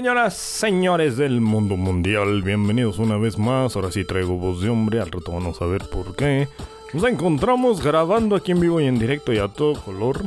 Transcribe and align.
Señoras, 0.00 0.32
señores 0.32 1.18
del 1.18 1.42
mundo 1.42 1.76
mundial, 1.76 2.42
bienvenidos 2.42 2.98
una 2.98 3.18
vez 3.18 3.36
más. 3.36 3.76
Ahora 3.76 3.92
sí 3.92 4.02
traigo 4.06 4.38
voz 4.38 4.62
de 4.62 4.70
hombre, 4.70 4.98
al 4.98 5.10
rato 5.10 5.30
vamos 5.30 5.60
a 5.60 5.66
ver 5.66 5.84
por 5.90 6.16
qué. 6.16 6.48
Nos 6.94 7.04
encontramos 7.04 7.82
grabando 7.84 8.34
aquí 8.34 8.52
en 8.52 8.60
vivo 8.60 8.80
y 8.80 8.86
en 8.86 8.98
directo 8.98 9.30
y 9.30 9.36
a 9.36 9.48
todo 9.48 9.74
color. 9.78 10.24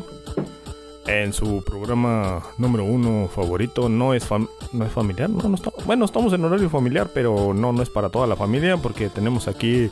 En 1.07 1.33
su 1.33 1.63
programa 1.63 2.43
número 2.59 2.83
uno 2.83 3.27
favorito, 3.33 3.89
no 3.89 4.13
es, 4.13 4.29
fam- 4.29 4.47
no 4.73 4.85
es 4.85 4.91
familiar, 4.91 5.27
no, 5.31 5.49
no 5.49 5.55
está- 5.55 5.71
bueno, 5.87 6.05
estamos 6.05 6.31
en 6.33 6.45
horario 6.45 6.69
familiar, 6.69 7.09
pero 7.11 7.55
no, 7.55 7.73
no 7.73 7.81
es 7.81 7.89
para 7.89 8.09
toda 8.09 8.27
la 8.27 8.35
familia 8.35 8.77
porque 8.77 9.09
tenemos 9.09 9.47
aquí 9.47 9.89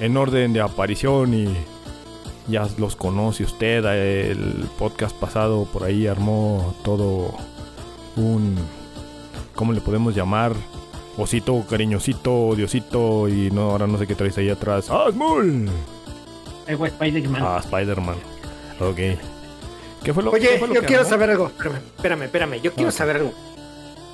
en 0.00 0.16
orden 0.18 0.52
de 0.52 0.60
aparición 0.60 1.32
y 1.32 1.48
ya 2.46 2.68
los 2.76 2.94
conoce 2.94 3.44
usted. 3.44 3.86
El 3.86 4.66
podcast 4.78 5.16
pasado 5.16 5.64
por 5.72 5.84
ahí 5.84 6.06
armó 6.06 6.74
todo 6.84 7.34
un 8.16 8.54
¿cómo 9.58 9.72
le 9.72 9.80
podemos 9.80 10.14
llamar? 10.14 10.52
Osito, 11.16 11.64
cariñosito, 11.68 12.54
diosito 12.54 13.28
y 13.28 13.50
no 13.50 13.72
ahora 13.72 13.88
no 13.88 13.98
sé 13.98 14.06
qué 14.06 14.14
traes 14.14 14.38
ahí 14.38 14.48
atrás. 14.50 14.86
¡Ah, 14.88 15.06
Smul! 15.10 15.68
Eh, 16.68 16.78
Spider-Man. 16.80 17.42
Ah, 17.44 17.58
Spider-Man. 17.64 18.14
Ok. 18.78 19.18
¿Qué 20.04 20.14
fue 20.14 20.22
lo, 20.22 20.30
Oye, 20.30 20.48
qué 20.48 20.58
fue 20.60 20.68
lo 20.68 20.74
yo 20.74 20.80
que 20.82 20.86
quiero 20.86 21.00
armó? 21.02 21.10
saber 21.10 21.30
algo. 21.30 21.46
Espérame, 21.48 21.76
espérame, 21.96 22.22
espérame. 22.22 22.60
Yo 22.62 22.72
quiero 22.72 22.90
Ah. 22.90 22.92
saber 22.92 23.16
algo. 23.16 23.32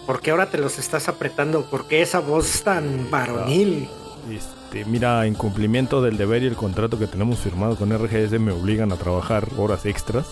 ¿Por 0.07 0.21
qué 0.21 0.31
ahora 0.31 0.47
te 0.49 0.57
los 0.57 0.79
estás 0.79 1.09
apretando? 1.11 1.67
¿Por 1.67 1.87
qué 1.87 2.01
esa 2.01 2.21
voz 2.21 2.63
tan 2.63 3.11
varonil? 3.11 3.87
Este, 4.33 4.87
mira, 4.87 5.27
en 5.27 5.35
cumplimiento 5.35 6.01
del 6.01 6.17
deber 6.17 6.43
y 6.43 6.47
el 6.47 6.57
contrato 6.57 6.99
que 6.99 7.07
tenemos 7.07 7.39
firmado 7.39 7.77
con 7.77 7.93
RGS 7.93 8.39
me 8.41 8.53
obligan 8.53 8.93
a 8.93 8.97
trabajar 8.97 9.47
horas 9.59 9.85
extras. 9.85 10.27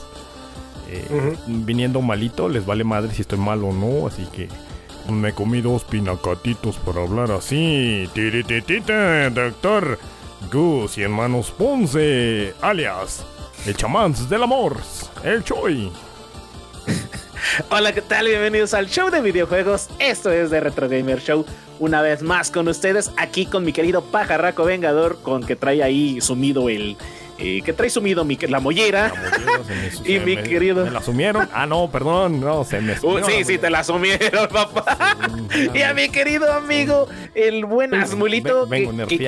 Eh, 0.89 1.37
Viniendo 1.47 2.01
malito, 2.01 2.49
les 2.49 2.65
vale 2.65 2.84
madre 2.84 3.12
si 3.15 3.21
estoy 3.22 3.39
mal 3.39 3.62
o 3.65 3.72
no, 3.72 4.06
así 4.06 4.27
que 4.33 4.49
me 5.09 5.33
comí 5.33 5.61
dos 5.61 5.85
pinacatitos 5.85 6.77
por 6.77 6.99
hablar 6.99 7.31
así. 7.31 8.09
Tirititita, 8.15 9.31
doctor 9.31 9.99
Gus 10.53 10.99
y 10.99 11.03
hermanos 11.03 11.51
Ponce, 11.51 12.55
alias 12.61 13.25
el 13.67 13.77
chamán 13.77 14.15
del 14.29 14.43
amor, 14.43 14.77
el 15.23 15.45
Choi. 15.45 15.91
Hola, 17.71 17.93
¿qué 17.93 18.03
tal? 18.03 18.27
Bienvenidos 18.27 18.75
al 18.75 18.89
show 18.89 19.09
de 19.11 19.21
videojuegos. 19.21 19.89
Esto 20.01 20.33
es 20.33 20.51
de 20.51 20.61
Retro 20.61 20.89
Gamer 20.89 21.21
Show. 21.21 21.45
Una 21.79 22.03
vez 22.03 22.23
más 22.23 22.51
con 22.51 22.67
ustedes, 22.67 23.13
aquí 23.17 23.47
con 23.47 23.65
mi 23.65 23.73
querido 23.73 24.03
pajarraco 24.03 24.65
vengador, 24.65 25.21
con 25.23 25.45
que 25.45 25.55
trae 25.55 25.83
ahí 25.83 26.21
sumido 26.21 26.69
el. 26.69 26.97
Eh, 27.42 27.62
que 27.64 27.72
trae 27.72 27.91
sumido 27.91 28.25
mi, 28.25 28.36
la 28.36 28.60
mollera. 28.60 29.08
La 29.08 29.14
mollera 29.38 29.64
se 29.66 29.75
me- 29.75 29.86
Y 30.14 30.19
se 30.19 30.25
mi 30.25 30.36
me- 30.36 30.42
querido. 30.42 30.84
¿Me 30.84 30.91
la 30.91 30.98
asumieron? 31.00 31.48
Ah, 31.53 31.66
no, 31.66 31.91
perdón, 31.91 32.41
no, 32.41 32.64
se 32.64 32.80
me 32.80 32.92
Uh, 33.03 33.19
sí, 33.26 33.44
sí, 33.44 33.58
te 33.58 33.69
la 33.70 33.80
asumieron, 33.80 34.48
papá. 34.48 35.16
Y 35.75 35.82
a 35.82 35.92
mi 35.94 36.08
querido 36.08 36.53
amigo, 36.53 37.08
el 37.34 37.64
buen 37.64 37.94
Asmulito. 37.94 38.66
Ve- 38.66 38.86
Vengo 38.86 39.06
que-. 39.06 39.19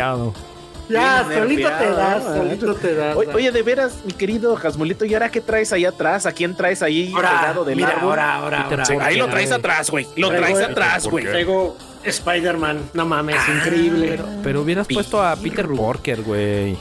Ya, 0.86 1.22
Bien 1.22 1.40
solito 1.40 1.68
te 1.78 1.90
das, 1.92 2.22
¿eh? 2.24 2.36
solito 2.36 2.74
te 2.74 2.94
das. 2.94 3.16
Oye, 3.16 3.30
oye, 3.32 3.50
de 3.50 3.62
veras, 3.62 4.00
mi 4.04 4.12
querido 4.12 4.54
Jasmulito, 4.54 5.06
¿y 5.06 5.14
ahora 5.14 5.30
qué 5.30 5.40
traes 5.40 5.72
ahí 5.72 5.86
atrás? 5.86 6.26
¿A 6.26 6.32
quién 6.32 6.54
traes 6.54 6.82
ahí 6.82 7.10
ahora, 7.14 7.30
pegado 7.40 7.64
del 7.64 7.76
mira, 7.76 7.88
árbol? 7.88 8.10
ahora, 8.10 8.34
ahora, 8.34 8.62
ahora. 8.64 8.84
Sí, 8.84 8.92
ahí 9.00 9.16
lo 9.16 9.28
traes 9.28 9.50
atrás, 9.50 9.90
güey. 9.90 10.06
Lo 10.16 10.28
Traigo- 10.28 10.38
traes 10.40 10.60
atrás, 10.70 11.04
¿Por 11.04 11.12
güey. 11.12 11.24
Traigo 11.24 11.74
Spider-Man. 12.04 12.90
No 12.92 13.06
mames, 13.06 13.36
increíble. 13.48 14.20
Pero 14.42 14.60
hubieras 14.60 14.86
puesto 14.86 15.22
a 15.22 15.34
Peter 15.36 15.66
Porker, 15.68 16.20
güey. 16.20 16.76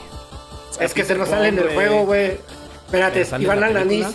Es 0.79 0.93
que 0.93 1.03
se 1.03 1.15
nos 1.15 1.29
sale 1.29 1.49
en 1.49 1.57
el 1.57 1.63
Güey. 1.65 1.75
juego, 1.75 2.05
güey. 2.05 2.37
Espérate, 2.85 3.25
¿Sale 3.25 3.43
Iván 3.43 3.59
la 3.59 3.67
Ananís. 3.67 4.05
película? 4.05 4.13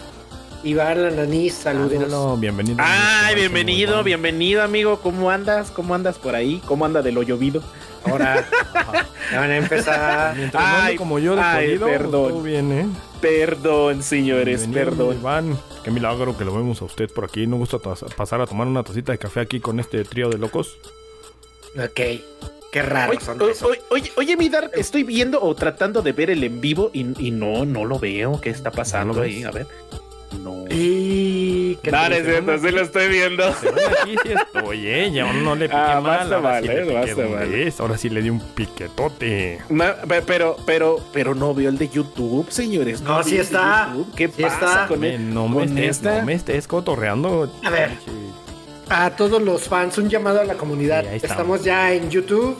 Iván 0.65 1.05
Ananís, 1.05 1.55
saludos. 1.55 2.09
No, 2.09 2.37
bienvenido. 2.37 2.79
Ay, 2.81 3.35
bienvenido, 3.37 4.03
bienvenido, 4.03 4.63
amigo. 4.63 5.01
¿Cómo 5.01 5.31
andas? 5.31 5.71
¿Cómo 5.71 5.95
andas 5.95 6.19
por 6.19 6.35
ahí? 6.35 6.61
¿Cómo 6.67 6.85
anda 6.85 7.01
de 7.03 7.13
lo 7.13 7.23
llovido? 7.23 7.63
Ahora 8.05 8.45
ya 9.33 9.41
van 9.41 9.51
a 9.51 9.57
empezar. 9.57 10.37
Mientras 10.37 10.63
Ay, 10.67 10.97
como 10.97 11.19
yo 11.19 11.35
de 11.37 11.43
ay, 11.43 11.67
jodido, 11.67 11.87
perdón. 11.87 12.29
todo 12.31 12.43
bien, 12.43 12.73
¿eh? 12.73 12.87
Perdón, 13.21 14.03
señores, 14.03 14.61
Bienvenido, 14.69 14.91
perdón. 14.97 15.17
Iván, 15.21 15.59
qué 15.85 15.91
milagro 15.91 16.37
que 16.37 16.45
lo 16.45 16.55
vemos 16.55 16.81
a 16.83 16.85
usted 16.87 17.11
por 17.13 17.25
aquí. 17.25 17.47
¿No 17.47 17.57
gusta 17.57 17.79
pasar 17.79 18.41
a 18.41 18.47
tomar 18.47 18.67
una 18.67 18.83
tacita 18.83 19.13
de 19.13 19.19
café 19.19 19.41
aquí 19.41 19.61
con 19.61 19.79
este 19.81 20.05
trío 20.05 20.29
de 20.29 20.39
locos? 20.39 20.77
Ok, 21.77 22.01
qué 22.73 22.83
raro 22.83 23.11
Oye, 23.13 23.21
son 23.21 23.41
esos. 23.51 23.63
o- 23.71 23.95
oye, 23.95 24.13
oye, 24.17 24.37
mi 24.37 24.49
Dar, 24.49 24.71
estoy 24.75 25.03
viendo 25.03 25.41
o 25.43 25.55
tratando 25.55 26.03
de 26.03 26.13
ver 26.13 26.31
el 26.31 26.45
en 26.45 26.61
vivo 26.61 26.91
y, 26.93 27.01
y 27.27 27.31
no, 27.31 27.65
no 27.65 27.85
lo 27.85 27.99
veo. 27.99 28.41
¿Qué 28.41 28.51
está 28.51 28.71
pasando 28.71 29.15
¿No 29.15 29.23
ahí? 29.23 29.43
A 29.45 29.51
ver. 29.51 29.67
No. 30.43 30.65
Y 30.69 31.77
qué 31.83 31.91
Dar, 31.91 32.13
es 32.13 32.27
cierto, 32.27 32.59
sí 32.59 32.71
lo 32.71 32.83
estoy 32.83 33.09
viendo. 33.09 33.47
Aquí 33.47 34.15
sí 34.23 34.33
estoy, 34.35 34.87
¿eh? 34.87 35.11
Ya 35.11 35.33
no 35.33 35.55
le 35.55 35.69
piqué 35.71 35.81
Ah, 35.81 36.01
mal. 36.03 36.19
basta 36.29 36.37
ahora 36.37 36.61
sí 36.61 36.67
mal, 36.69 36.77
le 36.77 36.83
eh, 36.83 37.65
mal. 37.65 37.75
Ahora 37.79 37.97
sí 37.99 38.11
le 38.11 38.21
di 38.23 38.29
un 38.29 38.41
piquetote. 38.41 39.59
Pe- 40.07 40.23
pero, 40.27 40.57
pero, 40.67 41.01
pero 41.15 41.35
no 41.35 41.55
veo 41.55 41.71
el 41.71 41.79
de 41.79 41.89
YouTube, 41.89 42.51
señores. 42.51 43.01
No, 43.01 43.23
sí 43.23 43.31
el 43.31 43.37
de 43.39 43.43
está. 43.45 43.95
¿Qué 44.17 44.29
Sí 44.29 44.43
pasa 44.43 44.55
está. 44.57 44.87
con, 44.89 45.03
el- 45.03 45.33
no, 45.33 45.49
me 45.49 45.65
estés, 45.65 46.03
no 46.03 46.23
me 46.23 46.35
estés 46.35 46.69
cotorreando. 46.69 47.51
A 47.65 47.71
ver. 47.71 47.93
A 48.91 49.11
todos 49.11 49.43
los 49.43 49.63
fans, 49.65 49.99
un 49.99 50.09
llamado 50.09 50.41
a 50.41 50.45
la 50.45 50.55
comunidad. 50.55 51.03
Sí, 51.03 51.17
estamos. 51.17 51.31
estamos 51.31 51.65
ya 51.65 51.93
en 51.93 52.11
YouTube 52.11 52.57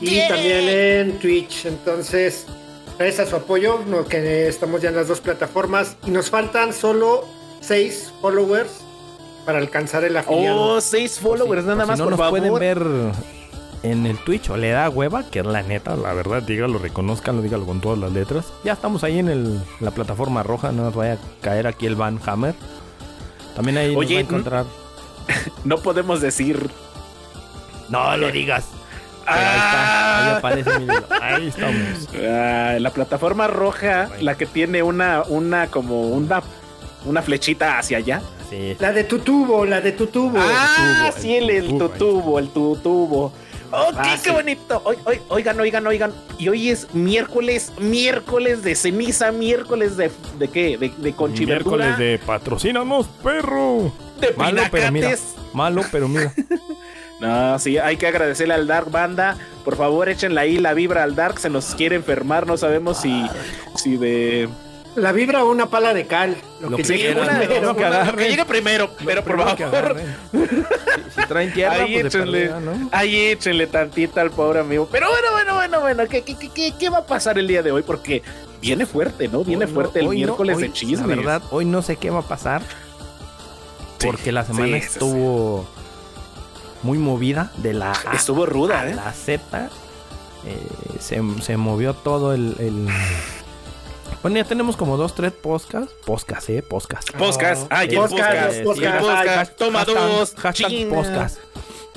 y 0.00 0.26
también 0.28 0.68
en 0.68 1.18
Twitch. 1.20 1.66
Entonces, 1.66 2.46
gracias 2.98 3.26
a 3.28 3.30
su 3.30 3.36
apoyo, 3.36 3.80
no, 3.86 4.04
que 4.04 4.48
estamos 4.48 4.82
ya 4.82 4.88
en 4.88 4.96
las 4.96 5.06
dos 5.08 5.20
plataformas 5.20 5.96
y 6.06 6.10
nos 6.10 6.30
faltan 6.30 6.72
solo 6.72 7.24
seis 7.60 8.12
followers 8.20 8.70
para 9.46 9.58
alcanzar 9.58 10.02
el 10.04 10.16
afiliado. 10.16 10.60
Oh, 10.76 10.80
seis 10.80 11.18
followers, 11.20 11.64
nada 11.64 11.84
si 11.84 11.88
más, 11.88 11.98
no 11.98 12.04
por 12.06 12.10
nos 12.12 12.18
favor. 12.20 12.38
pueden 12.40 12.54
ver 12.58 13.12
en 13.84 14.04
el 14.06 14.18
Twitch 14.24 14.50
o 14.50 14.56
le 14.56 14.70
da 14.70 14.90
hueva, 14.90 15.22
que 15.30 15.38
es 15.38 15.46
la 15.46 15.62
neta, 15.62 15.94
la 15.96 16.12
verdad, 16.12 16.42
dígalo, 16.42 16.78
reconozcanlo, 16.78 17.40
dígalo 17.40 17.64
con 17.66 17.80
todas 17.80 17.98
las 18.00 18.10
letras. 18.12 18.46
Ya 18.64 18.72
estamos 18.72 19.04
ahí 19.04 19.20
en 19.20 19.28
el- 19.28 19.60
la 19.78 19.92
plataforma 19.92 20.42
roja, 20.42 20.72
no 20.72 20.82
nos 20.82 20.94
vaya 20.96 21.12
a 21.14 21.18
caer 21.40 21.68
aquí 21.68 21.86
el 21.86 21.94
Van 21.94 22.18
Hammer. 22.26 22.54
También 23.54 23.78
ahí 23.78 23.88
nos 23.94 23.96
Oye, 23.98 24.14
va 24.16 24.18
a 24.18 24.22
encontrar. 24.22 24.64
No 25.64 25.78
podemos 25.78 26.20
decir. 26.20 26.70
No 27.88 28.16
lo 28.16 28.30
digas. 28.30 28.66
Pero 29.24 29.36
ahí 29.38 29.56
está, 29.56 30.24
ahí 30.30 30.36
aparece 30.36 30.78
mi. 30.78 30.86
Ahí 31.20 31.48
estamos. 31.48 32.08
Ah, 32.16 32.76
la 32.80 32.90
plataforma 32.90 33.46
roja, 33.46 34.08
la 34.20 34.36
que 34.36 34.46
tiene 34.46 34.82
una, 34.82 35.22
una 35.28 35.66
como 35.66 36.08
una, 36.08 36.42
una 37.04 37.20
flechita 37.22 37.78
hacia 37.78 37.98
allá. 37.98 38.22
Sí, 38.48 38.74
La 38.78 38.92
de 38.92 39.04
tu 39.04 39.18
tubo, 39.18 39.66
la 39.66 39.82
de 39.82 39.92
tu 39.92 40.06
tubo. 40.06 40.38
Ah, 40.40 41.10
tubo, 41.10 41.20
sí, 41.22 41.36
el, 41.36 41.50
el 41.50 41.56
el 41.56 41.68
tubo, 41.68 41.88
tutubo, 41.90 42.38
el 42.38 42.48
tutubo. 42.48 43.32
Ok, 43.70 43.94
Fácil. 43.96 44.20
qué 44.22 44.30
bonito. 44.30 44.82
Oigan, 45.28 45.60
oigan, 45.60 45.86
oigan. 45.86 46.12
Y 46.38 46.48
hoy 46.48 46.70
es 46.70 46.94
miércoles, 46.94 47.70
miércoles 47.78 48.62
de 48.62 48.74
ceniza, 48.74 49.30
miércoles 49.30 49.98
de, 49.98 50.10
de 50.38 50.48
qué? 50.48 50.78
De, 50.78 50.88
de 50.96 51.12
conchiverdura, 51.12 51.84
Miércoles 51.84 51.98
de 51.98 52.18
patrocínanos, 52.24 53.06
perro. 53.22 53.92
De 54.20 54.32
Malo, 54.36 54.62
pero 54.70 54.92
mira. 54.92 55.14
Malo, 55.52 55.82
pero 55.90 56.08
mira. 56.08 56.32
No, 57.20 57.58
sí, 57.58 57.78
hay 57.78 57.96
que 57.96 58.06
agradecerle 58.06 58.54
al 58.54 58.68
Dark 58.68 58.92
Banda. 58.92 59.36
Por 59.64 59.76
favor, 59.76 60.08
échenle 60.08 60.40
ahí 60.40 60.56
la 60.58 60.72
vibra 60.72 61.02
al 61.02 61.16
Dark. 61.16 61.40
Se 61.40 61.50
nos 61.50 61.74
quiere 61.74 61.96
enfermar. 61.96 62.46
No 62.46 62.56
sabemos 62.56 62.98
si, 63.00 63.26
si 63.74 63.96
de. 63.96 64.48
La 64.94 65.10
vibra 65.10 65.42
o 65.42 65.50
una 65.50 65.66
pala 65.66 65.94
de 65.94 66.06
cal. 66.06 66.36
Lo, 66.60 66.70
Lo 66.70 66.76
que 66.76 66.84
que 66.84 66.88
llegue 66.92 67.04
quieran, 67.12 67.24
una- 67.28 67.38
primero. 67.40 67.66
lo 67.66 67.74
que 67.76 67.80
una- 67.84 67.88
agarren. 68.02 68.16
que 68.24 68.30
llegue 68.30 68.44
primero, 68.44 68.90
pero 69.04 69.24
por 69.24 69.36
favor. 69.36 69.96
Si, 70.30 71.20
si 71.20 71.26
traen 71.26 71.52
tierra, 71.52 71.74
Ahí 71.74 71.94
pues 72.00 72.14
échenle, 72.14 72.46
perdida, 72.50 72.60
¿no? 72.60 72.88
ahí 72.92 73.16
échenle 73.16 73.66
tantita 73.66 74.20
al 74.20 74.30
pobre 74.30 74.60
amigo. 74.60 74.88
Pero 74.90 75.08
bueno, 75.10 75.28
bueno, 75.32 75.54
bueno, 75.56 75.80
bueno, 75.80 76.02
¿qué, 76.08 76.22
qué, 76.22 76.36
qué- 76.38 76.50
qué, 76.50 76.72
qué 76.78 76.88
va 76.88 76.98
a 76.98 77.06
pasar 77.06 77.36
el 77.36 77.48
día 77.48 77.62
de 77.64 77.72
hoy? 77.72 77.82
Porque 77.82 78.22
viene 78.60 78.86
fuerte, 78.86 79.26
¿no? 79.26 79.42
Viene 79.42 79.64
Hoy 79.64 79.70
no- 79.72 79.74
fuerte 79.74 79.98
el 80.00 80.06
hoy 80.06 80.20
no, 80.20 80.26
miércoles 80.26 80.56
hoy, 80.56 80.62
de 80.62 80.72
chismes. 80.72 81.00
La 81.00 81.06
verdad, 81.16 81.42
hoy 81.50 81.64
no 81.64 81.82
sé 81.82 81.96
qué 81.96 82.10
va 82.10 82.20
a 82.20 82.28
pasar. 82.28 82.62
Sí, 83.98 84.06
Porque 84.06 84.32
la 84.32 84.44
semana 84.44 84.66
sí, 84.66 84.72
sí, 84.74 84.80
sí. 84.80 84.86
estuvo 84.92 85.66
muy 86.82 86.98
movida 86.98 87.50
de 87.56 87.74
la 87.74 87.92
A 87.92 88.14
Estuvo 88.14 88.46
ruda, 88.46 88.80
a 88.82 88.88
¿eh? 88.90 88.94
la 88.94 89.12
Z. 89.12 89.68
eh, 90.46 90.66
se, 91.00 91.20
se 91.42 91.56
movió 91.56 91.94
todo 91.94 92.32
el, 92.32 92.54
el- 92.60 92.86
Bueno, 94.22 94.36
ya 94.36 94.44
tenemos 94.44 94.76
como 94.76 94.96
dos, 94.96 95.14
tres 95.14 95.32
podcasts. 95.32 95.92
Podcast, 96.04 96.48
¿eh? 96.50 96.62
Podcast. 96.62 97.10
Podcast, 97.12 97.66
ay, 97.70 97.88
el 97.90 97.96
Podcast, 97.96 98.62
podcast, 98.62 98.62
podcasts. 98.64 99.06
podcast, 99.06 99.56
toma 99.56 99.84
Hashtag- 99.84 100.08
dos, 100.18 100.34
hashtag 100.36 100.88
podcast. 100.88 101.38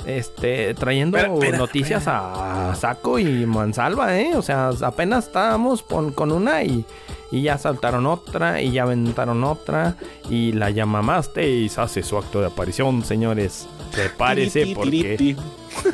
Este, 0.06 0.74
trayendo 0.74 1.20
noticias 1.58 2.06
a 2.08 2.74
Saco 2.80 3.20
y 3.20 3.46
Mansalva, 3.46 4.18
¿eh? 4.20 4.32
O 4.36 4.42
sea, 4.42 4.72
apenas 4.82 5.28
estábamos 5.28 5.84
con, 5.84 6.12
con 6.12 6.32
una 6.32 6.64
y, 6.64 6.84
y 7.32 7.42
ya 7.44 7.58
saltaron 7.58 8.06
otra 8.06 8.62
y 8.62 8.72
ya 8.72 8.84
aventaron 8.84 9.44
otra 9.44 9.96
y 10.30 10.52
la 10.52 10.70
llamamaste 10.70 11.70
hace 11.78 12.04
su 12.04 12.18
acto 12.18 12.42
de 12.42 12.48
aparición, 12.48 13.04
señores. 13.04 13.68
Prepárese 13.92 14.74
porque... 14.76 15.36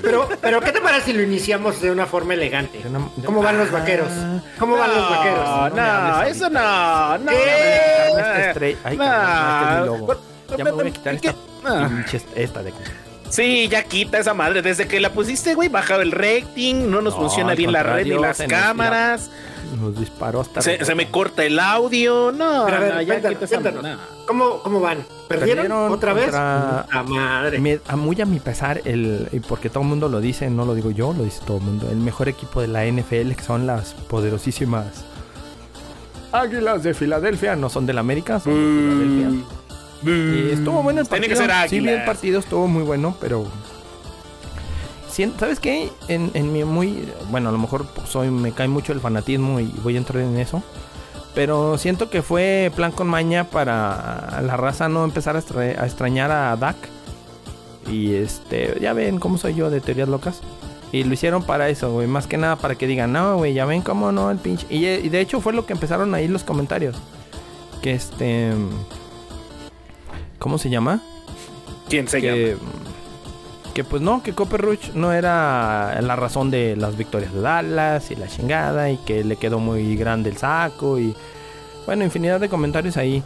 Pero, 0.02 0.28
pero, 0.42 0.60
¿qué 0.60 0.72
te 0.72 0.82
parece 0.82 1.12
si 1.12 1.14
lo 1.14 1.22
iniciamos 1.22 1.80
de 1.82 1.92
una 1.92 2.08
forma 2.08 2.34
elegante? 2.34 2.82
¿Cómo 3.26 3.44
van 3.44 3.60
los 3.60 3.72
vaqueros? 3.72 4.10
¿Cómo 4.58 4.76
van 4.76 4.90
los 4.94 5.10
vaqueros? 5.10 5.46
No, 5.46 5.70
No 5.70 5.76
no, 6.18 6.22
eso 6.24 6.50
no, 6.50 7.18
no. 7.20 7.32
¿Qué? 7.32 8.08
Esta 8.10 8.48
estrella- 8.50 8.78
Ay, 8.84 8.98
cabrón, 8.98 9.28
este 9.28 9.76
es 9.76 9.82
mi 9.82 9.86
logo. 9.86 10.14
No. 10.50 10.58
Ya 10.58 10.64
me 10.64 10.72
voy 10.72 10.88
a 10.88 10.92
quitar 10.92 11.20
Sí, 13.30 13.68
ya 13.70 13.84
quita 13.84 14.18
esa 14.20 14.34
madre. 14.34 14.62
Desde 14.62 14.88
que 14.88 15.00
la 15.00 15.12
pusiste, 15.12 15.54
güey, 15.56 15.70
bajaba 15.70 16.02
el 16.04 16.12
rating, 16.12 16.90
no 16.90 17.02
nos 17.02 17.14
No, 17.16 17.22
funciona 17.22 17.56
bien 17.56 17.72
la 17.72 17.84
red 17.84 18.06
ni 18.06 18.12
las 18.20 18.40
nos 18.40 18.48
cámaras. 18.48 19.30
Nos 19.82 20.00
disparó 20.00 20.40
hasta... 20.42 20.62
Se, 20.62 20.84
se 20.86 20.96
me 20.96 21.10
corta 21.12 21.44
el 21.44 21.60
audio. 21.60 22.32
No, 22.32 22.64
Pero 22.66 22.78
a 22.78 22.80
ver, 22.80 22.94
no, 22.96 23.02
ya 23.02 23.22
quita 23.22 23.46
esa. 23.46 23.62
¿Cómo, 24.26 24.60
¿Cómo 24.64 24.80
van? 24.80 25.00
¿Perdieron, 25.28 25.64
Perdieron 25.66 25.92
otra 25.92 26.14
vez? 26.14 26.26
contra- 26.26 26.86
Puta 26.86 27.04
madre. 27.04 27.60
Me, 27.60 27.80
a 27.86 27.96
muy 27.98 28.20
a 28.22 28.26
mi 28.26 28.40
pesar, 28.40 28.82
el, 28.86 29.28
y 29.34 29.42
porque 29.42 29.70
todo 29.70 29.84
el 29.84 29.90
mundo 29.90 30.08
lo 30.08 30.22
dice, 30.22 30.50
no 30.50 30.66
lo 30.66 30.74
digo 30.74 30.92
yo, 30.92 31.14
lo 31.14 31.24
dice 31.26 31.42
todo 31.46 31.58
el 31.58 31.64
mundo, 31.64 31.90
el 31.92 31.98
mejor 31.98 32.30
equipo 32.30 32.62
de 32.62 32.68
la 32.70 32.86
NFL, 32.86 33.34
que 33.34 33.44
son 33.46 33.68
las 33.68 33.94
poderosísimas 33.94 34.86
Águilas 36.32 36.84
de 36.84 36.94
Filadelfia, 36.94 37.56
no 37.56 37.70
son 37.70 37.86
del 37.86 37.98
América, 37.98 38.40
son 38.40 38.54
de 38.54 38.60
Filadelfia. 38.60 39.57
Y 40.04 40.52
estuvo 40.52 40.84
bueno 40.84 41.02
el 41.02 41.08
Tiene 41.08 41.28
partido. 41.28 41.48
que 41.48 41.54
ser 41.54 41.70
Sí, 41.70 41.80
vi 41.80 41.90
el 41.90 42.06
partido, 42.06 42.40
estuvo 42.40 42.68
muy 42.68 42.84
bueno, 42.84 43.16
pero. 43.20 43.46
¿Sabes 45.40 45.60
qué? 45.60 45.90
En, 46.08 46.30
en 46.36 46.54
mi 46.54 46.64
muy. 46.64 47.08
Bueno, 47.32 47.50
a 47.50 47.52
lo 47.52 47.58
mejor 47.58 47.88
soy 48.08 48.30
me 48.30 48.52
cae 48.52 48.68
mucho 48.68 48.94
el 48.94 49.00
fanatismo 49.00 49.60
y 49.60 49.66
voy 49.84 49.96
a 49.96 49.98
entrar 49.98 50.22
en 50.22 50.38
eso. 50.38 50.62
Pero 51.34 51.78
siento 51.80 52.10
que 52.12 52.22
fue 52.22 52.72
plan 52.76 52.92
con 52.92 53.08
maña 53.08 53.46
para 53.46 54.42
la 54.44 54.58
raza 54.58 54.90
no 54.90 55.04
empezar 55.04 55.36
a, 55.36 55.40
extra- 55.40 55.62
a 55.82 55.86
extrañar 55.86 56.30
a 56.32 56.56
Dak. 56.56 56.76
Y 57.92 58.14
este, 58.16 58.78
ya 58.80 58.94
ven 58.94 59.18
cómo 59.20 59.38
soy 59.40 59.56
yo 59.56 59.70
de 59.72 59.82
teorías 59.82 60.08
locas. 60.10 60.42
Y 60.92 61.04
lo 61.04 61.14
hicieron 61.14 61.44
para 61.44 61.68
eso, 61.70 61.92
güey. 61.92 62.06
Más 62.08 62.28
que 62.28 62.38
nada 62.38 62.56
para 62.56 62.76
que 62.76 62.86
digan, 62.88 63.12
no, 63.12 63.38
güey, 63.38 63.54
ya 63.54 63.66
ven 63.66 63.82
cómo 63.82 64.12
no, 64.12 64.30
el 64.30 64.38
pinche. 64.38 64.68
Y, 64.70 64.86
eh, 64.86 65.02
y 65.04 65.10
de 65.10 65.20
hecho 65.20 65.42
fue 65.42 65.54
lo 65.54 65.66
que 65.66 65.74
empezaron 65.74 66.14
ahí 66.14 66.28
los 66.28 66.44
comentarios. 66.44 66.96
Que 67.82 67.94
este. 67.94 68.52
¿Cómo 70.40 70.58
se 70.58 70.70
llama? 70.70 71.02
¿Quién 71.90 72.08
se 72.08 72.22
llama? 72.22 72.36
que, 72.36 72.58
que 73.74 73.84
pues 73.84 74.02
no, 74.02 74.24
que 74.24 74.34
Copper 74.34 74.62
Rush 74.62 74.92
no 74.94 75.14
era 75.14 76.00
la 76.02 76.16
razón 76.16 76.52
de 76.52 76.76
las 76.76 76.98
victorias 76.98 77.34
de 77.34 77.42
Dallas 77.42 78.12
y 78.12 78.16
la 78.16 78.28
chingada 78.28 78.90
y 78.90 78.98
que 78.98 79.24
le 79.24 79.36
quedó 79.36 79.60
muy 79.60 79.96
grande 79.96 80.30
el 80.30 80.38
saco 80.38 81.00
y 81.00 81.16
bueno, 81.86 82.04
infinidad 82.04 82.40
de 82.40 82.50
comentarios 82.50 82.98
ahí 82.98 83.24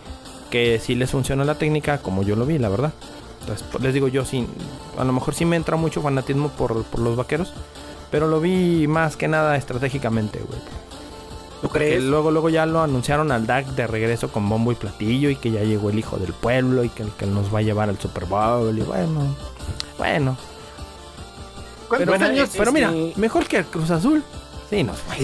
que 0.52 0.80
sí 0.80 0.96
les 0.96 1.10
funciona 1.10 1.44
la 1.44 1.56
técnica 1.56 1.98
como 2.00 2.22
yo 2.22 2.36
lo 2.36 2.46
vi, 2.46 2.60
la 2.60 2.70
verdad. 2.70 2.94
Entonces, 3.40 3.66
pues, 3.72 3.84
les 3.84 3.94
digo 3.94 4.08
yo, 4.08 4.24
sí, 4.24 4.48
a 4.98 5.04
lo 5.04 5.14
mejor 5.14 5.34
sí 5.34 5.46
me 5.46 5.56
entra 5.56 5.78
mucho 5.78 6.02
fanatismo 6.02 6.50
por, 6.50 6.84
por 6.84 7.00
los 7.00 7.16
vaqueros, 7.16 7.54
pero 8.12 8.28
lo 8.28 8.40
vi 8.40 8.88
más 8.88 9.18
que 9.18 9.28
nada 9.28 9.56
estratégicamente, 9.56 10.40
güey. 10.40 10.60
¿Tú 11.62 11.70
crees? 11.70 12.04
luego, 12.04 12.32
luego 12.32 12.50
ya 12.50 12.66
lo 12.66 12.82
anunciaron 12.82 13.32
al 13.32 13.46
DAC 13.46 13.68
de 13.68 13.86
regreso 13.88 14.32
con 14.32 14.50
bombo 14.50 14.72
y 14.72 14.76
platillo 14.76 15.30
y 15.30 15.36
que 15.36 15.52
ya 15.52 15.62
llegó 15.64 15.90
el 15.92 16.00
hijo 16.00 16.18
del 16.18 16.34
pueblo 16.34 16.84
y 16.84 16.90
que 16.90 17.04
el 17.04 17.12
que 17.12 17.28
nos 17.28 17.54
va 17.54 17.60
a 17.60 17.62
llevar 17.62 17.90
al 17.90 18.00
Super 18.00 18.26
Bowl 18.26 18.78
y 18.78 18.82
bueno, 18.82 19.36
bueno. 19.98 20.38
¿Cuántos 21.88 22.10
Pero, 22.10 22.26
años? 22.26 22.50
pero 22.58 22.72
mira, 22.72 22.92
mejor 23.18 23.46
que 23.46 23.58
el 23.58 23.66
Cruz 23.66 23.92
Azul. 23.92 24.24
Sí, 24.70 24.84
nos 24.84 24.98
fue. 25.00 25.18
Sí. 25.18 25.24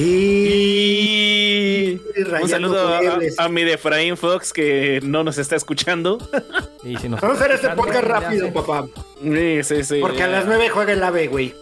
Y... 2.18 2.24
rayando 2.24 2.44
Un 2.44 2.50
saludo 2.50 3.00
a, 3.38 3.48
mi 3.48 3.64
de 3.64 3.74
Efraín 3.76 4.18
Fox 4.18 4.52
que 4.52 5.00
no 5.04 5.24
nos 5.24 5.38
está 5.38 5.56
escuchando. 5.56 6.18
Y 6.84 6.96
si 6.98 7.10
nos 7.10 7.20
Vamos 7.20 7.42
a 7.42 7.46
hacer 7.46 7.56
este 7.56 7.70
podcast 7.72 8.04
rápido, 8.04 8.54
papá. 8.54 8.86
Sí, 9.22 9.64
sí, 9.64 9.84
sí. 9.84 10.00
Porque 10.00 10.24
a 10.24 10.28
las 10.28 10.46
9 10.46 10.70
juega 10.70 10.94
el 10.94 11.04
AVE, 11.04 11.28
güey. 11.28 11.54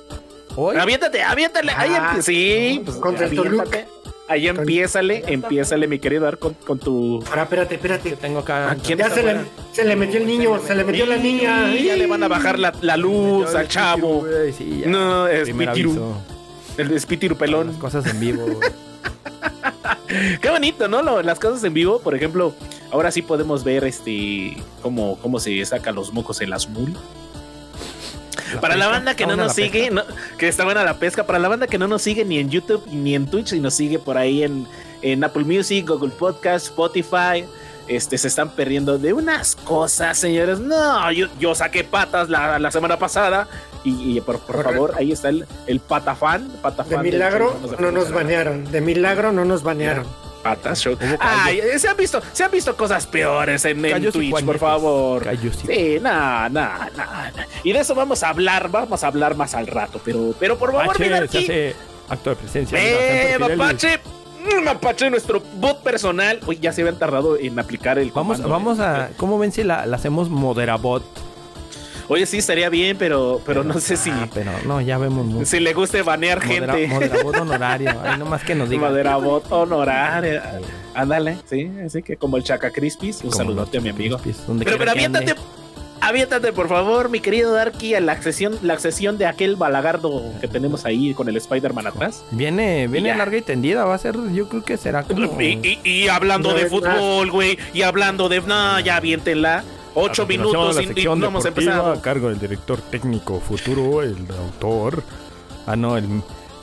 Hoy, 0.56 0.78
Aviéntate, 0.78 1.24
aviéntale. 1.24 1.72
Ahí 1.76 1.92
Ah, 1.96 2.18
sí, 2.22 2.82
pues, 2.86 2.98
contra 2.98 3.26
el 3.26 3.40
aviéntate. 3.40 3.88
Ahí 4.28 4.48
empiézale, 4.48 5.24
empiézale, 5.28 5.88
mi 5.88 6.00
querido 6.00 6.24
Dar, 6.24 6.40
con, 6.40 6.54
con 6.56 6.80
tu. 6.80 7.24
Ahora, 7.30 7.44
espérate, 7.44 7.76
espérate. 7.76 8.12
tengo 8.16 8.40
acá. 8.40 8.72
¿A 8.72 8.76
quién 8.76 8.98
Ya 8.98 9.10
se 9.10 9.18
le, 9.18 9.22
fuera? 9.22 9.46
se 9.72 9.86
le 9.86 9.96
metió 9.96 10.20
el 10.20 10.26
niño, 10.26 10.60
se 10.66 10.74
le 10.74 10.84
metió 10.84 11.06
la 11.06 11.18
niña. 11.18 11.72
Y 11.76 11.84
ya 11.86 11.96
le 11.96 12.08
van 12.08 12.24
a 12.24 12.28
bajar 12.28 12.58
la, 12.58 12.74
la 12.82 12.98
luz 12.98 13.54
al 13.54 13.68
chavo. 13.68 14.22
Güey, 14.22 14.52
sí. 14.52 14.84
No, 14.88 15.28
es 15.28 15.52
Pitiru. 15.52 16.16
El 16.78 16.92
espíritu 16.92 17.36
pelón. 17.38 17.68
Las 17.68 17.78
cosas 17.78 18.06
en 18.08 18.20
vivo. 18.20 18.60
Qué 20.42 20.50
bonito, 20.50 20.88
¿no? 20.88 21.02
Lo- 21.02 21.22
las 21.22 21.40
cosas 21.40 21.64
en 21.64 21.74
vivo, 21.74 22.00
por 22.00 22.16
ejemplo, 22.16 22.54
ahora 22.92 23.12
sí 23.12 23.22
podemos 23.22 23.64
ver 23.64 23.84
este 23.84 24.58
cómo, 24.82 25.18
cómo 25.22 25.40
se 25.40 25.64
saca 25.66 25.92
los 25.92 26.14
mocos 26.14 26.42
el 26.42 26.54
azul. 26.54 26.94
Para 28.62 28.76
la 28.76 28.88
banda 28.88 29.16
que 29.16 29.24
está 29.24 29.36
no 29.36 29.44
nos 29.44 29.54
sigue, 29.54 29.92
no- 29.92 30.04
que 30.38 30.48
está 30.48 30.64
buena 30.64 30.84
la 30.84 30.98
pesca, 30.98 31.26
para 31.26 31.40
la 31.40 31.48
banda 31.48 31.68
que 31.68 31.78
no 31.78 31.88
nos 31.88 32.02
sigue 32.02 32.24
ni 32.26 32.40
en 32.40 32.50
YouTube 32.50 32.84
ni 32.92 33.16
en 33.16 33.26
Twitch 33.28 33.54
y 33.54 33.60
nos 33.60 33.74
sigue 33.74 34.00
por 34.00 34.18
ahí 34.18 34.44
en, 34.44 34.68
en 35.02 35.24
Apple 35.24 35.44
Music, 35.44 35.88
Google 35.88 36.12
Podcast, 36.12 36.68
Spotify, 36.68 37.46
este 37.88 38.18
se 38.18 38.28
están 38.28 38.50
perdiendo 38.50 38.98
de 38.98 39.14
unas 39.14 39.56
cosas, 39.56 40.18
señores. 40.18 40.60
No, 40.60 41.12
yo, 41.12 41.28
yo 41.40 41.54
saqué 41.54 41.84
patas 41.84 42.30
la, 42.30 42.58
la 42.60 42.72
semana 42.72 42.98
pasada 42.98 43.48
y, 43.84 44.18
y 44.18 44.22
por, 44.22 44.40
por 44.40 44.64
favor, 44.64 44.94
ahí 44.98 45.12
está 45.12 45.30
el, 45.30 45.46
el 45.68 45.80
patafán. 45.80 46.52
De 46.52 46.58
patafán 46.58 47.04
del 47.04 47.12
milagro 47.14 47.60
no 47.80 47.92
nos 47.92 48.12
banearon. 48.12 48.72
De 48.72 48.82
milagro 48.82 49.32
no 49.32 49.46
nos 49.46 49.62
banearon. 49.62 50.06
Patas 50.46 50.80
Show. 50.80 50.96
Ay, 51.20 51.58
eh, 51.60 51.80
se 51.80 51.88
han 51.88 51.98
visto, 51.98 52.22
se 52.32 52.44
han 52.44 52.52
visto 52.52 52.78
cosas 52.78 53.08
peores 53.08 53.66
en, 53.66 53.84
en 53.84 54.12
Twitch, 54.12 54.46
por 54.46 54.60
favor. 54.60 55.24
Callos 55.24 55.56
Sí, 55.66 55.98
nada, 56.00 56.50
nada, 56.50 56.92
nada. 56.96 57.48
Y 57.64 57.74
de 57.74 57.80
eso 57.80 57.96
vamos 57.96 58.22
a 58.22 58.30
hablar, 58.30 58.70
vamos 58.70 59.04
a 59.04 59.08
hablar 59.08 59.36
más 59.36 59.56
al 59.56 59.66
rato, 59.66 60.00
pero, 60.06 60.36
pero 60.40 60.56
por 60.56 60.72
favor, 60.72 60.96
hace 60.96 61.76
acto 62.08 62.30
de 62.30 62.36
presencia. 62.36 62.78
¡Eh. 62.80 63.38
Mapache! 63.40 64.00
Mm, 64.46 64.64
Mapache, 64.64 65.10
nuestro 65.10 65.42
bot 65.56 65.82
personal. 65.82 66.40
Uy, 66.46 66.60
ya 66.62 66.72
se 66.72 66.82
habían 66.82 67.00
tardado 67.00 67.38
en 67.38 67.58
aplicar 67.58 67.98
el 67.98 68.12
Vamos, 68.12 68.38
comando, 68.38 68.50
vamos 68.50 68.80
eh. 68.80 68.84
a. 68.84 69.10
¿Cómo 69.18 69.40
ven 69.40 69.52
si 69.52 69.64
la, 69.64 69.88
la 69.88 69.96
hacemos 69.96 70.30
moderabot? 70.30 71.04
Oye, 72.08 72.26
sí, 72.28 72.38
estaría 72.38 72.70
bien, 72.70 72.98
pero, 72.98 73.42
pero 73.46 73.64
no 73.64 73.80
sé 73.80 73.98
si, 73.98 74.12
Ah, 74.12 74.28
pero 74.34 74.52
no, 74.66 74.80
ya 74.80 74.98
vemos 75.00 75.26
mucho. 75.26 75.46
si 75.46 75.60
le 75.60 75.74
guste 75.74 76.02
banear 76.04 76.40
Modera- 76.46 76.74
gente. 76.76 76.88
Moderabot 76.94 77.36
honorario. 77.40 77.90
Ahí 78.04 78.20
nomás 78.20 78.44
que 78.44 78.54
nos 78.54 78.70
diga. 78.70 78.88
Moderabot 78.90 79.52
honorario. 79.52 80.42
Ándale, 80.94 81.38
sí, 81.50 81.70
así 81.86 82.04
que 82.04 82.16
como 82.18 82.38
el 82.38 82.44
Chaca 82.44 82.72
Crispis. 82.72 83.18
Un 83.18 83.30
Como 83.32 83.36
saludote 83.36 83.80
a 83.80 83.82
mi 83.82 83.90
amigo. 83.90 84.20
Donde 84.48 84.64
Pero, 84.66 84.78
pero 84.78 84.92
aviéntate, 84.92 85.34
aviéntate 86.00 86.54
por 86.54 86.70
favor, 86.70 87.10
mi 87.10 87.20
querido 87.22 87.52
Darky, 87.54 87.96
a 87.96 88.00
la 88.02 88.12
accesión, 88.12 88.58
la 88.62 88.74
accesión 88.76 89.18
de 89.18 89.26
aquel 89.26 89.56
balagardo 89.56 90.22
que 90.40 90.48
tenemos 90.48 90.86
ahí 90.86 91.14
con 91.16 91.28
el 91.28 91.38
Spider-Man 91.38 91.88
atrás. 91.88 92.24
Viene, 92.32 92.88
viene 92.88 93.10
Ya. 93.10 93.18
larga 93.18 93.38
y 93.38 93.42
tendida. 93.42 93.84
Va 93.86 93.96
a 93.96 93.98
ser, 93.98 94.16
yo 94.32 94.48
creo 94.48 94.64
que 94.64 94.78
será 94.78 95.02
como. 95.04 95.42
Y, 95.42 95.60
y- 95.84 95.90
y 95.90 96.08
hablando 96.08 96.54
de 96.54 96.68
fútbol, 96.68 97.32
güey, 97.32 97.58
y 97.74 97.82
hablando 97.82 98.30
de. 98.30 98.42
No, 98.42 98.80
ya 98.80 98.98
aviéntenla. 98.98 99.64
Ocho 99.96 100.28
minutos 100.28 100.80
y, 100.82 101.02
y 101.02 101.06
no 101.06 101.28
hemos 101.28 101.46
empezado. 101.46 101.94
A 101.94 102.02
cargo 102.02 102.30
del 102.30 102.40
director 102.40 102.80
técnico 102.80 103.40
futuro, 103.40 104.04
el 104.04 104.16
autor 104.38 105.04
Ah, 105.68 105.76
no, 105.76 105.98
el, 105.98 106.06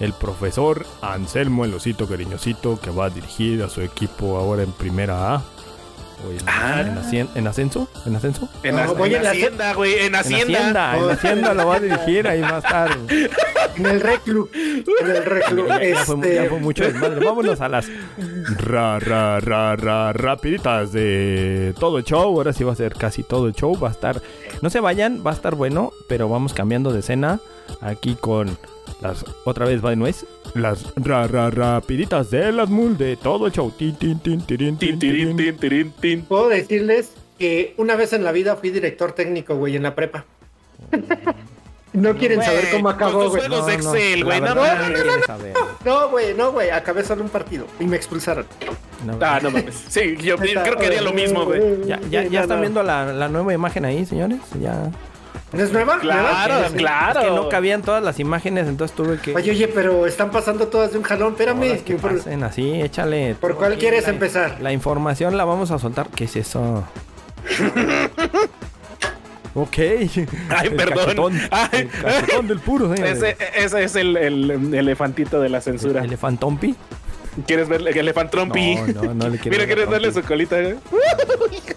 el 0.01 0.12
profesor 0.12 0.87
Anselmo 1.01 1.65
El 1.65 1.75
Osito 1.75 2.07
Cariñosito 2.07 2.79
que 2.81 2.91
va 2.91 3.07
a 3.07 3.11
dirigir 3.11 3.62
a 3.62 3.69
su 3.69 3.81
equipo 3.81 4.37
ahora 4.37 4.62
en 4.62 4.73
primera 4.73 5.35
A. 5.35 5.43
Ah. 6.47 6.81
en 6.83 6.97
ascien- 6.99 7.29
¿en 7.35 7.47
ascenso? 7.47 7.88
¿En 8.07 8.17
ascenso? 8.17 8.49
En, 8.62 8.76
No, 8.76 8.95
voy 8.95 9.14
en 9.14 9.26
Hacienda, 9.26 9.73
güey. 9.75 9.95
En 9.99 10.07
En 10.07 10.14
Hacienda. 10.17 10.59
Hacienda, 10.93 10.97
en 10.99 11.11
Hacienda 11.17 11.55
lo 11.55 11.67
va 11.67 11.76
a 11.76 11.81
dirigir, 11.81 12.26
ahí 12.29 12.41
va 12.41 12.57
a 12.57 12.59
estar. 12.59 12.91
En 13.76 13.87
el 13.87 14.00
reclu. 14.00 14.49
En 14.55 15.11
el 15.11 15.25
reclu. 15.25 15.67
Ya, 15.69 15.83
ya 15.83 16.05
fue, 16.05 16.14
Este, 16.17 16.35
ya 16.35 16.45
fue 16.49 16.61
mucho 16.61 16.85
desmadre. 16.85 17.25
Vámonos 17.25 17.61
a 17.61 17.69
las 17.69 17.87
ra, 18.59 18.99
ra, 18.99 19.41
ra, 19.41 19.76
ra, 19.76 20.12
rapiditas 20.12 20.93
de 20.93 21.75
todo 21.79 21.99
el 21.99 22.05
show. 22.05 22.23
Ahora 22.37 22.52
sí 22.52 22.64
va 22.64 22.73
a 22.73 22.76
ser 22.76 22.95
casi 22.95 23.23
todo 23.23 23.47
el 23.47 23.55
show. 23.55 23.79
Va 23.79 23.88
a 23.88 23.93
estar. 23.93 24.21
No 24.61 24.71
se 24.71 24.81
vayan, 24.81 25.23
va 25.26 25.31
a 25.31 25.35
estar 25.35 25.55
bueno, 25.55 25.93
pero 26.09 26.29
vamos 26.29 26.52
cambiando 26.52 26.93
de 26.93 27.00
escena. 27.00 27.41
Aquí 27.81 28.17
con 28.21 28.59
las. 29.02 29.25
Otra 29.44 29.66
vez 29.66 29.85
va 29.85 29.90
de 29.90 29.97
nuez. 29.97 30.25
Las 30.54 30.92
ra, 30.97 31.26
ra, 31.26 31.50
rapiditas 31.50 32.30
de 32.30 32.52
las 32.52 32.68
mul 32.71 32.97
de 32.97 33.16
todo 33.16 33.47
el 33.47 33.52
show. 33.52 33.71
Tin, 33.76 33.94
tin, 33.97 34.18
tin, 34.21 34.40
tirin, 34.47 34.76
tin, 34.78 34.99
Tin, 34.99 34.99
tirin, 34.99 35.37
tin, 35.37 35.56
tirin, 35.56 35.92
tin. 36.00 36.23
Puedo 36.23 36.49
decirles 36.49 37.12
que 37.38 37.75
una 37.78 37.97
vez 37.97 38.12
en 38.12 38.25
la 38.25 38.32
vida 38.32 38.56
fui 38.56 38.71
director 38.71 39.12
técnico, 39.12 39.56
güey, 39.56 39.76
en 39.76 39.82
la 39.82 39.94
prepa. 39.94 40.25
No 41.94 42.16
quieren 42.16 42.38
Güey, 42.38 42.49
saber 42.49 42.68
cómo 42.73 42.88
acabó, 42.88 43.28
güey. 43.28 43.42
de 43.50 43.75
Excel, 43.75 44.25
güey. 44.25 44.40
No, 44.40 44.54
quiere 44.54 45.23
saber. 45.26 45.52
No, 45.85 46.09
güey, 46.09 46.32
no, 46.35 46.50
güey. 46.50 46.71
Acabé 46.71 47.04
solo 47.04 47.23
un 47.23 47.28
partido 47.28 47.66
y 47.78 47.85
me 47.85 47.97
expulsaron. 47.97 48.47
No, 49.04 49.18
Ah, 49.21 49.40
no 49.42 49.50
mames. 49.50 49.75
Sí, 49.88 50.16
yo 50.16 50.37
creo 50.38 50.78
que 50.78 50.87
haría 50.87 51.02
lo 51.02 51.12
mismo, 51.12 51.44
güey. 51.44 51.61
Ya, 51.87 52.00
ya, 52.11 52.25
ya 52.25 52.40
están 52.42 52.62
viendo 52.62 52.82
la, 52.82 53.12
la 53.12 53.28
nueva 53.28 53.52
imagen 53.52 53.85
ahí, 53.85 54.06
señores. 54.06 54.40
Ya. 54.59 54.90
¿No 55.52 55.62
es 55.62 55.71
nueva? 55.73 55.99
Claro, 55.99 56.54
¿Nueva? 56.61 56.68
claro. 56.76 57.21
Es 57.21 57.26
que 57.26 57.32
no 57.35 57.49
cabían 57.49 57.82
todas 57.82 58.02
las 58.02 58.18
imágenes, 58.18 58.66
entonces 58.68 58.97
tuve 58.97 59.18
que. 59.18 59.35
Oye, 59.35 59.50
oye, 59.50 59.68
pero 59.68 60.06
están 60.06 60.30
pasando 60.30 60.68
todas 60.68 60.92
de 60.92 60.99
un 60.99 61.04
jalón. 61.04 61.32
Espérame. 61.32 61.61
Todas 61.68 61.82
que 61.82 61.94
por, 61.97 62.16
pasen 62.16 62.42
así, 62.42 62.80
échale. 62.80 63.35
¿por 63.40 63.56
cuál 63.56 63.76
quieres 63.76 64.04
la- 64.04 64.11
empezar? 64.11 64.61
La 64.61 64.73
información 64.73 65.37
la 65.37 65.44
vamos 65.44 65.71
a 65.71 65.78
soltar. 65.78 66.09
¿Qué 66.09 66.25
es 66.25 66.37
eso? 66.37 66.85
ok. 69.54 69.78
Ay, 69.78 70.11
El 70.62 70.75
perdón. 70.76 70.99
cachetón, 71.04 71.40
Ay. 71.50 71.68
el 71.73 71.88
cachetón 71.90 72.49
del 72.49 72.61
puro, 72.61 72.92
señores. 72.94 73.18
Ese, 73.23 73.37
ese 73.56 73.85
es 73.85 73.97
el, 73.97 74.16
el 74.16 74.75
elefantito 74.75 75.40
de 75.40 75.49
la 75.50 75.61
censura. 75.61 76.02
¿Elefantompi? 76.02 76.75
¿Quieres 77.47 77.68
ver 77.68 77.80
el 77.80 77.88
elefantrompi? 77.97 78.75
No, 78.94 79.02
no, 79.04 79.14
no 79.14 79.28
le 79.28 79.38
quiero 79.38 79.56
Mira, 79.56 79.66
¿quieres 79.66 79.88
darle 79.90 80.12
su 80.12 80.23
colita? 80.23 80.59
eh? 80.61 80.76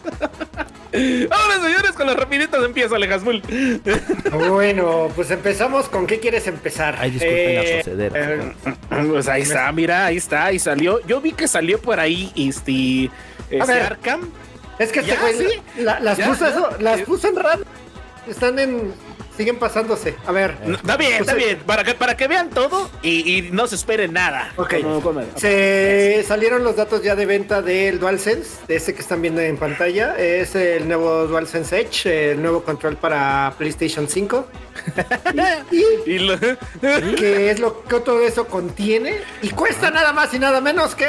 Ahora, 1.32 1.62
señores, 1.62 1.92
con 1.92 2.08
las 2.08 2.16
rapiditas 2.16 2.64
empieza 2.64 2.96
Alejazmul. 2.96 3.42
Bueno, 4.48 5.10
pues 5.16 5.32
empezamos. 5.32 5.90
¿Con 5.90 6.08
qué 6.08 6.20
quieres 6.20 6.48
empezar? 6.48 6.96
Ay, 7.00 7.12
disculpen 7.12 7.38
Eh, 7.40 7.82
procederas. 7.84 8.30
eh, 8.66 8.74
Pues 9.10 9.28
ahí 9.28 9.42
está, 9.44 9.72
mira, 9.72 10.06
ahí 10.06 10.18
está, 10.18 10.46
ahí 10.46 10.60
salió. 10.60 11.06
Yo 11.08 11.22
vi 11.22 11.32
que 11.34 11.48
salió 11.48 11.80
por 11.80 12.00
ahí 12.00 12.32
este, 12.36 13.10
este. 13.50 13.74
Arkham. 13.74 14.30
es 14.80 14.92
que 14.92 15.00
este 15.02 15.16
güey 15.18 15.34
sí. 15.38 15.62
la- 15.82 16.00
las, 16.00 16.20
puso, 16.20 16.48
eso- 16.48 16.70
las 16.80 17.02
puso 17.02 17.28
en 17.30 17.36
RAM. 17.36 17.60
Están 18.28 18.58
en. 18.60 18.94
Siguen 19.38 19.60
pasándose. 19.60 20.16
A 20.26 20.32
ver. 20.32 20.58
No, 20.66 20.76
Está 20.76 20.96
bien, 20.98 21.14
está 21.22 21.34
bien. 21.34 21.60
Para 21.66 21.84
que, 21.84 21.94
para 21.94 22.16
que 22.16 22.28
vean 22.28 22.50
todo 22.50 22.90
y, 23.02 23.38
y 23.38 23.52
no 23.52 23.68
se 23.68 23.76
esperen 23.76 24.14
nada. 24.14 24.54
Ok. 24.56 24.76
Como- 24.82 25.02
como- 25.02 25.22
Se 25.36 26.24
salieron 26.28 26.64
los 26.64 26.76
datos 26.78 27.04
ya 27.04 27.16
de 27.16 27.26
venta 27.26 27.62
del 27.62 28.00
DualSense, 28.00 28.66
de 28.68 28.78
ese 28.78 28.94
que 28.96 29.02
están 29.02 29.22
viendo 29.22 29.42
en 29.42 29.58
pantalla. 29.58 30.16
Es 30.18 30.56
el 30.56 30.88
nuevo 30.88 31.28
DualSense 31.28 31.82
Edge, 31.82 32.06
el 32.32 32.42
nuevo 32.42 32.64
control 32.64 32.96
para 32.96 33.54
PlayStation 33.58 34.08
5. 34.08 34.48
y, 35.72 36.12
Y 36.12 36.20
lo- 36.20 36.36
y 36.36 37.16
que 37.16 37.52
es 37.52 37.60
lo 37.60 37.84
que 37.84 38.00
todo 38.00 38.22
eso 38.22 38.48
contiene. 38.48 39.18
Y 39.42 39.50
cuesta 39.50 39.92
nada 39.92 40.14
más 40.14 40.34
y 40.34 40.40
nada 40.40 40.62
menos 40.62 40.96
que 40.96 41.08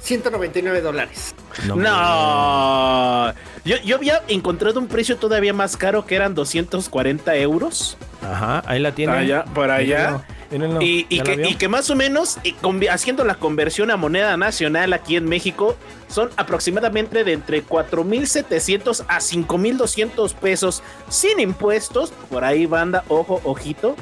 199 0.00 0.80
dólares. 0.80 1.34
No. 1.66 3.34
Yo, 3.68 3.76
yo 3.84 3.96
había 3.96 4.22
encontrado 4.28 4.80
un 4.80 4.86
precio 4.88 5.16
todavía 5.18 5.52
más 5.52 5.76
caro 5.76 6.06
que 6.06 6.14
eran 6.16 6.34
240 6.34 7.36
euros. 7.36 7.98
Ajá, 8.22 8.62
ahí 8.66 8.80
la 8.80 8.92
tienen. 8.92 9.14
Allá, 9.14 9.44
por 9.44 9.70
allá. 9.70 10.22
Mírenlo, 10.50 10.80
mírenlo. 10.80 10.82
Y, 10.82 11.06
y 11.10 11.16
¿Ya 11.18 11.24
la 11.24 11.30
que, 11.30 11.36
vio? 11.36 11.48
y 11.50 11.54
que 11.56 11.68
más 11.68 11.90
o 11.90 11.94
menos, 11.94 12.38
y 12.42 12.54
convi- 12.54 12.88
haciendo 12.90 13.24
la 13.24 13.34
conversión 13.34 13.90
a 13.90 13.98
moneda 13.98 14.36
nacional 14.38 14.94
aquí 14.94 15.16
en 15.16 15.26
México, 15.26 15.76
son 16.08 16.30
aproximadamente 16.38 17.22
de 17.24 17.34
entre 17.34 17.62
4.700 17.62 19.04
a 19.06 19.18
5.200 19.18 20.34
pesos 20.34 20.82
sin 21.10 21.38
impuestos. 21.38 22.10
Por 22.30 22.44
ahí, 22.44 22.64
banda, 22.64 23.04
ojo, 23.08 23.40
ojito. 23.44 23.94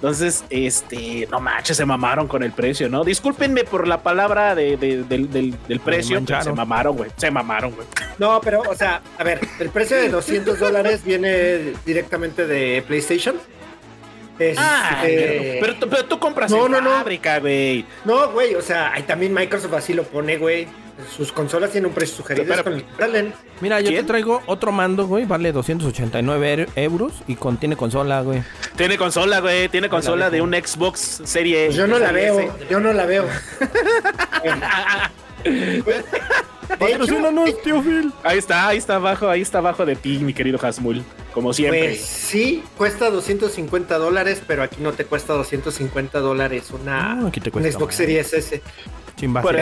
Entonces, 0.00 0.44
este, 0.48 1.28
no 1.30 1.40
manches, 1.40 1.76
se 1.76 1.84
mamaron 1.84 2.26
con 2.26 2.42
el 2.42 2.52
precio, 2.52 2.88
¿no? 2.88 3.04
Discúlpenme 3.04 3.64
por 3.64 3.86
la 3.86 4.02
palabra 4.02 4.54
de- 4.54 4.78
de- 4.78 5.02
del, 5.04 5.30
del- 5.30 5.54
del 5.68 5.80
precio, 5.80 6.22
pero 6.26 6.42
se 6.42 6.52
mamaron, 6.52 6.96
güey. 6.96 7.10
Se 7.16 7.30
mamaron, 7.30 7.72
güey. 7.72 7.86
No, 8.18 8.40
pero, 8.40 8.62
o 8.62 8.74
sea, 8.74 9.02
a 9.18 9.24
ver, 9.24 9.40
el 9.58 9.68
precio 9.68 9.98
de 9.98 10.08
200 10.08 10.58
dólares 10.58 11.04
viene 11.04 11.74
directamente 11.84 12.46
de 12.46 12.82
PlayStation. 12.86 13.36
Es, 14.38 14.56
Ah, 14.58 15.02
eh, 15.04 15.58
pero, 15.60 15.74
tú- 15.76 15.88
pero 15.90 16.04
tú 16.06 16.18
compras 16.18 16.50
no, 16.50 16.64
en 16.64 16.72
no, 16.72 16.80
no. 16.80 16.90
fábrica, 16.90 17.38
güey. 17.40 17.84
No, 18.06 18.30
güey, 18.32 18.54
o 18.54 18.62
sea, 18.62 18.94
ahí 18.94 19.02
también 19.02 19.34
Microsoft 19.34 19.74
así 19.74 19.92
lo 19.92 20.04
pone, 20.04 20.38
güey. 20.38 20.66
Sus 21.16 21.32
consolas 21.32 21.70
tienen 21.70 21.88
un 21.88 21.94
precio 21.94 22.16
sugerido. 22.16 22.46
Pero- 22.46 22.58
es 22.58 22.62
con 22.64 22.72
el 22.74 22.84
que 22.84 22.96
salen. 22.98 23.32
Mira, 23.60 23.80
yo 23.80 23.88
¿Quién? 23.90 24.02
te 24.02 24.08
traigo 24.08 24.42
otro 24.46 24.72
mando, 24.72 25.06
güey. 25.06 25.24
Vale 25.26 25.52
289 25.52 26.52
er- 26.54 26.68
euros 26.76 27.12
y 27.26 27.36
contiene 27.36 27.76
consola, 27.76 28.20
güey. 28.22 28.42
Tiene 28.76 28.96
consola, 28.98 29.40
güey. 29.40 29.68
Tiene 29.68 29.86
la 29.88 29.90
consola 29.90 30.30
de 30.30 30.40
un 30.42 30.52
Xbox 30.54 31.22
serie. 31.24 31.66
Pues 31.66 31.76
yo 31.76 31.86
no 31.86 31.98
la 31.98 32.12
veo, 32.12 32.38
S. 32.40 32.50
yo 32.70 32.80
no 32.80 32.92
la 32.92 33.06
veo. 33.06 33.26
Patrocínanos, 36.78 37.60
tío 37.62 37.82
Phil. 37.82 38.12
Ahí 38.22 38.38
está, 38.38 38.68
ahí 38.68 38.78
está 38.78 38.96
abajo, 38.96 39.28
ahí 39.28 39.40
está 39.42 39.58
abajo 39.58 39.84
de 39.84 39.96
ti, 39.96 40.18
mi 40.18 40.32
querido 40.32 40.58
Hasmul. 40.62 41.02
Como 41.32 41.52
siempre. 41.52 41.88
pues 41.90 42.00
sí, 42.00 42.62
cuesta 42.76 43.08
250 43.10 43.98
dólares, 43.98 44.42
pero 44.46 44.62
aquí 44.64 44.76
no 44.80 44.92
te 44.92 45.04
cuesta 45.04 45.32
250 45.34 46.18
dólares 46.20 46.70
una, 46.72 47.14
No, 47.14 47.26
aquí 47.28 47.40
te 47.40 47.50
una 47.50 47.60
cuesta 47.62 47.78
Xbox 47.78 47.86
más. 47.92 47.96
Series 47.96 48.32
S. 48.32 48.62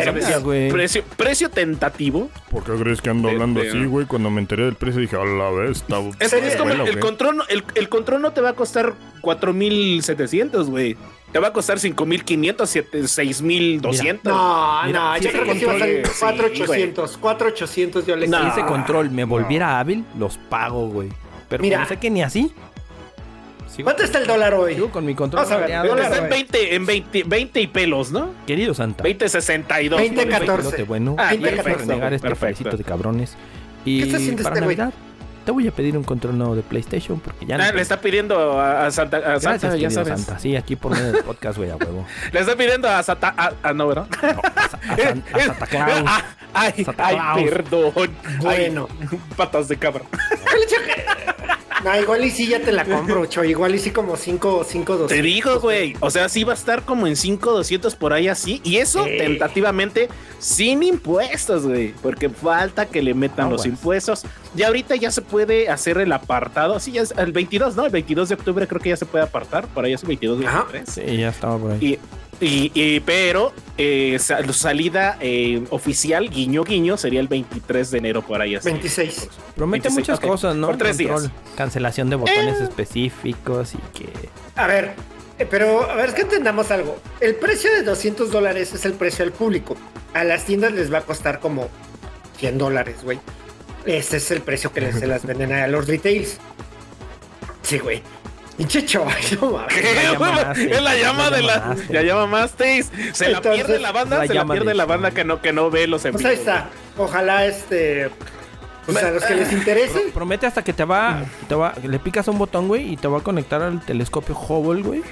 Gracias, 0.05 0.15
decía, 0.15 0.39
güey. 0.39 0.71
precio, 0.71 1.03
precio 1.17 1.51
tentativo. 1.51 2.31
¿Por 2.51 2.65
qué 2.65 2.73
crees 2.73 3.01
que 3.01 3.11
ando 3.11 3.29
De- 3.29 3.35
hablando 3.35 3.61
de- 3.61 3.69
así, 3.71 3.85
güey? 3.85 4.07
Cuando 4.07 4.31
me 4.31 4.41
enteré 4.41 4.65
del 4.65 4.75
precio 4.75 5.01
dije, 5.01 5.17
a 5.17 5.25
la 5.25 5.51
vez, 5.51 5.79
está. 5.79 5.99
Es, 6.21 6.33
es 6.33 6.57
como 6.57 6.71
el, 6.71 6.77
Bueno, 6.79 6.91
el 6.93 7.01
control, 7.01 7.37
no- 7.39 7.45
el, 7.49 7.65
el 7.75 7.89
control 7.89 8.23
no 8.23 8.33
te 8.33 8.41
va 8.41 8.51
a 8.51 8.55
costar 8.55 8.95
4700, 9.23 10.71
güey. 10.71 10.97
Te 11.33 11.39
va 11.39 11.49
a 11.49 11.53
costar 11.53 11.79
5500, 11.79 12.71
7 12.71 13.07
6200. 13.07 14.33
No, 14.33 14.81
Mira, 14.87 15.01
no, 15.01 15.19
yo 15.19 15.31
creo 15.31 15.45
que 15.45 15.59
sí 15.59 15.65
va 15.67 15.73
a 15.75 15.79
salir 15.79 16.03
consigue, 16.03 16.15
sí, 16.15 16.21
4800, 16.21 17.17
4800 17.19 18.07
yo 18.07 18.17
le 18.17 18.29
No. 18.29 18.41
Si 18.43 18.49
ese 18.61 18.67
control 18.67 19.11
me 19.11 19.25
volviera 19.25 19.79
hábil, 19.79 20.05
los 20.19 20.39
pago, 20.39 20.89
güey. 20.89 21.09
Pero 21.51 21.63
Mira. 21.63 21.79
como 21.79 21.89
sé 21.89 21.97
que 21.99 22.11
ni 22.11 22.23
así. 22.23 22.53
Sigo, 23.79 23.87
¿Cuánto 23.87 24.03
está 24.03 24.19
el 24.19 24.27
dólar 24.27 24.55
hoy? 24.55 24.75
sigo 24.75 24.91
con 24.91 25.05
mi 25.07 25.15
control. 25.15 25.45
Vamos 25.45 25.57
a 25.57 25.67
ver, 25.67 25.87
dólar, 25.89 26.05
Está 26.05 26.17
en 26.19 26.27
güey. 26.29 26.31
20, 26.43 26.75
en 26.75 26.87
20, 26.87 27.23
20 27.25 27.61
y 27.61 27.67
pelos, 27.69 28.11
¿no? 28.11 28.35
Querido 28.47 28.75
Santa. 28.75 29.05
2062. 29.05 30.01
20, 30.01 30.25
¿no? 30.27 30.31
14. 30.33 30.63
pelote 30.63 30.83
bueno. 30.83 31.15
Ah, 31.19 31.29
Quiero 31.31 31.43
perfecto, 31.57 31.79
renegar 31.79 32.13
este 32.13 32.29
perfecto. 32.29 32.77
de 32.77 32.85
cabrones. 32.85 33.37
Y 33.85 34.01
¿Qué 34.01 34.05
está 34.07 34.17
haciendo 34.19 34.43
para 34.43 34.55
este? 34.57 34.61
Navidad 34.63 34.93
te 35.45 35.53
voy 35.53 35.67
a 35.67 35.71
pedir 35.73 35.97
un 35.97 36.05
control 36.05 36.37
nuevo 36.37 36.55
de 36.55 36.61
PlayStation 36.63 37.21
porque 37.21 37.47
ya 37.47 37.55
Ah, 37.55 37.69
no 37.71 37.73
le 37.73 37.81
está 37.81 37.99
pidiendo 38.03 38.61
a, 38.61 38.85
a 38.87 38.91
Santa, 38.91 39.17
a 39.17 39.21
Gracias, 39.21 39.43
Santa 39.63 39.69
ya 39.69 39.89
querido 39.89 40.05
sabes. 40.05 40.21
Santa. 40.27 40.39
Sí, 40.41 40.57
aquí 40.57 40.77
por 40.77 40.93
medio 40.93 41.11
del 41.13 41.25
podcast, 41.25 41.57
güey, 41.57 41.71
a 41.71 41.77
huevo. 41.77 42.05
Le 42.33 42.41
está 42.41 42.55
pidiendo 42.55 42.87
a 42.87 43.03
Santa. 43.03 43.33
A, 43.35 43.53
a- 43.63 43.73
no, 43.73 43.87
¿verdad? 43.89 44.09
No, 44.21 44.29
a, 44.29 44.65
a 44.65 44.69
San- 44.69 45.25
a 45.33 45.39
Santa 45.47 45.67
Claus. 45.67 46.03
Ah, 46.07 46.23
ay, 46.53 46.85
Santa 46.85 47.07
ay, 47.07 47.45
perdón. 47.47 47.93
Bueno. 48.43 48.89
Ay, 49.01 49.19
patas 49.39 49.69
de 49.69 49.77
cabra. 49.79 50.03
No, 51.85 51.97
igual 52.01 52.25
y 52.25 52.31
sí 52.31 52.49
ya 52.49 52.61
te 52.61 52.73
la 52.73 52.85
compro, 52.85 53.27
Cho. 53.27 53.45
Igual 53.45 53.75
y 53.75 53.79
sí 53.79 53.91
como 53.91 54.17
5 54.17 54.65
5 54.69 54.97
2. 54.97 55.09
Te 55.09 55.23
digo, 55.23 55.61
güey. 55.61 55.95
O 56.01 56.11
sea, 56.11 56.29
sí 56.29 56.43
va 56.45 56.53
a 56.53 56.57
estar 56.57 56.83
como 56.83 57.07
en 57.07 57.17
5,200 57.17 57.95
por 57.95 58.13
ahí 58.13 58.29
así. 58.29 58.61
Y 58.65 58.77
eso 58.79 59.05
Sí. 59.05 59.11
tentativamente 59.19 60.09
sin 60.39 60.83
impuestos, 60.83 61.67
güey. 61.67 61.95
Porque 62.03 62.29
falta 62.31 62.87
que 62.87 63.01
le 63.03 63.15
metan 63.15 63.51
los 63.51 63.65
impuestos. 63.67 64.25
Y 64.57 64.63
ahorita 64.63 64.97
ya 64.97 65.11
se 65.11 65.23
puede 65.23 65.69
hacer 65.69 65.99
el 65.99 66.13
apartado. 66.13 66.81
Sí, 66.81 66.93
ya 66.93 67.03
es 67.03 67.15
el 67.17 67.33
22, 67.33 67.77
¿no? 67.77 67.85
El 67.87 67.93
22 67.93 68.29
de 68.29 68.35
octubre 68.35 68.67
creo 68.67 68.81
que 68.81 68.89
ya 68.91 68.97
se 68.97 69.07
puede 69.07 69.25
apartar. 69.25 69.67
Por 69.69 69.85
ahí 69.85 69.93
es 69.93 70.03
el 70.03 70.09
22 70.09 70.41
de 70.41 70.47
octubre. 70.49 70.83
Sí, 70.87 71.17
ya 71.17 71.29
estaba 71.29 71.59
por 71.59 71.73
ahí. 71.73 71.79
Y, 71.85 71.99
y, 72.41 72.71
y- 72.75 73.01
pero 73.01 73.53
eh, 73.77 74.17
sa- 74.21 74.41
salida 74.53 75.17
eh, 75.21 75.65
oficial, 75.71 76.29
guiño 76.31 76.65
guiño, 76.65 76.97
sería 76.97 77.21
el 77.21 77.29
23 77.29 77.91
de 77.91 77.99
enero 77.99 78.23
por 78.23 78.41
ahí 78.41 78.55
así. 78.55 78.69
26. 78.71 79.29
Promete 79.57 79.89
26, 79.89 79.95
muchas 79.99 80.21
cosas, 80.21 80.57
¿no? 80.57 80.69
Por 80.69 80.77
tres 80.79 80.97
días. 80.99 81.31
Cancelación 81.57 82.11
de 82.11 82.17
botones 82.17 82.61
Eh. 82.61 82.65
específicos 82.65 83.75
y 83.75 83.79
que... 83.99 84.09
A 84.57 84.67
ver, 84.67 84.95
eh, 85.39 85.47
pero 85.51 85.89
a 85.91 85.95
ver, 85.97 86.09
es 86.11 86.15
que 86.15 86.23
entendamos 86.23 86.71
algo. 86.71 86.99
El 87.21 87.35
precio 87.37 87.71
de 87.73 87.83
200 87.83 88.31
dólares 88.31 88.73
es 88.73 88.85
el 88.85 88.93
precio 88.95 89.25
al 89.25 89.33
público. 89.33 89.77
A 90.15 90.25
las 90.25 90.45
tiendas 90.45 90.73
les 90.73 90.93
va 90.93 90.99
a 90.99 91.03
costar 91.03 91.39
como 91.41 91.69
100 92.39 92.59
dólares, 92.59 92.97
güey. 93.03 93.19
Ese 93.85 94.17
es 94.19 94.31
el 94.31 94.41
precio 94.43 94.73
que 94.73 94.81
les, 94.81 94.99
se 94.99 95.07
las 95.07 95.25
venden 95.25 95.53
a 95.53 95.67
los 95.69 95.87
retails. 95.87 96.39
Sí, 97.63 97.79
güey. 97.79 98.03
Pinche 98.59 98.85
chaval, 98.85 99.15
no 99.41 99.67
es 99.71 100.83
la 100.83 100.97
llama 100.97 101.31
la 101.31 101.37
de 101.37 101.43
la. 101.43 101.77
Ya 101.91 102.03
llamaste. 102.03 102.83
Se 103.13 103.29
la 103.31 103.41
pierde 103.41 103.79
la 103.79 103.93
banda, 103.93 104.17
la 104.19 104.23
se 104.27 104.35
la 104.35 104.41
llama 104.41 104.55
pierde 104.55 104.69
de- 104.71 104.75
la 104.75 104.85
banda 104.85 105.11
que 105.13 105.25
no, 105.25 105.41
que 105.41 105.53
no 105.53 105.71
ve 105.71 105.87
los 105.87 106.03
Pues 106.03 106.15
envíos. 106.15 106.31
ahí 106.31 106.37
está. 106.37 106.69
Ojalá 106.97 107.47
este. 107.47 108.11
Pues 108.85 109.03
a 109.03 109.11
los 109.13 109.25
que 109.25 109.35
les 109.37 109.53
interese. 109.53 110.11
Promete 110.13 110.47
hasta 110.47 110.63
que 110.65 110.73
te 110.73 110.85
va, 110.85 111.23
te 111.49 111.55
va, 111.55 111.73
le 111.83 111.99
picas 112.01 112.27
un 112.29 112.39
botón, 112.39 112.69
güey, 112.69 112.93
y 112.93 112.97
te 112.97 113.07
va 113.07 113.19
a 113.19 113.21
conectar 113.23 113.63
al 113.63 113.81
telescopio 113.81 114.35
Hubble, 114.37 114.83
güey, 114.83 115.03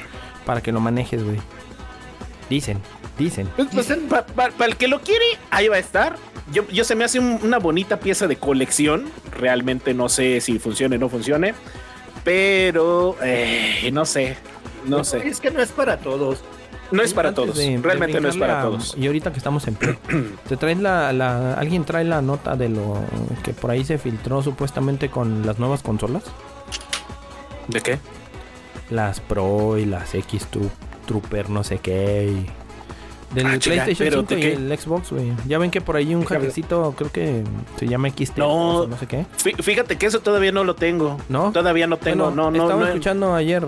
para 0.44 0.60
que 0.60 0.72
lo 0.72 0.80
manejes, 0.80 1.22
güey. 1.22 1.38
Dicen, 2.50 2.80
dicen. 3.18 3.48
Pues, 3.54 3.68
pues, 3.72 3.88
Dicen- 3.88 4.08
pa- 4.08 4.24
pa- 4.26 4.48
para 4.50 4.66
el 4.70 4.76
que 4.76 4.88
lo 4.88 5.00
quiere, 5.02 5.24
ahí 5.50 5.68
va 5.68 5.76
a 5.76 5.80
estar. 5.80 6.16
Yo, 6.52 6.66
yo 6.68 6.84
se 6.84 6.94
me 6.94 7.04
hace 7.04 7.18
un- 7.18 7.38
una 7.42 7.58
bonita 7.58 8.00
pieza 8.00 8.26
de 8.26 8.36
colección. 8.36 9.04
Realmente 9.32 9.94
no 9.94 10.08
sé 10.08 10.40
si 10.40 10.58
funcione 10.58 10.96
o 10.96 10.98
no 10.98 11.08
funcione. 11.08 11.54
Pero 12.26 13.16
eh, 13.22 13.88
no 13.92 14.04
sé. 14.04 14.36
No 14.84 15.04
sé. 15.04 15.28
Es 15.28 15.40
que 15.40 15.52
no 15.52 15.62
es 15.62 15.70
para 15.70 15.98
todos. 15.98 16.40
No 16.90 17.02
es 17.02 17.14
para 17.14 17.28
Antes 17.28 17.44
todos. 17.44 17.56
de- 17.56 17.76
de 17.76 17.78
Realmente 17.82 18.20
no 18.20 18.28
es 18.28 18.36
para 18.36 18.62
todos. 18.62 18.94
Y 18.98 19.06
ahorita 19.06 19.30
que 19.30 19.38
estamos 19.38 19.64
en 19.68 19.76
play, 19.76 19.96
te 20.48 20.56
traes 20.56 20.78
la, 20.78 21.12
la, 21.12 21.54
alguien 21.54 21.84
trae 21.84 22.02
la 22.04 22.20
nota 22.22 22.56
de 22.56 22.68
lo 22.68 22.96
que 23.44 23.52
por 23.52 23.70
ahí 23.70 23.84
se 23.84 23.96
filtró 23.98 24.42
supuestamente 24.42 25.08
con 25.08 25.46
las 25.46 25.60
nuevas 25.60 25.82
consolas, 25.84 26.24
¿De 27.68 27.80
qué? 27.80 27.98
las 28.90 29.20
Pro 29.20 29.78
y 29.78 29.84
las 29.84 30.12
X 30.16 30.48
Trooper, 31.06 31.48
no 31.48 31.62
sé 31.62 31.78
qué. 31.78 32.28
y- 32.32 32.65
del 33.36 33.46
Ah, 33.46 33.58
PlayStation 33.62 33.96
pero 33.98 34.20
5 34.22 34.34
¿de 34.34 34.38
y 34.38 34.42
qué? 34.42 34.52
el 34.54 34.78
Xbox, 34.78 35.12
güey. 35.12 35.32
Ya 35.46 35.58
ven 35.58 35.70
que 35.70 35.80
por 35.80 35.94
ahí 35.96 36.12
un 36.14 36.24
hackecito, 36.24 36.92
creo 36.96 37.12
que 37.12 37.44
se 37.78 37.86
llama 37.86 38.08
XT 38.08 38.38
No. 38.38 38.48
o 38.48 38.86
no 38.88 38.96
sé 38.98 39.06
qué. 39.06 39.26
Fí- 39.38 39.62
Fíjate 39.62 39.96
que 39.96 40.06
eso 40.06 40.20
todavía 40.20 40.50
no 40.52 40.64
lo 40.64 40.74
tengo. 40.74 41.18
¿No? 41.28 41.52
Todavía 41.52 41.86
no 41.86 41.98
tengo. 41.98 42.24
Bueno, 42.26 42.50
no, 42.50 42.50
no, 42.50 42.62
estaba 42.64 42.80
no. 42.80 42.86
escuchando 42.88 43.34
ayer 43.34 43.64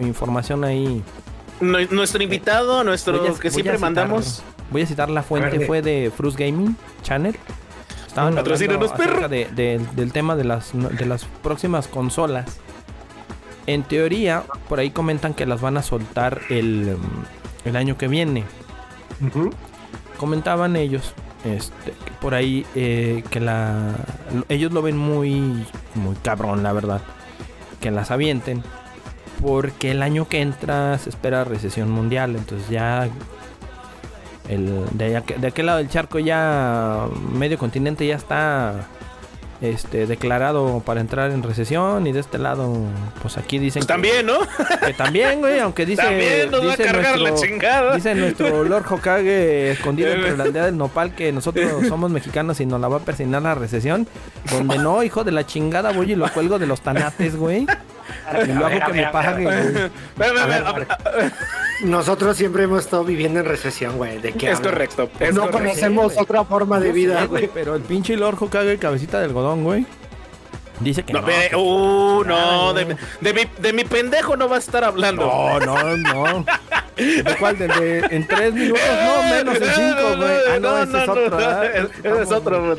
información 0.00 0.64
ahí. 0.64 1.02
Nu- 1.60 1.86
Nuestro 1.90 2.22
invitado, 2.22 2.82
nuestro 2.84 3.16
a- 3.22 3.38
que 3.38 3.50
siempre 3.50 3.74
citar- 3.76 3.80
mandamos. 3.80 4.42
Voy 4.70 4.82
a 4.82 4.86
citar 4.86 5.08
la 5.10 5.22
fuente, 5.22 5.60
fue 5.66 5.80
de 5.82 6.10
Frus 6.14 6.36
Gaming 6.36 6.76
Channel. 7.02 7.36
Estaban 8.06 8.36
hablando 8.38 8.86
acerca 8.86 9.28
de- 9.28 9.46
de- 9.54 9.80
del 9.94 10.12
tema 10.12 10.34
de 10.36 10.44
las, 10.44 10.70
de 10.74 11.06
las 11.06 11.24
próximas 11.24 11.88
consolas. 11.88 12.58
En 13.66 13.82
teoría, 13.82 14.44
por 14.68 14.78
ahí 14.78 14.90
comentan 14.90 15.34
que 15.34 15.44
las 15.46 15.60
van 15.60 15.76
a 15.76 15.82
soltar 15.82 16.40
el, 16.48 16.96
el 17.64 17.76
año 17.76 17.98
que 17.98 18.08
viene. 18.08 18.44
Comentaban 20.18 20.76
ellos, 20.76 21.14
este, 21.44 21.92
por 22.20 22.34
ahí 22.34 22.66
eh, 22.74 23.22
que 23.30 23.40
la 23.40 23.94
ellos 24.48 24.72
lo 24.72 24.82
ven 24.82 24.96
muy 24.96 25.64
muy 25.94 26.16
cabrón, 26.22 26.62
la 26.62 26.72
verdad, 26.72 27.00
que 27.80 27.90
las 27.90 28.10
avienten, 28.10 28.62
porque 29.40 29.92
el 29.92 30.02
año 30.02 30.28
que 30.28 30.40
entra 30.40 30.98
se 30.98 31.10
espera 31.10 31.44
recesión 31.44 31.90
mundial, 31.90 32.36
entonces 32.36 32.68
ya 32.68 33.08
el 34.48 34.84
de, 34.92 35.22
de 35.38 35.46
aquel 35.46 35.66
lado 35.66 35.78
del 35.78 35.88
charco 35.88 36.18
ya 36.18 37.06
medio 37.32 37.58
continente 37.58 38.06
ya 38.06 38.16
está 38.16 38.88
este 39.60 40.06
declarado 40.06 40.80
para 40.86 41.00
entrar 41.00 41.32
en 41.32 41.42
recesión 41.42 42.06
y 42.06 42.12
de 42.12 42.20
este 42.20 42.38
lado 42.38 42.72
pues 43.20 43.36
aquí 43.38 43.58
dicen 43.58 43.80
Pues 43.80 43.86
que- 43.86 43.92
también, 43.92 44.26
¿no? 44.26 44.38
que, 44.86 44.94
también 44.94 45.40
güey 45.40 45.58
aunque 45.58 45.84
dice 45.84 46.02
también 46.02 46.50
nos 46.50 46.60
va 46.64 46.72
a 46.74 46.76
dice 46.76 46.84
cargar 46.84 47.18
la 47.18 47.30
nuestro- 47.30 47.48
chingada. 47.50 47.94
Dice 47.96 48.14
nuestro 48.14 48.62
Lord 48.64 48.84
Hokage 48.88 49.72
escondido 49.72 50.10
entre 50.12 50.36
la 50.36 50.44
aldea 50.48 50.66
del 50.66 50.76
nopal 50.76 51.14
que 51.14 51.32
nosotros 51.32 51.86
somos 51.88 52.10
mexicanos 52.12 52.60
y 52.60 52.66
nos 52.66 52.80
la 52.80 52.86
va 52.88 52.98
a 52.98 53.00
persignar 53.00 53.42
la 53.42 53.54
recesión. 53.56 54.06
Donde 54.50 54.78
no, 54.78 55.02
hijo 55.02 55.24
de 55.24 55.32
la 55.32 55.44
chingada, 55.44 55.90
voy 55.92 56.12
y 56.12 56.14
lo 56.14 56.28
cuelgo 56.32 56.58
de 56.58 56.66
los 56.66 56.80
tanates, 56.80 57.34
güey. 57.36 57.66
Y 58.46 58.52
lo 58.52 58.66
hago 58.66 58.80
que 58.86 58.92
me 58.92 59.06
pague, 59.08 59.42
güey. 59.44 59.56
Ve, 59.56 59.90
ve, 60.16 60.32
ve, 60.32 60.40
A 60.40 60.46
ver, 60.46 60.86
a- 60.90 60.94
a- 60.94 61.32
Nosotros 61.82 62.36
siempre 62.36 62.64
hemos 62.64 62.80
estado 62.84 63.04
viviendo 63.04 63.38
en 63.40 63.46
recesión, 63.46 63.96
güey. 63.96 64.18
¿De 64.18 64.32
qué 64.32 64.50
Es 64.50 64.60
correcto. 64.60 65.08
es 65.20 65.34
No 65.34 65.42
correcto. 65.42 65.58
conocemos 65.58 66.14
otra 66.18 66.44
forma 66.44 66.80
de 66.80 66.92
vida, 66.92 67.24
güey. 67.26 67.48
Pero 67.52 67.74
el 67.76 67.82
pinche 67.82 68.16
Lord 68.16 68.36
Hokage, 68.40 68.78
cabecita 68.78 69.18
de 69.18 69.26
algodón, 69.26 69.64
güey. 69.64 69.86
Dice 70.80 71.02
que 71.02 71.12
No, 71.12 71.22
no. 71.22 71.26
que- 71.26 71.56
uh, 71.56 72.24
no, 72.24 72.72
de, 72.72 72.96
de 73.20 73.34
mi, 73.34 73.40
de 73.58 73.72
mi 73.72 73.82
pendejo 73.84 74.36
no 74.36 74.48
va 74.48 74.56
a 74.56 74.58
estar 74.60 74.84
hablando. 74.84 75.24
No, 75.26 75.58
no, 75.60 75.96
no. 75.96 76.44
¿De 76.96 77.36
cuál? 77.38 77.58
¿Del 77.58 77.68
de 77.72 77.98
en 78.10 78.26
tres 78.28 78.52
minutos? 78.54 78.82
No, 79.04 79.22
menos 79.34 79.56
en 79.56 79.64
cinco, 79.74 80.16
güey. 80.16 80.36
Ah, 80.52 80.58
no, 80.60 80.70
No, 80.70 80.82
ese 80.82 80.92
no, 80.92 80.98
es 81.02 81.08
otro. 81.08 81.30
no, 81.40 81.62
ese- 81.62 82.22
es 82.22 82.32
otro. 82.32 82.76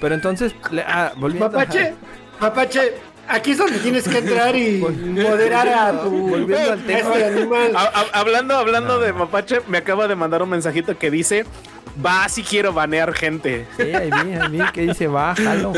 Pero 0.00 0.14
entonces, 0.14 0.54
le- 0.70 0.82
ah, 0.82 1.12
volviendo 1.16 1.46
a- 1.46 1.50
Mapache, 1.50 1.94
Mapache, 2.40 2.94
aquí 3.30 3.52
es 3.52 3.58
donde 3.58 3.78
tienes 3.78 4.06
que 4.08 4.18
entrar 4.18 4.54
y 4.56 4.78
moderar 4.78 5.68
a 5.68 6.02
tu 6.02 6.10
Volviendo 6.10 6.72
al 6.72 6.84
tema. 6.84 6.98
este 7.14 7.24
animal. 7.24 7.72
Ha- 7.76 7.92
ha- 7.94 8.18
hablando 8.20 8.56
hablando 8.56 8.98
de 8.98 9.12
Mapache, 9.12 9.60
me 9.68 9.78
acaba 9.78 10.08
de 10.08 10.16
mandar 10.16 10.42
un 10.42 10.50
mensajito 10.50 10.96
que 10.98 11.10
dice, 11.10 11.44
va 12.04 12.28
si 12.28 12.42
quiero 12.42 12.72
banear 12.72 13.12
gente. 13.14 13.66
Sí, 13.76 13.82
ahí 13.94 14.10
vi, 14.10 14.32
ahí 14.34 14.48
vi 14.50 14.60
que 14.72 14.82
dice 14.82 15.06
bájalo. 15.08 15.72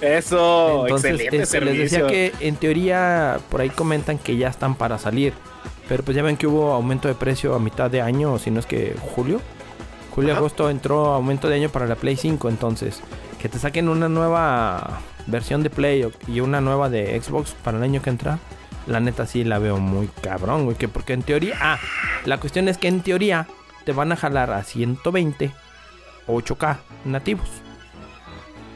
Eso, 0.00 0.82
Entonces, 0.86 1.12
excelente 1.12 1.24
este, 1.24 1.38
les 1.38 1.48
servicio. 1.48 2.06
decía 2.06 2.06
que 2.06 2.32
en 2.46 2.56
teoría 2.56 3.38
por 3.50 3.60
ahí 3.60 3.70
comentan 3.70 4.18
que 4.18 4.36
ya 4.36 4.48
están 4.48 4.74
para 4.74 4.98
salir. 4.98 5.32
Pero 5.88 6.04
pues 6.04 6.16
ya 6.16 6.22
ven 6.22 6.36
que 6.36 6.46
hubo 6.46 6.72
aumento 6.72 7.08
de 7.08 7.14
precio 7.14 7.54
a 7.54 7.58
mitad 7.58 7.90
de 7.90 8.00
año, 8.00 8.32
o 8.34 8.38
si 8.38 8.50
no 8.50 8.60
es 8.60 8.66
que 8.66 8.94
julio. 9.14 9.40
Julio, 10.14 10.30
Ajá. 10.32 10.38
agosto 10.38 10.70
entró 10.70 11.06
aumento 11.14 11.48
de 11.48 11.56
año 11.56 11.68
para 11.68 11.86
la 11.86 11.96
Play 11.96 12.16
5. 12.16 12.48
Entonces, 12.48 13.00
que 13.40 13.48
te 13.48 13.58
saquen 13.58 13.88
una 13.88 14.08
nueva 14.08 15.00
versión 15.26 15.62
de 15.62 15.70
Play 15.70 16.04
o- 16.04 16.12
y 16.26 16.40
una 16.40 16.60
nueva 16.60 16.88
de 16.90 17.20
Xbox 17.20 17.52
para 17.64 17.78
el 17.78 17.82
año 17.82 18.02
que 18.02 18.10
entra. 18.10 18.38
La 18.86 19.00
neta 19.00 19.26
sí 19.26 19.44
la 19.44 19.58
veo 19.58 19.78
muy 19.78 20.08
cabrón, 20.22 20.64
güey. 20.64 20.76
Que 20.76 20.88
porque 20.88 21.12
en 21.12 21.22
teoría... 21.22 21.54
Ah, 21.60 21.78
la 22.24 22.38
cuestión 22.38 22.68
es 22.68 22.76
que 22.78 22.88
en 22.88 23.02
teoría 23.02 23.46
te 23.84 23.92
van 23.92 24.12
a 24.12 24.16
jalar 24.16 24.50
a 24.52 24.62
120 24.64 25.52
8K 26.26 26.78
nativos. 27.04 27.48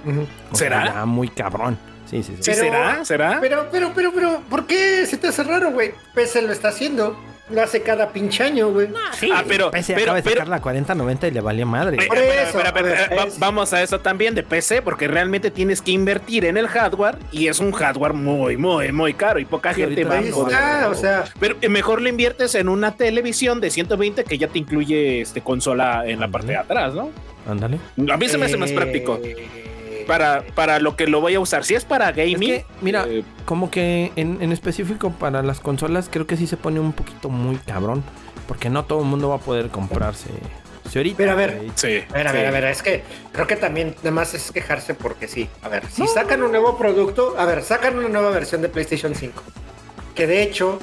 Ujú. 0.06 0.26
O 0.52 0.56
sea, 0.56 0.68
¿Será? 0.68 0.84
ya 0.94 1.04
muy 1.06 1.28
cabrón. 1.28 1.78
Sí, 2.06 2.22
sí, 2.22 2.34
sí. 2.36 2.42
¿Sí 2.42 2.50
Pero- 2.52 2.60
será? 2.62 3.04
¿Será? 3.04 3.38
Pero, 3.40 3.68
pero, 3.72 3.92
pero, 3.94 4.12
pero, 4.12 4.40
¿por 4.50 4.66
qué 4.66 5.06
se 5.06 5.16
te 5.16 5.28
hace 5.28 5.42
raro, 5.42 5.70
güey? 5.72 5.92
PC 6.14 6.42
lo 6.42 6.52
está 6.52 6.68
haciendo. 6.68 7.16
Lo 7.50 7.60
hace 7.62 7.82
cada 7.82 8.08
pinche 8.10 8.42
año, 8.42 8.70
güey. 8.70 8.88
ah, 9.34 9.44
pero, 9.46 9.70
PC 9.70 9.92
pero, 9.92 10.04
acaba 10.04 10.16
de 10.16 10.22
pero- 10.22 10.34
sacar 10.36 10.48
la 10.48 10.62
4090 10.62 11.28
y 11.28 11.30
le 11.30 11.40
valió 11.42 11.66
madre. 11.66 11.98
Pe- 11.98 12.06
Por 12.06 12.16
espera, 12.16 12.42
eso, 12.48 12.58
espera, 12.58 12.68
espera, 12.68 13.08
por 13.10 13.18
va- 13.18 13.24
eso. 13.28 13.36
vamos 13.38 13.72
a 13.74 13.82
eso 13.82 14.00
también 14.00 14.34
de 14.34 14.42
PC, 14.42 14.80
porque 14.80 15.08
realmente 15.08 15.50
tienes 15.50 15.82
que 15.82 15.90
invertir 15.90 16.46
en 16.46 16.56
el 16.56 16.68
hardware 16.68 17.18
y 17.32 17.48
es 17.48 17.60
un 17.60 17.72
hardware 17.72 18.14
muy, 18.14 18.56
muy, 18.56 18.92
muy 18.92 19.12
caro 19.12 19.38
y 19.40 19.44
poca 19.44 19.74
Sí, 19.74 19.82
gente 19.82 20.04
va 20.04 20.18
a 20.18 20.22
poder. 20.22 20.52
está, 20.54 20.88
o 20.88 20.94
sea, 20.94 21.24
Pero 21.38 21.56
eh, 21.60 21.68
mejor 21.68 22.00
le 22.00 22.08
inviertes 22.08 22.54
en 22.54 22.70
una 22.70 22.96
televisión 22.96 23.60
de 23.60 23.68
120 23.70 24.24
que 24.24 24.38
ya 24.38 24.48
te 24.48 24.58
incluye 24.58 25.20
este 25.20 25.42
consola 25.42 26.04
en 26.06 26.20
la 26.20 26.28
parte 26.28 26.46
de 26.52 26.56
atrás, 26.56 26.94
¿no? 26.94 27.10
Ándale. 27.46 27.78
A 28.10 28.16
mí 28.16 28.26
se 28.26 28.38
me 28.38 28.46
hace 28.46 28.56
más 28.56 28.70
eh, 28.70 28.74
práctico 28.74 29.20
para, 30.06 30.44
para 30.54 30.78
lo 30.78 30.96
que 30.96 31.06
lo 31.06 31.20
voy 31.20 31.34
a 31.34 31.40
usar. 31.40 31.64
Si 31.64 31.74
es 31.74 31.84
para 31.84 32.12
gaming, 32.12 32.42
Es 32.42 32.64
que, 32.64 32.66
mira, 32.80 33.04
eh, 33.08 33.24
Como 33.44 33.70
que 33.70 34.12
en, 34.16 34.40
en 34.40 34.52
específico 34.52 35.10
para 35.10 35.42
las 35.42 35.60
consolas 35.60 36.08
creo 36.10 36.26
que 36.26 36.36
sí 36.36 36.46
se 36.46 36.56
pone 36.56 36.80
un 36.80 36.92
poquito 36.92 37.28
muy 37.28 37.56
cabrón. 37.56 38.02
Porque 38.46 38.68
no 38.68 38.84
todo 38.84 39.00
el 39.00 39.06
mundo 39.06 39.30
va 39.30 39.36
a 39.36 39.38
poder 39.38 39.70
comprarse. 39.70 40.28
Si 40.90 40.98
ahorita, 40.98 41.16
Pero 41.16 41.32
a 41.32 41.34
ver, 41.34 41.62
sí. 41.76 42.02
A 42.10 42.12
ver, 42.12 42.28
a 42.28 42.32
ver, 42.32 42.46
a 42.46 42.50
ver, 42.50 42.64
es 42.64 42.82
que 42.82 43.02
creo 43.32 43.46
que 43.46 43.56
también 43.56 43.94
nada 43.98 44.10
más 44.10 44.34
es 44.34 44.52
quejarse 44.52 44.94
porque 44.94 45.28
sí. 45.28 45.48
A 45.62 45.68
ver, 45.68 45.84
si 45.90 46.06
sacan 46.06 46.42
un 46.42 46.50
nuevo 46.50 46.76
producto, 46.76 47.34
a 47.38 47.46
ver, 47.46 47.62
sacan 47.62 47.98
una 47.98 48.08
nueva 48.08 48.30
versión 48.30 48.60
de 48.60 48.68
PlayStation 48.68 49.14
5. 49.14 49.42
Que 50.14 50.26
de 50.26 50.42
hecho, 50.42 50.78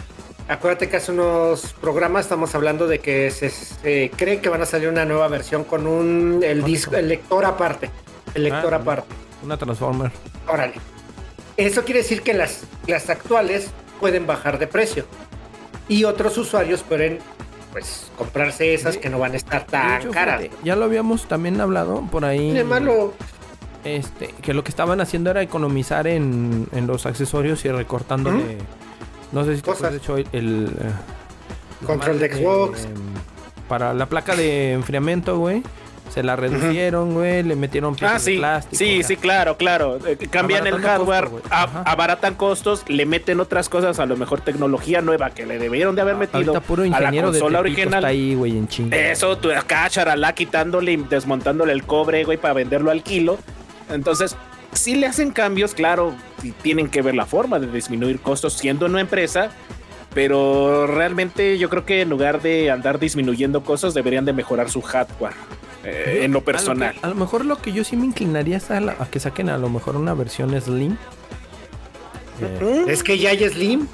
acuérdate 0.47 0.89
que 0.89 0.97
hace 0.97 1.11
unos 1.11 1.73
programas 1.79 2.25
estamos 2.25 2.53
hablando 2.55 2.87
de 2.87 2.99
que 2.99 3.29
se, 3.31 3.49
se 3.51 4.11
cree 4.15 4.41
que 4.41 4.49
van 4.49 4.61
a 4.61 4.65
salir 4.65 4.89
una 4.89 5.05
nueva 5.05 5.27
versión 5.27 5.63
con 5.63 5.85
un 5.85 6.41
el 6.43 6.63
disco, 6.63 6.95
el 6.95 7.07
lector 7.07 7.45
aparte. 7.45 7.89
El 8.33 8.43
lector 8.43 8.73
Ah, 8.73 8.77
aparte. 8.77 9.07
una 9.43 9.57
Transformer. 9.57 10.11
Órale. 10.47 10.73
Eso 11.57 11.83
quiere 11.83 12.01
decir 12.01 12.21
que 12.21 12.33
las, 12.33 12.61
las 12.87 13.09
actuales 13.09 13.69
pueden 13.99 14.25
bajar 14.25 14.57
de 14.59 14.67
precio. 14.67 15.05
Y 15.87 16.05
otros 16.05 16.37
usuarios 16.37 16.81
pueden 16.83 17.19
pues 17.71 18.11
comprarse 18.17 18.73
esas 18.73 18.97
que 18.97 19.09
no 19.09 19.19
van 19.19 19.33
a 19.33 19.37
estar 19.37 19.65
De 19.65 19.71
tan 19.71 20.01
hecho, 20.01 20.11
caras. 20.11 20.41
fíjate, 20.41 20.57
ya 20.63 20.75
lo 20.75 20.85
habíamos 20.85 21.27
también 21.27 21.59
hablado 21.61 22.01
por 22.11 22.25
ahí. 22.25 22.39
Tiene 22.39 22.63
malo. 22.63 23.13
Este, 23.83 24.27
que 24.41 24.53
lo 24.53 24.63
que 24.63 24.69
estaban 24.69 25.01
haciendo 25.01 25.31
era 25.31 25.41
economizar 25.41 26.05
en, 26.07 26.67
en 26.71 26.85
los 26.87 27.05
accesorios 27.05 27.63
y 27.65 27.71
recortándole. 27.71 28.57
No 29.31 29.43
sé 29.45 29.55
si 29.55 29.61
te 29.61 29.89
de 29.89 29.97
hecho, 29.97 30.17
el. 30.17 30.25
eh, 30.79 31.85
Control 31.85 32.19
de 32.19 32.31
Xbox. 32.35 32.87
para 33.67 33.93
la 33.93 34.05
placa 34.05 34.35
de 34.35 34.73
enfriamiento, 34.73 35.37
güey. 35.39 35.63
Se 36.13 36.23
la 36.23 36.35
reducieron, 36.35 37.13
güey. 37.13 37.41
Le 37.43 37.55
metieron 37.55 37.95
piezas 37.95 38.15
Ah, 38.17 38.19
sí, 38.19 38.31
de 38.33 38.37
plástico. 38.39 38.75
sí, 38.77 39.03
sí, 39.03 39.15
claro, 39.15 39.55
claro. 39.57 39.97
Eh, 40.05 40.17
Cambian 40.29 40.67
el 40.67 40.79
hardware, 40.81 41.29
costo, 41.29 41.49
abaratan 41.85 42.35
costos, 42.35 42.83
le 42.87 43.05
meten 43.05 43.39
otras 43.39 43.69
cosas, 43.69 43.97
a 43.99 44.05
lo 44.05 44.17
mejor 44.17 44.41
tecnología 44.41 45.01
nueva 45.01 45.29
que 45.29 45.45
le 45.45 45.57
debieron 45.57 45.95
de 45.95 46.01
haber 46.01 46.15
metido 46.15 46.51
a 46.53 46.99
la 46.99 47.11
de 47.11 47.21
consola 47.21 47.59
Tepito 47.59 47.59
original. 47.59 47.93
está 47.99 48.07
ahí, 48.07 48.35
güey, 48.35 48.57
en 48.57 48.67
chinga. 48.67 48.97
Eso, 48.97 49.37
tú 49.37 49.51
acá, 49.51 49.89
charalá, 49.89 50.33
quitándole 50.33 50.91
y 50.91 50.97
desmontándole 50.97 51.71
el 51.71 51.83
cobre, 51.83 52.23
güey, 52.25 52.37
para 52.37 52.53
venderlo 52.55 52.91
al 52.91 53.03
kilo. 53.03 53.37
Entonces, 53.89 54.35
si 54.73 54.95
le 54.95 55.07
hacen 55.07 55.31
cambios, 55.31 55.73
claro, 55.73 56.13
y 56.43 56.51
tienen 56.51 56.89
que 56.89 57.01
ver 57.01 57.15
la 57.15 57.25
forma 57.25 57.57
de 57.59 57.67
disminuir 57.67 58.19
costos 58.19 58.53
siendo 58.53 58.85
una 58.85 58.99
empresa. 59.01 59.49
Pero 60.13 60.87
realmente 60.87 61.57
yo 61.57 61.69
creo 61.69 61.85
que 61.85 62.01
en 62.01 62.09
lugar 62.09 62.41
de 62.41 62.69
andar 62.69 62.99
disminuyendo 62.99 63.63
costos, 63.63 63.93
deberían 63.93 64.25
de 64.25 64.33
mejorar 64.33 64.69
su 64.69 64.81
hardware 64.81 65.31
eh, 65.83 66.19
en 66.23 66.31
lo 66.33 66.41
personal. 66.43 66.89
A 66.89 66.93
lo, 66.93 66.99
que- 67.01 67.05
a 67.07 67.09
lo 67.09 67.15
mejor 67.15 67.45
lo 67.45 67.57
que 67.61 67.71
yo 67.71 67.83
sí 67.83 67.95
me 67.95 68.05
inclinaría 68.05 68.57
es 68.57 68.69
a, 68.71 68.79
la- 68.79 68.95
a 68.99 69.05
que 69.05 69.19
saquen 69.19 69.49
a 69.49 69.57
lo 69.57 69.69
mejor 69.69 69.95
una 69.95 70.13
versión 70.13 70.59
Slim. 70.61 70.97
Eh, 72.41 72.85
Es 72.87 73.03
que 73.03 73.17
ya 73.17 73.29
hay 73.29 73.47
Slim. 73.49 73.87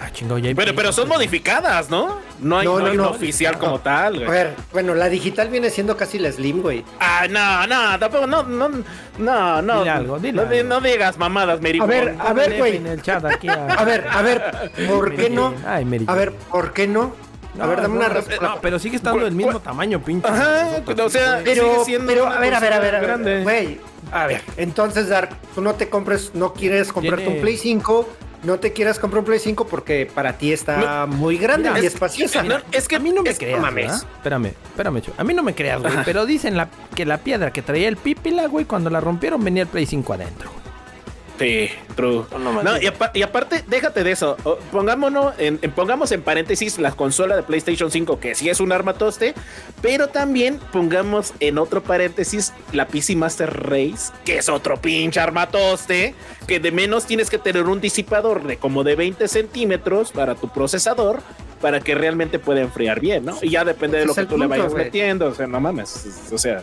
ah, 0.00 0.10
chingo, 0.12 0.38
ya 0.38 0.48
hay 0.48 0.54
Pero, 0.54 0.74
pero 0.74 0.92
son 0.92 1.08
modificadas, 1.08 1.88
¿no? 1.90 2.18
No 2.40 2.58
hay, 2.58 2.66
No, 2.66 2.78
no 2.80 2.86
hay 2.86 2.96
no, 2.96 3.02
una 3.02 3.10
no. 3.10 3.16
oficial 3.16 3.54
No. 3.54 3.58
como 3.60 3.78
tal. 3.80 4.14
A 4.14 4.18
güey. 4.18 4.28
ver, 4.30 4.54
bueno, 4.72 4.94
la 4.94 5.08
digital 5.08 5.48
viene 5.48 5.70
siendo 5.70 5.96
casi 5.96 6.18
la 6.18 6.30
Slim, 6.32 6.62
güey. 6.62 6.84
Ah, 7.00 7.26
no, 7.30 7.66
no, 7.66 7.98
tampoco, 7.98 8.26
no, 8.26 8.42
no, 8.44 8.68
no, 9.18 9.62
no. 9.62 9.78
Dile 9.80 9.90
algo, 9.90 10.18
dile 10.18 10.40
algo. 10.42 10.62
no 10.68 10.80
digas 10.80 11.16
mamadas, 11.18 11.60
Mary. 11.60 11.78
A 11.80 11.86
ver, 11.86 12.16
a 12.18 12.32
ver, 12.32 12.56
güey. 12.58 12.76
En 12.76 12.86
el 12.88 13.02
chat 13.02 13.24
aquí 13.24 13.48
a, 13.48 13.66
A 13.66 13.84
ver, 13.84 14.04
a 14.10 14.22
ver, 14.22 14.70
¿por 14.88 15.14
qué 15.14 15.30
no? 15.30 15.54
Ay, 15.66 15.84
Mary 15.84 16.04
A 16.08 16.14
ver, 16.14 16.32
¿por 16.32 16.72
qué 16.72 16.86
no? 16.88 17.14
A 17.60 17.66
ver, 17.66 17.82
dame 17.82 17.96
una 17.96 18.08
respuesta. 18.08 18.46
no, 18.46 18.60
pero 18.60 18.78
sigue 18.78 18.96
estando 18.96 19.24
del 19.24 19.34
mismo 19.34 19.60
tamaño, 19.60 20.00
pinche. 20.02 20.28
Ajá, 20.28 20.68
o 21.04 21.08
sea, 21.10 21.40
Pero, 21.44 21.62
sigue 21.64 21.84
siendo 21.84 22.06
pero, 22.12 22.26
a 22.26 22.38
ver, 22.38 22.54
a 22.54 22.60
ver, 22.60 22.72
a 22.72 22.78
ver, 22.80 22.94
a 22.94 23.00
ver, 23.00 23.08
grande. 23.08 23.42
güey. 23.42 23.80
A 24.12 24.26
ver, 24.26 24.42
entonces, 24.56 25.08
Dark, 25.08 25.30
tú 25.54 25.60
no 25.60 25.74
te 25.74 25.88
compres, 25.88 26.30
no 26.34 26.52
quieres 26.54 26.92
comprarte 26.92 27.24
Tiene- 27.24 27.36
un 27.38 27.42
Play 27.42 27.56
5, 27.56 28.08
no 28.44 28.58
te 28.58 28.72
quieras 28.72 28.98
comprar 28.98 29.18
un 29.20 29.24
Play 29.26 29.38
5 29.40 29.66
porque 29.66 30.08
para 30.14 30.34
ti 30.38 30.52
está 30.52 31.06
muy 31.06 31.36
grande 31.36 31.68
Mira, 31.68 31.82
y 31.82 31.86
es- 31.86 31.94
espaciosa. 31.94 32.42
es 32.72 32.86
que 32.88 32.96
a 32.96 32.98
mí 33.00 33.10
no 33.10 33.22
me 33.22 33.30
es- 33.30 33.38
creas, 33.38 33.60
mames. 33.60 33.86
¿verdad? 33.86 34.02
Espérame, 34.16 34.46
espérame, 34.70 35.00
Chu. 35.02 35.12
A 35.18 35.24
mí 35.24 35.34
no 35.34 35.42
me 35.42 35.54
creas, 35.54 35.82
güey. 35.82 35.92
Pero 36.04 36.24
dicen 36.26 36.56
la, 36.56 36.68
que 36.94 37.04
la 37.04 37.18
piedra 37.18 37.50
que 37.52 37.60
traía 37.62 37.88
el 37.88 37.96
pípila, 37.96 38.46
güey, 38.46 38.64
cuando 38.64 38.88
la 38.90 39.00
rompieron 39.00 39.42
venía 39.42 39.62
el 39.64 39.68
Play 39.68 39.84
5 39.86 40.12
adentro. 40.14 40.50
Sí, 41.38 41.68
true. 41.94 42.24
No, 42.64 42.80
y, 42.82 42.86
apa- 42.86 43.10
y 43.14 43.22
aparte, 43.22 43.62
déjate 43.68 44.02
de 44.04 44.10
eso. 44.12 44.36
Pongámonos 44.72 45.34
en, 45.38 45.58
en- 45.62 45.70
pongamos 45.70 46.10
en 46.12 46.22
paréntesis 46.22 46.78
la 46.78 46.90
consola 46.92 47.36
de 47.36 47.42
PlayStation 47.42 47.90
5, 47.90 48.18
que 48.20 48.34
sí 48.34 48.48
es 48.48 48.60
un 48.60 48.72
armatoste, 48.72 49.34
pero 49.80 50.08
también 50.08 50.58
pongamos 50.72 51.32
en 51.40 51.58
otro 51.58 51.82
paréntesis 51.82 52.52
la 52.72 52.88
PC 52.88 53.16
Master 53.16 53.68
Race, 53.68 54.12
que 54.24 54.38
es 54.38 54.48
otro 54.48 54.76
pinche 54.80 55.20
armatoste, 55.20 56.14
que 56.46 56.60
de 56.60 56.72
menos 56.72 57.06
tienes 57.06 57.30
que 57.30 57.38
tener 57.38 57.64
un 57.64 57.80
disipador 57.80 58.44
de 58.44 58.56
como 58.56 58.82
de 58.84 58.96
20 58.96 59.28
centímetros 59.28 60.12
para 60.12 60.34
tu 60.34 60.48
procesador. 60.48 61.20
Para 61.60 61.80
que 61.80 61.96
realmente 61.96 62.38
pueda 62.38 62.60
enfriar 62.60 63.00
bien, 63.00 63.24
¿no? 63.24 63.36
Y 63.42 63.50
ya 63.50 63.64
depende 63.64 63.98
de 63.98 64.06
lo 64.06 64.14
que 64.14 64.26
tú 64.26 64.38
le 64.38 64.46
vayas 64.46 64.66
metiendo. 64.84 65.26
O 65.26 65.34
sea, 65.34 65.48
no 65.48 65.58
mames. 65.58 66.06
O 66.32 66.38
sea, 66.38 66.62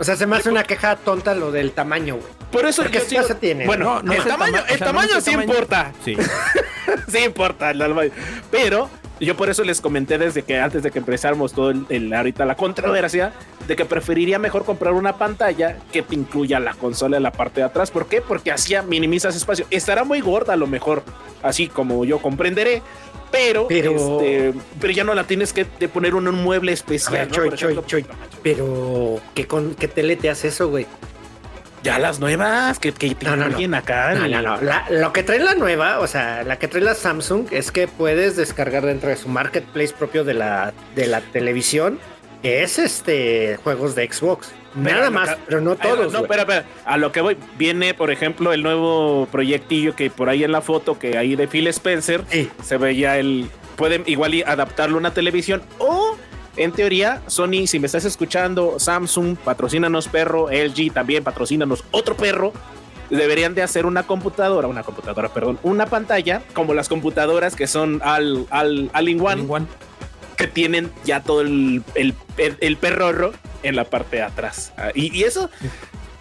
O 0.00 0.04
sea, 0.04 0.16
se 0.16 0.26
me 0.26 0.36
hace 0.36 0.48
una 0.48 0.64
queja 0.64 0.96
tonta 0.96 1.34
lo 1.34 1.52
del 1.52 1.70
tamaño, 1.72 2.16
güey. 2.16 2.26
por 2.50 2.64
eso 2.66 2.82
sí 2.84 2.88
sigo- 3.16 3.22
se 3.22 3.34
tiene. 3.36 3.66
Bueno, 3.66 3.84
No, 3.96 4.02
no 4.02 4.12
el 4.14 4.24
tamaño, 4.24 4.58
el 4.68 4.78
tamaño 4.78 5.20
sí 5.20 5.30
importa. 5.32 5.92
Sí. 6.04 6.16
sí 7.08 7.18
importa. 7.18 7.72
Pero 8.50 8.88
yo 9.20 9.36
por 9.36 9.50
eso 9.50 9.62
les 9.62 9.80
comenté 9.82 10.16
desde 10.16 10.42
que 10.42 10.58
antes 10.58 10.82
de 10.82 10.90
que 10.90 10.98
empezáramos 11.00 11.52
todo 11.52 11.70
el, 11.70 11.84
el- 11.90 12.12
ahorita 12.14 12.44
la 12.46 12.54
controversia 12.56 13.32
de 13.68 13.76
que 13.76 13.84
preferiría 13.84 14.38
mejor 14.38 14.64
comprar 14.64 14.94
una 14.94 15.18
pantalla 15.18 15.76
que 15.92 16.02
te 16.02 16.14
incluya 16.14 16.58
la 16.58 16.72
consola 16.74 17.18
en 17.18 17.22
la 17.22 17.30
parte 17.32 17.60
de 17.60 17.66
atrás. 17.66 17.90
¿Por 17.90 18.06
qué? 18.06 18.20
Porque 18.22 18.50
así 18.50 18.74
minimizas 18.88 19.36
espacio. 19.36 19.66
Estará 19.70 20.04
muy 20.04 20.20
gorda 20.22 20.54
a 20.54 20.56
lo 20.56 20.66
mejor, 20.66 21.02
así 21.42 21.68
como 21.68 22.04
yo 22.06 22.18
comprenderé. 22.20 22.82
Pero, 23.30 23.66
Pero- 23.68 23.92
este, 24.20 24.52
pero 24.80 24.92
ya 24.92 25.04
no 25.04 25.14
la 25.14 25.24
tienes 25.24 25.52
que 25.52 25.66
de 25.78 25.88
poner 25.88 26.10
en 26.14 26.26
un 26.28 26.42
mueble 26.42 26.72
especial. 26.72 27.12
ver, 27.12 27.28
¿no? 27.28 27.34
Choy, 27.34 27.48
Por 27.50 27.58
Choy, 27.58 27.72
ejemplo, 27.72 27.88
Choy. 27.88 28.06
Pero, 28.42 29.20
¿qué, 29.34 29.46
con, 29.46 29.74
¿qué 29.74 29.88
tele 29.88 30.16
te 30.16 30.30
hace 30.30 30.48
eso, 30.48 30.68
güey? 30.68 30.86
Ya 31.82 31.98
las 31.98 32.20
nuevas 32.20 32.78
que, 32.78 32.92
que 32.92 33.16
No, 33.22 33.36
no, 33.36 33.48
no. 33.48 33.76
acá. 33.76 34.14
No, 34.14 34.28
no, 34.28 34.42
no. 34.42 34.60
La- 34.60 34.84
lo 34.90 35.12
que 35.14 35.22
trae 35.22 35.38
la 35.38 35.54
nueva, 35.54 36.00
o 36.00 36.06
sea, 36.06 36.42
la 36.42 36.58
que 36.58 36.68
trae 36.68 36.82
la 36.82 36.94
Samsung 36.94 37.46
es 37.52 37.72
que 37.72 37.88
puedes 37.88 38.36
descargar 38.36 38.84
dentro 38.84 39.08
de 39.08 39.16
su 39.16 39.28
marketplace 39.28 39.94
propio 39.98 40.22
de 40.24 40.34
la, 40.34 40.74
de 40.94 41.06
la 41.06 41.20
televisión. 41.22 41.98
Es 42.42 42.78
este 42.78 43.58
juegos 43.62 43.94
de 43.94 44.10
Xbox. 44.10 44.50
Pero 44.82 44.96
Nada 44.96 45.10
más, 45.10 45.30
que- 45.30 45.40
pero 45.46 45.60
no 45.60 45.76
todos. 45.76 46.12
No, 46.12 46.20
espera, 46.20 46.42
espera. 46.42 46.64
A 46.84 46.96
lo 46.96 47.10
que 47.12 47.20
voy, 47.20 47.36
viene, 47.58 47.92
por 47.92 48.10
ejemplo, 48.10 48.52
el 48.52 48.62
nuevo 48.62 49.26
proyectillo 49.30 49.96
que 49.96 50.10
por 50.10 50.28
ahí 50.28 50.44
en 50.44 50.52
la 50.52 50.60
foto 50.60 50.98
que 50.98 51.18
hay 51.18 51.34
de 51.36 51.48
Phil 51.48 51.66
Spencer 51.66 52.24
Sí. 52.30 52.48
se 52.62 52.76
veía 52.76 53.18
el. 53.18 53.50
Pueden 53.76 54.04
igual 54.06 54.34
y 54.34 54.42
adaptarlo 54.42 54.96
a 54.96 55.00
una 55.00 55.12
televisión 55.14 55.62
o. 55.78 56.16
En 56.56 56.72
teoría, 56.72 57.22
Sony, 57.26 57.66
si 57.66 57.78
me 57.78 57.86
estás 57.86 58.04
escuchando, 58.04 58.78
Samsung, 58.78 59.36
patrocínanos 59.36 60.08
perro, 60.08 60.48
LG 60.50 60.92
también, 60.92 61.22
patrocínanos 61.24 61.84
otro 61.90 62.16
perro. 62.16 62.52
Deberían 63.08 63.54
de 63.54 63.62
hacer 63.62 63.86
una 63.86 64.02
computadora, 64.04 64.68
una 64.68 64.82
computadora, 64.82 65.28
perdón, 65.30 65.58
una 65.62 65.86
pantalla 65.86 66.42
como 66.52 66.74
las 66.74 66.88
computadoras 66.88 67.56
que 67.56 67.66
son 67.66 68.00
al, 68.04 68.46
al, 68.50 68.90
al 68.92 69.08
in 69.08 69.20
one. 69.20 69.66
Que 70.40 70.46
tienen 70.46 70.90
ya 71.04 71.20
todo 71.20 71.42
el, 71.42 71.82
el, 71.94 72.14
el, 72.38 72.78
en 73.62 73.76
la 73.76 73.84
parte 73.84 74.16
de 74.16 74.22
atrás. 74.22 74.72
Ah, 74.78 74.90
Y, 74.94 75.22
eso, 75.22 75.50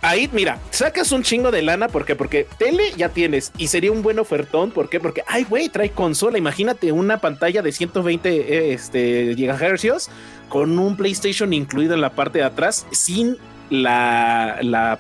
ahí, 0.02 0.30
mira, 0.34 0.60
sacas 0.72 1.14
un 1.14 1.24
chingo 1.24 1.52
de 1.52 1.62
lana, 1.62 1.88
¿por 1.88 2.04
qué? 2.04 2.18
Porque 2.18 2.46
tele 2.58 2.92
ya 2.98 3.10
tienes 3.10 3.54
y 3.58 3.68
sería 3.68 3.94
un 3.94 4.02
buen 4.02 4.20
ofertón, 4.20 4.72
¿por 4.72 4.90
qué? 4.90 5.00
Porque, 5.00 5.24
ay, 5.26 5.46
güey, 5.46 5.70
trae 5.70 5.92
consola, 5.92 6.38
imagínate 6.38 6.92
una 6.92 7.22
pantalla 7.22 7.62
de 7.62 7.72
120 7.72 8.30
eh, 8.30 8.74
este, 8.74 9.36
gigahercios 9.36 10.10
con 10.50 10.78
un 10.78 10.98
PlayStation 10.98 11.54
incluido 11.54 11.94
en 11.94 12.02
la 12.02 12.10
parte 12.10 12.40
de 12.40 12.46
atrás 12.46 12.86
sin 12.92 13.38
la 13.70 15.00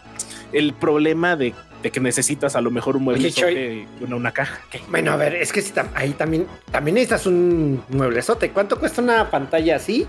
el 0.54 0.74
problema 0.74 1.36
de, 1.36 1.54
de 1.82 1.92
que 1.92 2.00
necesitas 2.00 2.56
a 2.56 2.62
lo 2.62 2.72
mejor 2.72 2.98
un 2.98 3.04
mueble 3.04 3.28
Oye, 3.28 3.32
Choy. 3.34 3.88
una, 4.02 4.16
una 4.16 4.32
caja. 4.32 4.60
¿Qué? 4.70 4.82
Bueno, 4.90 5.12
a 5.14 5.16
ver, 5.16 5.36
es 5.36 5.52
que 5.54 5.62
si 5.62 5.72
tam- 5.74 5.90
ahí 5.96 6.12
también, 6.12 6.46
también 6.72 6.96
necesitas 6.96 7.26
un 7.26 7.84
mueblezote. 7.90 8.52
¿Cuánto 8.52 8.78
cuesta 8.80 9.02
una 9.02 9.30
pantalla 9.30 9.76
así? 9.78 10.06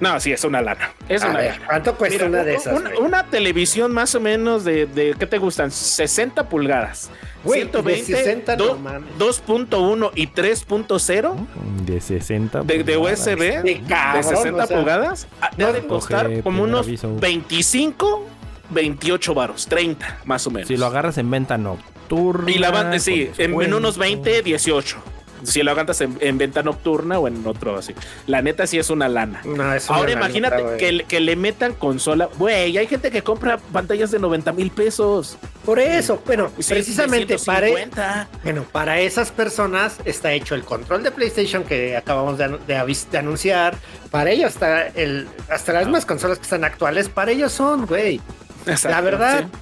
No, 0.00 0.18
sí, 0.18 0.32
es 0.32 0.42
una 0.42 0.60
lana. 0.60 0.90
Es 1.08 1.22
a 1.22 1.28
una 1.30 1.38
ver, 1.38 1.50
lana. 1.52 1.66
¿cuánto 1.66 1.94
cuesta 1.94 2.16
Mira, 2.16 2.26
una 2.28 2.42
de 2.44 2.56
esas? 2.56 2.76
Una, 2.76 2.90
una 2.98 3.26
televisión 3.26 3.92
más 3.92 4.12
o 4.16 4.20
menos 4.20 4.64
de, 4.64 4.86
de 4.86 5.14
¿qué 5.16 5.24
te 5.26 5.38
gustan? 5.38 5.70
60 5.70 6.48
pulgadas. 6.48 7.10
Güey, 7.44 7.60
120, 7.60 8.12
de 8.12 8.18
60 8.18 8.56
no 8.56 8.64
do- 8.64 8.76
mames. 8.78 9.08
2.1 9.18 10.10
y 10.16 10.26
3.0 10.28 11.36
De 11.84 12.00
60. 12.00 12.62
de, 12.62 12.82
de. 12.82 12.96
USB 12.96 13.38
De 13.38 13.62
de 13.62 13.82
cabrón, 13.88 14.24
60 14.24 14.64
o 14.64 14.66
sea, 14.66 14.76
pulgadas. 14.76 15.26
ah, 15.40 15.50
no 15.56 15.66
Debe 15.72 15.86
costar 15.86 16.42
como 16.42 16.64
unos 16.64 16.86
aviso. 16.88 17.14
25, 17.20 18.26
28 18.70 19.34
varos, 19.34 19.66
30 19.66 20.20
más 20.24 20.46
o 20.46 20.50
menos. 20.50 20.68
Si 20.68 20.76
lo 20.76 20.86
agarras 20.86 21.18
en 21.18 21.30
venta 21.30 21.58
nocturna. 21.58 22.50
y 22.50 22.58
la 22.58 22.70
banda, 22.70 22.98
sí, 22.98 23.30
en, 23.38 23.60
en 23.60 23.74
unos 23.74 23.96
descuento. 23.98 24.24
20, 24.24 24.42
18. 24.42 24.96
Si 25.42 25.62
lo 25.62 25.72
agarras 25.72 26.00
en, 26.00 26.16
en 26.20 26.38
venta 26.38 26.62
nocturna 26.62 27.18
o 27.18 27.28
en 27.28 27.46
otro 27.46 27.76
así. 27.76 27.92
La 28.26 28.40
neta 28.40 28.66
sí 28.66 28.78
es 28.78 28.88
una 28.88 29.10
lana. 29.10 29.42
No, 29.44 29.74
es 29.74 29.90
Ahora 29.90 30.12
imagínate 30.12 30.64
que, 30.78 30.90
le- 30.92 31.04
que 31.04 31.20
le 31.20 31.36
metan 31.36 31.74
consola. 31.74 32.30
Güey, 32.38 32.78
hay 32.78 32.86
gente 32.86 33.10
que 33.10 33.20
compra 33.20 33.58
pantallas 33.58 34.10
de 34.10 34.18
90 34.20 34.52
mil 34.52 34.70
pesos. 34.70 35.36
Por 35.66 35.78
eso, 35.80 36.22
bueno, 36.24 36.50
Sí, 36.58 36.72
precisamente 36.72 37.36
para, 37.44 37.66
150. 37.66 38.28
bueno, 38.42 38.64
para 38.72 39.00
esas 39.00 39.30
personas 39.32 39.98
está 40.06 40.32
hecho 40.32 40.54
el 40.54 40.62
control 40.64 41.02
de 41.02 41.10
PlayStation 41.10 41.62
que 41.64 41.94
acabamos 41.94 42.38
de, 42.38 42.78
anunciar. 43.18 43.76
Para 44.10 44.30
ellos 44.30 44.54
está 44.54 44.86
el, 44.88 45.28
hasta 45.50 45.74
las 45.74 45.84
mismas 45.84 46.06
consolas 46.06 46.38
que 46.38 46.44
están 46.44 46.64
actuales, 46.64 47.10
para 47.10 47.32
ellos 47.32 47.52
son, 47.52 47.84
güey. 47.84 48.18
Exacto, 48.66 48.88
La 48.90 49.00
verdad, 49.00 49.40
sí. 49.40 49.58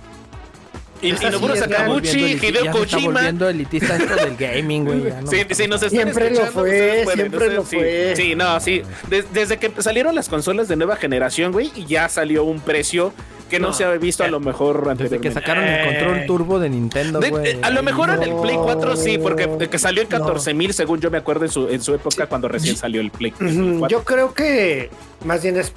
Y, 1.04 1.08
y 1.14 1.16
Sakaguchi, 1.16 2.38
Hideo 2.40 2.70
Kojima. 2.70 3.12
volviendo 3.14 3.48
elitista 3.48 3.96
esto 3.96 4.14
del 4.14 4.36
gaming, 4.36 4.84
güey. 4.84 4.98
no 5.20 5.26
Sí, 5.28 5.38
sí, 5.50 5.66
nos 5.66 5.82
están 5.82 5.90
Siempre 5.90 6.30
lo 6.30 6.46
fue, 6.46 7.00
pueden, 7.04 7.08
siempre 7.16 7.50
lo 7.52 7.62
fue. 7.64 8.14
Sí, 8.14 8.36
no, 8.36 8.60
sí. 8.60 8.82
Des- 9.10 9.26
desde 9.32 9.56
que 9.56 9.72
salieron 9.82 10.14
las 10.14 10.28
consolas 10.28 10.68
de 10.68 10.76
nueva 10.76 10.94
generación, 10.94 11.50
güey, 11.50 11.72
y 11.74 11.86
ya 11.86 12.08
salió 12.08 12.44
un 12.44 12.60
precio 12.60 13.12
que 13.50 13.58
no, 13.58 13.68
No, 13.68 13.74
se 13.74 13.84
había 13.84 13.98
visto 13.98 14.22
a 14.22 14.28
lo 14.28 14.38
mejor 14.38 14.76
Desde 14.78 14.90
anteriormente. 14.92 15.28
que 15.28 15.34
sacaron 15.34 15.64
el 15.64 15.84
control 15.86 16.26
turbo 16.26 16.60
de 16.60 16.70
Nintendo, 16.70 17.18
De- 17.18 17.30
güey. 17.30 17.50
eh, 17.50 17.58
a 17.62 17.70
lo 17.70 17.82
mejor 17.82 18.10
en 18.10 18.22
el 18.22 18.34
Play 18.36 18.56
4 18.62 18.94
sí, 18.96 19.18
porque 19.18 19.48
de 19.48 19.68
que 19.68 19.78
salió 19.80 20.02
en 20.04 20.08
No. 20.08 20.18
14 20.20 20.54
mil, 20.54 20.72
según 20.72 21.00
yo 21.00 21.10
me 21.10 21.18
acuerdo 21.18 21.44
en 21.46 21.50
su, 21.50 21.68
en 21.68 21.82
su 21.82 21.92
época 21.94 22.28
cuando 22.28 22.46
recién 22.46 22.76
salió 22.76 23.00
el 23.00 23.10
Play. 23.10 23.32
Ujú, 23.40 23.80
4. 23.80 23.88
Yo 23.88 24.04
creo 24.04 24.32
que 24.34 24.88
más 25.24 25.42
bien 25.42 25.56
es 25.58 25.72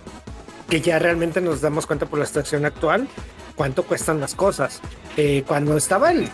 que 0.70 0.82
ya 0.82 1.00
realmente 1.00 1.42
nos 1.42 1.62
damos 1.62 1.86
cuenta 1.86 2.06
por 2.06 2.20
la 2.20 2.26
situación 2.26 2.66
actual 2.66 3.08
cuánto 3.56 3.84
cuestan 3.84 4.20
las 4.20 4.36
cosas. 4.36 4.82
Eh, 5.18 5.44
cuando 5.48 5.78
estaba 5.78 6.12
el... 6.12 6.28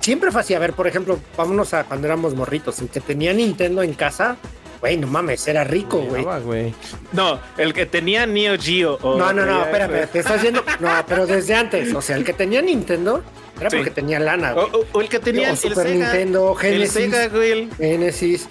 Siempre 0.00 0.32
fue 0.32 0.40
así, 0.40 0.52
a 0.54 0.58
ver, 0.58 0.72
por 0.72 0.86
ejemplo, 0.88 1.18
vámonos 1.36 1.72
a 1.74 1.84
cuando 1.84 2.08
éramos 2.08 2.34
morritos, 2.34 2.80
el 2.80 2.88
que 2.88 3.00
tenía 3.00 3.32
Nintendo 3.32 3.82
en 3.84 3.94
casa, 3.94 4.36
güey, 4.80 4.96
no 4.96 5.06
mames, 5.06 5.46
era 5.46 5.62
rico, 5.62 6.00
güey. 6.00 6.74
No, 7.12 7.38
el 7.56 7.72
que 7.72 7.86
tenía 7.86 8.26
Neo 8.26 8.56
Geo. 8.60 8.98
o- 9.00 9.16
No, 9.16 9.32
no, 9.32 9.46
no, 9.46 9.62
espérame, 9.64 10.08
te 10.08 10.18
estás 10.18 10.42
yendo. 10.42 10.64
No, 10.80 10.90
pero 11.06 11.24
desde 11.24 11.54
antes. 11.54 11.94
O 11.94 12.02
sea, 12.02 12.16
el 12.16 12.24
que 12.24 12.32
tenía 12.32 12.60
Nintendo 12.60 13.22
era 13.60 13.70
Sí. 13.70 13.76
porque 13.76 13.90
tenía 13.92 14.18
lana, 14.18 14.54
O, 14.56 14.68
güey. 14.68 14.82
o- 14.92 14.98
o 14.98 15.00
el 15.02 15.08
que 15.08 15.20
tenía 15.20 15.50
O 15.50 15.52
el 15.52 15.56
Super 15.56 15.86
Sega. 15.86 15.94
Nintendo, 16.06 16.50
El 16.50 16.58
Genesis. 16.58 16.92
Sega. 16.92 17.30
Genesis. 17.78 18.48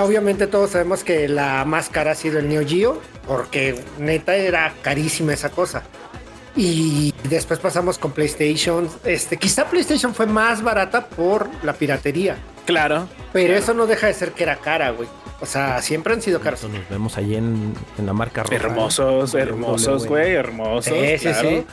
Obviamente 0.00 0.46
todos 0.46 0.70
sabemos 0.70 1.04
que 1.04 1.28
la 1.28 1.64
más 1.64 1.88
cara 1.88 2.12
ha 2.12 2.14
sido 2.14 2.38
el 2.38 2.48
Neo 2.48 2.66
Geo, 2.66 3.00
porque 3.26 3.82
neta 3.98 4.36
era 4.36 4.72
carísima 4.82 5.32
esa 5.32 5.50
cosa. 5.50 5.82
Y 6.56 7.14
después 7.28 7.60
pasamos 7.60 7.98
con 7.98 8.12
PlayStation. 8.12 8.88
Este, 9.04 9.36
quizá 9.36 9.66
PlayStation 9.66 10.14
fue 10.14 10.26
más 10.26 10.62
barata 10.62 11.06
por 11.06 11.48
la 11.62 11.72
piratería. 11.72 12.36
Claro. 12.66 13.08
Pero 13.32 13.54
eso 13.54 13.74
no 13.74 13.86
deja 13.86 14.08
de 14.08 14.14
ser 14.14 14.32
que 14.32 14.42
era 14.42 14.56
cara, 14.56 14.90
güey. 14.90 15.08
O 15.40 15.46
sea, 15.46 15.80
siempre 15.82 16.14
han 16.14 16.20
sido 16.20 16.40
caros. 16.40 16.64
Nos 16.64 16.88
vemos 16.88 17.16
ahí 17.16 17.36
en, 17.36 17.74
en 17.96 18.06
la 18.06 18.12
marca 18.12 18.42
roja. 18.42 18.56
Hermosos, 18.56 19.34
hermosos, 19.34 20.06
güey, 20.06 20.34
hermosos. 20.34 20.92
Sí, 20.92 21.18
sí, 21.18 21.28
claro. 21.28 21.48
sí. 21.48 21.66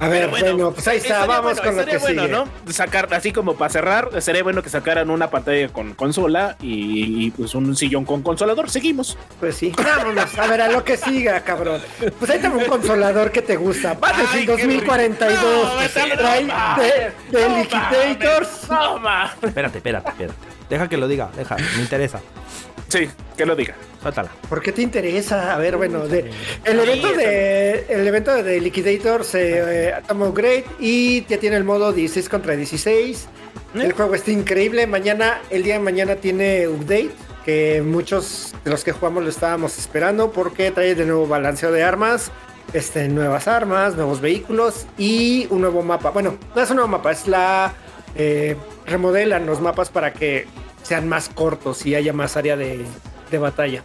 A 0.00 0.08
ver, 0.08 0.28
bueno, 0.28 0.72
pues 0.72 0.88
ahí 0.88 0.96
está, 0.96 1.08
estaría 1.20 1.26
vamos 1.26 1.54
bueno, 1.54 1.62
con 1.62 1.76
lo 1.76 1.86
que 1.86 1.98
bueno, 1.98 2.22
sigue. 2.22 2.32
¿no? 2.34 2.48
Sacar, 2.72 3.14
así 3.14 3.32
como 3.32 3.54
para 3.54 3.70
cerrar, 3.70 4.10
sería 4.20 4.42
bueno 4.42 4.60
que 4.62 4.68
sacaran 4.68 5.08
una 5.08 5.30
pantalla 5.30 5.68
con 5.68 5.94
consola 5.94 6.56
y, 6.60 7.26
y, 7.26 7.30
pues 7.30 7.54
un 7.54 7.76
sillón 7.76 8.04
con 8.04 8.22
consolador. 8.22 8.68
Seguimos. 8.70 9.16
Pues 9.38 9.54
sí, 9.56 9.72
vámonos. 9.76 10.36
A 10.36 10.46
ver, 10.48 10.62
a 10.62 10.68
lo 10.68 10.82
que 10.82 10.96
siga, 10.96 11.40
cabrón. 11.42 11.80
Pues 12.18 12.30
ahí 12.30 12.40
tengo 12.40 12.58
un 12.58 12.64
consolador 12.64 13.30
que 13.30 13.42
te 13.42 13.56
gusta. 13.56 13.94
Battlefield 13.94 14.50
Ay, 14.50 14.56
qué 14.56 14.62
2042. 14.64 15.80
rico. 15.80 15.92
que 15.94 16.08
No, 16.08 16.16
trae 16.18 16.44
no, 16.44 16.82
de, 16.82 17.38
de 17.38 17.48
no, 17.48 17.58
Liquidators. 17.58 18.48
Espérate, 19.42 19.78
espérate, 19.78 20.08
espérate. 20.10 20.34
Deja 20.68 20.88
que 20.88 20.96
lo 20.96 21.06
diga, 21.06 21.30
deja, 21.36 21.56
me 21.76 21.82
interesa. 21.82 22.20
Sí, 22.88 23.08
que 23.36 23.46
lo 23.46 23.56
diga. 23.56 23.74
Suéltala. 24.00 24.30
¿Por 24.48 24.60
qué 24.62 24.72
te 24.72 24.82
interesa? 24.82 25.54
A 25.54 25.58
ver, 25.58 25.76
bueno, 25.76 26.06
de, 26.06 26.30
el 26.64 26.78
evento 26.78 27.12
de 27.12 27.86
el 27.88 28.06
evento 28.06 28.42
de 28.42 28.60
Liquidator 28.60 29.24
se 29.24 29.88
eh, 29.88 29.94
toma 30.06 30.28
upgrade 30.28 30.64
y 30.78 31.24
ya 31.26 31.38
tiene 31.38 31.56
el 31.56 31.64
modo 31.64 31.92
16 31.92 32.28
contra 32.28 32.54
16. 32.54 33.26
El 33.74 33.92
juego 33.92 34.14
está 34.14 34.30
increíble. 34.30 34.86
Mañana, 34.86 35.40
el 35.50 35.62
día 35.64 35.74
de 35.74 35.80
mañana 35.80 36.16
tiene 36.16 36.68
update 36.68 37.10
que 37.44 37.82
muchos 37.84 38.54
de 38.64 38.70
los 38.70 38.84
que 38.84 38.92
jugamos 38.92 39.22
lo 39.22 39.28
estábamos 39.28 39.78
esperando 39.78 40.30
porque 40.30 40.70
trae 40.70 40.94
de 40.94 41.04
nuevo 41.04 41.26
balanceo 41.26 41.72
de 41.72 41.82
armas, 41.82 42.30
este, 42.72 43.08
nuevas 43.08 43.48
armas, 43.48 43.96
nuevos 43.96 44.20
vehículos 44.20 44.86
y 44.96 45.46
un 45.50 45.62
nuevo 45.62 45.82
mapa. 45.82 46.10
Bueno, 46.10 46.36
no 46.54 46.62
es 46.62 46.70
un 46.70 46.76
nuevo 46.76 46.88
mapa, 46.88 47.10
es 47.10 47.26
la 47.26 47.74
eh, 48.16 48.56
remodelan 48.86 49.46
los 49.46 49.60
mapas 49.60 49.90
para 49.90 50.12
que 50.12 50.46
sean 50.84 51.08
más 51.08 51.28
cortos 51.28 51.84
y 51.86 51.96
haya 51.96 52.12
más 52.12 52.36
área 52.36 52.56
de, 52.56 52.84
de 53.30 53.38
batalla. 53.38 53.82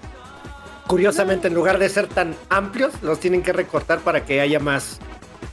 Curiosamente, 0.85 1.47
en 1.47 1.55
lugar 1.55 1.79
de 1.79 1.89
ser 1.89 2.07
tan 2.07 2.35
amplios, 2.49 2.93
los 3.01 3.19
tienen 3.19 3.41
que 3.41 3.53
recortar 3.53 3.99
para 3.99 4.25
que 4.25 4.41
haya 4.41 4.59
más 4.59 4.99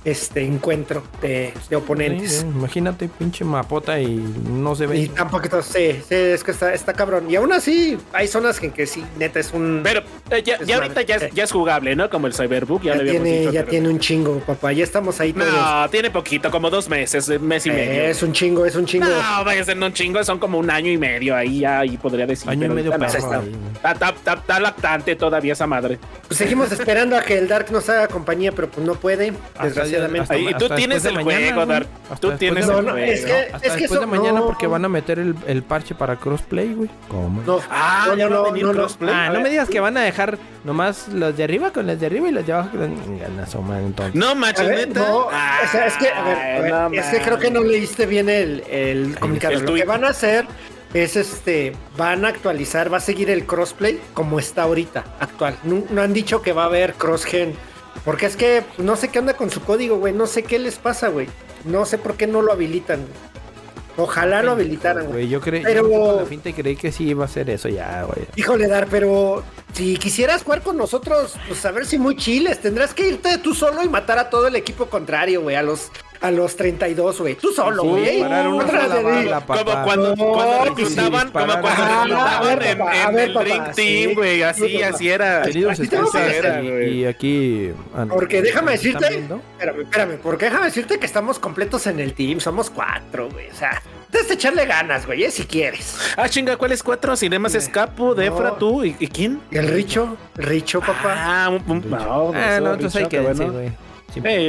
este 0.04 0.42
encuentro 0.44 1.02
de, 1.20 1.52
de 1.68 1.76
oponentes. 1.76 2.30
Sí, 2.32 2.38
sí, 2.40 2.46
imagínate, 2.46 3.08
pinche 3.08 3.44
mapota 3.44 4.00
y 4.00 4.16
no 4.48 4.74
se 4.74 4.86
ve. 4.86 4.98
Y 4.98 5.08
tampoco, 5.08 5.62
sí, 5.62 6.00
sí, 6.08 6.14
es 6.14 6.44
que 6.44 6.50
está, 6.52 6.72
está 6.74 6.92
cabrón. 6.92 7.30
Y 7.30 7.36
aún 7.36 7.52
así, 7.52 7.98
hay 8.12 8.28
zonas 8.28 8.62
en 8.62 8.70
que 8.70 8.86
sí, 8.86 9.04
neta, 9.18 9.40
es 9.40 9.52
un. 9.52 9.80
Pero 9.82 10.00
eh, 10.30 10.42
ya, 10.44 10.56
Es 10.56 10.66
ya 10.66 10.76
ahorita 10.76 11.02
ya 11.02 11.16
es, 11.16 11.34
ya 11.34 11.44
es 11.44 11.52
jugable, 11.52 11.96
¿no? 11.96 12.08
Como 12.10 12.26
el 12.26 12.34
Cyberbook, 12.34 12.82
ya, 12.82 12.92
ya 12.92 12.94
lo 12.96 13.00
habíamos 13.02 13.22
tiene, 13.24 13.38
dicho. 13.40 13.52
ya 13.52 13.60
pero- 13.60 13.70
tiene 13.70 13.88
un 13.88 13.98
chingo, 13.98 14.38
papá. 14.40 14.72
Ya 14.72 14.84
estamos 14.84 15.18
ahí 15.20 15.32
todos. 15.32 15.52
No, 15.52 15.88
tiene 15.90 16.10
poquito, 16.10 16.50
como 16.50 16.70
dos 16.70 16.88
meses, 16.88 17.28
eh, 17.28 17.38
mes 17.38 17.66
y 17.66 17.70
medio. 17.70 18.02
es 18.04 18.22
un 18.22 18.32
chingo, 18.32 18.64
es 18.66 18.76
un 18.76 18.86
chingo. 18.86 19.06
No, 19.06 19.44
vaya 19.44 19.62
a 19.62 19.64
ser 19.64 19.76
un 19.78 19.92
chingo, 19.92 20.22
son 20.24 20.38
como 20.38 20.58
un 20.58 20.70
año 20.70 20.90
y 20.90 20.98
medio 20.98 21.34
ahí 21.34 21.60
ya, 21.60 21.80
ahí 21.80 21.96
podría 21.96 22.26
decir. 22.26 22.48
Año 22.48 22.66
y 22.66 22.68
medio 22.70 22.90
no. 22.92 22.98
perro 22.98 23.18
está. 23.18 23.38
ahí, 23.40 23.48
güey. 23.50 23.72
Está, 23.74 23.92
está- 23.92 24.08
está- 24.10 24.34
está 24.34 24.60
lactante 24.60 25.16
todavía 25.16 25.52
esa 25.52 25.66
madre. 25.66 25.98
Pues 26.28 26.38
seguimos 26.38 26.70
esperando 26.72 27.16
a 27.16 27.22
que 27.22 27.38
el 27.38 27.48
Dark 27.48 27.70
nos 27.72 27.88
haga 27.88 28.08
compañía, 28.08 28.52
pero 28.52 28.68
pues 28.68 28.86
no 28.86 28.94
puede, 28.94 29.32
desgraciadamente. 29.82 30.22
hasta- 30.22 30.38
y 30.38 30.54
tú 30.54 30.64
hasta 30.64 30.74
tienes 30.76 31.04
el 31.04 31.14
mañana, 31.14 31.54
juego. 31.54 31.72
Hasta 32.10 32.16
Tú 32.16 32.32
tienes 32.38 32.68
el 32.68 32.72
juego. 32.74 32.96
es 32.96 33.24
que- 33.24 33.32
Hasta 33.32 33.56
es 33.56 33.60
que 33.62 33.68
después 33.80 33.90
eso 33.92 34.00
de 34.00 34.06
mañana 34.06 34.40
no. 34.40 34.46
porque 34.46 34.66
van 34.66 34.84
a 34.84 34.88
meter 34.88 35.18
el, 35.18 35.34
el 35.46 35.62
parche 35.62 35.94
para 35.94 36.16
crossplay, 36.16 36.74
güey. 36.74 36.90
¿Cómo? 37.08 37.42
No, 37.42 37.60
Ah, 37.70 38.06
no, 38.08 38.16
no, 38.16 38.28
no, 38.28 38.52
venir 38.52 38.64
no. 38.66 38.86
Ah, 39.08 39.30
no 39.32 39.40
me 39.40 39.48
digas 39.50 39.68
que 39.68 39.80
van 39.80 39.96
a 39.96 40.02
dejar 40.02 40.38
nomás 40.64 41.08
los 41.08 41.36
de 41.36 41.44
arriba 41.44 41.72
con 41.72 41.86
los 41.86 41.98
de 42.00 42.06
arriba 42.06 42.28
y 42.28 42.32
los 42.32 42.46
de 42.46 42.52
abajo 42.52 42.70
con 42.70 42.80
los... 42.80 42.90
No 44.14 44.34
neta. 44.70 45.00
no, 45.00 45.16
o 45.26 45.30
sea, 45.70 45.86
es 45.86 45.94
que, 45.94 46.08
a 46.08 46.22
ver, 46.24 46.38
a 46.38 46.60
ver, 46.60 46.72
no 46.72 47.00
es 47.00 47.06
que 47.06 47.20
creo 47.20 47.38
que 47.38 47.50
no 47.50 47.62
leíste 47.62 48.06
bien 48.06 48.28
el, 48.28 48.62
el 48.68 49.16
comunicado. 49.18 49.54
el 49.54 49.64
Lo 49.64 49.74
que 49.74 49.84
van 49.84 50.04
a 50.04 50.08
hacer 50.08 50.46
es 50.94 51.16
este, 51.16 51.72
van 51.96 52.24
a 52.24 52.28
actualizar, 52.28 52.92
va 52.92 52.98
a 52.98 53.00
seguir 53.00 53.28
el 53.30 53.44
crossplay 53.44 54.00
como 54.14 54.38
está 54.38 54.62
ahorita, 54.62 55.04
actual. 55.20 55.56
No, 55.64 55.82
no 55.90 56.02
han 56.02 56.12
dicho 56.12 56.40
que 56.42 56.52
va 56.52 56.62
a 56.62 56.66
haber 56.66 56.94
cross-gen, 56.94 57.54
porque 58.04 58.26
es 58.26 58.36
que 58.36 58.62
no 58.78 58.96
sé 58.96 59.08
qué 59.08 59.18
onda 59.18 59.34
con 59.34 59.50
su 59.50 59.60
código, 59.62 59.96
güey, 59.98 60.12
no 60.12 60.26
sé 60.26 60.42
qué 60.42 60.58
les 60.58 60.76
pasa, 60.76 61.08
güey. 61.08 61.28
No 61.64 61.84
sé 61.84 61.98
por 61.98 62.14
qué 62.16 62.26
no 62.26 62.42
lo 62.42 62.52
habilitan. 62.52 63.04
Ojalá 63.98 64.42
lo 64.42 64.52
habilitaran, 64.52 65.06
güey. 65.06 65.26
Yo 65.26 65.40
creí 65.40 65.62
Pero- 65.62 65.88
yo 65.90 66.20
la 66.20 66.26
finta 66.26 66.50
y 66.50 66.52
creí 66.52 66.76
que 66.76 66.92
sí 66.92 67.04
iba 67.08 67.24
a 67.24 67.28
ser 67.28 67.48
eso 67.48 67.70
ya, 67.70 68.02
güey. 68.04 68.26
Híjole, 68.36 68.68
Dar, 68.68 68.88
pero 68.88 69.42
si 69.72 69.96
quisieras 69.96 70.42
jugar 70.42 70.60
con 70.62 70.76
nosotros, 70.76 71.34
pues 71.48 71.64
a 71.64 71.70
ver 71.70 71.86
si 71.86 71.96
muy 71.98 72.14
chiles, 72.14 72.60
tendrás 72.60 72.92
que 72.92 73.08
irte 73.08 73.38
tú 73.38 73.54
solo 73.54 73.82
y 73.82 73.88
matar 73.88 74.18
a 74.18 74.28
todo 74.28 74.48
el 74.48 74.54
equipo 74.56 74.86
contrario, 74.86 75.40
güey, 75.40 75.56
a 75.56 75.62
los 75.62 75.90
a 76.20 76.30
los 76.30 76.56
32, 76.56 77.20
güey. 77.20 77.34
Tú 77.36 77.52
solo, 77.52 77.82
güey. 77.84 78.20
Como 78.20 79.84
cuando, 79.84 80.16
No, 80.16 80.32
cuando 80.32 80.62
sí, 80.62 80.68
reclutaban, 80.68 81.30
como 81.30 81.46
cuando 81.60 81.68
Ah, 81.68 82.02
reclutaban 82.04 82.58
ver, 82.58 82.66
en, 82.66 82.78
papá, 82.78 82.96
en 82.96 83.02
a 83.02 83.10
ver, 83.10 83.28
el 83.28 83.32
papá, 83.34 83.44
Dream 83.44 83.66
sí. 83.66 83.74
Team, 84.04 84.14
güey. 84.14 84.42
Así, 84.42 84.82
así 84.82 85.08
era. 85.08 85.42
Queridos 85.42 85.72
Así 85.72 85.88
te 85.88 85.96
vamos 85.96 86.14
a 86.14 86.26
escuchas, 86.26 86.50
hacer, 86.56 86.62
güey. 86.72 86.94
y 87.00 87.04
aquí... 87.06 87.70
ah, 87.94 88.06
Porque 88.08 88.42
déjame 88.42 88.74
¿están 88.74 89.00
decirte, 89.00 89.18
espérame, 89.58 89.80
espérame, 89.82 90.18
porque 90.22 90.44
déjame 90.46 90.64
decirte 90.66 90.98
que 90.98 91.06
estamos 91.06 91.38
completos 91.38 91.86
en 91.86 92.00
el 92.00 92.12
team, 92.14 92.40
somos 92.40 92.70
cuatro, 92.70 93.28
güey. 93.30 93.48
O 93.50 93.54
sea, 93.54 93.82
que 94.10 94.32
echarle 94.32 94.64
ganas, 94.66 95.04
güey, 95.06 95.24
eh, 95.24 95.30
si 95.30 95.44
quieres. 95.44 95.96
Ah, 96.16 96.28
chinga, 96.28 96.56
¿cuáles 96.56 96.82
cuatro? 96.82 97.16
Cinemas 97.16 97.54
Escapo, 97.54 98.14
Defra, 98.14 98.50
No. 98.50 98.52
tú 98.54 98.84
y, 98.84 98.96
y 98.98 99.08
quién? 99.08 99.40
El 99.50 99.68
Richo, 99.68 100.16
Richo, 100.36 100.80
papá. 100.80 101.14
Ah, 101.18 101.48
un, 101.50 101.62
un- 101.70 101.90
no, 101.90 102.32
Ah, 102.34 102.58
no, 102.60 102.74
entonces 102.74 103.02
hay 103.02 103.08
que 103.08 103.20
decir, 103.20 103.36
bueno. 103.36 103.52
güey. 103.52 103.85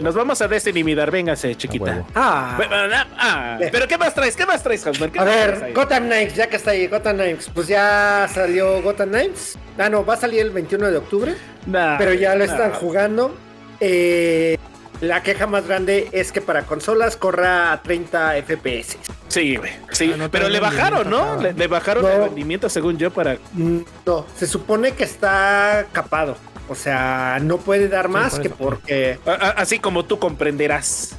Nos 0.02 0.16
vamos 0.16 0.42
a 0.42 0.48
desinimidar, 0.48 1.12
véngase, 1.12 1.56
chiquita. 1.56 2.04
Ah, 2.16 2.58
ah, 2.72 3.06
ah, 3.18 3.58
pero 3.72 3.88
¿qué 3.88 3.98
más 3.98 4.14
traes? 4.14 4.36
¿Qué 4.36 4.46
más 4.46 4.64
traes, 4.64 4.86
Hasman? 4.88 5.12
¿Qué 5.12 5.20
a 5.20 5.24
ver? 5.24 5.74
Gotham 5.74 6.06
Knights, 6.06 6.36
ya 6.36 6.48
que 6.48 6.56
está 6.56 6.72
ahí, 6.72 6.88
Gotham 6.88 7.18
Knights, 7.18 7.50
pues 7.54 7.68
ya 7.68 8.30
salió 8.34 8.82
Gotham 8.82 9.10
Knights. 9.10 9.58
Ah, 9.78 9.90
no, 9.90 10.06
va 10.06 10.14
a 10.14 10.18
salir 10.18 10.40
el 10.42 10.52
21 10.52 10.90
de 10.92 10.98
octubre. 10.98 11.36
Nah, 11.66 11.98
pero 11.98 12.14
ya 12.14 12.34
lo 12.36 12.46
nah. 12.46 12.52
están 12.52 12.72
jugando. 12.74 13.36
Eh, 13.80 14.58
la 15.02 15.22
queja 15.22 15.46
más 15.46 15.68
grande 15.68 16.10
es 16.12 16.32
que 16.32 16.42
para 16.42 16.64
consolas 16.64 17.18
corra 17.18 17.72
a 17.72 17.84
30 17.84 18.34
FPS. 18.44 18.98
Sí, 19.28 19.56
güey. 19.58 19.72
Sí, 19.92 20.12
Ah, 20.14 20.18
no, 20.18 20.32
pero 20.32 20.50
le 20.50 20.60
bajaron, 20.60 21.10
¿no? 21.10 21.40
Le, 21.42 21.68
bajaron 21.68 22.04
No. 22.04 22.10
el 22.10 22.22
rendimiento, 22.24 22.70
según 22.70 22.98
yo, 22.98 23.12
para. 23.12 23.38
No, 23.54 24.26
se 24.36 24.48
supone 24.48 24.94
que 24.94 25.04
está 25.04 25.86
capado. 25.92 26.38
O 26.70 26.76
sea, 26.76 27.40
no 27.42 27.58
puede 27.58 27.88
dar 27.90 28.10
más 28.10 28.34
por 28.34 28.42
que 28.42 28.50
porque. 28.50 29.20
a- 29.26 29.32
a- 29.32 29.50
Así 29.52 29.80
como 29.80 30.06
tú 30.06 30.20
comprenderás. 30.20 31.16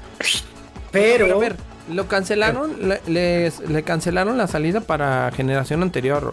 Pero, 0.92 1.24
Pero 1.26 1.37
a 1.37 1.40
ver, 1.40 1.56
lo 1.92 2.06
cancelaron, 2.08 2.76
le, 2.88 3.00
les- 3.06 3.61
le 3.61 3.82
cancelaron 3.82 4.37
la 4.38 4.46
salida 4.46 4.80
para 4.80 5.30
generación 5.34 5.82
anterior. 5.82 6.32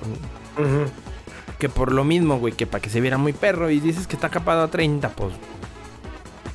Que 1.59 1.69
por 1.69 1.91
lo 1.91 2.03
mismo, 2.03 2.37
güey, 2.39 2.53
que 2.53 2.67
para 2.67 2.81
que 2.81 2.89
se 2.89 2.99
viera 3.01 3.17
muy 3.17 3.31
perro 3.33 3.69
y 3.69 3.79
dices 3.79 4.07
que 4.07 4.15
está 4.15 4.29
capado 4.29 4.63
a 4.63 4.67
30, 4.69 5.09
pues. 5.09 5.33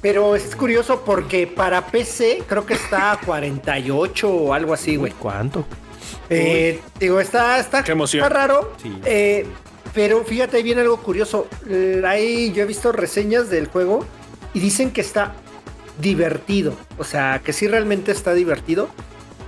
pero 0.03 0.35
es 0.37 0.55
curioso 0.57 1.03
porque 1.05 1.47
para 1.47 1.87
PC 1.87 2.43
creo 2.47 2.65
que 2.67 2.75
está 2.75 3.13
a 3.13 3.21
48 3.21 4.31
o 4.31 4.53
algo 4.55 4.73
así, 4.75 4.97
güey. 4.97 5.13
¿Cuánto? 5.13 5.65
Eh, 6.31 6.81
digo, 6.99 7.21
está, 7.21 7.59
está, 7.59 7.83
Qué 7.85 7.93
emoción. 7.93 8.23
está 8.25 8.35
raro. 8.35 8.73
Sí. 8.83 8.99
Eh, 9.05 9.47
pero 9.95 10.25
fíjate, 10.25 10.57
ahí 10.59 10.63
viene 10.63 10.81
algo 10.83 10.99
curioso. 10.99 11.49
Ahí 12.07 12.53
yo 12.53 12.63
he 12.63 12.67
visto 12.67 12.93
reseñas 12.93 13.51
del 13.51 13.67
juego 13.67 14.05
y 14.55 14.61
dicen 14.61 14.91
que 14.91 15.01
está 15.01 15.35
divertido. 16.01 16.75
O 16.99 17.05
sea, 17.05 17.41
que 17.45 17.53
sí 17.53 17.67
realmente 17.69 18.13
está 18.13 18.35
divertido. 18.35 18.89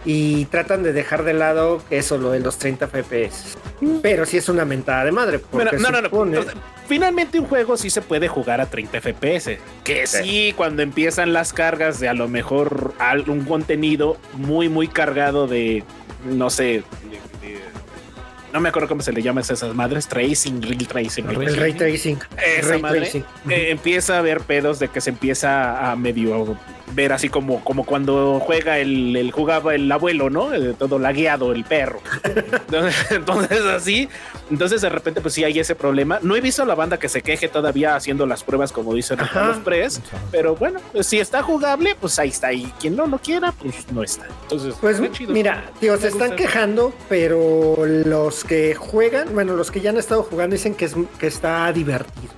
Y 0.04 0.46
tratan 0.46 0.82
de 0.82 0.92
dejar 0.92 1.22
de 1.22 1.32
lado 1.32 1.80
eso, 1.90 2.18
lo 2.18 2.32
de 2.32 2.40
los 2.40 2.58
30 2.58 2.88
FPS. 2.88 3.56
Pero 4.02 4.26
sí 4.26 4.36
es 4.36 4.48
una 4.48 4.64
mentada 4.64 5.04
de 5.04 5.12
madre. 5.12 5.40
Bueno, 5.52 5.70
no, 5.78 5.90
no, 5.92 6.00
no. 6.02 6.08
supone- 6.08 6.44
Finalmente 6.88 7.38
un 7.38 7.46
juego 7.46 7.76
sí 7.76 7.88
se 7.88 8.02
puede 8.02 8.26
jugar 8.26 8.60
a 8.60 8.66
30 8.68 9.00
FPS. 9.00 9.58
Que 9.84 10.08
sí, 10.08 10.52
cuando 10.56 10.82
empiezan 10.82 11.32
las 11.32 11.52
cargas 11.52 12.00
de 12.00 12.08
a 12.08 12.14
lo 12.14 12.26
mejor 12.26 12.92
algún 12.98 13.44
contenido 13.44 14.16
muy, 14.34 14.68
muy 14.68 14.88
cargado 14.88 15.46
de, 15.46 15.84
no 16.24 16.50
sé, 16.50 16.82
no 18.52 18.60
me 18.60 18.68
acuerdo 18.68 18.88
cómo 18.88 19.02
se 19.02 19.12
le 19.12 19.22
llama 19.22 19.40
a 19.40 19.42
esas 19.42 19.62
madres, 19.74 20.06
tracing, 20.08 20.60
real 20.62 20.86
tracing. 20.86 21.28
El 21.28 21.56
ray 21.56 21.72
tracing. 21.74 22.18
Esa 22.58 22.68
Ray 22.68 22.82
madre, 22.82 23.00
tracing. 23.00 23.24
eh, 23.48 23.70
empieza 23.70 24.16
a 24.16 24.18
haber 24.18 24.40
pedos 24.40 24.78
de 24.78 24.88
que 24.88 25.00
se 25.00 25.10
empieza 25.10 25.90
a 25.90 25.96
medio 25.96 26.56
ver 26.94 27.12
así 27.12 27.28
como, 27.28 27.62
como 27.64 27.84
cuando 27.84 28.40
juega 28.40 28.78
el, 28.78 29.16
el 29.16 29.30
jugaba 29.32 29.74
el 29.74 29.90
abuelo, 29.90 30.30
¿no? 30.30 30.52
Eh, 30.54 30.74
todo 30.78 30.98
lagueado, 30.98 31.52
el 31.52 31.64
perro. 31.64 32.00
Entonces, 32.24 33.06
entonces, 33.10 33.60
así, 33.62 34.08
entonces 34.50 34.80
de 34.80 34.88
repente 34.88 35.20
pues 35.20 35.34
sí 35.34 35.44
hay 35.44 35.58
ese 35.58 35.74
problema. 35.74 36.18
No 36.22 36.36
he 36.36 36.40
visto 36.40 36.62
a 36.62 36.66
la 36.66 36.74
banda 36.74 36.98
que 36.98 37.08
se 37.08 37.22
queje 37.22 37.48
todavía 37.48 37.96
haciendo 37.96 38.26
las 38.26 38.42
pruebas 38.44 38.72
como 38.72 38.94
dicen 38.94 39.20
Ajá. 39.20 39.48
los 39.48 39.58
press, 39.58 40.00
pero 40.30 40.54
bueno, 40.56 40.80
pues, 40.92 41.06
si 41.06 41.20
está 41.20 41.42
jugable, 41.42 41.94
pues 42.00 42.18
ahí 42.18 42.28
está. 42.28 42.52
Y 42.52 42.64
quien 42.80 42.96
no 42.96 43.06
lo 43.06 43.18
quiera, 43.18 43.52
pues 43.52 43.90
no 43.92 44.02
está. 44.02 44.26
Entonces, 44.42 44.74
Pues 44.80 45.00
chido. 45.12 45.32
mira, 45.32 45.64
tío, 45.80 45.96
se 45.98 46.08
están 46.08 46.36
quejando, 46.36 46.92
pero 47.08 47.76
los 47.86 48.44
que 48.44 48.74
juegan, 48.74 49.32
bueno, 49.34 49.54
los 49.56 49.70
que 49.70 49.80
ya 49.80 49.90
han 49.90 49.96
estado 49.98 50.22
jugando 50.22 50.54
dicen 50.54 50.74
que, 50.74 50.86
es, 50.86 50.94
que 51.18 51.26
está 51.26 51.72
divertido. 51.72 52.32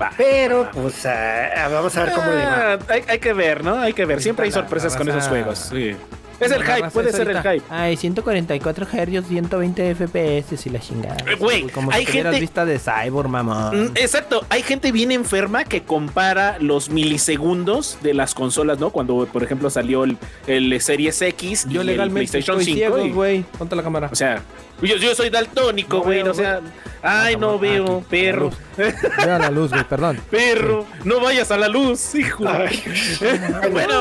Va. 0.00 0.10
Pero, 0.16 0.70
pues, 0.72 1.04
ah, 1.06 1.68
vamos 1.70 1.96
a 1.96 2.04
ver 2.04 2.12
cómo 2.14 2.30
le 2.30 2.36
va. 2.44 2.72
Ah, 2.74 2.78
hay, 2.88 3.02
hay 3.08 3.18
que 3.18 3.32
ver, 3.32 3.62
¿no? 3.64 3.76
Hay 3.78 3.92
que 3.92 4.04
ver. 4.04 4.22
Siempre 4.22 4.46
hay 4.46 4.52
sorpresas 4.52 4.96
con 4.96 5.08
esos 5.08 5.28
juegos. 5.28 5.58
Sí. 5.70 5.94
Es 6.40 6.50
el 6.50 6.64
hype, 6.64 6.90
puede 6.90 7.12
ser 7.12 7.30
el 7.30 7.36
hype. 7.40 7.62
Ay, 7.70 7.96
144 7.96 8.84
Hz, 8.86 9.26
120 9.28 9.94
FPS 9.94 10.66
y 10.66 10.70
la 10.70 10.80
chingada. 10.80 11.16
Eh, 11.30 11.36
güey, 11.38 11.68
como 11.68 11.92
hay 11.92 12.00
si 12.00 12.06
tuvieras 12.10 12.32
gente- 12.32 12.40
vista 12.40 12.64
de 12.64 12.80
Cyborg, 12.80 13.28
mamón. 13.28 13.84
Mm, 13.84 13.92
Exacto, 13.94 14.44
hay 14.48 14.62
gente 14.64 14.90
bien 14.90 15.12
enferma 15.12 15.62
que 15.62 15.84
compara 15.84 16.56
los 16.58 16.90
milisegundos 16.90 17.96
de 18.02 18.14
las 18.14 18.34
consolas, 18.34 18.80
¿no? 18.80 18.90
Cuando, 18.90 19.24
por 19.32 19.44
ejemplo, 19.44 19.70
salió 19.70 20.02
el, 20.02 20.16
el 20.48 20.80
Series 20.80 21.22
X 21.22 21.66
y 21.68 21.74
Yo 21.74 21.82
el 21.82 21.86
legalmente 21.86 22.28
PlayStation 22.32 22.58
estoy 22.58 22.74
5. 22.74 22.76
ciego, 22.76 23.06
y- 23.06 23.10
güey. 23.12 23.42
Ponte 23.56 23.76
la 23.76 23.84
cámara. 23.84 24.08
o 24.10 24.16
sea, 24.16 24.42
yo, 24.90 24.96
yo 24.96 25.14
soy 25.14 25.30
daltónico, 25.30 25.98
No 25.98 26.02
güey. 26.04 26.22
o 26.22 26.34
sea, 26.34 26.60
ay, 27.02 27.36
no 27.36 27.52
Aquí, 27.54 27.60
veo, 27.62 28.00
la 28.00 28.08
perro, 28.08 28.44
luz. 28.46 28.54
Veo 28.76 29.38
la 29.38 29.50
luz, 29.50 29.70
güey, 29.70 29.84
perdón. 29.84 30.20
perro, 30.30 30.86
no 31.04 31.20
vayas 31.20 31.50
a 31.50 31.56
la 31.56 31.68
luz, 31.68 32.14
hijo. 32.14 32.44
bueno, 33.72 33.94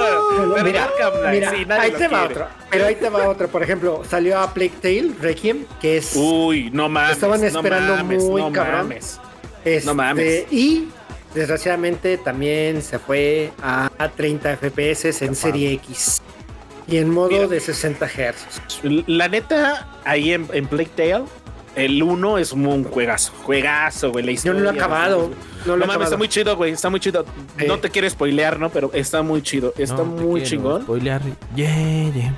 pero 0.55 0.63
Mira, 0.63 0.83
Arkham 0.85 1.31
mira, 1.31 1.51
sí, 1.51 1.65
ahí 1.69 1.91
te 1.91 2.07
va 2.07 2.23
otro. 2.23 2.47
Pero 2.69 2.85
ahí 2.85 2.95
te 2.95 3.09
va 3.09 3.29
otro. 3.29 3.47
Por 3.47 3.63
ejemplo, 3.63 4.03
salió 4.09 4.39
a 4.39 4.53
Plague 4.53 4.73
Tale 4.81 5.11
Requiem, 5.19 5.65
que 5.79 5.97
es. 5.97 6.13
Uy, 6.15 6.69
no 6.71 6.89
mames. 6.89 7.13
Estaban 7.13 7.41
no 7.41 7.47
esperando 7.47 7.95
mames, 7.95 8.23
muy 8.23 8.41
no 8.41 8.51
cabrón. 8.51 8.77
mames. 8.89 9.19
este, 9.65 9.85
no 9.85 9.93
mames. 9.95 10.51
Y 10.51 10.87
desgraciadamente 11.33 12.17
también 12.17 12.81
se 12.81 12.99
fue 12.99 13.51
a 13.61 13.89
30 14.15 14.57
FPS 14.57 15.21
en 15.23 15.35
Serie 15.35 15.73
X. 15.73 16.21
Y 16.91 16.97
en 16.97 17.09
modo 17.09 17.29
Mira. 17.29 17.47
de 17.47 17.59
60 17.59 18.05
Hz. 18.07 18.81
La 19.07 19.27
neta, 19.29 19.87
ahí 20.03 20.33
en, 20.33 20.47
en 20.53 20.67
Plague 20.67 20.89
Tale, 20.95 21.23
el 21.75 22.03
1 22.03 22.37
es 22.37 22.51
un 22.51 22.83
juegazo. 22.83 23.31
Juegazo, 23.43 24.11
güey. 24.11 24.25
La 24.25 24.31
Yo 24.31 24.35
historia. 24.35 24.59
no 24.59 24.65
lo 24.65 24.71
he 24.71 24.75
acabado. 24.79 25.17
No 25.29 25.35
No, 25.65 25.77
lo 25.77 25.85
he 25.85 25.87
mames, 25.87 25.89
acabado. 25.89 26.03
está 26.03 26.17
muy 26.17 26.27
chido, 26.27 26.57
güey. 26.57 26.71
Está 26.73 26.89
muy 26.89 26.99
chido. 26.99 27.25
Sí. 27.57 27.65
No 27.65 27.79
te 27.79 27.89
quiero 27.89 28.09
spoilear, 28.09 28.59
¿no? 28.59 28.69
Pero 28.69 28.91
está 28.93 29.21
muy 29.21 29.41
chido. 29.41 29.73
Está 29.77 29.95
No 29.97 30.05
muy 30.05 30.43
chingón. 30.43 30.81
Spoilear. 30.83 31.21
Yeah, 31.55 32.11
yeah. 32.13 32.35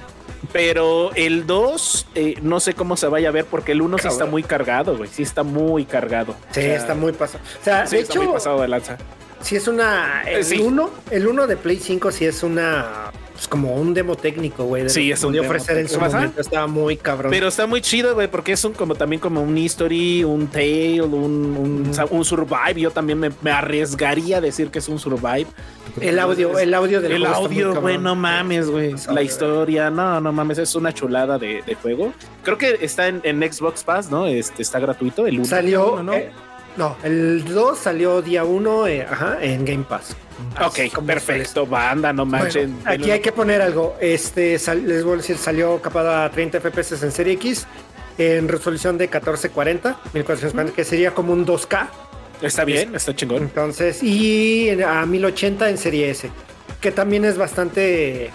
Pero 0.51 1.11
el 1.15 1.47
2, 1.47 2.07
eh, 2.15 2.35
no 2.43 2.59
sé 2.59 2.73
cómo 2.75 2.95
se 2.97 3.07
vaya 3.07 3.29
a 3.29 3.31
ver 3.31 3.45
porque 3.45 3.71
el 3.71 3.81
1 3.81 3.97
sí 3.97 4.07
está 4.07 4.25
muy 4.25 4.43
cargado, 4.43 4.95
güey. 4.97 5.09
Sí 5.11 5.23
está 5.23 5.41
muy 5.41 5.85
cargado. 5.85 6.35
Sí, 6.51 6.59
O 6.59 6.63
sea, 6.63 6.75
está 6.75 6.93
muy 6.95 7.11
pasado. 7.13 7.43
O 7.59 7.63
sea, 7.63 7.87
sí, 7.87 7.95
de 7.95 8.01
está 8.03 8.13
hecho, 8.13 8.23
muy 8.23 8.33
pasado 8.33 8.61
de 8.61 8.67
lanza. 8.67 8.97
si 9.41 9.55
es 9.55 9.67
una. 9.67 10.21
El 10.27 10.41
Eh, 10.41 10.43
sí. 10.43 10.59
1 10.59 10.89
el 11.11 11.27
uno 11.27 11.47
de 11.47 11.57
Play 11.57 11.77
5 11.79 12.11
sí 12.11 12.25
es 12.25 12.43
una. 12.43 13.11
Pues 13.33 13.47
como 13.47 13.73
un 13.73 13.93
demo 13.93 14.15
técnico, 14.15 14.65
güey. 14.65 14.83
de 14.83 14.89
Sí, 14.89 15.11
es 15.11 15.23
un 15.23 15.33
demo 15.33 15.47
ofrecer 15.47 15.77
en 15.77 15.89
su 15.89 15.99
momento. 15.99 16.39
Estaba 16.39 16.67
muy 16.67 16.97
cabrón. 16.97 17.31
Pero 17.31 17.47
está 17.47 17.65
muy 17.65 17.81
chido, 17.81 18.13
güey, 18.13 18.27
porque 18.27 18.53
es 18.53 18.63
un 18.63 18.73
como 18.73 18.95
también 18.95 19.19
como 19.19 19.41
un 19.41 19.57
history, 19.57 20.23
un 20.23 20.47
tale, 20.47 21.01
un, 21.01 21.91
un, 22.11 22.25
survive. 22.25 22.79
Yo 22.79 22.91
también 22.91 23.19
me, 23.19 23.31
me 23.41 23.51
arriesgaría 23.51 24.37
a 24.37 24.41
decir 24.41 24.69
que 24.69 24.79
es 24.79 24.87
un 24.87 24.99
survive. 24.99 25.47
el 25.99 26.19
audio, 26.19 26.59
el 26.59 26.73
audio 26.73 27.01
del 27.01 27.13
El 27.13 27.25
audio, 27.25 27.81
güey, 27.81 27.97
no 27.97 28.15
mames, 28.15 28.69
güey. 28.69 28.93
La 29.11 29.23
historia, 29.23 29.89
no, 29.89 30.21
no 30.21 30.31
mames, 30.31 30.59
es 30.59 30.75
una 30.75 30.93
chulada 30.93 31.39
de, 31.39 31.63
de 31.63 31.75
juego. 31.75 32.13
Creo 32.43 32.57
que 32.57 32.77
está 32.81 33.07
en, 33.07 33.21
en 33.23 33.41
Xbox 33.51 33.83
Pass, 33.83 34.11
¿no? 34.11 34.27
Este 34.27 34.61
está 34.61 34.79
gratuito 34.79 35.25
el 35.25 35.39
1. 35.39 35.45
Salió. 35.45 35.93
uno, 35.93 36.03
¿no? 36.03 36.13
eh, 36.13 36.31
no, 36.77 36.97
el 37.03 37.45
2 37.45 37.77
salió 37.77 38.21
día 38.21 38.43
1 38.43 38.85
ajá, 39.09 39.37
en 39.41 39.65
Game 39.65 39.85
Pass. 39.87 40.15
Así 40.55 40.89
Ok, 40.95 41.03
perfecto, 41.05 41.65
banda, 41.65 42.11
no 42.13 42.25
manchen. 42.25 42.73
Bueno, 42.83 42.89
aquí 43.03 43.11
hay 43.11 43.19
que 43.19 43.31
poner 43.31 43.61
algo. 43.61 43.95
Este, 43.99 44.57
sal- 44.59 44.85
les 44.87 45.03
voy 45.03 45.13
a 45.13 45.17
decir, 45.17 45.37
salió 45.37 45.81
capada 45.81 46.25
a 46.25 46.29
30 46.31 46.59
FPS 46.59 47.03
en 47.03 47.11
Serie 47.11 47.33
X 47.33 47.65
en 48.17 48.47
resolución 48.47 48.97
de 48.97 49.05
1440, 49.05 49.97
1440, 50.13 50.75
que 50.75 50.83
sería 50.83 51.11
como 51.13 51.33
un 51.33 51.45
2K. 51.45 51.87
Está 52.41 52.65
bien, 52.65 52.93
está 52.95 53.15
chingón. 53.15 53.43
Entonces, 53.43 54.03
y 54.03 54.69
a 54.81 55.05
1080 55.05 55.69
en 55.69 55.77
Serie 55.77 56.09
S, 56.11 56.29
que 56.81 56.91
también 56.91 57.25
es 57.25 57.37
bastante, 57.37 58.29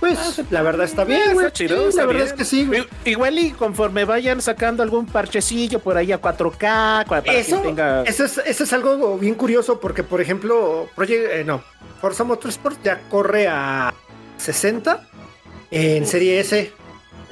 pues, 0.00 0.42
la 0.50 0.62
verdad 0.62 0.84
está 0.84 1.04
bien, 1.04 1.20
Eh, 1.30 1.34
güey. 1.34 1.46
está 1.46 1.52
chido, 1.56 1.82
Sí, 1.82 1.88
está 1.90 2.00
la 2.02 2.06
verdad 2.06 2.26
es 2.26 2.32
que 2.32 2.44
sí, 2.44 2.64
güey. 2.66 2.86
Igual 3.04 3.38
y 3.38 3.50
conforme 3.52 4.04
vayan 4.04 4.40
sacando 4.42 4.82
algún 4.82 5.06
parchecillo 5.06 5.78
por 5.80 5.96
ahí 5.96 6.12
a 6.12 6.20
4K, 6.20 7.06
para 7.06 7.22
que 7.22 7.40
Eso, 7.40 7.58
tenga... 7.60 8.02
eso, 8.02 8.24
es, 8.24 8.38
eso 8.38 8.64
es 8.64 8.72
algo 8.72 9.18
bien 9.18 9.34
curioso 9.34 9.80
porque, 9.80 10.02
por 10.02 10.20
ejemplo, 10.20 10.88
Project, 10.94 11.30
eh, 11.30 11.44
no, 11.44 11.62
Forza 12.00 12.24
Motorsport 12.24 12.82
ya 12.82 13.00
corre 13.08 13.48
a 13.48 13.94
60 14.38 15.06
en 15.70 16.06
Serie 16.06 16.40
S. 16.40 16.72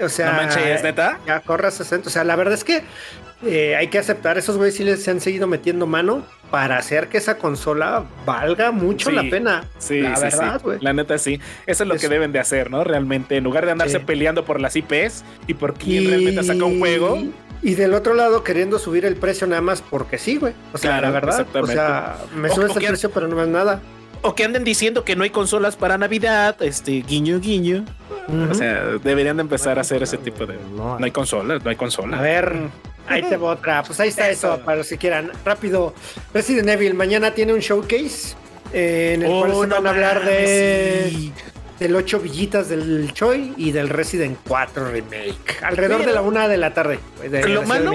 O 0.01 0.09
sea, 0.09 0.33
no 0.33 0.39
manches, 0.39 0.83
neta. 0.83 1.21
ya 1.27 1.41
corre 1.41 1.69
a 1.69 1.71
60. 1.71 2.09
O 2.09 2.11
sea, 2.11 2.25
la 2.25 2.35
verdad 2.35 2.55
es 2.55 2.65
que 2.65 2.83
eh, 3.43 3.75
hay 3.77 3.89
que 3.89 3.99
aceptar, 3.99 4.39
esos 4.39 4.57
güeyes 4.57 4.75
sí 4.77 4.85
les 4.85 5.03
se 5.03 5.11
han 5.11 5.21
seguido 5.21 5.47
metiendo 5.47 5.87
mano 5.87 6.23
para 6.51 6.77
hacer 6.79 7.09
que 7.09 7.19
esa 7.19 7.37
consola 7.39 8.05
valga 8.25 8.71
mucho 8.71 9.11
Sí, 9.11 9.17
la 9.17 9.23
pena. 9.29 9.65
Sí, 9.79 10.01
la 10.01 10.15
sí, 10.17 10.23
verdad, 10.23 10.61
sí. 10.65 10.71
La 10.81 10.93
neta 10.93 11.19
sí. 11.19 11.41
Eso 11.67 11.83
es 11.83 11.89
lo 11.89 11.97
que 11.97 12.09
deben 12.09 12.31
de 12.33 12.39
hacer, 12.39 12.71
¿no? 12.71 12.85
Realmente, 12.85 13.37
en 13.37 13.45
lugar 13.45 13.67
de 13.67 13.73
andarse 13.73 13.99
Sí. 13.99 14.05
peleando 14.07 14.45
por 14.45 14.61
las 14.61 14.77
IPs 14.77 15.25
y 15.47 15.55
por 15.55 15.75
quién 15.75 16.07
realmente 16.07 16.43
saca 16.45 16.65
un 16.65 16.79
juego. 16.79 17.19
Y 17.63 17.75
del 17.77 17.95
otro 17.95 18.15
lado 18.15 18.45
queriendo 18.45 18.79
subir 18.79 19.05
el 19.07 19.17
precio 19.17 19.47
nada 19.47 19.63
más 19.63 19.83
porque 19.83 20.19
sí, 20.19 20.37
güey. 20.37 20.53
O 20.73 20.79
sea, 20.79 20.91
Claro, 20.91 21.07
la 21.07 21.13
verdad. 21.13 21.47
O 21.55 21.67
sea, 21.67 22.17
me 22.37 22.51
subes 22.51 22.71
o 22.71 22.75
el 22.75 22.79
que- 22.81 22.89
precio, 22.89 23.11
pero 23.11 23.27
no 23.27 23.43
es 23.43 23.49
nada. 23.49 23.81
O 24.23 24.35
que 24.35 24.45
anden 24.45 24.65
diciendo 24.65 25.05
que 25.05 25.17
no 25.17 25.25
hay 25.25 25.31
consolas 25.31 25.75
para 25.77 25.99
Navidad, 25.99 26.57
este, 26.63 26.93
guiño, 27.03 27.41
guiño. 27.41 27.85
O 28.51 28.55
sea, 28.55 28.85
deberían 29.03 29.37
de 29.37 29.43
empezar 29.43 29.77
a 29.79 29.83
hacer 29.83 30.03
ese 30.03 30.17
tipo 30.19 30.47
de... 30.47 30.57
No, 30.77 30.99
No 30.99 31.05
hay 31.05 31.11
consolas, 31.11 31.63
no 31.65 31.69
hay 31.71 31.77
consolas. 31.77 32.19
A 32.21 32.23
ver, 32.23 32.55
ahí 33.07 33.23
te 33.23 33.37
va 33.37 33.53
otra. 33.53 33.83
Pues 33.83 33.99
ahí 34.01 34.09
está 34.09 34.29
eso, 34.29 34.61
para 34.65 34.79
los 34.79 34.89
que 34.89 34.99
quieran. 34.99 35.31
Rápido. 35.45 35.95
Resident 36.33 36.69
Evil 36.69 36.95
mañana 36.95 37.33
tiene 37.35 37.53
un 37.53 37.61
showcase 37.61 38.35
eh, 38.73 39.13
en 39.15 39.23
el 39.23 39.29
cual 39.29 39.51
Oh, 39.53 39.63
se 39.63 39.67
no 39.69 39.75
van 39.77 39.87
a 39.87 39.91
hablar 39.91 40.25
de 40.25 41.07
sí. 41.11 41.33
del 41.79 41.95
8 41.97 42.21
villitas 42.21 42.69
del 42.69 43.13
Choi 43.13 43.53
y 43.57 43.73
del 43.73 43.89
Resident 43.89 44.39
4 44.47 44.91
Remake. 44.91 45.57
Alrededor 45.63 46.05
de 46.05 46.13
la 46.13 46.23
una 46.23 46.49
de 46.49 46.57
la 46.57 46.73
tarde. 46.75 46.99
de 47.29 47.49
Lo 47.49 47.63
malo. 47.63 47.93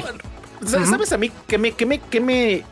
¿sabes 0.65 1.11
a 1.13 1.17
mí 1.17 1.31
que 1.47 1.57
me, 1.57 1.71
que 1.71 1.85
me, 1.85 1.99
que 1.99 2.19
me, 2.19 2.63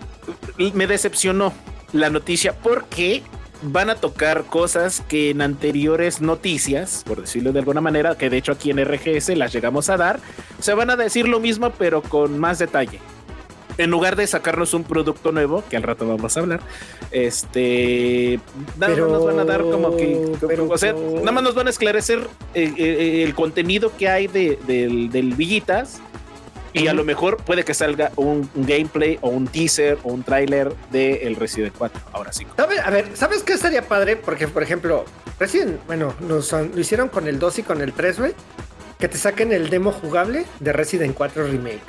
me 0.74 0.88
decepcionó 0.88 1.54
la 1.94 2.10
noticia? 2.10 2.54
Porque 2.54 3.24
van 3.62 3.90
a 3.90 3.96
tocar 3.96 4.44
cosas 4.46 5.02
que 5.08 5.30
en 5.32 5.42
anteriores 5.42 6.22
noticias, 6.22 7.04
por 7.06 7.22
decirlo 7.22 7.52
de 7.54 7.60
alguna 7.60 7.82
manera, 7.82 8.18
que 8.18 8.30
de 8.30 8.38
hecho 8.38 8.52
aquí 8.52 8.70
en 8.72 8.84
RGS 8.84 9.30
las 9.36 9.52
llegamos 9.54 9.90
a 9.90 9.98
dar, 9.98 10.20
se 10.60 10.74
van 10.74 10.90
a 10.90 10.96
decir 10.96 11.28
lo 11.28 11.40
mismo 11.40 11.72
pero 11.72 12.02
con 12.02 12.38
más 12.40 12.60
detalle. 12.60 13.00
En 13.78 13.92
lugar 13.92 14.16
de 14.16 14.26
sacarnos 14.26 14.74
un 14.74 14.84
producto 14.84 15.32
nuevo, 15.32 15.64
que 15.70 15.78
al 15.78 15.84
rato 15.84 16.08
vamos 16.08 16.36
a 16.36 16.40
hablar, 16.40 16.62
este, 17.12 18.40
nada 18.78 18.94
Pero- 18.94 19.04
más 19.10 19.12
nos 19.20 19.26
van 19.26 19.40
a 19.40 19.46
dar 19.46 19.62
como 19.62 19.96
que, 19.96 20.32
pero- 20.48 20.68
o 20.68 20.78
sea, 20.78 20.94
nada 20.94 21.32
más 21.32 21.44
nos 21.44 21.54
van 21.56 21.68
a 21.68 21.70
esclarecer 21.70 22.28
eh, 22.56 22.74
eh, 22.78 23.24
el 23.24 23.36
contenido 23.36 23.92
que 23.96 24.10
hay 24.10 24.28
de, 24.28 24.58
del, 24.66 25.10
del 25.12 25.34
Villitas 25.36 26.00
y 26.78 26.88
a 26.88 26.94
lo 26.94 27.04
mejor 27.04 27.38
puede 27.38 27.64
que 27.66 27.74
salga 27.74 28.12
un, 28.16 28.50
un 28.56 28.66
gameplay 28.66 29.18
o 29.22 29.30
un 29.30 29.48
teaser 29.48 29.98
o 30.04 30.10
un 30.14 30.24
tráiler 30.24 30.74
de 30.92 31.28
el 31.28 31.36
Resident 31.36 31.74
4. 31.78 32.02
Ahora 32.14 32.32
sí. 32.34 32.46
¿Sabe- 32.56 32.80
A 32.80 32.90
ver, 32.90 33.10
¿sabes 33.16 33.44
qué 33.44 33.54
estaría 33.54 33.82
padre? 33.88 34.16
Porque, 34.16 34.48
por 34.48 34.64
ejemplo, 34.64 35.06
Resident, 35.40 35.80
bueno, 35.88 36.14
nos 36.20 36.52
lo 36.52 36.80
hicieron 36.80 37.10
con 37.10 37.28
el 37.28 37.40
2 37.40 37.60
y 37.60 37.64
con 37.64 37.82
el 37.82 37.94
3, 37.94 38.20
güey. 38.20 38.34
Que 39.00 39.08
te 39.08 39.18
saquen 39.18 39.52
el 39.54 39.70
demo 39.70 39.92
jugable 39.92 40.46
de 40.60 40.74
Resident 40.74 41.14
4 41.16 41.46
Remake. 41.46 41.82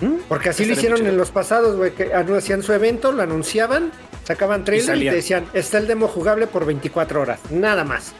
¿Mm? 0.00 0.14
Porque 0.28 0.48
así 0.50 0.64
lo 0.64 0.72
hicieron 0.72 1.06
en 1.06 1.16
los 1.16 1.30
pasados, 1.30 1.76
güey, 1.76 1.92
que 1.92 2.12
hacían 2.14 2.62
su 2.62 2.72
evento, 2.72 3.12
lo 3.12 3.22
anunciaban, 3.22 3.92
sacaban 4.24 4.64
trailer 4.64 4.84
y, 4.84 4.86
salía. 4.86 5.10
te 5.10 5.16
decían, 5.16 5.46
está 5.52 5.78
el 5.78 5.86
demo 5.86 6.08
jugable 6.08 6.46
por 6.46 6.64
24 6.66 7.20
horas, 7.20 7.40
nada 7.50 7.84
más. 7.84 8.12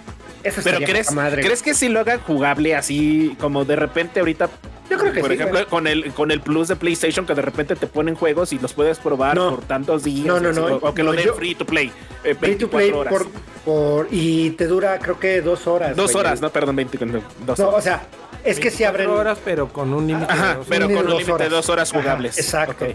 Eso 0.42 0.60
Pero 0.64 0.78
¿crees, 0.80 1.12
madre. 1.12 1.42
¿crees 1.42 1.62
que 1.62 1.72
si 1.74 1.88
lo 1.88 2.00
hagan 2.00 2.20
jugable 2.20 2.74
así 2.74 3.36
como 3.40 3.64
de 3.64 3.76
repente 3.76 4.20
ahorita? 4.20 4.48
Yo 4.90 4.98
creo 4.98 5.12
que 5.12 5.20
por 5.20 5.28
sí, 5.30 5.34
ejemplo, 5.36 5.58
güey. 5.60 5.66
con 5.70 5.86
el, 5.86 6.12
con 6.12 6.30
el 6.30 6.40
Plus 6.40 6.68
de 6.68 6.76
PlayStation 6.76 7.24
que 7.24 7.34
de 7.34 7.42
repente 7.42 7.76
te 7.76 7.86
ponen 7.86 8.14
juegos 8.14 8.52
y 8.52 8.58
los 8.58 8.72
puedes 8.74 8.98
probar 8.98 9.36
No. 9.36 9.50
por 9.50 9.60
tantos 9.64 10.02
días. 10.04 10.26
No, 10.26 10.40
no, 10.40 10.50
así, 10.50 10.58
no. 10.60 10.66
O, 10.76 10.92
que 10.94 11.02
lo 11.02 11.12
den 11.12 11.26
yo- 11.26 11.34
free 11.34 11.54
to 11.54 11.64
play. 11.64 11.90
eh, 12.24 12.34
Free 12.34 12.56
to 12.56 12.68
24 12.68 12.70
play 12.70 12.90
horas. 12.90 13.12
por, 13.12 13.28
por- 13.64 14.08
y 14.10 14.50
te 14.50 14.66
dura 14.66 14.98
creo 14.98 15.18
que 15.18 15.40
dos 15.40 15.66
horas. 15.66 15.96
Dos 15.96 16.12
güey. 16.12 16.24
horas, 16.24 16.40
no, 16.40 16.50
perdón, 16.50 16.76
20, 16.76 16.98
dos 16.98 17.58
No, 17.58 17.68
horas. 17.68 17.78
o 17.78 17.80
sea, 17.82 18.02
es 18.44 18.58
que 18.60 18.70
si 18.70 18.84
abren... 18.84 19.08
horas, 19.10 19.38
pero 19.44 19.68
con 19.68 19.92
un 19.92 20.06
límite. 20.06 20.32
de 20.32 20.54
dos 20.54 20.66
pero 20.68 20.86
con 20.88 20.96
un 20.98 21.06
límite 21.10 21.24
de 21.26 21.32
horas. 21.32 21.50
dos 21.50 21.68
horas 21.68 21.90
Ajá, 21.92 22.00
jugables. 22.00 22.38
exacto. 22.38 22.86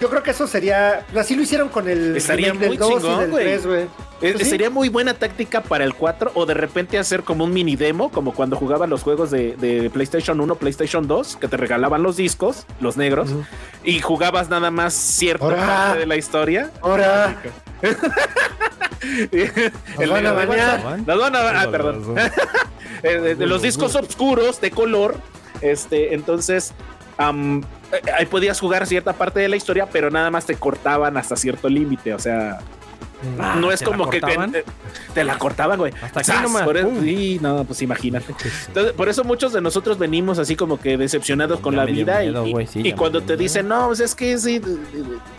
Yo 0.00 0.10
creo 0.10 0.22
que 0.22 0.30
eso 0.32 0.46
sería. 0.46 1.06
Así 1.16 1.34
lo 1.36 1.42
hicieron 1.42 1.68
con 1.68 1.88
el 1.88 2.16
Estaría 2.16 2.52
muy 2.52 2.68
del 2.68 2.76
2 2.76 2.88
chingón, 3.02 3.16
y 3.16 3.20
del 3.20 3.30
güey. 3.30 3.44
3, 3.44 3.66
güey. 3.66 3.86
Pues 4.20 4.38
sí. 4.38 4.44
Sería 4.46 4.70
muy 4.70 4.88
buena 4.88 5.12
táctica 5.14 5.62
para 5.62 5.84
el 5.84 5.94
4 5.94 6.32
o 6.34 6.46
de 6.46 6.54
repente 6.54 6.98
hacer 6.98 7.22
como 7.22 7.44
un 7.44 7.52
mini 7.52 7.76
demo, 7.76 8.10
como 8.10 8.32
cuando 8.34 8.56
jugaba 8.56 8.86
los 8.86 9.02
juegos 9.02 9.30
de, 9.30 9.56
de 9.56 9.90
PlayStation 9.90 10.40
1, 10.40 10.54
PlayStation 10.54 11.06
2, 11.06 11.36
que 11.36 11.48
te 11.48 11.56
regalaban 11.58 12.02
los 12.02 12.16
discos, 12.16 12.66
los 12.80 12.96
negros, 12.96 13.28
y 13.84 14.00
jugabas 14.00 14.48
nada 14.48 14.70
más 14.70 14.94
cierta 14.94 15.46
parte 15.54 15.98
de 16.00 16.06
la 16.06 16.16
historia. 16.16 16.70
Ahora, 16.80 17.36
Van 20.08 20.26
a 20.26 20.32
bañar. 20.32 20.98
Nos 21.06 21.18
van 21.18 21.36
a- 21.36 21.60
ah, 21.62 21.70
perdón. 21.70 22.14
Eh, 23.02 23.36
los 23.38 23.60
discos 23.60 23.94
oscuros 23.94 24.58
de 24.60 24.70
color. 24.70 25.16
Este, 25.60 26.14
entonces, 26.14 26.72
eh, 27.18 27.62
ahí 28.18 28.26
podías 28.26 28.58
jugar 28.58 28.86
cierta 28.86 29.12
parte 29.12 29.38
de 29.40 29.48
la 29.50 29.56
historia, 29.56 29.86
pero 29.92 30.10
nada 30.10 30.30
más 30.30 30.46
te 30.46 30.54
cortaban 30.56 31.16
hasta 31.18 31.36
cierto 31.36 31.68
límite. 31.68 32.14
O 32.14 32.18
sea, 32.18 32.58
Ah, 33.38 33.56
no 33.60 33.70
es 33.72 33.80
¿te 33.80 33.86
la 33.86 33.90
como 33.96 34.10
que 34.10 34.20
te, 34.20 34.64
te 35.14 35.24
la 35.24 35.38
cortaban, 35.38 35.78
güey. 35.78 35.92
Hasta 36.02 36.20
aquí 36.20 36.30
¡Sas! 36.32 36.42
nomás, 36.42 36.62
Por 36.64 36.76
eso- 36.78 36.90
sí, 37.02 37.38
no, 37.40 37.64
pues 37.64 37.80
imagínate. 37.82 38.34
Entonces, 38.68 38.92
por 38.94 39.08
eso 39.08 39.24
muchos 39.24 39.52
de 39.52 39.60
nosotros 39.60 39.98
venimos 39.98 40.38
así 40.38 40.56
como 40.56 40.80
que 40.80 40.96
decepcionados 40.96 41.60
con 41.60 41.74
Ya 41.74 41.80
la 41.80 41.84
vida 41.86 42.22
y- 42.24 42.28
miedo, 42.28 42.46
y, 42.46 42.52
güey, 42.52 42.66
sí, 42.66 42.80
y 42.82 42.92
cuando 42.92 43.20
te 43.20 43.26
miedo. 43.28 43.38
dicen, 43.38 43.68
no, 43.68 43.86
pues 43.88 44.00
es 44.00 44.14
que 44.14 44.36
sí, 44.38 44.60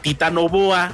Titanoboa. 0.02 0.92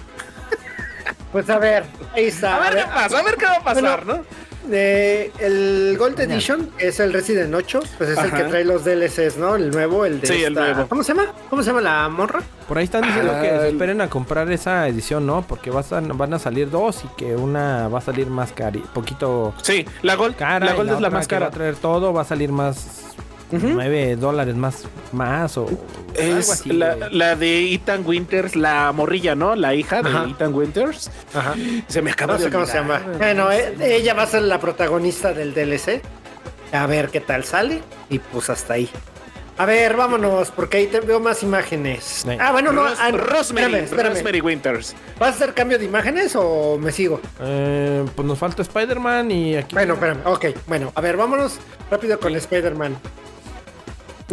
Pues 1.33 1.49
a 1.49 1.57
ver, 1.59 1.83
ahí 2.13 2.25
está. 2.27 2.55
A 2.55 2.69
ver 2.69 2.77
qué 2.77 2.85
pasa, 2.93 3.19
a 3.19 3.23
ver 3.23 3.35
qué 3.35 3.45
va 3.45 3.55
a 3.55 3.63
pasar, 3.63 4.05
Bueno, 4.05 4.19
¿no? 4.21 4.43
Eh, 4.71 5.29
el 5.39 5.97
Gold 5.99 6.17
Edition 6.21 6.69
que 6.77 6.87
es 6.87 6.99
el 7.01 7.11
Resident 7.11 7.53
8, 7.53 7.81
pues 7.97 8.11
es 8.11 8.17
el 8.17 8.31
que 8.31 8.43
trae 8.43 8.63
los 8.63 8.85
DLCs, 8.85 9.35
¿no? 9.35 9.55
El 9.57 9.71
nuevo, 9.71 10.05
el 10.05 10.21
de 10.21 10.27
Sí, 10.27 10.41
el 10.41 10.53
nuevo. 10.53 10.87
¿Cómo 10.87 11.03
se 11.03 11.13
llama? 11.13 11.33
¿Cómo 11.49 11.61
se 11.63 11.67
llama 11.71 11.81
la 11.81 12.07
morra? 12.07 12.39
Por 12.65 12.77
ahí 12.77 12.85
están 12.85 13.01
diciendo 13.01 13.33
que 13.41 13.49
Ah, 13.49 13.59
se 13.59 13.69
esperen 13.69 13.99
a 13.99 14.09
comprar 14.09 14.49
esa 14.53 14.87
edición, 14.87 15.25
¿no? 15.25 15.41
Porque 15.41 15.69
vas 15.69 15.91
a- 15.91 15.99
van 15.99 16.33
a 16.33 16.39
salir 16.39 16.69
dos 16.69 17.03
y 17.03 17.07
que 17.17 17.35
una 17.35 17.89
va 17.89 17.97
a 17.97 18.01
salir 18.01 18.27
más 18.27 18.53
cari, 18.53 18.79
poquito 18.93 19.53
Sí, 19.61 19.85
la 20.01 20.15
Gold, 20.15 20.37
cara. 20.37 20.65
la 20.65 20.73
Gold 20.75 20.91
es 20.93 21.01
la 21.01 21.09
más 21.09 21.27
que 21.27 21.35
va 21.35 21.39
cara. 21.39 21.49
a 21.49 21.53
traer 21.53 21.75
todo, 21.75 22.13
va 22.13 22.21
a 22.21 22.25
salir 22.25 22.53
más 22.53 23.12
Ujú. 23.53 23.67
9 23.69 24.15
dólares 24.15 24.55
más, 24.55 24.83
más 25.11 25.57
o 25.57 25.67
algo 25.67 25.85
Es 26.15 26.49
así. 26.51 26.71
la, 26.73 26.95
güey. 26.95 27.13
la 27.13 27.35
de 27.35 27.73
Ethan 27.73 28.03
Winters, 28.05 28.55
la 28.55 28.91
morrilla, 28.91 29.35
¿no? 29.35 29.55
La 29.55 29.73
hija 29.75 30.01
de. 30.01 30.09
Ethan 30.31 30.53
Winters. 30.53 31.11
Ajá. 31.33 31.53
Se 31.87 32.01
me 32.01 32.11
acaba 32.11 32.33
No 32.33 32.39
de 32.39 32.45
sé 32.45 32.51
cómo 32.51 32.65
se 32.65 32.73
llama. 32.77 33.01
Bueno, 33.17 33.51
eh, 33.51 33.75
ella 33.79 34.13
va 34.13 34.23
a 34.23 34.27
ser 34.27 34.41
la 34.43 34.59
protagonista 34.59 35.33
del 35.33 35.53
DLC. 35.53 36.01
A 36.71 36.87
ver 36.87 37.09
qué 37.09 37.19
tal 37.19 37.43
sale. 37.43 37.81
Y 38.09 38.19
pues 38.19 38.49
hasta 38.49 38.73
ahí. 38.73 38.89
A 39.55 39.67
ver, 39.67 39.95
vámonos, 39.95 40.49
porque 40.49 40.77
ahí 40.77 40.87
te 40.87 40.99
veo 40.99 41.19
más 41.19 41.43
imágenes. 41.43 42.25
Ah, 42.39 42.51
bueno, 42.51 42.71
no. 42.71 42.85
Ros- 42.85 42.97
ah, 42.99 43.11
no, 43.11 43.17
Rosemary, 43.19 43.65
espérame, 43.65 43.83
espérame. 43.85 44.11
Rosemary 44.13 44.41
Winters. 44.41 44.95
¿Vas 45.19 45.29
a 45.29 45.35
hacer 45.35 45.53
cambio 45.53 45.77
de 45.77 45.85
imágenes 45.85 46.35
o 46.35 46.79
me 46.79 46.91
sigo? 46.91 47.21
Eh, 47.39 48.03
pues 48.15 48.27
nos 48.27 48.39
falta 48.39 48.63
Spider-Man 48.63 49.29
y 49.29 49.55
aquí. 49.57 49.75
Bueno, 49.75 49.93
espérame. 49.93 50.21
Ok, 50.25 50.45
bueno, 50.65 50.91
a 50.95 51.01
ver, 51.01 51.17
vámonos 51.17 51.59
rápido 51.91 52.19
con 52.19 52.35
Spider-Man. 52.35 52.97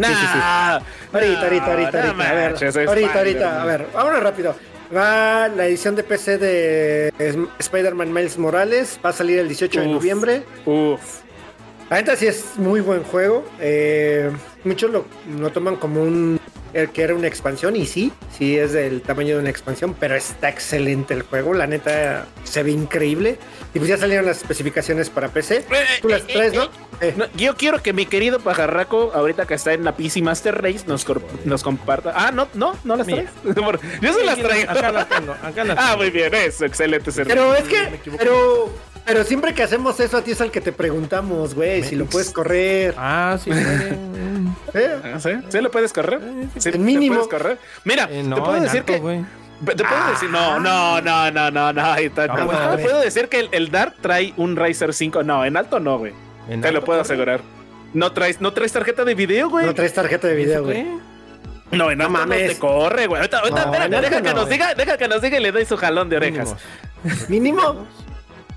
Nah, 0.01 0.07
sí, 0.07 0.13
sí. 0.15 0.85
Ahorita, 1.13 1.41
ahorita, 1.43 1.65
ahorita, 1.65 1.91
no 1.91 2.23
ahorita. 2.23 2.29
A 2.29 2.33
ver, 2.33 2.87
ahorita, 2.87 3.17
ahorita. 3.17 3.61
A 3.61 3.65
ver, 3.65 3.87
vámonos 3.93 4.23
rápido. 4.23 4.55
Va 4.95 5.47
la 5.47 5.67
edición 5.67 5.95
de 5.95 6.03
PC 6.03 6.37
de 6.37 7.13
Spider-Man 7.59 8.11
Miles 8.11 8.37
Morales. 8.37 8.99
Va 9.05 9.11
a 9.11 9.13
salir 9.13 9.39
el 9.39 9.47
18 9.47 9.79
de 9.79 9.87
noviembre. 9.87 10.43
Uf. 10.65 11.21
La 11.89 11.97
neta 11.97 12.15
sí 12.15 12.27
es 12.27 12.57
muy 12.57 12.81
buen 12.81 13.03
juego. 13.03 13.45
Eh, 13.59 14.31
muchos 14.63 14.91
lo, 14.91 15.05
lo 15.37 15.49
toman 15.51 15.75
como 15.75 16.01
un 16.01 16.39
el 16.73 16.89
que 16.89 17.03
era 17.03 17.15
una 17.15 17.27
expansión 17.27 17.75
y 17.75 17.85
sí, 17.85 18.11
sí 18.37 18.57
es 18.57 18.71
del 18.73 19.01
tamaño 19.01 19.35
de 19.35 19.41
una 19.41 19.49
expansión, 19.49 19.95
pero 19.99 20.15
está 20.15 20.49
excelente 20.49 21.13
el 21.13 21.23
juego. 21.23 21.53
La 21.53 21.67
neta 21.67 22.25
se 22.43 22.63
ve 22.63 22.71
increíble. 22.71 23.37
Y 23.73 23.79
pues 23.79 23.87
ya 23.89 23.97
salieron 23.97 24.25
las 24.25 24.37
especificaciones 24.37 25.09
para 25.09 25.29
PC. 25.29 25.65
Tú 26.01 26.09
las 26.09 26.25
traes, 26.27 26.53
¿no? 26.53 26.65
Eh, 26.99 27.13
No, 27.17 27.25
yo 27.37 27.55
quiero 27.55 27.81
que 27.81 27.93
mi 27.93 28.05
querido 28.05 28.39
pajarraco, 28.39 29.11
ahorita 29.13 29.45
que 29.45 29.53
está 29.53 29.73
en 29.73 29.83
la 29.85 29.95
PC 29.95 30.21
Master 30.21 30.61
Race, 30.61 30.81
nos, 30.87 31.05
cor- 31.05 31.21
nos 31.45 31.63
comparta. 31.63 32.11
Ah, 32.15 32.31
no, 32.31 32.47
no, 32.53 32.77
no 32.83 32.95
las 32.97 33.07
Mira. 33.07 33.31
traes. 33.43 33.81
yo 34.01 34.13
se 34.13 34.23
las 34.25 34.37
traigo. 34.37 34.71
Acá 34.71 34.91
las 34.91 35.09
tengo, 35.09 35.31
acá 35.41 35.63
las 35.63 35.77
Ah, 35.79 35.95
muy 35.97 36.09
bien, 36.11 36.33
eso, 36.35 36.65
excelente 36.65 37.11
servicio. 37.11 37.33
pero 37.35 37.55
es 37.55 37.63
que, 37.63 38.11
pero, 38.17 38.69
pero 39.05 39.23
siempre 39.23 39.53
que 39.53 39.63
hacemos 39.63 39.99
eso 39.99 40.17
a 40.17 40.21
ti 40.23 40.31
es 40.31 40.41
al 40.41 40.51
que 40.51 40.61
te 40.61 40.71
preguntamos, 40.73 41.55
güey, 41.55 41.81
si 41.83 41.95
lo 41.95 42.05
puedes 42.05 42.29
correr. 42.29 42.93
Ah, 42.97 43.37
sí. 43.43 43.49
¿eh? 44.73 44.97
Ah, 45.03 45.19
¿Sí? 45.19 45.29
¿Sí 45.49 45.59
lo 45.61 45.71
puedes 45.71 45.93
correr? 45.93 46.19
¿Sí 46.21 46.57
El 46.57 46.60
te 46.69 46.77
mínimo. 46.77 47.15
puedes 47.15 47.29
correr? 47.29 47.57
Mira, 47.85 48.03
Eh, 48.11 48.21
te 48.21 48.23
no, 48.23 48.43
puedo 48.43 48.59
decir 48.61 48.81
alto, 48.81 48.93
que. 48.93 48.99
güey. 48.99 49.25
Te 49.65 49.83
puedo 49.83 50.09
decir, 50.09 50.29
no, 50.29 50.59
no, 50.59 50.99
no, 51.01 51.31
no, 51.31 51.51
no, 51.51 51.73
no. 51.73 51.95
está, 51.95 52.23
Ah, 52.23 52.27
no. 52.37 52.45
bueno, 52.45 52.59
a 52.61 52.69
Te 52.71 52.75
ver. 52.77 52.85
puedo 52.85 52.99
decir 53.01 53.29
que 53.29 53.39
el, 53.41 53.49
el 53.51 53.69
Dark 53.71 53.95
trae 54.01 54.33
un 54.37 54.55
Razer 54.55 54.93
5. 54.93 55.23
No, 55.23 55.45
en 55.45 55.55
alto 55.57 55.79
no, 55.79 55.97
güey. 55.99 56.13
Te 56.47 56.53
alto 56.55 56.71
lo 56.71 56.83
puedo 56.83 57.01
asegurar. 57.01 57.41
No 57.93 58.11
traes, 58.11 58.41
no 58.41 58.53
traes 58.53 58.71
tarjeta 58.71 59.03
de 59.05 59.13
video, 59.15 59.49
güey. 59.49 59.65
No 59.65 59.73
traes 59.75 59.93
tarjeta 59.93 60.27
de 60.27 60.35
video, 60.35 60.55
¿Eso 60.59 60.63
güey. 60.63 60.85
No, 61.71 61.91
en 61.91 62.01
alto 62.01 62.11
no 62.13 62.19
mames. 62.19 62.47
te 62.53 62.57
corre, 62.59 63.05
güey. 63.07 63.19
Ahorita, 63.21 63.39
ahorita, 63.39 63.65
No, 63.65 63.71
espérate, 63.73 63.89
deja 63.95 64.07
alto 64.17 64.23
que 64.27 64.33
no, 64.33 64.39
nos 64.41 64.49
diga, 64.49 64.73
deja 64.73 64.97
que 64.97 65.07
nos 65.07 65.21
diga 65.21 65.37
y 65.37 65.41
le 65.43 65.51
doy 65.51 65.65
su 65.65 65.77
jalón 65.77 66.09
de 66.09 66.17
orejas. 66.17 66.55
Mínimo. 67.29 67.85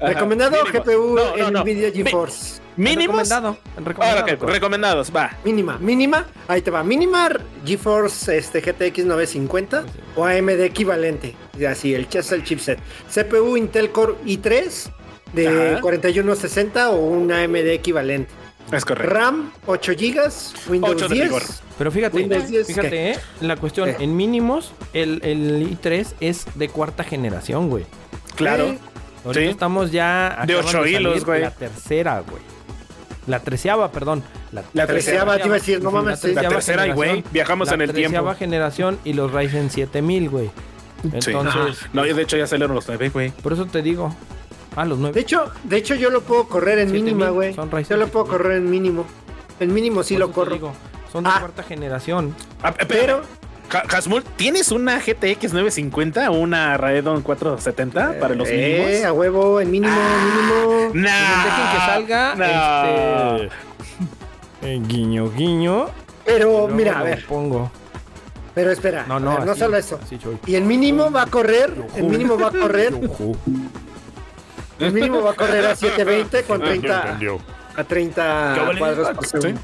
Ajá, 0.00 0.08
Recomendado 0.12 0.56
mínimo. 0.64 0.84
GPU 0.84 1.14
No, 1.14 1.36
no, 1.36 1.50
no. 1.50 1.62
Nvidia 1.62 1.90
GeForce. 1.92 2.60
Mínimos. 2.76 3.28
Recomendado. 3.76 4.32
Ok, 4.34 4.48
recomendados, 4.50 5.12
va. 5.14 5.30
Mínima, 5.44 5.78
mínima, 5.78 6.26
ahí 6.48 6.60
te 6.60 6.70
va. 6.70 6.82
Mínima 6.82 7.28
GeForce 7.64 8.36
este, 8.36 8.60
GTX 8.60 9.04
950 9.04 9.84
o 10.16 10.24
AMD 10.24 10.60
equivalente. 10.60 11.34
Así, 11.68 11.94
el, 11.94 12.08
es 12.12 12.32
el 12.32 12.42
chipset. 12.44 12.78
CPU 13.12 13.56
Intel 13.56 13.90
Core 13.90 14.14
i3 14.26 14.90
de 15.34 15.72
Ajá. 15.72 15.80
4160 15.80 16.90
o 16.90 16.96
un 16.96 17.30
AMD 17.30 17.56
equivalente. 17.68 18.30
Es 18.72 18.84
correcto. 18.84 19.12
RAM 19.14 19.52
8 19.66 19.92
GB, 19.92 20.32
Windows 20.70 20.94
8 20.96 21.08
de 21.08 21.14
10. 21.14 21.26
rigor. 21.26 21.42
Pero 21.78 21.92
fíjate, 21.92 22.16
Windows 22.16 22.48
10, 22.48 22.66
fíjate, 22.66 23.10
eh, 23.10 23.18
la 23.40 23.56
cuestión, 23.56 23.94
¿Qué? 23.94 24.02
en 24.04 24.16
mínimos, 24.16 24.72
el, 24.94 25.20
el 25.22 25.68
i3 25.70 26.06
es 26.20 26.46
de 26.54 26.68
cuarta 26.68 27.04
generación, 27.04 27.68
güey. 27.68 27.84
Claro. 28.36 28.70
Sí. 28.70 28.78
Ahorita 29.24 29.40
Sí. 29.44 29.50
estamos 29.50 29.90
ya. 29.90 30.42
De 30.46 30.56
ocho 30.56 30.86
hilos, 30.86 31.24
güey. 31.24 31.40
La 31.42 31.50
tercera, 31.50 32.20
güey. 32.20 32.42
La 33.26 33.40
treceava, 33.40 33.90
perdón. 33.90 34.22
La 34.74 34.86
treceava, 34.86 35.38
te 35.38 35.46
iba 35.46 35.56
a 35.56 35.58
decir, 35.58 35.82
no 35.82 35.90
mames, 35.90 36.20
sí. 36.20 36.34
La 36.34 36.48
tercera, 36.48 36.86
y 36.86 36.92
güey, 36.92 37.24
viajamos 37.32 37.68
La 37.68 37.74
en 37.74 37.80
el 37.80 37.86
tiempo. 37.92 38.10
treceava 38.10 38.34
generación 38.34 38.98
y 39.04 39.14
los 39.14 39.32
Ryzen 39.32 39.70
7000, 39.70 40.28
güey. 40.28 40.50
Sí. 41.02 41.10
Entonces, 41.30 41.78
No, 41.92 42.02
de 42.02 42.20
hecho 42.22 42.36
ya 42.36 42.46
salieron 42.46 42.74
los 42.74 42.86
9, 42.86 43.08
güey. 43.10 43.30
por 43.30 43.52
eso 43.54 43.66
te 43.66 43.82
digo. 43.82 44.14
Ah, 44.76 44.84
los 44.84 44.98
De 44.98 45.02
nueve. 45.02 45.20
hecho, 45.20 45.50
de 45.62 45.76
hecho 45.76 45.94
yo 45.94 46.10
lo 46.10 46.22
puedo 46.22 46.48
correr 46.48 46.78
en 46.80 46.88
7000 46.88 47.04
mínima, 47.04 47.30
güey. 47.30 47.54
son 47.54 47.70
Ryzen 47.70 47.96
Yo 47.96 48.04
lo 48.04 48.08
puedo 48.10 48.26
7000. 48.26 48.42
correr 48.42 48.56
en 48.58 48.70
mínimo. 48.70 49.06
En 49.60 49.72
mínimo 49.72 50.02
sí 50.02 50.14
Por 50.14 50.20
lo 50.20 50.32
corro. 50.32 50.52
digo, 50.52 50.72
son 51.12 51.24
de 51.24 51.30
Ah. 51.30 51.36
cuarta 51.40 51.62
generación. 51.62 52.34
Ah, 52.62 52.72
Pero 52.76 52.88
pero, 52.88 53.22
Hasmul, 53.70 54.22
¿tienes 54.36 54.70
una 54.70 54.98
GTX 54.98 55.52
950 55.52 56.30
o 56.30 56.34
una 56.38 56.76
Radeon 56.76 57.22
470 57.22 58.20
para 58.20 58.34
los 58.34 58.48
eh, 58.48 58.84
mínimos? 58.86 59.04
a 59.04 59.12
huevo, 59.12 59.60
en 59.60 59.70
mínimo, 59.70 59.92
mínimo. 59.96 60.90
Nah, 60.94 61.44
Dejen 61.44 61.70
que 61.72 61.78
salga. 61.86 62.34
no. 62.36 63.36
Este, 63.36 63.48
Eh, 64.62 64.80
guiño, 64.86 65.30
guiño. 65.30 65.86
Pero 66.24 66.44
luego 66.50 66.68
mira, 66.68 66.98
a 67.00 67.02
ver, 67.02 67.26
pongo. 67.26 67.70
pero 68.54 68.70
espera. 68.70 69.04
No, 69.08 69.18
no, 69.20 69.36
ver, 69.38 69.46
no 69.46 69.54
solo 69.56 69.76
eso. 69.76 69.98
así. 70.02 70.18
Y 70.46 70.54
el 70.54 70.64
mínimo 70.64 71.10
va 71.10 71.22
a 71.22 71.26
correr, 71.26 71.74
el 71.96 72.04
mínimo 72.04 72.38
va 72.38 72.48
a 72.48 72.50
correr, 72.52 72.94
el 74.78 74.92
mínimo 74.92 75.20
va 75.22 75.32
a 75.32 75.34
correr 75.34 75.66
a 75.66 75.74
720 75.76 76.44
con 76.44 76.60
Ya 76.60 76.66
30 76.66 77.02
entendió. 77.02 77.40
a 77.76 77.84
30 77.84 78.56
vale, 78.64 78.78
cuadros 78.78 79.08
por 79.10 79.26
segundo. 79.26 79.60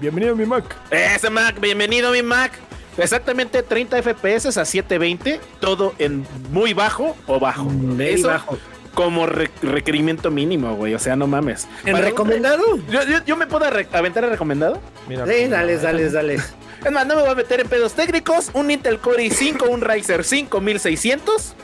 Bienvenido 0.00 0.36
mi 0.36 0.46
Mac. 0.46 0.64
Ese 0.90 1.28
Mac, 1.28 1.58
bienvenido 1.60 2.12
mi 2.12 2.22
Mac. 2.22 2.52
Exactamente 2.98 3.62
30 3.62 4.02
FPS 4.02 4.46
a 4.58 4.64
720, 4.64 5.40
todo 5.60 5.94
en 5.98 6.26
muy 6.50 6.74
bajo 6.74 7.16
o 7.26 7.38
bajo. 7.40 7.64
Muy 7.64 8.04
Eso 8.06 8.28
bajo. 8.28 8.58
como 8.94 9.26
re- 9.26 9.50
requerimiento 9.62 10.30
mínimo, 10.30 10.74
güey. 10.74 10.94
O 10.94 10.98
sea, 10.98 11.14
no 11.16 11.26
mames. 11.26 11.68
¿En 11.84 11.92
Para 11.92 11.98
un- 12.06 12.10
recomendado? 12.10 12.62
Yo, 12.90 13.02
yo- 13.04 13.24
yo 13.24 13.36
me 13.36 13.46
puedo 13.46 13.70
re- 13.70 13.88
aventar 13.92 14.24
el 14.24 14.30
recomendado. 14.30 14.80
Mira, 15.08 15.24
Sí, 15.26 15.46
dale, 15.46 15.78
dale, 15.78 16.10
dale. 16.10 16.34
Es 16.84 16.92
más, 16.92 17.06
no 17.08 17.16
me 17.16 17.22
voy 17.22 17.30
a 17.30 17.34
meter 17.34 17.60
en 17.60 17.68
pedos 17.68 17.94
técnicos. 17.94 18.50
Un 18.52 18.70
Intel 18.70 18.98
Core 19.00 19.24
i5, 19.24 19.68
un 19.68 19.80
Ryzen 19.80 20.22
5600. 20.22 21.54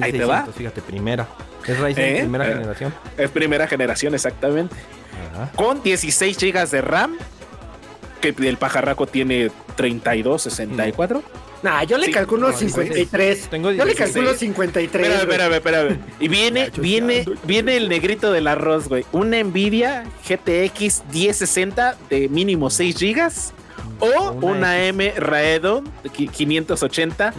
Ahí 0.00 0.12
te 0.12 0.24
va. 0.24 0.44
1600, 0.44 0.54
fíjate, 0.54 0.80
primera. 0.82 1.28
Es 1.66 1.78
Ryzen 1.78 2.04
¿Eh? 2.16 2.18
primera 2.20 2.48
Eh. 2.48 2.52
generación. 2.54 2.94
Es 3.18 3.30
primera 3.30 3.66
generación, 3.68 4.14
exactamente. 4.14 4.74
Ajá. 5.34 5.50
Con 5.54 5.82
16 5.82 6.38
GB 6.38 6.70
de 6.70 6.80
RAM. 6.80 7.16
Que 8.22 8.34
el 8.48 8.56
pajarraco 8.56 9.06
tiene 9.06 9.50
32, 9.76 10.42
64. 10.44 11.22
Nah, 11.62 11.82
yo 11.84 11.98
le 11.98 12.06
Sí, 12.06 12.12
calculo 12.12 12.50
no, 12.50 12.56
53. 12.56 13.48
tengo 13.50 13.70
yo 13.70 13.84
le 13.84 13.92
16. 13.92 14.12
calculo 14.14 14.34
53. 14.34 15.06
Espérame, 15.06 15.22
espérame, 15.30 15.54
espérame. 15.54 15.98
Y 16.18 16.28
viene, 16.28 16.70
viene, 16.78 17.24
viene 17.44 17.76
el 17.76 17.88
negrito 17.88 18.32
del 18.32 18.46
arroz, 18.48 18.88
güey. 18.88 19.04
Una 19.12 19.42
Nvidia 19.42 20.04
GTX 20.28 21.02
1060 21.12 21.96
de 22.08 22.28
mínimo 22.28 22.70
6 22.70 22.96
GB. 22.98 23.30
O 24.00 24.32
Una 24.32 24.46
una. 24.56 24.84
M 24.86 25.12
qui- 26.04 26.30
580 26.30 27.32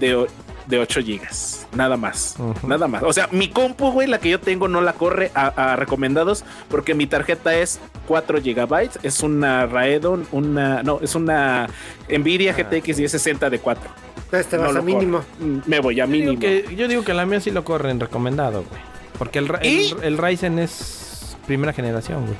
de, 0.00 0.26
de 0.66 0.78
8 0.78 1.00
gigas. 1.02 1.66
Nada 1.74 1.96
más. 1.96 2.36
Nada 2.66 2.88
más. 2.88 3.02
O 3.02 3.12
sea, 3.12 3.28
mi 3.32 3.48
compu, 3.48 3.90
güey, 3.92 4.08
la 4.08 4.18
que 4.18 4.28
yo 4.30 4.40
tengo 4.40 4.66
no 4.68 4.80
la 4.80 4.92
corre 4.94 5.30
a, 5.34 5.72
a 5.72 5.76
recomendados 5.76 6.44
porque 6.68 6.94
mi 6.94 7.06
tarjeta 7.06 7.54
es 7.56 7.78
4 8.06 8.40
gigabytes. 8.42 8.98
Es 9.02 9.22
una 9.22 9.66
Radeon, 9.66 10.26
una... 10.32 10.82
No, 10.82 10.98
es 11.02 11.14
una 11.14 11.68
Nvidia 12.08 12.52
GTX 12.52 12.98
1060 12.98 13.50
de 13.50 13.58
4. 13.58 13.82
Entonces 14.24 14.46
te 14.48 14.56
vas 14.56 14.64
No 14.66 14.70
a 14.70 14.72
lo 14.74 14.82
mínimo. 14.82 15.18
corre. 15.18 15.46
Mm, 15.46 15.60
Me 15.66 15.80
voy 15.80 16.00
a 16.00 16.06
Yo 16.06 16.12
digo, 16.12 16.24
mínimo. 16.32 16.40
que, 16.40 16.74
yo 16.76 16.88
digo 16.88 17.04
que 17.04 17.14
la 17.14 17.26
mía 17.26 17.40
sí 17.40 17.50
lo 17.52 17.64
corre 17.64 17.90
en 17.90 18.00
recomendado, 18.00 18.64
güey. 18.68 18.80
Porque 19.18 19.38
el, 19.38 19.50
el, 19.62 19.96
el 20.02 20.18
Ryzen 20.18 20.58
es 20.58 21.36
primera 21.46 21.72
generación, 21.72 22.22
güey. 22.26 22.36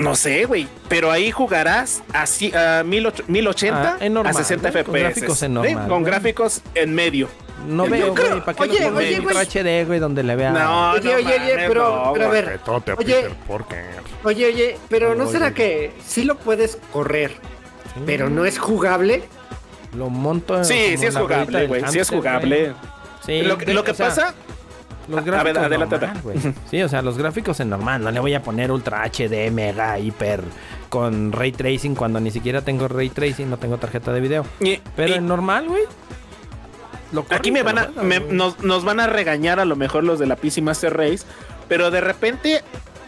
No 0.00 0.14
sé, 0.16 0.44
güey. 0.46 0.66
Pero 0.88 1.10
ahí 1.10 1.30
jugarás 1.30 2.02
así 2.12 2.52
a 2.54 2.82
1080 2.84 3.96
Ah, 4.00 4.04
en 4.04 4.14
normal, 4.14 4.34
a 4.34 4.38
60 4.38 4.70
güey, 4.70 4.84
con 4.84 4.94
FPS. 4.94 5.02
gráficos 5.02 5.42
en 5.42 5.48
¿sí? 5.50 5.54
normal, 5.54 5.88
Con 5.88 6.00
güey. 6.00 6.04
gráficos 6.12 6.62
en 6.74 6.94
medio. 6.94 7.28
No 7.68 7.84
Yo 7.84 7.90
veo, 7.90 8.14
creo- 8.14 8.28
güey. 8.30 8.40
¿Para 8.44 8.56
qué 8.56 8.62
oye, 8.62 8.90
lo 8.90 8.96
oye, 8.96 9.18
güey. 9.20 9.36
HD, 9.36 9.84
güey, 9.86 9.98
donde 10.00 10.22
le 10.22 10.34
vea? 10.34 10.50
No, 10.50 10.92
Oye, 10.92 11.10
no 11.10 11.16
oye, 11.16 11.26
oye, 11.26 11.54
pero- 11.68 12.04
no, 12.06 12.12
pero 12.14 12.24
a 12.24 12.28
güey. 12.28 12.42
ver. 12.42 12.60
Oye. 12.96 13.28
Oye, 14.24 14.46
oye, 14.46 14.78
pero 14.88 15.14
¿no 15.14 15.24
Oye, 15.24 15.32
será 15.32 15.46
oye. 15.46 15.54
que 15.54 15.92
sí 16.06 16.24
lo 16.24 16.36
puedes 16.38 16.78
correr, 16.92 17.32
pero 18.06 18.28
no 18.30 18.44
es 18.46 18.58
jugable? 18.58 19.24
Lo 19.96 20.08
monto 20.08 20.56
en- 20.56 20.64
Sí, 20.64 20.96
sí 20.96 21.06
es 21.06 21.16
jugable, 21.16 21.66
güey. 21.66 21.82
Sí 21.88 21.98
es 21.98 22.08
jugable. 22.08 22.60
güey. 22.70 22.74
Sí, 23.26 23.42
lo 23.42 23.58
que, 23.58 23.74
lo 23.74 23.84
que 23.84 23.90
o 23.90 23.94
sea, 23.94 24.08
pasa, 24.08 24.34
Los 25.10 25.26
A- 25.26 25.40
a 25.40 25.42
ver, 25.42 25.54
gráficos 25.54 25.70
normal. 25.78 26.54
Sí, 26.70 26.82
o 26.82 26.88
sea, 26.88 27.02
los 27.02 27.18
gráficos 27.18 27.60
en 27.60 27.68
normal. 27.70 28.02
No 28.02 28.10
le 28.10 28.20
voy 28.20 28.34
a 28.34 28.42
poner 28.42 28.70
ultra 28.72 29.02
HD, 29.04 29.50
mega, 29.50 29.98
hiper 29.98 30.42
con 30.88 31.32
ray 31.32 31.52
tracing 31.52 31.94
cuando 31.94 32.20
ni 32.20 32.30
siquiera 32.30 32.62
tengo 32.62 32.88
ray 32.88 33.10
tracing, 33.10 33.50
no 33.50 33.58
tengo 33.58 33.78
tarjeta 33.78 34.12
de 34.12 34.20
video. 34.20 34.46
y- 34.60 34.80
Pero 34.96 35.12
y- 35.14 35.16
en 35.16 35.26
normal, 35.26 35.68
güey. 35.68 35.82
Aquí 37.30 37.50
me 37.50 37.62
van 37.64 37.78
a, 37.78 37.88
me- 38.02 38.20
nos 38.20 38.84
van 38.84 39.00
a 39.00 39.06
regañar 39.08 39.58
a 39.58 39.64
lo 39.64 39.74
mejor 39.74 40.04
los 40.04 40.18
de 40.20 40.26
la 40.26 40.36
PC 40.36 40.62
Master 40.62 40.96
Race, 40.96 41.24
pero 41.68 41.90
de 41.90 42.00
repente 42.00 42.62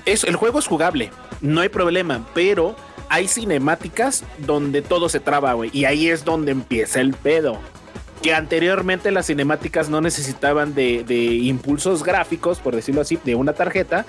es, 0.06 0.24
el 0.24 0.34
juego 0.36 0.58
es 0.58 0.66
jugable, 0.66 1.10
no 1.40 1.60
hay 1.60 1.68
problema, 1.68 2.26
pero 2.34 2.74
hay 3.08 3.28
cinemáticas 3.28 4.24
donde 4.38 4.82
todo 4.82 5.08
se 5.08 5.20
traba, 5.20 5.52
güey, 5.52 5.70
y 5.72 5.84
ahí 5.84 6.08
es 6.08 6.24
donde 6.24 6.50
empieza 6.50 7.00
el 7.00 7.12
pedo. 7.14 7.58
Que 8.22 8.34
anteriormente 8.34 9.10
las 9.10 9.26
cinemáticas 9.26 9.88
no 9.90 10.00
necesitaban 10.00 10.74
de, 10.74 11.02
de 11.04 11.16
impulsos 11.16 12.04
gráficos, 12.04 12.60
por 12.60 12.76
decirlo 12.76 13.00
así, 13.00 13.18
de 13.24 13.34
una 13.34 13.52
tarjeta, 13.52 14.06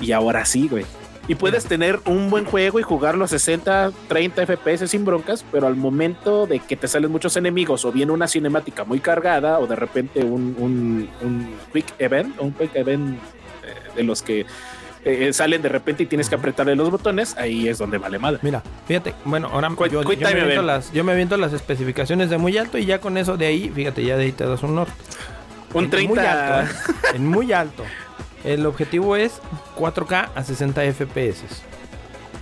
y 0.00 0.10
ahora 0.12 0.44
sí, 0.44 0.66
güey. 0.68 0.84
Y 1.28 1.36
puedes 1.36 1.66
tener 1.66 2.00
un 2.06 2.28
buen 2.30 2.44
juego 2.44 2.80
y 2.80 2.82
jugarlo 2.82 3.24
a 3.24 3.28
60, 3.28 3.92
30 4.08 4.44
FPS 4.44 4.88
sin 4.90 5.04
broncas, 5.04 5.44
pero 5.52 5.68
al 5.68 5.76
momento 5.76 6.48
de 6.48 6.58
que 6.58 6.74
te 6.74 6.88
salen 6.88 7.12
muchos 7.12 7.36
enemigos 7.36 7.84
o 7.84 7.92
viene 7.92 8.10
una 8.10 8.26
cinemática 8.26 8.82
muy 8.82 8.98
cargada 8.98 9.60
o 9.60 9.68
de 9.68 9.76
repente 9.76 10.24
un, 10.24 10.56
un- 10.58 11.08
un 11.22 11.54
quick 11.72 11.94
event, 12.00 12.34
un 12.40 12.50
quick 12.52 12.74
event 12.74 13.16
eh, 13.64 13.94
de 13.94 14.02
los 14.02 14.20
que 14.20 14.44
eh, 15.04 15.32
salen 15.32 15.62
de 15.62 15.68
repente 15.68 16.02
y 16.04 16.06
tienes 16.06 16.28
que 16.28 16.34
apretarle 16.36 16.76
los 16.76 16.90
botones, 16.90 17.36
ahí 17.36 17.68
es 17.68 17.78
donde 17.78 17.98
vale 17.98 18.18
madre. 18.18 18.38
Mira, 18.42 18.62
fíjate, 18.86 19.14
bueno, 19.24 19.48
ahora 19.52 19.68
Quick- 19.70 19.90
yo, 19.90 20.02
yo 20.02 20.18
me 20.20 20.30
event. 20.40 20.64
las, 20.64 20.92
yo 20.92 21.02
me 21.04 21.12
aviento 21.12 21.36
las 21.36 21.52
especificaciones 21.52 22.30
de 22.30 22.38
muy 22.38 22.56
alto 22.58 22.78
y 22.78 22.86
ya 22.86 23.00
con 23.00 23.16
eso 23.18 23.36
de 23.36 23.46
ahí, 23.46 23.70
fíjate, 23.74 24.04
ya 24.04 24.16
de 24.16 24.24
ahí 24.24 24.32
te 24.32 24.44
das 24.46 24.62
un 24.62 24.74
norte. 24.74 24.92
Un 25.74 25.84
En 25.84 25.90
30. 25.90 26.14
Muy 26.14 26.24
alto, 26.26 26.60
¿eh? 26.62 27.16
En 27.16 27.26
muy 27.26 27.52
alto. 27.52 27.84
El 28.44 28.66
objetivo 28.66 29.16
es 29.16 29.40
4K 29.78 30.28
a 30.34 30.44
60 30.44 30.82
FPS. 30.92 31.44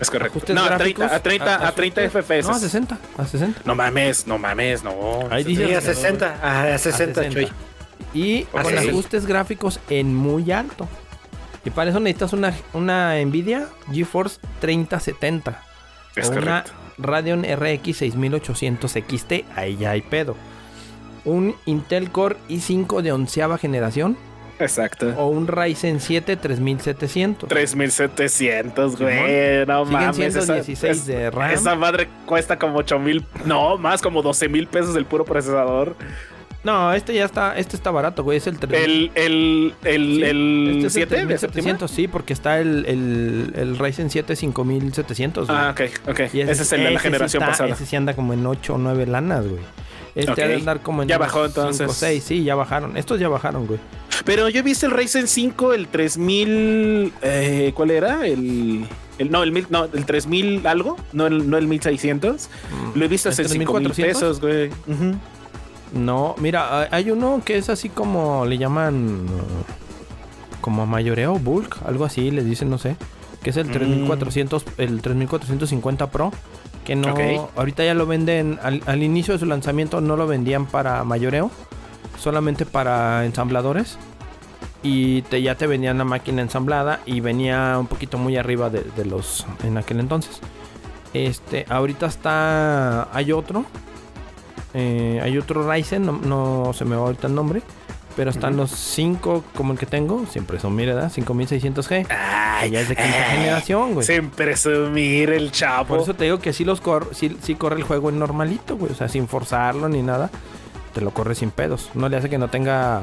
Es 0.01 0.11
correcto. 0.11 0.39
Ajustes 0.39 0.57
No, 0.57 0.63
a 0.63 0.69
gráficos, 0.69 1.07
30, 1.11 1.15
a 1.15 1.21
30, 1.21 1.69
a 1.69 1.73
30 1.75 2.01
ajustes- 2.03 2.11
FPS. 2.25 2.49
No, 2.49 2.55
a 2.55 2.59
60, 2.59 2.99
a 3.19 3.27
60. 3.27 3.61
No 3.67 3.75
mames, 3.75 4.27
no 4.27 4.39
mames, 4.39 4.83
no. 4.83 4.93
Ahí 5.31 5.45
dice- 5.45 5.67
Sí, 5.67 5.75
a 5.75 5.81
60, 5.81 6.27
a 6.43 6.79
60, 6.79 6.79
A 6.79 6.79
60. 6.79 7.29
Choy. 7.29 7.49
Y 8.15 8.43
con 8.45 8.77
ajustes 8.79 9.27
gráficos 9.27 9.79
en 9.91 10.15
muy 10.15 10.51
alto. 10.51 10.89
Y 11.71 11.73
para 11.73 11.91
eso 11.91 12.01
necesitas 12.01 12.33
una, 12.33 12.53
una 12.75 13.15
Nvidia 13.25 13.69
GeForce 13.93 14.41
3070. 14.61 15.63
Es 16.17 16.29
o 16.29 16.33
una. 16.33 16.65
Radeon 16.99 17.45
RX 17.45 17.97
6800 17.99 18.91
XT. 18.91 19.33
Ahí 19.55 19.77
ya 19.77 19.93
hay 19.93 20.03
pedo. 20.03 20.35
Un 21.25 21.55
Intel 21.67 22.11
Core 22.11 22.37
i5 22.49 23.03
de 23.03 23.13
onceava 23.13 23.57
generación. 23.57 24.17
Exacto. 24.59 25.15
O 25.17 25.29
un 25.29 25.47
Ryzen 25.47 26.01
7 26.01 26.37
3700. 26.37 27.49
3700, 27.49 28.99
güey. 28.99 29.65
No 29.67 29.85
mames. 29.87 30.17
siendo 30.17 30.39
esa, 30.41 30.55
16 30.57 30.97
es- 30.99 31.07
de 31.07 31.31
RAM. 31.31 31.53
Esa 31.53 31.75
madre 31.77 32.09
cuesta 32.27 32.59
como 32.59 32.79
8 32.79 32.99
mil. 32.99 33.25
No, 33.47 33.79
más 33.79 34.03
como 34.03 34.21
12 34.23 34.49
mil 34.49 34.67
pesos 34.67 34.97
el 34.97 35.07
puro 35.07 35.25
procesador. 35.25 35.95
No, 36.63 36.93
este 36.93 37.15
ya 37.15 37.25
está, 37.25 37.57
este 37.57 37.75
está 37.77 37.91
barato, 37.91 38.23
güey. 38.23 38.37
Es 38.39 38.47
el 38.47 38.59
3000. 38.59 39.13
El, 39.15 39.75
el, 39.83 40.23
el, 40.23 40.23
Sí, 40.23 40.23
el 40.23 40.77
este 40.77 40.87
es 40.87 40.97
el 40.97 41.09
7 41.09 41.15
de 41.27 41.39
séptima. 41.39 41.63
3700, 41.79 41.91
sí, 41.91 42.07
porque 42.09 42.33
está 42.35 42.61
el, 42.61 42.85
el, 42.87 43.53
el 43.57 43.79
Ryzen 43.79 44.11
7 44.11 44.37
5700. 44.37 45.47
güey. 45.47 45.59
Ah, 45.59 45.71
ok, 45.71 45.81
ok. 46.11 46.21
Y 46.35 46.41
Ese, 46.43 46.63
es 46.63 46.73
el 46.73 46.81
de 46.81 46.85
la 46.91 46.91
ese 46.93 46.99
generación 47.01 47.43
está- 47.43 47.53
pasada. 47.53 47.71
Ese 47.71 47.87
sí 47.87 47.97
anda 47.97 48.15
como 48.15 48.35
en 48.35 48.45
8 48.47 48.75
o 48.75 48.79
9 48.79 49.07
lanas, 49.07 49.47
güey. 49.47 49.63
Este 50.15 50.33
Ok. 50.33 50.39
ha 50.41 50.49
de 50.49 50.55
andar 50.57 50.81
como 50.83 51.03
en 51.03 51.09
Ya 51.09 51.17
bajó, 51.19 51.47
entonces. 51.47 51.79
5 51.79 51.91
o 51.93 51.95
6, 51.95 52.23
sí, 52.25 52.45
ya 52.45 52.55
bajaron. 52.57 52.97
Estos 52.97 53.19
ya 53.21 53.29
bajaron, 53.29 53.67
güey. 53.67 53.79
Pero 54.27 54.49
yo 54.51 54.59
he 54.61 54.63
visto 54.63 54.85
el 54.85 54.93
Ryzen 54.93 55.29
5, 55.29 55.73
el 55.73 55.89
3000. 55.89 57.13
Eh, 57.23 57.73
¿Cuál 57.75 57.91
era? 57.91 58.27
El. 58.27 58.85
el- 59.19 59.31
no, 59.31 59.43
el 59.43 59.53
mil, 59.53 59.67
no, 59.71 59.85
el 59.93 60.05
3000 60.05 60.67
algo, 60.67 60.97
no 61.13 61.27
el, 61.27 61.49
no 61.49 61.57
el 61.57 61.67
1600. 61.69 62.49
Lo 62.95 63.05
he 63.05 63.09
visto 63.09 63.31
¿El 63.31 63.39
en 63.41 63.49
5 63.49 63.73
mil 63.81 63.93
3400? 63.93 64.15
pesos, 64.15 64.41
güey. 64.41 64.69
Ujú. 64.87 65.17
No, 65.93 66.35
mira, 66.39 66.89
hay- 66.91 67.11
uno 67.11 67.43
que 67.45 67.59
es 67.59 67.69
así 67.69 67.89
como 67.89 68.47
le 68.47 68.59
llaman 68.59 69.27
como 70.61 70.87
mayoreo, 70.87 71.39
bulk, 71.39 71.79
algo 71.87 72.05
así, 72.05 72.31
le 72.31 72.45
dicen, 72.45 72.71
no 72.71 72.79
sé, 72.79 72.97
que 73.43 73.51
es 73.51 73.57
el 73.57 73.69
Mm. 73.69 73.73
3400, 73.73 74.65
el 74.79 75.01
3450 75.03 76.11
Pro, 76.11 76.31
que 76.85 76.95
no, 76.97 77.13
Ok. 77.13 77.21
ahorita 77.57 77.85
ya 77.85 77.95
lo 77.95 78.07
venden, 78.07 78.59
al, 78.63 78.83
al 78.87 79.03
inicio 79.03 79.35
de 79.35 79.41
su 79.41 79.47
lanzamiento 79.47 80.01
no 80.01 80.17
lo 80.17 80.27
vendían 80.27 80.67
para 80.67 81.03
mayoreo, 81.05 81.51
solamente 82.19 82.67
para 82.67 83.25
ensambladores. 83.25 83.99
Y 84.83 85.23
te, 85.23 85.43
ya 85.43 85.57
te 85.57 85.67
vendían 85.67 85.99
la 85.99 86.05
máquina 86.05 86.41
ensamblada 86.41 87.01
y 87.05 87.21
venía 87.21 87.77
un 87.79 87.87
poquito 87.87 88.17
muy 88.17 88.37
arriba 88.39 88.71
de, 88.71 88.83
de 88.97 89.05
los 89.05 89.47
en 89.63 89.77
aquel 89.77 90.01
entonces. 90.01 90.41
Este, 91.13 91.67
ahorita 91.69 92.07
está, 92.07 93.15
hay 93.15 93.33
otro, 93.33 93.67
eh, 94.75 95.21
hay 95.23 95.39
otro 95.39 95.71
Ryzen, 95.71 96.05
no, 96.05 96.13
no 96.13 96.73
se 96.73 96.85
me 96.85 96.97
va 96.97 97.03
ahorita 97.03 97.27
el 97.27 97.35
nombre. 97.35 97.63
Pero 98.17 98.31
están 98.31 98.57
los 98.57 98.73
5 98.73 99.45
como 99.55 99.73
el 99.73 99.79
que 99.79 99.87
tengo, 99.87 100.27
siempre 100.27 100.59
son, 100.59 100.75
mira, 100.75 100.95
¿verdad? 100.95 101.13
5600G. 101.13 102.07
Ah, 102.11 102.67
ya 102.67 102.81
es 102.81 102.89
de 102.89 102.97
quinta 102.97 103.17
ay, 103.17 103.37
generación, 103.39 103.95
güey. 103.95 104.05
Sin 104.05 104.31
presumir 104.31 105.31
el 105.31 105.53
chavo. 105.53 105.87
Por 105.87 106.01
eso 106.01 106.15
te 106.15 106.25
digo 106.25 106.41
que 106.41 106.53
sí 106.53 106.65
los 106.65 106.81
cor 106.81 107.11
sí, 107.13 107.39
sí 107.41 107.55
corre 107.55 107.77
el 107.77 107.85
juego 107.85 108.11
en 108.11 108.19
normalito, 108.19 108.77
güey. 108.77 108.93
O 108.93 108.95
sea, 108.97 109.09
sin 109.09 109.29
forzarlo 109.29 109.89
ni 109.89 110.03
nada. 110.03 110.29
Te 110.93 111.01
lo 111.01 111.13
corre 111.13 111.37
sin 111.37 111.53
pedos. 111.53 111.91
No 111.95 112.09
le 112.09 112.17
hace 112.17 112.29
que 112.29 112.37
no 112.37 112.49
tenga 112.49 113.03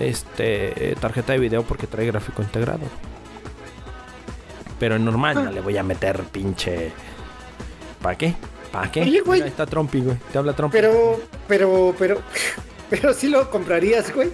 este 0.00 0.96
tarjeta 1.00 1.32
de 1.32 1.38
video 1.38 1.62
porque 1.62 1.86
trae 1.86 2.06
gráfico 2.06 2.42
integrado. 2.42 2.80
Pero 4.80 4.96
en 4.96 5.04
normal 5.04 5.44
no 5.44 5.52
le 5.52 5.60
voy 5.60 5.76
a 5.76 5.84
meter 5.84 6.24
pinche. 6.24 6.92
¿Para 8.02 8.18
qué? 8.18 8.34
¿Para 8.72 8.90
qué? 8.90 9.02
Oye, 9.02 9.20
güey. 9.20 9.38
Mira, 9.40 9.44
ahí 9.46 9.50
está 9.50 9.66
Trumpy, 9.66 10.00
güey. 10.00 10.16
Te 10.32 10.38
habla 10.38 10.52
Trumpy. 10.54 10.76
Pero, 10.76 11.20
pero, 11.46 11.94
pero, 11.98 12.22
pero 12.90 13.14
sí 13.14 13.28
lo 13.28 13.50
comprarías, 13.50 14.14
güey. 14.14 14.30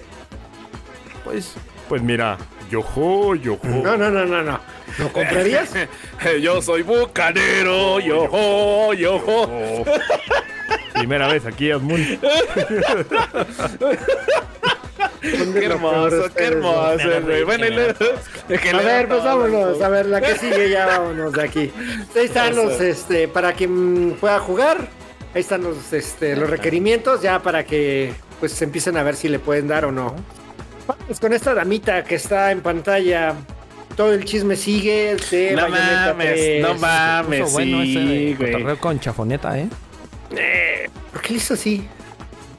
Pues 1.23 1.53
Pues 1.89 2.01
mira, 2.01 2.37
yojo, 2.69 3.35
yojo. 3.35 3.67
No, 3.67 3.95
no, 3.97 4.09
no, 4.09 4.25
no, 4.25 4.41
no. 4.43 4.59
¿Lo 4.99 5.11
comprarías? 5.11 5.71
Yo 6.41 6.61
soy 6.61 6.81
bucanero, 6.83 7.99
yo, 7.99 8.93
yo. 8.93 9.21
Oh. 9.27 9.85
Primera 10.93 11.27
vez 11.27 11.45
aquí, 11.45 11.71
Asmul. 11.71 12.19
Qué 15.21 15.65
hermoso, 15.65 16.29
qué 16.35 16.43
hermoso, 16.45 17.21
güey. 17.23 17.43
Bueno, 17.43 17.65
y 17.65 17.71
luego- 17.71 17.93
A 18.73 18.81
ver, 18.81 19.07
pues 19.07 19.23
vámonos, 19.23 19.81
a 19.81 19.89
ver, 19.89 20.05
la 20.05 20.21
que 20.21 20.35
sigue 20.37 20.69
ya 20.69 20.85
vámonos 20.85 21.33
de 21.33 21.43
aquí. 21.43 21.71
Ahí 22.15 22.25
están 22.25 22.55
los, 22.55 22.79
este, 22.81 23.27
para 23.27 23.53
quien 23.53 24.15
pueda 24.19 24.39
jugar, 24.39 24.87
ahí 25.33 25.41
están 25.41 25.63
los, 25.63 25.91
este, 25.93 26.35
los 26.35 26.49
requerimientos 26.49 27.21
ya 27.21 27.41
para 27.41 27.65
que 27.65 28.13
pues 28.39 28.61
empiecen 28.61 28.95
a 28.97 29.03
ver 29.03 29.15
si 29.15 29.27
le 29.29 29.39
pueden 29.39 29.67
dar 29.67 29.85
o 29.85 29.91
no. 29.91 30.15
Vamos 30.87 31.19
con 31.19 31.33
esta 31.33 31.53
damita 31.53 32.03
que 32.03 32.15
está 32.15 32.51
en 32.51 32.61
pantalla. 32.61 33.33
Todo 33.97 34.13
el 34.13 34.23
chisme 34.25 34.55
sigue 34.57 35.15
de 35.31 35.51
No 35.55 35.61
Bayonetta 35.63 36.07
mames, 36.13 36.33
3. 36.33 36.61
no 36.61 36.73
mames, 36.75 37.51
bueno 37.53 37.81
ese 37.81 37.99
de 37.99 38.35
güey. 38.61 38.77
con 38.77 38.99
chafoneta, 38.99 39.57
¿eh? 39.57 39.67
¿Por 41.11 41.21
qué 41.21 41.29
le 41.33 41.37
hizo 41.37 41.53
así? 41.53 41.87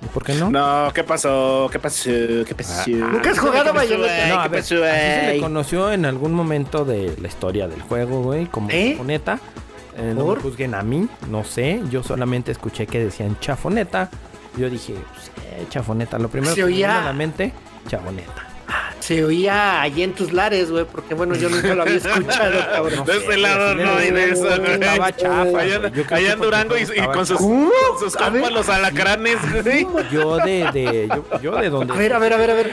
¿Y 0.06 0.08
por 0.08 0.22
qué 0.22 0.34
no? 0.34 0.50
No, 0.50 0.92
¿qué 0.94 1.02
pasó? 1.02 1.68
¿Qué 1.70 1.80
pasó? 1.80 2.10
¿Qué 2.46 2.54
pasó? 2.56 2.88
¿Nunca 2.88 3.30
has 3.30 3.38
jugado 3.40 3.72
Bayonetta? 3.72 4.28
No, 4.28 4.40
a 4.40 4.42
¿Qué 4.44 4.48
ver, 4.50 4.60
pasó, 4.60 4.74
así 4.84 5.00
se 5.26 5.32
le 5.32 5.40
conoció 5.40 5.92
en 5.92 6.04
algún 6.04 6.32
momento 6.32 6.84
de 6.84 7.16
la 7.20 7.26
historia 7.26 7.66
del 7.66 7.82
juego, 7.82 8.22
güey, 8.22 8.46
como 8.46 8.68
¿Eh? 8.70 8.92
chafoneta. 8.92 9.40
Eh, 9.98 10.12
no 10.14 10.26
me 10.26 10.36
juzguen 10.40 10.74
a 10.74 10.82
mí, 10.82 11.08
no 11.28 11.42
sé. 11.42 11.82
Yo 11.90 12.04
solamente 12.04 12.52
escuché 12.52 12.86
que 12.86 13.00
decían 13.00 13.36
chafoneta. 13.40 14.08
Yo 14.56 14.70
dije, 14.70 14.94
pues, 15.12 15.32
eh, 15.44 15.66
chafoneta. 15.70 16.18
Lo 16.20 16.28
primero 16.28 16.54
Se 16.54 16.60
que 16.60 16.66
me 16.66 16.72
vino 16.72 16.92
a 16.92 17.02
la 17.02 17.12
mente, 17.12 17.52
chafoneta. 17.88 18.46
Se 19.00 19.24
oía 19.24 19.80
allí 19.82 20.02
en 20.02 20.12
tus 20.14 20.32
lares, 20.32 20.70
güey, 20.70 20.84
porque 20.84 21.14
bueno, 21.14 21.34
yo 21.36 21.48
nunca 21.48 21.74
lo 21.74 21.82
había 21.82 21.94
escuchado, 21.96 22.60
cabrón. 22.72 23.04
De 23.06 23.16
este 23.16 23.36
lado 23.36 23.74
no 23.76 23.96
hay 23.96 24.10
de 24.10 24.30
eso, 24.30 24.42
güey. 24.58 24.72
Estaba 24.72 25.14
chafa. 25.14 25.58
Allá, 25.60 26.32
en 26.32 26.40
Durango 26.40 26.74
y, 26.76 26.84
con 27.12 27.24
sus, 27.26 27.38
sus 28.00 28.16
compas 28.16 28.50
los 28.52 28.68
alacranes, 28.68 29.36
güey. 29.62 29.86
Yo 30.12 30.36
de, 30.38 30.68
de 30.72 31.08
yo, 31.08 31.40
yo 31.40 31.56
de 31.56 31.70
donde 31.70 31.92
A 31.92 31.96
ver, 31.96 32.12
a 32.14 32.18
ver, 32.18 32.32
a 32.32 32.36
ver, 32.36 32.50
a 32.50 32.54
ver. 32.54 32.72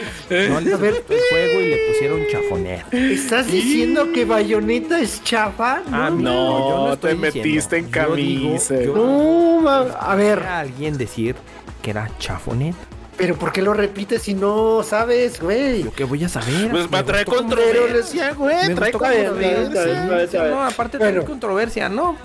no 0.49 0.59
les 0.61 0.73
a 0.73 0.77
ver. 0.77 1.03
el 1.09 1.19
juego 1.29 1.61
y 1.61 1.65
le 1.69 1.77
pusieron 1.87 2.21
chafoner. 2.31 2.85
¿Estás 2.91 3.47
diciendo 3.47 4.11
que 4.11 4.25
Bayonetta 4.25 4.99
es 4.99 5.23
chafa? 5.23 5.81
A 5.91 6.09
mí 6.09 6.23
No, 6.23 6.69
yo 6.69 6.77
no 6.89 6.97
te 6.97 7.11
estoy 7.11 7.15
metiste 7.15 7.77
en 7.77 7.91
Yo 7.91 8.15
digo- 8.15 8.43
camisa. 8.49 8.81
yo- 8.81 8.95
No, 8.95 9.69
a 9.69 10.15
ver, 10.15 10.39
a 10.39 10.59
alguien 10.59 10.97
decir 10.97 11.35
que 11.81 11.91
era 11.91 12.09
chafonet. 12.17 12.75
Pero 13.17 13.35
¿por 13.35 13.51
qué 13.51 13.61
lo 13.61 13.73
repites 13.73 14.21
si 14.23 14.33
no 14.33 14.83
sabes, 14.83 15.39
güey? 15.39 15.83
Yo 15.83 15.93
qué 15.93 16.03
voy 16.03 16.23
a 16.23 16.29
saber. 16.29 16.69
Pues 16.71 16.85
Me 16.85 16.89
va 16.91 16.99
a 16.99 17.03
traer 17.05 17.25
controversia, 17.25 18.33
güey. 18.33 18.67
Me 18.69 18.75
Trae 18.75 18.91
controversia. 18.91 20.47
No, 20.49 20.63
aparte 20.65 20.97
Bueno. 20.97 21.13
trae 21.19 21.25
controversia, 21.25 21.89
¿no? 21.89 22.17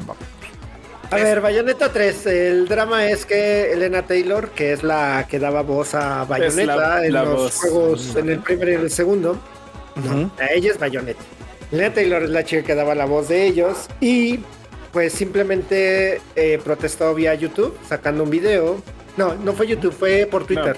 A 1.10 1.16
ver, 1.16 1.40
Bayonetta 1.40 1.90
3, 1.90 2.26
el 2.26 2.68
drama 2.68 3.06
es 3.06 3.24
que 3.24 3.72
Elena 3.72 4.02
Taylor, 4.02 4.50
que 4.50 4.72
es 4.74 4.82
la 4.82 5.26
que 5.28 5.38
daba 5.38 5.62
voz 5.62 5.94
a 5.94 6.24
Bayonetta 6.24 6.76
la- 6.76 7.06
en 7.06 7.12
la 7.14 7.22
los 7.24 7.34
voz. 7.34 7.54
juegos, 7.56 8.16
en 8.16 8.28
el 8.28 8.38
primero 8.40 8.72
y 8.72 8.74
en 8.74 8.80
el 8.82 8.90
segundo, 8.90 9.38
Ujú. 9.96 10.30
a 10.38 10.52
ella 10.52 10.70
es 10.72 10.78
Bayonetta. 10.78 11.22
Elena 11.72 11.94
Taylor 11.94 12.22
es 12.24 12.30
la 12.30 12.44
chica 12.44 12.62
que 12.62 12.74
daba 12.74 12.94
la 12.94 13.06
voz 13.06 13.28
de 13.28 13.46
ellos 13.46 13.88
y 14.00 14.40
pues 14.92 15.12
simplemente 15.14 16.20
eh, 16.36 16.60
protestó 16.62 17.14
vía 17.14 17.34
YouTube 17.34 17.74
sacando 17.88 18.24
un 18.24 18.30
video. 18.30 18.82
No, 19.18 19.34
no 19.34 19.52
fue 19.52 19.66
YouTube, 19.66 19.92
fue 19.92 20.28
por 20.30 20.46
Twitter. 20.46 20.76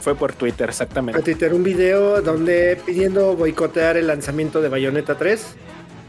Fue 0.00 0.14
por 0.14 0.32
Twitter, 0.32 0.66
Por 0.66 0.70
exactamente. 0.70 1.20
Twitter 1.22 1.52
un 1.52 1.64
video 1.64 2.22
donde 2.22 2.80
pidiendo 2.86 3.34
boicotear 3.34 3.96
el 3.96 4.06
lanzamiento 4.06 4.62
de 4.62 4.68
Bayonetta 4.68 5.18
3 5.18 5.44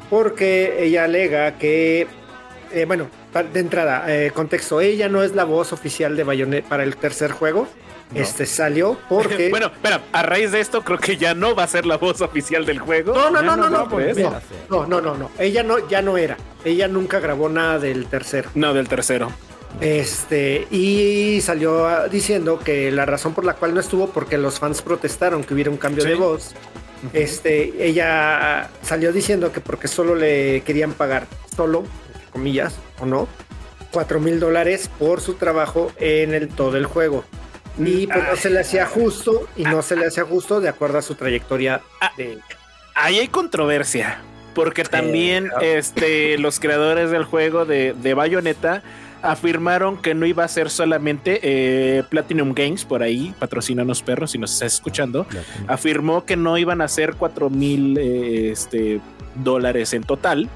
porque 0.09 0.84
ella 0.84 1.05
alega 1.05 1.57
que, 1.57 2.07
eh, 2.71 2.86
bueno, 2.86 3.09
de 3.51 3.59
entrada, 3.59 4.05
eh, 4.07 4.32
contexto, 4.32 4.79
ella 4.79 5.09
no 5.09 5.23
es 5.23 5.34
la 5.34 5.43
voz 5.43 5.73
oficial 5.73 6.15
de 6.15 6.23
Bayonetta 6.23 6.69
para 6.69 6.84
el 6.84 6.95
tercer 6.97 7.32
juego. 7.32 7.67
Este 8.13 8.45
salió 8.45 8.97
porque... 9.09 9.49
Bueno, 9.51 9.67
espera, 9.67 10.01
a 10.11 10.21
raíz 10.21 10.51
de 10.51 10.59
esto 10.59 10.84
creo 10.84 10.99
que 10.99 11.17
ya 11.17 11.34
no 11.34 11.55
va 11.55 11.63
a 11.63 11.67
ser 11.67 11.86
la 11.88 11.97
voz 11.97 12.21
oficial 12.21 12.65
del 12.65 12.77
juego. 12.77 13.13
no, 13.13 13.32
no, 13.32 13.41
no, 13.41 13.55
no, 13.55 13.69
no, 13.69 13.88
no, 14.69 14.86
no, 14.86 15.01
no, 15.01 15.15
no, 15.15 15.32
ella 15.39 15.63
no, 15.63 15.88
ya 15.88 16.01
no 16.01 16.17
era, 16.17 16.38
ella 16.63 16.88
nunca 16.88 17.19
grabó 17.19 17.49
nada 17.49 17.79
del 17.79 18.05
tercero. 18.05 18.51
No, 18.53 18.73
del 18.73 18.88
tercero. 18.88 19.32
Este, 19.80 20.67
y 20.69 21.39
salió 21.41 21.88
ah, 21.88 22.07
diciendo 22.07 22.59
que 22.59 22.91
la 22.91 23.05
razón 23.05 23.34
por 23.34 23.45
la 23.45 23.53
cual 23.55 23.74
no 23.74 23.80
estuvo 23.80 24.09
porque 24.09 24.38
los 24.38 24.59
fans 24.59 24.82
protestaron 24.82 25.43
que 25.43 25.53
hubiera 25.53 25.72
un 25.72 25.78
cambio 25.78 26.03
Sí. 26.03 26.09
de 26.09 26.15
voz. 26.15 26.51
Este, 27.13 27.74
ella 27.88 28.69
salió 28.84 29.11
diciendo 29.11 29.51
que 29.51 29.59
porque 29.59 29.88
solo 29.88 30.13
le 30.13 30.61
querían 30.61 30.93
pagar, 30.93 31.26
solo, 31.55 31.84
entre 32.13 32.28
comillas, 32.32 32.76
o 32.99 33.07
no, 33.07 33.28
cuatro 33.91 34.19
mil 34.19 34.39
dólares 34.39 34.89
por 34.99 35.19
su 35.19 35.34
trabajo 35.34 35.91
en 35.97 36.34
el 36.36 36.49
todo 36.49 36.78
el 36.78 36.86
juego. 36.86 37.24
Y 37.80 38.05
pues 38.05 38.24
no 38.30 38.36
se 38.36 38.49
le 38.51 38.59
hacía 38.59 38.86
justo, 38.86 39.47
y 39.55 39.63
no 39.63 39.82
se 39.82 39.95
le 39.95 40.05
hacía 40.05 40.26
justo 40.26 40.61
de 40.61 40.69
acuerdo 40.69 40.99
a 40.99 41.01
su 41.01 41.15
trayectoria 41.15 41.82
de. 42.17 42.38
Ahí 42.93 43.17
hay 43.19 43.30
controversia. 43.30 44.22
Porque 44.53 44.84
también 44.84 45.49
este, 45.61 46.38
los 46.38 46.59
creadores 46.59 47.09
del 47.09 47.24
juego 47.24 47.63
de, 47.65 47.93
de 47.93 48.13
Bayonetta 48.13 48.84
afirmaron 49.22 49.97
que 49.97 50.13
no 50.13 50.26
iba 50.26 50.43
a 50.43 50.47
ser 50.47 50.69
solamente 50.69 51.39
eh, 51.43 52.03
Platinum 52.09 52.53
Games, 52.53 52.86
por 52.86 53.03
ahí, 53.03 53.34
patrocínanos 53.39 54.01
perros 54.01 54.32
si 54.32 54.38
nos 54.38 54.53
estás 54.53 54.74
escuchando, 54.74 55.26
afirmó 55.67 56.26
que 56.26 56.36
no 56.38 56.57
iban 56.57 56.82
a 56.82 56.88
ser 56.88 57.15
4 57.15 57.49
mil 57.49 57.97
eh, 57.97 58.51
este, 58.51 58.99
dólares 59.36 59.93
en 59.93 60.03
total, 60.03 60.49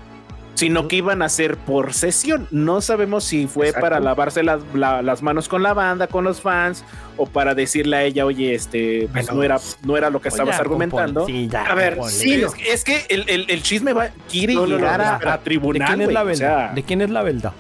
sino 0.56 0.88
que 0.88 0.96
iban 0.96 1.22
a 1.22 1.28
ser 1.28 1.58
por 1.58 1.94
sesión. 1.94 2.48
No 2.50 2.80
sabemos 2.80 3.26
si 3.26 3.46
fue 3.46 3.68
Exacto. 3.68 3.82
para 3.86 4.00
lavarse 4.00 4.42
las, 4.42 4.62
la- 4.74 5.02
las 5.02 5.22
manos 5.22 5.50
con 5.50 5.62
la 5.62 5.74
banda, 5.74 6.08
con 6.08 6.24
los 6.24 6.40
fans, 6.40 6.86
o 7.18 7.26
para 7.26 7.54
decirle 7.56 7.98
a 7.98 8.04
ella, 8.04 8.26
oye, 8.26 8.56
este, 8.56 9.10
pues 9.12 9.30
no 9.34 9.44
era, 9.44 9.60
no 9.84 9.98
era 9.98 10.10
lo 10.10 10.22
que 10.22 10.30
estabas 10.30 10.56
Ya, 10.56 10.62
argumentando. 10.62 11.26
compone- 11.28 11.42
sí, 11.44 11.50
ya, 11.50 11.64
A 11.66 11.76
ver, 11.76 11.98
sí. 12.08 12.34
Es, 12.42 12.54
que- 12.54 12.72
es 12.72 12.84
que 12.86 13.06
el, 13.10 13.26
el- 13.28 13.46
el 13.50 13.62
chisme 13.64 13.92
va, 13.92 14.10
quiere 14.32 14.54
No, 14.54 14.62
no, 14.62 14.68
no, 14.68 14.76
llegar 14.78 15.02
a- 15.02 15.34
a, 15.34 15.38
tribunal. 15.42 15.82
¿De 15.82 15.86
quién 15.88 16.02
es 16.02 16.06
güey, 16.08 16.14
la 16.14 16.22
o 16.22 16.26
verdad? 16.26 16.38
sea, 16.68 16.72
¿De 16.74 16.84
quién 16.84 17.02
es 17.02 17.10
la 17.10 17.22
verdad? 17.22 17.52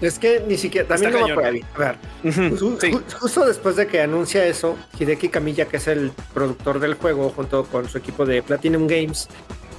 Es 0.00 0.18
que 0.18 0.42
ni 0.46 0.56
siquiera. 0.56 0.86
También 0.86 1.10
Está 1.12 1.20
no 1.20 1.26
me 1.28 1.34
cañón. 1.42 1.62
acuerdo. 1.64 1.74
A 1.74 1.78
ver, 1.78 2.50
ujú, 2.50 2.56
Ju- 2.56 2.80
sí. 2.80 2.90
ju- 2.92 3.02
Justo 3.20 3.44
después 3.46 3.76
de 3.76 3.86
que 3.86 4.00
anuncia 4.00 4.46
eso, 4.46 4.76
Hideki 4.98 5.28
Kamiya, 5.28 5.66
que 5.66 5.78
es 5.78 5.88
el 5.88 6.12
productor 6.32 6.78
del 6.80 6.94
juego, 6.94 7.30
junto 7.30 7.64
con 7.64 7.88
su 7.88 7.98
equipo 7.98 8.24
de 8.24 8.42
Platinum 8.42 8.86
Games, 8.86 9.28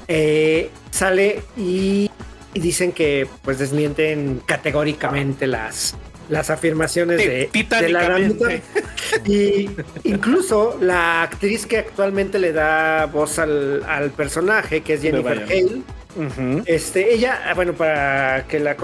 eh, 0.08 0.70
sale 0.92 1.42
y, 1.56 2.10
y 2.54 2.60
dicen 2.60 2.92
que 2.92 3.28
pues 3.44 3.60
desmienten 3.60 4.42
categóricamente 4.46 5.48
las, 5.48 5.96
las 6.30 6.50
afirmaciones 6.50 7.18
de, 7.20 7.50
de 7.80 7.90
la. 7.90 8.10
Ramita. 8.10 8.48
Y 9.26 9.70
incluso 10.04 10.78
la 10.82 11.24
actriz 11.24 11.66
que 11.66 11.78
actualmente 11.80 12.40
le 12.40 12.52
da 12.54 13.06
voz 13.06 13.40
al, 13.40 13.84
al 13.88 14.12
personaje, 14.12 14.82
que 14.82 14.96
es 14.96 15.02
Jennifer. 15.02 15.44
Hale, 15.44 15.82
este, 16.66 17.14
ella, 17.14 17.42
ah, 17.48 17.54
bueno, 17.54 17.74
para 17.74 18.46
que 18.48 18.60
la, 18.60 18.76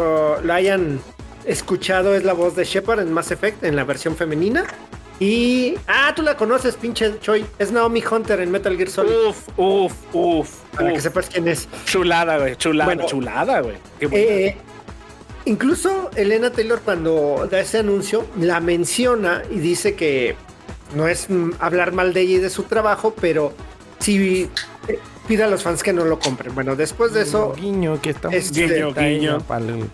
la 0.44 0.56
hayan 0.56 1.00
escuchado, 1.46 2.16
es 2.16 2.24
la 2.24 2.34
voz 2.34 2.56
de 2.56 2.64
Shepard 2.66 3.00
en 3.02 3.12
Mass 3.14 3.32
Effect 3.32 3.64
en 3.64 3.76
la 3.76 3.84
versión 3.84 4.16
femenina. 4.16 4.66
Y. 5.20 5.76
Ah, 5.88 6.12
tú 6.16 6.22
la 6.24 6.36
conoces, 6.36 6.76
pinche 6.76 7.20
Choi. 7.22 7.46
Es 7.58 7.72
Naomi 7.72 8.04
Hunter 8.10 8.42
en 8.42 8.52
Metal 8.52 8.76
Gear 8.76 8.90
Solid. 8.90 9.12
Uf, 9.30 9.38
uf, 9.58 9.94
uf. 10.14 10.50
para 10.76 10.92
que 10.92 11.00
sepas 11.00 11.30
quién 11.30 11.48
es. 11.48 11.70
Chulada, 11.86 12.38
güey. 12.38 12.56
Chulada, 12.58 12.94
Bueno. 12.94 13.06
chulada, 13.08 13.62
güey. 13.62 13.78
Eh, 14.02 14.58
incluso 15.46 16.10
Elena 16.16 16.52
Taylor, 16.52 16.82
cuando 16.84 17.48
da 17.50 17.60
ese 17.62 17.80
anuncio, 17.80 18.26
la 18.40 18.60
menciona 18.60 19.44
y 19.50 19.60
dice 19.60 19.96
que 19.96 20.36
no 20.96 21.08
es 21.08 21.28
hablar 21.60 21.94
mal 21.94 22.14
de 22.14 22.22
ella 22.22 22.36
y 22.36 22.40
de 22.40 22.50
su 22.50 22.64
trabajo, 22.64 23.14
pero 23.20 23.54
sí 24.00 24.50
eh, 24.90 25.00
pide 25.28 25.44
a 25.44 25.48
los 25.48 25.64
fans 25.64 25.82
que 25.82 25.94
no 25.94 26.04
lo 26.04 26.20
compren. 26.20 26.54
Bueno, 26.54 26.76
después 26.76 27.14
de 27.14 27.22
eso. 27.22 27.54
Guiño, 27.56 28.02
que 28.02 28.10
está 28.10 28.30
es- 28.30 28.52
Guiño, 28.52 28.94
guiño. 28.94 29.40
para 29.48 29.64
el- 29.66 29.86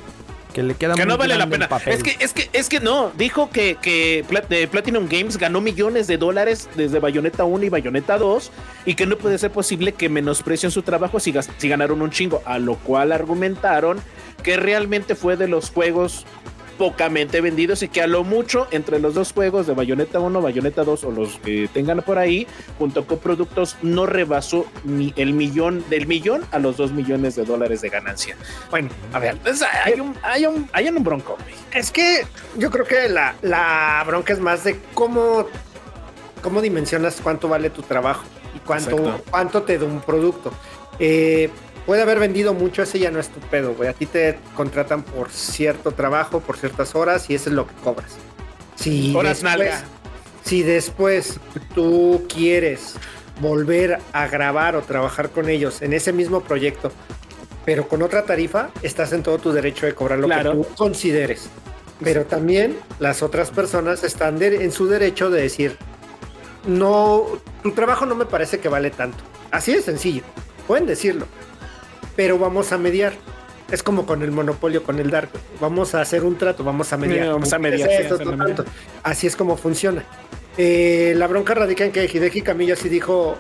que 0.53 0.63
le 0.63 0.75
queda 0.75 0.95
que 0.95 1.05
no 1.05 1.17
vale 1.17 1.37
la 1.37 1.47
pena. 1.47 1.69
Es 1.85 2.03
que, 2.03 2.15
es 2.19 2.33
que, 2.33 2.49
es 2.53 2.69
que 2.69 2.79
no. 2.79 3.11
Dijo 3.17 3.49
que, 3.49 3.77
que 3.81 4.25
eh, 4.49 4.67
Platinum 4.67 5.07
Games 5.09 5.37
ganó 5.37 5.61
millones 5.61 6.07
de 6.07 6.17
dólares 6.17 6.69
desde 6.75 6.99
Bayonetta 6.99 7.43
1 7.43 7.65
y 7.65 7.69
Bayonetta 7.69 8.17
2 8.17 8.51
y 8.85 8.95
que 8.95 9.05
no 9.05 9.17
puede 9.17 9.37
ser 9.37 9.51
posible 9.51 9.93
que 9.93 10.09
menosprecien 10.09 10.71
su 10.71 10.81
trabajo 10.81 11.19
si 11.19 11.31
ganaron 11.67 12.01
un 12.01 12.11
chingo. 12.11 12.41
A 12.45 12.59
lo 12.59 12.75
cual 12.75 13.11
argumentaron 13.11 13.99
que 14.43 14.57
realmente 14.57 15.15
fue 15.15 15.37
de 15.37 15.47
los 15.47 15.69
juegos 15.69 16.25
pocamente 16.77 17.41
vendidos 17.41 17.83
y 17.83 17.87
que 17.87 18.01
a 18.01 18.07
lo 18.07 18.23
mucho 18.23 18.67
entre 18.71 18.99
los 18.99 19.13
dos 19.13 19.33
juegos 19.33 19.67
de 19.67 19.73
Bayonetta 19.73 20.19
1, 20.19 20.41
Bayonetta 20.41 20.83
2 20.83 21.03
o 21.03 21.11
los 21.11 21.37
que 21.37 21.69
tengan 21.73 22.01
por 22.01 22.17
ahí, 22.17 22.47
junto 22.77 23.05
con 23.05 23.19
productos, 23.19 23.77
no 23.81 24.05
rebasó 24.05 24.65
ni 24.83 25.13
el 25.15 25.33
millón, 25.33 25.83
del 25.89 26.07
millón 26.07 26.43
a 26.51 26.59
los 26.59 26.77
dos 26.77 26.91
millones 26.91 27.35
de 27.35 27.45
dólares 27.45 27.81
de 27.81 27.89
ganancia. 27.89 28.35
Bueno, 28.69 28.89
a 29.13 29.19
ver, 29.19 29.37
pues, 29.37 29.61
hay, 29.61 29.99
un, 29.99 30.15
hay, 30.23 30.45
un, 30.45 30.69
hay 30.73 30.89
un 30.89 31.03
bronco. 31.03 31.37
Es 31.71 31.91
que 31.91 32.25
yo 32.57 32.69
creo 32.71 32.85
que 32.85 33.09
la, 33.09 33.35
la 33.41 34.03
bronca 34.05 34.33
es 34.33 34.39
más 34.39 34.63
de 34.63 34.79
cómo, 34.93 35.47
cómo 36.41 36.61
dimensionas 36.61 37.19
cuánto 37.21 37.47
vale 37.47 37.69
tu 37.69 37.81
trabajo 37.81 38.23
y 38.55 38.59
cuánto, 38.59 38.97
Exacto. 38.97 39.23
cuánto 39.29 39.63
te 39.63 39.77
da 39.77 39.85
un 39.85 40.01
producto. 40.01 40.51
Eh, 40.99 41.49
puede 41.85 42.01
haber 42.01 42.19
vendido 42.19 42.53
mucho, 42.53 42.83
ese 42.83 42.99
ya 42.99 43.11
no 43.11 43.19
es 43.19 43.29
tu 43.29 43.39
pedo, 43.39 43.73
güey. 43.73 43.89
A 43.89 43.93
ti 43.93 44.05
te 44.05 44.37
contratan 44.55 45.03
por 45.03 45.29
cierto 45.31 45.91
trabajo, 45.91 46.39
por 46.39 46.57
ciertas 46.57 46.95
horas 46.95 47.29
y 47.29 47.35
eso 47.35 47.49
es 47.49 47.55
lo 47.55 47.67
que 47.67 47.73
cobras. 47.83 48.11
Si 48.75 49.13
Horas 49.15 49.43
nalga. 49.43 49.83
si 50.43 50.63
después 50.63 51.39
tú 51.75 52.25
quieres 52.33 52.95
volver 53.39 53.99
a 54.13 54.27
grabar 54.27 54.75
o 54.75 54.81
trabajar 54.81 55.29
con 55.29 55.49
ellos 55.49 55.81
en 55.81 55.93
ese 55.93 56.13
mismo 56.13 56.41
proyecto, 56.41 56.91
pero 57.65 57.87
con 57.87 58.01
otra 58.01 58.23
tarifa, 58.23 58.69
estás 58.81 59.13
en 59.13 59.21
todo 59.23 59.37
tu 59.37 59.51
derecho 59.51 59.85
de 59.85 59.93
cobrar 59.93 60.19
lo 60.19 60.27
Claro. 60.27 60.51
que 60.51 60.57
tú 60.57 60.75
consideres. 60.75 61.47
Pero 62.03 62.25
también 62.25 62.77
las 62.99 63.21
otras 63.21 63.51
personas 63.51 64.03
están 64.03 64.39
de- 64.39 64.63
en 64.63 64.71
su 64.71 64.87
derecho 64.87 65.29
de 65.29 65.43
decir, 65.43 65.77
no, 66.67 67.25
tu 67.63 67.71
trabajo 67.71 68.05
no 68.05 68.15
me 68.15 68.25
parece 68.25 68.59
que 68.59 68.69
vale 68.69 68.89
tanto. 68.91 69.17
Así 69.51 69.73
de 69.73 69.81
sencillo. 69.81 70.23
Pueden 70.67 70.85
decirlo. 70.87 71.25
Pero 72.15 72.37
vamos 72.37 72.71
a 72.71 72.77
mediar. 72.77 73.13
Es 73.71 73.83
como 73.83 74.05
con 74.05 74.21
el 74.21 74.31
monopolio, 74.31 74.83
con 74.83 74.99
el 74.99 75.09
Dark. 75.09 75.29
Vamos 75.61 75.95
a 75.95 76.01
hacer 76.01 76.23
un 76.23 76.37
trato, 76.37 76.63
vamos 76.63 76.91
a 76.91 76.97
mediar. 76.97 77.29
Vamos 77.29 77.53
a 77.53 77.55
¿Cómo 77.55 77.69
mediar, 77.69 77.89
es 77.89 78.01
esto, 78.01 78.17
tanto? 78.17 78.65
Así 79.03 79.27
es 79.27 79.35
como 79.35 79.55
funciona. 79.55 80.03
Eh, 80.57 81.13
la 81.15 81.27
bronca 81.27 81.53
radica 81.53 81.85
en 81.85 81.91
que 81.93 82.03
Hideki 82.03 82.41
Camilla 82.41 82.75
sí 82.75 82.89
dijo, 82.89 83.37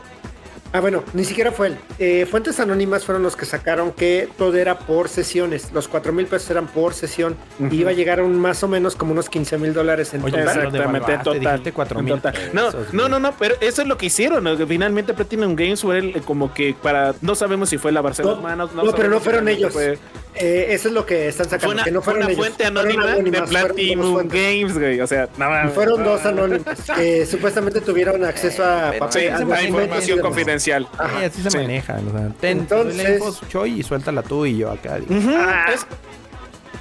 Ah, 0.73 0.79
bueno, 0.79 1.03
ni 1.13 1.25
siquiera 1.25 1.51
fue 1.51 1.67
él. 1.67 1.77
Eh, 1.99 2.25
Fuentes 2.29 2.59
Anónimas 2.59 3.03
fueron 3.03 3.23
los 3.23 3.35
que 3.35 3.45
sacaron 3.45 3.91
que 3.91 4.29
todo 4.37 4.55
era 4.55 4.79
por 4.79 5.09
sesiones. 5.09 5.69
Los 5.73 5.87
4 5.89 6.13
mil 6.13 6.27
pesos 6.27 6.49
eran 6.49 6.67
por 6.67 6.93
sesión. 6.93 7.35
Y 7.69 7.75
iba 7.81 7.89
a 7.89 7.93
llegar 7.93 8.19
a 8.19 8.23
un 8.23 8.39
más 8.39 8.63
o 8.63 8.67
menos 8.69 8.95
como 8.95 9.11
unos 9.11 9.29
15 9.29 9.57
mil 9.57 9.73
dólares 9.73 10.13
en 10.13 10.23
Oye, 10.23 10.37
total. 10.37 10.57
Exactamente, 10.67 11.17
total. 11.23 11.73
cuatro 11.73 12.01
mil 12.01 12.21
No, 12.53 12.71
no, 12.93 13.09
no, 13.09 13.19
no, 13.19 13.33
pero 13.37 13.55
eso 13.59 13.81
es 13.81 13.87
lo 13.87 13.97
que 13.97 14.05
hicieron. 14.05 14.43
¿no? 14.45 14.55
Finalmente 14.65 15.13
Platinum 15.13 15.55
Games 15.55 15.81
fue 15.81 15.97
el- 15.97 16.21
como 16.21 16.53
que 16.53 16.73
para. 16.81 17.13
No 17.21 17.35
sabemos 17.35 17.69
si 17.69 17.77
fue 17.77 17.91
lavarse 17.91 18.23
No, 18.23 18.33
las 18.33 18.41
manos. 18.41 18.73
no, 18.73 18.91
pero 18.93 19.09
no 19.09 19.17
si 19.19 19.23
fueron 19.25 19.47
ellos. 19.49 19.73
fue- 19.73 19.97
Eh, 20.33 20.67
eso 20.69 20.87
es 20.87 20.93
lo 20.93 21.05
que 21.05 21.27
están 21.27 21.45
Fue 21.47 21.57
sacando. 21.59 21.73
una, 21.75 21.83
que 21.83 21.91
no 21.91 22.01
fue 22.01 22.13
fueron 22.13 22.23
una 22.23 22.31
ellos. 22.31 22.45
fuente 22.45 22.63
Fueron 22.63 22.77
anónima 22.77 23.05
de 23.05 23.11
anónimas, 23.11 23.49
fueron 23.49 23.67
dos 23.67 23.75
Platinum. 23.75 24.27
Games, 24.29 24.77
güey. 24.79 25.01
O 25.01 25.07
sea, 25.07 25.27
nada 25.37 25.65
más. 25.65 25.73
Fueron 25.73 26.03
dos 26.05 26.25
anónimos 26.25 26.65
que 26.95 27.25
supuestamente 27.25 27.81
tuvieron 27.81 28.23
acceso 28.23 28.63
a 28.63 28.93
Sí, 28.93 28.99
papel. 28.99 29.21
se 29.21 29.29
a 29.31 29.39
la 29.39 29.45
maneja, 29.45 30.60
Sí, 30.61 30.71
así 30.71 31.41
se 31.43 31.51
Sí. 31.51 31.57
manejan. 31.57 32.07
O 32.07 32.11
sea, 32.11 32.29
ten, 32.39 32.59
Entonces- 32.59 32.97
doy 32.97 33.05
la 33.05 33.13
info, 33.15 33.45
Choy, 33.49 33.79
y 33.79 33.83
suéltala 33.83 34.21
tú 34.23 34.45
y 34.45 34.57
yo 34.57 34.71
acá. 34.71 34.99
Ah. 35.35 35.65
es- 35.73 35.85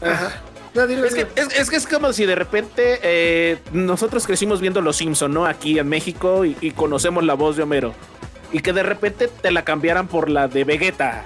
Ajá. 0.03 0.43
No, 0.72 0.87
dilo, 0.87 1.05
Es 1.05 1.14
que 1.14 1.24
dilo. 1.24 1.35
es, 1.51 1.59
es 1.59 1.68
que 1.70 1.76
es 1.76 1.87
como 1.87 2.12
si 2.12 2.24
de 2.26 2.35
repente 2.37 3.01
eh, 3.03 3.59
nosotros 3.72 4.24
crecimos 4.26 4.61
viendo 4.61 4.81
Los 4.81 4.97
Simpson, 4.97 5.33
¿no? 5.35 5.45
Aquí 5.47 5.78
en 5.78 5.89
México 5.89 6.45
y, 6.45 6.57
y 6.61 6.70
conocemos 6.70 7.24
la 7.24 7.35
voz 7.35 7.57
de 7.57 7.64
Homero. 7.64 7.93
Y 8.53 8.61
que 8.61 8.73
de 8.73 8.83
repente 8.83 9.29
te 9.29 9.51
la 9.53 9.63
cambiaran 9.63 10.09
por 10.09 10.29
la 10.29 10.49
de 10.49 10.65
Vegeta. 10.65 11.25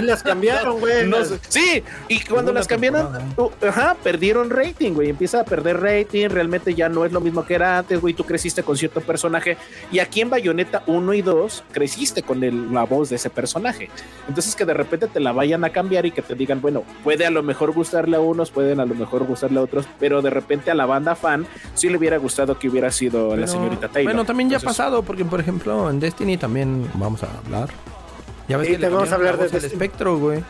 Y 0.00 0.04
las 0.04 0.22
cambiaron, 0.22 0.78
güey. 0.80 1.06
No 1.08 1.24
sé. 1.24 1.38
Sí, 1.48 1.82
y 2.08 2.20
cuando 2.24 2.52
las 2.52 2.66
cambiaron, 2.68 3.08
uh, 3.36 3.50
ajá, 3.66 3.96
perdieron 4.02 4.48
rating, 4.48 4.92
güey. 4.92 5.10
Empieza 5.10 5.40
a 5.40 5.44
perder 5.44 5.80
rating, 5.80 6.28
realmente 6.28 6.74
ya 6.74 6.88
no 6.88 7.04
es 7.04 7.12
lo 7.12 7.20
mismo 7.20 7.44
que 7.44 7.54
era 7.54 7.78
antes, 7.78 8.00
güey. 8.00 8.14
Tú 8.14 8.24
creciste 8.24 8.62
con 8.62 8.76
cierto 8.76 9.00
personaje. 9.00 9.56
Y 9.90 9.98
aquí 9.98 10.20
en 10.20 10.30
Bayonetta 10.30 10.82
1 10.86 11.14
y 11.14 11.22
2 11.22 11.64
creciste 11.72 12.22
con 12.22 12.42
el- 12.44 12.72
la 12.72 12.84
voz 12.84 13.10
de 13.10 13.16
ese 13.16 13.28
personaje. 13.28 13.90
Entonces 14.28 14.54
que 14.54 14.64
de 14.64 14.74
repente 14.74 15.08
te 15.08 15.18
la 15.20 15.32
vayan 15.32 15.64
a 15.64 15.70
cambiar 15.70 16.06
y 16.06 16.12
que 16.12 16.22
te 16.22 16.34
digan, 16.36 16.60
bueno, 16.60 16.84
puede 17.02 17.26
a 17.26 17.30
lo 17.30 17.42
mejor 17.42 17.72
gustarle 17.72 18.16
a 18.16 18.20
unos, 18.20 18.50
pueden 18.52 18.78
a 18.80 18.84
lo 18.86 18.94
mejor 18.94 19.24
gustarle 19.24 19.58
a 19.58 19.62
otros, 19.62 19.86
pero 19.98 20.22
de 20.22 20.30
repente 20.30 20.70
a 20.70 20.74
la 20.74 20.86
banda 20.86 21.16
fan 21.16 21.44
sí 21.74 21.88
le 21.88 21.96
hubiera 21.98 22.16
gustado 22.18 22.58
que 22.58 22.68
hubiera 22.68 22.90
sido 22.92 23.30
la 23.30 23.34
Pero, 23.36 23.48
señorita 23.48 23.88
Taylor. 23.88 24.12
Bueno, 24.12 24.24
también 24.24 24.48
ya 24.48 24.58
ha 24.58 24.60
pasado, 24.60 25.02
porque 25.02 25.24
por 25.24 25.40
ejemplo 25.40 25.90
en 25.90 25.98
Destiny 26.00 26.36
también 26.36 26.51
vamos 26.94 27.22
a 27.22 27.28
hablar. 27.44 27.68
Ya 28.48 28.56
ves 28.56 28.66
Sí, 28.68 28.72
que 28.74 28.78
le 28.78 28.86
te 28.88 28.92
vamos 28.92 29.10
a 29.12 29.14
hablar 29.14 29.36
de 29.38 29.44
al 29.44 29.50
Destiny. 29.50 29.72
espectro, 29.72 30.18
güey. 30.18 30.42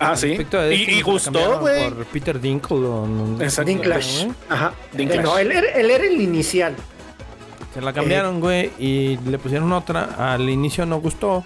Ah, 0.00 0.16
sí. 0.16 0.36
de 0.36 0.74
Y, 0.74 1.00
lo 1.00 1.06
gustó, 1.06 1.60
güey. 1.60 1.90
Por 1.90 2.04
Peter 2.06 2.40
Dinkle 2.40 2.76
o 2.76 3.06
no- 3.06 3.42
Exacto. 3.42 3.68
Dinklage. 3.70 4.24
güey. 4.26 4.36
Ajá. 4.48 4.72
Dinklage. 4.92 5.20
Eh, 5.20 5.24
No, 5.24 5.38
él, 5.38 5.52
era- 5.52 5.70
él 5.72 5.90
era 5.90 6.04
el 6.04 6.20
inicial. 6.20 6.74
Se 7.74 7.80
la 7.80 7.92
cambiaron, 7.92 8.40
güey, 8.40 8.70
y 8.78 9.16
le 9.18 9.38
pusieron 9.38 9.72
otra. 9.72 10.32
Al 10.34 10.48
inicio 10.48 10.86
no 10.86 11.00
gustó. 11.00 11.44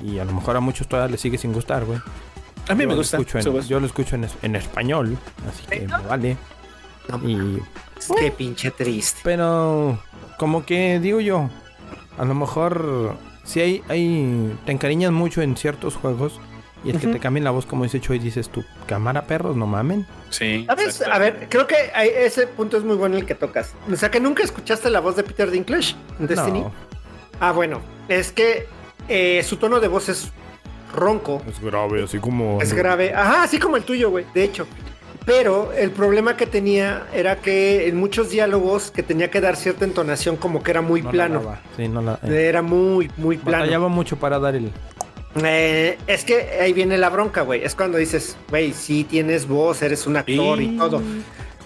Y 0.00 0.18
a 0.18 0.24
lo 0.24 0.32
mejor 0.32 0.56
a 0.56 0.60
muchos 0.60 0.86
todavía 0.88 1.10
les 1.12 1.20
sigue 1.20 1.36
sin 1.38 1.52
gustar, 1.52 1.84
güey. 1.84 1.98
A 2.68 2.74
mí 2.74 2.82
Yo 2.82 2.88
me 2.88 2.94
lo 2.94 2.96
gusta. 2.96 3.16
escucho 3.18 3.38
en- 3.38 3.62
yo 3.66 3.80
lo 3.80 3.86
escucho 3.86 4.14
en, 4.16 4.26
en 4.42 4.56
español, 4.56 5.16
así 5.48 5.62
que 5.68 5.86
me 5.88 6.06
vale. 6.06 6.36
Y, 7.26 7.58
Qué 8.18 8.30
pinche 8.30 8.70
triste. 8.70 9.20
pero, 9.24 9.98
como 10.38 10.64
que 10.66 11.00
digo 11.00 11.20
yo, 11.20 11.48
a 12.18 12.24
lo 12.24 12.34
mejor 12.34 13.16
si 13.44 13.60
hay, 13.60 13.82
hay, 13.88 14.54
te 14.66 14.72
encariñas 14.72 15.12
mucho 15.12 15.40
en 15.42 15.56
ciertos 15.56 15.94
juegos 15.96 16.40
y 16.84 16.90
el 16.90 17.00
que 17.00 17.08
te 17.08 17.18
cambien 17.18 17.42
la 17.44 17.50
voz, 17.50 17.66
como 17.66 17.82
dice 17.84 18.00
Choi, 18.00 18.18
dices 18.18 18.50
tú, 18.50 18.64
cámara 18.86 19.22
perros, 19.26 19.56
no 19.56 19.66
mamen. 19.66 20.06
Sí. 20.30 20.64
¿Sabes? 20.68 21.02
A 21.02 21.18
ver, 21.18 21.46
creo 21.48 21.66
que 21.66 21.74
hay- 21.94 22.10
ese 22.14 22.46
punto 22.46 22.76
es 22.76 22.84
muy 22.84 22.94
bueno 22.96 23.16
el 23.16 23.26
que 23.26 23.34
tocas. 23.34 23.74
O 23.90 23.96
sea, 23.96 24.10
que 24.10 24.20
nunca 24.20 24.42
escuchaste 24.44 24.88
la 24.90 25.00
voz 25.00 25.16
de 25.16 25.24
Peter 25.24 25.50
Dinklage 25.50 25.96
en 26.20 26.26
Destiny. 26.28 26.60
No, 26.60 26.72
Ah, 27.40 27.52
bueno, 27.52 27.80
es 28.08 28.32
que 28.32 28.66
eh, 29.08 29.42
su 29.44 29.56
tono 29.56 29.80
de 29.80 29.88
voz 29.88 30.08
es 30.08 30.30
ronco, 30.94 31.40
Es 31.48 31.60
grave, 31.60 32.02
así 32.04 32.18
como. 32.18 32.60
es 32.60 32.72
grave. 32.72 33.14
Ajá, 33.14 33.42
así 33.44 33.58
como 33.58 33.76
el 33.76 33.84
tuyo, 33.84 34.10
güey, 34.10 34.24
de 34.34 34.44
hecho. 34.44 34.66
Pero 35.28 35.72
el 35.74 35.90
problema 35.90 36.36
que 36.36 36.46
tenía 36.46 37.06
era 37.14 37.36
que 37.36 37.86
en 37.86 37.96
muchos 37.98 38.30
diálogos 38.30 38.90
que 38.90 39.02
tenía 39.02 39.30
que 39.30 39.40
dar 39.40 39.56
cierta 39.56 39.84
entonación 39.84 40.36
como 40.36 40.62
que 40.62 40.70
era 40.70 40.80
muy 40.80 41.00
no 41.02 41.06
la 41.08 41.12
plano. 41.12 41.40
daba. 41.40 41.60
Sí, 41.76 41.86
no 41.86 42.00
la, 42.02 42.18
eh, 42.24 42.46
Era 42.48 42.62
muy, 42.62 43.10
muy 43.18 43.36
plano. 43.36 43.58
batallaba 43.64 43.88
mucho 43.88 44.16
para 44.16 44.38
dar 44.38 44.56
el... 44.56 44.72
Eh, 45.44 45.98
es 46.06 46.24
que 46.24 46.58
ahí 46.60 46.72
viene 46.72 46.96
la 46.98 47.10
bronca, 47.10 47.42
güey. 47.42 47.62
Es 47.62 47.74
cuando 47.74 47.98
dices, 47.98 48.36
güey, 48.48 48.72
sí 48.72 49.04
tienes 49.04 49.46
voz, 49.46 49.82
eres 49.82 50.06
un 50.06 50.16
actor 50.16 50.60
y 50.62 50.64
Y- 50.74 50.78
todo. 50.78 51.02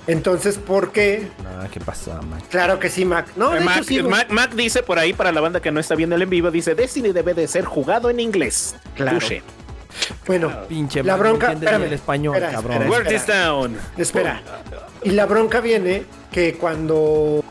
Entonces, 0.09 0.59
¿por 0.59 0.91
qué? 0.91 1.29
Ah, 1.47 1.69
¿qué 1.71 1.79
pasa, 1.79 2.21
man? 2.23 2.43
Claro 2.51 2.81
que 2.81 2.89
sí, 2.89 3.05
Mac. 3.05 3.29
No, 3.37 3.51
de 3.51 3.59
hecho 3.59 3.65
Mac, 3.65 3.85
sí. 3.85 4.03
Mac- 4.03 4.31
Mac 4.31 4.53
dice 4.55 4.83
por 4.83 4.99
ahí 4.99 5.13
para 5.13 5.31
la 5.31 5.41
banda 5.41 5.61
que 5.63 5.71
no 5.71 5.79
está 5.79 5.95
viendo 5.95 6.17
el 6.17 6.23
en 6.23 6.29
vivo, 6.31 6.51
dice 6.51 6.75
Destiny 6.75 7.13
debe 7.13 7.35
de 7.35 7.47
ser 7.47 7.65
jugado 7.65 8.11
en 8.11 8.19
inglés. 8.19 8.75
Claro. 8.97 9.21
Bueno, 10.27 10.51
Pinche 10.69 11.03
La 11.03 11.17
bronca- 11.17 11.53
espérame, 11.53 11.85
el 11.85 11.93
español, 11.93 12.37
espera, 12.37 12.53
cabrón. 12.53 12.73
espera, 12.83 12.91
Word 12.91 13.09
this 13.09 13.27
down. 13.27 13.77
espera. 13.97 14.43
Y 15.05 15.11
la 15.11 15.27
bronca 15.27 15.61
viene 15.61 16.05
que 16.31 16.55
cuando 16.55 17.45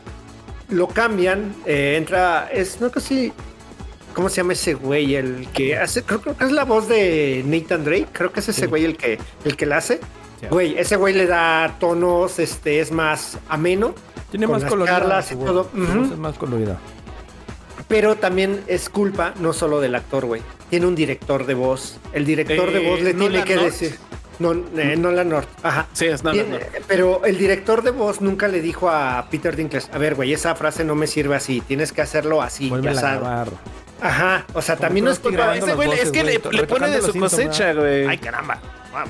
lo 0.68 0.88
cambian, 0.88 1.54
eh, 1.66 1.96
entra, 1.98 2.48
es, 2.52 2.80
no 2.80 2.88
sé 2.90 3.00
si, 3.00 3.32
¿cómo 4.14 4.28
se 4.28 4.36
llama 4.36 4.54
ese 4.54 4.74
güey? 4.74 5.14
El 5.14 5.48
que 5.52 5.76
hace, 5.76 6.02
creo, 6.02 6.20
creo 6.20 6.36
que 6.36 6.44
es 6.44 6.52
la 6.52 6.64
voz 6.64 6.88
de 6.88 7.42
Nathan 7.46 7.84
Drake, 7.84 8.08
creo 8.12 8.32
que 8.32 8.40
es 8.40 8.48
ese 8.48 8.62
Sí. 8.62 8.66
güey 8.66 8.84
el 8.84 8.96
que, 8.96 9.18
el 9.44 9.56
que 9.56 9.66
la 9.66 9.76
hace. 9.78 10.00
Sí. 10.40 10.46
Güey, 10.50 10.76
ese 10.78 10.96
güey 10.96 11.14
le 11.14 11.26
da 11.26 11.76
tonos, 11.78 12.38
este, 12.38 12.80
es 12.80 12.90
más 12.90 13.38
ameno. 13.48 13.94
Tiene 14.30 14.46
con 14.46 14.54
más 14.54 14.62
las 14.62 14.70
colorida. 14.70 15.24
y 15.30 15.34
todo. 15.36 15.70
Es 16.10 16.18
más 16.18 16.36
colorida. 16.38 16.78
Pero 17.88 18.16
también 18.16 18.62
es 18.66 18.88
culpa 18.88 19.34
no 19.38 19.52
solo 19.52 19.80
del 19.80 19.94
actor, 19.94 20.24
güey. 20.26 20.42
Tiene 20.70 20.86
un 20.86 20.94
director 20.94 21.46
de 21.46 21.54
voz. 21.54 21.98
El 22.12 22.24
director 22.24 22.70
de 22.72 22.82
Eh, 22.84 22.88
voz 22.90 23.00
le 23.00 23.14
tiene 23.14 23.28
Nolan 23.28 23.44
que 23.44 23.56
North. 23.56 23.66
decir. 23.70 23.98
No, 24.38 24.52
eh, 24.52 24.96
Nolan 24.96 25.28
North. 25.28 25.48
Ajá. 25.62 25.86
Sí, 25.92 26.06
es. 26.06 26.22
Tiene- 26.22 26.58
Pero 26.88 27.24
el 27.24 27.36
director 27.38 27.82
de 27.82 27.90
voz 27.90 28.20
nunca 28.20 28.48
le 28.48 28.60
dijo 28.60 28.88
a 28.90 29.28
Peter 29.30 29.54
Dinklage, 29.54 29.88
a 29.92 29.98
ver, 29.98 30.14
güey, 30.14 30.32
esa 30.32 30.54
frase 30.54 30.84
no 30.84 30.94
me 30.94 31.06
sirve 31.06 31.36
así, 31.36 31.60
tienes 31.60 31.92
que 31.92 32.02
hacerlo 32.02 32.42
así, 32.42 32.70
ya. 32.82 32.90
Ajá, 34.00 34.46
o 34.52 34.60
sea, 34.62 34.74
Como 34.76 34.86
también 34.86 35.04
no 35.04 35.10
es 35.12 35.18
culpa 35.20 35.56
Ese 35.56 35.74
güey 35.74 35.92
es 35.92 36.10
que 36.10 36.24
le, 36.24 36.40
le 36.50 36.62
pone 36.66 36.88
de 36.90 37.02
su 37.02 37.16
cosecha, 37.18 37.72
güey. 37.72 38.06
Ay, 38.08 38.18
caramba. 38.18 38.60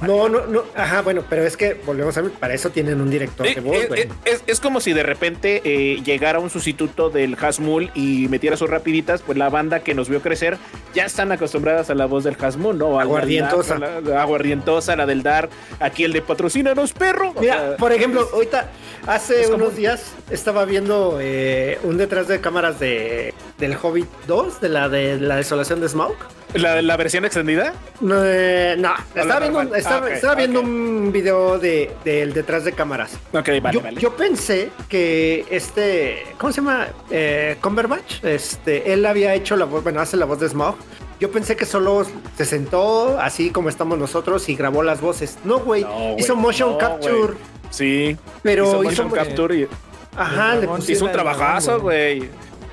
No, 0.03 0.29
no, 0.29 0.47
no, 0.47 0.63
ajá, 0.77 1.03
bueno, 1.03 1.25
pero 1.29 1.43
es 1.45 1.57
que 1.57 1.75
volvemos 1.87 2.17
a 2.17 2.23
ver, 2.23 2.33
para 2.33 2.55
eso 2.55 2.71
tienen 2.71 3.01
un 3.01 3.11
director 3.11 3.47
Eh, 3.47 3.55
de 3.57 3.61
voz, 3.61 3.77
eh, 3.77 3.87
güey. 3.89 4.01
eh, 4.03 4.09
es, 4.25 4.43
es 4.47 4.61
como 4.61 4.81
si 4.81 4.93
de 4.93 5.03
repente 5.03 5.61
eh, 5.65 6.01
llegara 6.05 6.39
un 6.39 6.51
sustituto 6.51 7.11
del 7.11 7.37
Hasmul 7.41 7.91
y 7.95 8.29
metiera 8.29 8.57
sus 8.57 8.71
rapiditas, 8.71 9.23
pues 9.23 9.37
la 9.39 9.49
banda 9.49 9.81
que 9.81 9.95
nos 9.95 10.09
vio 10.09 10.21
crecer 10.23 10.57
ya 10.95 11.05
están 11.05 11.33
acostumbradas 11.33 11.91
a 11.91 11.95
la 11.95 12.07
voz 12.07 12.25
del 12.25 12.37
Hasmul, 12.41 12.79
¿no? 12.79 12.99
A 12.99 13.03
Aguardientosa. 13.03 13.79
la- 13.79 14.23
aguardientosa, 14.23 14.95
la 14.97 15.07
del 15.07 15.23
Dar, 15.23 15.49
aquí 15.81 16.05
el 16.05 16.13
de 16.13 16.23
patrocínanos, 16.23 16.93
perro. 16.93 17.33
O 17.35 17.41
Mira, 17.41 17.55
sea, 17.69 17.77
por 17.77 17.93
ejemplo, 17.93 18.29
ahorita, 18.33 18.71
hace 19.07 19.41
es 19.43 19.51
como- 19.51 19.65
unos 19.65 19.77
días 19.77 20.13
estaba 20.31 20.65
viendo 20.65 21.19
eh, 21.21 21.79
un 21.83 21.99
detrás 21.99 22.29
de 22.29 22.41
cámaras 22.41 22.79
de 22.79 23.35
del 23.59 23.77
Hobbit 23.81 24.07
2, 24.27 24.61
de 24.61 24.69
la 24.69 24.89
de 24.89 25.19
la 25.21 25.37
desolación 25.37 25.81
de 25.81 25.89
Smaug. 25.89 26.15
¿la, 26.55 26.83
la 26.83 26.97
versión 26.99 27.25
extendida. 27.25 27.73
No, 28.01 28.17
eh, 28.27 28.75
no, 28.79 28.93
estaba, 29.15 29.41
viendo. 29.41 29.72
Estaba, 29.75 30.07
Ah, 30.07 30.11
estaba 30.15 30.35
viendo 30.35 30.61
un 30.61 31.11
video 31.13 31.59
de, 31.59 31.91
del 32.05 32.33
detrás 32.33 32.65
de 32.65 32.73
cámaras. 32.73 33.13
Ok, 33.33 33.49
vale, 33.63 33.73
yo, 33.73 33.81
vale. 33.83 34.01
yo 34.01 34.17
pensé 34.17 34.71
que 34.89 35.45
este, 35.51 36.25
¿cómo 36.39 36.53
se 36.53 36.61
llama? 36.61 36.89
Eh, 37.11 37.57
Cumberbatch, 37.61 38.25
este, 38.25 38.93
él 38.93 39.05
había 39.07 39.35
hecho 39.35 39.57
la 39.57 39.65
voz, 39.65 39.83
bueno, 39.83 40.01
hace 40.01 40.17
la 40.17 40.27
voz 40.27 40.41
de 40.41 40.49
Smaug. 40.49 40.77
Yo 41.21 41.31
pensé 41.31 41.55
que 41.55 41.67
solo 41.67 42.05
se 42.37 42.45
sentó 42.45 43.19
así 43.21 43.51
como 43.51 43.69
estamos 43.69 43.97
nosotros 43.97 44.49
y 44.49 44.57
grabó 44.57 44.83
las 44.83 45.01
voces. 45.01 45.39
No, 45.45 45.61
güey, 45.61 45.83
No, 45.85 46.17
hizo 46.19 46.35
motion 46.35 46.73
no, 46.73 46.79
capture. 46.79 47.35
Sí. 47.71 48.17
pero 48.43 48.65
hizo 48.67 48.93
hizo, 48.93 49.05
motion 49.05 49.11
capture 49.11 49.57
y 49.57 49.69
ajá, 50.17 50.57
le 50.57 50.69
hizo 50.89 51.05
un 51.05 51.13
trabajazo, 51.13 51.81
güey. 51.81 52.29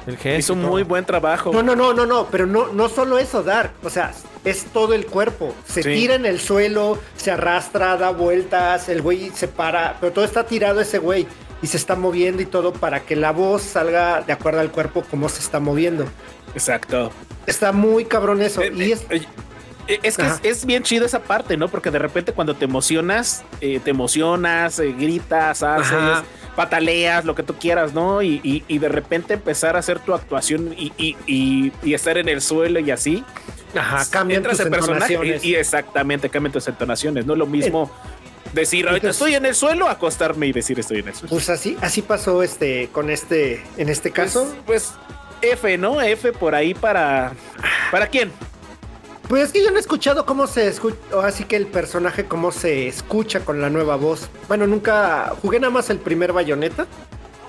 El 0.08 0.18
gesto. 0.18 0.40
Hizo 0.40 0.56
muy 0.56 0.82
buen 0.84 1.06
trabajo. 1.06 1.52
No, 1.54 1.62
no, 1.62 1.76
no, 1.76 1.94
no, 1.94 2.06
no, 2.06 2.26
pero 2.32 2.48
no, 2.48 2.74
no 2.74 2.90
solo 2.90 3.20
eso, 3.20 3.44
Dark. 3.44 3.72
O 3.84 3.90
sea, 3.90 4.12
es 4.46 4.66
todo 4.66 4.94
el 4.94 5.06
cuerpo. 5.06 5.54
Se 5.68 5.84
Sí. 5.84 5.90
tira 5.94 6.16
en 6.16 6.26
el 6.26 6.40
suelo, 6.40 6.98
se 7.18 7.32
arrastra, 7.32 7.98
da 7.98 8.10
vueltas, 8.12 8.90
el 8.90 9.02
güey 9.02 9.32
se 9.34 9.48
para, 9.48 9.98
pero 10.00 10.14
todo 10.14 10.26
está 10.26 10.46
tirado 10.46 10.80
ese 10.82 10.98
güey 11.00 11.28
y 11.62 11.68
se 11.68 11.78
está 11.78 11.96
moviendo 11.96 12.42
y 12.42 12.46
todo 12.46 12.72
para 12.74 13.02
que 13.02 13.16
la 13.16 13.32
voz 13.32 13.62
salga 13.64 14.22
de 14.22 14.32
acuerdo 14.34 14.62
al 14.62 14.72
cuerpo 14.72 15.04
como 15.10 15.28
se 15.30 15.40
está 15.42 15.60
moviendo. 15.60 16.06
Exacto. 16.54 17.12
Está 17.46 17.72
muy 17.72 18.06
cabrón 18.06 18.42
eso. 18.42 18.62
Eh, 18.62 18.72
y 18.76 18.82
eh, 18.84 18.94
es, 18.94 19.06
eh, 19.88 20.00
es 20.04 20.18
que 20.18 20.50
es, 20.50 20.66
bien 20.66 20.84
chido 20.84 21.06
esa 21.06 21.20
parte, 21.20 21.58
¿no? 21.58 21.68
Porque 21.68 21.92
de 21.92 22.00
repente 22.00 22.32
cuando 22.32 22.56
te 22.56 22.66
emocionas, 22.66 23.44
eh, 23.60 23.80
te 23.84 23.90
emocionas, 23.92 24.80
gritas, 24.80 25.64
haces, 25.64 25.92
Ajá. 25.92 26.24
pataleas, 26.56 27.26
lo 27.26 27.36
que 27.36 27.44
tú 27.44 27.56
quieras, 27.56 27.94
¿no? 27.94 28.22
Y, 28.22 28.40
y- 28.44 28.64
y 28.68 28.78
de 28.80 28.90
repente 28.90 29.34
empezar 29.36 29.76
a 29.76 29.80
hacer 29.80 30.00
tu 30.00 30.14
actuación 30.14 30.74
y- 30.78 30.94
y 31.84 31.94
estar 31.94 32.18
en 32.18 32.30
el 32.30 32.42
suelo 32.42 32.80
y 32.80 32.92
así. 32.92 33.24
Ajá, 33.76 34.06
cambian 34.10 34.44
tus 34.44 34.60
en 34.60 34.70
personaje 34.70 35.14
entonaciones. 35.14 35.44
y, 35.46 35.50
y 35.50 35.56
exactamente 35.56 36.30
cambian 36.30 36.54
tus 36.54 36.68
entonaciones. 36.68 37.26
No 37.26 37.34
es 37.34 37.40
lo 37.40 37.46
mismo 37.46 37.92
decir 38.54 38.88
ahorita 38.88 39.08
Entonces- 39.08 39.22
estoy 39.22 39.36
en 39.36 39.46
el 39.46 39.56
suelo, 39.56 39.88
acostarme 39.88 40.48
y 40.48 40.52
decir 40.52 40.80
estoy 40.80 41.00
en 41.00 41.10
el 41.10 41.14
suelo. 41.16 41.30
Pues 41.30 41.50
así, 41.50 41.78
así 41.82 42.02
pasó 42.02 42.42
este 42.44 42.90
con 42.92 43.10
este, 43.10 43.64
en 43.78 43.90
este 43.90 44.12
caso. 44.12 44.54
Pues, 44.66 44.94
pues 45.42 45.52
F, 45.54 45.78
¿no? 45.78 46.02
F 46.02 46.32
por 46.34 46.54
ahí 46.56 46.74
para. 46.74 47.32
¿Para 47.92 48.08
quién? 48.08 48.32
Pues 49.30 49.44
es 49.44 49.52
que 49.52 49.64
yo 49.64 49.70
no 49.70 49.78
he 49.78 49.80
escuchado 49.80 50.26
cómo 50.26 50.48
se 50.48 50.68
escucha, 50.68 50.98
así 51.24 51.44
que 51.44 51.56
el 51.56 51.68
personaje 51.68 52.26
cómo 52.26 52.52
se 52.52 52.88
escucha 52.88 53.42
con 53.42 53.62
la 53.62 53.70
nueva 53.70 53.96
voz. 53.96 54.28
Bueno, 54.48 54.66
nunca 54.66 55.34
jugué 55.42 55.60
nada 55.60 55.70
más 55.72 55.92
el 55.92 56.00
primer 56.00 56.34
bayoneta, 56.34 56.88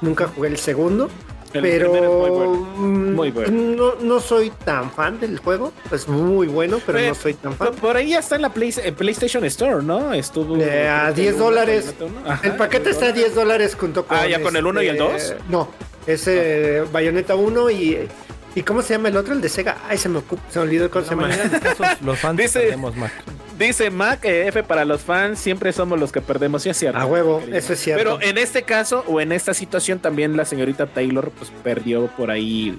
nunca 0.03 0.29
jugué 0.29 0.49
el 0.51 0.59
segundo, 0.59 1.09
El 1.53 1.63
pero 1.63 1.95
es 1.95 2.01
muy 2.03 2.31
bueno. 2.31 2.55
mm, 2.77 3.15
Muy 3.15 3.31
bueno. 3.31 3.51
No, 3.51 3.95
no 4.01 4.21
soy 4.21 4.51
tan 4.65 4.91
fan 4.93 5.19
del 5.19 5.39
juego, 5.39 5.73
es 5.93 6.07
muy 6.09 6.47
bueno, 6.47 6.79
pero 6.87 6.99
Eh, 6.99 7.09
no 7.09 7.15
soy 7.15 7.35
tan 7.35 7.55
fan. 7.55 7.75
Por, 7.75 7.97
ahí 7.97 8.11
ya 8.11 8.21
está 8.21 8.37
en 8.37 8.43
la 8.43 8.51
Play- 8.55 8.75
en 8.83 8.95
PlayStation 8.95 9.45
Store, 9.47 9.83
¿no? 9.83 10.13
Estuvo. 10.13 10.57
Eh, 10.57 10.89
a 10.89 11.13
creo 11.13 11.15
que 11.15 11.21
10 11.23 11.29
el 11.29 11.35
uno, 11.37 11.45
dólares. 11.47 11.95
Ajá, 12.27 12.47
El 12.47 12.57
paquete 12.57 12.91
está 12.91 13.07
a 13.07 13.13
10 13.13 13.35
dólares 13.35 13.77
junto 13.79 14.07
con. 14.07 14.17
Ah, 14.17 14.27
¿ya 14.29 14.41
con 14.41 14.55
el 14.57 14.65
uno 14.67 14.81
y 14.83 14.89
el 14.89 14.97
dos? 14.99 15.15
este, 15.15 15.37
No, 15.49 15.69
es 16.07 16.27
eh, 16.29 16.85
Bayonetta 16.93 17.35
1 17.35 17.71
y. 17.71 18.09
¿Y 18.55 18.63
cómo 18.63 18.83
se 18.83 18.95
llama 18.95 19.09
el 19.09 19.17
otro? 19.17 19.33
El 19.33 19.41
de 19.41 19.49
Sega. 19.49 19.79
Ay, 19.89 19.97
se 19.97 20.09
me, 20.09 20.19
ocu- 20.19 20.39
se 20.51 20.59
me 20.59 20.65
olvidó 20.65 20.91
cómo 20.91 21.05
se 21.05 21.15
La 21.15 21.29
llama. 21.29 21.97
los 22.05 22.19
fans 22.19 22.37
Dice- 22.37 22.61
perdemos 22.61 22.97
Mac. 22.97 23.13
Dice 23.59 23.91
Mac, 23.91 24.25
eh, 24.25 24.49
F 24.49 24.63
para 24.65 24.85
los 24.85 25.03
fans, 25.03 25.39
siempre 25.39 25.73
somos 25.73 26.01
los 26.01 26.11
que 26.11 26.21
perdemos, 26.23 26.63
sí 26.63 26.71
es 26.71 26.77
cierto. 26.79 26.99
A 26.99 27.05
huevo, 27.05 27.41
querido. 27.41 27.59
eso 27.59 27.75
es 27.75 27.79
cierto. 27.81 28.03
Pero 28.19 28.23
en 28.29 28.39
este 28.39 28.63
caso 28.63 29.05
o 29.07 29.21
en 29.21 29.33
esta 29.33 29.53
situación 29.55 29.99
también 29.99 30.37
la 30.37 30.45
señorita 30.47 30.87
Taylor 30.87 31.31
pues 31.31 31.53
perdió 31.63 32.07
por 32.09 32.31
ahí. 32.31 32.79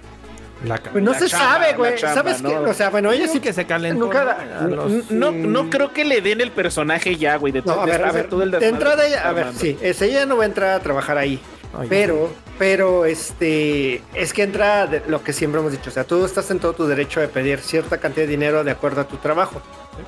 La 0.65 0.77
Pues 0.77 1.03
no 1.03 1.11
La 1.13 1.19
se 1.19 1.27
chamba, 1.27 1.53
sabe, 1.53 1.73
güey. 1.73 1.97
¿Sabes 1.97 2.41
¿no? 2.41 2.49
qué? 2.49 2.55
O 2.69 2.73
sea, 2.75 2.89
bueno, 2.91 3.11
ella 3.11 3.21
Digo 3.21 3.33
sí 3.33 3.39
que 3.39 3.51
se 3.53 3.65
calentó 3.65 4.05
Nunca 4.05 4.37
¿no? 4.61 4.67
los- 4.67 5.09
No, 5.09 5.31
no 5.31 5.69
creo 5.71 5.91
que 5.93 6.03
le 6.05 6.21
den 6.21 6.39
el 6.41 6.51
personaje 6.51 7.15
ya, 7.15 7.35
güey. 7.37 7.51
De 7.53 7.61
No, 7.63 7.73
a 7.81 7.85
ver, 7.85 8.03
a 8.03 8.11
ver. 8.11 8.27
todo 8.29 8.43
el 8.43 8.51
De 8.51 8.67
entrada, 8.67 9.07
ella, 9.07 9.27
a 9.27 9.31
ver, 9.33 9.47
sí, 9.55 9.77
es, 9.81 10.01
ella 10.03 10.25
no 10.27 10.37
va 10.37 10.43
a 10.43 10.45
entrar 10.47 10.69
a 10.71 10.79
trabajar 10.79 11.17
ahí. 11.17 11.39
Ay, 11.77 11.87
Pero, 11.89 12.29
pero, 12.59 13.05
este, 13.05 14.01
es 14.13 14.33
que 14.33 14.43
entra 14.43 14.87
de 14.87 15.01
lo 15.07 15.23
que 15.23 15.33
siempre 15.33 15.59
hemos 15.61 15.71
dicho. 15.71 15.89
O 15.89 15.93
sea, 15.93 16.03
tú 16.03 16.25
estás 16.25 16.51
en 16.51 16.59
todo 16.59 16.73
tu 16.73 16.85
derecho 16.85 17.19
de 17.21 17.27
pedir 17.27 17.59
cierta 17.59 17.97
cantidad 17.97 18.25
de 18.25 18.31
dinero 18.31 18.63
de 18.63 18.71
acuerdo 18.71 19.01
a 19.01 19.07
tu 19.07 19.17
trabajo. 19.17 19.61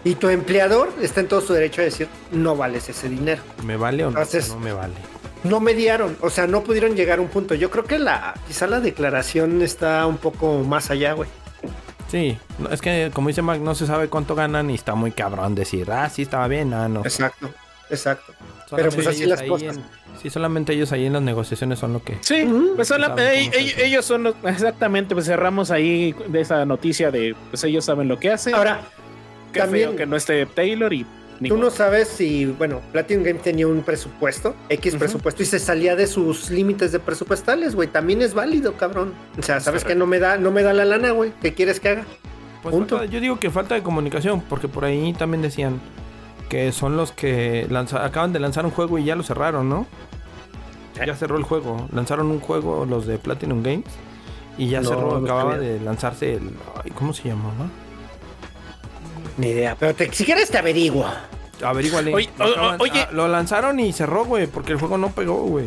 Y 0.03 0.15
tu 0.15 0.29
empleador 0.29 0.91
está 1.01 1.21
en 1.21 1.27
todo 1.27 1.41
su 1.41 1.53
derecho 1.53 1.81
de 1.81 1.85
decir, 1.85 2.07
no 2.31 2.55
vales 2.55 2.89
ese 2.89 3.07
dinero. 3.09 3.41
¿Me 3.63 3.77
vale 3.77 4.05
o 4.05 4.11
no? 4.11 4.19
No 4.49 4.59
me 4.59 4.73
vale. 4.73 4.93
No 5.43 5.59
mediaron, 5.59 6.17
o 6.21 6.29
sea, 6.29 6.47
no 6.47 6.63
pudieron 6.63 6.95
llegar 6.95 7.19
a 7.19 7.21
un 7.21 7.27
punto. 7.27 7.53
Yo 7.55 7.69
creo 7.69 7.83
que 7.83 7.99
la, 7.99 8.33
quizá 8.47 8.65
la 8.67 8.79
declaración 8.79 9.61
está 9.61 10.05
un 10.07 10.17
poco 10.17 10.59
más 10.63 10.89
allá, 10.89 11.13
güey. 11.13 11.29
Sí, 12.09 12.37
es 12.69 12.81
que 12.81 13.09
como 13.13 13.29
dice 13.29 13.41
Mac, 13.41 13.59
no 13.59 13.73
se 13.73 13.87
sabe 13.87 14.07
cuánto 14.07 14.35
ganan 14.35 14.69
y 14.69 14.75
está 14.75 14.95
muy 14.95 15.11
cabrón 15.11 15.55
decir, 15.55 15.91
ah, 15.91 16.09
sí 16.09 16.21
estaba 16.21 16.47
bien, 16.47 16.73
ah, 16.73 16.87
no. 16.87 17.01
Exacto, 17.01 17.49
exacto. 17.89 18.33
Solamente 18.69 18.75
pero 18.75 18.91
pues 18.91 19.07
así 19.07 19.25
las 19.25 19.41
cosas. 19.43 19.77
en- 19.77 19.83
sí, 20.21 20.29
solamente 20.29 20.73
ellos 20.73 20.91
ahí 20.91 21.05
en 21.05 21.13
las 21.13 21.21
negociaciones 21.21 21.79
son 21.79 21.93
lo 21.93 22.03
que... 22.03 22.17
Sí, 22.21 22.47
pues 22.75 22.87
sola- 22.87 23.07
Saben 23.07 23.51
cómo 23.51 23.63
se 23.67 23.85
ellos, 23.85 24.05
son 24.05 24.23
los- 24.23 24.35
exactamente, 24.43 25.13
pues 25.15 25.25
cerramos 25.25 25.71
ahí 25.71 26.15
de 26.27 26.41
esa 26.41 26.65
noticia 26.65 27.11
de 27.11 27.35
pues 27.49 27.63
ellos 27.63 27.85
saben 27.85 28.07
lo 28.07 28.19
que 28.19 28.31
hacen. 28.31 28.55
Ahora, 28.55 28.81
Qué 29.51 29.59
también- 29.59 29.89
feo 29.89 29.97
que 29.97 30.05
no 30.05 30.15
esté 30.15 30.45
Taylor 30.45 30.91
y 30.93 31.05
ni 31.39 31.49
Tú 31.49 31.55
modo. 31.57 31.65
no 31.65 31.71
sabes 31.71 32.07
si, 32.07 32.45
bueno, 32.45 32.79
Platinum 32.91 33.23
Game 33.23 33.39
tenía 33.39 33.67
un 33.67 33.81
presupuesto, 33.81 34.55
X 34.69 34.95
presupuesto, 34.95 35.43
y 35.43 35.45
se 35.45 35.59
salía 35.59 35.95
de 35.95 36.07
sus 36.07 36.49
límites 36.51 36.91
de 36.91 36.99
presupuestales, 36.99 37.75
güey. 37.75 37.87
También 37.89 38.21
es 38.21 38.33
válido, 38.33 38.73
cabrón. 38.77 39.13
O 39.37 39.41
sea, 39.41 39.59
sabes 39.59 39.83
que 39.83 39.95
no 39.95 40.05
me 40.05 40.19
da, 40.19 40.37
no 40.37 40.51
me 40.51 40.61
da 40.63 40.71
la 40.73 40.85
lana, 40.85 41.11
güey. 41.11 41.33
¿Qué 41.41 41.53
quieres 41.53 41.79
que 41.79 41.89
haga? 41.89 42.03
Pues 42.61 42.71
Punto. 42.73 42.97
falta- 42.99 43.11
yo 43.11 43.19
digo 43.19 43.39
que 43.39 43.49
falta 43.49 43.75
de 43.75 43.81
comunicación, 43.83 44.41
porque 44.47 44.67
por 44.69 44.85
ahí 44.85 45.11
también 45.13 45.41
decían 45.41 45.81
que 46.53 46.71
son 46.71 46.95
los 46.95 47.11
que 47.11 47.65
lanza- 47.71 48.05
acaban 48.05 48.31
de 48.31 48.39
lanzar 48.39 48.63
un 48.63 48.69
juego 48.69 48.99
y 48.99 49.05
ya 49.05 49.15
lo 49.15 49.23
cerraron, 49.23 49.69
¿no? 49.69 49.87
Ya 51.03 51.15
cerró 51.15 51.37
el 51.37 51.43
juego. 51.43 51.87
Lanzaron 51.91 52.27
un 52.29 52.39
juego 52.39 52.85
los 52.85 53.07
de 53.07 53.17
Platinum 53.17 53.63
Games 53.63 53.85
y 54.59 54.69
ya 54.69 54.79
No, 54.81 54.89
cerró. 54.89 55.19
no 55.19 55.25
acababa 55.25 55.53
sabía. 55.55 55.67
de 55.67 55.79
lanzarse 55.79 56.33
el... 56.35 56.51
ay, 56.85 56.91
¿Cómo 56.91 57.11
se 57.11 57.27
llamaba? 57.29 57.65
Ni 59.37 59.47
idea. 59.47 59.75
Pero 59.79 59.95
te, 59.95 60.13
si 60.13 60.25
quieres 60.25 60.51
te 60.51 60.59
averiguo. 60.59 61.07
Averíguale. 61.65 62.13
Oye, 62.13 62.29
Lo 62.37 62.45
acaban- 62.45 62.77
oye. 62.81 63.01
ah, 63.01 63.09
lo 63.11 63.27
lanzaron 63.27 63.79
y 63.79 63.91
cerró, 63.91 64.25
güey, 64.25 64.45
porque 64.45 64.73
el 64.73 64.77
juego 64.77 64.99
no 64.99 65.09
pegó, 65.09 65.37
güey. 65.45 65.65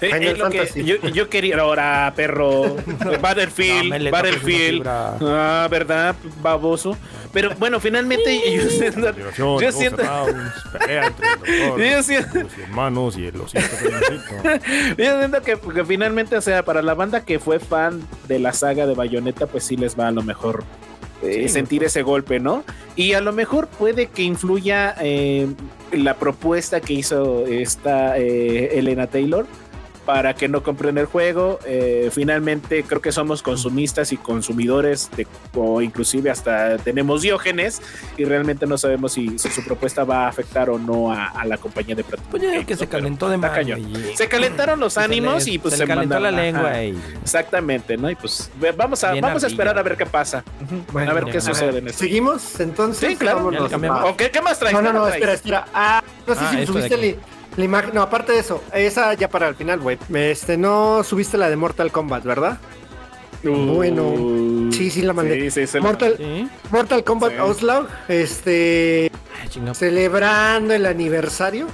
Eh, 0.00 0.06
Final 0.06 0.22
eh, 0.22 0.36
lo 0.36 0.50
que 0.50 0.58
Fantasy. 0.58 0.84
yo, 0.84 0.96
yo 1.08 1.28
quería 1.28 1.58
ahora, 1.58 2.12
perro. 2.16 2.76
Battlefield, 3.20 4.04
No, 4.04 4.10
Battlefield. 4.10 4.86
Ah, 4.86 5.66
¿verdad? 5.70 6.14
Baboso. 6.42 6.96
Pero 7.32 7.50
bueno, 7.58 7.78
finalmente 7.80 8.40
yo 8.56 8.68
siento. 8.68 9.12
Yo 9.36 9.60
Yo 9.60 9.72
siento- 12.02 12.42
los 12.42 12.58
hermanos 12.58 13.16
y. 13.16 13.30
Yo 13.30 15.18
siento 15.18 15.42
que, 15.42 15.58
que 15.58 15.84
finalmente, 15.84 16.36
o 16.36 16.40
sea, 16.40 16.64
para 16.64 16.82
la 16.82 16.94
banda 16.94 17.24
que 17.24 17.38
fue 17.38 17.58
fan 17.58 18.00
de 18.28 18.38
la 18.38 18.52
saga 18.52 18.86
de 18.86 18.94
Bayonetta, 18.94 19.46
pues 19.46 19.64
sí 19.64 19.76
les 19.76 19.98
va 19.98 20.08
a 20.08 20.10
lo 20.10 20.22
mejor 20.22 20.64
eh, 21.22 21.48
sentir 21.48 21.84
ese 21.84 22.02
golpe, 22.02 22.40
¿no? 22.40 22.64
Y 22.96 23.12
a 23.14 23.20
lo 23.20 23.32
mejor 23.32 23.68
puede 23.68 24.06
que 24.06 24.22
influya 24.22 24.94
eh, 25.00 25.46
la 25.92 26.14
propuesta 26.14 26.80
que 26.80 26.94
hizo 26.94 27.46
esta 27.46 28.18
eh, 28.18 28.78
Elena 28.78 29.06
Taylor 29.06 29.46
para 30.06 30.34
que 30.34 30.48
no 30.48 30.62
compren 30.62 30.98
el 30.98 31.06
juego. 31.06 31.58
Eh, 31.66 32.10
finalmente 32.12 32.82
creo 32.84 33.00
que 33.00 33.12
somos 33.12 33.42
consumistas 33.42 34.12
y 34.12 34.16
consumidores 34.16 35.10
de, 35.16 35.26
o 35.54 35.82
inclusive 35.82 36.30
hasta 36.30 36.78
tenemos 36.78 37.22
diógenes 37.22 37.80
y 38.16 38.24
realmente 38.24 38.66
no 38.66 38.78
sabemos 38.78 39.12
si, 39.12 39.38
si 39.38 39.50
su 39.50 39.62
propuesta 39.64 40.04
va 40.04 40.24
a 40.24 40.28
afectar 40.28 40.70
o 40.70 40.78
no 40.78 41.12
a, 41.12 41.26
a 41.28 41.44
la 41.44 41.58
compañía 41.58 41.94
de 41.94 42.02
Platinum 42.04 42.30
Pues 42.30 42.42
Games, 42.42 42.66
que 42.66 42.76
se 42.76 42.88
calentó 42.88 43.28
de 43.28 43.36
más, 43.36 43.52
Se 44.14 44.28
calentaron 44.28 44.80
los 44.80 44.94
se 44.94 45.00
ánimos 45.00 45.46
le- 45.46 45.52
y 45.52 45.58
pues 45.58 45.72
se 45.74 45.78
se, 45.78 45.84
le 45.84 45.88
calentó 45.88 46.18
la 46.18 46.30
lengua 46.30 46.70
ajá. 46.70 46.84
y... 46.84 46.98
Exactamente, 47.22 47.96
¿no? 47.96 48.10
Y 48.10 48.14
pues 48.16 48.50
vamos 48.76 49.04
a, 49.04 49.12
Bien 49.12 49.22
vamos 49.22 49.44
a 49.44 49.46
esperar 49.46 49.78
a 49.78 49.82
ver 49.82 49.96
qué 49.96 50.06
pasa. 50.06 50.42
Bueno, 50.92 51.10
a 51.10 51.14
ver 51.14 51.24
qué 51.24 51.30
a 51.30 51.32
ver. 51.34 51.42
sucede 51.42 51.78
en 51.78 51.88
esto. 51.88 51.98
¿Seguimos? 52.00 52.58
Entonces, 52.60 53.10
Sí, 53.10 53.16
claro. 53.16 53.50
¿O 54.04 54.16
qué, 54.16 54.30
qué 54.30 54.40
más 54.40 54.58
traes? 54.58 54.74
No, 54.74 54.82
no, 54.82 54.88
¿Qué 54.88 54.94
no, 54.94 55.00
más 55.04 55.14
espera, 55.14 55.32
espera. 55.34 55.66
Ah, 55.74 56.02
no 56.26 56.34
sé 56.34 56.40
Ah, 56.42 56.50
si 56.58 56.66
subiste 56.66 56.94
aquí. 56.94 57.16
La, 57.56 57.64
imagen. 57.64 57.90
No, 57.94 58.02
aparte 58.02 58.32
de 58.32 58.38
eso, 58.38 58.62
esa 58.72 59.14
ya 59.14 59.28
para 59.28 59.48
el 59.48 59.54
final, 59.54 59.80
güey. 59.80 59.98
Este, 60.14 60.56
no 60.56 61.02
subiste 61.04 61.36
la 61.38 61.48
de 61.50 61.56
Mortal 61.56 61.92
Kombat, 61.92 62.24
¿verdad? 62.24 62.58
Bueno, 63.42 64.70
sí, 64.72 64.90
sí 64.90 65.02
la 65.02 65.12
mandé. 65.12 65.50
Sí, 65.50 65.66
sí, 65.66 65.80
Mortal, 65.80 66.14
Sí. 66.18 66.48
Mortal 66.70 67.04
Kombat 67.04 67.32
Sí. 67.32 67.38
Outlaw, 67.38 67.86
este, 68.08 69.10
Ay, 69.40 69.74
celebrando 69.74 70.74
el 70.74 70.84
aniversario 70.84 71.66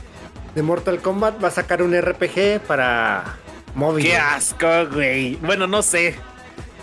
de 0.54 0.62
Mortal 0.62 1.00
Kombat, 1.00 1.42
va 1.42 1.48
a 1.48 1.50
sacar 1.50 1.82
un 1.82 1.92
RPG 2.00 2.60
para 2.66 3.36
móvil. 3.74 4.04
Qué 4.06 4.16
asco, 4.16 4.66
güey. 4.92 5.36
Bueno, 5.36 5.66
no 5.66 5.82
sé. 5.82 6.14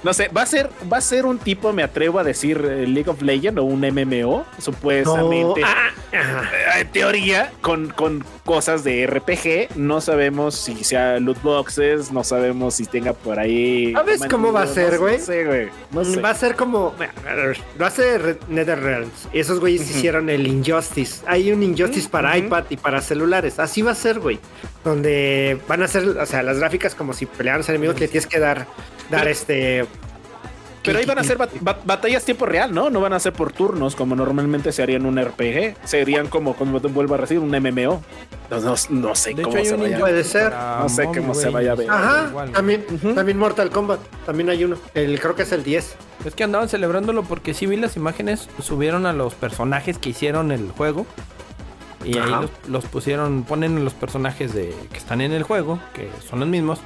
No 0.04 0.14
sé, 0.14 0.28
va 0.36 0.42
a 0.42 0.46
ser, 0.46 0.70
va 0.92 0.98
a 0.98 1.02
ser 1.02 1.26
un 1.26 1.38
tipo, 1.40 1.72
me 1.72 1.82
atrevo 1.84 2.20
a 2.20 2.24
decir, 2.24 2.58
eh, 2.70 2.86
League 2.88 3.10
of 3.10 3.22
Legends 3.22 3.60
o 3.60 3.64
un 3.64 3.80
MMO, 3.82 4.40
No, 4.40 4.46
supuestamente. 4.60 5.62
ah. 5.64 5.90
Eh, 6.12 6.82
En 6.82 6.92
teoría, 6.92 7.52
con, 7.62 7.90
con 7.90 8.24
cosas 8.46 8.84
de 8.84 9.08
RPG, 9.08 9.78
no 9.78 10.02
sabemos 10.02 10.56
si 10.56 10.84
sea 10.84 11.20
loot 11.20 11.42
boxes, 11.42 12.12
no 12.12 12.24
sabemos 12.24 12.76
si 12.76 12.86
tenga 12.86 13.14
por 13.14 13.40
ahí. 13.40 13.94
¿Sabes 13.94 14.22
cómo 14.30 14.52
va 14.52 14.64
a 14.64 14.66
no 14.66 14.74
ser, 14.74 15.00
güey? 15.00 15.18
No 15.20 15.24
sé, 15.26 15.46
güey. 15.46 15.70
No 15.92 16.04
sé. 16.06 16.20
Va 16.20 16.30
a 16.32 16.36
ser 16.36 16.56
como. 16.56 16.94
Lo 17.80 17.86
hace 17.86 18.18
Re- 18.18 18.38
NetherRealms. 18.50 19.30
Esos 19.34 19.60
güeyes 19.60 19.90
hicieron 19.90 20.30
el 20.30 20.46
Injustice. 20.46 21.24
Hay 21.28 21.52
un 21.52 21.64
Injustice 21.64 22.10
para 22.10 22.38
iPad 22.38 22.66
y 22.70 22.78
para 22.78 23.02
celulares. 23.02 23.58
Así 23.60 23.82
va 23.82 23.92
a 23.92 23.96
ser, 23.96 24.20
güey. 24.20 24.40
Donde 24.84 25.58
van 25.68 25.82
a 25.82 25.88
ser, 25.88 26.06
o 26.08 26.26
sea, 26.26 26.44
las 26.44 26.60
gráficas 26.60 26.94
como 26.94 27.14
si 27.14 27.26
pelearan 27.26 27.60
los 27.62 27.70
enemigos, 27.70 28.00
le 28.00 28.08
tienes 28.08 28.28
que 28.28 28.40
dar, 28.40 28.68
dar 29.10 29.28
este. 29.28 29.86
Pero 30.84 31.00
ahí 31.00 31.06
van 31.06 31.20
a 31.20 31.24
ser 31.24 31.38
bat- 31.38 31.50
bat- 31.62 31.84
batallas 31.86 32.26
tiempo 32.26 32.46
real, 32.46 32.74
¿no? 32.74 32.90
No 32.90 33.00
van 33.02 33.14
a 33.14 33.20
ser 33.20 33.32
por 33.34 33.52
turnos 33.54 33.96
como 33.96 34.16
normalmente 34.16 34.72
se 34.72 34.84
harían 34.84 35.02
en 35.04 35.08
un 35.08 35.18
RPG. 35.24 35.76
Serían 35.86 36.28
como, 36.28 36.56
como 36.56 36.82
te 36.82 36.88
vuelvo 36.90 37.16
a 37.16 37.18
decir, 37.20 37.40
un 37.40 37.50
MMO. 37.52 38.02
No, 38.52 38.60
no, 38.60 38.76
no 38.90 39.16
sé 39.16 39.34
De 39.34 39.42
cómo 39.44 39.58
hecho, 39.58 39.70
se 39.70 39.76
vaya 39.78 39.98
a 39.98 40.00
Puede 40.00 40.24
ser. 40.24 40.52
No 40.54 40.90
sé 40.90 41.06
cómo 41.06 41.34
se 41.34 41.50
vaya 41.50 41.72
a 41.72 41.76
ver. 41.76 41.90
Ajá, 41.90 42.28
igual. 42.30 42.52
también, 42.52 42.86
también 43.16 43.38
Mortal 43.38 43.70
Kombat. 43.70 44.00
También 44.26 44.50
hay 44.50 44.64
uno. 44.66 44.76
El, 44.94 45.20
creo 45.20 45.36
que 45.36 45.44
es 45.44 45.52
el 45.52 45.64
10. 45.64 45.96
Es 46.26 46.36
que 46.36 46.44
andaban 46.44 46.70
celebrándolo 46.70 47.24
porque 47.24 47.54
sí 47.54 47.66
vi 47.66 47.78
las 47.78 47.96
imágenes, 47.96 48.50
subieron 48.62 49.06
a 49.06 49.14
los 49.14 49.34
personajes 49.34 49.98
que 49.98 50.10
hicieron 50.10 50.52
el 50.52 50.70
juego. 50.72 51.06
Y 52.06 52.18
ahí 52.18 52.30
los, 52.30 52.50
los 52.68 52.86
pusieron, 52.86 53.44
ponen 53.44 53.86
los 53.86 53.94
personajes 53.94 54.54
de 54.54 54.76
que 54.92 54.98
están 54.98 55.22
en 55.22 55.32
el 55.32 55.44
juego, 55.44 55.80
que 55.94 56.10
son 56.30 56.42
los 56.42 56.50
mismos, 56.50 56.80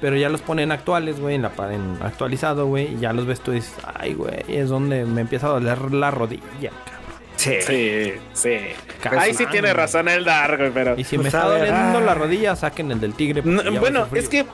pero 0.00 0.16
ya 0.16 0.28
los 0.28 0.40
ponen 0.40 0.72
actuales, 0.72 1.20
güey, 1.20 1.34
en 1.34 1.42
la 1.42 1.52
en 1.72 1.98
actualizado, 2.02 2.66
güey, 2.66 2.94
y 2.94 3.00
ya 3.00 3.12
los 3.12 3.26
ves 3.26 3.40
tú 3.40 3.52
y 3.52 3.56
dices, 3.56 3.74
ay, 3.94 4.14
güey, 4.14 4.44
es 4.48 4.68
donde 4.68 5.04
me 5.04 5.20
empieza 5.20 5.46
a 5.46 5.50
doler 5.50 5.92
la 5.92 6.10
rodilla, 6.10 6.70
cabrón. 6.84 7.00
Sí. 7.36 7.54
Sí, 7.62 8.12
sí. 8.34 8.58
Casi. 9.00 9.16
Ahí 9.16 9.34
sí 9.34 9.46
tiene 9.46 9.72
razón 9.72 10.08
el 10.08 10.24
Dark, 10.24 10.58
güey, 10.58 10.70
pero. 10.72 10.98
Y 10.98 11.04
si 11.04 11.16
me 11.16 11.24
Pues, 11.24 11.34
está 11.34 11.46
doliendo 11.46 11.98
ah. 11.98 12.02
la 12.02 12.14
rodilla, 12.14 12.54
saquen 12.54 12.90
el 12.92 13.00
del 13.00 13.14
tigre. 13.14 13.42
No, 13.42 13.62
bueno, 13.80 14.06
es 14.12 14.28
que, 14.28 14.44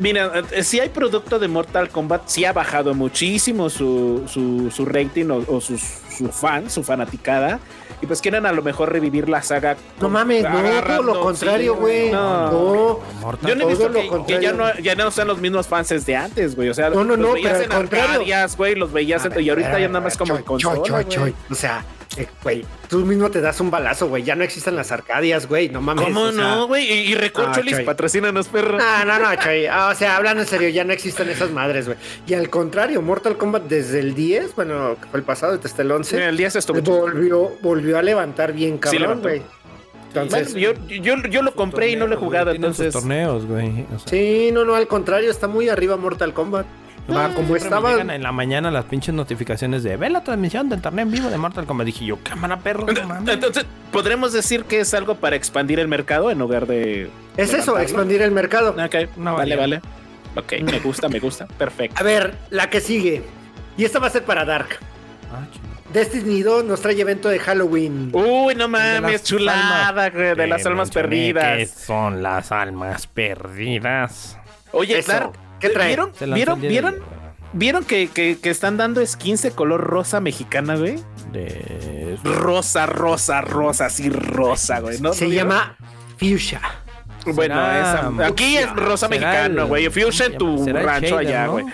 mira, 0.00 0.32
eh, 0.50 0.64
si 0.64 0.80
hay 0.80 0.88
producto 0.88 1.38
de 1.38 1.46
Mortal 1.46 1.88
Kombat, 1.90 2.22
sí 2.26 2.44
ha 2.44 2.52
bajado 2.52 2.94
muchísimo 2.94 3.70
su, 3.70 4.24
su, 4.26 4.72
su 4.72 4.84
rating 4.84 5.26
o, 5.26 5.44
o 5.46 5.60
sus, 5.60 5.80
su 6.16 6.28
fan, 6.28 6.68
su 6.68 6.82
fanaticada. 6.82 7.60
Y 8.02 8.06
pues 8.06 8.20
quieren 8.20 8.44
a 8.46 8.52
lo 8.52 8.62
mejor 8.62 8.90
revivir 8.92 9.28
la 9.28 9.42
saga. 9.42 9.76
No 10.00 10.08
mames, 10.08 10.42
no, 10.42 10.82
todo 10.82 11.02
lo 11.04 11.20
contrario, 11.20 11.74
sí, 11.74 11.80
güey. 11.80 12.10
No. 12.10 12.50
No. 12.50 13.00
Mortal 13.20 13.48
Yo 13.50 13.54
no 13.56 13.62
he 13.64 13.68
visto 13.68 13.92
que, 13.92 14.34
que 14.34 14.42
ya 14.42 14.52
no, 14.52 14.74
ya 14.80 14.94
no 14.96 15.10
sean 15.12 15.28
los 15.28 15.40
mismos 15.40 15.68
fans 15.68 16.04
de 16.04 16.16
antes, 16.16 16.56
güey. 16.56 16.68
O 16.68 16.74
sea, 16.74 16.90
No, 16.90 17.04
no, 17.04 17.16
los 17.16 17.18
no, 17.28 17.32
veías 17.34 17.52
pero 17.58 17.64
en. 17.64 17.72
Arcadias, 17.72 18.56
güey, 18.56 18.74
los 18.74 18.92
veías 18.92 19.24
en- 19.24 19.40
y 19.40 19.48
ahorita 19.48 19.78
ya 19.78 19.86
nada 19.88 20.00
más 20.00 20.16
como 20.18 20.36
en 20.36 20.44
Choy, 20.44 20.58
choy, 20.58 20.72
consola, 20.74 21.04
choy, 21.04 21.14
choy. 21.14 21.34
O 21.50 21.54
sea, 21.54 21.84
eh, 22.18 22.28
güey, 22.42 22.64
tú 22.88 22.98
mismo 23.06 23.30
te 23.30 23.40
das 23.40 23.60
un 23.60 23.70
balazo, 23.70 24.08
güey. 24.08 24.22
Ya 24.22 24.34
no 24.34 24.44
existen 24.44 24.76
las 24.76 24.92
arcadias, 24.92 25.46
güey. 25.48 25.68
No 25.68 25.80
mames. 25.80 26.04
¿Cómo 26.04 26.20
o 26.22 26.32
sea, 26.32 26.42
no, 26.42 26.66
güey? 26.66 26.84
Y, 26.90 27.10
y 27.10 27.14
Ah, 27.14 27.18
Recorcholis, 27.18 27.76
Choy. 27.76 27.84
patrocínanos, 27.84 28.48
perro. 28.48 28.78
No, 28.78 29.04
no, 29.04 29.18
no, 29.18 29.34
Choy. 29.36 29.66
Ah, 29.66 29.88
O 29.92 29.94
sea, 29.94 30.16
hablando 30.16 30.42
en 30.42 30.48
serio, 30.48 30.68
ya 30.68 30.84
no 30.84 30.92
existen 30.92 31.28
esas 31.28 31.50
madres, 31.50 31.86
güey. 31.86 31.98
Y 32.26 32.34
al 32.34 32.50
contrario, 32.50 33.00
Mortal 33.02 33.36
Kombat 33.36 33.64
desde 33.64 34.00
el 34.00 34.14
10, 34.14 34.54
bueno, 34.54 34.96
fue 35.10 35.20
el 35.20 35.24
pasado, 35.24 35.56
desde 35.58 35.82
el 35.82 35.90
11, 35.92 36.16
Mira, 36.16 36.28
el 36.28 36.36
día 36.36 36.50
se 36.50 36.58
estuvo 36.58 36.80
chido. 36.80 36.98
volvió, 37.00 37.50
volvió 37.62 37.98
a 37.98 38.02
levantar 38.02 38.52
bien 38.52 38.78
cabrón, 38.78 39.20
güey. 39.22 39.42
Entonces, 40.14 40.52
Bueno, 40.52 40.74
yo, 40.76 40.96
yo, 41.00 41.16
yo 41.30 41.42
lo 41.42 41.54
compré 41.54 41.88
y 41.90 41.96
no 41.96 42.06
lo 42.06 42.14
he 42.14 42.18
jugado, 42.18 42.50
entonces. 42.50 42.92
torneos, 42.92 43.46
güey. 43.46 43.86
O 43.94 43.98
sea, 43.98 44.08
sí, 44.10 44.50
no, 44.52 44.64
no, 44.64 44.74
al 44.74 44.86
contrario, 44.86 45.30
está 45.30 45.48
muy 45.48 45.70
arriba 45.70 45.96
Mortal 45.96 46.34
Kombat. 46.34 46.66
Ah, 47.08 47.30
como 47.34 47.56
estaba. 47.56 47.90
llegan 47.92 48.10
en 48.10 48.22
la 48.22 48.32
mañana 48.32 48.70
las 48.70 48.84
pinches 48.84 49.14
notificaciones 49.14 49.82
de 49.82 49.96
ve 49.96 50.08
la 50.08 50.22
transmisión 50.22 50.68
del 50.68 50.80
torneo 50.80 51.02
en 51.04 51.10
vivo 51.10 51.30
de 51.30 51.36
Mortal 51.38 51.66
Kombat. 51.66 51.86
Dije 51.86 52.04
yo, 52.04 52.18
cámara 52.22 52.58
perro, 52.60 52.86
no. 52.86 53.30
Entonces, 53.32 53.66
podremos 53.90 54.32
decir 54.32 54.64
que 54.64 54.80
es 54.80 54.94
algo 54.94 55.16
para 55.16 55.34
expandir 55.36 55.80
el 55.80 55.88
mercado 55.88 56.30
en 56.30 56.38
lugar 56.38 56.66
de. 56.66 57.10
Es 57.36 57.52
eso, 57.54 57.78
expandir 57.78 58.22
el 58.22 58.30
mercado. 58.30 58.70
Ok, 58.70 58.94
Una 59.16 59.32
vale, 59.32 59.56
vale. 59.56 59.80
Ok, 60.36 60.54
me 60.62 60.78
gusta, 60.78 61.08
me 61.08 61.18
gusta. 61.18 61.46
Perfecto. 61.58 61.96
A 61.98 62.02
ver, 62.04 62.34
la 62.50 62.70
que 62.70 62.80
sigue. 62.80 63.22
Y 63.76 63.84
esta 63.84 63.98
va 63.98 64.06
a 64.06 64.10
ser 64.10 64.24
para 64.24 64.44
Dark. 64.44 64.68
Ah. 65.32 65.46
Destiny 65.92 66.40
2 66.42 66.64
nos 66.64 66.80
trae 66.80 66.98
evento 66.98 67.28
de 67.28 67.38
Halloween. 67.38 68.10
Uy, 68.14 68.54
no 68.54 68.66
mames, 68.68 69.24
chulada, 69.24 70.08
güey, 70.08 70.34
de 70.34 70.46
las 70.46 70.64
almas 70.64 70.90
perdidas. 70.90 71.68
son 71.70 72.22
las 72.22 72.50
almas 72.50 73.06
perdidas. 73.06 74.38
Oye, 74.72 74.98
Eso. 75.00 75.12
Dark, 75.12 75.32
¿Qué 75.62 75.70
trae? 75.70 75.86
¿vieron, 75.88 76.12
¿vieron, 76.34 76.60
vieron, 76.60 76.94
vieron 77.54 77.84
que, 77.84 78.08
que, 78.08 78.38
que 78.38 78.50
están 78.50 78.76
dando 78.76 79.04
skins 79.06 79.40
de 79.42 79.52
color 79.52 79.80
rosa 79.80 80.20
mexicana, 80.20 80.76
güey? 80.76 80.96
de 81.32 82.18
Rosa, 82.24 82.84
rosa, 82.84 83.40
rosa, 83.40 83.86
así 83.86 84.10
rosa, 84.10 84.80
güey. 84.80 85.00
¿no? 85.00 85.14
Se 85.14 85.30
llama 85.30 85.76
Fuchsia. 86.18 86.60
Bueno, 87.24 87.54
esa, 87.54 88.10
aquí 88.26 88.56
es 88.56 88.70
rosa 88.74 89.06
el- 89.06 89.68
güey. 89.68 89.88
Fuchsia 89.88 90.26
en 90.26 90.36
tu 90.38 90.66
rancho 90.66 91.06
shader, 91.06 91.18
allá, 91.28 91.46
¿no? 91.46 91.52
güey. 91.52 91.64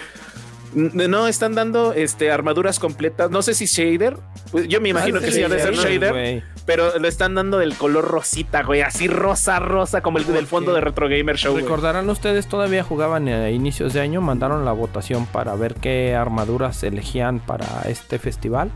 No, 0.74 1.26
están 1.26 1.54
dando 1.54 1.92
este 1.94 2.30
armaduras 2.30 2.78
completas. 2.78 3.30
No 3.30 3.40
sé 3.42 3.54
si 3.54 3.64
shader. 3.66 4.16
Pues 4.52 4.68
yo 4.68 4.80
me 4.80 4.90
imagino 4.90 5.18
Ah, 5.18 5.24
que 5.24 5.32
sí 5.32 5.42
ha 5.42 5.48
de 5.48 5.58
ser 5.60 5.74
shader, 5.74 6.12
shader. 6.14 6.44
Pero 6.68 6.98
le 6.98 7.08
están 7.08 7.34
dando 7.34 7.56
del 7.56 7.74
color 7.76 8.04
rosita, 8.04 8.62
güey. 8.62 8.82
Así 8.82 9.08
rosa, 9.08 9.58
rosa, 9.58 10.02
como 10.02 10.18
el 10.18 10.26
del 10.26 10.46
fondo 10.46 10.74
de 10.74 10.82
Retro 10.82 11.08
Gamer 11.08 11.38
Show. 11.38 11.52
güey. 11.52 11.64
Recordarán 11.64 12.10
ustedes, 12.10 12.46
todavía 12.46 12.84
jugaban 12.84 13.26
a 13.26 13.48
inicios 13.48 13.94
de 13.94 14.02
año, 14.02 14.20
mandaron 14.20 14.66
la 14.66 14.72
votación 14.72 15.24
para 15.24 15.54
ver 15.54 15.76
qué 15.76 16.14
armaduras 16.14 16.82
elegían 16.82 17.40
para 17.40 17.64
este 17.86 18.18
festival. 18.18 18.70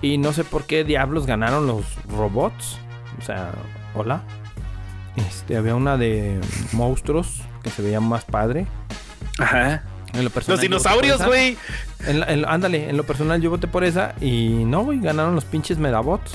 Y 0.00 0.18
no 0.18 0.32
sé 0.32 0.42
por 0.42 0.64
qué 0.64 0.82
diablos 0.82 1.24
ganaron 1.24 1.68
los 1.68 1.84
robots. 2.08 2.80
O 3.20 3.24
sea, 3.24 3.52
hola. 3.94 4.22
Este, 5.14 5.56
había 5.56 5.76
una 5.76 5.96
de 5.96 6.40
monstruos 6.72 7.42
que 7.62 7.70
se 7.70 7.82
veía 7.82 8.00
más 8.00 8.24
padre. 8.24 8.66
Ajá. 9.38 9.84
En 10.14 10.24
lo 10.24 10.30
personal, 10.30 10.56
Los 10.56 10.62
dinosaurios, 10.62 11.24
güey. 11.24 11.56
Ándale, 12.48 12.90
en 12.90 12.96
lo 12.96 13.04
personal 13.04 13.40
yo 13.40 13.50
voté 13.50 13.68
por 13.68 13.84
esa 13.84 14.16
y 14.20 14.64
no, 14.64 14.82
güey, 14.82 14.98
ganaron 14.98 15.36
los 15.36 15.44
pinches 15.44 15.78
Medabots. 15.78 16.32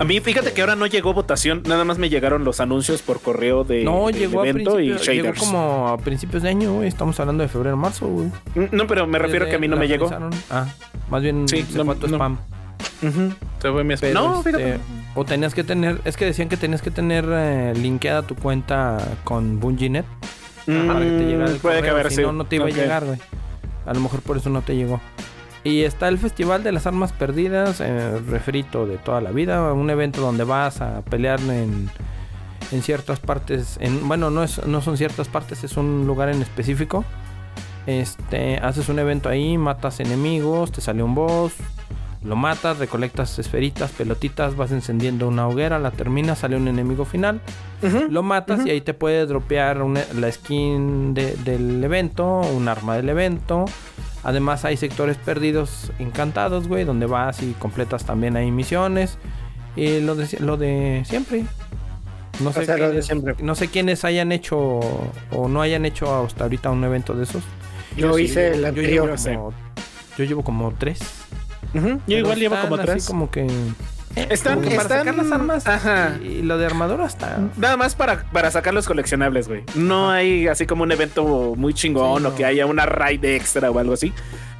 A 0.00 0.04
mí, 0.04 0.20
fíjate 0.20 0.52
que 0.52 0.60
ahora 0.62 0.74
no 0.74 0.86
llegó 0.86 1.14
votación, 1.14 1.62
nada 1.66 1.84
más 1.84 1.98
me 1.98 2.08
llegaron 2.08 2.44
los 2.44 2.60
anuncios 2.60 3.02
por 3.02 3.20
correo 3.20 3.62
de 3.64 3.84
No, 3.84 4.06
del 4.06 4.16
llegó 4.16 4.42
a 4.42 4.48
evento 4.48 4.80
y 4.80 4.90
principio, 4.90 5.12
llegó 5.22 5.34
como 5.38 5.88
a 5.88 5.98
principios 5.98 6.42
de 6.42 6.48
año, 6.48 6.72
güey. 6.74 6.88
Estamos 6.88 7.18
hablando 7.20 7.42
de 7.42 7.48
febrero, 7.48 7.76
marzo, 7.76 8.06
güey. 8.08 8.30
No, 8.72 8.86
pero 8.86 9.06
me 9.06 9.18
refiero 9.18 9.44
Desde 9.44 9.50
que 9.50 9.56
a 9.56 9.58
mí 9.60 9.68
no 9.68 9.76
me 9.76 9.86
llegó. 9.86 10.10
Ah, 10.50 10.66
más 11.08 11.22
bien 11.22 11.46
Sí, 11.48 11.64
se 11.70 11.78
no, 11.78 11.84
fue 11.84 11.94
a 11.94 11.98
tu 11.98 12.08
no. 12.08 12.16
spam. 12.16 12.38
Se 13.62 13.70
fue 13.70 13.84
mi 13.84 13.94
spam. 13.94 14.10
Pero, 14.12 14.20
No, 14.20 14.38
este, 14.38 14.50
fíjate. 14.52 14.78
O 15.14 15.24
tenías 15.24 15.54
que 15.54 15.64
tener, 15.64 16.00
es 16.04 16.16
que 16.16 16.24
decían 16.24 16.48
que 16.48 16.56
tenías 16.56 16.82
que 16.82 16.90
tener 16.90 17.24
eh, 17.30 17.72
linkeada 17.76 18.22
tu 18.22 18.34
cuenta 18.34 18.98
con 19.24 19.60
BungieNet 19.60 20.04
para 20.66 20.98
que 21.00 21.06
te 21.06 21.24
llegara 21.24 21.50
el 21.50 21.56
Mm, 21.56 21.60
puede 21.60 21.82
que 21.82 21.88
haber 21.90 22.08
si 22.10 22.16
sido. 22.16 22.32
no, 22.32 22.38
no 22.38 22.44
te 22.46 22.56
iba 22.56 22.66
a 22.66 22.70
llegar, 22.70 23.04
güey. 23.04 23.18
A 23.86 23.94
lo 23.94 24.00
mejor 24.00 24.20
por 24.22 24.36
eso 24.36 24.50
no 24.50 24.62
te 24.62 24.74
llegó. 24.74 25.00
Y 25.66 25.82
está 25.82 26.06
el 26.08 26.18
Festival 26.18 26.62
de 26.62 26.70
las 26.72 26.86
Armas 26.86 27.12
Perdidas, 27.12 27.80
eh, 27.80 28.18
refrito 28.30 28.86
de 28.86 28.98
toda 28.98 29.20
la 29.20 29.32
vida, 29.32 29.72
un 29.72 29.90
evento 29.90 30.20
donde 30.20 30.44
vas 30.44 30.80
a 30.80 31.00
pelear 31.02 31.40
en, 31.40 31.90
en 32.70 32.82
ciertas 32.82 33.18
partes, 33.18 33.76
en, 33.80 34.06
bueno, 34.06 34.30
no, 34.30 34.44
es, 34.44 34.64
no 34.66 34.80
son 34.80 34.96
ciertas 34.96 35.26
partes, 35.28 35.64
es 35.64 35.76
un 35.76 36.06
lugar 36.06 36.28
en 36.28 36.40
específico. 36.42 37.04
Este, 37.86 38.58
haces 38.58 38.88
un 38.88 38.98
evento 38.98 39.28
ahí, 39.28 39.58
matas 39.58 40.00
enemigos, 40.00 40.72
te 40.72 40.80
sale 40.80 41.02
un 41.02 41.14
boss, 41.14 41.54
lo 42.24 42.34
matas, 42.36 42.78
recolectas 42.78 43.38
esferitas, 43.38 43.90
pelotitas, 43.92 44.56
vas 44.56 44.72
encendiendo 44.72 45.28
una 45.28 45.46
hoguera, 45.46 45.78
la 45.78 45.90
terminas, 45.92 46.38
sale 46.40 46.56
un 46.56 46.66
enemigo 46.68 47.04
final, 47.04 47.40
lo 48.10 48.22
matas 48.22 48.66
y 48.66 48.70
ahí 48.70 48.80
te 48.80 48.94
puede 48.94 49.26
dropear 49.26 49.82
una- 49.82 50.04
la 50.14 50.30
skin 50.32 51.14
de- 51.14 51.36
del 51.36 51.82
evento, 51.82 52.40
un 52.40 52.68
arma 52.68 52.96
del 52.96 53.08
evento. 53.08 53.64
Además 54.26 54.64
hay 54.64 54.76
sectores 54.76 55.16
perdidos 55.18 55.92
encantados, 56.00 56.66
güey, 56.66 56.82
donde 56.82 57.06
vas 57.06 57.44
y 57.44 57.52
completas 57.52 58.04
también 58.04 58.36
ahí 58.36 58.50
misiones. 58.50 59.18
Y 59.76 60.00
lo 60.00 60.16
de, 60.16 60.26
lo 60.40 60.56
de 60.56 61.04
siempre. 61.06 61.44
No 62.40 62.52
sé, 62.52 62.62
O 62.62 62.64
sea, 62.64 62.76
lo 62.76 62.82
de 62.86 62.88
quiénes, 62.88 63.06
siempre. 63.06 63.36
no 63.38 63.54
sé 63.54 63.68
quiénes 63.68 64.04
hayan 64.04 64.32
hecho 64.32 64.58
o 64.58 65.48
no 65.48 65.62
hayan 65.62 65.86
hecho 65.86 66.24
hasta 66.24 66.42
ahorita 66.42 66.70
un 66.72 66.82
evento 66.82 67.14
de 67.14 67.22
esos. 67.22 67.44
Yo, 67.96 68.14
sí, 68.14 68.22
hice 68.24 68.48
el 68.54 68.62
Yo 68.62 68.66
anterior. 68.66 68.90
llevo, 68.90 69.06
yo 69.06 69.16
sé. 69.16 69.34
como, 69.36 69.52
yo 70.18 70.24
llevo 70.24 70.42
como 70.42 70.72
tres. 70.72 70.98
Yo 72.08 72.18
igual 72.18 72.40
llevo 72.40 72.56
como 72.60 72.74
así 72.74 72.84
tres. 72.84 73.06
como 73.06 73.30
que... 73.30 73.46
Están, 74.16 74.60
para 74.62 74.70
están- 74.74 74.98
sacar 74.98 75.14
las 75.14 75.30
armas 75.32 75.66
Ajá. 75.66 76.16
y, 76.22 76.26
y 76.26 76.42
lo 76.42 76.56
de 76.58 76.66
armadura 76.66 77.04
está... 77.06 77.38
Nada 77.56 77.76
más 77.76 77.94
para, 77.94 78.24
para 78.32 78.50
sacar 78.50 78.72
los 78.74 78.86
coleccionables, 78.86 79.46
güey. 79.46 79.62
No 79.74 80.10
hay 80.10 80.48
así 80.48 80.66
como 80.66 80.82
un 80.84 80.90
evento 80.92 81.54
muy 81.56 81.74
chingón 81.74 82.20
Sí, 82.20 82.26
o 82.26 82.30
no. 82.30 82.34
que 82.34 82.44
haya 82.44 82.64
una 82.66 82.86
raid 82.86 83.24
extra 83.24 83.70
o 83.70 83.78
algo 83.78 83.92
así. 83.92 84.12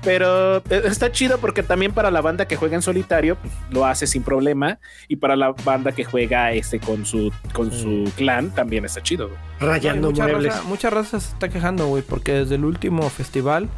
Pero 0.02 0.58
eh, 0.58 0.82
está 0.84 1.10
chido 1.10 1.38
porque 1.38 1.62
también 1.64 1.92
para 1.92 2.10
la 2.10 2.20
banda 2.20 2.46
que 2.46 2.54
juega 2.56 2.76
en 2.76 2.82
solitario, 2.82 3.36
pues, 3.36 3.52
lo 3.70 3.86
hace 3.86 4.06
sin 4.06 4.22
problema. 4.22 4.78
Y 5.08 5.16
para 5.16 5.34
la 5.36 5.52
banda 5.64 5.90
que 5.92 6.04
juega 6.04 6.52
este 6.52 6.78
con 6.78 7.06
su, 7.06 7.32
con 7.52 7.72
su 7.72 8.08
clan, 8.14 8.54
también 8.54 8.84
está 8.84 9.02
chido. 9.02 9.28
güey. 9.28 9.40
Rayando 9.58 10.10
mucha, 10.10 10.24
muebles. 10.24 10.52
raza, 10.54 10.62
mucha 10.68 10.90
raza 10.90 11.18
se 11.18 11.32
está 11.32 11.48
quejando, 11.48 11.86
güey, 11.86 12.02
porque 12.02 12.32
desde 12.32 12.54
el 12.56 12.64
último 12.66 13.08
festival 13.10 13.68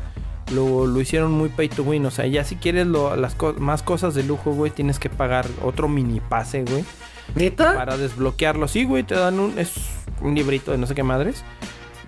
lo, 0.52 0.86
lo 0.86 1.00
hicieron 1.00 1.32
muy 1.32 1.48
pay 1.48 1.68
to 1.68 1.82
win. 1.82 2.06
O 2.06 2.10
sea, 2.10 2.26
ya 2.26 2.44
si 2.44 2.56
quieres 2.56 2.86
lo- 2.86 3.16
las 3.16 3.34
co- 3.34 3.54
más 3.58 3.82
cosas 3.82 4.14
de 4.14 4.22
lujo, 4.22 4.52
güey, 4.52 4.70
tienes 4.70 4.98
que 4.98 5.08
pagar 5.10 5.46
otro 5.62 5.88
mini 5.88 6.20
pase, 6.20 6.64
güey, 6.64 6.84
¿Neta? 7.34 7.74
para 7.74 7.96
desbloquearlo. 7.96 8.68
Sí, 8.68 8.84
güey, 8.84 9.02
te 9.02 9.14
dan 9.14 9.38
un, 9.40 9.58
es 9.58 9.72
un 10.20 10.34
librito 10.34 10.72
de 10.72 10.78
no 10.78 10.86
sé 10.86 10.94
qué 10.94 11.02
madres. 11.02 11.44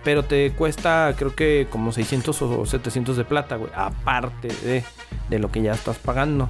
Pero 0.02 0.24
te 0.24 0.52
cuesta, 0.52 1.12
creo 1.18 1.34
que 1.34 1.66
como 1.70 1.92
600 1.92 2.40
o 2.40 2.64
700 2.64 3.18
de 3.18 3.24
plata, 3.24 3.56
güey. 3.56 3.70
Aparte 3.74 4.48
de, 4.64 4.82
de 5.28 5.38
lo 5.38 5.50
que 5.52 5.60
ya 5.60 5.72
estás 5.72 5.98
pagando. 5.98 6.48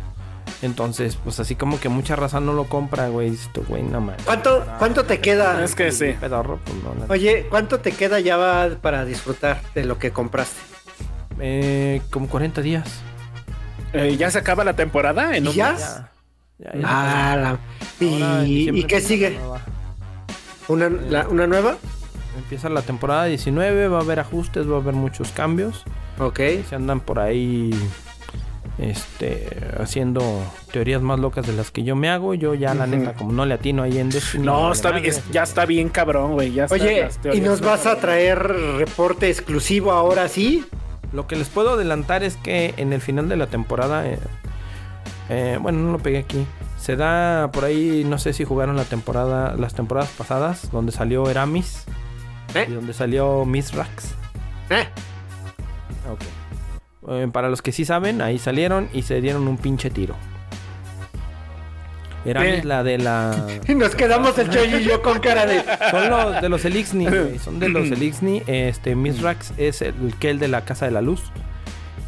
Entonces, 0.62 1.16
pues 1.16 1.40
así 1.40 1.54
como 1.54 1.80
que 1.80 1.88
mucha 1.88 2.16
raza 2.16 2.38
no 2.40 2.52
lo 2.52 2.64
compra, 2.64 3.08
güey. 3.08 3.36
Tú, 3.52 3.64
güey, 3.68 3.82
no 3.82 4.00
mames. 4.00 4.22
¿Cuánto, 4.24 4.64
¿Cuánto 4.78 5.04
te 5.04 5.20
queda? 5.20 5.64
Es 5.64 5.74
que 5.74 5.90
sí. 5.90 6.14
Pedorro, 6.20 6.58
pues 6.64 6.76
no, 6.84 6.94
la- 6.94 7.12
Oye, 7.12 7.46
¿cuánto 7.50 7.80
te 7.80 7.92
queda 7.92 8.20
ya 8.20 8.36
va 8.36 8.68
para 8.80 9.04
disfrutar 9.04 9.60
de 9.74 9.84
lo 9.84 9.98
que 9.98 10.10
compraste? 10.12 10.60
Eh, 11.40 12.00
como 12.10 12.28
40 12.28 12.60
días. 12.62 13.00
Eh, 13.92 14.16
ya 14.16 14.30
se 14.30 14.38
acaba 14.38 14.62
la 14.64 14.74
temporada 14.74 15.36
en 15.36 15.48
un 15.48 15.54
¿Ya? 15.54 15.72
mes. 15.72 15.80
Ya. 15.80 16.10
Ya, 16.58 16.72
ya. 16.78 16.80
Ah, 16.84 17.36
la- 17.36 17.48
Ahora 18.06 18.40
en 18.44 18.46
¿Y, 18.46 18.54
diciembre 18.54 18.80
¿y 18.82 18.84
qué 18.84 19.00
sigue? 19.00 19.30
la 19.30 19.38
nueva. 19.40 19.60
¿Una, 20.68 20.88
la- 20.88 21.28
¿Una 21.28 21.46
nueva? 21.46 21.76
Empieza 22.38 22.68
la 22.68 22.82
temporada 22.82 23.24
19, 23.24 23.88
va 23.88 23.98
a 23.98 24.00
haber 24.02 24.20
ajustes, 24.20 24.70
va 24.70 24.76
a 24.76 24.80
haber 24.80 24.94
muchos 24.94 25.30
cambios. 25.32 25.84
Ok. 26.18 26.38
Se 26.68 26.74
andan 26.76 27.00
por 27.00 27.18
ahí 27.18 27.70
este 28.78 29.48
haciendo 29.78 30.22
teorías 30.72 31.02
más 31.02 31.18
locas 31.18 31.46
de 31.46 31.52
las 31.52 31.70
que 31.70 31.82
yo 31.82 31.96
me 31.96 32.08
hago. 32.08 32.34
Yo 32.34 32.54
ya 32.54 32.72
la 32.74 32.86
neta 32.86 33.14
como 33.14 33.32
no 33.32 33.44
le 33.46 33.54
atino 33.54 33.82
ahí 33.82 33.98
en 33.98 34.10
Destiny. 34.10 34.44
No, 34.44 34.72
está 34.72 34.90
bien, 34.92 35.04
es- 35.06 35.22
ya 35.30 35.42
está 35.42 35.66
bien 35.66 35.88
cabrón, 35.88 36.32
güey. 36.34 36.58
Oye, 36.70 37.08
¿y 37.32 37.40
nos 37.40 37.60
vas 37.60 37.86
a 37.86 37.96
traer 37.96 38.38
reporte 38.38 39.28
exclusivo 39.28 39.92
ahora 39.92 40.28
sí? 40.28 40.64
Lo 41.12 41.26
que 41.26 41.36
les 41.36 41.48
puedo 41.48 41.70
adelantar 41.70 42.22
es 42.22 42.36
que 42.36 42.74
en 42.76 42.92
el 42.92 43.00
final 43.00 43.28
de 43.28 43.36
la 43.36 43.46
temporada 43.48 44.06
eh, 44.06 44.18
eh, 45.30 45.58
bueno, 45.60 45.78
no 45.78 45.92
lo 45.92 45.98
pegué 45.98 46.18
aquí. 46.18 46.44
Se 46.76 46.96
da 46.96 47.50
por 47.52 47.64
ahí, 47.64 48.04
no 48.04 48.18
sé 48.18 48.32
si 48.32 48.44
jugaron 48.44 48.76
la 48.76 48.84
temporada, 48.84 49.54
las 49.56 49.74
temporadas 49.74 50.10
pasadas, 50.10 50.70
donde 50.72 50.92
salió 50.92 51.30
Eramis 51.30 51.84
¿Eh? 52.54 52.66
y 52.68 52.72
donde 52.72 52.92
salió 52.92 53.44
Misrax. 53.44 54.14
¿Eh? 54.70 54.88
Ok. 56.10 57.32
Para 57.32 57.48
los 57.48 57.62
que 57.62 57.72
sí 57.72 57.84
saben, 57.84 58.22
ahí 58.22 58.38
salieron 58.38 58.88
y 58.92 59.02
se 59.02 59.20
dieron 59.20 59.48
un 59.48 59.56
pinche 59.56 59.90
tiro. 59.90 60.14
Eramis, 62.24 62.60
¿Qué? 62.60 62.64
la 62.64 62.82
de 62.82 62.98
la. 62.98 63.46
Y 63.68 63.74
nos 63.74 63.94
quedamos 63.94 64.36
el 64.38 64.50
Choy 64.50 64.74
y 64.74 64.84
yo 64.84 65.02
con 65.02 65.20
cara 65.20 65.46
de. 65.46 65.62
Son 65.90 66.10
los 66.10 66.40
de 66.42 66.48
los 66.48 66.64
Elixni, 66.64 67.06
güey. 67.08 67.38
Son 67.38 67.58
de 67.58 67.68
los 67.68 67.90
Elixni. 67.90 68.42
Este, 68.46 68.94
Misrax 68.94 69.52
es 69.56 69.82
el 69.82 69.94
que 70.18 70.30
el 70.30 70.38
de 70.38 70.48
la 70.48 70.64
Casa 70.64 70.84
de 70.86 70.92
la 70.92 71.00
Luz. 71.00 71.22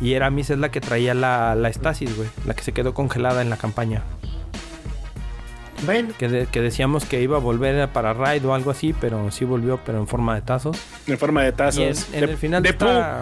Y 0.00 0.14
Eramis 0.14 0.50
es 0.50 0.58
la 0.58 0.70
que 0.70 0.80
traía 0.80 1.14
la, 1.14 1.54
la 1.54 1.68
estasis, 1.68 2.16
güey. 2.16 2.28
La 2.46 2.54
que 2.54 2.62
se 2.62 2.72
quedó 2.72 2.92
congelada 2.92 3.40
en 3.40 3.50
la 3.50 3.56
campaña. 3.56 4.02
Bueno, 5.85 6.11
Que, 6.18 6.28
de- 6.28 6.47
que 6.47 6.61
decíamos 6.61 7.05
que 7.05 7.20
iba 7.20 7.37
a 7.37 7.41
volver 7.41 7.89
para 7.89 8.12
Raid 8.12 8.45
o 8.47 8.55
algo 8.55 8.70
así, 8.70 8.95
pero 9.01 9.30
sí 9.30 9.45
volvió, 9.45 9.80
pero 9.85 9.99
en 9.99 10.07
forma 10.07 10.35
de 10.35 10.43
tazos. 10.43 10.76
En 11.07 11.18
forma 11.18 11.43
de 11.43 11.49
Y 11.49 11.53
tazos. 11.53 12.09
en, 12.12 12.14
en 12.14 12.26
de, 12.26 12.33
el 12.33 12.39
final 12.39 12.62
de, 12.62 12.68
de 12.68 12.72
esta, 12.74 13.18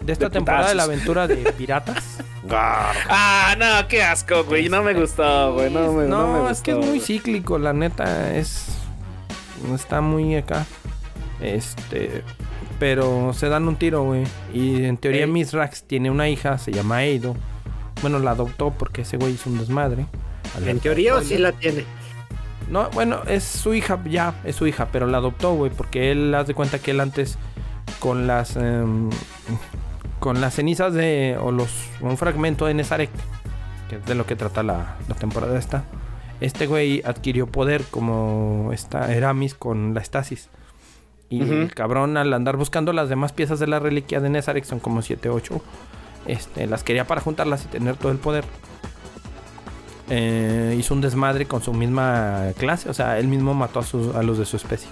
de 0.00 0.12
esta 0.12 0.24
De 0.26 0.30
temporada 0.30 0.68
de 0.70 0.74
la 0.76 0.84
aventura 0.84 1.26
de 1.28 1.36
piratas. 1.58 2.18
Ah, 2.50 3.54
no, 3.58 3.86
qué 3.88 4.02
asco, 4.02 4.44
güey. 4.44 4.68
No 4.68 4.82
me 4.82 4.94
gustó, 4.94 5.54
güey. 5.54 5.70
No, 5.70 5.92
me, 5.92 6.06
no, 6.08 6.26
no 6.38 6.44
me 6.44 6.50
es 6.50 6.60
que 6.62 6.70
es 6.72 6.78
muy 6.78 7.00
cíclico, 7.00 7.58
la 7.58 7.72
neta. 7.72 8.34
Es. 8.34 8.68
Está 9.74 10.00
muy 10.00 10.36
acá. 10.36 10.64
Este. 11.40 12.22
Pero 12.78 13.32
se 13.34 13.48
dan 13.48 13.68
un 13.68 13.76
tiro, 13.76 14.04
güey. 14.04 14.24
Y 14.54 14.84
en 14.84 14.96
teoría, 14.96 15.24
Ey. 15.24 15.30
Miss 15.30 15.52
Rax 15.52 15.82
tiene 15.84 16.10
una 16.10 16.28
hija, 16.28 16.56
se 16.58 16.72
llama 16.72 17.04
Eido. 17.04 17.36
Bueno, 18.00 18.18
la 18.18 18.30
adoptó 18.30 18.70
porque 18.70 19.02
ese 19.02 19.18
güey 19.18 19.34
hizo 19.34 19.50
un 19.50 19.58
desmadre. 19.58 20.06
En 20.64 20.80
teoría 20.80 21.14
o 21.16 21.22
sí 21.22 21.38
la 21.38 21.52
tiene. 21.52 21.84
No, 22.68 22.88
bueno, 22.90 23.22
es 23.26 23.42
su 23.42 23.74
hija, 23.74 24.00
ya, 24.04 24.34
es 24.44 24.56
su 24.56 24.66
hija, 24.66 24.88
pero 24.92 25.06
la 25.06 25.18
adoptó, 25.18 25.54
güey, 25.54 25.72
porque 25.72 26.12
él 26.12 26.32
haz 26.34 26.46
de 26.46 26.54
cuenta 26.54 26.78
que 26.78 26.92
él 26.92 27.00
antes 27.00 27.36
con 27.98 28.26
las 28.26 28.56
em, 28.56 29.10
con 30.20 30.40
las 30.40 30.54
cenizas 30.54 30.94
de 30.94 31.36
o 31.40 31.50
los 31.50 31.70
un 32.00 32.16
fragmento 32.16 32.66
de 32.66 32.74
Nezarek, 32.74 33.10
que 33.88 33.96
es 33.96 34.06
de 34.06 34.14
lo 34.14 34.24
que 34.26 34.36
trata 34.36 34.62
la, 34.62 34.96
la 35.08 35.14
temporada 35.16 35.58
esta. 35.58 35.84
Este 36.40 36.66
güey 36.66 37.02
adquirió 37.04 37.46
poder 37.46 37.84
como 37.90 38.70
esta 38.72 39.12
Eramis 39.12 39.54
con 39.54 39.94
la 39.94 40.00
estasis. 40.00 40.48
Y 41.28 41.42
el 41.42 41.72
cabrón 41.74 42.16
al 42.16 42.32
andar 42.32 42.56
buscando 42.56 42.92
las 42.92 43.08
demás 43.08 43.32
piezas 43.32 43.60
de 43.60 43.68
la 43.68 43.78
reliquia 43.78 44.20
de 44.20 44.30
Nezarek, 44.30 44.64
son 44.64 44.80
como 44.80 45.00
7 45.00 45.28
8, 45.28 45.62
este, 46.26 46.66
las 46.66 46.82
quería 46.82 47.06
para 47.06 47.20
juntarlas 47.20 47.64
y 47.64 47.68
tener 47.68 47.94
todo 47.94 48.10
el 48.10 48.18
poder 48.18 48.44
eh, 50.10 50.76
hizo 50.78 50.92
un 50.94 51.00
desmadre 51.00 51.46
con 51.46 51.62
su 51.62 51.72
misma 51.72 52.48
clase. 52.58 52.88
O 52.90 52.94
sea, 52.94 53.18
él 53.18 53.28
mismo 53.28 53.54
mató 53.54 53.78
a, 53.80 53.84
sus- 53.84 54.14
a 54.14 54.22
los 54.22 54.38
de 54.38 54.44
su 54.44 54.56
especie. 54.56 54.88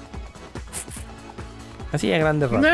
Así 1.93 2.13
a 2.13 2.19
grandes 2.19 2.51
rasgos. 2.51 2.71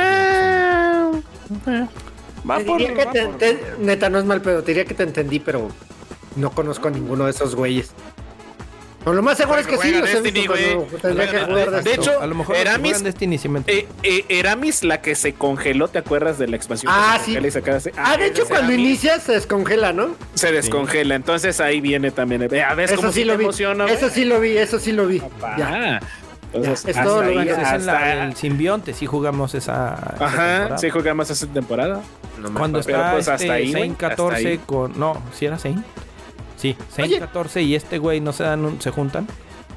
Va 2.48 2.58
Te 2.58 2.64
por- 2.64 2.78
diría 2.78 2.94
que 2.94 3.04
va 3.06 3.12
te- 3.12 3.26
por- 3.26 3.38
te- 3.38 3.60
neta, 3.80 4.10
no 4.10 4.18
es 4.18 4.24
mal 4.24 4.42
pedo. 4.42 4.62
Te 4.62 4.72
diría 4.72 4.84
que 4.84 4.94
te 4.94 5.02
entendí, 5.04 5.40
pero 5.40 5.68
no 6.36 6.50
conozco 6.50 6.88
a 6.88 6.90
ninguno 6.90 7.24
de 7.24 7.30
esos 7.30 7.54
güeyes. 7.54 7.92
O 9.06 9.12
lo 9.12 9.22
más 9.22 9.36
seguro 9.36 9.58
es 9.60 9.66
que 9.66 9.76
sí 9.76 9.90
Destiny, 9.92 10.46
de 10.48 11.94
hecho, 11.94 12.20
a 12.20 12.26
lo 12.26 12.34
mejor 12.34 12.56
Eramis- 12.56 13.00
Destiny 13.02 13.38
me 13.48 13.60
Eh, 13.66 13.86
eh, 14.02 14.24
Eramis, 14.28 14.82
la 14.82 15.00
que 15.02 15.14
se 15.14 15.34
congeló, 15.34 15.88
¿te 15.88 15.98
acuerdas 15.98 16.38
de 16.38 16.48
la 16.48 16.56
expansión? 16.56 16.90
Ah, 16.94 17.16
sí. 17.18 17.26
congela 17.26 17.48
y 17.48 17.50
se 17.50 17.62
queda 17.62 17.76
así? 17.76 17.90
Ah, 17.96 18.16
de 18.16 18.26
hecho, 18.26 18.42
ese 18.42 18.50
cuando 18.50 18.68
Eramis 18.72 18.86
inicias 18.88 19.22
se 19.22 19.32
descongela, 19.32 19.92
¿no? 19.92 20.16
Se 20.34 20.52
descongela, 20.52 21.14
entonces 21.16 21.60
ahí 21.60 21.80
viene 21.80 22.10
también. 22.10 22.42
eh, 22.44 22.48
¿ves 22.48 22.90
Eso 22.90 22.96
cómo 22.96 23.12
sí 23.12 23.20
sí 23.20 23.24
lo 23.24 23.32
te 23.34 23.38
vi. 23.38 23.44
emociona, 23.44 23.86
Eso 23.86 24.00
güey? 24.00 24.10
sí 24.12 24.24
lo 24.24 24.40
vi, 24.40 24.56
eso 24.56 24.78
sí 24.78 24.92
lo 24.92 25.06
vi. 25.06 25.22
Ya. 25.58 26.00
Entonces, 26.52 26.84
Ya, 26.84 26.90
es 26.92 26.96
hasta 26.96 27.02
todo 27.08 27.22
lo 27.24 27.40
es 27.42 27.84
la 27.84 28.14
del 28.16 28.36
simbionte. 28.36 28.94
Sí 28.94 29.06
jugamos 29.06 29.54
esa. 29.54 29.94
esa 30.14 30.24
Ajá, 30.24 30.36
temporada. 30.58 30.78
sí 30.78 30.90
jugamos 30.90 31.30
esa 31.30 31.46
temporada. 31.48 32.00
Cuando 32.56 32.80
Pero, 32.80 32.98
está 32.98 33.12
pues, 33.12 33.28
hasta 33.28 33.58
este 33.58 33.76
ahí, 33.78 33.90
hasta 33.92 34.08
14 34.08 34.48
ahí. 34.48 34.58
con. 34.64 34.98
No, 34.98 35.20
si 35.34 35.46
era 35.46 35.58
Zane. 35.58 35.82
Sí, 36.72 36.76
Zane 36.90 37.08
Oye. 37.08 37.18
14 37.20 37.60
y 37.62 37.74
este 37.74 37.98
güey 37.98 38.20
no 38.20 38.32
se 38.32 38.42
dan 38.44 38.64
un- 38.64 38.80
se 38.80 38.90
juntan. 38.90 39.26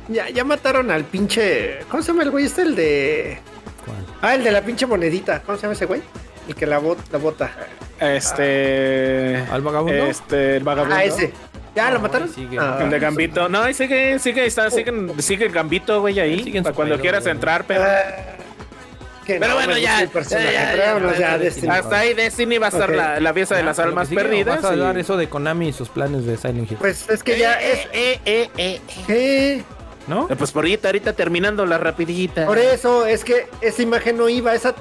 Ya, 0.07 0.29
ya 0.29 0.45
mataron 0.45 0.89
al 0.89 1.03
pinche. 1.03 1.79
¿Cómo 1.89 2.01
se 2.01 2.07
llama 2.13 2.23
el 2.23 2.31
güey? 2.31 2.45
Este 2.45 2.61
el 2.61 2.75
de. 2.77 3.39
Ah, 4.21 4.35
el 4.35 4.43
de 4.45 4.51
la 4.51 4.61
pinche 4.61 4.85
monedita. 4.85 5.41
¿Cómo 5.41 5.57
se 5.57 5.63
llama 5.63 5.73
ese 5.73 5.85
güey? 5.85 6.01
El 6.47 6.55
que 6.55 6.65
la, 6.65 6.77
bot, 6.77 6.97
la 7.11 7.17
bota. 7.17 7.51
Este. 7.99 9.37
¿Al 9.51 9.61
vagabundo? 9.61 10.05
Este, 10.05 10.57
el 10.57 10.63
vagabundo. 10.63 10.95
Ah, 10.95 11.03
ese. 11.03 11.33
¿Ya 11.75 11.87
No, 11.89 11.95
lo 11.95 11.99
mataron? 11.99 12.27
ahí 12.29 12.33
sigue. 12.33 12.57
Ah, 12.59 12.79
El 12.81 12.89
de 12.89 12.99
Gambito. 12.99 13.49
No, 13.49 13.61
ahí 13.63 13.73
sigue, 13.73 14.17
sigue, 14.19 14.45
está, 14.45 14.71
sigue, 14.71 14.91
sigue 15.19 15.49
Gambito, 15.49 15.99
güey, 16.01 16.19
ahí. 16.19 16.51
Para 16.63 16.73
cuando 16.73 16.95
pedo, 16.95 17.01
quieras 17.01 17.23
güey. 17.23 17.35
entrar, 17.35 17.65
pero. 17.65 17.83
ah, 17.83 18.01
que 19.27 19.33
Pero 19.39 19.49
no 19.49 19.55
bueno, 19.55 19.73
me 19.73 19.81
ya, 19.81 20.01
el 20.01 20.09
personaje, 20.09 20.53
ya, 20.53 20.75
ya, 20.75 20.93
pero 20.95 21.11
ya, 21.13 21.19
ya, 21.19 21.37
Destiny. 21.37 21.67
Hasta 21.69 21.99
ahí 21.99 22.13
Destiny 22.13 22.57
va 22.57 22.65
a 22.67 22.69
estar 22.69 22.89
Ok. 22.89 22.95
la, 22.95 23.19
la 23.19 23.33
pieza 23.33 23.55
de 23.55 23.63
las 23.63 23.77
almas 23.77 24.07
sigue, 24.07 24.21
¿o 24.21 24.23
perdidas. 24.23 24.61
Vas 24.63 24.71
a 24.71 24.75
y- 24.75 24.79
dar 24.79 24.97
eso 24.97 25.17
de 25.17 25.27
Konami 25.29 25.67
y 25.67 25.73
sus 25.73 25.89
planes 25.89 26.25
de 26.25 26.37
Silent 26.37 26.71
Hill. 26.71 26.77
Pues 26.79 27.07
es 27.09 27.21
que 27.21 27.37
ya 27.37 27.53
es. 27.61 27.79
Eh, 27.93 28.19
eh, 28.25 28.49
eh, 28.57 28.79
eh. 28.79 28.81
eh, 29.09 29.63
¿No? 30.07 30.27
Eh, 30.31 30.35
Pues 30.37 30.51
por 30.51 30.63
ahorita, 30.63 30.87
ahorita 30.87 31.13
terminando 31.13 31.65
la 31.65 31.77
rapidita. 31.77 32.45
por 32.45 32.57
eso 32.57 33.05
es 33.05 33.23
que 33.25 33.47
esa 33.61 33.81
imagen 33.81 34.17
no 34.17 34.29
iba. 34.29 34.55
Esa. 34.55 34.73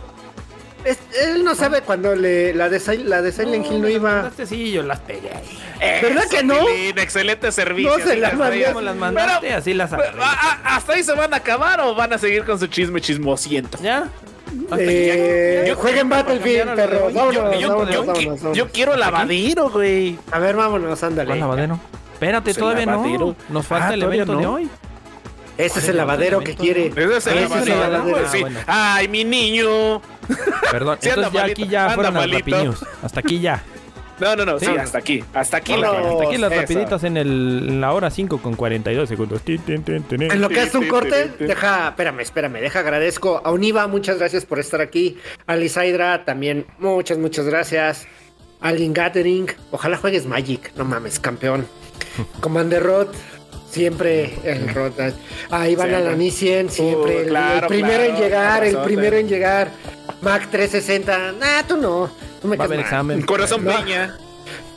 es- 0.85 0.99
él 1.21 1.43
no 1.43 1.57
sabe 1.57 1.81
cuando 1.81 2.15
le, 2.15 2.55
la, 2.55 2.69
de, 2.69 2.81
la 2.99 3.21
de 3.23 3.33
Silent 3.33 3.67
Hill 3.67 3.73
no 3.83 3.89
me 3.89 3.89
la 3.89 3.91
iba. 3.97 4.31
sí, 4.47 4.71
yo 4.71 4.85
las 4.85 5.01
pegué. 5.01 5.33
¿Verdad 5.81 6.25
Eso, 6.25 6.37
que 6.37 6.43
no? 6.45 6.65
Pilín, 6.65 6.99
excelente 6.99 7.51
servicio. 7.53 7.91
No 7.91 7.97
se 8.05 8.13
así 8.13 8.21
la 8.21 8.29
las 8.29 8.39
mandé. 8.39 8.83
las 8.83 8.97
mandaste, 8.97 9.53
así 9.53 9.75
las 9.75 9.91
Pero, 9.91 10.03
agarré. 10.05 10.21
¿Hasta 10.65 10.93
ahí 10.93 11.03
se 11.03 11.13
van 11.13 11.35
a 11.35 11.39
acabar 11.39 11.81
o 11.81 11.95
van 11.95 12.13
a 12.13 12.19
seguir 12.19 12.45
con 12.45 12.59
su 12.61 12.69
chisme 12.69 13.01
chismosiento? 13.01 13.79
¿Ya? 13.83 14.09
Eh, 14.79 15.75
jueguen 15.77 16.09
Battlefield, 16.09 16.75
perros. 16.75 17.13
Vámonos, 17.13 17.35
Yo, 17.35 17.53
yo- 17.61 17.69
vámonos, 17.69 17.95
yo- 17.95 18.05
vámonos, 18.05 18.25
vámonos. 18.41 18.57
yo 18.57 18.69
quiero 18.69 18.97
lavadero, 18.97 19.71
güey. 19.71 20.19
A 20.31 20.39
ver, 20.39 20.57
vámonos, 20.57 21.03
ándale. 21.03 21.29
¿Cuál 21.29 21.41
lavadero? 21.41 21.81
Espérate, 22.13 22.45
Pues 22.45 22.57
el 22.57 22.63
todavía 22.63 22.87
no. 22.87 23.37
Nos 23.49 23.67
falta 23.67 23.89
Ah, 23.89 23.95
el 23.95 24.03
evento 24.03 24.37
de 24.37 24.47
hoy. 24.47 24.69
Ese 25.59 25.79
es 25.79 25.89
el 25.89 25.97
lavadero 25.97 26.41
que 26.41 26.55
quiere. 26.55 26.87
Ese 26.89 27.17
es 27.17 27.27
el 27.27 27.39
el 27.39 27.81
lavadero, 27.81 28.29
sí. 28.31 28.45
Ah. 28.67 28.97
Ay, 28.97 29.09
mi 29.09 29.25
niño. 29.25 30.01
Perdón, 30.71 30.99
entonces 31.03 31.33
ya 31.33 31.41
malito, 31.41 31.63
aquí 31.63 31.69
ya 31.71 31.83
anda 31.85 31.95
fueron 31.95 32.15
las 32.15 32.23
malito. 32.29 32.51
rapiñas. 32.57 32.87
Hasta 33.03 33.21
aquí 33.21 33.41
ya. 33.41 33.63
No, 34.19 34.35
no, 34.35 34.45
no, 34.47 34.59
sí, 34.59 34.67
Sí. 34.67 34.73
hasta 34.79 34.99
aquí. 34.99 35.23
Hasta 35.35 35.59
aquí. 35.59 35.77
La- 35.77 35.91
Hasta 35.91 36.25
aquí 36.25 36.39
las 36.39 36.53
Eso. 36.53 36.61
rapiditas 36.63 37.05
en, 37.05 37.17
el, 37.19 37.67
en 37.69 37.81
la 37.81 37.93
hora 37.93 38.11
5 38.11 38.39
con 38.39 38.55
42 38.55 39.09
segundos. 39.09 39.43
En 39.47 40.41
lo 40.41 40.49
que 40.49 40.61
hace 40.61 40.79
un 40.79 40.89
corte, 40.89 41.33
deja, 41.39 41.89
espérame, 41.89 42.21
espérame, 42.21 42.61
deja, 42.61 42.79
agradezco 42.81 43.43
a 43.45 43.53
Univa, 43.53 43.87
muchas 43.89 44.19
gracias 44.19 44.47
por 44.47 44.59
estar 44.59 44.81
aquí. 44.81 45.19
A 45.47 45.57
Lisaidra, 45.57 46.25
también, 46.25 46.67
muchas, 46.79 47.19
muchas 47.19 47.45
gracias. 47.47 48.07
A 48.61 48.73
Link 48.73 48.97
Gathering, 48.97 49.49
ojalá 49.71 49.99
juegues 49.99 50.25
Magic, 50.27 50.73
no 50.77 50.85
mames, 50.87 51.21
campeón. 51.21 51.67
Commander 52.41 52.83
Rod, 52.83 53.09
siempre 53.71 54.33
el 54.45 54.73
Rod. 54.75 54.93
A 55.51 55.69
Iván. 55.69 55.93
Alanicien, 55.95 56.71
siempre 56.71 57.17
Uh, 57.17 57.21
el, 57.21 57.29
claro, 57.29 57.67
el 57.67 57.67
primero 57.67 58.03
en 58.03 58.17
llegar, 58.17 58.65
el 58.65 58.79
primero 58.79 59.17
en 59.17 59.29
llegar. 59.29 59.69
Mac 60.23 60.49
360, 60.51 61.33
nah, 61.33 61.63
tú 61.69 61.77
no, 61.77 62.11
tú 62.41 62.49
me 62.49 62.57
Va 62.57 62.65
a 62.65 62.67
haber 62.67 62.81
examen. 62.81 63.23
Corazón 63.23 63.65
No. 63.65 63.77
piña. 63.77 64.17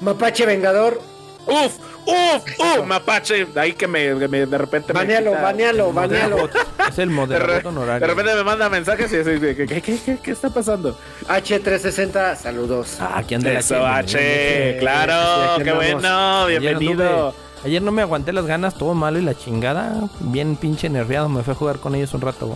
Mapache 0.01 0.45
Vengador, 0.45 1.01
Uf, 1.45 1.78
uf, 2.05 2.60
uf, 2.60 2.86
mapache. 2.86 3.47
Ahí 3.55 3.74
que 3.74 3.88
me, 3.88 4.20
que 4.20 4.28
me- 4.28 4.45
de 4.45 4.57
repente 4.57 4.93
me 4.93 4.99
banealo, 4.99 5.32
banealo, 5.32 5.91
banealo. 5.93 6.49
Es 6.88 6.99
el 6.99 7.10
De, 7.10 7.16
moderador 7.16 7.49
re- 7.55 7.62
de 7.62 7.68
honorario. 7.68 8.07
repente 8.07 8.36
me 8.36 8.43
manda 8.43 8.70
mensajes 8.70 9.12
y 9.12 9.39
que, 9.39 9.55
¿qué, 9.68 9.82
qué, 9.82 9.97
qué, 10.05 10.18
qué 10.22 10.32
está 10.32 10.49
pasando? 10.49 10.97
H360, 11.28 12.36
saludos. 12.36 12.97
Ah, 12.99 13.14
aquí 13.18 13.36
anda 13.36 13.51
la 13.53 13.60
Eso, 13.60 13.76
que- 13.76 13.82
H, 13.86 14.74
Sí, 14.74 14.80
claro, 14.80 15.53
aquí 15.53 15.64
qué 15.64 15.72
bueno, 15.72 16.43
Ayer 16.45 16.60
bienvenido. 16.62 17.34
Ayer 17.66 17.82
no 17.82 17.91
me 17.91 18.01
aguanté 18.03 18.32
las 18.32 18.45
ganas, 18.45 18.76
todo 18.76 18.93
malo 18.93 19.18
y 19.18 19.24
la 19.24 19.36
chingada. 19.36 19.95
Bien 20.20 20.55
pinche 20.55 20.88
nerviado. 20.89 21.30
Me 21.30 21.41
fui 21.43 21.53
a 21.53 21.55
jugar 21.55 21.80
con 21.80 21.95
ellos 21.95 22.14
un 22.14 22.22
rato. 22.22 22.53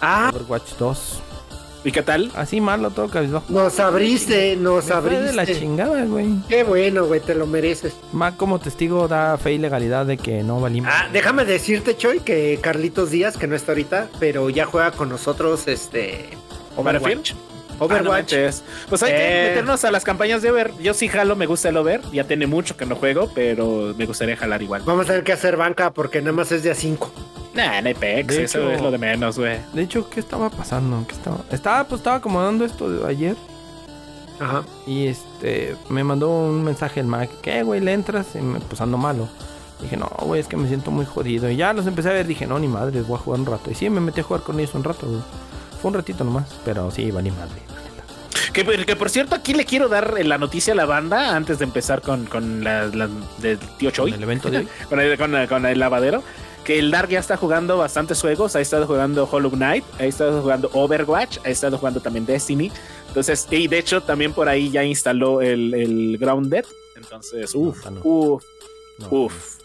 Ah, 0.00 0.30
Overwatch 0.34 0.72
2. 0.78 1.22
¿Y 1.84 1.90
qué 1.90 2.02
tal? 2.02 2.30
Así 2.36 2.60
malo 2.60 2.90
todo 2.90 3.08
cabizbajo. 3.08 3.44
nos 3.48 3.80
abriste, 3.80 4.56
nos 4.56 4.86
Me 4.86 4.92
fue 5.00 5.10
de 5.20 5.32
la 5.32 5.42
abriste. 5.42 5.60
chingada, 5.60 6.04
güey. 6.04 6.28
Qué 6.48 6.62
bueno, 6.62 7.06
güey, 7.06 7.20
te 7.20 7.34
lo 7.34 7.46
mereces. 7.46 7.94
Mac 8.12 8.36
como 8.36 8.60
testigo 8.60 9.08
da 9.08 9.36
fe 9.36 9.54
y 9.54 9.58
legalidad 9.58 10.06
de 10.06 10.16
que 10.16 10.42
no 10.44 10.60
valimos. 10.60 10.90
Ah, 10.92 11.08
déjame 11.12 11.44
decirte, 11.44 11.96
Choy, 11.96 12.20
que 12.20 12.58
Carlitos 12.62 13.10
Díaz, 13.10 13.36
que 13.36 13.48
no 13.48 13.56
está 13.56 13.72
ahorita, 13.72 14.08
pero 14.20 14.48
ya 14.50 14.64
juega 14.66 14.92
con 14.92 15.08
nosotros, 15.08 15.66
este... 15.66 16.28
¿Battlefield? 16.76 17.34
Overwatch. 17.78 18.00
Ah, 18.00 18.02
no 18.04 18.10
manches. 18.10 18.62
pues 18.88 19.02
hay 19.02 19.12
que 19.12 19.44
Eh. 19.46 19.48
meternos 19.50 19.84
a 19.84 19.90
las 19.90 20.04
campañas 20.04 20.42
de 20.42 20.50
Over. 20.50 20.72
Yo 20.82 20.94
sí 20.94 21.08
jalo, 21.08 21.36
me 21.36 21.46
gusta 21.46 21.68
el 21.70 21.76
Over. 21.76 22.00
Ya 22.12 22.24
tiene 22.24 22.46
mucho 22.46 22.76
que 22.76 22.86
no 22.86 22.96
juego, 22.96 23.30
pero 23.34 23.94
me 23.96 24.06
gustaría 24.06 24.36
jalar 24.36 24.62
igual. 24.62 24.82
Vamos 24.84 25.04
a 25.04 25.08
tener 25.08 25.24
que 25.24 25.32
hacer 25.32 25.56
banca 25.56 25.92
porque 25.92 26.20
nada 26.20 26.32
más 26.32 26.52
es 26.52 26.62
de 26.62 26.70
a 26.70 26.74
5. 26.74 27.10
Nah, 27.54 27.80
no 27.82 27.88
hay 27.88 27.94
pex, 27.94 28.28
De 28.36 28.44
eso 28.44 28.58
hecho- 28.60 28.70
es 28.72 28.80
lo 28.80 28.90
de 28.90 28.98
menos, 28.98 29.38
güey. 29.38 29.58
De 29.74 29.82
hecho, 29.82 30.08
¿qué 30.08 30.20
estaba 30.20 30.48
pasando? 30.48 31.04
¿Qué 31.06 31.14
estaba? 31.14 31.38
Estaba, 31.50 31.84
pues, 31.84 32.00
estaba 32.00 32.16
acomodando 32.16 32.64
esto 32.64 32.90
de 32.90 33.06
ayer. 33.06 33.36
Ajá. 34.40 34.62
Y 34.86 35.06
este, 35.06 35.76
me 35.88 36.02
mandó 36.02 36.30
un 36.30 36.64
mensaje 36.64 37.00
el 37.00 37.06
Mac. 37.06 37.28
¿Qué, 37.42 37.62
güey? 37.62 37.80
¿Le 37.80 37.92
entras? 37.92 38.28
Y 38.34 38.38
me, 38.38 38.58
pues 38.60 38.80
ando 38.80 38.96
malo. 38.96 39.28
Dije, 39.80 39.96
no, 39.96 40.08
güey, 40.20 40.40
es 40.40 40.46
que 40.48 40.56
me 40.56 40.66
siento 40.68 40.90
muy 40.90 41.04
jodido. 41.04 41.50
Y 41.50 41.56
ya 41.56 41.72
los 41.72 41.86
empecé 41.86 42.08
a 42.08 42.12
ver. 42.12 42.26
Dije, 42.26 42.46
no, 42.46 42.58
ni 42.58 42.68
madre, 42.68 43.02
voy 43.02 43.16
a 43.16 43.18
jugar 43.18 43.40
un 43.40 43.46
rato. 43.46 43.70
Y 43.70 43.74
sí, 43.74 43.90
me 43.90 44.00
metí 44.00 44.20
a 44.20 44.24
jugar 44.24 44.42
con 44.42 44.58
ellos 44.58 44.74
un 44.74 44.84
rato, 44.84 45.06
güey. 45.06 45.20
Fue 45.82 45.90
un 45.90 45.94
ratito 45.96 46.24
nomás. 46.24 46.48
Pero 46.64 46.90
sí, 46.90 47.10
va 47.10 47.20
ni 47.20 47.30
madre. 47.30 47.60
la 47.68 47.82
neta. 47.82 48.52
Que, 48.52 48.84
que 48.86 48.96
por 48.96 49.10
cierto, 49.10 49.34
aquí 49.34 49.52
le 49.52 49.64
quiero 49.66 49.88
dar 49.88 50.24
la 50.24 50.38
noticia 50.38 50.72
a 50.72 50.76
la 50.76 50.86
banda 50.86 51.34
antes 51.36 51.58
de 51.58 51.64
empezar 51.64 52.00
con, 52.00 52.24
con 52.26 52.62
la, 52.64 52.86
la 52.86 53.08
del 53.38 53.58
tío 53.78 53.90
Choi. 53.90 54.10
En 54.10 54.14
el 54.16 54.22
evento 54.22 54.50
de 54.50 54.58
hoy. 54.58 54.68
con, 54.88 55.00
el, 55.00 55.18
con, 55.18 55.46
con 55.48 55.66
el 55.66 55.78
lavadero. 55.78 56.22
Que 56.64 56.78
el 56.78 56.92
Dark 56.92 57.08
ya 57.08 57.18
está 57.18 57.36
jugando 57.36 57.76
bastantes 57.78 58.20
juegos. 58.20 58.54
Ha 58.54 58.60
estado 58.60 58.86
jugando 58.86 59.28
Hollow 59.30 59.50
Knight, 59.50 59.84
ha 59.98 60.04
estado 60.04 60.40
jugando 60.40 60.70
Overwatch, 60.72 61.38
ha 61.44 61.48
estado 61.48 61.76
jugando 61.76 62.00
también 62.00 62.24
Destiny. 62.24 62.70
Entonces, 63.08 63.48
y 63.50 63.66
de 63.66 63.78
hecho, 63.78 64.00
también 64.02 64.32
por 64.32 64.48
ahí 64.48 64.70
ya 64.70 64.84
instaló 64.84 65.40
el, 65.40 65.74
el 65.74 66.18
Grounded. 66.18 66.64
Entonces, 66.94 67.52
uff, 67.56 67.84
No, 67.86 67.90
no. 67.90 68.00
uff, 68.04 68.44
No, 68.98 69.08
uff. 69.10 69.56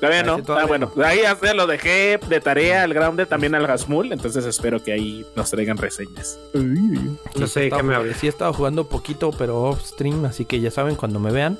Todavía 0.00 0.22
no. 0.22 0.42
Todavía 0.42 0.64
Ah, 0.64 0.66
bueno, 0.66 0.92
ahí 1.04 1.20
ya 1.22 1.54
lo 1.54 1.66
dejé 1.66 2.18
de 2.28 2.40
tarea 2.40 2.82
al 2.82 2.92
Grounded, 2.94 3.26
también 3.26 3.54
al 3.54 3.64
Hasmul. 3.70 4.12
Entonces 4.12 4.44
espero 4.44 4.82
que 4.82 4.92
ahí 4.92 5.24
nos 5.36 5.50
traigan 5.50 5.76
reseñas. 5.78 6.38
No 6.54 7.46
sé 7.46 7.60
de 7.60 7.70
qué 7.70 7.82
me 7.82 7.94
hablas. 7.94 8.16
Sí, 8.18 8.26
he 8.26 8.30
estado 8.30 8.52
jugando 8.52 8.86
poquito, 8.88 9.30
pero 9.36 9.62
off 9.62 9.82
stream, 9.84 10.24
así 10.24 10.44
que 10.44 10.60
ya 10.60 10.70
saben, 10.70 10.94
cuando 10.96 11.18
me 11.20 11.30
vean, 11.32 11.58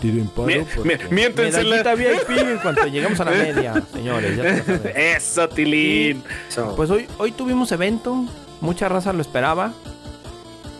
tiren 0.00 0.28
paro. 0.28 0.46
Mi- 0.46 0.58
porque- 0.76 0.98
mi- 1.08 1.14
miéntensela. 1.14 1.76
Medallita 1.76 1.94
VIP 1.94 2.38
en 2.38 2.58
cuanto 2.58 2.86
lleguemos 2.86 3.18
a 3.20 3.24
la 3.24 3.30
media, 3.54 3.82
señores. 3.92 4.36
ya 4.36 4.42
la. 4.44 4.90
Eso, 5.16 5.48
Tilín. 5.48 6.22
So, 6.48 6.74
Pues 6.76 6.90
hoy, 6.90 7.06
hoy 7.18 7.32
tuvimos 7.32 7.72
evento, 7.72 8.24
mucha 8.60 8.88
raza 8.88 9.12
lo 9.12 9.20
esperaba. 9.22 9.72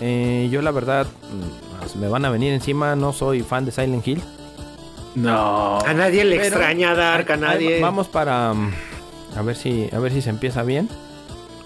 Eh, 0.01 0.49
yo 0.53 0.63
la 0.63 0.71
verdad, 0.71 1.07
mm, 1.07 1.79
pues, 1.81 1.97
me 1.97 2.09
van 2.09 2.25
a 2.25 2.31
venir 2.31 2.53
encima, 2.53 2.95
no 2.95 3.13
soy 3.13 3.43
fan 3.43 3.65
de 3.65 3.73
Silent 3.73 4.07
Hill. 4.07 4.23
No. 5.15 5.79
a 5.79 5.95
nadie 5.95 6.25
le 6.25 6.37
pero- 6.37 6.49
extraña 6.49 6.95
Dark, 6.95 7.31
a 7.33 7.37
nadie. 7.37 7.81
Vamos 7.81 8.09
para 8.09 8.53
mm, 8.55 8.73
a 9.37 9.43
ver 9.43 9.57
si 9.57 9.89
a 9.93 9.99
ver 9.99 10.13
si 10.13 10.23
se 10.23 10.31
empieza 10.31 10.63
bien. 10.63 10.89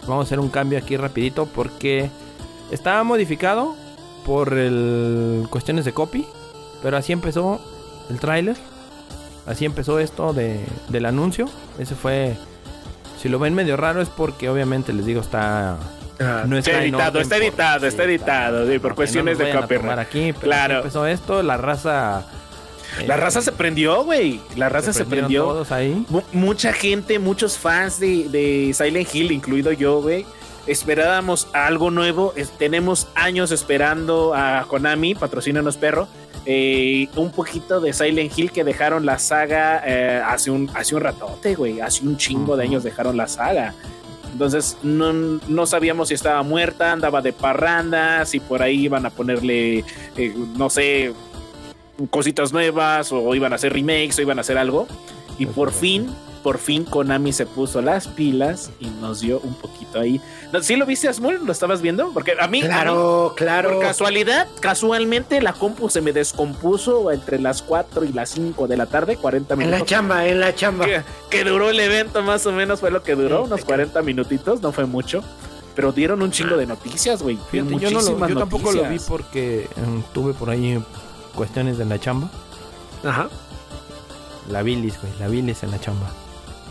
Vamos 0.06 0.24
a 0.24 0.26
hacer 0.26 0.40
un 0.40 0.48
cambio 0.48 0.78
aquí 0.78 0.96
rapidito 0.96 1.46
porque 1.46 2.10
estaba 2.70 3.04
modificado 3.04 3.76
por 4.26 4.54
el 4.54 5.46
cuestiones 5.50 5.84
de 5.84 5.92
copy, 5.92 6.26
pero 6.82 6.96
así 6.96 7.12
empezó 7.12 7.60
el 8.10 8.18
tráiler. 8.18 8.56
Así 9.46 9.64
empezó 9.64 9.98
esto 9.98 10.32
de, 10.32 10.64
del 10.88 11.04
anuncio. 11.06 11.48
Ese 11.78 11.94
fue 11.96 12.36
si 13.20 13.28
lo 13.28 13.38
ven 13.38 13.54
medio 13.54 13.76
raro 13.76 14.00
es 14.00 14.08
porque 14.08 14.48
obviamente 14.48 14.92
les 14.92 15.04
digo 15.06 15.20
está 15.20 15.76
Ah, 16.20 16.44
no 16.46 16.56
Está 16.56 16.82
editado, 16.84 17.20
está 17.20 17.34
por- 17.36 17.42
editado, 17.44 17.86
está 17.86 18.04
editado, 18.04 18.70
sí, 18.70 18.78
por 18.78 18.94
cuestiones 18.94 19.38
no 19.38 19.44
de 19.44 19.52
copyright. 19.54 19.98
aquí, 19.98 20.32
pero 20.32 20.40
Claro. 20.40 20.76
empezó 20.76 21.06
esto, 21.06 21.42
la 21.42 21.56
raza 21.56 22.24
La 23.06 23.16
raza 23.16 23.40
se 23.42 23.52
prendió, 23.52 24.04
güey. 24.04 24.40
La 24.56 24.68
raza 24.68 24.92
se, 24.92 25.04
prendió. 25.04 25.44
todos 25.44 25.72
ahí. 25.72 26.04
Mu- 26.08 26.22
mucha 26.32 26.72
gente, 26.72 27.18
muchos 27.18 27.58
fans 27.58 27.98
de, 28.00 28.28
de 28.28 28.72
Silent 28.74 29.14
Hill, 29.14 29.32
incluido 29.32 29.72
yo, 29.72 30.00
güey. 30.02 30.26
Esperábamos 30.66 31.48
algo 31.52 31.90
nuevo. 31.90 32.32
Es- 32.36 32.50
tenemos 32.50 33.08
años 33.14 33.50
esperando 33.50 34.34
a 34.34 34.64
Konami, 34.68 35.14
patrocínanos 35.14 35.76
perro. 35.76 36.08
eh, 36.44 37.06
un 37.14 37.30
poquito 37.30 37.80
de 37.80 37.92
Silent 37.92 38.36
Hill 38.36 38.50
que 38.50 38.64
dejaron 38.64 39.06
la 39.06 39.18
saga 39.20 39.80
eh, 39.86 40.20
hace, 40.26 40.50
un, 40.50 40.68
hace 40.74 40.94
un 40.96 41.00
ratote, 41.00 41.54
güey. 41.54 41.80
Hace 41.80 42.04
un 42.04 42.16
chingo 42.16 42.56
de 42.56 42.64
años 42.64 42.82
dejaron 42.82 43.16
la 43.16 43.28
saga. 43.28 43.74
Entonces 44.32 44.76
no, 44.82 45.12
no 45.12 45.66
sabíamos 45.66 46.08
si 46.08 46.14
estaba 46.14 46.42
muerta, 46.42 46.90
andaba 46.90 47.20
de 47.22 47.32
parranda, 47.32 48.24
si 48.26 48.40
por 48.40 48.60
ahí 48.62 48.84
iban 48.86 49.04
a 49.06 49.10
ponerle, 49.10 49.84
eh, 50.16 50.34
no 50.56 50.68
sé, 50.70 51.12
cositas 52.10 52.52
nuevas 52.52 53.12
o 53.12 53.34
iban 53.34 53.52
a 53.52 53.56
hacer 53.56 53.72
remakes 53.72 54.18
o 54.18 54.22
iban 54.22 54.38
a 54.38 54.40
hacer 54.42 54.58
algo. 54.58 54.86
Y 55.38 55.46
por 55.46 55.72
fin, 55.72 56.14
por 56.42 56.58
fin 56.58 56.84
Konami 56.84 57.32
se 57.32 57.46
puso 57.46 57.80
las 57.80 58.06
pilas 58.08 58.70
y 58.80 58.86
nos 58.86 59.20
dio 59.20 59.40
un 59.40 59.54
poquito 59.54 59.98
ahí. 60.00 60.20
No, 60.52 60.60
¿Sí 60.62 60.76
lo 60.76 60.84
viste, 60.86 61.08
Asmul? 61.08 61.40
¿Lo 61.44 61.52
estabas 61.52 61.80
viendo? 61.80 62.10
Porque 62.12 62.32
a 62.32 62.46
mí, 62.48 62.60
a 62.60 62.62
mí, 62.64 62.68
Claro, 62.68 63.34
claro. 63.36 63.70
por 63.74 63.80
casualidad, 63.82 64.46
casualmente 64.60 65.40
la 65.40 65.52
compu 65.52 65.88
se 65.88 66.00
me 66.00 66.12
descompuso 66.12 67.10
entre 67.12 67.38
las 67.38 67.62
4 67.62 68.04
y 68.04 68.12
las 68.12 68.30
5 68.30 68.66
de 68.66 68.76
la 68.76 68.86
tarde, 68.86 69.16
40 69.16 69.54
En 69.54 69.58
minutos. 69.58 69.80
la 69.80 69.86
chamba, 69.86 70.26
en 70.26 70.40
la 70.40 70.54
chamba. 70.54 70.84
que, 70.84 71.02
que 71.30 71.44
duró 71.44 71.70
el 71.70 71.80
evento 71.80 72.22
más 72.22 72.44
o 72.46 72.52
menos 72.52 72.80
fue 72.80 72.90
lo 72.90 73.02
que 73.02 73.14
duró, 73.14 73.38
Sí, 73.40 73.44
unos 73.46 73.60
te 73.60 73.66
40 73.66 74.02
minutitos, 74.02 74.60
no 74.60 74.72
fue 74.72 74.84
mucho. 74.86 75.22
Pero 75.74 75.90
dieron 75.92 76.20
un 76.20 76.30
chingo 76.30 76.56
de 76.58 76.66
noticias, 76.66 77.22
güey. 77.22 77.38
Fíjate, 77.50 77.78
yo, 77.78 77.90
no 77.90 78.02
lo- 78.02 78.28
yo 78.28 78.36
tampoco 78.36 78.72
lo 78.72 78.84
vi 78.90 78.98
porque 78.98 79.68
em, 79.76 80.02
tuve 80.12 80.34
por 80.34 80.50
ahí 80.50 80.78
cuestiones 81.34 81.78
de 81.78 81.84
la 81.84 81.98
chamba. 81.98 82.30
Ajá. 83.04 83.28
La 84.50 84.62
bilis, 84.62 85.00
güey, 85.00 85.12
la 85.18 85.28
bilis 85.28 85.62
en 85.62 85.70
la 85.70 85.80
chamba. 85.80 86.10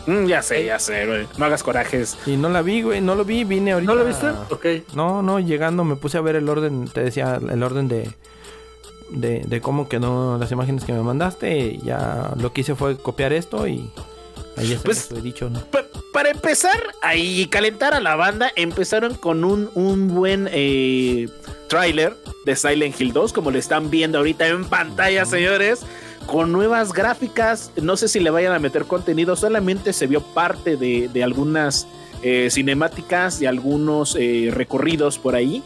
Mm, 0.07 0.25
ya 0.25 0.41
sé, 0.41 0.65
ya 0.65 0.79
sé, 0.79 1.05
güey. 1.05 1.27
No 1.37 1.45
hagas 1.45 1.63
corajes. 1.63 2.17
Y 2.25 2.35
no 2.37 2.49
la 2.49 2.61
vi, 2.61 2.81
güey, 2.81 3.01
no 3.01 3.15
lo 3.15 3.23
vi, 3.23 3.43
vine 3.43 3.73
ahorita. 3.73 3.91
¿No 3.93 3.97
lo 3.99 4.05
viste? 4.05 4.29
Ok. 4.49 4.95
No, 4.95 5.21
no, 5.21 5.39
llegando 5.39 5.83
me 5.83 5.95
puse 5.95 6.17
a 6.17 6.21
ver 6.21 6.35
el 6.35 6.49
orden, 6.49 6.87
te 6.87 7.03
decía, 7.03 7.39
el 7.49 7.61
orden 7.63 7.87
de, 7.87 8.09
de, 9.11 9.41
de 9.45 9.61
cómo 9.61 9.87
quedó 9.89 10.37
las 10.37 10.51
imágenes 10.51 10.85
que 10.85 10.93
me 10.93 11.03
mandaste. 11.03 11.57
y 11.59 11.77
ya 11.79 12.31
lo 12.37 12.51
que 12.51 12.61
hice 12.61 12.75
fue 12.75 12.97
copiar 12.97 13.31
esto 13.33 13.67
y 13.67 13.91
ahí 14.57 14.77
Pues- 14.83 15.09
lo 15.11 15.17
he 15.17 15.21
dicho, 15.21 15.49
¿no? 15.49 15.59
Pa- 15.65 15.85
para 16.13 16.29
empezar 16.29 16.77
ahí 17.01 17.47
calentar 17.47 17.93
a 17.93 17.99
la 18.01 18.15
banda, 18.15 18.51
empezaron 18.55 19.15
con 19.15 19.43
un, 19.45 19.69
un 19.75 20.07
buen 20.09 20.49
eh, 20.51 21.29
tráiler 21.69 22.15
de 22.45 22.55
Silent 22.55 22.99
Hill 22.99 23.13
2, 23.13 23.31
como 23.33 23.49
lo 23.51 23.57
están 23.57 23.89
viendo 23.89 24.17
ahorita 24.17 24.47
en 24.47 24.65
pantalla, 24.65 25.25
señores, 25.25 25.79
con 26.25 26.51
nuevas 26.51 26.91
gráficas. 26.91 27.71
No 27.81 27.95
sé 27.95 28.07
si 28.09 28.19
le 28.19 28.29
vayan 28.29 28.53
a 28.53 28.59
meter 28.59 28.83
contenido, 28.85 29.35
solamente 29.37 29.93
se 29.93 30.05
vio 30.07 30.21
parte 30.21 30.75
de, 30.75 31.07
de 31.07 31.23
algunas 31.23 31.87
eh, 32.23 32.49
cinemáticas 32.51 33.41
y 33.41 33.45
algunos 33.45 34.15
eh, 34.19 34.49
recorridos 34.51 35.17
por 35.17 35.35
ahí. 35.35 35.63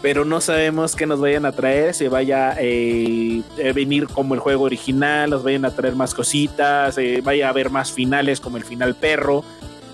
Pero 0.00 0.24
no 0.24 0.40
sabemos 0.40 0.94
qué 0.94 1.06
nos 1.06 1.20
vayan 1.20 1.44
a 1.44 1.52
traer, 1.52 1.92
si 1.92 2.06
vaya 2.06 2.54
eh, 2.60 3.42
a 3.68 3.72
venir 3.72 4.06
como 4.06 4.34
el 4.34 4.40
juego 4.40 4.64
original, 4.64 5.30
nos 5.30 5.42
vayan 5.42 5.64
a 5.64 5.72
traer 5.72 5.96
más 5.96 6.14
cositas, 6.14 6.96
eh, 6.98 7.20
vaya 7.24 7.46
a 7.46 7.50
haber 7.50 7.70
más 7.70 7.90
finales 7.90 8.40
como 8.40 8.58
el 8.58 8.64
final 8.64 8.94
perro. 8.94 9.44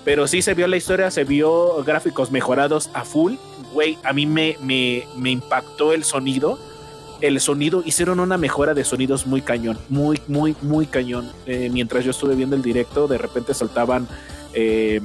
Pero 0.03 0.27
sí 0.27 0.43
se 0.43 0.53
vio 0.53 0.67
la 0.67 0.77
historia, 0.77 1.09
se 1.09 1.23
vio 1.23 1.83
gráficos 1.83 2.31
mejorados 2.31 2.91
a 2.93 3.03
full. 3.03 3.33
Güey, 3.73 3.97
a 4.03 4.13
mí 4.13 4.27
me, 4.27 4.55
me, 4.61 5.31
impactó 5.31 5.91
el 5.93 6.03
sonido. 6.03 6.59
El 7.21 7.39
sonido, 7.39 7.81
hicieron 7.83 8.19
una 8.19 8.37
mejora 8.37 8.75
de 8.75 8.85
sonidos 8.85 9.25
muy 9.25 9.41
cañón, 9.41 9.79
muy, 9.89 10.21
muy, 10.27 10.55
muy 10.61 10.85
cañón. 10.85 11.31
Eh, 11.47 11.71
mientras 11.73 12.05
yo 12.05 12.11
estuve 12.11 12.35
viendo 12.35 12.55
el 12.55 12.61
directo, 12.61 13.07
de 13.07 13.17
repente 13.17 13.55
soltaban 13.55 14.07
eh, 14.53 15.01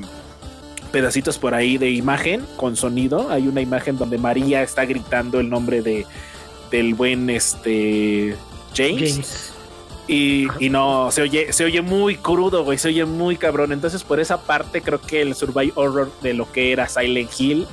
pedacitos 0.91 1.39
por 1.39 1.55
ahí 1.55 1.79
de 1.79 1.91
imagen 1.91 2.45
con 2.57 2.77
sonido. 2.77 3.31
Hay 3.31 3.49
una 3.49 3.61
imagen 3.61 3.97
donde 3.97 4.19
María 4.19 4.63
está 4.63 4.85
gritando 4.85 5.41
el 5.41 5.49
nombre 5.49 5.83
de 5.83 6.07
del 6.71 6.95
buen 6.95 7.31
este 7.31 8.37
James. 8.75 9.13
James. 9.13 9.53
Y, 10.07 10.49
y 10.59 10.71
no, 10.71 11.11
se 11.13 11.23
oye, 11.23 11.53
se 11.53 11.65
oye 11.65 11.83
muy 11.83 12.17
crudo, 12.17 12.65
güey, 12.65 12.79
se 12.79 12.89
oye 12.89 13.05
muy 13.05 13.37
cabrón. 13.37 13.73
Entonces, 13.73 14.03
por 14.03 14.19
esa 14.19 14.43
parte, 14.43 14.83
creo 14.83 15.01
que 15.01 15.23
el 15.23 15.35
survival 15.35 15.73
horror 15.77 16.13
de 16.21 16.35
lo 16.35 16.51
que 16.51 16.73
era 16.73 16.89
Silent 16.89 17.31
Hill 17.39 17.67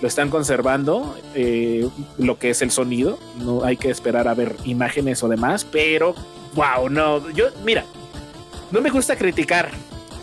lo 0.00 0.08
están 0.08 0.30
conservando, 0.30 1.14
eh, 1.34 1.86
lo 2.18 2.38
que 2.38 2.50
es 2.50 2.62
el 2.62 2.70
sonido. 2.70 3.18
No 3.38 3.64
hay 3.64 3.76
que 3.76 3.90
esperar 3.90 4.28
a 4.28 4.34
ver 4.34 4.56
imágenes 4.64 5.22
o 5.22 5.28
demás, 5.28 5.66
pero 5.70 6.14
wow, 6.54 6.88
no, 6.88 7.28
yo, 7.30 7.46
mira, 7.64 7.84
no 8.70 8.80
me 8.80 8.90
gusta 8.90 9.16
criticar, 9.16 9.70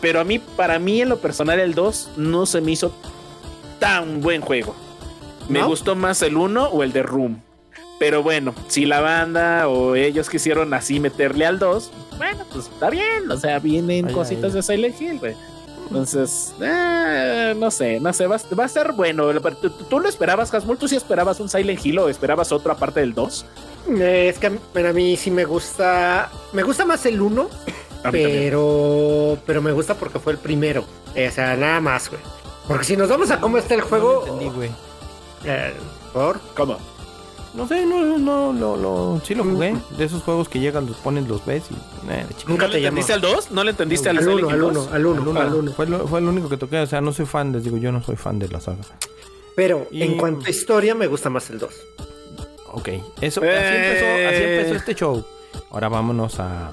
pero 0.03 0.19
a 0.19 0.23
mí, 0.23 0.37
para 0.37 0.77
mí, 0.79 1.01
en 1.01 1.07
lo 1.09 1.17
personal, 1.17 1.59
el 1.59 1.73
2 1.73 2.11
no 2.17 2.45
se 2.45 2.59
me 2.61 2.73
hizo 2.73 2.91
tan 3.79 4.21
buen 4.21 4.41
juego. 4.41 4.75
Me 5.49 5.59
¿No? 5.59 5.67
gustó 5.69 5.95
más 5.95 6.21
el 6.21 6.37
1 6.37 6.65
o 6.67 6.83
el 6.83 6.91
de 6.93 7.03
Room. 7.03 7.41
Pero 7.99 8.21
bueno, 8.21 8.53
si 8.67 8.85
la 8.85 8.99
banda 8.99 9.67
o 9.69 9.95
ellos 9.95 10.29
quisieron 10.29 10.73
así 10.73 10.99
meterle 10.99 11.45
al 11.45 11.57
2, 11.57 11.89
bueno, 12.17 12.45
pues 12.51 12.67
está 12.67 12.89
bien. 12.89 13.31
O 13.31 13.37
sea, 13.37 13.59
vienen 13.59 14.07
Ay, 14.07 14.13
cositas 14.13 14.51
ay. 14.51 14.55
de 14.57 14.61
Silent 14.63 15.01
Hill, 15.01 15.19
güey. 15.19 15.35
Entonces, 15.87 16.53
eh, 16.61 17.53
no 17.57 17.69
sé, 17.69 17.99
no 17.99 18.11
sé, 18.13 18.25
va, 18.27 18.37
a- 18.37 18.55
va 18.55 18.63
a 18.63 18.65
estar 18.67 18.93
bueno. 18.93 19.25
¿Tú, 19.61 19.69
tú 19.69 19.99
lo 19.99 20.09
esperabas, 20.09 20.53
Hasmul? 20.53 20.77
¿Tú 20.77 20.87
sí 20.87 20.95
esperabas 20.95 21.39
un 21.39 21.49
Silent 21.49 21.85
Hill 21.85 21.99
o 21.99 22.09
esperabas 22.09 22.51
otra 22.51 22.75
parte 22.75 22.99
del 23.01 23.13
2? 23.13 23.45
Eh, 23.99 24.27
Es 24.29 24.39
que 24.39 24.47
a 24.47 24.49
mí- 24.49 24.59
bueno, 24.73 24.89
a 24.89 24.93
mí 24.93 25.15
sí 25.17 25.29
me 25.31 25.45
gusta. 25.45 26.31
Me 26.51 26.63
gusta 26.63 26.85
más 26.85 27.05
el 27.05 27.21
1, 27.21 27.41
A 27.43 27.45
mí 27.45 27.51
también. 27.51 27.82
Pero. 28.11 29.37
Pero 29.45 29.61
me 29.61 29.71
gusta 29.71 29.95
porque 29.95 30.19
fue 30.19 30.33
el 30.33 30.39
primero. 30.39 30.83
Eh, 31.15 31.27
o 31.27 31.31
sea, 31.31 31.55
nada 31.55 31.79
más, 31.79 32.09
güey. 32.09 32.21
Porque 32.67 32.85
si 32.85 32.97
nos 32.97 33.09
vamos 33.09 33.29
a 33.31 33.39
cómo 33.39 33.57
está 33.57 33.73
el 33.75 33.81
No 33.81 33.87
juego. 33.87 34.23
lo 34.25 34.33
entendí, 34.33 34.55
güey. 34.55 34.71
eh, 35.45 35.73
¿Por? 36.13 36.39
¿Cómo? 36.55 36.77
No 37.53 37.67
sé, 37.67 37.85
no, 37.85 38.17
no, 38.17 38.51
no, 38.51 38.75
lo, 38.77 39.21
sí 39.23 39.35
lo 39.35 39.43
jugué. 39.43 39.75
De 39.97 40.05
esos 40.05 40.23
juegos 40.23 40.49
que 40.49 40.59
llegan, 40.59 40.87
los 40.87 40.95
pones, 40.97 41.27
los 41.27 41.45
ves 41.45 41.63
y... 41.69 41.75
eh. 42.11 42.25
Nunca 42.47 42.63
¿No 42.65 42.71
te 42.71 42.77
le 42.77 42.81
llamó. 42.81 42.97
entendiste 42.99 43.13
al 43.13 43.21
2? 43.21 43.51
¿No 43.51 43.63
le 43.63 43.69
entendiste 43.71 44.09
al, 44.09 44.17
Al 44.17 44.23
Silent 44.23 44.41
1, 44.43 44.47
Hill 44.49 44.53
al 44.55 44.73
2? 44.73 44.85
1, 44.87 44.95
al 44.95 45.05
1, 45.05 45.21
Al 45.21 45.27
uno, 45.27 45.39
al 45.41 45.53
1. 45.53 45.71
Fue, 45.73 45.85
lo- 45.85 46.07
fue 46.07 46.19
el 46.19 46.25
único 46.29 46.49
que 46.49 46.57
toqué, 46.57 46.79
o 46.79 46.87
sea, 46.87 46.99
no 47.01 47.13
soy 47.13 47.27
fan, 47.27 47.51
les 47.51 47.63
digo, 47.63 47.77
yo 47.77 47.91
no 47.91 48.01
soy 48.03 48.15
fan 48.15 48.39
de 48.39 48.47
la 48.47 48.59
saga. 48.59 48.81
Pero 49.55 49.85
Y- 49.91 50.01
en 50.01 50.17
cuanto 50.17 50.47
a 50.47 50.49
historia, 50.49 50.95
me 50.95 51.05
gusta 51.05 51.29
más 51.29 51.47
el 51.51 51.59
2. 51.59 51.71
Ok, 52.71 52.87
eso, 53.21 53.41
así, 53.41 53.49
empezó, 53.49 54.05
así 54.05 54.43
Eh. 54.43 54.57
empezó 54.59 54.75
este 54.75 54.95
show. 54.95 55.23
Ahora 55.69 55.89
vámonos 55.89 56.39
a... 56.39 56.71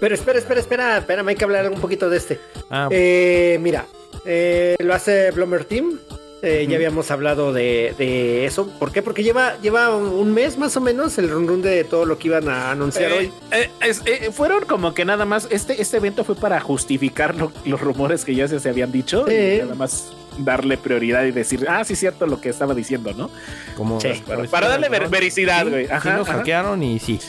Pero 0.00 0.14
espera, 0.14 0.38
espera, 0.38 0.60
espera. 0.60 0.98
Espérame, 0.98 1.28
hay 1.28 1.36
que 1.36 1.44
hablar 1.44 1.70
un 1.70 1.80
poquito 1.80 2.08
de 2.10 2.16
este. 2.16 2.40
Ah, 2.70 2.88
Eh, 2.90 3.58
mira, 3.60 3.86
eh, 4.24 4.76
lo 4.80 4.94
hace 4.94 5.30
Bloomer 5.30 5.64
Team. 5.64 5.98
Eh, 6.42 6.66
Ya 6.70 6.76
habíamos 6.76 7.10
hablado 7.10 7.52
de, 7.52 7.94
de 7.98 8.46
eso. 8.46 8.66
¿Por 8.78 8.92
qué? 8.92 9.02
Porque 9.02 9.22
lleva, 9.22 9.58
lleva 9.60 9.94
un, 9.94 10.06
un 10.06 10.32
mes 10.32 10.56
más 10.56 10.74
o 10.74 10.80
menos 10.80 11.18
el 11.18 11.28
run 11.28 11.46
run 11.46 11.60
de 11.60 11.84
todo 11.84 12.06
lo 12.06 12.16
que 12.18 12.28
iban 12.28 12.48
a 12.48 12.70
anunciar 12.70 13.12
Eh, 13.12 13.14
hoy. 13.18 13.32
eh, 13.50 13.68
es- 13.82 14.00
eh, 14.06 14.30
fueron 14.32 14.64
como 14.64 14.94
que 14.94 15.04
nada 15.04 15.26
más, 15.26 15.48
este, 15.50 15.82
este 15.82 15.98
evento 15.98 16.24
fue 16.24 16.36
para 16.36 16.58
justificar 16.58 17.34
lo- 17.34 17.52
los 17.66 17.78
rumores 17.78 18.24
que 18.24 18.34
ya 18.34 18.48
se, 18.48 18.58
se 18.58 18.70
habían 18.70 18.90
dicho 18.90 19.26
Sí. 19.28 19.34
y 19.34 19.58
nada 19.58 19.74
más 19.74 20.12
darle 20.38 20.78
prioridad 20.78 21.24
y 21.24 21.32
decir, 21.32 21.66
ah, 21.68 21.84
sí, 21.84 21.94
cierto 21.94 22.26
lo 22.26 22.40
que 22.40 22.48
estaba 22.48 22.72
diciendo, 22.72 23.12
¿no? 23.12 23.30
Como 23.76 24.00
Sí, 24.00 24.08
Para, 24.26 24.44
para 24.44 24.68
darle 24.68 24.88
ver- 24.88 25.10
vericidad, 25.10 25.68
güey. 25.68 25.88
Sí, 25.88 25.92
Ajá, 25.92 26.16
nos 26.16 26.26
ajá. 26.26 26.38
hackearon 26.38 26.82
y 26.82 26.98
sí. 27.00 27.20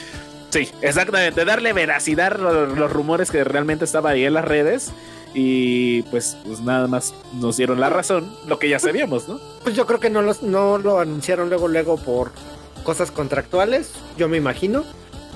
Sí, 0.52 0.70
exactamente. 0.82 1.44
Darle 1.46 1.74
veracidad 1.74 2.34
a 2.34 2.38
lo- 2.38 2.66
los, 2.68 2.92
rumores 2.92 3.32
que 3.32 3.44
realmente 3.44 3.86
estaban 3.86 4.14
ahí 4.14 4.26
en 4.26 4.34
las 4.34 4.46
redes. 4.46 4.92
Y 5.34 6.02
pues, 6.04 6.38
pues 6.46 6.60
nada 6.60 6.88
más 6.88 7.14
nos 7.34 7.56
dieron 7.56 7.80
la 7.80 7.90
razón, 7.90 8.36
lo 8.48 8.60
que 8.60 8.68
ya 8.68 8.80
sabíamos, 8.80 9.30
¿no? 9.30 9.40
Pues 9.64 9.76
yo 9.76 9.88
creo 9.88 10.02
que 10.02 10.10
no, 10.10 10.22
los, 10.22 10.44
no 10.44 10.78
lo 10.78 11.00
anunciaron 11.00 11.48
luego, 11.48 11.70
luego 11.70 11.96
por 11.96 12.32
cosas 12.84 13.12
contractuales, 13.12 13.92
yo 14.18 14.28
me 14.28 14.36
imagino. 14.36 14.84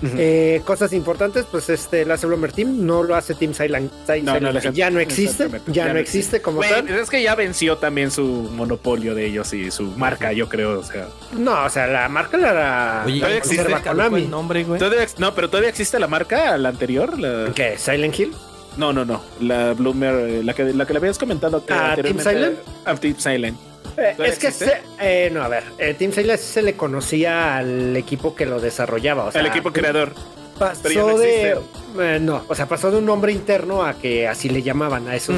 Eh, 0.03 0.61
cosas 0.65 0.91
importantes, 0.93 1.45
pues 1.49 1.69
este, 1.69 2.05
la 2.05 2.15
Bloomer 2.17 2.51
Team 2.51 2.85
no 2.85 3.01
lo 3.03 3.15
hace 3.15 3.33
Team 3.33 3.53
Silent, 3.53 3.91
Silent 4.05 4.25
No, 4.25 4.33
no 4.33 4.39
lo 4.41 4.49
Hill, 4.49 4.57
hace- 4.57 4.73
ya 4.73 4.89
no 4.89 4.99
existe, 4.99 5.49
ya, 5.67 5.91
no 5.93 5.99
existe 5.99 6.41
como 6.41 6.61
tal. 6.61 6.87
Es 6.89 7.09
que 7.09 7.23
ya 7.23 7.33
venció 7.35 7.77
también 7.77 8.11
su 8.11 8.23
monopolio 8.25 9.15
de 9.15 9.25
ellos 9.25 9.53
y 9.53 9.71
su 9.71 9.83
marca, 9.97 10.31
yo 10.33 10.49
creo. 10.49 10.79
O 10.79 10.83
sea, 10.83 11.07
No, 11.33 11.65
o 11.65 11.69
sea, 11.69 11.87
la 11.87 12.07
marca 12.09 12.37
la, 12.37 12.53
la 12.53 13.03
Oye, 13.05 13.19
todavía 13.19 13.37
existe, 13.37 13.55
conserva 13.57 13.81
caducó 13.83 14.03
Konami. 14.05 14.23
el 14.23 14.29
nombre, 14.29 14.63
güey. 14.63 14.79
¿todavía 14.79 15.03
ex- 15.03 15.17
no, 15.19 15.33
pero 15.33 15.49
todavía 15.49 15.69
existe 15.69 15.99
la 15.99 16.07
marca, 16.07 16.57
la 16.57 16.69
anterior. 16.69 17.17
La... 17.19 17.51
¿Qué? 17.55 17.77
¿Silent 17.77 18.19
Hill? 18.19 18.33
No, 18.77 18.91
no, 18.91 19.05
no. 19.05 19.21
La 19.39 19.73
Bloomer, 19.73 20.13
eh, 20.29 20.43
la 20.43 20.53
que, 20.53 20.65
la 20.73 20.85
que 20.85 20.93
le 20.93 20.99
habías 20.99 21.17
comentado. 21.17 21.63
Ah, 21.69 21.95
¿Team 22.01 22.19
Silent? 22.19 22.57
Ah, 22.83 22.95
Team 22.95 23.15
Silent. 23.17 23.57
Eh, 23.97 24.13
¿Todavía 24.15 24.33
es 24.33 24.39
que 24.39 24.51
se- 24.51 24.81
eh, 24.99 25.29
no, 25.33 25.41
a 25.41 25.47
ver, 25.47 25.63
eh, 25.77 25.93
Team 25.97 26.11
Silent 26.11 26.39
se 26.39 26.61
le 26.61 26.73
conocía 26.75 27.57
al 27.57 27.95
equipo 27.95 28.35
que 28.35 28.45
lo 28.45 28.59
desarrollaba. 28.59 29.25
O 29.25 29.31
sea, 29.31 29.41
el 29.41 29.47
equipo 29.47 29.71
creador. 29.71 30.13
pasó 30.59 30.81
pero 30.83 30.95
ya 30.95 31.01
no 31.01 31.17
de. 31.17 31.55
eh, 31.99 32.19
no, 32.21 32.43
o 32.47 32.55
sea, 32.55 32.65
pasó 32.67 32.91
de 32.91 32.97
un 32.97 33.05
nombre 33.05 33.31
interno 33.31 33.83
a 33.83 33.93
que 33.93 34.27
así 34.27 34.49
le 34.49 34.61
llamaban 34.61 35.07
a 35.07 35.15
esos. 35.15 35.35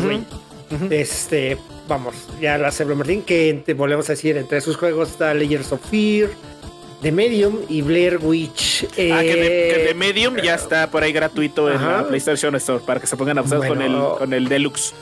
Este, 0.90 1.58
vamos, 1.88 2.16
ya 2.42 2.58
la 2.58 2.72
Bloomer 2.72 3.08
Team, 3.08 3.22
que 3.22 3.62
te 3.66 3.74
volvemos 3.74 4.10
a 4.10 4.14
decir, 4.14 4.36
entre 4.38 4.60
sus 4.62 4.76
juegos 4.76 5.10
está 5.12 5.34
Layers 5.34 5.72
of 5.72 5.80
Fear, 5.90 6.30
The 7.02 7.12
Medium 7.12 7.60
y 7.70 7.82
Blair 7.82 8.18
Witch. 8.22 8.84
ah, 8.86 8.88
que 8.96 9.36
de, 9.36 9.74
que 9.76 9.82
de 9.86 9.90
Eh, 9.92 9.94
Medium 9.94 10.36
ya 10.38 10.56
está 10.56 10.90
por 10.92 11.04
ahí 11.04 11.14
gratuito 11.14 11.72
en 11.72 11.82
la 11.82 12.06
PlayStation 12.08 12.54
Store 12.56 12.84
para 12.86 13.00
que 13.00 13.08
se 13.08 13.16
pongan 13.16 13.38
abusados 13.38 13.66
con, 13.68 13.78
Bueno. 13.78 14.12
el, 14.14 14.18
con 14.20 14.34
el 14.34 14.50
Deluxe. 14.50 14.94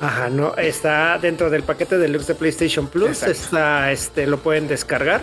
Ajá, 0.00 0.28
no, 0.30 0.54
está 0.56 1.18
dentro 1.18 1.50
del 1.50 1.62
paquete 1.64 1.98
deluxe 1.98 2.28
de 2.28 2.34
PlayStation 2.34 2.86
Plus. 2.86 3.08
Exacto. 3.08 3.32
Está, 3.32 3.92
este, 3.92 4.26
lo 4.26 4.38
pueden 4.38 4.68
descargar. 4.68 5.22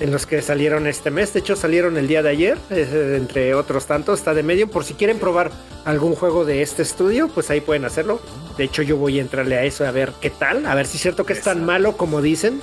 En 0.00 0.10
los 0.10 0.26
que 0.26 0.42
salieron 0.42 0.86
este 0.88 1.10
mes. 1.12 1.32
De 1.32 1.40
hecho, 1.40 1.54
salieron 1.54 1.96
el 1.96 2.08
día 2.08 2.22
de 2.22 2.30
ayer. 2.30 2.58
eh, 2.70 3.14
entre 3.16 3.54
otros 3.54 3.86
tantos. 3.86 4.18
Está 4.18 4.34
de 4.34 4.42
Medium. 4.42 4.68
Por 4.68 4.84
si 4.84 4.94
quieren 4.94 5.18
probar 5.20 5.52
algún 5.84 6.16
juego 6.16 6.44
de 6.44 6.62
este 6.62 6.82
estudio, 6.82 7.28
pues 7.28 7.50
ahí 7.50 7.60
pueden 7.60 7.84
hacerlo. 7.84 8.20
De 8.56 8.64
hecho, 8.64 8.82
yo 8.82 8.96
voy 8.96 9.18
a 9.18 9.22
entrarle 9.22 9.56
a 9.56 9.64
eso 9.64 9.86
a 9.86 9.92
ver 9.92 10.12
qué 10.20 10.30
tal. 10.30 10.66
A 10.66 10.74
ver 10.74 10.86
si 10.86 10.96
es 10.96 11.02
cierto 11.02 11.24
que 11.24 11.34
es 11.34 11.42
tan 11.42 11.64
malo 11.64 11.96
como 11.96 12.20
dicen. 12.20 12.60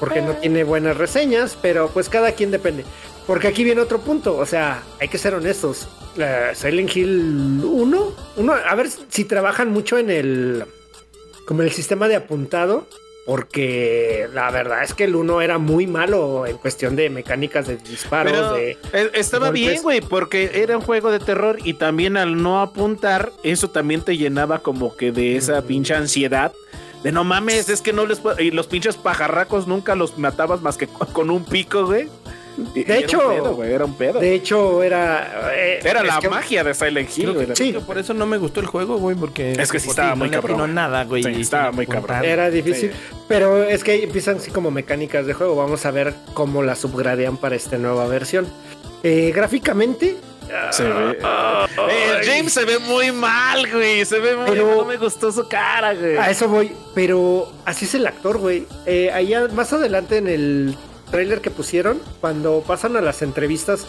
Porque 0.00 0.20
no 0.22 0.32
tiene 0.32 0.64
buenas 0.64 0.96
reseñas. 0.96 1.56
Pero 1.60 1.90
pues 1.90 2.08
cada 2.08 2.32
quien 2.32 2.50
depende. 2.50 2.84
Porque 3.26 3.46
aquí 3.46 3.62
viene 3.62 3.80
otro 3.82 4.00
punto. 4.00 4.36
O 4.36 4.46
sea, 4.46 4.82
hay 5.00 5.06
que 5.06 5.18
ser 5.18 5.34
honestos. 5.34 5.86
La 6.16 6.56
Silent 6.56 6.96
Hill 6.96 7.60
1. 7.62 8.12
Uno, 8.36 8.52
a 8.52 8.74
ver 8.74 8.88
si 9.08 9.24
trabajan 9.24 9.70
mucho 9.70 9.96
en 9.96 10.10
el 10.10 10.64
como 11.50 11.62
el 11.62 11.72
sistema 11.72 12.06
de 12.06 12.14
apuntado, 12.14 12.86
porque 13.26 14.28
la 14.32 14.52
verdad 14.52 14.84
es 14.84 14.94
que 14.94 15.02
el 15.02 15.16
1 15.16 15.40
era 15.40 15.58
muy 15.58 15.88
malo 15.88 16.46
en 16.46 16.56
cuestión 16.58 16.94
de 16.94 17.10
mecánicas 17.10 17.66
de 17.66 17.76
disparos, 17.76 18.32
Pero 18.32 18.52
de... 18.52 18.78
estaba 19.14 19.50
bien, 19.50 19.82
güey, 19.82 20.00
porque 20.00 20.52
era 20.54 20.76
un 20.76 20.84
juego 20.84 21.10
de 21.10 21.18
terror 21.18 21.58
y 21.64 21.74
también 21.74 22.16
al 22.16 22.40
no 22.40 22.60
apuntar, 22.60 23.32
eso 23.42 23.68
también 23.68 24.02
te 24.02 24.16
llenaba 24.16 24.60
como 24.60 24.94
que 24.96 25.10
de 25.10 25.34
esa 25.36 25.60
pinche 25.62 25.92
ansiedad. 25.92 26.52
De 27.02 27.10
no 27.10 27.24
mames, 27.24 27.68
es 27.68 27.80
que 27.82 27.92
no 27.92 28.06
les 28.06 28.20
puedo- 28.20 28.40
Y 28.40 28.52
los 28.52 28.68
pinches 28.68 28.96
pajarracos 28.96 29.66
nunca 29.66 29.96
los 29.96 30.18
matabas 30.18 30.62
más 30.62 30.76
que 30.76 30.86
con 30.86 31.30
un 31.30 31.44
pico, 31.44 31.84
güey. 31.84 32.08
De 32.56 32.82
era 32.82 32.96
hecho- 32.98 33.28
un 33.28 33.34
pedo, 33.34 33.54
güey, 33.54 33.72
era 33.72 33.84
un 33.84 33.94
pedo. 33.94 34.20
De 34.20 34.34
hecho, 34.34 34.82
era... 34.82 35.52
eh, 35.54 35.80
Era 35.82 36.02
la 36.02 36.18
que- 36.20 36.28
magia 36.28 36.62
de 36.64 36.74
Silent 36.74 37.08
Hill, 37.16 37.32
güey. 37.32 37.46
Sí. 37.54 37.74
por 37.86 37.98
eso 37.98 38.12
no 38.14 38.26
me 38.26 38.36
gustó 38.38 38.60
el 38.60 38.66
juego, 38.66 38.98
güey, 38.98 39.16
porque... 39.16 39.52
Es 39.52 39.70
que 39.72 39.78
sí 39.80 39.88
estaba 39.90 40.14
muy 40.14 40.28
no 40.28 40.34
cabrón. 40.40 40.60
atinó 40.60 40.66
nada, 40.72 41.04
güey. 41.04 41.22
Sí, 41.22 41.40
estaba 41.40 41.72
muy 41.72 41.86
cabrón. 41.86 42.24
Era 42.24 42.50
difícil, 42.50 42.90
Sí. 42.92 42.96
pero 43.28 43.62
es 43.64 43.82
que 43.84 44.02
empiezan 44.04 44.36
así 44.38 44.50
como 44.50 44.70
mecánicas 44.70 45.26
de 45.26 45.32
juego. 45.34 45.56
Vamos 45.56 45.86
a 45.86 45.90
ver 45.90 46.14
cómo 46.34 46.62
la 46.62 46.74
subgradean 46.76 47.36
para 47.36 47.56
esta 47.56 47.78
nueva 47.78 48.06
versión. 48.06 48.46
Eh, 49.02 49.32
gráficamente, 49.34 50.16
Se 50.72 50.82
ve- 50.82 51.16
Eh, 51.20 52.20
James 52.24 52.52
se 52.52 52.64
ve 52.64 52.80
muy 52.80 53.12
mal, 53.12 53.70
güey. 53.70 54.04
Se 54.04 54.18
ve 54.18 54.34
muy 54.34 54.50
Pero- 54.50 54.74
No 54.78 54.84
me 54.84 54.96
gustó 54.96 55.30
su 55.30 55.46
cara, 55.48 55.94
güey. 55.94 56.16
a 56.16 56.28
eso 56.28 56.48
voy, 56.48 56.72
pero 56.92 57.52
así 57.64 57.84
es 57.84 57.94
el 57.94 58.04
actor, 58.06 58.38
güey. 58.38 58.66
Eh, 58.84 59.10
allá 59.12 59.46
más 59.52 59.72
adelante 59.72 60.16
en 60.16 60.26
el 60.26 60.76
trailer 61.10 61.40
que 61.40 61.50
pusieron, 61.50 62.00
cuando 62.20 62.62
pasan 62.66 62.96
a 62.96 63.00
las 63.00 63.22
entrevistas 63.22 63.86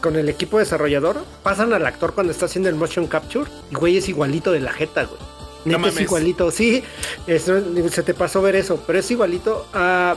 con 0.00 0.16
el 0.16 0.28
equipo 0.28 0.58
desarrollador, 0.58 1.24
pasan 1.42 1.72
al 1.72 1.86
actor 1.86 2.14
cuando 2.14 2.32
está 2.32 2.46
haciendo 2.46 2.68
el 2.68 2.74
motion 2.74 3.06
capture 3.06 3.50
y 3.70 3.74
güey 3.74 3.96
es 3.98 4.08
igualito 4.08 4.52
de 4.52 4.60
la 4.60 4.72
jeta, 4.72 5.04
güey. 5.04 5.20
No 5.64 5.78
Neta 5.78 5.88
es 5.88 5.94
mames. 5.94 6.00
igualito, 6.08 6.50
sí. 6.50 6.82
es- 7.26 7.42
se 7.90 8.02
te 8.02 8.12
pasó 8.14 8.42
ver 8.42 8.56
eso, 8.56 8.82
pero 8.86 8.98
es 8.98 9.10
igualito. 9.10 9.66
a 9.72 10.16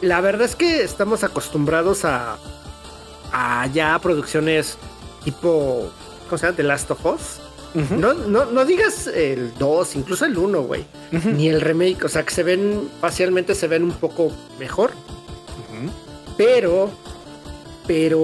la 0.00 0.22
verdad 0.22 0.46
es 0.46 0.56
que 0.56 0.82
estamos 0.82 1.22
acostumbrados 1.24 2.06
a, 2.06 2.38
a 3.32 3.66
ya 3.66 3.98
producciones 3.98 4.78
tipo, 5.24 5.90
¿cómo 6.26 6.38
se 6.38 6.46
llama? 6.46 6.56
The 6.56 6.62
Last 6.62 6.90
of 6.90 7.04
Us. 7.04 7.20
No, 7.90 8.14
no, 8.14 8.46
no 8.46 8.64
digas 8.64 9.06
el 9.06 9.52
2, 9.58 9.94
incluso 9.96 10.24
el 10.24 10.36
1, 10.36 10.62
güey. 10.62 10.86
Ni 11.12 11.48
el 11.48 11.60
remake. 11.60 12.02
O 12.04 12.08
sea, 12.08 12.24
que 12.24 12.34
se 12.34 12.42
ven, 12.42 12.88
facialmente 13.00 13.54
se 13.54 13.68
ven 13.68 13.84
un 13.84 13.92
poco 13.92 14.32
mejor. 14.58 14.90
Pero, 16.44 16.88
pero, 17.86 18.18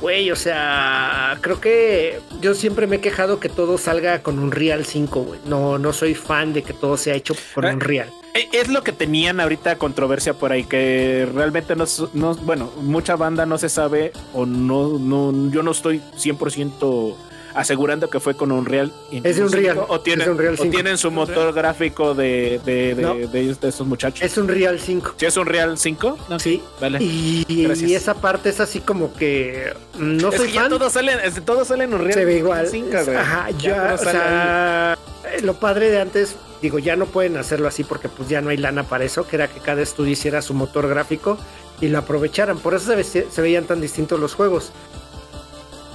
güey, 0.00 0.28
o 0.32 0.34
sea, 0.34 1.38
creo 1.40 1.60
que 1.60 2.18
yo 2.40 2.54
siempre 2.54 2.88
me 2.88 2.96
he 2.96 3.00
quejado 3.00 3.38
que 3.38 3.48
todo 3.48 3.78
salga 3.78 4.24
con 4.24 4.40
un 4.40 4.50
Real 4.50 4.84
5, 4.84 5.20
güey. 5.22 5.38
No, 5.46 5.78
no 5.78 5.92
soy 5.92 6.16
fan 6.16 6.52
de 6.52 6.64
que 6.64 6.72
todo 6.72 6.96
sea 6.96 7.14
hecho 7.14 7.36
con 7.54 7.64
Eh, 7.66 7.72
un 7.74 7.78
Real. 7.80 8.08
Eh, 8.34 8.48
Es 8.52 8.66
lo 8.66 8.82
que 8.82 8.90
tenían 8.90 9.38
ahorita 9.38 9.76
controversia 9.78 10.34
por 10.34 10.50
ahí, 10.50 10.64
que 10.64 11.28
realmente 11.32 11.76
no, 11.76 11.84
no- 12.12 12.34
bueno, 12.34 12.72
mucha 12.80 13.14
banda 13.14 13.46
no 13.46 13.56
se 13.56 13.68
sabe 13.68 14.10
o 14.34 14.46
no, 14.46 14.98
no 14.98 15.50
yo 15.52 15.62
no 15.62 15.70
estoy 15.70 16.02
100% 16.16 17.14
asegurando 17.54 18.08
que 18.10 18.20
fue 18.20 18.34
con 18.36 18.52
Unreal. 18.52 18.92
Es 19.10 19.36
de 19.36 19.44
Unreal, 19.44 19.80
O 19.88 20.00
tienen, 20.00 20.30
es 20.30 20.60
o 20.60 20.62
5. 20.62 20.70
tienen 20.70 20.98
su 20.98 21.10
motor 21.10 21.52
gráfico 21.52 22.14
de, 22.14 22.60
de, 22.64 22.94
de, 22.94 23.02
No. 23.02 23.14
de, 23.14 23.50
esos 23.50 23.86
muchachos. 23.86 24.22
Es 24.22 24.36
un 24.38 24.48
Real 24.48 24.78
5. 24.80 25.14
¿Sí 25.16 25.26
es 25.26 25.36
Unreal 25.36 25.78
5? 25.78 26.18
No, 26.28 26.38
Sí. 26.38 26.62
Vale. 26.80 26.98
Y, 27.02 27.44
esa 27.94 28.14
parte 28.14 28.48
es 28.50 28.60
así 28.60 28.80
como 28.80 29.12
que 29.14 29.72
no 29.98 30.28
es 30.30 30.36
soy 30.36 30.46
que 30.48 30.54
ya 30.54 30.60
fan. 30.62 30.70
todos 30.70 30.92
salen, 30.92 31.18
todos 31.44 31.68
salen 31.68 31.92
Unreal 31.92 32.12
se 32.14 32.24
ve 32.24 32.38
igual. 32.38 32.66
5, 32.66 32.88
güey. 33.04 33.16
Ajá, 33.16 33.48
Ya 33.58 33.94
o 33.94 33.98
sea, 33.98 34.98
eh, 35.36 35.42
lo 35.42 35.54
padre 35.54 35.90
de 35.90 36.00
antes, 36.00 36.36
digo, 36.62 36.78
ya 36.78 36.96
no 36.96 37.06
pueden 37.06 37.36
hacerlo 37.36 37.68
así 37.68 37.84
porque 37.84 38.08
pues 38.08 38.28
ya 38.28 38.40
no 38.40 38.50
hay 38.50 38.56
lana 38.56 38.84
para 38.84 39.04
eso, 39.04 39.26
que 39.26 39.36
era 39.36 39.48
que 39.48 39.60
cada 39.60 39.82
estudio 39.82 40.12
hiciera 40.12 40.40
su 40.42 40.54
motor 40.54 40.88
gráfico 40.88 41.36
y 41.80 41.88
lo 41.88 41.98
aprovecharan. 41.98 42.58
Por 42.58 42.74
eso 42.74 42.86
se, 42.86 42.96
ve- 42.96 43.26
se 43.30 43.42
veían 43.42 43.64
tan 43.64 43.80
distintos 43.80 44.18
los 44.20 44.34
juegos. 44.34 44.72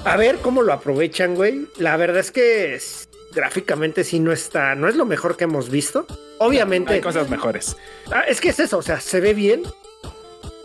A 0.05 0.17
ver 0.17 0.37
cómo 0.37 0.61
lo 0.61 0.71
aprovechan, 0.73 1.35
güey. 1.35 1.67
La 1.77 1.97
verdad 1.97 2.19
es 2.19 2.31
que 2.31 2.75
es- 2.75 3.09
gráficamente 3.33 4.03
sí 4.03 4.19
no 4.19 4.31
está, 4.31 4.75
no 4.75 4.87
es 4.87 4.95
lo 4.95 5.05
mejor 5.05 5.35
que 5.35 5.43
hemos 5.43 5.69
visto. 5.69 6.05
Obviamente, 6.37 6.93
Hay 6.93 7.01
cosas 7.01 7.29
mejores. 7.29 7.75
Ah, 8.11 8.21
es 8.27 8.39
que 8.39 8.49
es 8.49 8.59
eso, 8.59 8.77
o 8.77 8.81
sea, 8.81 9.01
se 9.01 9.19
ve 9.19 9.33
bien, 9.33 9.63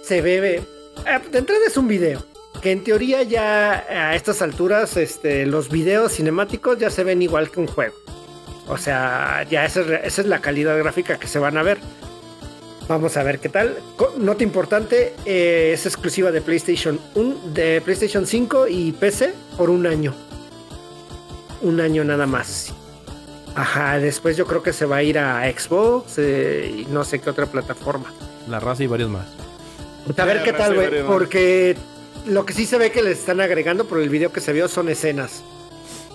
se 0.03 0.21
ve, 0.23 0.63
ah, 1.07 1.21
de 1.31 1.39
entrada 1.39 1.63
es 1.67 1.77
un 1.77 1.89
video, 1.89 2.25
que 2.63 2.71
en 2.71 2.85
teoría 2.85 3.23
ya 3.23 3.85
a 3.89 4.15
estas 4.15 4.41
alturas, 4.43 4.97
este, 4.97 5.47
los 5.47 5.69
videos 5.69 6.13
cinemáticos 6.13 6.79
ya 6.79 6.91
se 6.91 7.03
ven 7.03 7.23
igual 7.23 7.51
que 7.51 7.61
un 7.61 7.67
juego. 7.67 7.95
O 8.69 8.79
sea, 8.79 9.45
ya 9.51 9.65
esa 9.65 9.81
es, 9.81 9.89
esa 10.05 10.21
es 10.21 10.27
la 10.29 10.41
calidad 10.41 10.79
gráfica 10.79 11.19
que 11.19 11.27
se 11.27 11.39
van 11.41 11.57
a 11.57 11.63
ver. 11.65 11.79
Vamos 12.91 13.17
a 13.17 13.23
ver 13.23 13.39
qué 13.39 13.49
tal. 13.49 13.79
Nota 14.19 14.43
importante, 14.43 15.15
eh, 15.25 15.71
es 15.75 15.87
exclusiva 15.87 16.33
de 16.33 16.41
PlayStation 16.41 16.99
1, 17.15 17.37
de 17.55 17.81
PlayStation 17.83 18.27
5 18.27 18.67
y 18.67 18.91
PC 18.91 19.33
por 19.57 19.71
un 19.71 19.87
año. 19.87 20.13
Un 21.63 21.81
año 21.81 22.03
nada 22.03 22.27
más. 22.27 22.73
Ajá, 23.55 24.01
después 24.01 24.37
yo 24.37 24.45
creo 24.45 24.65
que 24.65 24.73
se 24.73 24.87
va 24.87 24.97
a 24.97 25.03
ir 25.05 25.21
a 25.21 25.49
Xbox 25.53 26.15
eh, 26.19 26.79
y 26.79 26.87
no 26.93 27.05
sé 27.05 27.21
qué 27.21 27.31
otra 27.31 27.47
plataforma. 27.47 28.13
La 28.49 28.59
raza 28.59 28.83
y 28.83 28.89
varios 28.89 29.09
más. 29.09 29.29
A 30.17 30.25
ver 30.25 30.43
qué 30.43 30.53
tal, 30.53 30.75
güey. 30.75 30.89
Porque 31.07 31.77
lo 32.27 32.45
que 32.45 32.53
sí 32.55 32.67
se 32.67 32.77
ve 32.77 32.91
que 32.91 33.03
le 33.03 33.13
están 33.13 33.41
agregando 33.41 33.85
por 33.85 34.01
el 34.01 34.09
video 34.09 34.33
que 34.33 34.41
se 34.41 34.53
vio 34.53 34.67
son 34.67 34.89
escenas 34.89 35.45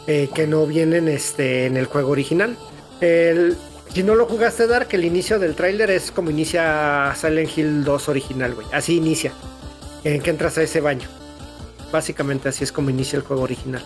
eh, 0.07 0.29
que 0.35 0.45
no 0.45 0.65
vienen 0.65 1.07
este, 1.07 1.67
en 1.67 1.77
el 1.77 1.85
juego 1.85 2.09
original. 2.09 2.57
El- 2.99 3.55
Si 3.93 4.03
no 4.03 4.15
lo 4.15 4.25
jugaste 4.25 4.67
Dark, 4.67 4.89
el 4.91 5.05
inicio 5.05 5.39
del 5.39 5.55
tráiler 5.55 5.89
es 5.89 6.11
como 6.11 6.29
inicia 6.29 7.13
Silent 7.19 7.57
Hill 7.57 7.83
2 7.85 8.09
original, 8.09 8.53
güey. 8.53 8.67
Así 8.73 8.97
inicia. 8.97 9.31
En 10.03 10.21
que 10.21 10.29
entras 10.31 10.57
a 10.57 10.63
ese 10.63 10.81
baño. 10.81 11.07
Básicamente 11.91 12.49
así 12.49 12.63
es 12.63 12.71
como 12.71 12.89
inicia 12.89 13.15
el 13.17 13.23
juego 13.23 13.43
original. 13.43 13.83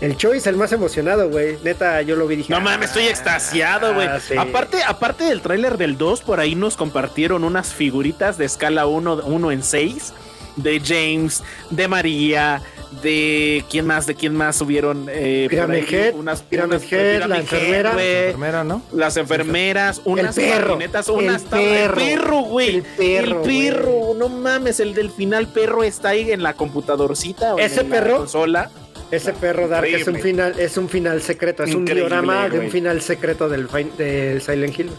El 0.00 0.16
Choice, 0.16 0.50
el 0.50 0.56
más 0.56 0.72
emocionado, 0.72 1.30
güey. 1.30 1.56
Neta, 1.62 2.02
yo 2.02 2.16
lo 2.16 2.26
vi 2.26 2.36
dije. 2.36 2.52
No 2.52 2.60
mames, 2.60 2.88
"Ah, 2.88 2.90
estoy 2.90 3.04
extasiado, 3.04 3.94
güey. 3.94 4.08
sí". 4.26 4.34
Aparte, 4.36 4.82
aparte 4.82 5.24
del 5.24 5.40
tráiler 5.40 5.78
del 5.78 5.96
2, 5.96 6.20
por 6.22 6.40
ahí 6.40 6.56
nos 6.56 6.76
compartieron 6.76 7.44
unas 7.44 7.72
figuritas 7.72 8.36
de 8.36 8.46
escala 8.46 8.86
1, 8.86 9.20
1 9.24 9.52
en 9.52 9.62
6 9.62 10.12
de 10.56 10.80
James, 10.84 11.44
de 11.70 11.86
María, 11.88 12.60
de 13.02 13.64
quién 13.70 13.86
más, 13.86 14.06
de 14.06 14.14
quién 14.14 14.34
más 14.34 14.56
subieron 14.56 15.06
eh, 15.10 15.46
Pyramid 15.50 15.84
Head, 15.92 16.14
unas 16.14 16.42
Pyramid 16.42 16.74
unas- 16.76 16.92
Head, 16.92 17.24
la 17.26 17.38
enfermera. 17.38 18.64
¿no? 18.64 18.82
Las 18.92 19.16
enfermeras, 19.16 20.00
unas 20.04 20.34
perro, 20.34 20.74
patinetas, 20.74 21.08
el 21.08 21.14
unas 21.14 21.42
tablas- 21.44 21.68
perro, 21.68 22.00
el 22.00 22.06
perro, 22.18 22.40
güey. 22.42 22.76
el 22.76 22.82
perro, 22.82 23.44
El 23.44 23.48
perro, 23.48 24.14
no 24.16 24.28
mames, 24.28 24.80
el 24.80 24.94
del 24.94 25.10
final 25.10 25.46
perro 25.48 25.82
está 25.84 26.10
ahí 26.10 26.30
en 26.30 26.42
la 26.42 26.54
computadorcita. 26.54 27.54
o 27.54 27.58
en 27.58 27.64
¿Ese 27.66 27.82
la 27.84 27.88
perro? 27.90 28.16
consola. 28.18 28.70
Ese 29.10 29.32
perro 29.32 29.68
Dark 29.68 29.86
es 29.86 30.06
un 30.08 30.16
Increíble. 30.16 30.22
final, 30.22 30.54
es 30.58 30.76
un 30.76 30.88
final 30.88 31.22
secreto, 31.22 31.62
es 31.62 31.74
un 31.74 31.82
Increíble, 31.82 32.08
diorama 32.08 32.48
de 32.48 32.58
un 32.58 32.70
final 32.70 33.00
secreto 33.00 33.48
del, 33.48 33.68
del 33.98 34.40
Silent 34.40 34.76
Hill. 34.78 34.90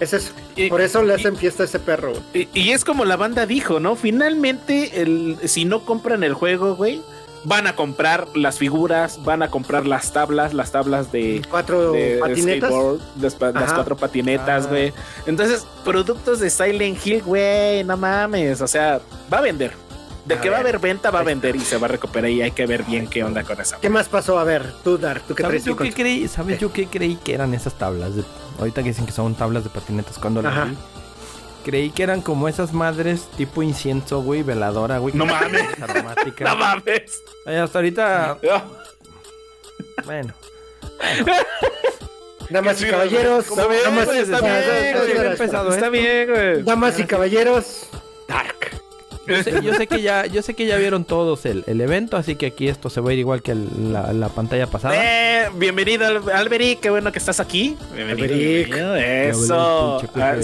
Es 0.00 0.12
eso. 0.12 0.32
Y- 0.56 0.68
Por 0.68 0.80
eso 0.80 1.02
le 1.02 1.12
y- 1.14 1.16
hacen 1.16 1.36
fiesta 1.36 1.62
a 1.62 1.66
ese 1.66 1.78
perro. 1.78 2.12
Y, 2.34 2.48
y 2.52 2.70
es 2.72 2.84
como 2.84 3.04
la 3.04 3.16
banda 3.16 3.46
dijo, 3.46 3.78
¿no? 3.80 3.94
Finalmente, 3.94 5.00
el, 5.00 5.36
si 5.44 5.64
no 5.64 5.84
compran 5.84 6.24
el 6.24 6.34
juego, 6.34 6.74
güey, 6.74 7.00
van 7.44 7.66
a 7.66 7.76
comprar 7.76 8.26
las 8.34 8.58
figuras, 8.58 9.22
van 9.24 9.42
a 9.42 9.50
comprar 9.50 9.86
las 9.86 10.12
tablas, 10.12 10.54
las 10.54 10.72
tablas 10.72 11.12
de, 11.12 11.42
Cuatro 11.50 11.92
de 11.92 12.18
patinetas. 12.20 12.70
skateboard, 12.70 13.00
las, 13.20 13.54
las 13.54 13.72
cuatro 13.72 13.96
patinetas, 13.96 14.64
Ah. 14.66 14.68
güey. 14.70 14.92
Entonces, 15.26 15.66
productos 15.84 16.40
de 16.40 16.50
Silent 16.50 17.04
Hill, 17.06 17.22
güey, 17.22 17.84
no 17.84 17.96
mames, 17.96 18.60
o 18.60 18.66
sea, 18.66 19.00
va 19.32 19.38
a 19.38 19.42
vender. 19.42 19.72
De 20.24 20.36
A 20.36 20.40
que 20.40 20.48
va 20.48 20.56
a 20.56 20.62
ver. 20.62 20.76
haber 20.76 20.80
venta, 20.80 21.10
va 21.10 21.20
a 21.20 21.22
vender 21.22 21.54
y 21.54 21.60
se 21.60 21.76
va 21.76 21.86
a 21.86 21.88
recuperar 21.90 22.30
y 22.30 22.40
hay 22.40 22.50
que 22.52 22.64
ver 22.64 22.82
bien 22.84 23.06
qué 23.08 23.22
onda 23.22 23.42
con 23.44 23.60
esa. 23.60 23.76
¿Qué 23.78 23.90
más 23.90 24.08
pasó? 24.08 24.38
A 24.38 24.44
ver, 24.44 24.72
tú, 24.82 24.96
Dark, 24.96 25.20
tú 25.28 25.34
que 25.34 25.42
¿Sabes 25.42 25.64
traes 25.64 25.76
yo 25.76 25.82
qué 25.84 25.92
creí? 25.92 26.28
¿Sabes 26.28 26.58
yo 26.58 26.72
qué 26.72 26.86
creí 26.86 27.16
que 27.16 27.34
eran 27.34 27.52
esas 27.52 27.74
tablas? 27.74 28.16
de- 28.16 28.24
ahorita 28.58 28.82
que 28.82 28.88
dicen 28.88 29.04
que 29.04 29.12
son 29.12 29.34
tablas 29.34 29.64
de 29.64 29.70
patinetas 29.70 30.16
cuando 30.18 30.40
las 30.40 30.70
vi. 30.70 30.76
Creí 31.64 31.90
que 31.90 32.02
eran 32.02 32.20
como 32.20 32.46
esas 32.46 32.72
madres 32.74 33.26
tipo 33.36 33.62
incienso, 33.62 34.20
güey, 34.22 34.42
veladora, 34.42 34.98
güey. 34.98 35.14
No 35.14 35.24
mames. 35.26 35.66
Aromática. 35.82 36.44
No 36.50 36.56
mames. 36.56 37.22
Ay, 37.46 37.56
hasta 37.56 37.78
ahorita, 37.78 38.38
Ah, 38.50 38.64
bueno. 40.04 40.34
Damas 42.50 42.80
y 42.82 42.86
caballeros, 42.86 43.46
Está 43.48 43.66
bien, 43.66 43.80
está 44.18 44.40
bien. 44.40 45.72
Está 45.72 45.88
bien, 45.88 46.30
güey. 46.30 46.62
Damas 46.62 46.98
y 46.98 47.04
caballeros, 47.04 47.88
Dark. 48.28 48.83
Yo 49.26 49.42
sé, 49.42 49.62
yo 49.62 49.74
sé 49.74 49.86
que 49.86 50.02
ya, 50.02 50.26
yo 50.26 50.42
sé 50.42 50.54
que 50.54 50.66
ya 50.66 50.76
vieron 50.76 51.04
todos 51.04 51.46
el, 51.46 51.64
el 51.66 51.80
evento, 51.80 52.16
así 52.16 52.36
que 52.36 52.46
aquí 52.46 52.68
esto 52.68 52.90
se 52.90 53.00
va 53.00 53.10
a 53.10 53.12
ir 53.14 53.18
igual 53.20 53.42
que 53.42 53.52
el- 53.52 53.92
la, 53.92 54.12
la 54.12 54.28
pantalla 54.28 54.66
pasada. 54.66 54.94
Eh, 54.96 55.48
bienvenido, 55.56 56.06
Al- 56.06 56.28
Alberic, 56.30 56.80
qué 56.80 56.90
bueno 56.90 57.10
que 57.10 57.18
estás 57.18 57.40
aquí. 57.40 57.76
Bienvenido, 57.94 58.24
Alberic. 58.34 58.66
bienvenido. 58.66 58.96
Eso. 58.96 60.02
Ah, 60.16 60.34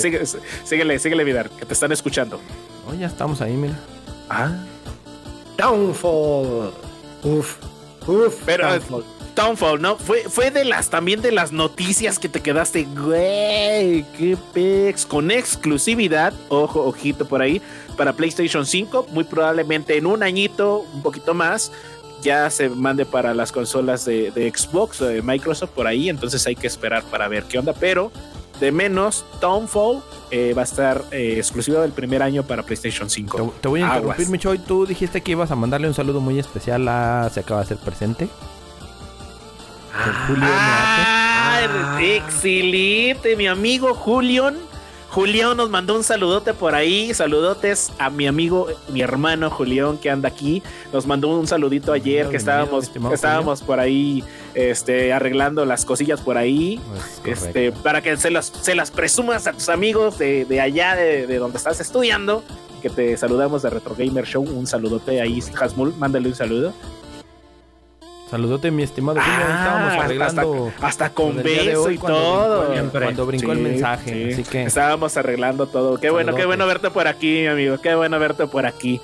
síguele, 0.64 0.98
síguele, 0.98 1.24
Vidar, 1.24 1.50
que 1.50 1.66
te 1.66 1.74
están 1.74 1.92
escuchando. 1.92 2.40
Oh, 2.88 2.94
ya 2.94 3.06
estamos 3.06 3.40
ahí, 3.42 3.52
mira. 3.52 3.78
Ah, 4.30 4.52
Downfall. 5.58 6.72
Uf, 7.22 7.56
uf. 8.06 8.34
pero 8.46 8.66
Downfall. 8.68 9.04
Townfall, 9.34 9.80
¿no? 9.80 9.96
Fue, 9.96 10.22
fue 10.28 10.50
de 10.50 10.64
las 10.64 10.90
también 10.90 11.22
de 11.22 11.32
las 11.32 11.52
noticias 11.52 12.18
que 12.18 12.28
te 12.28 12.40
quedaste, 12.40 12.84
güey, 12.84 14.04
qué 14.18 14.36
pex, 14.52 15.06
con 15.06 15.30
exclusividad, 15.30 16.32
ojo, 16.48 16.82
ojito 16.84 17.26
por 17.26 17.40
ahí, 17.40 17.62
para 18.00 18.14
PlayStation 18.14 18.64
5, 18.64 19.08
muy 19.10 19.24
probablemente 19.24 19.98
en 19.98 20.06
un 20.06 20.22
añito, 20.22 20.86
un 20.94 21.02
poquito 21.02 21.34
más, 21.34 21.70
ya 22.22 22.48
se 22.48 22.70
mande 22.70 23.04
para 23.04 23.34
las 23.34 23.52
consolas 23.52 24.06
de, 24.06 24.30
de 24.30 24.50
Xbox 24.50 25.02
o 25.02 25.04
de 25.04 25.20
Microsoft 25.20 25.72
por 25.72 25.86
ahí, 25.86 26.08
entonces 26.08 26.46
hay 26.46 26.56
que 26.56 26.66
esperar 26.66 27.02
para 27.02 27.28
ver 27.28 27.44
qué 27.44 27.58
onda, 27.58 27.74
pero 27.74 28.10
de 28.58 28.72
menos, 28.72 29.26
Townfall 29.38 30.02
eh, 30.30 30.54
va 30.56 30.62
a 30.62 30.64
estar 30.64 31.04
eh, 31.10 31.34
exclusivo 31.36 31.82
del 31.82 31.92
primer 31.92 32.22
año 32.22 32.42
para 32.42 32.62
PlayStation 32.62 33.10
5. 33.10 33.36
Te, 33.36 33.60
te 33.60 33.68
voy 33.68 33.82
a 33.82 33.88
interrumpir. 33.88 34.28
Micho. 34.30 34.58
Tú 34.60 34.86
dijiste 34.86 35.20
que 35.20 35.32
ibas 35.32 35.50
a 35.50 35.56
mandarle 35.56 35.86
un 35.86 35.92
saludo 35.92 36.22
muy 36.22 36.38
especial 36.38 36.88
a... 36.88 37.28
Se 37.30 37.40
acaba 37.40 37.60
de 37.60 37.64
hacer 37.66 37.76
presente. 37.76 38.30
Julio 40.26 40.48
Ah, 40.48 41.98
excelente, 42.00 43.36
mi 43.36 43.46
amigo 43.46 43.92
Julián. 43.92 44.69
Julián 45.10 45.56
nos 45.56 45.70
mandó 45.70 45.96
un 45.96 46.04
saludote 46.04 46.54
por 46.54 46.74
ahí. 46.74 47.12
Saludotes 47.14 47.90
a 47.98 48.10
mi 48.10 48.28
amigo, 48.28 48.68
mi 48.88 49.00
hermano 49.00 49.50
Julián 49.50 49.98
que 49.98 50.08
anda 50.08 50.28
aquí. 50.28 50.62
Nos 50.92 51.04
mandó 51.06 51.28
un 51.28 51.48
saludito 51.48 51.92
ayer 51.92 52.28
que 52.28 52.36
estábamos, 52.36 52.92
estábamos 53.12 53.60
por 53.62 53.80
ahí 53.80 54.22
este, 54.54 55.12
arreglando 55.12 55.64
las 55.64 55.84
cosillas 55.84 56.20
por 56.20 56.38
ahí. 56.38 56.80
Pues, 57.24 57.42
Este, 57.44 57.72
para 57.72 58.02
que 58.02 58.16
se 58.16 58.30
las, 58.30 58.46
se 58.46 58.76
las 58.76 58.92
presumas 58.92 59.48
a 59.48 59.52
tus 59.52 59.68
amigos 59.68 60.16
de, 60.16 60.44
de 60.44 60.60
allá, 60.60 60.94
de, 60.94 61.26
de 61.26 61.38
donde 61.38 61.58
estás 61.58 61.80
estudiando. 61.80 62.44
Que 62.80 62.88
te 62.88 63.16
saludamos 63.16 63.62
de 63.62 63.70
Retro 63.70 63.96
Gamer 63.98 64.24
Show. 64.24 64.42
Un 64.44 64.66
saludote 64.68 65.20
ahí, 65.20 65.42
Hasmul. 65.60 65.92
Mándale 65.98 66.28
un 66.28 66.34
saludo. 66.36 66.72
Saludote, 68.30 68.70
mi 68.70 68.82
estimado. 68.84 69.18
Ahí 69.20 69.26
estábamos 69.28 69.92
Ah, 69.92 70.04
arreglando... 70.04 70.68
hasta, 70.74 70.86
hasta 70.86 71.10
con 71.10 71.42
beso 71.42 71.90
y 71.90 71.98
cuando 71.98 72.18
todo. 72.20 72.68
brincó 72.70 72.98
el- 72.98 73.02
Cuando 73.02 73.26
brincó 73.26 73.52
el 73.52 73.58
mensaje. 73.58 74.12
sí. 74.12 74.32
Así 74.34 74.42
que... 74.44 74.62
Estábamos 74.64 75.16
arreglando 75.16 75.66
todo. 75.66 75.98
Qué 75.98 76.10
bueno, 76.10 76.34
qué 76.34 76.46
bueno 76.46 76.66
verte 76.66 76.90
por 76.90 77.08
aquí, 77.08 77.40
mi 77.40 77.46
amigo. 77.48 77.78
Qué 77.78 77.94
bueno 77.94 78.18
verte 78.20 78.46
por 78.46 78.66
aquí. 78.66 79.00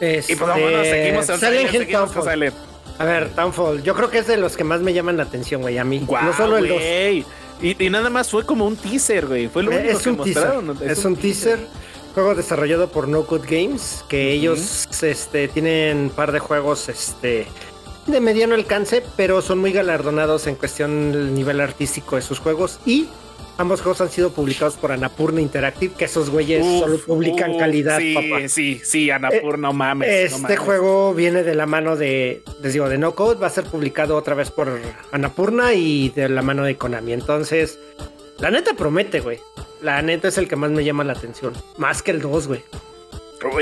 Este, 0.00 0.32
Y 0.32 0.36
pues 0.36 0.48
vámonos, 0.48 0.86
seguimos 0.86 1.28
en 1.28 1.36
Silent 1.38 1.56
Silent 1.56 1.74
Hill 1.74 1.80
seguimos. 1.80 2.10
Silent. 2.24 2.54
A 2.98 3.04
ver, 3.04 3.34
Downfall. 3.34 3.82
Yo 3.82 3.94
creo 3.94 4.08
que 4.10 4.18
es 4.18 4.26
de 4.28 4.36
los 4.36 4.56
que 4.56 4.62
más 4.64 4.80
me 4.80 4.92
llaman 4.92 5.16
la 5.16 5.24
atención, 5.24 5.62
güey, 5.62 5.78
a 5.78 5.84
mí. 5.84 6.02
Guau, 6.06 6.24
no 6.24 6.32
solo 6.36 6.56
el 6.58 6.68
2. 6.68 6.78
güey. 6.78 7.24
Y, 7.62 7.84
y 7.84 7.90
nada 7.90 8.10
más 8.10 8.30
fue 8.30 8.44
como 8.44 8.66
un 8.66 8.76
teaser, 8.76 9.26
güey. 9.26 9.48
Fue 9.48 9.62
lo 9.64 9.70
único 9.72 9.90
Es 9.96 9.98
que 10.02 10.10
un 10.10 10.16
teaser. 10.18 10.54
mostraron. 10.54 10.78
Es 10.90 11.04
un 11.04 11.16
teaser. 11.16 11.58
Juego 12.14 12.34
desarrollado 12.36 12.88
por 12.88 13.08
No 13.08 13.24
Code 13.26 13.46
Games. 13.48 14.04
Que 14.08 14.30
ellos 14.32 14.86
este, 15.02 15.48
tienen 15.48 15.96
un 15.98 16.10
par 16.10 16.30
de 16.30 16.38
juegos 16.38 16.88
este, 16.88 17.46
de 18.06 18.20
mediano 18.20 18.54
alcance, 18.54 19.02
pero 19.16 19.40
son 19.42 19.58
muy 19.58 19.72
galardonados 19.72 20.46
en 20.46 20.54
cuestión 20.56 21.12
del 21.12 21.34
nivel 21.34 21.60
artístico 21.60 22.16
de 22.16 22.22
sus 22.22 22.38
juegos. 22.38 22.78
Y 22.84 23.06
ambos 23.56 23.80
juegos 23.82 24.00
han 24.00 24.10
sido 24.10 24.30
publicados 24.30 24.74
por 24.76 24.92
Anapurna 24.92 25.40
Interactive, 25.40 25.94
que 25.94 26.04
esos 26.06 26.28
güeyes 26.30 26.64
Uf, 26.64 26.80
solo 26.80 26.98
publican 26.98 27.52
uf, 27.52 27.58
calidad, 27.58 27.98
sí, 27.98 28.14
papá. 28.14 28.48
Sí, 28.48 28.80
sí, 28.84 29.10
Anapur, 29.10 29.58
no 29.58 29.72
mames. 29.72 30.08
no 30.08 30.36
Este 30.36 30.40
mames. 30.42 30.58
juego 30.58 31.14
viene 31.14 31.42
de 31.42 31.54
la 31.54 31.66
mano 31.66 31.96
de, 31.96 32.42
les 32.62 32.72
digo, 32.72 32.88
de 32.88 32.98
No 32.98 33.14
Code, 33.14 33.40
va 33.40 33.46
a 33.46 33.50
ser 33.50 33.64
publicado 33.64 34.16
otra 34.16 34.34
vez 34.34 34.50
por 34.50 34.78
Anapurna 35.12 35.72
y 35.74 36.10
de 36.10 36.28
la 36.28 36.42
mano 36.42 36.64
de 36.64 36.76
Konami. 36.76 37.12
Entonces, 37.12 37.78
la 38.38 38.50
neta 38.50 38.74
promete, 38.74 39.20
güey. 39.20 39.38
La 39.82 40.00
neta 40.02 40.28
es 40.28 40.38
el 40.38 40.48
que 40.48 40.56
más 40.56 40.70
me 40.70 40.82
llama 40.84 41.04
la 41.04 41.12
atención. 41.12 41.52
Más 41.78 42.02
que 42.02 42.10
el 42.10 42.20
2, 42.20 42.48
güey. 42.48 42.62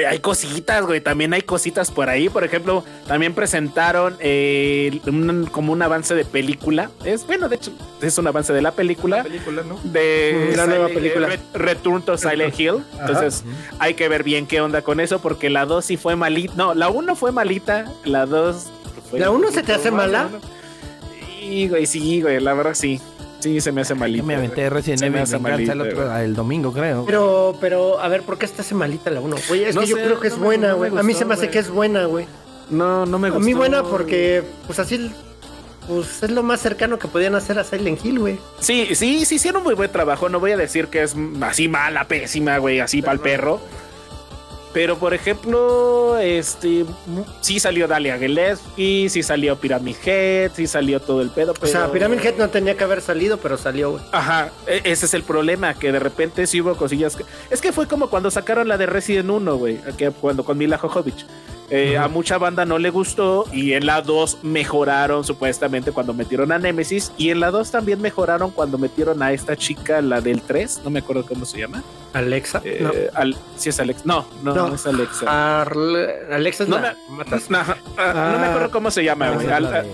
Hay 0.09 0.19
cositas, 0.21 0.85
güey. 0.87 1.01
También 1.01 1.33
hay 1.35 1.43
cositas 1.43 1.91
por 1.91 2.09
ahí. 2.09 2.29
Por 2.29 2.45
ejemplo, 2.45 2.85
también 3.07 3.35
presentaron 3.35 4.17
eh, 4.21 5.01
un- 5.07 5.47
como 5.51 5.73
un 5.73 5.83
avance 5.83 6.15
de 6.15 6.25
película. 6.25 6.91
Es 7.05 7.27
bueno, 7.27 7.49
de 7.49 7.57
hecho, 7.57 7.73
es 8.01 8.17
un 8.19 8.27
avance 8.27 8.53
de 8.53 8.63
la 8.63 8.73
película. 8.73 9.23
película, 9.23 9.63
¿no? 9.63 9.79
de 9.85 10.53
La 10.57 10.67
nueva 10.67 10.89
Silent- 10.89 10.95
película. 10.95 11.27
Re- 11.29 11.41
Return 11.55 12.03
to 12.03 12.17
Silent 12.19 12.59
Hill. 12.59 12.85
Entonces, 13.01 13.45
hay 13.79 13.95
que 13.95 14.09
ver 14.09 14.23
bien 14.23 14.47
qué 14.47 14.61
onda 14.61 14.83
con 14.83 15.01
eso, 15.01 15.21
porque 15.21 15.51
la 15.51 15.67
2 15.67 15.85
sí 15.85 15.97
fue 15.97 16.17
malita. 16.17 16.53
No, 16.57 16.75
la 16.75 16.89
1 16.89 17.17
fue 17.17 17.33
malita, 17.33 17.87
la 18.05 18.27
2 18.27 18.67
fue. 19.11 19.21
¿La 19.21 19.31
uno 19.31 19.51
se 19.51 19.63
te 19.63 19.73
hace 19.73 19.91
mala? 19.91 20.29
Sí, 21.41 21.69
güey, 21.69 21.87
sí, 21.87 22.23
güey, 22.23 22.41
la 22.41 22.55
verdad 22.55 22.75
sí. 22.75 23.01
Sí, 23.43 23.61
se 23.61 23.73
me 23.73 23.81
hace 23.83 23.95
malita. 23.95 24.19
Yo 24.19 24.25
me 24.25 24.37
aventé 24.37 24.71
Resident 24.71 25.01
me 25.03 25.07
Evil 25.09 25.35
el, 25.35 25.41
malita, 25.41 25.73
otro- 25.75 26.17
el 26.19 26.35
domingo, 26.35 26.73
creo. 26.73 27.05
Pero, 27.05 27.57
pero, 27.61 27.99
a 28.01 28.09
ver, 28.09 28.23
¿por 28.23 28.39
qué 28.39 28.47
está 28.47 28.63
hace 28.63 28.75
malita 28.75 29.11
la 29.11 29.21
1? 29.21 29.37
Güey, 29.49 29.65
es 29.65 29.75
No 29.75 29.81
que 29.83 29.87
yo 29.89 29.97
creo 29.97 30.21
que 30.21 30.29
es 30.29 30.35
no 30.35 30.41
me- 30.41 30.45
buena, 30.47 30.69
no 30.69 30.79
me 30.79 30.89
güey. 30.91 31.01
a 31.01 31.03
mí 31.03 31.15
se 31.15 31.25
me 31.25 31.35
hace 31.35 31.49
que 31.51 31.59
es 31.59 31.69
buena, 31.71 32.05
güey. 32.07 32.27
No, 32.71 33.05
no 33.07 33.19
me 33.19 33.29
A 33.29 33.31
gustó. 33.33 33.45
mí 33.45 33.53
buena 33.55 33.83
porque, 33.83 34.43
pues 34.67 34.79
así, 34.79 35.11
pues 35.89 36.23
es 36.23 36.31
lo 36.31 36.43
más 36.43 36.61
cercano 36.61 36.99
que 36.99 37.09
podían 37.09 37.35
hacer 37.35 37.59
a 37.59 37.65
Silent 37.65 38.05
Hill, 38.05 38.21
güey. 38.21 38.39
Sí, 38.61 38.95
sí, 38.95 39.25
sí 39.25 39.35
hicieron 39.35 39.63
muy 39.65 39.75
buen 39.75 39.91
trabajo. 39.91 40.29
No 40.29 40.39
voy 40.41 40.53
a 40.53 40.57
decir 40.57 40.87
que 40.87 41.03
es 41.03 41.17
así 41.43 41.69
mala, 41.69 42.07
pésima, 42.07 42.59
güey, 42.59 42.79
así 42.81 43.03
para 43.03 43.15
el 43.15 43.21
perro. 43.21 43.61
Pero 44.73 44.97
por 44.99 45.13
ejemplo, 45.13 46.17
este 46.19 46.85
sí 47.43 47.61
salió 47.61 47.87
Dalia 47.87 48.19
Gillespie, 48.19 49.09
sí 49.11 49.23
salió 49.23 49.57
Pyramid 49.57 49.97
Head, 50.05 50.53
sí 50.55 50.67
salió 50.67 50.99
todo 51.01 51.21
el 51.21 51.29
pedo. 51.31 51.53
O 51.61 51.67
sea, 51.67 51.83
pero- 51.83 51.93
Pyramid 51.93 52.21
Head 52.25 52.37
no 52.39 52.49
tenía 52.49 52.77
que 52.77 52.85
haber 52.85 53.03
salido, 53.03 53.37
pero 53.37 53.59
salió, 53.59 53.93
güey. 53.93 54.03
Ajá, 54.13 54.51
e- 54.67 54.81
ese 54.85 55.07
es 55.07 55.15
el 55.15 55.23
problema, 55.25 55.75
que 55.75 55.93
de 55.93 55.99
repente 55.99 56.47
sí 56.47 56.61
hubo 56.61 56.75
cosillas. 56.77 57.17
que- 57.17 57.25
Es 57.51 57.61
que 57.61 57.73
fue 57.73 57.87
como 57.87 58.09
cuando 58.09 58.31
sacaron 58.31 58.67
la 58.69 58.79
de 58.79 58.87
Resident 58.87 59.29
1, 59.29 59.57
güey, 59.57 59.79
que 59.99 60.11
cuando 60.11 60.45
con 60.45 60.57
Mila 60.57 60.79
Jovovich. 60.79 61.27
Eh, 61.75 61.97
A 61.97 62.07
mucha 62.07 62.37
banda 62.37 62.67
no 62.67 62.79
le 62.79 62.91
gustó 62.91 63.47
y 63.51 63.73
en 63.73 63.87
la 63.87 64.03
2 64.03 64.41
mejoraron 64.43 65.25
supuestamente 65.25 65.91
cuando 65.91 66.13
metieron 66.13 66.53
a 66.53 66.59
Nemesis 66.59 67.13
y 67.17 67.31
en 67.31 67.41
la 67.41 67.51
2 67.51 67.71
también 67.71 67.99
mejoraron 68.03 68.51
cuando 68.51 68.77
metieron 68.77 69.23
a 69.23 69.33
esta 69.33 69.57
chica, 69.57 70.03
la 70.03 70.21
del 70.21 70.43
3, 70.43 70.83
no 70.85 70.91
me 70.91 70.99
acuerdo 70.99 71.25
cómo 71.25 71.47
se 71.47 71.59
llama. 71.61 71.83
Alexa. 72.13 72.61
Eh, 72.63 72.81
no. 72.83 72.91
al- 73.19 73.37
sí 73.57 73.71
es 73.71 73.81
Alexa. 73.81 74.03
No, 74.05 74.27
no, 74.43 74.55
no, 74.55 74.69
No. 74.69 74.75
es 74.75 74.87
Alexa. 74.87 75.65
Arle- 75.65 76.31
Alexa 76.31 76.65
es 76.65 76.69
No 76.69 76.79
la- 76.79 76.95
me, 77.09 77.25
no, 77.49 77.59
ah, 77.97 78.31
no 78.35 78.39
me 78.39 78.47
acuerdo 78.49 78.71
cómo 78.71 78.91
se 78.91 79.03
llama. 79.03 79.31
Es 79.43 79.49
Al- 79.51 79.63
la 79.63 79.79
a- 79.79 79.85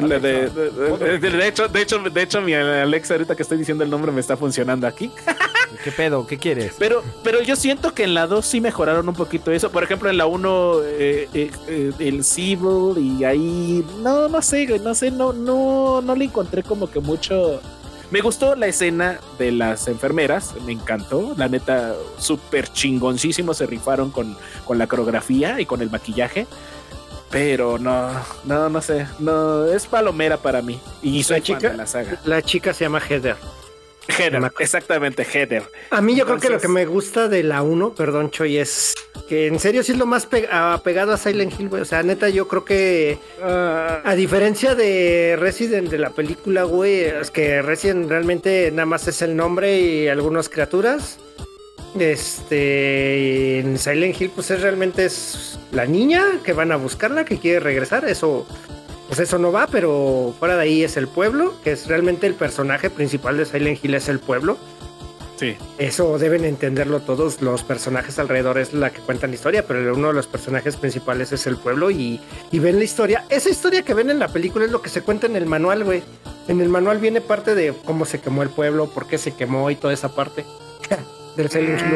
de- 0.00 0.20
de, 0.20 1.18
de- 1.18 1.48
hecho, 1.48 1.68
de 1.68 1.82
hecho, 1.82 1.98
de 1.98 2.22
hecho, 2.22 2.40
mi 2.40 2.54
Alexa 2.54 3.14
ahorita 3.14 3.34
que 3.36 3.42
estoy 3.42 3.58
diciendo 3.58 3.84
el 3.84 3.90
nombre 3.90 4.12
me 4.12 4.20
está 4.20 4.36
funcionando 4.36 4.86
aquí. 4.86 5.10
¿Qué 5.84 5.92
pedo? 5.92 6.26
¿Qué 6.26 6.38
quieres? 6.38 6.74
Pero, 6.78 7.02
pero 7.22 7.42
yo 7.42 7.54
siento 7.54 7.92
que 7.92 8.04
en 8.04 8.14
la 8.14 8.26
2 8.26 8.44
sí 8.44 8.60
mejoraron 8.60 9.06
un 9.08 9.14
poquito 9.14 9.52
eso. 9.52 9.70
Por 9.70 9.82
ejemplo, 9.84 10.08
en 10.08 10.16
la 10.16 10.26
1, 10.26 10.74
eh, 10.84 11.28
eh, 11.34 11.50
eh, 11.68 11.92
el 11.98 12.24
Civil 12.24 12.94
y 12.96 13.24
ahí. 13.24 13.84
No, 14.02 14.28
no 14.28 14.40
sé, 14.40 14.66
güey, 14.66 14.80
no 14.80 14.94
sé, 14.94 15.10
no, 15.10 15.32
no, 15.32 16.00
no 16.00 16.14
le 16.14 16.24
encontré 16.24 16.62
como 16.62 16.90
que 16.90 17.00
mucho. 17.00 17.60
Me 18.10 18.22
gustó 18.22 18.54
la 18.54 18.66
escena 18.66 19.20
de 19.38 19.52
las 19.52 19.86
enfermeras, 19.86 20.54
me 20.64 20.72
encantó. 20.72 21.34
La 21.36 21.46
neta, 21.48 21.94
súper 22.16 22.68
chingoncísimo 22.72 23.52
se 23.52 23.66
rifaron 23.66 24.10
con, 24.10 24.34
con 24.64 24.78
la 24.78 24.86
coreografía 24.86 25.60
y 25.60 25.66
con 25.66 25.82
el 25.82 25.90
maquillaje. 25.90 26.46
Pero 27.30 27.78
no, 27.78 28.10
no, 28.44 28.68
no 28.70 28.80
sé, 28.80 29.06
no, 29.18 29.66
es 29.66 29.86
palomera 29.86 30.38
para 30.38 30.62
mí. 30.62 30.80
Y 31.02 31.22
soy 31.24 31.38
La 31.38 31.42
chica- 31.42 31.72
la 31.74 31.86
saga. 31.86 32.20
La 32.24 32.40
chica 32.42 32.72
se 32.72 32.84
llama 32.84 33.00
Heather. 33.06 33.36
Heather, 34.10 34.40
me 34.40 34.50
exactamente, 34.60 35.22
Heather. 35.30 35.64
A 35.90 36.00
mí 36.00 36.16
yo 36.16 36.24
creo 36.24 36.38
que 36.38 36.48
lo 36.48 36.58
que 36.58 36.68
me 36.68 36.86
gusta 36.86 37.28
de 37.28 37.42
la 37.42 37.60
1, 37.60 37.92
perdón, 37.92 38.30
Choy, 38.30 38.56
es 38.56 38.94
que 39.28 39.48
en 39.48 39.58
serio 39.60 39.82
sí 39.82 39.92
es 39.92 39.98
lo 39.98 40.06
más 40.06 40.24
pe- 40.24 40.48
apegado 40.50 41.12
a 41.12 41.18
Silent 41.18 41.52
Hill, 41.60 41.68
güey. 41.68 41.82
O 41.82 41.84
sea, 41.84 42.02
neta, 42.02 42.30
yo 42.30 42.48
creo 42.48 42.64
que 42.64 43.18
Ah, 43.42 44.00
a 44.02 44.14
diferencia 44.14 44.74
de 44.74 45.36
Resident 45.38 45.90
de 45.90 45.98
la 45.98 46.08
película, 46.08 46.62
güey, 46.62 47.00
es 47.02 47.30
que 47.30 47.60
Resident 47.60 48.08
realmente 48.08 48.70
nada 48.72 48.86
más 48.86 49.06
es 49.08 49.20
el 49.20 49.36
nombre 49.36 49.78
y 49.78 50.08
algunas 50.08 50.48
criaturas. 50.48 51.18
Este, 51.98 53.60
en 53.60 53.78
Silent 53.78 54.20
Hill, 54.20 54.30
pues 54.34 54.50
es 54.50 54.60
realmente 54.60 55.04
es 55.04 55.58
la 55.72 55.86
niña 55.86 56.24
que 56.44 56.52
van 56.52 56.72
a 56.72 56.76
buscarla, 56.76 57.24
que 57.24 57.38
quiere 57.38 57.60
regresar. 57.60 58.04
Eso, 58.08 58.46
pues 59.08 59.20
eso 59.20 59.38
no 59.38 59.52
va, 59.52 59.66
pero 59.66 60.34
fuera 60.38 60.56
de 60.56 60.62
ahí 60.62 60.84
es 60.84 60.96
el 60.96 61.08
pueblo, 61.08 61.54
que 61.64 61.72
es 61.72 61.86
realmente 61.86 62.26
el 62.26 62.34
personaje 62.34 62.90
principal 62.90 63.36
de 63.36 63.46
Silent 63.46 63.82
Hill, 63.82 63.94
es 63.94 64.08
el 64.08 64.20
pueblo. 64.20 64.58
sí. 65.36 65.56
Eso 65.78 66.18
deben 66.18 66.44
entenderlo 66.44 67.00
todos 67.00 67.40
los 67.40 67.64
personajes 67.64 68.18
alrededor, 68.18 68.58
es 68.58 68.72
la 68.74 68.90
que 68.90 69.00
cuentan 69.00 69.30
la 69.30 69.36
historia, 69.36 69.66
pero 69.66 69.94
uno 69.94 70.08
de 70.08 70.14
los 70.14 70.26
personajes 70.26 70.76
principales 70.76 71.32
es 71.32 71.46
el 71.46 71.56
pueblo 71.56 71.90
y, 71.90 72.20
y 72.52 72.58
ven 72.58 72.78
la 72.78 72.84
historia. 72.84 73.24
Esa 73.28 73.48
historia 73.48 73.82
que 73.82 73.94
ven 73.94 74.10
en 74.10 74.18
la 74.18 74.28
película 74.28 74.66
es 74.66 74.70
lo 74.70 74.82
que 74.82 74.90
se 74.90 75.02
cuenta 75.02 75.26
en 75.26 75.36
el 75.36 75.46
manual, 75.46 75.84
güey. 75.84 76.02
En 76.48 76.60
el 76.60 76.68
manual 76.68 76.98
viene 76.98 77.20
parte 77.20 77.54
de 77.54 77.74
cómo 77.84 78.04
se 78.04 78.20
quemó 78.20 78.42
el 78.42 78.50
pueblo, 78.50 78.88
por 78.88 79.06
qué 79.06 79.18
se 79.18 79.34
quemó 79.34 79.70
y 79.70 79.76
toda 79.76 79.92
esa 79.92 80.14
parte 80.14 80.44
del 81.38 81.50
Silent 81.50 81.80
Hill 81.80 81.94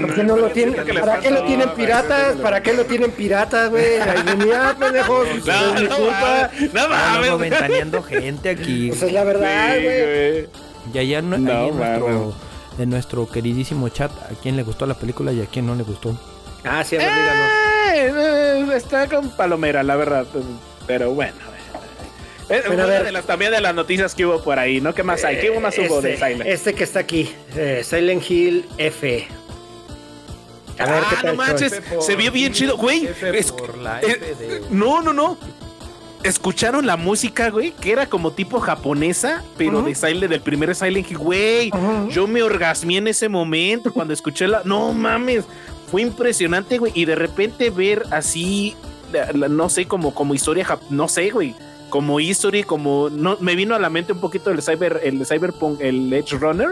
1. 0.00 0.06
¿Por 0.06 0.14
qué 0.14 0.24
no 0.24 0.36
lo 0.36 0.50
tienen? 0.50 0.74
¿Para 1.00 1.18
qué 1.18 1.30
lo 1.30 1.42
tienen 1.44 1.68
piratas? 1.70 2.36
¿Para 2.36 2.62
qué 2.62 2.72
lo 2.72 2.84
tienen 2.86 3.10
piratas, 3.10 3.68
güey? 3.70 4.00
Ay, 4.00 4.36
mira, 4.38 4.74
pendejos, 4.78 5.28
pues, 5.28 5.46
No, 5.46 5.80
no 5.80 5.96
culpa. 5.96 6.50
no 6.72 6.88
mames. 6.88 7.38
ventaneando 7.38 8.02
gente 8.02 8.50
aquí. 8.50 8.88
Pues 8.90 9.02
es 9.02 9.12
la 9.12 9.24
verdad, 9.24 9.74
güey. 9.82 10.48
Y 10.94 10.98
allá 10.98 11.22
no, 11.22 11.38
No, 11.38 11.52
ahí 11.52 11.68
en, 11.68 11.76
nuestro, 11.76 12.34
en 12.78 12.90
nuestro 12.90 13.28
queridísimo 13.28 13.88
chat, 13.88 14.10
a 14.10 14.34
quién 14.40 14.56
le 14.56 14.62
gustó 14.62 14.86
la 14.86 14.94
película 14.94 15.32
y 15.32 15.42
a 15.42 15.46
quién 15.46 15.66
no 15.66 15.74
le 15.74 15.82
gustó. 15.82 16.16
Ah, 16.64 16.84
sí, 16.84 16.96
a 16.96 16.98
ver, 17.00 17.08
díganos. 17.08 17.50
Eh, 17.92 18.66
eh, 18.72 18.76
está 18.76 19.08
con 19.08 19.28
palomera, 19.30 19.82
la 19.82 19.96
verdad. 19.96 20.24
Pero 20.86 21.10
bueno. 21.10 21.49
Eh, 22.50 22.62
una 22.72 22.84
de 22.86 23.12
las, 23.12 23.24
también 23.26 23.52
de 23.52 23.60
las 23.60 23.74
noticias 23.74 24.14
que 24.14 24.26
hubo 24.26 24.42
por 24.42 24.58
ahí, 24.58 24.80
¿no? 24.80 24.92
¿Qué 24.94 25.02
más 25.02 25.24
hay? 25.24 25.38
¿Qué 25.40 25.50
más 25.60 25.78
hubo 25.78 26.00
de 26.02 26.14
este, 26.14 26.26
Silent? 26.32 26.46
este 26.50 26.74
que 26.74 26.84
está 26.84 27.00
aquí, 27.00 27.32
eh, 27.56 27.82
Silent 27.84 28.28
Hill 28.28 28.66
F. 28.76 29.28
A 30.78 30.84
ver 30.86 31.02
ah, 31.04 31.06
qué 31.10 31.16
tal. 31.16 31.26
no 31.26 31.34
manches, 31.34 31.72
Choy? 31.88 32.02
se 32.02 32.16
vio 32.16 32.32
bien 32.32 32.52
chido, 32.52 32.76
güey. 32.76 33.06
es- 33.06 33.52
eh, 33.62 34.62
no, 34.70 35.00
no, 35.02 35.12
no. 35.12 35.36
¿Escucharon 36.22 36.86
la 36.86 36.96
música, 36.98 37.48
güey? 37.50 37.70
Que 37.72 37.92
era 37.92 38.06
como 38.06 38.32
tipo 38.32 38.60
japonesa, 38.60 39.42
pero 39.56 39.80
de 39.82 39.94
Silent, 39.94 40.30
del 40.30 40.40
primer 40.42 40.74
Silent 40.74 41.10
Hill, 41.10 41.18
güey. 41.18 41.70
Yo 42.10 42.26
me 42.26 42.42
orgasmé 42.42 42.98
en 42.98 43.08
ese 43.08 43.28
momento 43.28 43.92
cuando 43.92 44.12
escuché 44.12 44.46
la. 44.48 44.62
No 44.64 44.92
mames, 44.92 45.44
fue 45.90 46.02
impresionante, 46.02 46.76
güey. 46.78 46.92
Y 46.94 47.04
de 47.06 47.14
repente 47.14 47.70
ver 47.70 48.04
así, 48.10 48.76
la- 49.12 49.30
la- 49.32 49.48
no 49.48 49.68
sé, 49.70 49.86
como, 49.86 50.14
como 50.14 50.34
historia, 50.34 50.66
jap- 50.66 50.80
no 50.90 51.08
sé, 51.08 51.30
güey. 51.30 51.54
Como 51.90 52.18
history, 52.20 52.62
como. 52.62 53.10
no 53.10 53.36
Me 53.40 53.54
vino 53.56 53.74
a 53.74 53.78
la 53.78 53.90
mente 53.90 54.12
un 54.12 54.20
poquito 54.20 54.50
el 54.50 54.62
cyber, 54.62 55.00
el 55.04 55.26
cyberpunk, 55.26 55.80
el 55.80 56.12
Edge 56.12 56.36
Runner. 56.38 56.70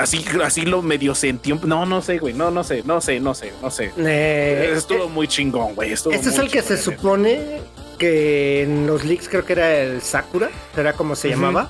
Así, 0.00 0.24
así 0.44 0.60
lo 0.62 0.80
medio 0.80 1.12
sentí. 1.14 1.52
No, 1.52 1.86
no 1.86 2.00
sé, 2.00 2.18
güey. 2.18 2.32
No, 2.34 2.50
no 2.52 2.62
sé, 2.62 2.82
no 2.84 3.00
sé, 3.00 3.18
no 3.18 3.34
sé, 3.34 3.52
no 3.60 3.70
sé. 3.70 3.92
Eh, 3.96 4.72
Estuvo 4.76 5.08
muy 5.08 5.26
chingón, 5.26 5.74
güey. 5.74 5.92
este 5.92 6.10
es 6.14 6.38
el 6.38 6.48
que 6.50 6.62
se 6.62 6.78
chingón, 6.78 6.96
supone 6.98 7.60
que 7.98 8.62
en 8.62 8.86
los 8.86 9.04
leaks 9.04 9.28
creo 9.28 9.44
que 9.44 9.54
era 9.54 9.74
el 9.80 10.02
Sakura, 10.02 10.50
era 10.76 10.92
como 10.92 11.16
se 11.16 11.30
llamaba. 11.30 11.68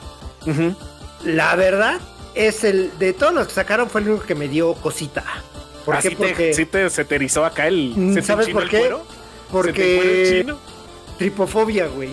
La 1.24 1.56
verdad 1.56 1.98
es 2.34 2.64
el 2.64 2.90
de 2.98 3.14
todos 3.14 3.32
los 3.32 3.48
que 3.48 3.54
sacaron 3.54 3.88
fue 3.88 4.02
el 4.02 4.10
único 4.10 4.26
que 4.26 4.34
me 4.34 4.48
dio 4.48 4.74
cosita. 4.74 5.24
¿Por 5.86 5.96
Ah, 5.96 6.00
qué? 6.02 6.10
te- 6.10 6.16
Porque, 6.16 6.52
sí 6.52 6.66
te, 6.66 6.90
acá 7.44 7.66
el. 7.68 7.94
Mm, 7.96 8.14
¿se 8.14 8.20
te 8.20 8.26
¿sabes 8.26 8.48
por 8.50 8.68
qué? 8.68 8.92
porque 9.50 10.44
tripofobia, 11.18 11.86
güey. 11.86 12.10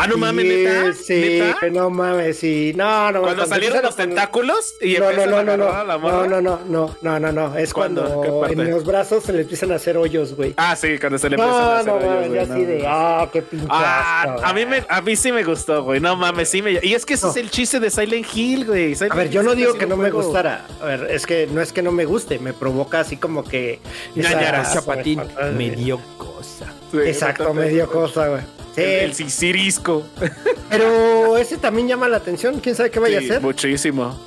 Ah, 0.00 0.06
no 0.06 0.16
mames, 0.16 0.44
Sí, 0.46 0.64
neta. 0.64 0.92
Sí, 0.94 1.14
¿Neta? 1.40 1.70
no 1.72 1.90
mames, 1.90 2.38
sí. 2.38 2.72
No, 2.76 3.10
no, 3.10 3.22
Cuando 3.22 3.46
salieron 3.46 3.82
los 3.82 3.96
tentáculos 3.96 4.74
y 4.80 4.96
No, 4.98 5.12
no, 5.12 5.26
no, 5.26 5.42
no, 5.42 5.56
no, 5.56 5.84
la 5.84 5.98
morra. 5.98 6.26
no, 6.28 6.40
no, 6.40 6.40
no, 6.40 6.60
no, 6.68 6.96
no, 7.02 7.18
no, 7.20 7.32
no, 7.32 7.56
es 7.58 7.74
cuando 7.74 8.22
en 8.48 8.70
los 8.70 8.84
brazos 8.84 9.24
se 9.24 9.32
le 9.32 9.40
empiezan 9.42 9.72
a 9.72 9.76
hacer 9.76 9.96
hoyos, 9.96 10.34
güey. 10.34 10.54
Ah, 10.56 10.76
sí, 10.76 10.98
cuando 10.98 11.18
se 11.18 11.28
le 11.28 11.34
empiezan 11.36 11.56
a 11.60 11.64
No, 11.66 11.72
hacer 11.72 11.86
no, 11.86 11.94
hoyos, 11.94 12.08
mames, 12.10 12.28
güey, 12.28 12.40
yo 12.40 12.46
no 12.46 12.54
así 12.54 12.64
de, 12.64 12.72
mames. 12.78 12.86
ah, 12.88 13.28
qué 13.32 13.42
pinche 13.42 13.66
Ah, 13.70 14.36
a 14.44 14.52
mí, 14.52 14.66
me, 14.66 14.84
a 14.88 15.00
mí 15.00 15.16
sí 15.16 15.32
me 15.32 15.42
gustó, 15.42 15.82
güey. 15.82 15.98
No 16.00 16.14
mames, 16.16 16.48
sí 16.48 16.62
me. 16.62 16.78
Y 16.82 16.94
es 16.94 17.04
que 17.04 17.14
ese 17.14 17.26
No. 17.26 17.30
es 17.32 17.36
el 17.38 17.50
chiste 17.50 17.80
de 17.80 17.90
Silent 17.90 18.26
Hill, 18.34 18.66
güey. 18.66 18.94
Silent 18.94 19.12
A 19.12 19.16
ver, 19.16 19.30
yo 19.30 19.42
no 19.42 19.54
digo 19.54 19.74
que 19.74 19.86
no 19.86 19.96
me 19.96 20.10
gustara. 20.10 20.66
A 20.80 20.84
ver, 20.84 21.08
es 21.10 21.26
que 21.26 21.46
no 21.48 21.60
es 21.60 21.72
que 21.72 21.82
no 21.82 21.90
me 21.92 22.04
guste, 22.04 22.38
me 22.38 22.52
provoca 22.52 23.00
así 23.00 23.16
como 23.16 23.42
que. 23.42 23.80
Chapatín 24.72 25.22
me 25.56 25.70
dio 25.70 26.00
cosa. 26.16 26.72
Sí, 26.90 26.98
Exacto, 27.04 27.52
me 27.54 27.68
dio 27.68 27.90
cosa, 27.90 28.28
güey. 28.28 28.42
Sí, 28.74 28.82
El, 28.82 29.10
el 29.10 29.14
pero 30.70 31.36
ese 31.36 31.56
también 31.56 31.88
llama 31.88 32.08
la 32.08 32.18
atención. 32.18 32.60
¿Quién 32.60 32.74
sabe 32.74 32.90
qué 32.90 33.00
vaya 33.00 33.18
Sí, 33.18 33.24
a 33.26 33.28
hacer? 33.30 33.42
Muchísimo. 33.42 34.18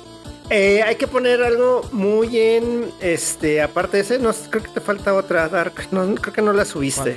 Eh, 0.50 0.82
hay 0.82 0.96
que 0.96 1.06
poner 1.06 1.42
algo 1.42 1.88
muy 1.92 2.38
en, 2.38 2.90
este, 3.00 3.62
aparte 3.62 3.96
de 3.96 4.02
ese, 4.02 4.18
no, 4.18 4.32
sé, 4.34 4.50
creo 4.50 4.62
que 4.62 4.68
te 4.68 4.80
falta 4.80 5.14
otra, 5.14 5.48
Dark. 5.48 5.72
No, 5.92 6.14
creo 6.16 6.34
que 6.34 6.42
no 6.42 6.52
la 6.52 6.64
subiste. 6.66 7.16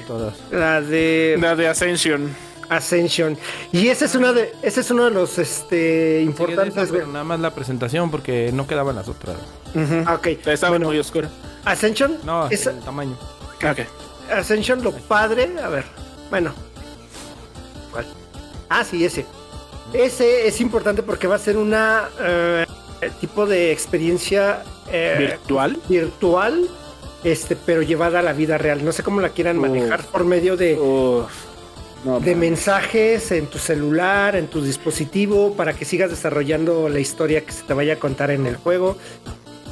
La 0.51 0.79
de 0.79 1.35
La 1.41 1.55
de 1.55 1.67
Ascension. 1.67 2.33
Ascension. 2.69 3.37
Y 3.73 3.89
ese 3.89 4.05
es 4.05 4.15
uno 4.15 4.31
de, 4.33 4.53
ese 4.61 4.79
es 4.81 4.89
uno 4.91 5.05
de 5.05 5.11
los, 5.11 5.37
este, 5.37 6.19
Sí, 6.19 6.23
importantes, 6.25 6.83
esa, 6.83 6.93
pero 6.93 7.07
nada 7.07 7.23
más 7.25 7.39
la 7.41 7.53
presentación 7.53 8.09
porque 8.09 8.51
no 8.53 8.65
quedaban 8.67 8.95
las 8.95 9.07
otras. 9.09 9.35
Ah, 10.05 10.13
Ok. 10.15 10.27
Estaba 10.45 10.69
Bueno, 10.69 10.87
muy 10.87 10.97
oscura. 10.99 11.29
Ascension. 11.65 12.17
No, 12.23 12.47
esa- 12.49 12.71
el 12.71 12.79
tamaño. 12.79 13.17
Ok. 13.69 13.81
Ascension, 14.31 14.83
lo 14.83 14.91
padre, 14.91 15.51
a 15.61 15.69
ver, 15.69 15.85
bueno. 16.29 16.53
¿Cuál? 17.91 18.05
Ah, 18.69 18.83
sí, 18.83 19.05
ese. 19.05 19.25
Ese 19.93 20.47
es 20.47 20.59
importante 20.61 21.03
porque 21.03 21.27
va 21.27 21.35
a 21.35 21.39
ser 21.39 21.57
una 21.57 22.09
eh, 22.19 22.65
tipo 23.21 23.45
de 23.45 23.71
experiencia 23.71 24.63
eh, 24.91 25.15
¿Virtual? 25.17 25.77
virtual, 25.87 26.67
este, 27.23 27.55
pero 27.55 27.81
llevada 27.81 28.19
a 28.19 28.21
la 28.21 28.33
vida 28.33 28.57
real. 28.57 28.83
No 28.83 28.91
sé 28.91 29.03
cómo 29.03 29.21
la 29.21 29.29
quieran 29.29 29.57
manejar 29.57 30.03
por 30.05 30.25
medio 30.25 30.57
de. 30.57 30.75
No, 32.03 32.19
de 32.19 32.35
mensajes 32.35 33.31
en 33.31 33.47
tu 33.47 33.57
celular, 33.57 34.35
en 34.35 34.45
tu 34.45 34.61
dispositivo, 34.61 35.55
para 35.55 35.73
que 35.73 35.85
sigas 35.85 36.11
desarrollando 36.11 36.87
la 36.87 36.99
historia 36.99 37.41
que 37.43 37.51
se 37.51 37.63
te 37.63 37.73
vaya 37.73 37.93
a 37.93 37.95
contar 37.95 38.29
en 38.29 38.45
el 38.45 38.57
juego. 38.57 38.95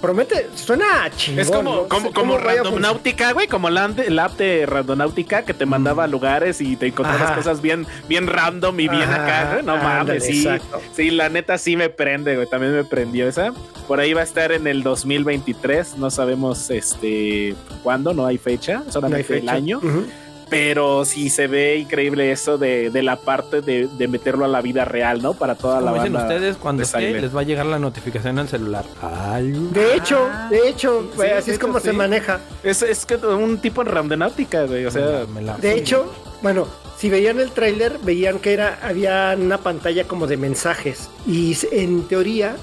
Promete, 0.04 0.50
suena 0.56 1.10
chingón. 1.16 1.40
Es 1.40 1.50
como, 1.50 1.64
¿no? 1.64 1.88
como, 1.88 2.12
como 2.12 2.12
cómo 2.12 2.34
vaya 2.34 2.60
a 2.60 2.64
Randomnáutica, 2.66 3.32
güey, 3.32 3.48
como 3.48 3.70
la, 3.70 3.86
app 3.86 4.38
de 4.38 4.66
Randomnáutica 4.66 5.46
que 5.46 5.54
te 5.54 5.66
mandaba 5.66 6.04
a 6.04 6.08
lugares 6.08 6.60
y 6.60 6.76
te 6.76 6.88
encontrabas 6.88 7.22
Ajá. 7.22 7.36
cosas 7.36 7.62
bien, 7.62 7.88
bien 8.10 8.28
random 8.28 8.78
y 8.82 8.90
bien 8.90 9.04
Ajá, 9.04 9.24
acá, 9.24 9.54
güey. 9.54 9.66
No 9.66 9.76
ándale, 9.76 10.20
mames, 10.20 10.26
sí. 10.26 10.46
exacto. 10.46 10.82
Sí, 10.94 11.10
la 11.10 11.30
neta 11.30 11.58
sí 11.58 11.78
me 11.78 11.88
prende, 11.88 12.36
güey. 12.36 12.50
También 12.50 12.76
me 12.76 12.84
prendió 12.84 13.30
esa. 13.30 13.54
Por 13.88 14.02
ahí 14.02 14.12
va 14.12 14.20
a 14.20 14.26
estar 14.26 14.52
en 14.52 14.68
el 14.68 14.84
2023. 14.84 15.98
No 15.98 16.12
sabemos 16.12 16.70
este 16.70 17.56
cuándo, 17.82 18.14
no 18.14 18.26
hay 18.26 18.38
fecha, 18.38 18.80
No 18.80 18.84
hay 18.88 18.92
solamente 18.92 19.38
el 19.38 19.48
año. 19.48 19.78
Ujú. 19.78 20.06
Pero 20.54 21.06
sí 21.06 21.30
se 21.30 21.48
ve 21.48 21.78
increíble 21.78 22.32
eso 22.32 22.58
de, 22.58 22.90
de 22.90 23.04
la 23.04 23.16
parte 23.18 23.62
de, 23.62 23.88
de 23.88 24.08
meterlo 24.08 24.46
a 24.46 24.48
la 24.48 24.62
vida 24.62 24.86
real, 24.86 25.22
¿no? 25.22 25.34
Para 25.34 25.56
toda 25.56 25.82
la 25.82 25.92
Como 25.92 25.96
dicen 26.04 26.14
banda. 26.14 26.34
ustedes, 26.36 26.58
cuando 26.58 26.80
de 26.82 26.86
esté, 26.86 27.22
les 27.22 27.36
va 27.36 27.42
a 27.42 27.44
llegar 27.44 27.66
la 27.66 27.80
notificación 27.80 28.40
al 28.40 28.48
celular. 28.48 28.86
Ay, 29.02 29.52
De 29.72 29.96
hecho, 29.96 30.30
de 30.50 30.70
hecho, 30.70 31.08
sí, 31.16 31.22
así 31.28 31.48
de 31.48 31.54
es 31.54 31.60
como 31.60 31.80
se 31.80 31.94
maneja. 31.94 32.40
Es, 32.64 32.82
es 32.82 33.06
que 33.06 33.16
un 33.16 33.58
tipo 33.58 33.82
en 33.82 33.88
randonáutica, 33.88 34.66
güey. 34.66 34.86
O 34.86 34.92
sea, 34.92 35.26
me 35.34 35.42
la- 35.42 35.58
De 35.58 35.74
hecho, 35.76 36.12
bueno, 36.42 36.68
si 36.98 37.10
veían 37.10 37.40
el 37.40 37.52
tráiler, 37.52 37.98
veían 38.04 38.40
que 38.40 38.54
era 38.54 38.80
había 38.82 39.36
una 39.40 39.58
pantalla 39.58 40.06
como 40.06 40.28
de 40.28 40.38
mensajes 40.38 41.10
y 41.28 41.58
en 41.72 42.04
teoría 42.08 42.56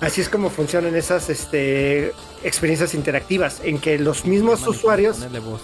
así 0.00 0.20
es 0.20 0.28
como 0.28 0.48
funcionan 0.50 0.94
esas 0.94 1.28
este, 1.30 2.12
experiencias 2.42 2.94
interactivas, 2.94 3.60
en 3.64 3.78
que 3.78 3.98
los 3.98 4.24
mismos 4.26 4.66
usuarios, 4.66 5.16
Ponerle 5.16 5.40
voz. 5.40 5.60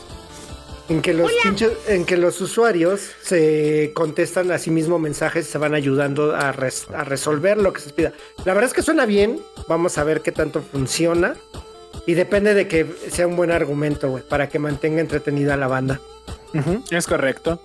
En 0.89 1.01
que 1.01 1.15
los 1.15 1.31
pinches- 1.43 1.73
en 1.89 2.05
que 2.05 2.17
los 2.17 2.41
usuarios 2.41 3.01
se 3.23 3.93
contestan 3.95 4.51
a 4.53 4.59
sí 4.59 4.71
mismos 4.71 5.01
mensajes 5.01 5.49
y 5.49 5.51
se 5.51 5.59
van 5.59 5.75
ayudando 5.75 6.35
a, 6.35 6.53
res- 6.53 6.87
a 6.95 7.05
resolver 7.05 7.57
lo 7.59 7.73
que 7.73 7.81
se 7.81 7.91
pida. 7.91 8.13
La 8.45 8.53
verdad 8.55 8.65
es 8.69 8.75
que 8.75 8.83
suena 8.83 9.07
bien, 9.07 9.41
vamos 9.69 9.97
a 9.99 10.05
ver 10.05 10.21
qué 10.21 10.33
tanto 10.33 10.61
funciona. 10.63 11.35
Y 12.07 12.13
depende 12.15 12.53
de 12.53 12.69
que 12.69 12.87
sea 13.11 13.27
un 13.27 13.35
buen 13.37 13.51
argumento, 13.51 14.11
güey, 14.11 14.23
para 14.23 14.49
que 14.51 14.59
mantenga 14.59 15.01
entretenida 15.01 15.55
a 15.55 15.57
la 15.57 15.69
banda. 15.69 16.01
es 16.91 17.07
correcto. 17.07 17.61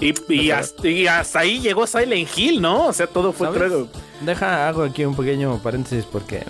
Y, 0.00 0.14
y 0.32 0.50
hasta, 0.50 0.88
y 0.88 1.06
hasta 1.06 1.40
ahí 1.40 1.60
llegó 1.60 1.86
Silent 1.86 2.28
Hill, 2.36 2.60
¿no? 2.60 2.86
O 2.86 2.92
sea, 2.92 3.06
todo 3.06 3.32
fue 3.32 3.48
creo. 3.50 3.88
Deja, 4.22 4.68
hago 4.68 4.82
aquí 4.82 5.04
un 5.04 5.14
pequeño 5.16 5.60
paréntesis 5.62 6.04
porque 6.04 6.42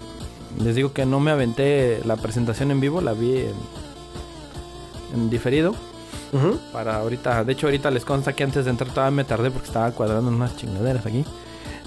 les 0.63 0.75
digo 0.75 0.93
que 0.93 1.05
no 1.07 1.21
me 1.21 1.31
aventé 1.31 2.01
la 2.05 2.17
presentación 2.17 2.71
en 2.71 2.81
vivo, 2.81 3.01
la 3.03 3.13
vi 3.15 3.39
en, 3.41 3.55
en 5.15 5.31
diferido. 5.31 5.75
Para 6.73 6.97
ahorita, 6.97 7.43
de 7.45 7.53
hecho 7.53 7.67
ahorita 7.67 7.91
les 7.91 8.05
consta 8.05 8.33
que 8.35 8.45
antes 8.45 8.65
de 8.65 8.71
entrar 8.71 8.91
todavía 8.91 9.17
me 9.17 9.25
tardé 9.25 9.51
porque 9.51 9.69
estaba 9.69 9.91
cuadrando 9.93 10.31
unas 10.31 10.57
chingaderas 10.57 11.07
aquí. 11.07 11.25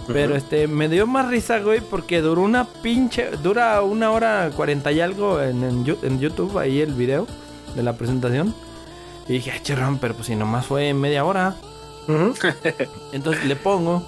Pero 0.07 0.35
este, 0.35 0.67
me 0.67 0.89
dio 0.89 1.05
más 1.05 1.27
risa, 1.27 1.59
güey, 1.59 1.79
porque 1.79 2.21
duró 2.21 2.41
una 2.41 2.65
pinche, 2.65 3.29
dura 3.43 3.81
una 3.83 4.11
hora 4.11 4.49
cuarenta 4.55 4.91
y 4.91 4.99
algo 4.99 5.39
en, 5.41 5.63
en 5.63 5.85
Yu- 5.85 5.99
en 6.03 6.19
YouTube, 6.19 6.57
ahí 6.57 6.81
el 6.81 6.93
video 6.93 7.27
de 7.75 7.83
la 7.83 7.93
presentación. 7.93 8.53
Y 9.27 9.33
dije, 9.33 9.53
chirrón, 9.61 9.99
pero 9.99 10.15
pues 10.15 10.25
si 10.27 10.35
nomás 10.35 10.65
fue 10.65 10.93
media 10.95 11.23
hora. 11.23 11.55
Entonces 13.13 13.45
le 13.45 13.55
pongo 13.55 14.03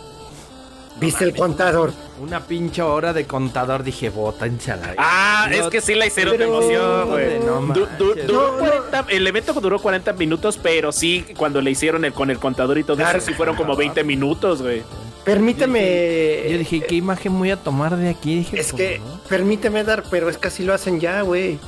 Viste 1.00 1.24
el 1.26 1.36
contador. 1.36 1.92
una 2.22 2.40
pinche 2.42 2.82
hora 2.82 3.12
de 3.14 3.26
contador. 3.26 3.84
Dije, 3.84 4.10
bota 4.10 4.46
en 4.46 4.60
Ah, 4.98 5.48
No, 5.50 5.56
es 5.56 5.68
que 5.68 5.82
sí 5.82 5.96
la 5.96 6.06
hicieron 6.06 6.38
de 6.38 6.44
emoción, 6.46 7.10
güey. 7.10 7.40
No 7.40 7.62
Du- 7.62 7.88
du- 7.98 8.06
manches. 8.08 8.28
duró 8.28 8.42
No, 8.44 8.52
no. 8.54 8.58
40 8.60 9.06
el 9.10 9.28
evento 9.28 9.54
duró 9.54 9.80
40 9.80 10.14
minutos, 10.14 10.60
pero 10.62 10.92
sí, 10.92 11.26
cuando 11.38 11.62
le 11.62 11.72
hicieron 11.72 12.06
el, 12.06 12.14
con 12.14 12.30
el 12.30 12.40
contador 12.40 12.78
y 12.78 12.84
todo 12.84 12.98
Claro. 12.98 13.18
eso, 13.18 13.28
sí 13.28 13.34
fueron 13.34 13.56
como 13.56 13.76
20 13.76 14.04
minutos, 14.04 14.62
güey. 14.62 14.84
Permíteme. 15.26 16.46
Yo 16.50 16.58
dije, 16.58 16.82
¿qué 16.82 16.96
imagen 16.96 17.38
voy 17.38 17.52
a 17.52 17.58
tomar 17.58 17.96
de 17.98 18.10
aquí? 18.10 18.36
Dije, 18.40 18.60
Es 18.60 18.72
pues, 18.72 18.82
que, 18.82 19.00
¿no? 19.00 19.20
permíteme 19.28 19.84
dar, 19.84 20.04
pero 20.10 20.30
es 20.30 20.38
que 20.38 20.48
así 20.48 20.64
lo 20.64 20.74
hacen 20.74 21.00
ya, 21.00 21.22
güey. 21.22 21.60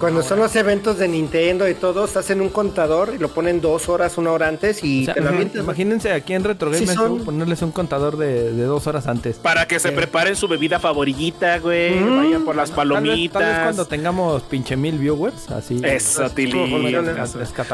Cuando 0.00 0.22
son 0.22 0.38
los 0.40 0.56
eventos 0.56 0.98
de 0.98 1.06
Nintendo 1.08 1.68
y 1.68 1.74
todos, 1.74 2.16
hacen 2.16 2.40
un 2.40 2.48
contador 2.48 3.12
y 3.14 3.18
lo 3.18 3.28
ponen 3.28 3.60
dos 3.60 3.88
horas, 3.88 4.16
una 4.18 4.32
hora 4.32 4.48
antes 4.48 4.82
y 4.82 5.02
O 5.02 5.04
sea, 5.04 5.14
te 5.14 5.20
lo 5.20 5.26
ujú, 5.26 5.34
avientas. 5.36 5.62
imagínense 5.62 6.10
aquí 6.12 6.32
en 6.32 6.42
Retro 6.44 6.70
Gamer 6.70 6.88
Sí 6.88 6.94
son- 6.94 7.24
ponerles 7.24 7.60
un 7.62 7.70
contador 7.70 8.16
de, 8.16 8.52
de 8.52 8.62
dos 8.64 8.86
horas 8.86 9.06
antes. 9.06 9.36
Para 9.36 9.68
que 9.68 9.78
se 9.78 9.90
Sí. 9.90 9.94
preparen 9.94 10.34
su 10.36 10.48
bebida 10.48 10.80
favorita, 10.80 11.58
güey. 11.58 11.94
Mm. 12.00 12.16
Vayan 12.16 12.44
por 12.44 12.56
las 12.56 12.70
Tal 12.70 12.88
vez, 12.88 12.98
palomitas. 12.98 13.42
tal 13.42 13.52
vez 13.52 13.62
cuando 13.62 13.84
tengamos 13.86 14.42
pinche 14.44 14.76
mil 14.76 14.98
viewers, 14.98 15.50
así. 15.50 15.80
Eso, 15.84 16.24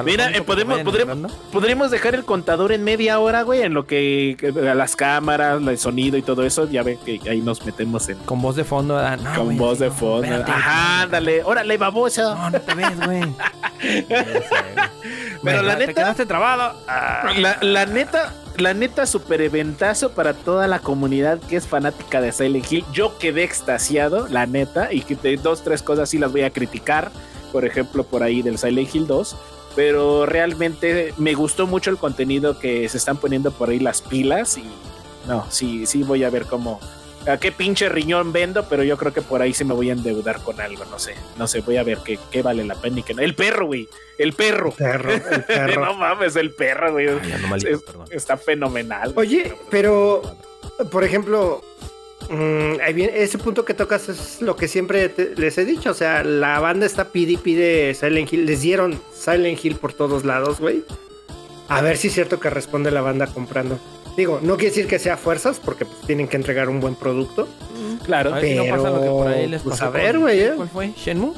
Mira, 0.05 0.31
eh, 0.31 0.43
podemos, 0.43 0.81
podremos, 0.81 1.33
podríamos 1.53 1.91
dejar 1.91 2.15
el 2.15 2.25
contador 2.25 2.73
en 2.73 2.83
media 2.85 3.19
hora, 3.21 3.43
güey, 3.43 3.63
en 3.63 3.75
lo 3.75 3.87
que, 3.87 4.37
que 4.39 4.53
las 4.53 4.97
cámaras, 4.97 5.63
el 5.63 5.79
sonido 5.79 6.17
y 6.17 6.23
todo 6.23 6.45
eso. 6.45 6.69
Ya 6.69 6.83
ve 6.83 6.99
que 7.05 7.21
ahí 7.31 7.41
nos 7.41 7.65
metemos 7.65 8.09
en, 8.09 8.19
Con 8.19 8.43
voz 8.43 8.57
de 8.57 8.65
fondo. 8.65 8.99
ah, 8.99 9.17
no, 9.17 9.35
con 9.35 9.45
güey, 9.47 9.57
voz 9.59 9.79
sí, 9.79 9.85
de 9.85 9.91
no, 9.91 9.95
fondo. 9.97 10.25
espérate. 10.25 10.51
Ajá, 10.51 11.03
ándale. 11.03 11.43
Órale, 11.45 11.79
No, 12.23 12.51
no 12.51 12.61
te 12.61 12.75
ves, 12.75 13.01
güey. 13.05 13.23
Pero 15.43 15.63
la 15.63 15.77
Te 15.79 15.87
neta- 15.87 15.95
quedaste 16.03 16.27
trabado. 16.27 16.77
La, 17.37 17.59
la 17.61 17.87
neta, 17.87 18.33
la 18.57 18.75
neta, 18.75 19.07
super 19.07 19.41
eventazo 19.41 20.11
para 20.13 20.35
toda 20.35 20.67
la 20.67 20.79
comunidad 20.81 21.39
que 21.41 21.57
es 21.57 21.67
fanática 21.67 22.21
de 22.21 22.33
Silent 22.33 22.71
Hill. 22.73 22.85
Yo 22.93 23.19
quedé 23.19 23.45
extasiado, 23.45 24.27
la 24.29 24.47
neta, 24.47 24.93
y 24.93 25.03
que 25.03 25.15
de 25.17 25.37
dos, 25.37 25.63
tres 25.63 25.83
cosas 25.83 26.09
sí 26.09 26.19
las 26.19 26.33
voy 26.33 26.43
a 26.43 26.51
criticar. 26.51 27.11
Por 27.53 27.65
ejemplo, 27.65 28.05
por 28.05 28.23
ahí 28.23 28.43
del 28.43 28.59
Silent 28.59 28.95
Hill 28.95 29.07
2. 29.07 29.37
Pero 29.77 30.25
realmente 30.27 31.13
me 31.19 31.35
gustó 31.35 31.67
mucho 31.67 31.91
el 31.91 31.99
contenido 31.99 32.59
que 32.59 32.89
se 32.89 32.97
están 32.97 33.19
poniendo 33.19 33.51
por 33.53 33.69
ahí 33.69 33.79
las 33.79 34.01
pilas. 34.03 34.57
Y 34.57 34.65
no, 35.29 35.45
sí, 35.51 35.87
sí 35.87 36.03
voy 36.03 36.25
a 36.25 36.31
ver 36.31 36.47
cómo. 36.47 36.81
A 37.27 37.39
qué 37.39 37.51
pinche 37.51 37.89
riñón 37.89 38.33
vendo, 38.33 38.69
pero 38.69 38.83
yo 38.85 38.97
creo 38.97 39.13
que 39.13 39.21
por 39.23 39.43
ahí 39.43 39.53
sí 39.53 39.65
me 39.65 39.75
voy 39.75 39.91
a 39.91 39.95
endeudar 39.95 40.41
con 40.43 40.61
algo, 40.61 40.85
no 40.85 40.99
sé, 40.99 41.15
no 41.37 41.49
sé, 41.49 41.61
voy 41.61 41.77
a 41.77 41.83
ver 41.83 41.99
qué, 42.05 42.19
qué 42.31 42.41
vale 42.43 42.65
la 42.65 42.75
pena 42.77 43.01
y 43.01 43.03
qué 43.03 43.15
no. 43.15 43.23
El 43.23 43.35
perro, 43.35 43.67
güey, 43.67 43.89
el 44.19 44.33
perro. 44.33 44.71
Perro, 44.71 45.13
el 45.13 45.21
perro. 45.47 45.85
no 45.87 45.95
mames, 45.95 46.37
el 46.37 46.53
perro, 46.53 46.93
güey. 46.93 47.09
Ay, 47.09 47.33
anomalía, 47.33 47.71
Es- 47.71 47.83
perdón. 47.83 48.07
Está 48.11 48.37
fenomenal. 48.37 49.13
Oye, 49.17 49.53
pero, 49.71 50.23
por 50.93 51.03
ejemplo, 51.03 51.65
mm, 52.31 52.81
ahí 52.81 52.93
viene- 52.93 53.21
ese 53.23 53.39
punto 53.39 53.65
que 53.65 53.75
tocas 53.75 54.09
es 54.09 54.41
lo 54.41 54.55
que 54.55 54.69
siempre 54.69 55.09
te- 55.09 55.35
les 55.35 55.59
he 55.59 55.65
dicho. 55.65 55.91
O 55.91 55.95
sea, 55.95 56.23
la 56.23 56.61
banda 56.61 56.87
está 56.87 57.07
pide 57.11 57.33
y 57.33 57.37
pide 57.39 57.93
Silent 57.95 58.33
Hill. 58.33 58.47
Les 58.47 58.61
dieron 58.61 59.01
Silent 59.13 59.65
Hill 59.65 59.77
por 59.77 59.93
todos 59.93 60.25
lados, 60.25 60.61
güey. 60.61 60.85
A 61.69 61.81
ver 61.81 61.97
si 61.97 62.07
es 62.07 62.15
cierto 62.15 62.39
que 62.39 62.51
responde 62.51 62.93
la 62.93 63.01
banda 63.01 63.27
comprando. 63.27 63.81
Digo, 64.17 64.41
no 64.43 64.55
quiere 64.57 64.71
decir 64.71 64.87
que 64.87 64.99
sea 64.99 65.17
fuerzas, 65.17 65.61
porque 65.63 65.85
pues, 65.85 66.01
tienen 66.07 66.27
que 66.29 66.37
entregar 66.37 66.69
un 66.69 66.81
buen 66.81 66.95
producto. 66.95 67.47
Claro. 68.05 68.33
Ver 68.33 68.45
si 68.45 68.55
no 68.55 68.65
pasa 68.77 68.91
lo 68.91 69.01
que 69.03 69.09
por 69.09 69.29
ahí 69.29 69.47
les 69.47 69.61
Pero, 69.61 69.71
pues, 69.71 69.81
pasó. 69.81 69.85
a 69.87 69.91
ver, 69.91 70.19
güey, 70.19 70.41
¿eh? 70.41 70.53
¿Cuál 70.57 70.69
fue? 70.69 70.93
¿Shenmue? 70.97 71.33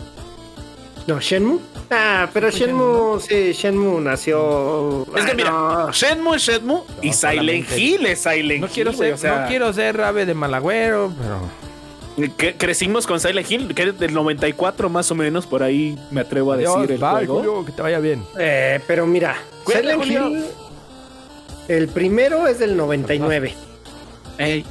No, 1.06 1.20
Shenmue. 1.20 1.58
Ah, 1.90 2.28
pero 2.34 2.50
¿Fue 2.50 2.60
Shenmue, 2.60 3.20
sí, 3.20 3.52
Shenmue 3.52 4.00
nació. 4.00 5.06
Es 5.16 5.24
que 5.24 5.30
Ah, 5.30 5.34
mira, 5.34 5.50
no. 5.50 5.90
Shenmue 5.92 6.36
es 6.36 6.42
Shenmue 6.42 6.82
y 7.02 7.08
No, 7.08 7.12
Silent 7.14 7.66
Hill 7.76 8.06
es 8.06 8.18
Silent 8.20 8.60
No 8.60 8.66
Hill. 8.66 8.72
quiero 8.74 8.92
ser, 8.92 9.14
o 9.14 9.16
sea, 9.16 9.40
no 9.40 9.48
quiero 9.48 9.72
ser 9.72 10.00
ave 10.02 10.26
de 10.26 10.34
malagüero, 10.34 11.10
pero. 12.16 12.28
que 12.36 12.54
crecimos 12.56 13.06
con 13.06 13.18
Silent 13.20 13.50
Hill, 13.50 13.74
que 13.74 13.84
es 13.84 13.98
del 13.98 14.12
94 14.12 14.88
más 14.90 15.10
o 15.10 15.14
menos, 15.14 15.46
por 15.46 15.62
ahí 15.62 15.98
me 16.10 16.20
atrevo 16.20 16.52
a 16.52 16.56
decir 16.58 16.92
el 16.92 16.98
juego. 17.00 17.36
Julio, 17.36 17.64
que 17.64 17.72
te 17.72 17.80
vaya 17.82 18.00
bien. 18.00 18.22
Eh, 18.38 18.78
pero 18.86 19.06
mira, 19.06 19.36
Cuídate, 19.64 19.84
Silent 19.92 20.02
Julio. 20.02 20.28
Hill. 20.28 20.44
El 21.68 21.88
primero 21.88 22.46
es 22.46 22.58
del 22.58 22.76
99. 22.76 23.54
Ey, 24.38 24.64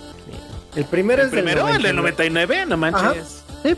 El 0.76 0.86
primero 0.86 1.22
el 1.22 1.28
es 1.28 1.32
del 1.32 1.44
primero, 1.44 1.68
el 1.68 1.82
del 1.82 1.96
99. 1.96 2.66
99, 2.66 2.66
no 2.66 2.78
manches. 2.78 3.44
Sí. 3.64 3.76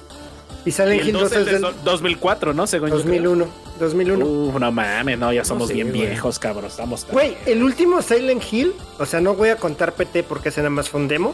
Y 0.66 0.72
Silent 0.72 1.04
Hill 1.06 1.14
2 1.14 1.22
dos, 1.24 1.32
es 1.32 1.38
el 1.38 1.46
de 1.46 1.52
del 1.54 1.62
do- 1.62 1.74
2004, 1.84 2.54
¿no? 2.54 2.68
Según 2.68 2.90
yo 2.90 2.96
creo. 3.02 3.06
2001. 3.08 3.48
2001. 3.80 4.26
Uf, 4.26 4.60
no 4.60 4.72
mames, 4.72 5.18
no, 5.18 5.32
ya 5.32 5.46
somos 5.46 5.70
sé, 5.70 5.74
bien 5.74 5.90
güey. 5.90 6.02
viejos, 6.08 6.38
cabrón. 6.38 6.66
Estamos 6.66 7.08
Güey, 7.10 7.38
el 7.46 7.64
último 7.64 8.02
Silent 8.02 8.44
Hill, 8.52 8.74
o 8.98 9.06
sea, 9.06 9.22
no 9.22 9.36
voy 9.36 9.50
a 9.50 9.56
contar 9.56 9.94
PT 9.94 10.24
porque 10.24 10.50
ese 10.50 10.60
nada 10.60 10.70
más 10.70 10.90
fue 10.90 11.00
un 11.00 11.08
demo. 11.08 11.34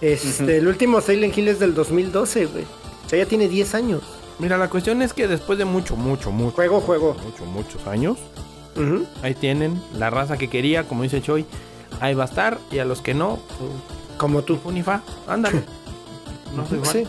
Este. 0.00 0.56
El 0.56 0.66
último 0.66 1.00
Silent 1.02 1.36
Hill 1.36 1.48
es 1.48 1.58
del 1.60 1.74
2012, 1.74 2.46
güey. 2.46 2.64
O 3.06 3.08
sea, 3.08 3.18
ya 3.18 3.26
tiene 3.26 3.46
10 3.48 3.74
años. 3.74 4.02
Mira, 4.38 4.56
la 4.56 4.68
cuestión 4.68 5.02
es 5.02 5.12
que 5.12 5.28
después 5.28 5.58
de 5.58 5.64
mucho, 5.66 5.94
mucho, 5.96 6.30
mucho. 6.32 6.56
Juego, 6.56 6.80
juego. 6.80 7.14
Mucho, 7.22 7.44
muchos 7.44 7.86
años. 7.86 8.16
Ahí 9.22 9.34
tienen 9.34 9.80
la 9.98 10.10
raza 10.10 10.36
que 10.38 10.48
quería, 10.48 10.84
como 10.84 11.02
dice 11.02 11.20
Choi. 11.22 11.44
Ahí 12.00 12.14
va 12.14 12.24
a 12.24 12.26
estar. 12.26 12.58
Y 12.70 12.78
a 12.78 12.84
los 12.84 13.00
que 13.02 13.14
no, 13.14 13.38
pues, 13.58 13.70
Como 14.16 14.42
tú. 14.42 14.58
Unifa, 14.64 15.02
ándale. 15.28 15.62
No 16.56 16.66
soy 16.66 16.80
Sí. 16.84 17.06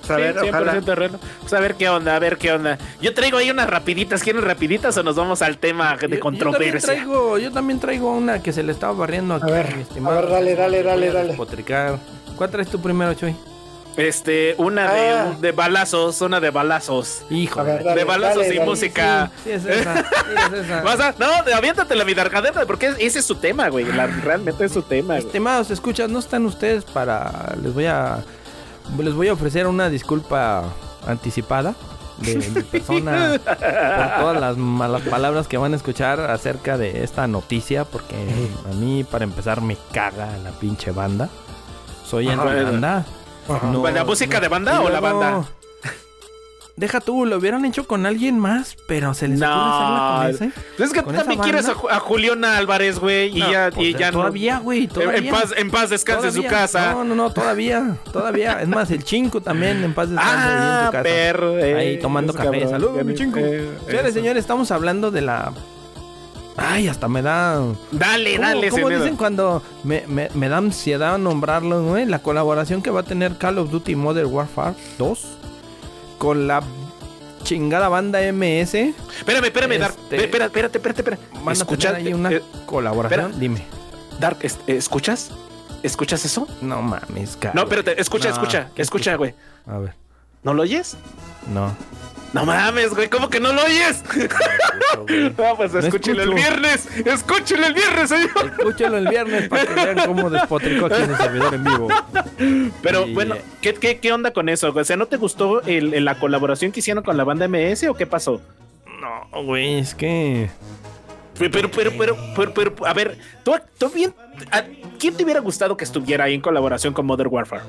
Pues 0.00 0.10
a 0.10 0.16
ver, 0.16 0.36
Sí, 0.40 0.48
ojalá. 0.48 0.72
100% 0.72 0.84
terreno. 0.84 1.18
Pues 1.40 1.52
a 1.52 1.60
ver 1.60 1.74
qué 1.76 1.88
onda, 1.88 2.16
a 2.16 2.18
ver 2.18 2.36
qué 2.36 2.50
onda. 2.52 2.76
Yo 3.00 3.14
traigo 3.14 3.38
ahí 3.38 3.50
unas 3.50 3.70
rapiditas. 3.70 4.22
¿Quieren 4.22 4.42
rapiditas 4.42 4.96
o 4.96 5.02
nos 5.04 5.14
vamos 5.14 5.42
al 5.42 5.58
tema 5.58 5.96
de 5.96 6.08
Yo- 6.08 6.14
Yo 6.16 6.20
controversia? 6.20 6.80
también, 6.80 7.04
traigo, 7.06 7.38
yo 7.38 7.52
también 7.52 7.78
traigo 7.78 8.12
una 8.12 8.42
que 8.42 8.52
se 8.52 8.62
le 8.64 8.72
estaba 8.72 8.92
barriendo 8.94 9.34
aquí. 9.36 9.48
A 9.48 9.54
ver, 9.54 9.76
mi 9.76 9.82
estimado. 9.82 10.18
a 10.18 10.20
ver, 10.22 10.30
dale, 10.30 10.54
dale, 10.56 10.82
dale, 10.82 11.12
dale. 11.12 11.28
despotricar. 11.28 11.98
¿Cuál 12.36 12.50
traes 12.50 12.68
tú 12.68 12.80
primero, 12.80 13.14
Choy? 13.14 13.36
Este, 13.96 14.54
una 14.58 14.88
Ah. 14.88 14.92
de, 15.34 15.36
de 15.40 15.52
balazos, 15.52 16.20
una 16.22 16.40
de 16.40 16.50
balazos. 16.50 17.22
Hijo. 17.30 17.60
A 17.60 17.62
ver, 17.64 17.84
dale, 17.84 17.98
de 18.00 18.04
balazos 18.04 18.42
dale, 18.42 18.54
y 18.54 18.58
dale. 18.58 18.70
música. 18.70 19.30
Sí, 19.44 19.50
es 19.50 19.64
esa. 19.66 19.94
Sí, 20.04 20.54
es 20.54 20.64
esa. 20.64 20.80
Vas 20.82 21.00
a- 21.00 21.14
no, 21.18 21.42
de- 21.44 21.52
aviéntate 21.52 21.94
la 21.94 22.04
vida 22.04 22.22
arcadera, 22.22 22.64
porque 22.66 22.86
es- 22.86 22.96
ese 22.98 23.18
es 23.18 23.24
su 23.26 23.34
tema, 23.36 23.68
güey. 23.68 23.84
La- 23.84 24.06
realmente 24.06 24.64
es 24.64 24.72
su 24.72 24.82
tema, 24.82 25.14
güey. 25.14 25.26
Estimados, 25.26 25.70
escuchas, 25.70 26.08
no 26.08 26.18
están 26.20 26.46
ustedes 26.46 26.84
para. 26.84 27.54
Les 27.62 27.74
voy 27.74 27.86
a. 27.86 28.18
Les 28.98 29.14
voy 29.14 29.28
a 29.28 29.32
ofrecer 29.34 29.66
una 29.66 29.88
disculpa 29.90 30.64
anticipada 31.06 31.74
de 32.18 32.36
mi 32.36 32.62
persona 32.62 33.38
por 33.44 34.20
todas 34.22 34.40
las 34.40 34.56
malas 34.56 35.02
palabras 35.02 35.48
que 35.48 35.56
van 35.58 35.72
a 35.72 35.76
escuchar 35.76 36.18
acerca 36.20 36.78
de 36.78 37.04
esta 37.04 37.26
noticia, 37.26 37.84
porque 37.84 38.14
a 38.70 38.74
mí, 38.74 39.04
para 39.04 39.24
empezar, 39.24 39.60
me 39.60 39.76
caga 39.92 40.28
la 40.42 40.50
pinche 40.52 40.92
banda. 40.92 41.28
Soy 42.06 42.28
en 42.28 42.40
Ajá. 42.40 42.44
banda. 42.44 43.04
No, 43.48 43.88
¿La 43.90 44.04
música 44.04 44.36
no. 44.36 44.40
de 44.42 44.48
banda 44.48 44.80
o 44.80 44.88
la 44.88 45.00
banda? 45.00 45.44
deja 46.76 47.00
tú, 47.00 47.26
lo 47.26 47.36
hubieran 47.36 47.64
hecho 47.66 47.86
con 47.86 48.06
alguien 48.06 48.38
más, 48.38 48.76
pero 48.88 49.12
se 49.14 49.28
les 49.28 49.40
ocurre 49.42 49.54
hacerla 49.54 49.98
No, 50.08 50.16
con 50.22 50.30
ese. 50.30 50.50
Pues 50.76 50.88
es 50.88 50.94
que 50.94 51.00
tú 51.00 51.04
¿Con 51.06 51.14
esa 51.14 51.24
también 51.24 51.40
quieres 51.42 51.64
a, 51.66 51.74
banda? 51.74 51.82
Ju- 51.82 51.90
a 51.92 51.98
Julián 52.00 52.44
Álvarez, 52.44 52.98
güey, 52.98 53.36
y 53.36 53.40
No, 53.40 53.50
ya, 53.52 53.70
pues, 53.74 53.86
y 53.88 53.94
ya 53.94 54.10
no- 54.10 54.18
todavía, 54.18 54.58
güey, 54.58 54.84
En- 54.84 54.88
todavía. 54.88 55.32
Paz, 55.32 55.54
en 55.56 55.70
paz 55.70 55.90
descanse 55.90 56.28
en 56.28 56.32
su 56.32 56.38
Todavía. 56.38 56.58
casa. 56.58 56.92
No, 56.94 57.04
no, 57.04 57.14
no, 57.14 57.30
todavía, 57.32 57.96
todavía. 58.12 58.62
Es 58.62 58.68
más, 58.68 58.90
el 58.90 59.04
chinco 59.04 59.40
también 59.42 59.84
en 59.84 59.92
paz 59.92 60.08
descanse 60.10 60.34
ahí 60.46 60.52
en 60.52 60.58
Ah, 60.62 60.82
su 60.86 60.92
casa. 60.92 61.02
perro, 61.02 61.58
eh, 61.58 61.74
Ahí 61.74 61.98
tomando 62.00 62.32
café. 62.32 62.44
cabrón. 62.50 62.70
Saludos, 62.70 63.04
mi 63.04 63.14
chinco. 63.14 63.38
eh, 63.38 63.68
Señores, 63.86 64.14
señores, 64.14 64.40
estamos 64.40 64.70
hablando 64.70 65.10
de 65.10 65.20
la. 65.20 65.52
Ay, 66.56 66.88
hasta 66.88 67.08
me 67.08 67.22
da. 67.22 67.60
Dale, 67.90 68.36
¿Cómo, 68.36 68.48
dale, 68.48 68.68
cómo 68.70 68.88
dicen 68.90 69.16
cuando 69.16 69.62
me, 69.84 70.04
me, 70.06 70.28
me 70.34 70.48
da 70.48 70.58
ansiedad 70.58 71.18
nombrarlo, 71.18 71.82
güey? 71.84 72.04
La 72.06 72.18
colaboración 72.20 72.82
que 72.82 72.90
va 72.90 73.00
a 73.00 73.04
tener 73.04 73.38
Call 73.38 73.58
of 73.58 73.70
Duty 73.70 73.96
Modern 73.96 74.32
Warfare 74.32 74.74
2 74.98 75.26
con 76.18 76.46
la 76.46 76.62
chingada 77.42 77.88
banda 77.88 78.20
MS. 78.32 78.74
Espérame, 78.74 79.44
espérame, 79.46 79.78
Dark. 79.78 79.94
Este- 80.02 80.16
Espérate, 80.24 80.46
espérate, 80.46 80.78
espérate, 80.78 81.00
espérate. 81.00 81.22
Van 81.44 81.54
Escucha- 81.56 81.88
a 81.90 81.92
tener 81.94 82.06
ahí 82.08 82.14
una 82.14 82.30
eh, 82.32 82.42
colaboración. 82.66 83.20
espera. 83.20 83.38
Dime. 83.40 83.64
Dark, 84.20 84.38
es- 84.42 84.58
eh, 84.66 84.76
¿escuchas? 84.76 85.30
¿Escuchas 85.82 86.24
eso? 86.24 86.46
No 86.60 86.80
mames, 86.82 87.36
cara. 87.36 87.54
No, 87.54 87.62
espérate, 87.62 88.00
escucha, 88.00 88.28
No, 88.28 88.34
escucha, 88.34 88.68
¿qué 88.74 88.82
escucha, 88.82 89.16
güey. 89.16 89.34
A 89.66 89.78
ver. 89.78 89.94
¿No 90.44 90.54
lo 90.54 90.62
oyes? 90.62 90.96
No. 91.52 91.74
No 92.32 92.46
mames, 92.46 92.94
güey, 92.94 93.08
¿cómo 93.10 93.28
que 93.28 93.40
no 93.40 93.52
lo 93.52 93.62
oyes? 93.64 94.02
No, 94.96 95.04
pues 95.56 95.72
No 95.72 95.80
escúchelo 95.80 96.22
el 96.22 96.34
viernes. 96.34 96.88
Escúchelo 97.04 97.66
el 97.66 97.74
viernes, 97.74 98.08
señor. 98.08 98.30
Escúchalo 98.58 98.98
el 98.98 99.08
viernes 99.08 99.48
para 99.48 99.66
que 99.66 99.74
vean 99.74 100.06
cómo 100.06 100.30
despotricó 100.30 100.86
aquí 100.86 101.02
en 101.02 101.10
el 101.10 101.16
servidor 101.16 101.54
en 101.54 101.64
vivo. 101.64 101.88
Pero 102.82 103.06
Y- 103.06 103.14
bueno, 103.14 103.36
¿qué, 103.60 103.74
qué, 103.74 103.98
qué 103.98 104.12
onda 104.12 104.32
con 104.32 104.48
eso? 104.48 104.72
O 104.74 104.84
sea, 104.84 104.96
¿no 104.96 105.06
te 105.06 105.16
gustó 105.16 105.62
el, 105.62 106.04
la 106.04 106.18
colaboración 106.18 106.72
que 106.72 106.80
hicieron 106.80 107.02
con 107.02 107.16
la 107.16 107.24
banda 107.24 107.48
MS 107.48 107.84
o 107.88 107.94
qué 107.94 108.06
pasó? 108.06 108.40
No, 109.00 109.42
güey, 109.42 109.78
es 109.78 109.94
que. 109.94 110.48
Pero, 111.38 111.50
pero, 111.50 111.70
pero, 111.70 111.92
pero, 111.98 112.16
pero, 112.54 112.74
pero, 112.74 112.86
a 112.86 112.92
ver, 112.92 113.18
¿tú, 113.42 113.54
tú 113.78 113.88
bien, 113.90 114.14
a- 114.50 114.64
¿quién 114.98 115.14
te 115.16 115.24
hubiera 115.24 115.40
gustado 115.40 115.76
que 115.76 115.84
estuviera 115.84 116.24
ahí 116.24 116.34
en 116.34 116.40
colaboración 116.40 116.92
con 116.94 117.06
Modern 117.06 117.30
Warfare? 117.32 117.62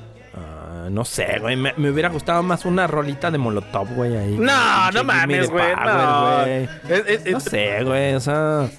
Ah, 0.85 0.89
no 0.89 1.05
sé, 1.05 1.38
güey. 1.39 1.55
Me, 1.55 1.73
me 1.77 1.89
hubiera 1.89 2.10
gustado 2.10 2.43
más 2.43 2.65
una 2.65 2.88
rolita 2.88 3.31
de 3.31 3.38
Molotov, 3.38 3.88
güey, 3.95 4.15
ahí. 4.18 4.38
No, 4.38 4.91
no 4.91 5.03
mames, 5.03 5.49
güey, 5.49 5.76
no. 5.76 6.41
güey. 6.41 6.64
Es- 6.89 7.05
es- 7.26 7.31
No 7.31 7.38
es- 7.38 7.43
sé, 7.43 7.84
güey, 7.84 8.14
o 8.15 8.19
sea. 8.19 8.69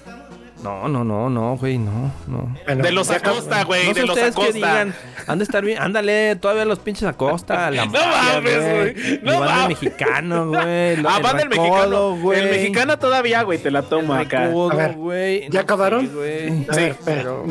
No, 0.65 0.87
no, 0.87 1.03
no, 1.03 1.29
no, 1.29 1.55
güey, 1.57 1.77
no, 1.77 2.11
no. 2.27 2.55
Bueno, 2.65 2.83
de 2.83 2.91
los. 2.91 3.09
Acosta, 3.09 3.63
güey, 3.63 3.87
no 3.87 3.93
sé 3.93 3.99
de 4.01 4.05
los 4.07 4.15
ustedes 4.15 4.35
que 4.35 4.41
Acosta. 4.41 4.57
digan, 4.57 4.95
han 5.27 5.37
de 5.37 5.43
estar 5.43 5.63
bien, 5.63 5.81
ándale, 5.81 6.35
todavía 6.37 6.65
los 6.65 6.79
pinches 6.79 7.07
Acosta, 7.07 7.69
la 7.71 7.85
No 7.85 7.91
mafia, 7.91 8.33
mames, 8.33 8.59
güey, 8.95 9.19
no 9.23 9.39
mames. 9.39 9.67
mexicano, 9.69 10.47
güey, 10.47 10.95
Ah, 11.07 11.19
banda 11.21 11.43
el 11.43 11.49
mexicano. 11.49 12.15
güey. 12.17 12.39
El 12.39 12.49
mexicano 12.49 12.99
todavía, 12.99 13.43
güey, 13.43 13.59
te 13.59 13.69
la 13.71 13.83
toma 13.83 14.19
acá. 14.21 14.47
recodo, 14.47 14.71
A 14.71 14.75
ver, 14.75 14.93
güey. 14.93 15.41
¿ya 15.43 15.49
No 15.53 15.59
acabaron? 15.61 16.07
sé. 16.07 16.65
A 16.69 16.73
Sí, 16.73 16.79
ver, 16.81 16.95
pero- 17.05 17.45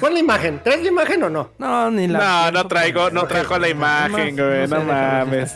pon 0.00 0.12
la 0.12 0.18
imagen. 0.20 0.60
¿Traes 0.62 0.82
la 0.82 0.88
imagen 0.88 1.22
o 1.22 1.30
no? 1.30 1.50
No, 1.58 1.90
ni 1.90 2.06
la. 2.08 2.50
No, 2.50 2.62
no 2.62 2.68
traigo, 2.68 3.10
no 3.10 3.24
trajo 3.26 3.58
la 3.58 3.68
imagen, 3.68 4.36
güey, 4.36 4.68
no 4.68 4.82
mames. 4.84 5.54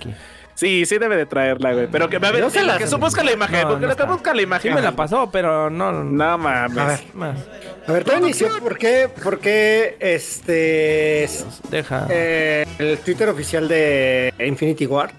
Sí, 0.59 0.85
sí 0.86 0.98
debe 0.98 1.16
de 1.16 1.24
traerla, 1.24 1.72
güey. 1.72 1.86
Pero 1.86 2.09
que, 2.09 2.16
a 2.16 2.18
ver, 2.18 2.40
la- 2.64 2.78
que 2.78 2.82
eso 2.85 2.98
busca 2.98 3.22
la 3.22 3.30
imagen, 3.30 3.60
No, 3.62 3.68
porque 3.68 3.82
no 3.82 3.89
lo 3.93 3.97
que 3.97 4.02
busca 4.02 4.32
la 4.35 4.39
Sí 4.39 4.43
imagen. 4.43 4.74
me 4.74 4.82
la 4.82 4.90
pasó, 4.97 5.30
pero 5.30 5.70
no. 5.70 5.93
No 6.02 6.36
mames. 6.36 6.78
A 6.78 6.86
ver. 6.89 7.01
Más. 7.14 7.39
A 7.86 7.93
ver, 7.93 8.02
todo 8.02 8.16
inició 8.18 8.48
porque, 8.60 9.09
porque 9.22 9.97
este 10.01 11.22
es- 11.22 11.47
Deja. 11.70 12.09
eh, 12.10 12.66
el 12.80 12.98
Twitter 12.98 13.28
oficial 13.28 13.68
de 13.68 14.35
Infinity 14.44 14.86
Ward 14.86 15.10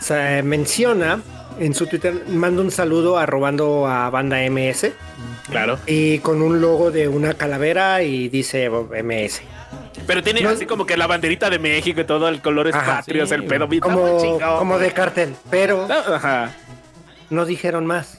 se 0.00 0.42
menciona 0.42 1.20
en 1.60 1.74
su 1.74 1.86
Twitter, 1.86 2.24
manda 2.28 2.62
un 2.62 2.70
saludo 2.70 3.18
a 3.18 3.26
robando 3.26 3.86
a 3.86 4.08
banda 4.08 4.40
MS 4.42 4.90
Claro. 5.50 5.78
y 5.86 6.18
con 6.20 6.40
un 6.40 6.62
logo 6.62 6.90
de 6.90 7.08
una 7.08 7.34
calavera 7.34 8.02
y 8.02 8.30
dice 8.30 8.70
MS. 8.70 9.42
Pero 10.06 10.22
tiene 10.22 10.40
No- 10.40 10.50
así 10.50 10.66
como 10.66 10.86
que 10.86 10.96
la 10.96 11.06
banderita 11.06 11.48
de 11.50 11.58
México 11.58 12.00
y 12.00 12.04
todo 12.04 12.28
el 12.28 12.40
colores 12.40 12.74
Ajá, 12.74 12.96
patrios, 12.98 13.28
sí, 13.28 13.34
el 13.34 13.44
pedo. 13.44 13.68
Como, 13.80 14.38
como 14.58 14.78
de 14.78 14.92
cartel, 14.92 15.34
pero 15.50 15.86
Ajá. 15.90 16.50
no 17.30 17.44
dijeron 17.44 17.86
más. 17.86 18.18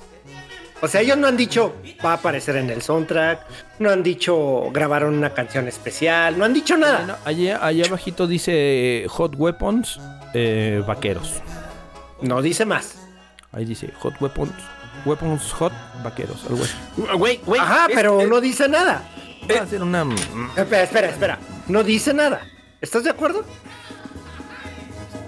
O 0.82 0.88
sea, 0.88 1.00
ellos 1.02 1.18
no 1.18 1.28
han 1.28 1.38
dicho 1.38 1.74
va 2.06 2.12
a 2.12 2.16
aparecer 2.16 2.58
en 2.58 2.70
el 2.70 2.82
soundtrack, 2.82 3.40
no 3.80 3.90
han 3.90 4.04
dicho 4.04 4.70
grabaron 4.74 5.14
una 5.16 5.30
canción 5.34 5.68
especial, 5.70 6.38
no 6.38 6.44
han 6.44 6.54
dicho 6.54 6.76
nada. 6.76 6.98
Bueno, 6.98 7.16
allá, 7.24 7.66
allá 7.66 7.86
abajito 7.88 8.28
dice 8.28 9.06
Hot 9.10 9.36
Weapons 9.38 10.00
eh, 10.34 10.84
Vaqueros. 10.86 11.42
No 12.22 12.42
dice 12.42 12.66
más. 12.66 12.96
Ahí 13.54 13.64
dice 13.66 13.92
Hot 14.00 14.16
Weapons. 14.22 14.52
Weapons 15.06 15.52
Hot 15.54 15.74
Vaqueros. 16.04 16.44
Algo 16.50 16.64
así. 16.64 16.74
Güey, 17.18 17.38
güey. 17.46 17.62
Ajá, 17.62 17.86
es- 17.90 17.96
pero 17.96 18.20
es- 18.22 18.28
no 18.28 18.42
dice 18.42 18.68
nada. 18.68 19.04
Va 19.52 19.62
a 19.64 19.68
ser 19.68 19.82
una. 19.84 20.06
Espera, 20.56 20.84
espera, 20.84 21.08
espera. 21.10 21.40
No 21.68 21.84
dice 21.84 22.14
nada. 22.14 22.42
¿Estás 22.82 23.04
de 23.04 23.10
acuerdo? 23.10 23.46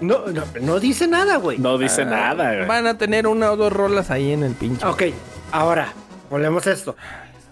No, 0.00 0.26
no, 0.26 0.44
no 0.60 0.78
dice 0.80 1.06
nada, 1.08 1.36
güey. 1.36 1.58
No 1.58 1.78
dice 1.78 2.04
nada, 2.04 2.54
güey. 2.54 2.66
Van 2.66 2.86
a 2.86 2.98
tener 2.98 3.26
una 3.26 3.52
o 3.52 3.56
dos 3.56 3.72
rolas 3.72 4.10
ahí 4.10 4.32
en 4.32 4.42
el 4.42 4.52
pinche. 4.54 4.84
Ok, 4.86 5.04
ahora, 5.52 5.88
volvemos 6.30 6.66
a 6.66 6.72
esto. 6.72 6.96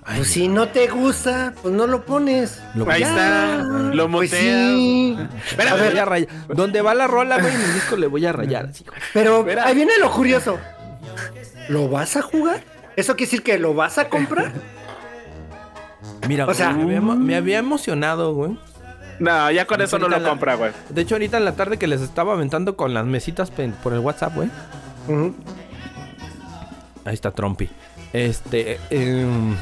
Pues 0.05 0.29
si 0.29 0.49
no 0.49 0.69
te 0.69 0.87
gusta, 0.89 1.55
pues 1.63 1.73
no 1.75 1.87
lo 1.87 2.05
pones. 2.05 2.61
Lo- 2.75 2.91
Ahí 2.91 3.01
Ya. 3.01 3.09
está. 3.09 3.63
Lo 3.95 4.11
Pues 4.11 4.31
sí. 4.31 5.17
Espera, 5.49 5.71
A 5.73 5.75
ver, 5.77 5.91
voy 5.93 5.99
a 5.99 6.05
rayar. 6.05 6.29
Donde 6.49 6.83
va 6.83 6.93
la 6.95 7.07
rola, 7.07 7.41
güey, 7.41 7.55
en 7.55 7.61
el 7.63 7.73
disco 7.73 7.97
le 7.97 8.07
voy 8.07 8.27
a 8.27 8.33
rayar. 8.33 8.67
así, 8.67 8.85
güey. 8.85 9.01
pero 9.15 9.39
Espera. 9.41 9.65
ahí 9.67 9.75
viene 9.75 9.93
lo 9.99 10.11
curioso. 10.11 10.59
¿Lo 11.71 11.89
vas 11.89 12.17
a 12.17 12.23
jugar? 12.23 12.63
¿Eso 12.97 13.17
quiere 13.17 13.31
decir 13.31 13.43
que 13.43 13.59
lo 13.59 13.73
vas 13.73 13.97
a 13.97 14.11
comprar? 14.11 14.53
Mira, 16.29 16.45
O 16.45 16.47
güey, 16.47 16.57
sea- 16.57 16.73
me, 16.73 16.83
había, 16.83 17.01
me 17.01 17.37
había 17.37 17.59
emocionado, 17.59 18.35
güey. 18.35 18.57
No, 19.21 19.51
ya 19.51 19.65
con 19.67 19.81
eso 19.81 19.99
no 19.99 20.09
lo 20.09 20.19
la- 20.19 20.29
compra, 20.29 20.57
güey. 20.57 20.73
De 20.89 21.03
hecho, 21.03 21.15
ahorita 21.15 21.37
en 21.39 21.45
la 21.45 21.53
tarde 21.53 21.77
que 21.79 21.87
les 21.87 22.01
estaba 22.01 22.33
aventando 22.33 22.77
con 22.77 22.95
las 22.95 23.07
mesitas 23.07 23.51
por 23.83 23.93
el 23.93 24.01
WhatsApp, 24.01 24.35
güey. 24.35 24.49
Ahí 27.05 27.15
está 27.15 27.31
Trumpy. 27.31 27.69
Este, 28.13 28.79
em, 28.91 29.55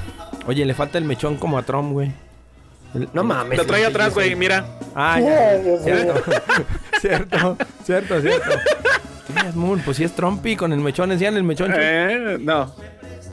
oye, 0.46 0.64
le 0.64 0.74
falta 0.74 0.98
el 0.98 1.04
mechón 1.04 1.36
como 1.36 1.58
a 1.58 1.62
Trump, 1.62 1.92
güey. 1.92 2.12
El- 2.94 3.08
No 3.12 3.24
mames. 3.24 3.58
Lo 3.58 3.66
trae 3.66 3.84
atrás, 3.84 4.14
güey, 4.14 4.34
mira. 4.36 4.64
Ah, 4.94 5.18
ya. 5.20 5.58
Cierto, 5.82 6.22
cierto, 7.00 7.56
cierto, 7.84 8.20
cierto. 8.22 8.50
Moon, 9.54 9.80
pues 9.84 9.96
si 9.96 10.04
es 10.04 10.12
Trumpy 10.14 10.56
con 10.56 10.72
el 10.72 10.80
mechón, 10.80 11.08
decían 11.08 11.36
el 11.36 11.42
mechón. 11.42 11.72
Eh, 11.74 12.36
no. 12.40 12.72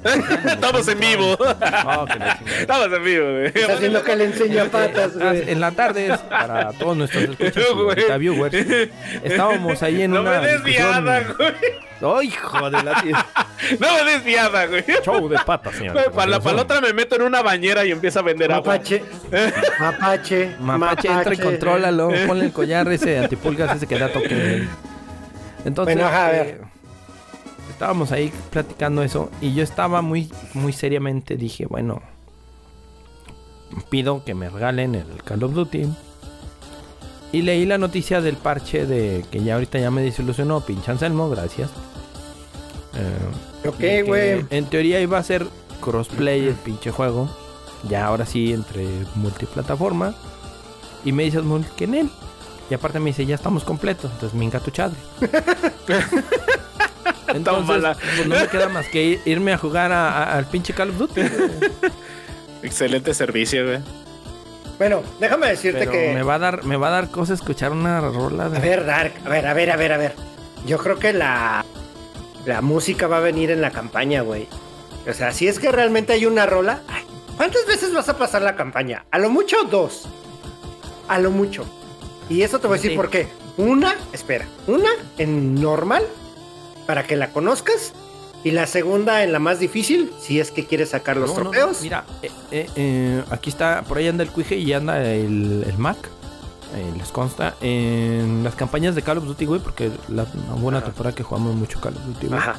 Estamos 0.45 0.87
en 0.87 0.99
vivo. 0.99 1.37
Oh, 1.39 2.05
que. 2.05 2.51
Estamos 2.61 2.87
en 2.93 3.03
vivo, 3.03 3.31
güey. 3.31 3.45
Está 3.47 3.73
haciendo 3.73 4.03
que 4.03 4.15
le 4.15 4.25
enseña 4.25 4.65
patas, 4.65 5.11
Ah, 5.19 5.31
güey. 5.31 5.49
En 5.51 5.59
la 5.59 5.71
tarde, 5.71 6.17
para 6.29 6.71
todos 6.73 6.95
nuestros 6.97 7.23
escuchas 7.29 7.65
Güey. 8.21 8.91
estábamos 9.23 9.83
ahí 9.83 10.03
en 10.03 10.11
No 10.11 10.21
una 10.21 10.39
me 10.39 10.47
des 10.47 10.63
discusión. 10.63 11.03
viada, 11.03 11.23
güey. 11.37 11.53
¡Oh, 12.01 12.21
hijo 12.21 12.69
de 12.71 12.81
la 12.81 13.01
tía! 13.01 13.25
No 13.77 13.87
me 13.93 14.11
des 14.11 14.23
viada, 14.23 14.65
güey. 14.67 14.85
Show 15.03 15.27
de 15.27 15.37
patas, 15.45 15.75
señor. 15.75 15.93
Güey, 15.93 16.05
Para 16.11 16.27
la, 16.31 16.39
para 16.39 16.55
la 16.55 16.61
otra 16.61 16.79
me 16.79 16.93
meto 16.93 17.17
en 17.17 17.23
una 17.23 17.41
bañera 17.41 17.83
y 17.83 17.91
empiezo 17.91 18.19
a 18.19 18.21
vender 18.21 18.53
agua. 18.53 18.73
Mapache. 18.75 19.03
Mapache. 19.79 20.55
Mapache, 20.61 21.07
entra 21.09 21.33
y 21.33 21.37
contrólalo. 21.37 22.09
Ponle 22.25 22.45
el 22.45 22.53
collar 22.53 22.89
ese 22.91 23.17
antipulgas 23.19 23.75
ese 23.75 23.85
que 23.85 23.99
da 23.99 24.07
toque. 24.07 24.65
Entonces, 25.65 25.93
Bueno, 25.95 26.07
a 26.09 26.27
ver. 26.29 26.61
Estábamos 27.79 28.11
ahí 28.11 28.29
platicando 28.49 29.03
eso 29.03 29.29
y 29.39 29.53
yo 29.53 29.63
estaba 29.63 30.01
muy, 30.01 30.29
muy 30.53 30.73
seriamente. 30.73 31.37
Dije, 31.37 31.65
bueno, 31.65 32.01
pido 33.89 34.25
que 34.25 34.35
me 34.35 34.49
regalen 34.49 34.95
el 34.95 35.23
Call 35.23 35.45
of 35.45 35.53
Duty. 35.53 35.87
Y 37.31 37.41
leí 37.43 37.65
la 37.65 37.77
noticia 37.77 38.19
del 38.19 38.35
parche 38.35 38.85
de 38.85 39.23
que 39.31 39.41
ya 39.41 39.53
ahorita 39.53 39.79
ya 39.79 39.91
me 39.91 40.01
desilusionó, 40.01 40.59
pinche 40.59 40.91
Anselmo, 40.91 41.29
gracias. 41.29 41.69
Eh, 42.95 43.67
Ok, 43.69 44.07
güey. 44.07 44.45
En 44.49 44.65
teoría 44.65 44.99
iba 44.99 45.17
a 45.17 45.23
ser 45.23 45.47
crossplay 45.79 46.47
el 46.47 46.55
pinche 46.55 46.91
juego. 46.91 47.29
Ya 47.87 48.07
ahora 48.07 48.25
sí 48.25 48.51
entre 48.51 48.89
multiplataforma. 49.15 50.15
Y 51.05 51.13
me 51.13 51.23
dices 51.23 51.43
que 51.77 51.85
en 51.85 51.95
él. 51.95 52.09
Y 52.69 52.73
aparte 52.73 52.99
me 52.99 53.11
dice, 53.11 53.25
ya 53.25 53.35
estamos 53.35 53.63
completos. 53.63 54.11
Entonces 54.11 54.37
minga 54.37 54.59
tu 54.59 54.69
chadre. 54.69 54.97
Entonces, 57.33 57.81
pues 58.15 58.27
no 58.27 58.35
me 58.35 58.47
queda 58.47 58.69
más 58.69 58.87
que 58.87 59.03
ir- 59.03 59.21
irme 59.25 59.53
a 59.53 59.57
jugar 59.57 59.91
a- 59.91 60.09
a- 60.23 60.37
al 60.37 60.45
pinche 60.45 60.73
Call 60.73 60.89
of 60.89 60.97
Duty. 60.97 61.21
Excelente 62.63 63.13
servicio, 63.13 63.65
güey. 63.65 63.79
Bueno, 64.77 65.01
déjame 65.19 65.47
decirte 65.47 65.79
Pero 65.79 65.91
que. 65.91 66.13
me 66.13 66.23
va 66.23 66.35
a 66.35 66.39
dar, 66.39 66.63
me 66.63 66.77
va 66.77 66.87
a 66.87 66.91
dar 66.91 67.11
cosa 67.11 67.33
escuchar 67.33 67.71
una 67.71 67.99
rola 68.01 68.49
de. 68.49 68.57
A 68.57 68.61
ver, 68.61 68.85
Dark, 68.85 69.13
a 69.25 69.29
ver, 69.29 69.45
a 69.47 69.53
ver, 69.53 69.71
a 69.71 69.75
ver, 69.75 69.91
a 69.93 69.97
ver. 69.97 70.15
Yo 70.65 70.77
creo 70.77 70.97
que 70.99 71.11
la, 71.13 71.65
la 72.45 72.61
música 72.61 73.07
va 73.07 73.17
a 73.17 73.21
venir 73.21 73.51
en 73.51 73.61
la 73.61 73.71
campaña, 73.71 74.21
güey. 74.21 74.47
O 75.09 75.13
sea, 75.13 75.31
si 75.33 75.47
es 75.47 75.59
que 75.59 75.71
realmente 75.71 76.13
hay 76.13 76.25
una 76.25 76.45
rola, 76.45 76.81
ay, 76.87 77.03
¿cuántas 77.37 77.65
veces 77.65 77.93
vas 77.93 78.07
a 78.09 78.17
pasar 78.17 78.41
la 78.41 78.55
campaña? 78.55 79.05
A 79.11 79.19
lo 79.19 79.29
mucho 79.29 79.57
dos. 79.69 80.07
A 81.07 81.19
lo 81.19 81.31
mucho. 81.31 81.65
Y 82.29 82.43
eso 82.43 82.59
te 82.59 82.67
voy 82.67 82.75
a 82.75 82.77
decir 82.77 82.91
Sí. 82.91 82.97
por 82.97 83.09
qué. 83.09 83.27
Una, 83.57 83.95
espera, 84.13 84.45
una 84.67 84.89
en 85.17 85.55
normal 85.55 86.03
para 86.89 87.03
que 87.05 87.15
la 87.15 87.29
conozcas. 87.31 87.93
Y 88.43 88.49
la 88.49 88.65
segunda 88.65 89.23
en 89.23 89.31
la 89.31 89.37
más 89.37 89.59
difícil, 89.59 90.11
si 90.19 90.39
es 90.39 90.49
que 90.49 90.65
quieres 90.65 90.89
sacar 90.89 91.17
los 91.17 91.29
No, 91.29 91.35
no, 91.37 91.43
no, 91.43 91.49
trofeos. 91.51 91.81
mira, 91.83 92.03
eh, 92.23 92.31
eh, 92.49 92.69
eh, 92.75 93.23
aquí 93.29 93.51
está, 93.51 93.83
por 93.87 93.99
ahí 93.99 94.07
anda 94.07 94.23
el 94.23 94.31
Cuije 94.31 94.55
y 94.55 94.73
anda 94.73 95.03
el, 95.13 95.63
el 95.67 95.77
Mac. 95.77 95.97
eh, 96.75 96.91
les 96.97 97.09
consta 97.09 97.53
en 97.61 98.43
las 98.43 98.55
campañas 98.55 98.95
de 98.95 99.03
Call 99.03 99.19
of 99.19 99.25
Duty, 99.25 99.45
güey, 99.45 99.61
porque 99.61 99.91
la 100.07 100.23
una 100.47 100.53
buena 100.59 100.81
temporada 100.83 101.13
que 101.15 101.21
jugamos 101.21 101.53
mucho 101.55 101.79
Call 101.79 101.95
of 101.95 102.03
Duty, 102.05 102.25
güey. 102.27 102.39
Ajá. 102.39 102.55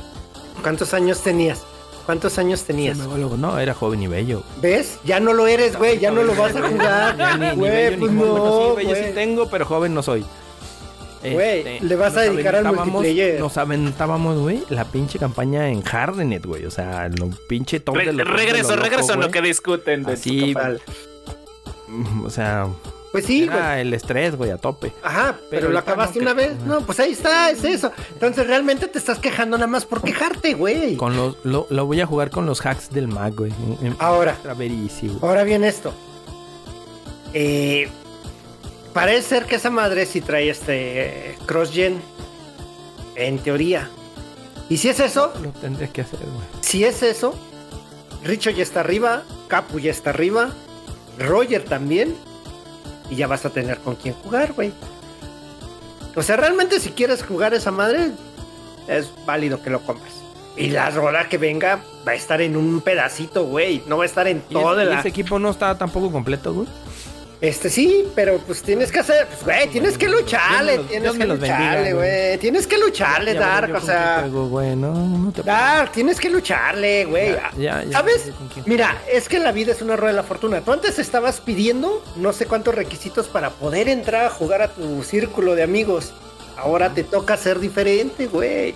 ¿Cuántos 0.62 0.94
años 0.94 1.22
tenías? 1.22 1.62
¿Cuántos 2.06 2.38
años 2.38 2.62
tenías? 2.64 2.96
me 2.96 3.06
luego, 3.18 3.36
No, 3.36 3.58
era 3.58 3.74
joven 3.74 4.00
y 4.02 4.06
bello. 4.06 4.44
¿Ves? 4.62 4.98
Ya 5.04 5.18
no 5.18 5.32
lo 5.32 5.48
eres, 5.48 5.76
güey. 5.76 5.98
Ya 5.98 6.12
no 6.12 6.22
lo 6.22 6.36
vas 6.36 6.54
a 6.54 6.68
jugar. 6.68 7.16
Ya 7.16 7.36
ni, 7.36 7.48
ni 7.50 7.56
Güey, 7.56 7.96
pues 7.96 8.12
no, 8.12 8.22
Bueno, 8.34 8.70
sí, 8.80 8.86
bello 8.86 9.06
sí 9.08 9.12
tengo, 9.14 9.48
pero 9.48 9.64
joven 9.64 9.92
no 9.94 10.02
soy. 10.04 10.24
Güey, 11.22 11.80
le 11.80 11.96
vas 11.96 12.16
a 12.16 12.20
dedicar 12.22 12.56
al 12.56 12.64
multiplayer. 12.74 13.38
Nos 13.40 13.56
aventábamos, 13.58 14.38
güey, 14.38 14.62
la 14.70 14.84
pinche 14.84 15.18
campaña 15.18 15.68
en 15.68 15.82
Hardenet, 15.86 16.44
güey. 16.46 16.64
O 16.64 16.70
sea, 16.70 17.08
lo 17.08 17.28
pinche 17.48 17.80
top 17.80 17.96
Re- 17.96 18.06
de 18.06 18.12
lo 18.12 18.24
top 18.24 18.32
de 18.32 18.38
regreso, 18.38 18.70
lo 18.70 18.76
loco, 18.76 18.88
regreso 18.88 19.12
a 19.12 19.16
lo 19.16 19.30
que 19.30 19.42
discuten. 19.42 20.02
de 20.04 20.12
Así. 20.14 20.54
Mm, 21.88 22.24
O 22.24 22.30
sea, 22.30 22.68
Pues 23.12 23.26
sí, 23.26 23.44
güey. 23.46 23.58
era 23.58 23.80
el 23.80 23.92
estrés, 23.92 24.36
güey, 24.36 24.50
a 24.50 24.56
tope. 24.56 24.92
Ajá, 25.02 25.36
pero, 25.50 25.62
Pero 25.62 25.72
lo 25.72 25.78
acabaste 25.80 26.20
no 26.20 26.30
una 26.30 26.40
que- 26.40 26.48
vez. 26.48 26.60
No, 26.64 26.80
pues 26.82 27.00
ahí 27.00 27.12
está, 27.12 27.50
es 27.50 27.64
eso. 27.64 27.90
Entonces 28.14 28.46
realmente 28.46 28.86
te 28.86 28.98
estás 28.98 29.18
quejando 29.18 29.56
nada 29.58 29.66
más 29.66 29.84
por 29.84 30.00
quejarte, 30.02 30.54
güey. 30.54 30.96
Con 30.96 31.16
los, 31.16 31.36
lo, 31.44 31.66
lo 31.68 31.86
voy 31.86 32.00
a 32.00 32.06
jugar 32.06 32.30
con 32.30 32.46
los 32.46 32.64
hacks 32.64 32.90
del 32.90 33.08
Mac, 33.08 33.34
güey. 33.36 33.52
En- 33.80 33.88
en- 33.88 33.96
Ahora. 33.98 34.36
Ahora 35.22 35.42
bien 35.44 35.64
esto. 35.64 35.92
Eh, 37.34 37.88
parece 38.92 39.28
ser 39.28 39.46
que 39.46 39.56
esa 39.56 39.70
madre 39.70 40.06
sí 40.06 40.20
trae 40.20 40.50
este 40.50 41.36
cross-gen. 41.46 42.00
En 43.16 43.38
teoría. 43.38 43.90
Y 44.68 44.78
si 44.78 44.88
es 44.88 44.98
eso, 45.00 45.32
Lo 45.42 45.50
tendré 45.50 45.90
que 45.90 46.00
hacer, 46.00 46.20
güey. 46.20 46.46
si 46.62 46.84
es 46.84 47.02
eso, 47.02 47.34
Richo 48.24 48.50
ya 48.50 48.62
está 48.62 48.80
arriba, 48.80 49.24
Capu 49.48 49.78
ya 49.78 49.90
está 49.90 50.10
arriba, 50.10 50.50
Roger 51.18 51.64
también. 51.64 52.14
Y 53.10 53.16
ya 53.16 53.26
vas 53.26 53.44
a 53.44 53.50
tener 53.50 53.78
con 53.78 53.96
quién 53.96 54.14
jugar, 54.14 54.52
güey. 54.52 54.72
O 56.16 56.22
sea, 56.22 56.36
realmente 56.36 56.80
si 56.80 56.90
quieres 56.90 57.22
jugar 57.24 57.52
esa 57.54 57.70
madre, 57.72 58.12
es 58.88 59.10
válido 59.26 59.60
que 59.62 59.70
lo 59.70 59.80
compres. 59.80 60.14
Y 60.56 60.68
la 60.70 60.90
rola 60.90 61.28
que 61.28 61.36
venga 61.38 61.80
va 62.06 62.12
a 62.12 62.14
estar 62.14 62.40
en 62.40 62.56
un 62.56 62.80
pedacito, 62.80 63.44
güey. 63.44 63.82
No 63.86 63.98
va 63.98 64.04
a 64.04 64.06
estar 64.06 64.26
en 64.28 64.42
¿Y, 64.48 64.52
todo 64.54 64.80
y 64.80 64.84
la... 64.84 65.00
ese 65.00 65.08
equipo 65.08 65.38
no 65.38 65.50
está 65.50 65.76
tampoco 65.76 66.10
completo, 66.12 66.52
güey? 66.54 66.68
Este 67.40 67.70
sí, 67.70 68.06
pero 68.14 68.36
pues 68.38 68.62
tienes 68.62 68.92
que 68.92 68.98
hacer, 68.98 69.26
pues 69.26 69.42
güey, 69.42 69.66
tienes 69.68 69.96
que 69.96 70.08
lucharle, 70.08 70.76
los- 70.76 70.88
tienes 70.88 71.12
que 71.12 71.24
lucharle, 71.24 71.94
güey. 71.94 72.10
güey. 72.26 72.38
Tienes 72.38 72.66
que 72.66 72.76
lucharle, 72.76 73.32
Dark, 73.32 73.74
o 73.74 73.80
sea, 73.80 74.18
juego, 74.20 74.48
güey, 74.48 74.76
no, 74.76 74.92
no 74.92 75.32
te 75.32 75.42
Dark, 75.42 75.90
tienes 75.92 76.20
que 76.20 76.28
lucharle, 76.28 77.06
güey. 77.06 77.32
Ya, 77.32 77.50
ya, 77.56 77.84
ya, 77.84 77.92
¿Sabes? 77.92 78.30
Mira, 78.66 79.00
es 79.10 79.26
que 79.26 79.38
la 79.38 79.52
vida 79.52 79.72
es 79.72 79.80
una 79.80 79.96
rueda 79.96 80.12
de 80.12 80.16
la 80.18 80.22
fortuna. 80.22 80.60
Tú 80.60 80.70
antes 80.72 80.98
estabas 80.98 81.40
pidiendo 81.40 82.04
no 82.16 82.34
sé 82.34 82.44
cuántos 82.44 82.74
requisitos 82.74 83.26
para 83.28 83.48
poder 83.48 83.88
entrar 83.88 84.26
a 84.26 84.30
jugar 84.30 84.60
a 84.60 84.68
tu 84.68 85.02
círculo 85.02 85.54
de 85.54 85.62
amigos. 85.62 86.12
Ahora 86.58 86.90
te 86.92 87.04
toca 87.04 87.38
ser 87.38 87.58
diferente, 87.58 88.26
güey. 88.26 88.74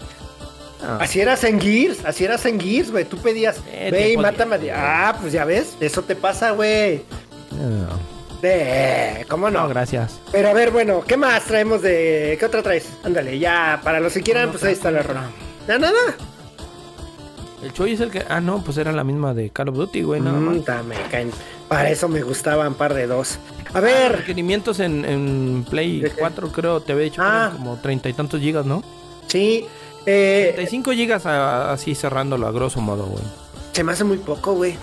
Ah, 0.82 0.98
Así 1.02 1.20
eras 1.20 1.44
en 1.44 1.60
Gears, 1.60 1.98
así 2.06 2.24
eras 2.24 2.46
en 2.46 2.58
Gears, 2.58 2.90
güey. 2.90 3.04
Tú 3.04 3.18
pedías, 3.18 3.56
Eh, 3.70 3.90
ve 3.92 4.00
y 4.00 4.04
tiempo 4.06 4.22
mátame. 4.22 4.70
Ah, 4.72 5.18
pues 5.20 5.34
ya 5.34 5.44
ves, 5.44 5.74
eso 5.80 6.00
te 6.02 6.16
pasa, 6.16 6.52
güey. 6.52 7.02
no, 7.50 8.13
De, 8.42 9.24
¿Cómo 9.28 9.50
no, 9.50 9.62
no? 9.62 9.68
gracias. 9.68 10.20
Pero 10.32 10.48
a 10.48 10.52
ver, 10.52 10.70
bueno, 10.70 11.02
¿qué 11.06 11.16
más 11.16 11.44
traemos 11.44 11.80
de. 11.82 12.36
¿Qué 12.38 12.44
otra 12.46 12.62
traes? 12.62 12.88
Ándale, 13.02 13.38
ya, 13.38 13.80
para 13.82 14.00
los 14.00 14.12
que 14.12 14.22
quieran, 14.22 14.46
No, 14.46 14.52
pues 14.52 14.64
ahí 14.64 14.72
está 14.74 14.90
la 14.90 15.02
rola. 15.02 15.30
Ya 15.66 15.78
nada. 15.78 15.94
El 17.62 17.72
Choy 17.72 17.92
es 17.92 18.00
el 18.00 18.10
que. 18.10 18.22
Ah, 18.28 18.40
no, 18.40 18.62
pues 18.62 18.76
era 18.76 18.92
la 18.92 19.04
misma 19.04 19.32
de 19.32 19.48
Call 19.50 19.70
of 19.70 19.76
Duty, 19.76 20.02
güey, 20.02 20.20
nada 20.20 20.38
más. 20.38 20.56
Mm, 20.56 20.86
me 20.88 20.94
caen. 21.10 21.30
Para 21.68 21.88
eso 21.90 22.08
me 22.08 22.20
gustaban 22.22 22.74
par 22.74 22.92
de 22.92 23.06
dos. 23.06 23.38
A 23.72 23.78
Ah, 23.78 23.80
ver, 23.80 24.12
requerimientos 24.18 24.78
en, 24.80 25.04
en 25.06 25.64
Play 25.68 26.00
¿De 26.00 26.10
qué? 26.10 26.16
4, 26.20 26.48
creo, 26.52 26.80
te 26.80 26.92
había 26.92 27.04
dicho 27.04 27.22
que 27.22 27.26
Ah. 27.28 27.50
como 27.56 27.76
treinta 27.78 28.08
y 28.08 28.12
tantos 28.12 28.40
gigas, 28.40 28.66
¿no? 28.66 28.82
sí. 29.26 29.66
Eh, 30.06 30.50
35 30.54 30.92
gigas 30.92 31.24
a- 31.24 31.72
así 31.72 31.94
cerrándolo 31.94 32.46
a 32.46 32.52
grosso 32.52 32.78
modo, 32.82 33.06
güey. 33.06 33.24
se 33.72 33.82
me 33.82 33.92
hace 33.92 34.04
muy 34.04 34.18
poco, 34.18 34.52
güey. 34.52 34.76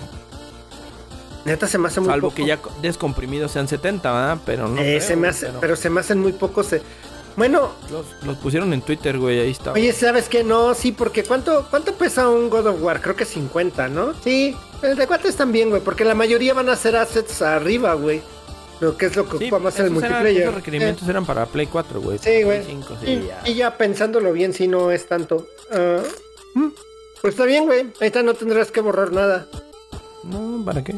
Neta, 1.44 1.66
se 1.66 1.76
me 1.78 1.88
hace 1.88 2.00
muy 2.00 2.08
Salvo 2.10 2.28
poco. 2.28 2.36
que 2.36 2.46
ya 2.46 2.56
co- 2.58 2.70
descomprimidos 2.80 3.50
sean 3.52 3.66
70, 3.68 4.12
¿verdad? 4.12 4.38
Pero 4.46 4.68
no. 4.68 4.80
Eh, 4.80 4.84
creo, 4.96 5.00
se 5.00 5.16
me 5.16 5.28
hace, 5.28 5.46
pero 5.46 5.60
pero 5.60 5.76
se 5.76 5.90
me 5.90 6.00
hacen 6.00 6.20
muy 6.20 6.32
pocos. 6.32 6.72
eh. 6.72 6.82
Bueno, 7.36 7.70
Los, 7.90 8.04
los 8.24 8.36
pusieron 8.36 8.72
en 8.74 8.82
Twitter, 8.82 9.18
güey, 9.18 9.40
ahí 9.40 9.50
está. 9.50 9.72
oye, 9.72 9.92
¿sabes 9.92 10.28
qué? 10.28 10.44
No, 10.44 10.74
sí, 10.74 10.92
porque 10.92 11.24
¿cuánto, 11.24 11.66
¿cuánto 11.70 11.94
pesa 11.94 12.28
un 12.28 12.50
God 12.50 12.66
of 12.66 12.82
War? 12.82 13.00
Creo 13.00 13.16
que 13.16 13.24
50, 13.24 13.88
¿no? 13.88 14.12
Sí, 14.22 14.54
el 14.82 14.96
de 14.96 15.06
cuánto 15.06 15.28
están 15.28 15.50
bien, 15.50 15.70
güey, 15.70 15.80
porque 15.80 16.04
la 16.04 16.14
mayoría 16.14 16.52
van 16.54 16.68
a 16.68 16.76
ser 16.76 16.94
assets 16.96 17.40
arriba, 17.42 17.94
güey. 17.94 18.20
Lo 18.80 18.96
que 18.96 19.06
es 19.06 19.16
lo 19.16 19.24
que 19.28 19.38
Sí, 19.38 19.44
ocupamos 19.44 19.78
en 19.78 19.86
el 19.86 19.90
multiplayer. 19.92 20.42
esos 20.42 20.54
requerimientos 20.56 21.08
eran 21.08 21.24
para 21.24 21.46
Play 21.46 21.66
4, 21.68 22.00
güey. 22.02 22.18
Sí, 22.18 22.42
güey. 22.42 22.62
Play 22.64 22.76
5, 22.82 22.96
sí, 23.02 23.10
Y, 23.10 23.26
ya. 23.28 23.40
y 23.46 23.54
ya 23.54 23.76
pensándolo 23.78 24.32
bien, 24.32 24.52
si 24.52 24.68
no 24.68 24.90
es 24.90 25.06
tanto. 25.06 25.46
Ah, 25.72 26.02
mm, 26.54 26.68
pues 27.22 27.32
está 27.34 27.44
bien, 27.46 27.64
güey. 27.64 27.80
Ahí 28.00 28.08
está, 28.08 28.22
no 28.22 28.34
tendrás 28.34 28.70
que 28.70 28.80
borrar 28.82 29.10
nada. 29.12 29.46
No, 30.24 30.62
¿para 30.64 30.84
qué? 30.84 30.96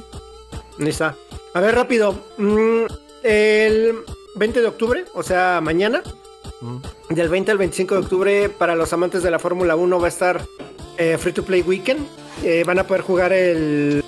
Está. 0.79 1.17
A 1.55 1.61
ver, 1.61 1.75
rápido. 1.75 2.19
Mm, 2.39 2.85
el 3.23 3.95
20 4.37 4.61
de 4.61 4.67
octubre, 4.67 5.05
o 5.15 5.23
sea, 5.23 5.61
mañana, 5.63 6.03
Mm. 6.61 6.79
del 7.15 7.29
20 7.29 7.51
al 7.51 7.59
25 7.59 7.95
de 7.95 8.01
octubre, 8.01 8.49
para 8.49 8.75
los 8.75 8.93
amantes 8.93 9.23
de 9.23 9.31
la 9.31 9.39
Fórmula 9.39 9.77
1 9.77 9.99
va 9.99 10.07
a 10.07 10.09
estar 10.09 10.41
eh, 10.97 11.19
Free 11.19 11.33
to 11.33 11.45
Play 11.45 11.63
Weekend. 11.63 12.07
Eh, 12.43 12.63
van 12.67 12.79
a 12.79 12.87
poder 12.87 13.03
jugar 13.03 13.33
el 13.33 14.03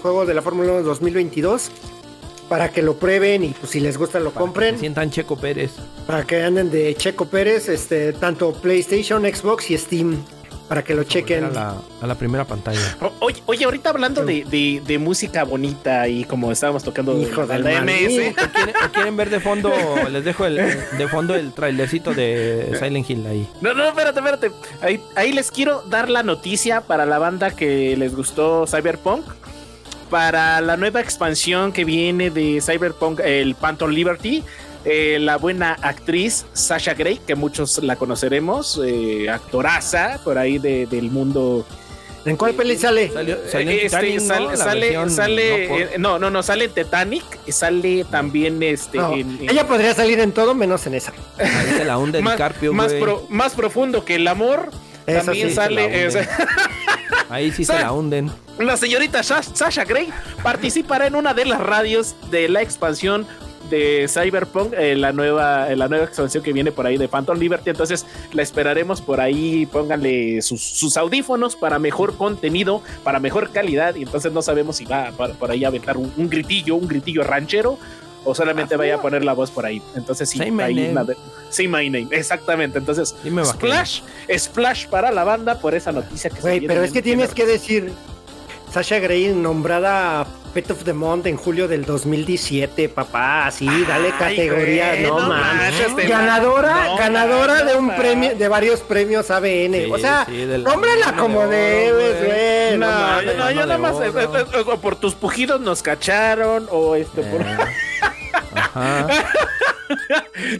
juego 0.00 0.24
de 0.26 0.34
la 0.34 0.42
Fórmula 0.42 0.72
1 0.72 0.82
2022 0.82 1.70
para 2.48 2.70
que 2.70 2.80
lo 2.82 2.94
prueben 2.94 3.42
y 3.44 3.48
pues 3.48 3.72
si 3.72 3.80
les 3.80 3.98
gusta 3.98 4.20
lo 4.20 4.26
Para 4.30 4.34
que 4.34 4.38
compren. 4.46 4.74
se 4.74 4.80
sientan 4.80 5.10
Checo 5.10 5.36
Pérez. 5.36 5.72
Para 6.06 6.24
que 6.24 6.42
anden 6.42 6.70
de 6.70 6.94
Checo 6.94 7.24
Pérez, 7.26 7.68
este, 7.68 8.12
tanto 8.12 8.52
PlayStation, 8.52 9.22
Xbox 9.24 9.70
y 9.70 9.78
Steam. 9.78 10.22
Para 10.68 10.82
que 10.82 10.94
lo 10.94 11.04
chequen. 11.04 11.44
A 11.44 11.50
la, 11.50 11.74
a 12.02 12.06
la 12.08 12.14
primera 12.16 12.44
pantalla. 12.44 12.96
O- 13.00 13.12
Oye, 13.20 13.40
oye, 13.46 13.64
ahorita 13.64 13.90
hablando 13.90 14.24
de, 14.24 14.44
de- 14.44 14.82
de 14.84 14.98
música 14.98 15.44
bonita 15.44 16.08
y 16.08 16.24
como 16.24 16.50
estábamos 16.50 16.82
tocando 16.82 17.16
Hijo 17.20 17.42
la 17.46 17.54
del 17.54 17.62
banda 17.62 17.82
MS, 17.82 18.02
maní. 18.02 18.18
¿O 18.28 18.34
quieren, 18.52 18.74
o 18.84 18.92
quieren 18.92 19.16
ver 19.16 19.30
de 19.30 19.38
fondo? 19.40 19.72
Les 20.10 20.24
dejo 20.24 20.44
el, 20.44 20.56
de 20.56 21.08
fondo 21.08 21.34
el 21.36 21.52
trailercito 21.52 22.14
de 22.14 22.76
Silent 22.80 23.08
Hill 23.08 23.26
ahí. 23.28 23.48
No, 23.60 23.74
no, 23.74 23.84
espérate, 23.84 24.18
espérate. 24.18 24.50
Ahí, 24.82 25.00
ahí 25.14 25.32
les 25.32 25.50
quiero 25.52 25.82
dar 25.82 26.10
la 26.10 26.22
noticia 26.24 26.80
para 26.80 27.06
la 27.06 27.18
banda 27.18 27.52
que 27.52 27.96
les 27.96 28.14
gustó 28.16 28.66
Cyberpunk. 28.66 29.24
Para 30.10 30.60
la 30.60 30.76
nueva 30.76 31.00
expansión 31.00 31.72
que 31.72 31.84
viene 31.84 32.30
de 32.30 32.60
Cyberpunk, 32.60 33.20
el 33.24 33.56
Phantom 33.56 33.90
Liberty. 33.90 34.44
Eh, 34.86 35.18
la 35.20 35.36
buena 35.36 35.72
actriz 35.82 36.46
Sasha 36.54 36.94
Grey, 36.94 37.18
que 37.26 37.34
muchos 37.34 37.82
la 37.82 37.96
conoceremos, 37.96 38.80
eh, 38.86 39.28
actoraza 39.28 40.20
por 40.24 40.38
ahí 40.38 40.58
de- 40.58 40.86
del 40.86 41.10
mundo. 41.10 41.66
¿En 42.24 42.36
cuál 42.36 42.54
peli 42.54 42.76
sale? 42.76 43.10
Salió, 43.12 43.36
salió 43.50 43.70
en 43.70 43.76
Eh, 43.78 43.86
este, 43.86 44.00
Titanic, 44.00 44.20
¿no? 44.50 44.56
sale, 44.56 44.80
versión 44.96 45.08
no 45.08 45.68
por- 45.68 45.80
eh, 45.82 45.90
no, 45.98 46.18
no, 46.18 46.30
no, 46.30 46.42
sale 46.42 46.64
en 46.64 46.70
Titanic, 46.72 47.24
y 47.46 47.52
sale 47.52 48.04
también 48.04 48.60
este 48.64 48.98
No, 48.98 49.12
en- 49.12 49.38
en- 49.42 49.50
ella 49.50 49.66
podría 49.68 49.94
salir 49.94 50.18
en 50.18 50.32
todo 50.32 50.54
menos 50.54 50.86
en 50.88 50.94
esa. 50.94 51.12
Ahí 51.38 51.74
se 51.76 51.84
la 51.84 51.98
hunde 51.98 52.20
más, 52.22 52.34
DiCaprio, 52.34 52.72
más, 52.72 52.88
güey. 52.88 53.00
pro- 53.00 53.26
más 53.28 53.54
profundo 53.54 54.04
que 54.04 54.16
el 54.16 54.26
amor. 54.26 54.70
Eso 55.06 55.24
también 55.26 55.48
sí, 55.50 55.54
se 55.54 55.60
la 55.60 55.64
sale. 55.66 56.06
eh, 56.06 56.28
Ahí 57.28 57.52
sí 57.52 57.64
se 57.64 57.74
la 57.78 57.92
hunden. 57.92 58.30
La 58.58 58.76
señorita 58.76 59.20
Sha- 59.22 59.42
Sasha 59.42 59.84
Grey 59.84 60.08
participará 60.42 61.06
en 61.06 61.14
una 61.14 61.32
de 61.34 61.44
las 61.44 61.60
radios 61.60 62.16
de 62.30 62.48
la 62.48 62.62
expansión 62.62 63.26
de 63.68 64.06
Cyberpunk, 64.08 64.72
eh, 64.72 64.94
la 64.96 65.12
nueva 65.12 65.70
eh, 65.70 65.76
la 65.76 65.88
nueva 65.88 66.04
expansión 66.04 66.42
que 66.42 66.52
viene 66.52 66.72
por 66.72 66.86
ahí 66.86 66.96
de 66.96 67.08
Phantom 67.08 67.38
Liberty. 67.38 67.70
Entonces 67.70 68.06
la 68.32 68.42
esperaremos 68.42 69.00
por 69.00 69.20
ahí. 69.20 69.66
Pónganle 69.66 70.42
sus, 70.42 70.62
sus 70.62 70.96
audífonos 70.96 71.56
para 71.56 71.78
mejor 71.78 72.16
contenido, 72.16 72.82
para 73.04 73.20
mejor 73.20 73.50
calidad. 73.50 73.94
Y 73.94 74.02
entonces 74.02 74.32
no 74.32 74.42
sabemos 74.42 74.76
si 74.76 74.84
va 74.84 75.12
por, 75.12 75.34
por 75.34 75.50
ahí 75.50 75.64
a 75.64 75.68
aventar 75.68 75.96
un, 75.96 76.12
un 76.16 76.28
gritillo, 76.28 76.76
un 76.76 76.88
gritillo 76.88 77.22
ranchero. 77.22 77.78
O 78.28 78.34
solamente 78.34 78.74
vaya 78.74 78.96
a 78.96 79.00
poner 79.00 79.24
la 79.24 79.34
voz 79.34 79.52
por 79.52 79.64
ahí. 79.64 79.80
Entonces 79.94 80.28
sí, 80.28 80.38
Say 80.38 80.50
my 80.50 80.62
ahí 80.64 80.92
name. 80.92 81.14
Say 81.48 81.68
my 81.68 81.88
name, 81.88 82.08
exactamente. 82.10 82.78
Entonces. 82.78 83.14
Splash, 83.44 84.00
Splash 84.36 84.88
para 84.88 85.12
la 85.12 85.22
banda 85.22 85.60
por 85.60 85.76
esa 85.76 85.92
noticia 85.92 86.28
que 86.30 86.36
se 86.36 86.42
Güey, 86.42 86.58
viene 86.58 86.74
pero 86.74 86.84
es 86.84 86.90
que 86.90 87.02
tienes 87.02 87.32
que 87.32 87.46
decir 87.46 87.92
Sasha 88.72 88.98
Grey 88.98 89.32
nombrada 89.32 90.26
Pet 90.56 90.70
of 90.70 90.84
the 90.84 90.94
Month 90.94 91.26
en 91.26 91.36
julio 91.36 91.68
del 91.68 91.84
2017, 91.84 92.88
papá. 92.88 93.46
Así, 93.46 93.66
dale 93.86 94.08
Ay, 94.08 94.14
categoría, 94.18 94.88
güey, 94.92 95.02
no, 95.02 95.20
no 95.20 95.28
manches, 95.28 95.94
te 95.94 96.06
Ganadora, 96.06 96.84
no 96.86 96.96
ganadora 96.96 97.62
de 97.62 97.76
un 97.76 97.88
man. 97.88 97.96
premio, 97.96 98.34
de 98.34 98.48
varios 98.48 98.80
premios 98.80 99.30
ABN. 99.30 99.74
Sí, 99.84 99.90
o 99.92 99.98
sea, 99.98 100.24
sí, 100.24 100.46
nómbrala 100.64 101.12
como 101.14 101.40
oro, 101.40 101.50
debes, 101.50 102.16
güey. 102.24 102.30
güey. 102.68 102.78
No, 102.78 103.20
no 103.22 103.50
yo, 103.50 103.60
no, 103.60 103.66
nada 103.66 103.76
más 103.78 103.96
eh, 104.00 104.10
eh, 104.16 104.44
eh, 104.54 104.76
por 104.80 104.96
tus 104.96 105.14
pujidos 105.14 105.60
nos 105.60 105.82
cacharon 105.82 106.66
o 106.70 106.94
este 106.96 107.20
por 107.22 107.42
Ajá. 108.54 109.06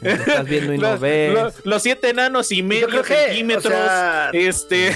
Estás 0.02 0.44
viendo 0.44 0.72
y 0.74 0.78
no 0.78 0.90
Los, 0.90 1.00
ves. 1.00 1.32
los- 1.32 1.54
los 1.64 1.82
siete 1.82 2.10
enanos 2.10 2.52
y 2.52 2.62
medio 2.62 3.02
centímetros. 3.02 3.64
o 3.64 3.68
sea- 3.86 4.28
este. 4.34 4.94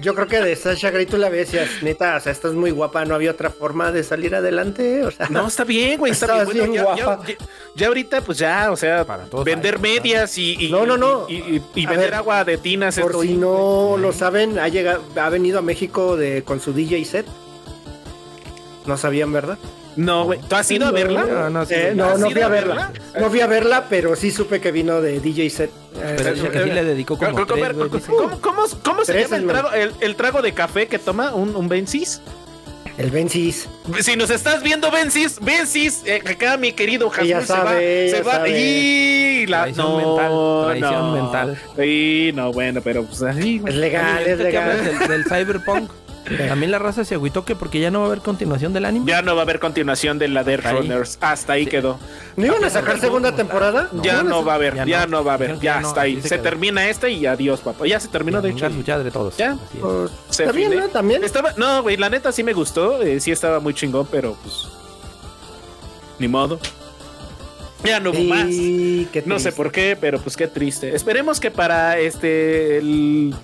Yo 0.00 0.14
creo 0.14 0.26
que 0.26 0.40
de 0.40 0.54
Sasha 0.56 0.90
Grey 0.90 1.06
tú 1.06 1.16
la 1.16 1.28
ves 1.28 1.52
y 1.52 1.56
decías, 1.56 1.82
neta, 1.82 2.16
o 2.16 2.20
sea, 2.20 2.30
estás 2.32 2.52
muy 2.52 2.70
guapa, 2.70 3.04
no 3.04 3.14
había 3.14 3.30
otra 3.32 3.50
forma 3.50 3.90
de 3.92 4.04
salir 4.04 4.34
adelante, 4.34 5.04
o 5.04 5.10
sea. 5.10 5.28
No, 5.28 5.46
está 5.48 5.64
bien, 5.64 5.98
güey, 5.98 6.12
está 6.12 6.26
bien. 6.26 6.38
Estás 6.40 6.54
Bueno, 6.54 6.72
bien 6.72 6.74
ya, 6.74 7.04
guapa. 7.04 7.26
ya- 7.26 7.36
ya 7.74 7.86
ahorita, 7.88 8.20
pues 8.20 8.38
ya, 8.38 8.70
o 8.70 8.76
sea, 8.76 9.04
Para 9.04 9.24
todos 9.24 9.44
vender 9.44 9.74
hay, 9.76 9.80
medias 9.80 10.38
y, 10.38 10.66
y- 10.66 10.70
No, 10.70 10.86
no, 10.86 10.96
no. 10.96 11.26
y, 11.28 11.34
y- 11.36 11.62
y 11.74 11.86
A 11.86 11.90
vender 11.90 12.10
ver, 12.10 12.14
agua 12.14 12.44
de 12.44 12.58
tinas. 12.58 12.98
Por 12.98 13.10
esto, 13.12 13.22
si 13.22 13.34
no 13.34 13.96
lo 13.98 14.12
saben, 14.12 14.58
ha 14.58 14.68
llegado, 14.68 15.02
ha 15.16 15.28
venido 15.30 15.58
a 15.58 15.62
México 15.62 16.16
de 16.16 16.42
con 16.44 16.60
su 16.60 16.72
DJ 16.72 17.04
set. 17.04 17.26
No 18.86 18.96
sabían, 18.96 19.32
¿verdad? 19.32 19.58
No, 19.96 20.24
güey. 20.24 20.38
¿Tú 20.40 20.54
has 20.56 20.70
ido 20.70 20.86
a 20.86 20.90
verla? 20.90 21.24
No, 21.24 21.50
no, 21.50 21.64
sí, 21.66 21.74
Eh, 21.74 21.88
sí. 21.92 21.96
no, 21.96 22.04
¿Has 22.04 22.18
no 22.20 22.26
ido 22.26 22.32
fui 22.34 22.42
a 22.42 22.48
verla. 22.48 22.92
No 23.18 23.30
fui 23.30 23.40
a 23.40 23.46
verla, 23.46 23.86
pero 23.88 24.14
sí 24.14 24.30
supe 24.30 24.60
que 24.60 24.70
vino 24.70 25.00
de 25.00 25.20
DJ 25.20 25.48
set. 25.50 25.70
Eh, 25.96 26.14
Pero 26.18 26.34
dice 26.34 26.48
que 26.50 26.62
sí 26.64 26.70
le 26.70 26.84
dedicó 26.84 27.16
como 27.16 27.32
¿Cómo, 27.32 27.46
tres, 27.46 27.72
cómo- 28.06 28.40
cómo- 28.40 28.66
cómo 28.82 29.04
se 29.04 29.12
Tres, 29.12 29.30
llama 29.30 29.36
el 29.38 29.46
trago, 29.46 29.72
el, 29.72 29.92
el 30.00 30.16
trago 30.16 30.42
de 30.42 30.52
café 30.52 30.86
que 30.86 30.98
toma 30.98 31.34
un, 31.34 31.56
un 31.56 31.68
Bensis? 31.68 32.20
el 32.98 33.10
Bencis. 33.10 33.68
Si 34.00 34.16
nos 34.16 34.30
estás 34.30 34.62
viendo, 34.62 34.90
Bensis, 34.90 35.38
Bensis, 35.40 36.00
eh, 36.06 36.22
acá 36.26 36.56
mi 36.56 36.72
querido 36.72 37.10
Jasmine 37.10 37.40
se 37.42 37.46
sabe, 37.46 38.06
va, 38.10 38.16
se 38.16 38.22
va. 38.22 38.32
sabe. 38.32 38.58
Y 38.58 39.46
la 39.46 39.62
Traición 39.64 39.86
no, 39.86 39.98
mental, 40.16 40.78
traición 40.80 40.92
no. 41.02 41.22
mental. 41.22 41.58
Sí, 41.76 42.30
no, 42.34 42.52
bueno, 42.52 42.80
pero 42.82 43.04
pues 43.04 43.22
así, 43.22 43.58
güey. 43.58 43.72
Es 43.74 43.78
legal, 43.80 44.26
es 44.26 44.38
legal. 44.38 44.82
del, 44.84 45.08
del 45.08 45.24
Cyberpunk. 45.24 45.90
También 46.48 46.70
la 46.72 46.78
raza 46.78 47.04
se 47.04 47.14
agüitó 47.14 47.44
que 47.44 47.54
porque 47.54 47.78
ya 47.80 47.90
no 47.90 48.00
va 48.00 48.04
a 48.06 48.08
haber 48.08 48.20
continuación 48.20 48.72
del 48.72 48.84
anime. 48.84 49.06
Ya 49.10 49.22
no 49.22 49.34
va 49.34 49.42
a 49.42 49.44
haber 49.44 49.60
continuación 49.60 50.18
de 50.18 50.28
la 50.28 50.42
Death 50.44 50.58
Hasta 50.66 50.70
ahí. 50.70 50.76
Runners. 50.78 51.18
Hasta 51.20 51.52
ahí 51.52 51.64
Sí. 51.64 51.70
quedó. 51.70 51.98
¿No 52.36 52.46
iban 52.46 52.64
a 52.64 52.70
sacar 52.70 52.98
segunda 53.00 53.32
temporada? 53.36 53.88
ya 54.02 54.22
¿No? 54.22 54.44
va 54.44 54.52
a 54.52 54.56
haber, 54.56 54.74
ya 54.74 54.84
ya, 54.84 55.06
no. 55.06 55.18
no. 55.18 55.24
va 55.24 55.32
a 55.32 55.34
haber. 55.36 55.54
Ya 55.56 55.74
ya 55.76 55.80
no, 55.80 55.88
está 55.88 56.00
ahí. 56.02 56.20
se 56.20 56.38
termina 56.38 56.88
este 56.88 57.10
y 57.10 57.26
adiós, 57.26 57.60
papá. 57.60 57.86
Ya 57.86 58.00
se 58.00 58.08
terminó, 58.08 58.42
de 58.42 58.50
hecho. 58.50 58.68
Su 58.70 58.82
chadre 58.82 59.10
todos. 59.10 59.36
Ya. 59.36 59.56
Pues, 59.80 60.10
Se 60.30 60.42
está 60.44 60.52
bien, 60.52 60.70
fine. 60.72 60.82
¿no? 60.82 60.88
También. 60.88 61.22
Estaba, 61.24 61.52
no, 61.56 61.82
güey, 61.82 61.96
la 61.96 62.10
neta 62.10 62.32
sí 62.32 62.42
me 62.42 62.52
gustó. 62.52 63.02
eh, 63.02 63.20
sí 63.20 63.30
estaba 63.30 63.60
muy 63.60 63.74
chingón, 63.74 64.06
pero 64.10 64.36
pues. 64.42 64.68
Ni 66.18 66.28
modo. 66.28 66.58
Ya 67.84 68.00
no 68.00 68.10
hubo 68.10 68.20
más. 68.24 68.46
Sí, 68.48 69.08
No 69.26 69.38
sé 69.38 69.52
por 69.52 69.70
qué, 69.70 69.96
pero 70.00 70.18
pues 70.18 70.36
qué 70.36 70.48
triste. 70.48 70.94
Esperemos 70.96 71.38
que 71.38 71.50
para 71.50 71.98
este 71.98 72.78
el, 72.78 73.34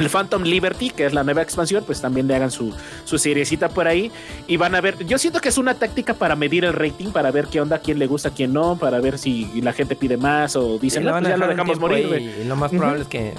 el 0.00 0.08
Phantom 0.10 0.42
Liberty, 0.42 0.90
que 0.90 1.06
es 1.06 1.14
la 1.14 1.22
nueva 1.24 1.42
expansión, 1.42 1.84
pues 1.84 2.00
también 2.00 2.26
le 2.26 2.34
hagan 2.34 2.50
su, 2.50 2.74
su 3.04 3.18
seriecita 3.18 3.68
por 3.68 3.86
ahí. 3.86 4.10
Y 4.46 4.56
van 4.56 4.74
a 4.74 4.80
ver. 4.80 5.04
Yo 5.06 5.18
siento 5.18 5.40
que 5.40 5.48
es 5.50 5.58
una 5.58 5.74
táctica 5.74 6.14
para 6.14 6.34
medir 6.36 6.64
el 6.64 6.72
rating, 6.72 7.10
para 7.12 7.30
ver 7.30 7.46
qué 7.46 7.60
onda, 7.60 7.78
quién 7.78 7.98
le 7.98 8.06
gusta, 8.06 8.30
quién 8.30 8.52
no, 8.52 8.76
para 8.76 9.00
ver 9.00 9.18
si 9.18 9.60
la 9.60 9.72
gente 9.72 9.94
pide 9.96 10.16
más 10.16 10.56
o 10.56 10.78
dicen, 10.78 11.04
no, 11.04 11.12
pues 11.12 11.28
ya 11.28 11.36
lo 11.36 11.46
dejamos 11.46 11.78
morir, 11.78 11.96
ahí, 11.98 12.06
güey. 12.06 12.40
Y 12.40 12.44
lo 12.44 12.56
más 12.56 12.70
probable 12.70 13.02
es 13.02 13.08
que 13.08 13.34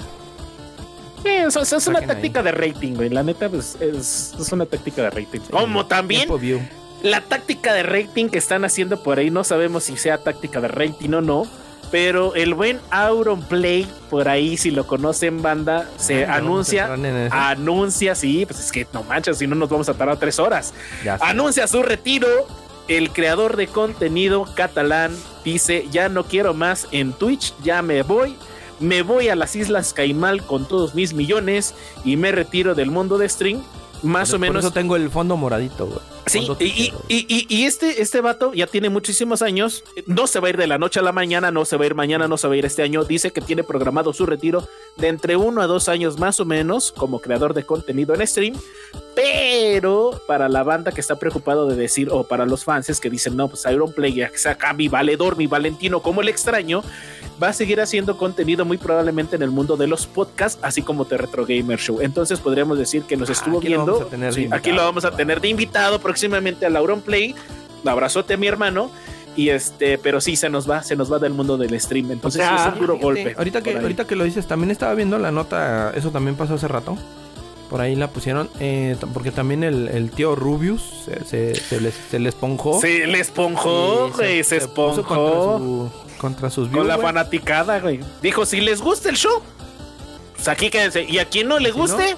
Sí, 1.22 1.28
es, 1.28 1.54
es- 1.54 1.72
es 1.72 1.86
una 1.86 2.00
táctica 2.00 2.42
de 2.42 2.50
rating, 2.52 2.94
güey. 2.94 3.08
La 3.08 3.22
neta, 3.22 3.48
pues 3.48 3.76
es, 3.80 4.34
es 4.40 4.52
una 4.52 4.66
táctica 4.66 5.02
de 5.02 5.10
rating. 5.10 5.40
Como 5.50 5.86
también 5.86 6.28
la 7.02 7.20
táctica 7.20 7.72
de 7.74 7.82
rating 7.84 8.28
que 8.28 8.38
están 8.38 8.64
haciendo 8.64 9.02
por 9.02 9.18
ahí, 9.18 9.30
no 9.30 9.44
sabemos 9.44 9.84
si 9.84 9.96
sea 9.96 10.18
táctica 10.18 10.60
de 10.60 10.68
rating 10.68 11.10
o 11.14 11.20
no, 11.20 11.46
pero 11.92 12.34
el 12.34 12.54
buen 12.54 12.80
Auron 12.90 13.42
Play, 13.42 13.86
por 14.08 14.26
ahí, 14.26 14.56
si 14.56 14.70
lo 14.70 14.86
conocen, 14.86 15.42
banda, 15.42 15.90
se 15.98 16.24
anuncia, 16.24 16.90
anuncia, 17.30 18.14
sí, 18.14 18.46
pues 18.46 18.60
es 18.60 18.72
que 18.72 18.86
no 18.94 19.04
manches, 19.04 19.36
si 19.36 19.46
no 19.46 19.54
nos 19.54 19.68
vamos 19.68 19.90
a 19.90 19.94
tardar 19.94 20.16
tres 20.16 20.38
horas. 20.38 20.72
Ya. 21.04 21.18
Anuncia 21.20 21.68
su 21.68 21.82
retiro. 21.82 22.28
El 22.88 23.10
creador 23.10 23.56
de 23.56 23.68
contenido 23.68 24.46
catalán 24.56 25.14
dice, 25.44 25.86
ya 25.92 26.08
no 26.08 26.24
quiero 26.24 26.54
más 26.54 26.88
en 26.90 27.12
Twitch, 27.12 27.54
ya 27.62 27.82
me 27.82 28.02
voy. 28.02 28.36
Me 28.80 29.02
voy 29.02 29.28
a 29.28 29.36
las 29.36 29.54
Islas 29.54 29.92
Caimal 29.92 30.44
con 30.44 30.66
todos 30.66 30.94
mis 30.94 31.12
millones 31.12 31.74
y 32.04 32.16
me 32.16 32.32
retiro 32.32 32.74
del 32.74 32.90
mundo 32.90 33.18
de 33.18 33.28
stream. 33.28 33.62
Más 34.02 34.32
o 34.32 34.38
menos 34.38 34.56
Por 34.56 34.64
eso 34.64 34.72
tengo 34.72 34.96
el 34.96 35.10
fondo 35.10 35.36
moradito, 35.36 35.86
güey. 35.86 36.11
Sí, 36.26 36.46
y, 36.60 36.92
y- 37.08 37.46
y- 37.48 37.64
este, 37.64 38.00
este 38.00 38.20
vato 38.20 38.54
ya 38.54 38.66
tiene 38.66 38.88
muchísimos 38.90 39.42
años, 39.42 39.82
no 40.06 40.26
se 40.26 40.38
va 40.40 40.46
a 40.46 40.50
ir 40.50 40.56
de 40.56 40.66
la 40.68 40.78
noche 40.78 41.00
a 41.00 41.02
la 41.02 41.10
mañana, 41.12 41.50
no 41.50 41.64
se 41.64 41.76
va 41.76 41.82
a 41.82 41.86
ir 41.86 41.94
mañana, 41.94 42.28
no 42.28 42.36
se 42.36 42.46
va 42.46 42.54
a 42.54 42.56
ir 42.56 42.64
este 42.64 42.82
año, 42.82 43.04
dice 43.04 43.32
que 43.32 43.40
tiene 43.40 43.64
programado 43.64 44.12
su 44.12 44.24
retiro 44.24 44.66
de 44.96 45.08
entre 45.08 45.36
uno 45.36 45.60
a 45.62 45.66
dos 45.66 45.88
años 45.88 46.18
más 46.18 46.38
o 46.38 46.44
menos 46.44 46.92
como 46.92 47.20
creador 47.20 47.54
de 47.54 47.64
contenido 47.64 48.14
en 48.14 48.26
stream, 48.26 48.54
pero 49.14 50.20
para 50.26 50.48
la 50.48 50.62
banda 50.62 50.92
que 50.92 51.00
está 51.00 51.16
preocupado 51.16 51.66
de 51.66 51.76
decir, 51.76 52.08
o 52.10 52.24
para 52.24 52.46
los 52.46 52.64
fans 52.64 53.00
que 53.00 53.10
dicen, 53.10 53.36
no, 53.36 53.48
pues 53.48 53.64
Iron 53.70 53.92
Play 53.92 54.22
saca 54.36 54.72
mi 54.72 54.88
valedor, 54.88 55.36
mi 55.36 55.46
Valentino 55.46 56.00
como 56.00 56.20
el 56.22 56.28
extraño, 56.28 56.82
va 57.42 57.48
a 57.48 57.52
seguir 57.52 57.80
haciendo 57.80 58.16
contenido 58.16 58.64
muy 58.64 58.78
probablemente 58.78 59.36
en 59.36 59.42
el 59.42 59.50
mundo 59.50 59.76
de 59.76 59.86
los 59.86 60.06
podcasts, 60.06 60.58
así 60.62 60.82
como 60.82 61.04
The 61.04 61.18
Retro 61.18 61.44
Gamer 61.46 61.78
Show. 61.78 62.00
Entonces 62.00 62.38
podríamos 62.40 62.78
decir 62.78 63.02
que 63.02 63.16
nos 63.16 63.28
estuvo 63.30 63.56
Ah, 63.56 63.60
Aquí 63.60 63.68
lo 63.68 63.84
viendo. 63.84 64.10
de 64.10 64.32
Sí, 64.32 64.48
aquí 64.50 64.72
lo 64.72 64.82
vamos 64.82 65.04
a 65.04 65.10
tener 65.10 65.40
de 65.40 65.48
invitado 65.48 65.98
próximamente 66.12 66.66
a 66.66 66.70
Lauron 66.70 67.00
Play. 67.00 67.34
Abrazote 67.86 68.34
a 68.34 68.36
mi 68.36 68.46
hermano. 68.46 68.90
Y 69.34 69.48
este, 69.48 69.96
pero 69.96 70.20
sí 70.20 70.36
se 70.36 70.50
nos 70.50 70.68
va, 70.70 70.82
se 70.82 70.94
nos 70.94 71.10
va 71.10 71.18
del 71.18 71.32
mundo 71.32 71.56
del 71.56 71.78
stream. 71.80 72.10
Entonces 72.12 72.42
O 72.42 72.44
sea, 72.44 72.58
sí 72.58 72.68
es 72.68 72.72
un 72.74 72.80
duro 72.80 72.98
golpe. 72.98 73.34
Ahorita 73.36 73.62
que, 73.62 73.78
ahorita 73.78 74.06
que 74.06 74.14
lo 74.14 74.24
dices, 74.24 74.46
también 74.46 74.70
estaba 74.70 74.94
viendo 74.94 75.18
la 75.18 75.30
nota, 75.32 75.90
eso 75.96 76.10
también 76.10 76.36
pasó 76.36 76.54
hace 76.54 76.68
rato. 76.68 76.98
Por 77.70 77.80
ahí 77.80 77.96
la 77.96 78.10
pusieron, 78.10 78.50
eh, 78.60 78.94
porque 79.14 79.30
también 79.30 79.64
el, 79.64 79.88
el 79.88 80.10
tío 80.10 80.34
Rubius 80.36 80.82
se, 81.06 81.24
se, 81.24 81.54
se 81.54 81.80
les, 81.80 81.94
se 82.10 82.18
le 82.18 82.28
esponjó. 82.28 82.78
Se 82.78 83.06
le 83.06 83.18
esponjó, 83.20 84.10
güey, 84.14 84.44
se, 84.44 84.58
esponjó. 84.58 85.02
Contra, 85.02 85.58
su- 85.58 85.90
contra 86.18 86.50
sus 86.50 86.68
views, 86.68 86.80
con 86.80 86.88
la 86.88 86.98
fanaticada, 86.98 87.80
güey. 87.80 88.00
Dijo, 88.20 88.44
si 88.44 88.60
les 88.60 88.82
gusta 88.82 89.08
el 89.08 89.16
show, 89.16 89.40
pues 90.34 90.46
aquí 90.48 90.68
quédense. 90.68 91.04
Y 91.04 91.16
a 91.18 91.24
quien 91.24 91.48
no 91.48 91.58
le 91.58 91.72
Si 91.72 91.78
no, 91.78 91.82
guste, 91.84 92.16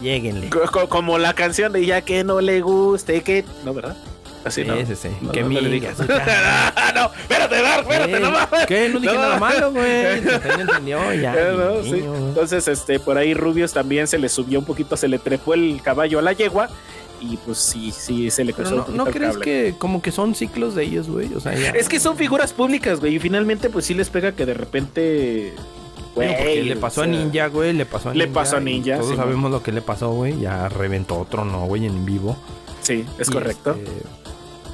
Lléguenle. 0.00 0.48
co- 0.50 0.70
co- 0.70 0.88
como 0.88 1.18
la 1.18 1.34
canción 1.34 1.72
de 1.72 1.84
ya 1.84 2.02
que 2.02 2.24
no 2.24 2.40
le 2.40 2.60
guste, 2.60 3.22
que. 3.22 3.44
No, 3.64 3.74
¿verdad? 3.74 3.96
Así 4.44 4.64
no. 4.64 4.76
Sí, 4.86 4.94
sí. 4.94 5.08
No, 5.20 5.32
que 5.32 5.42
no, 5.42 5.48
no 5.48 5.60
no, 5.60 7.10
espérate, 7.20 7.60
Dar, 7.62 7.80
espérate, 7.80 8.12
¿Qué? 8.12 8.20
no 8.20 8.30
mames. 8.30 8.66
¿Qué? 8.66 8.88
No 8.88 9.00
dije 9.00 9.14
nada 9.14 9.38
malo, 9.38 9.72
güey. 9.72 10.06
Entendió, 10.18 10.60
entendió, 10.60 11.14
ya. 11.20 11.34
Eh, 11.34 11.54
no, 11.56 11.82
sí. 11.82 12.02
Entonces, 12.04 12.68
este, 12.68 13.00
por 13.00 13.18
ahí 13.18 13.34
Rubios 13.34 13.72
también 13.72 14.06
se 14.06 14.16
le 14.18 14.28
subió 14.28 14.60
un 14.60 14.64
poquito, 14.64 14.96
se 14.96 15.08
le 15.08 15.18
trepó 15.18 15.54
el 15.54 15.80
caballo 15.82 16.18
a 16.20 16.22
la 16.22 16.32
yegua. 16.32 16.68
Y 17.20 17.36
pues 17.38 17.58
sí, 17.58 17.90
sí, 17.90 18.30
se 18.30 18.44
le 18.44 18.52
Pero 18.54 18.68
cruzó 18.70 18.84
un 18.88 18.96
no, 18.96 19.04
¿no 19.04 19.10
el 19.10 19.12
crees 19.12 19.32
cable. 19.32 19.44
que 19.44 19.74
como 19.76 20.00
que 20.00 20.12
son 20.12 20.36
ciclos 20.36 20.76
de 20.76 20.84
ellos, 20.84 21.08
güey? 21.10 21.34
O 21.34 21.40
sea, 21.40 21.52
ya. 21.52 21.70
Es 21.70 21.88
que 21.88 21.98
son 21.98 22.16
figuras 22.16 22.52
públicas, 22.52 23.00
güey. 23.00 23.16
Y 23.16 23.18
finalmente, 23.18 23.68
pues 23.70 23.86
sí 23.86 23.94
les 23.94 24.08
pega 24.08 24.30
que 24.32 24.46
de 24.46 24.54
repente. 24.54 25.52
Porque 26.26 26.62
le 26.64 26.76
pasó 26.76 27.00
o 27.00 27.04
a 27.04 27.06
Ninja, 27.06 27.46
güey, 27.48 27.72
le 27.72 27.86
pasó 27.86 28.10
a 28.10 28.14
Le 28.14 28.24
Ninja. 28.26 28.40
pasó 28.40 28.56
a 28.56 28.60
Ninja, 28.60 28.96
Todos 28.96 29.10
sí, 29.10 29.16
sabemos 29.16 29.50
lo 29.50 29.62
que 29.62 29.72
le 29.72 29.82
pasó, 29.82 30.10
güey. 30.10 30.38
Ya 30.40 30.68
reventó 30.68 31.18
otro, 31.18 31.44
no, 31.44 31.66
güey, 31.66 31.86
en 31.86 32.04
vivo. 32.04 32.36
Sí, 32.82 33.04
es 33.18 33.28
Y, 33.28 33.32
correcto. 33.32 33.72
este, 33.72 33.90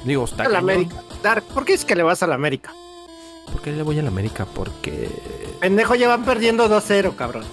digo, 0.05 0.25
está 0.25 0.43
A 0.43 0.49
la 0.49 0.55
cañón. 0.59 0.69
América. 0.71 0.95
Dark, 1.23 1.43
¿por 1.45 1.65
qué 1.65 1.73
es 1.73 1.85
que 1.85 1.95
le 1.95 2.03
vas 2.03 2.21
a 2.23 2.27
la 2.27 2.35
América? 2.35 2.73
¿Por 3.51 3.61
qué 3.61 3.71
le 3.71 3.83
voy 3.83 3.99
a 3.99 4.01
la 4.01 4.07
América? 4.09 4.45
Porque. 4.53 5.09
Pendejo, 5.59 5.95
ya 5.95 6.07
van 6.07 6.23
perdiendo 6.25 6.67
2-0, 6.69 7.15
cabrón. 7.15 7.43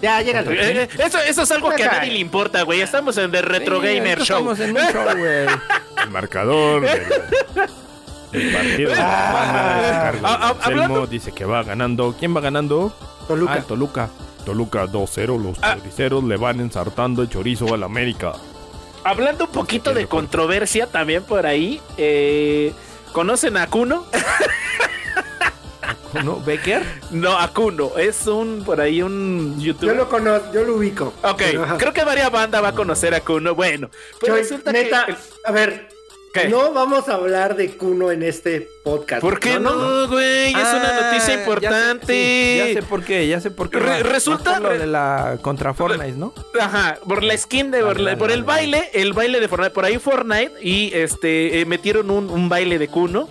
Ya, 0.00 0.20
llégale. 0.20 0.52
Eh, 0.54 0.82
eh, 0.82 0.88
eso, 1.04 1.18
eso 1.18 1.42
es 1.42 1.50
algo 1.52 1.70
que 1.70 1.84
a 1.84 1.92
nadie 1.92 2.10
le 2.12 2.18
importa, 2.18 2.62
güey. 2.62 2.80
Estamos 2.80 3.16
en 3.18 3.30
The 3.30 3.40
Retro 3.42 3.80
Sí, 3.80 3.86
Gamer 3.86 4.18
Show. 4.22 4.50
Estamos 4.52 4.60
en 4.60 4.76
un 4.76 4.82
show, 4.92 5.16
güey. 5.16 5.46
El 6.04 6.10
marcador 6.10 6.82
del, 6.82 7.02
del 8.32 8.52
partido. 8.52 8.92
Ah, 8.96 10.00
Carlos 10.12 10.22
ah, 10.24 10.48
Anselmo 10.58 10.82
hablando- 10.82 11.06
dice 11.06 11.30
que 11.32 11.44
va 11.44 11.62
ganando. 11.62 12.16
¿Quién 12.18 12.34
va 12.36 12.40
ganando? 12.40 12.92
Toluca. 13.34 13.52
Ah, 13.52 13.56
el 13.58 13.64
Toluca. 13.64 14.08
Toluca 14.44 14.86
2-0. 14.86 15.38
Los 15.42 15.58
Ah. 15.62 15.76
choriceros 15.78 16.24
le 16.24 16.36
van 16.36 16.60
ensartando 16.60 17.22
el 17.22 17.28
chorizo 17.28 17.72
al 17.74 17.82
América. 17.82 18.32
Hablando 19.04 19.44
un 19.46 19.50
poquito 19.50 19.92
de 19.94 20.06
controversia 20.06 20.86
también 20.86 21.24
por 21.24 21.46
ahí. 21.46 21.80
eh, 21.96 22.72
¿Conocen 23.12 23.56
a 23.56 23.66
Kuno? 23.66 24.06
¿No? 26.24 26.36
¿Becker? 26.40 26.82
No, 27.10 27.38
a 27.38 27.48
Kuno. 27.48 27.96
Es 27.96 28.26
un, 28.26 28.62
por 28.64 28.80
ahí, 28.80 29.00
un 29.02 29.54
Yo 29.58 29.68
youtuber. 29.72 29.96
lo 29.96 30.08
conozco, 30.10 30.52
yo 30.52 30.62
lo 30.64 30.76
ubico. 30.76 31.14
Ok, 31.22 31.42
Ajá. 31.62 31.78
creo 31.78 31.92
que 31.94 32.04
varias 32.04 32.30
bandas 32.30 32.62
va 32.62 32.68
a 32.68 32.74
conocer 32.74 33.14
a 33.14 33.20
Kuno. 33.20 33.54
Bueno, 33.54 33.88
pues 34.20 34.28
Yo, 34.30 34.36
resulta 34.36 34.72
neta, 34.72 35.06
que. 35.06 35.14
a 35.46 35.52
ver, 35.52 35.88
¿Qué? 36.32 36.48
no 36.48 36.72
vamos 36.72 37.08
a 37.08 37.14
hablar 37.14 37.56
de 37.56 37.76
Kuno 37.76 38.10
en 38.10 38.22
este 38.22 38.68
podcast. 38.82 39.20
¿Por 39.20 39.38
qué 39.38 39.60
no, 39.60 40.08
güey? 40.08 40.48
es 40.48 40.54
una 40.54 40.88
Ah, 40.88 41.00
noticia 41.02 41.18
ya 41.18 41.20
sé, 41.20 41.32
importante. 41.34 42.06
sí, 42.14 42.56
Ya 42.74 42.80
sé, 42.80 42.86
por 42.86 43.04
qué, 43.04 43.28
ya 43.28 43.40
sé 43.40 43.50
por 43.50 43.68
qué. 43.68 43.78
Re- 43.78 43.84
va. 43.86 43.92
Más 43.98 44.02
resulta- 44.02 44.52
por 44.54 44.62
lo 44.62 44.68
re- 44.70 44.78
de 44.78 44.86
la 44.86 45.38
contra 45.42 45.74
Fortnite, 45.74 46.12
¿no? 46.16 46.32
Ajá, 46.58 46.98
por 47.06 47.22
la 47.22 47.36
skin 47.36 47.70
de 47.70 47.82
por, 47.82 47.96
Dale, 47.98 48.16
dale, 48.16 48.34
el 48.34 48.44
baile, 48.44 48.90
el 48.94 49.12
baile 49.12 49.40
de 49.40 49.48
Fortnite, 49.48 49.74
por 49.74 49.84
ahí 49.84 49.98
Fortnite 49.98 50.52
y 50.62 50.90
este 50.94 51.60
eh, 51.60 51.66
metieron 51.66 52.10
un, 52.10 52.30
un 52.30 52.48
baile 52.48 52.78
de 52.78 52.88
Kuno 52.88 53.28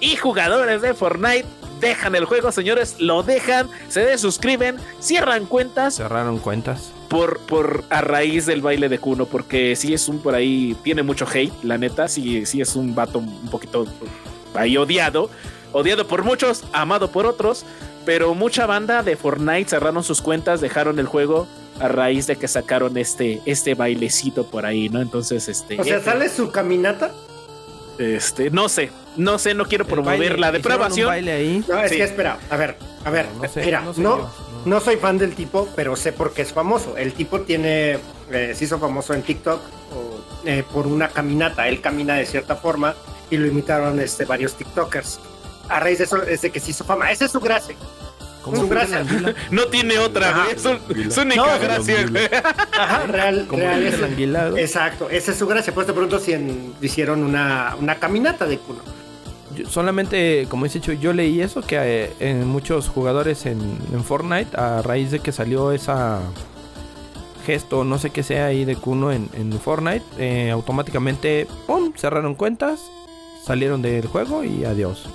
y 0.00 0.16
jugadores 0.16 0.82
de 0.82 0.94
Fortnite 0.94 1.46
dejan 1.80 2.14
el 2.14 2.24
juego, 2.24 2.52
señores, 2.52 2.96
lo 2.98 3.22
dejan, 3.22 3.68
se 3.88 4.00
desuscriben, 4.04 4.76
cierran 5.00 5.46
cuentas 5.46 5.96
Cerraron 5.96 6.38
cuentas. 6.38 6.92
por, 7.08 7.40
por 7.40 7.84
a 7.90 8.00
raíz 8.00 8.46
del 8.46 8.60
baile 8.60 8.88
de 8.88 8.98
Kuno, 8.98 9.26
porque 9.26 9.74
sí 9.76 9.94
es 9.94 10.08
un 10.08 10.20
por 10.20 10.34
ahí, 10.34 10.76
tiene 10.84 11.02
mucho 11.02 11.26
hate, 11.26 11.52
la 11.64 11.78
neta, 11.78 12.08
sí, 12.08 12.46
sí 12.46 12.60
es 12.60 12.76
un 12.76 12.94
vato 12.94 13.18
un 13.18 13.50
poquito 13.50 13.86
ahí 14.54 14.76
odiado. 14.76 15.30
odiado 15.72 16.06
por 16.06 16.22
muchos, 16.22 16.64
amado 16.72 17.10
por 17.10 17.26
otros, 17.26 17.64
pero 18.04 18.34
mucha 18.34 18.66
banda 18.66 19.02
de 19.02 19.16
Fortnite 19.16 19.70
cerraron 19.70 20.02
sus 20.02 20.20
cuentas, 20.22 20.60
dejaron 20.60 20.98
el 20.98 21.06
juego 21.06 21.46
a 21.80 21.88
raíz 21.88 22.26
de 22.26 22.36
que 22.36 22.48
sacaron 22.48 22.96
este, 22.98 23.40
este 23.46 23.74
bailecito 23.74 24.46
por 24.46 24.66
ahí, 24.66 24.88
¿no? 24.88 25.00
Entonces, 25.00 25.48
este... 25.48 25.80
O 25.80 25.84
sea, 25.84 26.00
sale 26.02 26.28
su 26.28 26.50
caminata. 26.50 27.10
Este, 27.98 28.50
no 28.50 28.68
sé, 28.68 28.90
no 29.20 29.38
sé, 29.38 29.54
no 29.54 29.64
quiero 29.66 29.84
promover 29.84 30.18
baile, 30.18 30.36
la 30.38 30.52
depravación. 30.52 31.06
baile 31.08 31.32
ahí. 31.32 31.64
No, 31.68 31.78
es 31.80 31.90
Sí. 31.90 31.96
que 31.96 32.04
espera, 32.04 32.38
a 32.50 32.56
ver, 32.56 32.76
a 33.04 33.10
ver, 33.10 33.26
No, 33.36 33.42
no 33.42 33.48
sé, 33.48 33.62
mira, 33.64 33.80
no 33.80 33.86
no, 33.86 33.94
sé 33.94 34.00
no, 34.00 34.16
yo, 34.18 34.30
no. 34.64 34.80
soy 34.80 34.96
fan 34.96 35.18
del 35.18 35.34
tipo, 35.34 35.68
pero 35.76 35.94
sé 35.96 36.12
por 36.12 36.32
qué 36.32 36.42
es 36.42 36.52
famoso. 36.52 36.96
El 36.96 37.12
tipo 37.12 37.40
tiene, 37.42 37.98
eh, 38.30 38.52
se 38.54 38.64
hizo 38.64 38.78
famoso 38.78 39.14
en 39.14 39.22
TikTok 39.22 39.60
o, 39.94 40.20
eh, 40.46 40.64
por 40.72 40.86
una 40.86 41.08
caminata. 41.08 41.68
Él 41.68 41.80
camina 41.80 42.14
de 42.14 42.26
cierta 42.26 42.56
forma 42.56 42.94
y 43.30 43.36
lo 43.36 43.46
imitaron 43.46 44.00
este, 44.00 44.24
varios 44.24 44.54
TikTokers. 44.54 45.20
A 45.68 45.78
raíz 45.80 45.98
de 45.98 46.04
eso 46.04 46.22
es 46.22 46.40
de 46.42 46.50
que 46.50 46.58
se 46.60 46.70
hizo 46.72 46.84
fama. 46.84 47.10
Esa 47.12 47.26
es 47.26 47.30
su 47.32 47.40
gracia. 47.40 47.76
Como 48.42 48.56
Su 48.56 48.68
gracia. 48.68 49.04
No 49.50 49.66
tiene 49.66 49.98
otra. 49.98 50.46
Es, 50.50 50.64
es 50.64 51.16
única 51.18 51.36
No, 51.36 51.58
gracia, 51.60 52.06
güey. 52.10 52.24
Ajá, 52.72 53.06
real, 53.06 53.46
Como 53.46 53.62
real. 53.62 53.82
es- 53.84 54.58
exacto, 54.58 55.10
esa 55.10 55.32
es 55.32 55.38
su 55.38 55.46
gracia. 55.46 55.74
Pues 55.74 55.86
te 55.86 55.92
pregunto 55.92 56.18
si 56.18 56.32
en- 56.32 56.74
hicieron 56.80 57.22
una, 57.22 57.76
una 57.78 57.96
caminata 57.96 58.46
de 58.46 58.58
cuno. 58.58 58.80
Yo 59.56 59.68
solamente, 59.68 60.46
como 60.48 60.64
dice 60.64 60.80
Chuy, 60.80 60.98
yo 60.98 61.12
leí 61.12 61.40
eso, 61.40 61.60
que 61.62 61.76
eh, 61.80 62.12
en 62.20 62.46
muchos 62.46 62.88
jugadores 62.88 63.46
en, 63.46 63.60
en 63.92 64.04
Fortnite, 64.04 64.56
a 64.56 64.82
raíz 64.82 65.10
de 65.10 65.20
que 65.20 65.32
salió 65.32 65.72
esa 65.72 66.20
gesto, 67.46 67.84
no 67.84 67.98
sé 67.98 68.10
qué 68.10 68.22
sea 68.22 68.46
ahí 68.46 68.64
de 68.64 68.76
Kuno 68.76 69.12
en, 69.12 69.28
en 69.32 69.52
Fortnite, 69.58 70.04
eh, 70.18 70.50
automáticamente, 70.50 71.48
¡pum!, 71.66 71.92
cerraron 71.96 72.34
cuentas, 72.34 72.80
salieron 73.44 73.82
del 73.82 74.06
juego 74.06 74.44
y 74.44 74.64
adiós. 74.64 75.08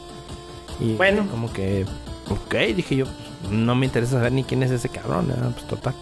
Y 0.79 0.93
Bueno. 0.95 1.27
como 1.29 1.53
que, 1.53 1.85
ok, 2.29 2.55
dije 2.75 2.95
yo, 2.97 3.05
no 3.51 3.75
me 3.75 3.85
interesa 3.85 4.13
saber 4.13 4.31
ni 4.33 4.43
quién 4.43 4.63
es 4.63 4.71
ese 4.71 4.89
cabrón, 4.89 5.27
pues 5.53 5.67
total. 5.67 5.93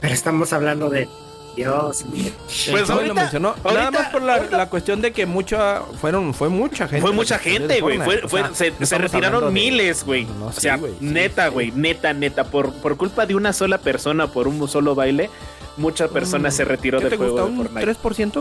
Pero 0.00 0.14
estamos 0.14 0.52
hablando 0.52 0.88
de 0.88 1.08
Dios 1.56 2.04
mío. 2.06 2.30
Pues 2.70 2.88
ahorita- 2.90 3.08
lo 3.08 3.14
mencionó, 3.14 3.48
ahorita- 3.64 3.72
nada 3.72 3.90
más 3.90 4.08
por 4.10 4.22
la, 4.22 4.38
la 4.42 4.68
cuestión 4.68 5.00
de 5.00 5.12
que 5.12 5.24
mucha, 5.26 5.80
fueron, 6.00 6.34
fue 6.34 6.48
mucha 6.48 6.86
gente. 6.86 7.00
Fue 7.00 7.12
mucha 7.12 7.38
gente, 7.38 7.80
güey. 7.80 7.98
O 7.98 8.28
se, 8.54 8.72
se 8.84 8.98
retiraron 8.98 9.52
miles, 9.52 10.04
güey. 10.04 10.26
No 10.38 10.46
o 10.48 10.52
sé, 10.52 10.60
sea, 10.60 10.76
güey, 10.76 10.92
sí, 10.98 11.04
neta, 11.06 11.46
sí. 11.46 11.52
güey. 11.52 11.72
Neta, 11.74 12.12
neta. 12.12 12.44
Por, 12.44 12.72
por 12.74 12.96
culpa 12.96 13.24
de 13.26 13.34
una 13.34 13.52
sola 13.52 13.78
persona, 13.78 14.26
por 14.26 14.46
un 14.48 14.68
solo 14.68 14.94
baile, 14.94 15.30
muchas 15.78 16.10
personas 16.10 16.54
se 16.54 16.64
retiró 16.64 16.98
¿Qué 16.98 17.04
del 17.04 17.10
te 17.12 17.16
juego 17.16 17.32
gusta? 17.32 17.46
de 17.46 17.50
¿Un 17.50 17.56
Fortnite. 17.56 17.86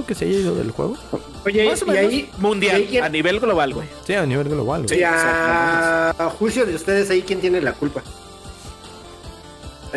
3% 0.01 0.05
que 0.05 0.15
se 0.15 0.25
haya 0.25 0.37
ido 0.39 0.55
del 0.55 0.71
juego? 0.71 0.97
Oye, 1.45 1.69
Más 1.69 1.81
o 1.83 1.93
y 1.93 1.97
ahí, 1.97 2.29
mundial, 2.37 2.81
y 2.89 2.97
ahí 2.97 2.97
a 2.97 3.09
nivel 3.09 3.39
global, 3.39 3.73
güey. 3.73 3.87
Sí, 4.05 4.13
a 4.13 4.25
nivel 4.25 4.49
global. 4.49 4.85
a, 5.05 6.09
a 6.17 6.29
juicio 6.29 6.65
de 6.65 6.75
ustedes 6.75 7.09
ahí, 7.09 7.21
¿quién 7.21 7.39
tiene 7.39 7.61
la 7.61 7.73
culpa? 7.73 8.01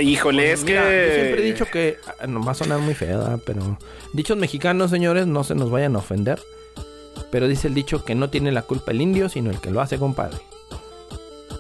Híjole, 0.00 0.52
es 0.52 0.60
Pues 0.60 0.70
Mira, 0.70 0.82
que. 0.88 1.06
Yo 1.08 1.14
siempre 1.14 1.42
he 1.42 1.44
dicho 1.52 1.66
que, 1.66 1.96
ah, 2.20 2.26
no 2.26 2.42
va 2.44 2.52
a 2.52 2.54
sonar 2.54 2.78
muy 2.80 2.94
fea, 2.94 3.16
¿verdad? 3.18 3.40
pero 3.44 3.78
dichos 4.12 4.36
mexicanos, 4.36 4.90
señores, 4.90 5.26
no 5.26 5.44
se 5.44 5.54
nos 5.54 5.70
vayan 5.70 5.96
a 5.96 5.98
ofender. 5.98 6.40
Pero 7.30 7.48
dice 7.48 7.68
el 7.68 7.74
dicho 7.74 8.04
que 8.04 8.14
no 8.14 8.30
tiene 8.30 8.52
la 8.52 8.62
culpa 8.62 8.92
el 8.92 9.00
indio, 9.00 9.28
sino 9.28 9.50
el 9.50 9.60
que 9.60 9.70
lo 9.70 9.80
hace, 9.80 9.98
compadre. 9.98 10.38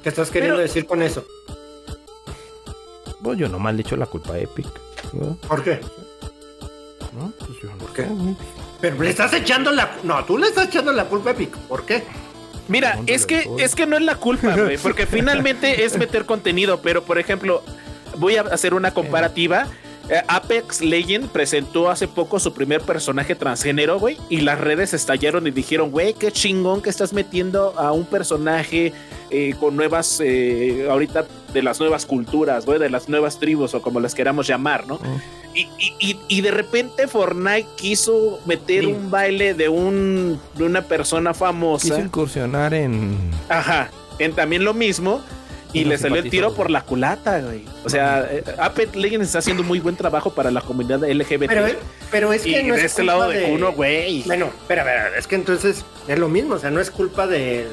¿Qué 0.02 0.08
estás 0.08 0.30
queriendo 0.30 0.56
Pero- 0.56 0.66
decir 0.66 0.86
con 0.86 1.02
eso? 1.02 1.24
Pues 3.22 3.38
yo 3.38 3.48
nomás 3.48 3.74
le 3.74 3.82
echo 3.82 3.96
la 3.96 4.06
culpa 4.06 4.34
a 4.34 4.38
Epic. 4.38 4.66
¿no? 5.12 5.36
¿Por 5.48 5.62
qué? 5.64 5.80
¿No? 7.18 7.32
Pues 7.38 7.50
yo 7.62 7.68
no 7.76 7.92
qué? 7.92 8.02
sé. 8.04 8.08
Pero 8.80 9.02
le 9.02 9.10
estás 9.10 9.32
echando 9.34 9.72
la... 9.72 9.96
No, 10.04 10.24
tú 10.24 10.38
le 10.38 10.46
estás 10.46 10.68
echando 10.68 10.92
la 10.92 11.04
culpa 11.06 11.30
a 11.30 11.32
Epic. 11.32 11.56
¿Por 11.56 11.84
qué? 11.84 12.04
Mira, 12.68 12.98
es 13.06 13.26
que, 13.26 13.48
es 13.58 13.74
que 13.74 13.86
no 13.86 13.96
es 13.96 14.02
la 14.02 14.16
culpa, 14.16 14.54
güey, 14.54 14.76
porque 14.78 15.06
finalmente 15.08 15.84
es 15.84 15.98
meter 15.98 16.26
contenido, 16.26 16.80
pero 16.80 17.02
por 17.02 17.18
ejemplo, 17.18 17.62
voy 18.18 18.36
a 18.36 18.42
hacer 18.42 18.74
una 18.74 18.92
comparativa. 18.92 19.66
Eh, 20.10 20.22
Apex 20.26 20.80
Legend 20.80 21.28
presentó 21.28 21.90
hace 21.90 22.08
poco 22.08 22.40
su 22.40 22.54
primer 22.54 22.80
personaje 22.80 23.34
transgénero, 23.34 23.98
güey, 23.98 24.16
y 24.30 24.40
las 24.40 24.58
redes 24.58 24.94
estallaron 24.94 25.46
y 25.46 25.50
dijeron, 25.50 25.90
güey, 25.90 26.14
qué 26.14 26.32
chingón 26.32 26.80
que 26.80 26.88
estás 26.88 27.12
metiendo 27.12 27.78
a 27.78 27.92
un 27.92 28.06
personaje 28.06 28.94
eh, 29.30 29.54
con 29.60 29.76
nuevas, 29.76 30.18
eh, 30.24 30.86
ahorita 30.90 31.26
de 31.52 31.62
las 31.62 31.78
nuevas 31.78 32.06
culturas, 32.06 32.64
güey, 32.64 32.78
de 32.78 32.88
las 32.88 33.10
nuevas 33.10 33.38
tribus 33.38 33.74
o 33.74 33.82
como 33.82 34.00
las 34.00 34.14
queramos 34.14 34.46
llamar, 34.46 34.86
¿no? 34.86 34.94
Mm. 34.94 35.20
Y, 35.54 35.60
y- 35.78 35.94
y- 35.98 36.20
y 36.28 36.40
de 36.40 36.50
repente 36.52 37.06
Fortnite 37.06 37.66
quiso 37.76 38.40
meter 38.46 38.84
Sí. 38.84 38.86
un 38.90 39.10
baile 39.10 39.52
de 39.52 39.68
un 39.68 40.40
de 40.54 40.64
una 40.64 40.80
persona 40.82 41.34
famosa. 41.34 41.84
Quiso 41.88 42.00
incursionar 42.00 42.72
en. 42.72 43.18
Ajá, 43.50 43.90
en 44.18 44.32
también 44.32 44.64
lo 44.64 44.72
mismo. 44.72 45.20
Y 45.72 45.80
Y 45.80 45.84
no 45.84 45.90
le 45.90 45.98
salió 45.98 46.16
el 46.16 46.30
tiro 46.30 46.46
güey. 46.48 46.56
por 46.56 46.70
la 46.70 46.80
culata, 46.82 47.40
güey. 47.40 47.64
O 47.84 47.90
sea, 47.90 48.26
eh, 48.30 48.42
Apex 48.58 48.96
Legends 48.96 49.26
está 49.26 49.40
haciendo 49.40 49.62
muy 49.62 49.80
buen 49.80 49.96
trabajo 49.96 50.30
para 50.32 50.50
la 50.50 50.60
comunidad 50.62 51.00
LGBT. 51.04 51.46
Pero, 51.46 51.66
pero 52.10 52.32
es 52.32 52.46
y 52.46 52.52
que 52.54 52.62
no 52.62 52.74
de 52.74 52.80
es 52.80 52.86
este 52.86 53.02
culpa 53.02 53.16
lado 53.18 53.28
de 53.30 53.44
uno, 53.52 53.72
güey. 53.72 54.22
Bueno, 54.24 54.46
espera, 54.46 54.80
espera, 54.82 55.18
es 55.18 55.26
que 55.26 55.34
entonces 55.34 55.84
es 56.06 56.18
lo 56.18 56.28
mismo, 56.28 56.54
o 56.54 56.58
sea, 56.58 56.70
no 56.70 56.80
es 56.80 56.90
culpa 56.90 57.26
del... 57.26 57.66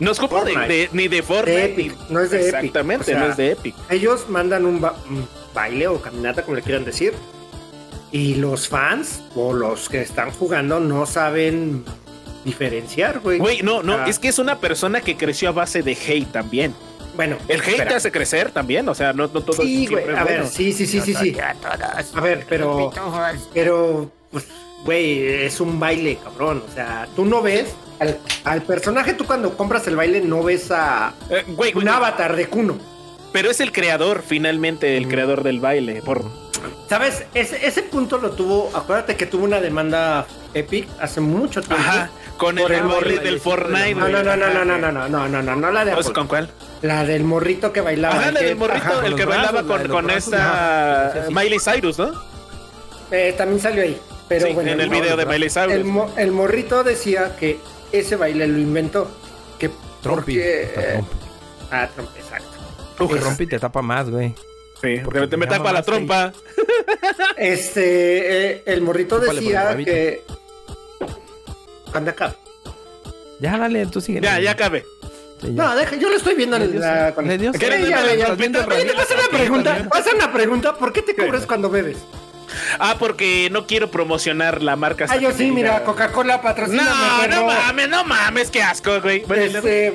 No 0.00 0.10
es 0.12 0.18
culpa 0.20 0.44
de, 0.44 0.52
de- 0.56 0.88
ni 0.92 1.06
de 1.08 1.22
Fortnite. 1.22 1.50
De 1.58 1.64
Epic, 1.64 1.94
no 2.08 2.20
es 2.20 2.30
de 2.30 2.38
Epic. 2.40 2.54
Exactamente, 2.54 3.02
O 3.02 3.04
sea, 3.04 3.18
no 3.18 3.26
es 3.30 3.36
de 3.36 3.50
Epic. 3.52 3.74
Ellos 3.90 4.28
mandan 4.28 4.64
un, 4.64 4.80
ba- 4.80 4.96
un 5.08 5.26
baile 5.54 5.86
o 5.88 6.00
caminata, 6.00 6.42
como 6.42 6.56
le 6.56 6.62
quieran 6.62 6.84
decir, 6.84 7.14
y 8.12 8.34
los 8.36 8.68
fans 8.68 9.20
o 9.34 9.52
los 9.52 9.88
que 9.88 10.00
están 10.02 10.30
jugando 10.30 10.78
no 10.80 11.04
saben 11.06 11.84
diferenciar, 12.44 13.20
güey. 13.20 13.38
Güey, 13.38 13.62
no, 13.62 13.82
no, 13.82 13.94
Ah. 13.94 14.04
es 14.08 14.18
que 14.18 14.28
es 14.28 14.38
una 14.38 14.58
persona 14.58 15.00
que 15.00 15.16
creció 15.16 15.48
a 15.48 15.52
base 15.52 15.82
de 15.82 15.92
hate 15.92 16.30
también. 16.30 16.74
Bueno, 17.18 17.36
El 17.48 17.60
hate 17.60 17.68
espera. 17.70 17.90
te 17.90 17.94
hace 17.96 18.12
crecer 18.12 18.52
también, 18.52 18.88
o 18.88 18.94
sea, 18.94 19.12
no, 19.12 19.24
no 19.24 19.40
todo 19.42 19.60
Sí, 19.60 19.88
güey, 19.88 20.04
a 20.04 20.22
ver, 20.22 20.38
bueno. 20.38 20.46
sí, 20.46 20.72
sí, 20.72 20.86
sí, 20.86 21.00
sí, 21.00 21.12
sí. 21.14 21.36
A 22.14 22.20
ver, 22.20 22.46
pero, 22.48 22.90
pero, 23.52 24.10
pues, 24.30 24.46
güey, 24.84 25.26
es 25.44 25.60
un 25.60 25.80
baile, 25.80 26.16
cabrón. 26.22 26.62
O 26.70 26.72
sea, 26.72 27.08
tú 27.16 27.24
no 27.24 27.42
ves 27.42 27.74
al, 27.98 28.18
al 28.44 28.62
personaje, 28.62 29.14
tú 29.14 29.24
cuando 29.26 29.56
compras 29.56 29.86
el 29.88 29.96
baile 29.96 30.20
no 30.20 30.44
ves 30.44 30.70
a 30.70 31.12
Eh, 31.28 31.42
güey, 31.48 31.72
un 31.74 31.82
güey, 31.82 31.88
avatar 31.88 32.36
de 32.36 32.46
Kuno. 32.46 32.78
pero 33.32 33.50
es 33.50 33.58
el 33.60 33.72
creador, 33.72 34.22
finalmente, 34.24 34.96
el 34.96 35.08
creador 35.08 35.42
del 35.42 35.58
baile. 35.58 36.00
Por, 36.02 36.24
¿Sabes? 36.88 37.24
Ese, 37.34 37.66
ese 37.66 37.82
punto 37.82 38.18
lo 38.18 38.30
tuvo, 38.30 38.70
acuérdate 38.74 39.16
que 39.16 39.26
tuvo 39.26 39.44
una 39.44 39.60
demanda 39.60 40.24
Epic 40.54 40.88
hace 41.00 41.20
mucho 41.20 41.60
tiempo. 41.62 41.82
ajá, 41.84 42.10
con 42.38 42.56
el 42.58 42.62
Por 42.64 42.72
el 42.72 42.82
baile 42.84 43.18
del 43.18 43.40
Fortnite. 43.40 43.94
No, 43.94 44.08
no, 44.08 44.22
no, 44.22 44.36
no, 44.36 44.48
no, 44.48 44.64
no, 44.64 44.78
no, 44.78 44.92
no, 44.92 45.08
no, 45.08 45.28
no, 45.28 45.42
no, 45.42 45.56
no 45.56 45.70
la 45.72 45.84
de 45.84 45.92
Pues, 45.92 46.06
Apple. 46.06 46.14
¿Con 46.14 46.26
cuál? 46.28 46.50
La 46.82 47.04
del 47.04 47.24
morrito 47.24 47.72
que 47.72 47.80
bailaba. 47.82 48.28
El 48.28 48.34
la 48.34 48.40
del 48.40 48.56
morrito, 48.56 48.86
ajá. 48.86 49.06
el 49.06 49.14
que 49.16 49.24
bailaba 49.24 49.62
brazos, 49.62 49.68
la 49.68 49.76
con, 49.84 49.88
con 49.90 50.06
brazos, 50.06 50.32
esta. 50.32 51.12
Sí, 51.12 51.18
sí. 51.28 51.34
Miley 51.34 51.58
Cyrus, 51.58 51.98
¿no? 51.98 52.12
Eh, 53.10 53.34
también 53.36 53.60
salió 53.60 53.82
ahí. 53.82 54.00
Pero 54.28 54.46
sí, 54.46 54.52
bueno, 54.52 54.70
en 54.70 54.80
el 54.80 54.90
no, 54.90 55.00
video 55.00 55.16
de 55.16 55.24
no, 55.24 55.30
Miley 55.30 55.50
Cyrus. 55.50 55.72
el, 55.72 55.84
mo- 55.84 56.12
el 56.16 56.30
morrito 56.32 56.84
decía 56.84 57.36
que 57.36 57.58
ese 57.92 58.16
baile 58.16 58.46
lo 58.46 58.58
inventó. 58.58 59.10
Que 59.58 59.70
Trompi. 60.02 60.34
porque... 60.34 60.62
Está 60.62 60.82
Trompi. 60.92 61.16
Ah, 61.70 61.88
Trump, 61.94 62.08
exacto. 62.16 63.04
Uf, 63.04 63.12
Que 63.12 63.18
Trompi 63.20 63.46
te 63.46 63.58
tapa 63.58 63.82
más, 63.82 64.08
güey. 64.10 64.34
sí, 64.80 65.00
porque 65.04 65.26
te, 65.26 65.36
me 65.36 65.46
tapa 65.46 65.72
la 65.72 65.82
trompa. 65.82 66.32
Este, 67.36 68.50
eh, 68.52 68.62
el 68.66 68.80
morrito 68.82 69.18
Chúpale 69.20 69.40
decía 69.40 69.64
rabito. 69.64 69.90
que... 69.90 70.24
Anda 71.92 72.10
acá. 72.12 72.34
Ya, 73.40 73.56
dale, 73.56 73.86
tú 73.86 74.00
sigue. 74.00 74.20
Ya, 74.20 74.38
ya 74.40 74.56
cabe. 74.56 74.84
Sí, 75.40 75.54
ya. 75.54 75.62
No, 75.62 75.76
deja, 75.76 75.94
yo 75.96 76.08
lo 76.08 76.16
estoy 76.16 76.34
viendo 76.34 76.56
en 76.56 76.62
Le 76.62 76.68
dio 76.68 76.80
la... 76.80 77.14
con- 77.14 77.28
le 77.28 77.38
dio 77.38 77.52
su- 77.52 77.58
Sí, 77.58 77.64
¿Quieres 77.66 77.88
ya, 77.88 77.96
ver 78.02 78.06
ya, 78.06 78.12
el 78.12 78.18
ya. 78.18 78.26
trapito, 78.26 78.58
Oye, 78.66 78.84
te 78.84 78.94
paso 78.94 79.14
una 79.14 79.38
pregunta, 79.38 79.88
pasa 79.88 80.10
una 80.14 80.32
pregunta, 80.32 80.74
¿por 80.74 80.92
qué 80.92 81.02
te 81.02 81.14
cubres 81.14 81.46
cuando 81.46 81.70
bebes? 81.70 81.98
Ah, 82.78 82.96
porque 82.98 83.48
no 83.52 83.66
quiero 83.66 83.90
promocionar 83.90 84.62
la 84.62 84.74
marca. 84.74 85.06
Ah, 85.08 85.16
yo 85.16 85.30
sí, 85.32 85.50
mira, 85.50 85.84
Coca-Cola 85.84 86.40
patrocina. 86.42 86.82
No, 86.82 87.26
no 87.28 87.46
mames, 87.46 87.88
no 87.88 88.04
mames, 88.04 88.50
qué 88.50 88.62
asco, 88.62 89.00
güey. 89.00 89.20
Bueno, 89.26 89.58
Este, 89.58 89.92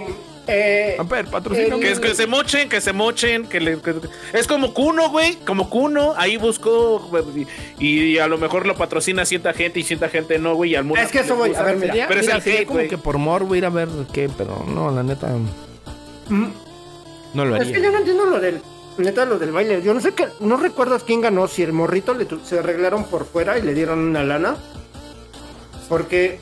eh, 0.48 0.96
A 1.00 1.04
ver, 1.04 1.26
patrocina. 1.28 1.78
Que, 1.80 1.96
se 2.16 2.28
mochen, 2.28 2.68
que 2.70 2.82
se 2.82 2.92
mochen, 2.94 3.46
que, 3.48 3.60
le- 3.62 3.80
que- 3.82 3.96
es 4.34 4.46
como 4.48 4.74
Kuno, 4.74 5.10
güey, 5.10 5.36
como 5.46 5.70
Kuno, 5.70 6.14
ahí 6.18 6.38
buscó 6.38 7.10
y, 7.80 8.18
a 8.18 8.28
lo 8.28 8.38
mejor 8.38 8.66
lo 8.66 8.76
patrocina 8.76 9.26
cierta 9.26 9.54
gente 9.54 9.80
y 9.80 9.84
cierta 9.84 10.10
gente 10.10 10.40
no, 10.40 10.56
güey, 10.56 10.72
y 10.72 10.76
al 10.76 10.84
mundo 10.84 11.02
Es 11.02 11.12
que 11.12 11.20
eso 11.20 11.36
voy, 11.36 11.54
a 11.56 11.64
ver, 11.64 11.78
mira, 11.78 12.06
pero 12.08 12.20
es 12.20 12.28
el 12.28 12.34
hate, 12.42 12.66
como 12.66 12.80
que 12.88 12.98
por 12.98 13.18
morbo 13.18 13.56
ir 13.56 13.66
a 13.66 13.70
ver 13.70 13.88
qué, 14.12 14.30
pero 14.38 14.66
no, 14.68 14.92
la 14.92 15.04
neta. 15.04 15.28
mm, 16.30 16.48
No 17.34 17.46
lo 17.46 17.56
es 17.56 17.64
que 17.64 17.70
haría. 17.70 17.84
yo 17.86 17.92
no 17.92 17.98
entiendo 18.00 18.26
lo 18.26 18.40
del, 18.40 18.62
neta, 18.98 19.26
lo 19.26 19.40
del 19.40 19.52
baile. 19.52 19.82
Yo 19.82 19.94
no 19.94 20.02
sé 20.02 20.14
qué, 20.14 20.28
no 20.42 20.58
recuerdo 20.58 21.00
quién 21.00 21.22
ganó, 21.22 21.48
si 21.48 21.64
el 21.64 21.72
morrito 21.74 22.14
le 22.14 22.28
se 22.44 22.60
arreglaron 22.60 23.06
por 23.06 23.26
fuera 23.26 23.58
y 23.58 23.62
le 23.62 23.74
dieron 23.74 24.00
una 24.00 24.24
lana. 24.24 24.56
Porque 25.90 26.40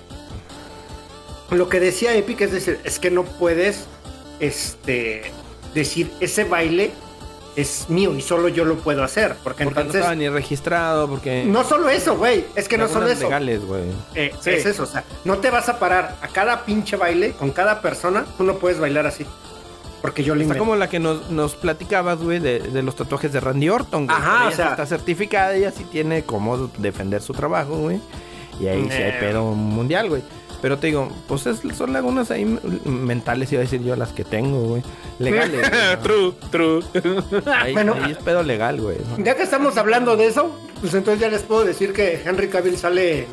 lo 1.57 1.69
que 1.69 1.79
decía 1.79 2.15
Epic 2.15 2.41
es 2.41 2.51
decir, 2.51 2.79
es 2.83 2.99
que 2.99 3.11
no 3.11 3.23
puedes, 3.23 3.85
este, 4.39 5.23
decir 5.73 6.11
ese 6.19 6.43
baile 6.43 6.91
es 7.55 7.89
mío 7.89 8.15
y 8.15 8.21
solo 8.21 8.47
yo 8.47 8.63
lo 8.63 8.77
puedo 8.77 9.03
hacer. 9.03 9.35
Porque, 9.43 9.63
Porque 9.65 9.65
no 9.65 9.69
entonces. 9.81 9.95
estaba 9.99 10.15
ni 10.15 10.29
registrado, 10.29 11.09
porque... 11.09 11.43
No 11.45 11.63
solo 11.65 11.89
eso, 11.89 12.17
güey. 12.17 12.45
Es 12.55 12.67
que 12.69 12.77
no 12.77 12.87
solo 12.87 13.07
eso. 13.07 13.23
legales, 13.23 13.65
güey. 13.65 13.83
Eh, 14.15 14.31
Sí. 14.39 14.51
Es 14.51 14.65
eso, 14.65 14.83
o 14.83 14.85
sea, 14.85 15.03
no 15.25 15.37
te 15.39 15.49
vas 15.49 15.67
a 15.67 15.77
parar 15.77 16.15
a 16.21 16.27
cada 16.29 16.63
pinche 16.63 16.95
baile 16.95 17.33
con 17.33 17.51
cada 17.51 17.81
persona. 17.81 18.25
Tú 18.37 18.43
no 18.45 18.55
puedes 18.55 18.79
bailar 18.79 19.05
así. 19.05 19.25
Porque 20.01 20.23
yo 20.23 20.33
lo 20.33 20.41
Está 20.41 20.57
como 20.57 20.75
la 20.77 20.89
que 20.89 20.99
nos, 20.99 21.29
nos 21.29 21.55
platicabas, 21.55 22.19
güey, 22.19 22.39
de, 22.39 22.59
de 22.59 22.81
los 22.83 22.95
tatuajes 22.95 23.31
de 23.33 23.39
Randy 23.41 23.69
Orton, 23.69 24.07
güey. 24.07 24.17
Ajá, 24.17 24.47
o 24.47 24.51
sea- 24.51 24.69
está 24.71 24.85
certificada, 24.85 25.53
ella 25.53 25.71
sí 25.71 25.83
tiene 25.83 26.23
cómo 26.23 26.71
defender 26.77 27.21
su 27.21 27.33
trabajo, 27.33 27.77
güey. 27.77 27.99
Y 28.59 28.67
ahí 28.67 28.83
sí 28.89 28.95
hay 28.97 29.11
Eh. 29.11 29.17
pedo 29.19 29.43
mundial, 29.51 30.07
güey. 30.09 30.23
Pero 30.61 30.77
te 30.77 30.87
digo, 30.87 31.09
pues 31.27 31.45
es- 31.47 31.61
son 31.75 31.91
lagunas 31.93 32.29
ahí 32.31 32.45
mentales, 32.85 33.51
iba 33.51 33.61
a 33.61 33.63
decir 33.63 33.81
yo, 33.83 33.95
las 33.95 34.11
que 34.13 34.23
tengo, 34.23 34.59
güey. 34.61 34.83
Legales. 35.19 35.69
güey, 35.69 35.81
¿no? 35.95 35.99
true, 35.99 36.33
true. 36.51 36.83
Ahí, 37.53 37.73
Bueno. 37.73 37.95
ahí 38.01 38.11
es 38.11 38.17
pedo 38.19 38.43
legal, 38.43 38.79
güey. 38.79 38.97
¿no? 39.17 39.23
Ya 39.23 39.35
que 39.35 39.43
estamos 39.43 39.77
hablando 39.77 40.15
de 40.17 40.27
eso, 40.27 40.55
pues 40.81 40.93
entonces 40.93 41.19
ya 41.19 41.29
les 41.29 41.41
puedo 41.41 41.65
decir 41.65 41.93
que 41.93 42.21
Henry 42.23 42.47
Cavill 42.49 42.77
sale, 42.77 43.27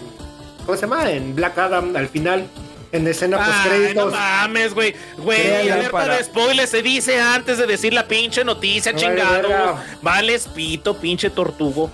¿cómo 0.64 0.76
se 0.76 0.82
llama? 0.82 1.10
En 1.10 1.34
Black 1.34 1.58
Adam 1.58 1.94
al 1.96 2.08
final, 2.08 2.46
en 2.92 3.06
escena 3.06 3.36
post 3.36 3.50
Ay, 3.52 3.68
no 3.70 3.76
créditos. 3.76 4.12
mames, 4.12 4.72
güey. 4.74 4.94
Güey, 5.18 5.70
alerta 5.70 5.90
para- 5.90 6.16
de 6.16 6.24
spoiler 6.24 6.66
se 6.66 6.80
dice 6.80 7.20
antes 7.20 7.58
de 7.58 7.66
decir 7.66 7.92
la 7.92 8.08
pinche 8.08 8.42
noticia, 8.44 8.92
Vale, 8.92 9.04
chingado. 9.04 9.32
verga. 9.48 9.84
Vales 10.00 10.48
pito, 10.48 10.96
pinche 10.96 11.28
tortugo. 11.28 11.90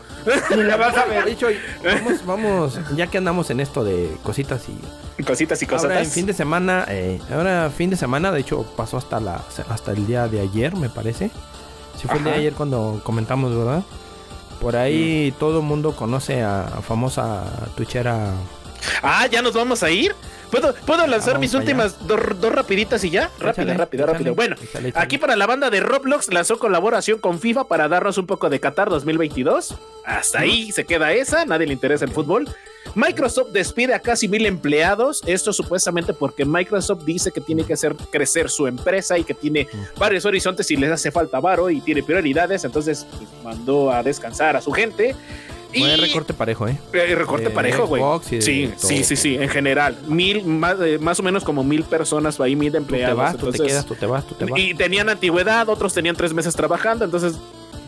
y 0.50 0.54
la 0.62 0.76
vas 0.76 0.96
a 0.96 1.04
De 1.06 1.16
ver. 1.16 1.28
hecho, 1.28 1.48
vamos, 1.84 2.24
vamos, 2.24 2.78
ya 2.96 3.08
que 3.08 3.18
andamos 3.18 3.50
en 3.50 3.60
esto 3.60 3.84
de 3.84 4.08
cositas 4.22 4.62
y 4.70 4.78
Cositas 5.26 5.62
y 5.62 5.66
Ahora 5.66 5.94
en 5.94 5.98
cosas. 6.00 6.12
fin 6.14 6.26
de 6.26 6.32
semana, 6.34 6.84
eh, 6.88 7.20
ahora 7.32 7.70
fin 7.70 7.88
de 7.90 7.96
semana, 7.96 8.32
de 8.32 8.40
hecho 8.40 8.64
pasó 8.76 8.96
hasta 8.96 9.20
la 9.20 9.42
hasta 9.68 9.92
el 9.92 10.06
día 10.06 10.26
de 10.26 10.40
ayer, 10.40 10.74
me 10.74 10.88
parece. 10.88 11.30
Si 12.00 12.08
fue 12.08 12.16
el 12.18 12.24
día 12.24 12.32
de 12.32 12.38
ayer 12.40 12.52
cuando 12.54 13.00
comentamos, 13.04 13.54
¿verdad? 13.56 13.82
Por 14.60 14.74
ahí 14.76 15.32
Mm. 15.34 15.38
todo 15.38 15.60
el 15.60 15.64
mundo 15.66 15.94
conoce 15.94 16.42
a, 16.42 16.62
a 16.62 16.82
famosa 16.82 17.44
twitchera. 17.76 18.32
Ah, 19.02 19.26
ya 19.30 19.40
nos 19.40 19.54
vamos 19.54 19.82
a 19.82 19.90
ir. 19.90 20.14
¿Puedo, 20.54 20.72
¿puedo 20.86 21.04
lanzar 21.08 21.34
vamos 21.34 21.40
mis 21.40 21.54
últimas 21.54 22.06
dos, 22.06 22.20
dos 22.40 22.52
rapiditas 22.52 23.02
y 23.02 23.10
ya? 23.10 23.22
Rápido, 23.40 23.50
Échale, 23.50 23.74
rápido, 23.74 24.06
rápido. 24.06 24.30
échale, 24.32 24.36
Bueno, 24.36 24.56
échale, 24.62 24.88
échale. 24.90 25.04
aquí 25.04 25.18
para 25.18 25.34
la 25.34 25.48
banda 25.48 25.68
de 25.68 25.80
Roblox 25.80 26.32
lanzó 26.32 26.60
colaboración 26.60 27.18
con 27.18 27.40
FIFA 27.40 27.64
para 27.64 27.88
darnos 27.88 28.18
un 28.18 28.26
poco 28.26 28.48
de 28.48 28.60
Qatar 28.60 28.88
2022. 28.88 29.74
Hasta 30.04 30.38
ahí 30.38 30.70
se 30.70 30.84
queda 30.84 31.12
esa, 31.12 31.44
nadie 31.44 31.66
le 31.66 31.72
interesa 31.72 32.04
el 32.04 32.12
fútbol. 32.12 32.48
Microsoft 32.94 33.48
despide 33.50 33.94
a 33.94 33.98
casi 33.98 34.28
mil 34.28 34.46
empleados, 34.46 35.22
esto 35.26 35.52
supuestamente 35.52 36.12
porque 36.12 36.44
Microsoft 36.44 37.02
dice 37.04 37.32
que 37.32 37.40
tiene 37.40 37.64
que 37.64 37.72
hacer 37.72 37.96
crecer 38.12 38.48
su 38.48 38.68
empresa 38.68 39.18
y 39.18 39.24
que 39.24 39.34
tiene 39.34 39.66
varios 39.98 40.24
horizontes 40.24 40.70
y 40.70 40.76
les 40.76 40.92
hace 40.92 41.10
falta 41.10 41.40
varo 41.40 41.68
y 41.68 41.80
tiene 41.80 42.04
prioridades, 42.04 42.64
entonces 42.64 43.06
pues, 43.18 43.28
mandó 43.42 43.90
a 43.90 44.04
descansar 44.04 44.56
a 44.56 44.60
su 44.60 44.70
gente. 44.70 45.16
Fue 45.76 45.92
Y 45.94 45.96
recorte 45.96 46.34
parejo, 46.34 46.68
¿eh? 46.68 46.78
eh, 46.92 47.14
recorte 47.14 47.44
de 47.48 47.50
parejo, 47.50 47.86
güey. 47.86 48.02
Sí, 48.22 48.68
todo. 48.68 48.88
sí, 48.88 49.04
sí, 49.04 49.16
sí, 49.16 49.34
en 49.36 49.48
general. 49.48 49.96
Mil, 50.06 50.44
más, 50.44 50.76
eh, 50.80 50.98
más 50.98 51.18
o 51.20 51.22
menos 51.22 51.44
como 51.44 51.64
mil 51.64 51.82
personas 51.84 52.38
ahí, 52.40 52.54
mil 52.56 52.68
Tú 52.68 52.72
te 52.72 52.78
empleados. 52.78 53.16
vas, 53.16 53.32
tú 53.32 53.38
te 53.38 53.44
entonces- 53.46 53.66
quedas, 53.66 53.86
tú 53.86 53.94
te 53.94 54.06
vas, 54.06 54.26
tú 54.26 54.34
te 54.34 54.44
vas. 54.44 54.58
y 54.60 54.74
tenían 54.74 55.08
antigüedad, 55.08 55.68
otros 55.68 55.92
tenían 55.94 56.16
tres 56.16 56.32
meses 56.32 56.54
trabajando, 56.54 57.04
entonces 57.04 57.34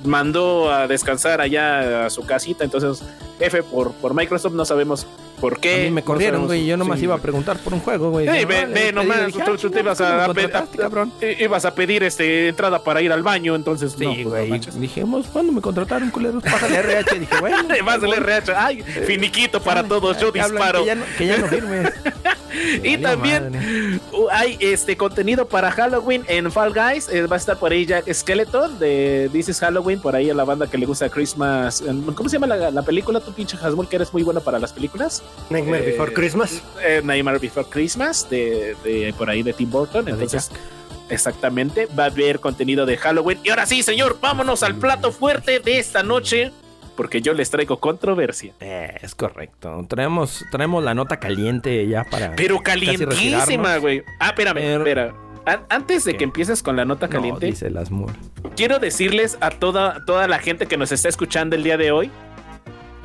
mandó 0.04 0.70
a 0.70 0.86
descansar 0.86 1.40
allá 1.40 2.06
a 2.06 2.10
su 2.10 2.22
casita. 2.24 2.64
Entonces, 2.64 3.02
F 3.40 3.62
por, 3.62 3.92
por 3.92 4.14
Microsoft, 4.14 4.52
no 4.54 4.64
sabemos 4.64 5.06
por 5.40 5.54
A 5.54 5.56
qué. 5.60 5.84
mí 5.84 5.90
me 5.90 6.00
no 6.00 6.04
corrieron, 6.06 6.46
güey, 6.46 6.62
y 6.62 6.66
yo 6.66 6.76
nomás 6.76 6.98
sí, 6.98 7.04
iba 7.04 7.14
a 7.14 7.18
preguntar 7.18 7.58
por 7.58 7.74
un 7.74 7.80
juego, 7.80 8.10
güey. 8.10 8.26
Ey, 8.26 8.32
Dije, 8.32 8.46
ve, 8.46 8.54
"Vale, 8.62 8.66
ve 8.74 8.80
pedí", 8.80 8.92
nomás, 8.94 9.26
dije, 9.26 9.38
tú, 9.44 9.52
"Ah, 9.52 9.56
tú 9.60 9.70
te 9.70 9.80
ibas 9.80 10.00
a, 10.00 10.04
¿cómo 10.22 10.28
me 10.28 10.34
pe- 10.34 10.40
contrataste, 10.42 10.78
cabrón? 10.78 11.12
ibas 11.40 11.64
a 11.64 11.74
pedir 11.74 12.02
este 12.02 12.48
entrada 12.48 12.82
para 12.82 13.00
ir 13.02 13.12
al 13.12 13.22
baño, 13.22 13.54
entonces 13.54 13.92
Sí, 13.98 14.04
no, 14.04 14.12
pues, 14.12 14.24
no 14.24 14.30
güey. 14.30 14.48
manches. 14.50 14.80
dijimos, 14.80 15.26
¿cuándo 15.32 15.52
me 15.52 15.60
contrataron, 15.60 16.10
culeros? 16.10 16.42
Pásale 16.42 16.76
RH. 16.78 17.18
Dije, 17.20 17.34
bueno. 17.40 17.56
Vas 17.84 18.02
al 18.02 18.12
RH, 18.14 18.54
ay, 18.56 18.82
finiquito 18.82 19.60
para 19.62 19.82
todos, 19.84 20.18
yo 20.20 20.30
disparo. 20.32 20.80
Que 20.80 20.86
ya 20.86 20.94
no, 20.94 21.04
que 21.18 21.26
ya 21.26 21.38
no 21.38 21.46
firmes. 21.46 21.92
Y 22.82 22.96
también 22.98 23.52
madre. 23.52 24.00
hay 24.32 24.56
este 24.60 24.96
contenido 24.96 25.46
para 25.46 25.70
Halloween 25.70 26.24
en 26.26 26.50
Fall 26.50 26.72
Guys. 26.72 27.08
Eh, 27.10 27.26
va 27.26 27.36
a 27.36 27.38
estar 27.38 27.58
por 27.58 27.70
ahí 27.70 27.84
Jack 27.84 28.10
Skeleton 28.10 28.78
de 28.78 29.28
This 29.30 29.50
is 29.50 29.60
Halloween. 29.60 30.00
Por 30.00 30.16
ahí 30.16 30.30
a 30.30 30.34
la 30.34 30.44
banda 30.44 30.66
que 30.66 30.78
le 30.78 30.86
gusta 30.86 31.10
Christmas. 31.10 31.82
eh, 31.82 31.94
¿Cómo 32.14 32.28
se 32.30 32.36
llama 32.38 32.46
la, 32.46 32.70
la 32.70 32.82
película? 32.82 33.20
Tu 33.20 33.32
pinche 33.32 33.58
Hasmul, 33.60 33.88
que 33.88 33.96
eres 33.96 34.10
muy 34.12 34.22
bueno 34.22 34.40
para 34.40 34.58
las 34.58 34.72
películas. 34.72 35.22
Nightmare 35.50 35.84
Eh, 35.84 35.92
Before 35.92 36.12
Christmas. 36.12 36.62
Eh, 36.84 37.00
Nightmare 37.04 37.38
Before 37.38 37.66
Christmas 37.70 38.28
de, 38.28 38.74
de 38.84 39.14
por 39.16 39.30
ahí 39.30 39.42
de 39.42 39.52
Tim 39.52 39.70
Burton. 39.70 40.08
Entonces, 40.08 40.50
exactamente, 41.08 41.86
va 41.98 42.04
a 42.04 42.06
haber 42.06 42.40
contenido 42.40 42.86
de 42.86 42.96
Halloween. 42.96 43.38
Y 43.44 43.50
ahora 43.50 43.66
sí, 43.66 43.82
señor, 43.82 44.18
vámonos 44.20 44.62
al 44.62 44.74
plato 44.76 45.12
fuerte 45.12 45.60
de 45.60 45.78
esta 45.78 46.02
noche. 46.02 46.52
Porque 46.96 47.20
yo 47.20 47.34
les 47.34 47.50
traigo 47.50 47.78
controversia. 47.78 48.54
Eh, 48.58 48.90
es 49.02 49.14
correcto. 49.14 49.84
Traemos, 49.86 50.44
traemos 50.50 50.82
la 50.82 50.94
nota 50.94 51.18
caliente 51.20 51.86
ya 51.86 52.04
para. 52.04 52.34
Pero 52.34 52.60
calientísima, 52.60 53.76
güey. 53.76 54.02
Ah, 54.18 54.28
espérame, 54.28 54.54
Pero- 54.60 54.78
espera. 54.78 55.14
An- 55.44 55.60
Antes 55.68 56.04
de 56.04 56.12
¿Qué? 56.12 56.18
que 56.18 56.24
empieces 56.24 56.60
con 56.62 56.74
la 56.74 56.84
nota 56.84 57.06
No, 57.06 57.12
caliente, 57.12 57.46
dice 57.46 57.70
quiero 58.56 58.80
decirles 58.80 59.38
a 59.40 59.50
toda, 59.50 60.04
toda 60.04 60.26
la 60.26 60.40
gente 60.40 60.66
que 60.66 60.76
nos 60.76 60.90
está 60.90 61.08
escuchando 61.08 61.54
el 61.54 61.62
día 61.62 61.76
de 61.76 61.92
hoy 61.92 62.10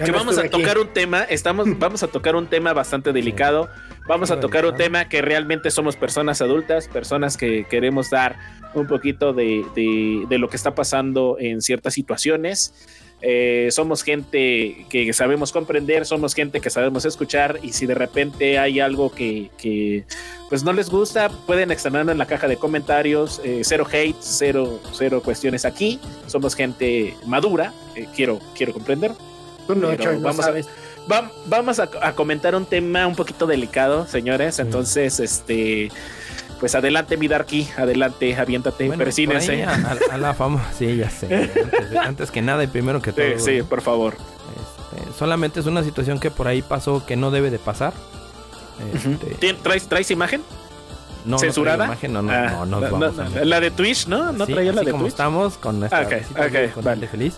que 0.06 0.12
no 0.12 0.18
vamos 0.18 0.38
a 0.38 0.42
aquí. 0.42 0.50
tocar 0.50 0.78
un 0.78 0.88
tema, 0.90 1.24
estamos, 1.24 1.68
vamos 1.80 2.04
a 2.04 2.08
tocar 2.08 2.36
un 2.36 2.48
tema 2.48 2.74
bastante 2.74 3.14
delicado, 3.14 3.70
vamos 4.08 4.32
a 4.32 4.40
tocar 4.40 4.66
un 4.66 4.76
tema 4.76 5.08
que 5.10 5.22
realmente 5.22 5.72
somos 5.72 5.96
personas 5.96 6.42
adultas, 6.42 6.88
personas 6.88 7.38
que 7.38 7.66
queremos 7.70 8.10
dar 8.10 8.38
un 8.74 8.88
poquito 8.88 9.34
de, 9.34 9.66
de- 9.76 10.26
de 10.30 10.38
lo 10.38 10.48
que 10.50 10.56
está 10.56 10.74
pasando 10.76 11.38
en 11.40 11.62
ciertas 11.62 11.94
situaciones. 11.94 12.74
Eh, 13.24 13.68
somos 13.70 14.02
gente 14.02 14.88
que 14.90 15.14
sabemos 15.14 15.52
comprender, 15.52 16.08
somos 16.08 16.34
gente 16.34 16.60
que 16.60 16.72
sabemos 16.72 17.06
escuchar 17.06 17.60
y 17.62 17.74
si 17.74 17.86
de 17.86 17.94
repente 17.94 18.58
hay 18.58 18.80
algo 18.80 19.12
que, 19.12 19.52
que, 19.60 20.06
pues 20.50 20.64
no 20.64 20.74
les 20.74 20.90
gusta, 20.90 21.30
pueden 21.46 21.70
externarlo 21.70 22.12
en 22.12 22.18
la 22.18 22.26
caja 22.26 22.48
de 22.48 22.58
comentarios. 22.58 23.40
Eh, 23.44 23.62
cero 23.64 23.86
hate, 23.92 24.16
cero, 24.22 24.80
cero 24.94 25.22
cuestiones 25.24 25.66
aquí. 25.66 26.00
Somos 26.26 26.56
gente 26.56 27.14
madura, 27.28 27.74
eh, 27.96 28.08
quiero, 28.16 28.40
quiero 28.56 28.74
comprender. 28.74 29.12
Tú 29.68 29.76
no, 29.76 29.88
pero 29.90 30.04
Choy, 30.04 30.16
no 30.16 30.22
vamos 30.22 30.40
a- 30.40 30.44
sabes. 30.44 30.68
Va- 31.12 31.32
vamos 31.48 31.80
a, 31.80 31.90
a 32.02 32.14
comentar 32.14 32.56
un 32.56 32.66
tema 32.66 33.08
un 33.08 33.16
poquito 33.16 33.48
delicado, 33.48 34.06
señores. 34.08 34.60
Entonces, 34.60 35.20
este, 35.20 35.92
pues 36.60 36.76
adelante, 36.76 37.18
mi 37.18 37.28
Darky, 37.28 37.68
adelante, 37.78 38.36
aviéntate, 38.36 38.86
Bueno, 38.88 39.04
persínense. 39.04 39.64
a, 39.64 40.18
la 40.18 40.34
fama. 40.36 40.64
Sí, 40.78 40.98
ya 40.98 41.10
sé. 41.10 41.50
Antes, 42.02 42.30
que 42.32 42.42
nada 42.42 42.64
y 42.64 42.68
primero 42.68 43.02
que 43.02 43.12
todo. 43.12 43.26
Sí, 43.26 43.34
sí, 43.38 43.44
güey, 43.44 43.64
por 43.64 43.82
favor. 43.82 44.16
este, 44.16 45.12
solamente 45.18 45.60
es 45.60 45.66
una 45.66 45.84
situación 45.84 46.20
que 46.20 46.30
por 46.30 46.48
ahí 46.48 46.62
pasó 46.62 47.04
que 47.06 47.16
no 47.16 47.32
debe 47.32 47.50
de 47.50 47.58
pasar. 47.60 47.94
Este, 48.94 49.36
¿Tien- 49.40 49.58
¿Traes, 49.62 49.88
¿Traes 49.88 50.10
imagen? 50.12 50.42
no, 51.26 51.38
¿Censurada? 51.38 51.78
traigo 51.78 51.94
imagen, 51.94 52.14
no, 52.14 52.22
no, 52.24 52.32
Ah, 52.32 52.50
no, 52.52 52.66
no, 52.66 52.82
vamos 52.82 53.16
no. 53.16 53.46
La 53.46 53.60
de 53.60 53.70
Twitch, 53.72 54.08
¿no? 54.08 54.32
¿No 54.32 54.46
Sí, 54.48 54.54
traía 54.54 54.72
la 54.74 54.82
así 54.82 54.86
de 54.88 54.92
como 54.92 55.04
Twitch? 55.04 55.14
estamos 55.14 55.58
con 55.58 55.80
nuestra 55.80 56.00
Ah, 56.00 56.04
ok, 56.06 56.12
risita 56.14 56.42
ok, 56.46 56.52
muy 56.52 56.62
contenta 56.70 56.82
vale. 56.90 57.08
feliz. 57.08 57.36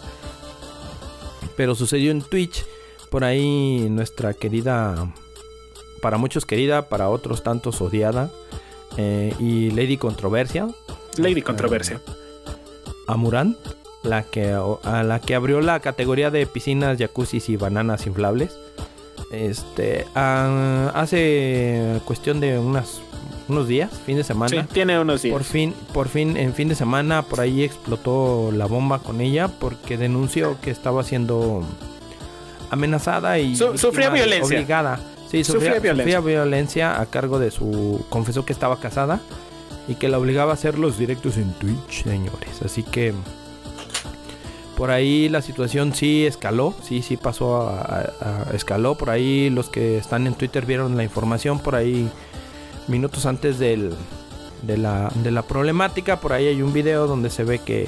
Pero 1.55 1.75
sucedió 1.75 2.11
en 2.11 2.21
Twitch. 2.21 2.65
Por 3.09 3.23
ahí 3.23 3.87
nuestra 3.89 4.33
querida, 4.33 5.13
para 6.01 6.17
muchos 6.17 6.45
querida, 6.45 6.89
para 6.89 7.09
otros 7.09 7.43
tantos 7.43 7.79
odiada, 7.79 8.31
eh, 8.97 9.33
y 9.39 9.69
Lady 9.71 9.97
Controversia, 9.97 10.67
Lady 11.17 11.41
Controversia. 11.41 12.01
Amurant, 13.07 13.55
la 14.03 14.23
que, 14.23 14.51
a 14.51 15.03
la 15.03 15.19
que 15.19 15.35
abrió 15.35 15.61
la 15.61 15.79
categoría 15.79 16.31
de 16.31 16.45
piscinas, 16.45 16.97
jacuzzis 16.97 17.49
y 17.49 17.57
bananas 17.57 18.07
inflables. 18.07 18.57
Este, 19.31 20.05
ah, 20.15 20.91
hace 20.93 22.01
cuestión 22.05 22.39
de 22.39 22.59
unas, 22.59 23.01
unos 23.49 23.67
días, 23.67 23.89
fin 24.05 24.17
de 24.17 24.23
semana. 24.23 24.49
Sí, 24.61 24.67
tiene 24.73 24.99
unos 24.99 25.21
días. 25.21 25.33
Por 25.33 25.43
fin, 25.43 25.73
por 25.93 26.07
fin, 26.07 26.37
en 26.37 26.53
fin 26.53 26.69
de 26.69 26.75
semana, 26.75 27.23
por 27.23 27.41
ahí 27.41 27.63
explotó 27.63 28.51
la 28.53 28.65
bomba 28.65 28.99
con 28.99 29.19
ella 29.21 29.47
porque 29.47 29.97
denunció 29.97 30.57
que 30.61 30.71
estaba 30.71 31.03
siendo 31.03 31.63
amenazada 32.69 33.39
y 33.39 33.55
Su- 33.55 33.77
sufría 33.77 34.09
violencia. 34.09 34.57
obligada. 34.57 34.99
Sí, 35.29 35.43
Sufría 35.43 35.73
sufría, 35.73 35.79
violencia. 35.79 36.17
sufría 36.19 36.35
violencia 36.35 37.01
a 37.01 37.05
cargo 37.07 37.39
de 37.39 37.51
su. 37.51 38.05
Confesó 38.09 38.45
que 38.45 38.53
estaba 38.53 38.79
casada 38.79 39.19
y 39.87 39.95
que 39.95 40.07
la 40.07 40.19
obligaba 40.19 40.51
a 40.51 40.53
hacer 40.53 40.77
los 40.79 40.97
directos 40.97 41.37
en 41.37 41.51
Twitch, 41.53 42.03
señores. 42.03 42.61
Así 42.63 42.83
que 42.83 43.13
por 44.77 44.89
ahí 44.91 45.29
la 45.29 45.41
situación 45.41 45.93
sí 45.93 46.25
escaló, 46.25 46.73
sí, 46.83 47.01
sí 47.01 47.17
pasó 47.17 47.61
a, 47.67 47.79
a- 47.81 48.45
a- 48.49 48.55
escaló. 48.55 48.95
Por 48.95 49.09
ahí 49.09 49.49
los 49.49 49.69
que 49.69 49.97
están 49.97 50.27
en 50.27 50.33
Twitter 50.35 50.65
vieron 50.65 50.97
la 50.97 51.03
información 51.03 51.59
por 51.59 51.75
ahí 51.75 52.09
minutos 52.87 53.25
antes 53.25 53.59
del, 53.59 53.93
de, 54.63 54.77
la, 54.77 55.11
de 55.15 55.31
la 55.31 55.43
problemática. 55.43 56.19
Por 56.19 56.33
ahí 56.33 56.47
hay 56.47 56.61
un 56.61 56.73
video 56.73 57.07
donde 57.07 57.29
se 57.29 57.43
ve 57.43 57.59
que 57.59 57.87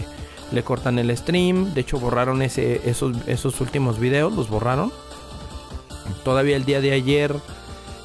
le 0.51 0.63
cortan 0.63 0.99
el 0.99 1.15
stream. 1.15 1.73
De 1.73 1.81
hecho, 1.81 1.99
borraron 1.99 2.41
ese, 2.41 2.81
esos, 2.89 3.15
esos 3.27 3.59
últimos 3.61 3.99
videos, 3.99 4.34
los 4.34 4.49
borraron. 4.49 4.91
Todavía 6.23 6.55
el 6.55 6.65
día 6.65 6.81
de 6.81 6.91
ayer 6.91 7.35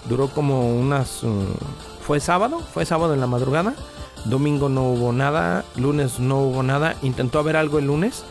duró 0.09 0.29
como 0.29 0.75
unas... 0.75 1.23
mm, 1.23 1.45
fue 2.07 2.19
sábado, 2.21 2.61
fue 2.61 2.85
sábado 2.87 3.15
en 3.15 3.21
la 3.21 3.27
madrugada. 3.27 3.75
Domingo 4.25 4.69
no 4.69 4.91
hubo 4.91 5.12
nada, 5.12 5.65
lunes 5.77 6.19
no 6.19 6.41
hubo 6.41 6.62
nada. 6.62 6.97
Intentó 7.03 7.43
ver 7.43 7.57
algo 7.57 7.79
el 7.79 7.87
lunes, 7.87 8.25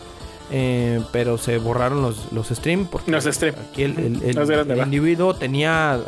eh, 0.51 1.01
pero 1.11 1.37
se 1.37 1.57
borraron 1.57 2.01
los, 2.01 2.31
los 2.31 2.49
streams 2.49 2.89
porque 2.89 3.11
Los 3.11 3.23
stream. 3.25 3.55
aquí 3.71 3.83
el, 3.83 4.21
individuo 4.83 5.33
tenía 5.33 5.99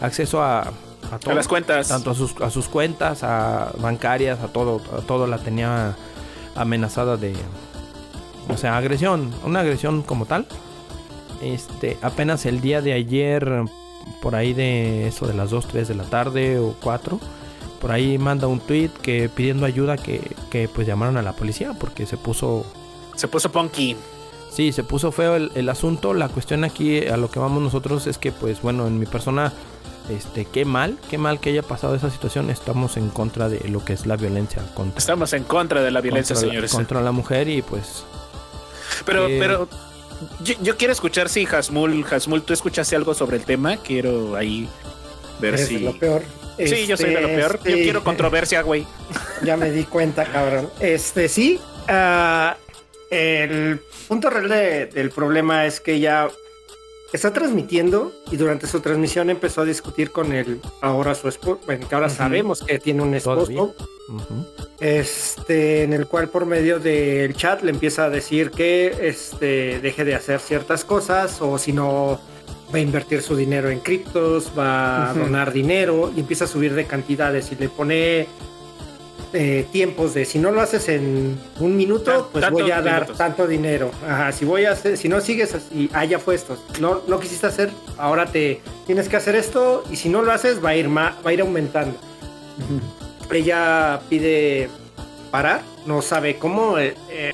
acceso 0.00 0.42
a, 0.42 0.72
a 1.12 1.16
A 1.16 1.18
todo, 1.18 1.34
las 1.34 1.48
cuentas. 1.48 1.88
tanto 1.88 2.10
a 2.10 2.14
sus, 2.14 2.34
a 2.40 2.50
sus 2.50 2.68
cuentas, 2.68 3.22
a 3.22 3.72
bancarias, 3.78 4.40
a 4.40 4.48
todo, 4.48 4.80
a 4.96 5.02
todo 5.02 5.26
la 5.26 5.38
tenía 5.38 5.94
amenazada 6.54 7.16
de, 7.16 7.34
o 8.48 8.56
sea, 8.56 8.76
agresión, 8.76 9.32
una 9.44 9.60
agresión 9.60 10.02
como 10.02 10.26
tal. 10.26 10.46
Este, 11.42 11.98
apenas 12.02 12.46
el 12.46 12.60
día 12.60 12.80
de 12.80 12.92
ayer, 12.92 13.64
por 14.20 14.34
ahí 14.34 14.52
de 14.52 15.08
eso 15.08 15.26
de 15.26 15.34
las 15.34 15.50
2, 15.50 15.68
3 15.68 15.88
de 15.88 15.94
la 15.94 16.04
tarde 16.04 16.58
o 16.58 16.74
4, 16.82 17.20
por 17.80 17.90
ahí 17.90 18.16
manda 18.16 18.46
un 18.46 18.60
tweet 18.60 18.90
que 19.02 19.28
pidiendo 19.28 19.66
ayuda 19.66 19.96
que, 19.96 20.20
que 20.50 20.68
pues 20.68 20.86
llamaron 20.86 21.16
a 21.16 21.22
la 21.22 21.32
policía 21.32 21.72
porque 21.72 22.06
se 22.06 22.16
puso 22.16 22.64
Se 23.16 23.26
puso 23.28 23.50
punky. 23.50 23.96
Sí, 24.52 24.70
se 24.72 24.84
puso 24.84 25.10
feo 25.12 25.34
el, 25.34 25.50
el 25.54 25.68
asunto. 25.68 26.14
La 26.14 26.28
cuestión 26.28 26.62
aquí 26.62 27.06
a 27.06 27.16
lo 27.16 27.30
que 27.30 27.38
vamos 27.40 27.62
nosotros 27.62 28.06
es 28.06 28.18
que, 28.18 28.32
pues 28.32 28.62
bueno, 28.62 28.86
en 28.86 28.98
mi 28.98 29.06
persona, 29.06 29.52
este, 30.10 30.44
qué 30.44 30.64
mal, 30.64 30.98
qué 31.10 31.18
mal 31.18 31.40
que 31.40 31.50
haya 31.50 31.62
pasado 31.62 31.94
esa 31.94 32.10
situación. 32.10 32.50
Estamos 32.50 32.96
en 32.96 33.08
contra 33.10 33.48
de 33.48 33.68
lo 33.68 33.84
que 33.84 33.92
es 33.92 34.06
la 34.06 34.16
violencia 34.16 34.62
contra, 34.74 34.98
Estamos 34.98 35.32
en 35.32 35.44
contra 35.44 35.82
de 35.82 35.90
la 35.90 36.00
violencia, 36.00 36.34
contra 36.34 36.46
la- 36.46 36.52
señores. 36.52 36.72
contra 36.72 37.00
la 37.02 37.12
mujer 37.12 37.48
y 37.48 37.62
pues 37.62 38.04
Pero, 39.06 39.26
Eh, 39.28 39.36
pero 39.40 39.68
yo, 40.44 40.54
yo 40.62 40.76
quiero 40.76 40.92
escuchar 40.92 41.28
si 41.28 41.46
Hasmul, 41.46 42.04
Hasmul, 42.10 42.42
tú 42.42 42.52
escuchaste 42.52 42.94
algo 42.96 43.14
sobre 43.14 43.36
el 43.38 43.44
tema. 43.44 43.76
Quiero 43.78 44.36
ahí 44.36 44.68
ver 45.40 45.58
si. 45.58 45.74
de 45.76 45.80
lo 45.80 45.98
peor. 45.98 46.22
Sí, 46.58 46.86
yo 46.86 46.96
soy 46.96 47.10
de 47.14 47.20
lo 47.20 47.28
Este, 47.28 47.36
peor. 47.40 47.58
Yo 47.64 47.76
sí. 47.76 47.82
quiero 47.82 48.04
controversia, 48.04 48.62
güey. 48.62 48.86
Ya 49.42 49.56
me 49.56 49.70
di 49.70 49.84
cuenta, 49.84 50.24
cabrón. 50.24 50.68
Este, 50.80 51.28
sí. 51.28 51.58
ah, 51.88 52.56
el 53.10 53.80
punto 54.08 54.30
real 54.30 54.48
de- 54.48 54.86
del 54.86 55.10
problema 55.10 55.66
es 55.66 55.80
que 55.80 55.94
ella 55.94 56.28
está 57.12 57.32
transmitiendo 57.32 58.12
y 58.30 58.36
durante 58.36 58.66
su 58.66 58.80
transmisión 58.80 59.30
empezó 59.30 59.60
a 59.62 59.64
discutir 59.64 60.10
con 60.10 60.32
el 60.32 60.60
ahora 60.80 61.14
su 61.14 61.28
esposo, 61.28 61.60
bueno, 61.66 61.86
que 61.88 61.94
ahora 61.94 62.08
sabemos 62.08 62.62
que 62.62 62.78
tiene 62.78 63.02
un 63.02 63.14
esposo, 63.14 63.74
este, 64.80 65.82
en 65.82 65.92
el 65.92 66.06
cual 66.06 66.28
por 66.28 66.46
medio 66.46 66.80
del 66.80 67.34
chat 67.34 67.62
le 67.62 67.70
empieza 67.70 68.04
a 68.04 68.10
decir 68.10 68.50
que 68.50 69.08
este, 69.08 69.80
deje 69.80 70.04
de 70.04 70.14
hacer 70.14 70.40
ciertas 70.40 70.84
cosas 70.84 71.40
o 71.40 71.58
si 71.58 71.72
no 71.72 72.20
va 72.72 72.78
a 72.78 72.80
invertir 72.80 73.22
su 73.22 73.36
dinero 73.36 73.68
en 73.68 73.80
criptos, 73.80 74.50
va 74.58 75.10
a 75.10 75.14
donar 75.14 75.52
dinero 75.52 76.10
y 76.16 76.20
empieza 76.20 76.44
a 76.44 76.48
subir 76.48 76.74
de 76.74 76.86
cantidades 76.86 77.52
y 77.52 77.56
le 77.56 77.68
pone 77.68 78.26
eh, 79.34 79.66
tiempos 79.72 80.12
de 80.14 80.24
si 80.24 80.38
no 80.38 80.50
lo 80.50 80.60
haces 80.60 80.88
en 80.88 81.38
un 81.58 81.76
minuto, 81.76 82.28
pues 82.32 82.50
voy 82.50 82.70
a 82.70 82.82
dar 82.82 82.94
minutos. 83.02 83.16
tanto 83.18 83.46
dinero. 83.46 83.90
Ajá, 84.06 84.30
si 84.32 84.44
voy 84.44 84.64
a 84.66 84.72
hacer, 84.72 84.96
si 84.98 85.08
no 85.08 85.20
sigues 85.20 85.54
así, 85.54 85.88
haya 85.94 86.18
puestos, 86.18 86.58
no, 86.80 87.00
no 87.08 87.18
quisiste 87.18 87.46
hacer, 87.46 87.70
ahora 87.98 88.26
te 88.26 88.60
tienes 88.86 89.08
que 89.08 89.16
hacer 89.16 89.34
esto 89.34 89.84
y 89.90 89.96
si 89.96 90.08
no 90.08 90.22
lo 90.22 90.32
haces 90.32 90.62
va 90.64 90.70
a 90.70 90.76
ir 90.76 90.88
ma- 90.88 91.16
va 91.24 91.30
a 91.30 91.32
ir 91.32 91.40
aumentando. 91.40 91.96
Ella 93.32 94.00
pide 94.10 94.68
parar, 95.30 95.62
no 95.86 96.02
sabe 96.02 96.36
cómo. 96.36 96.78
eh, 96.78 96.94
eh. 97.10 97.32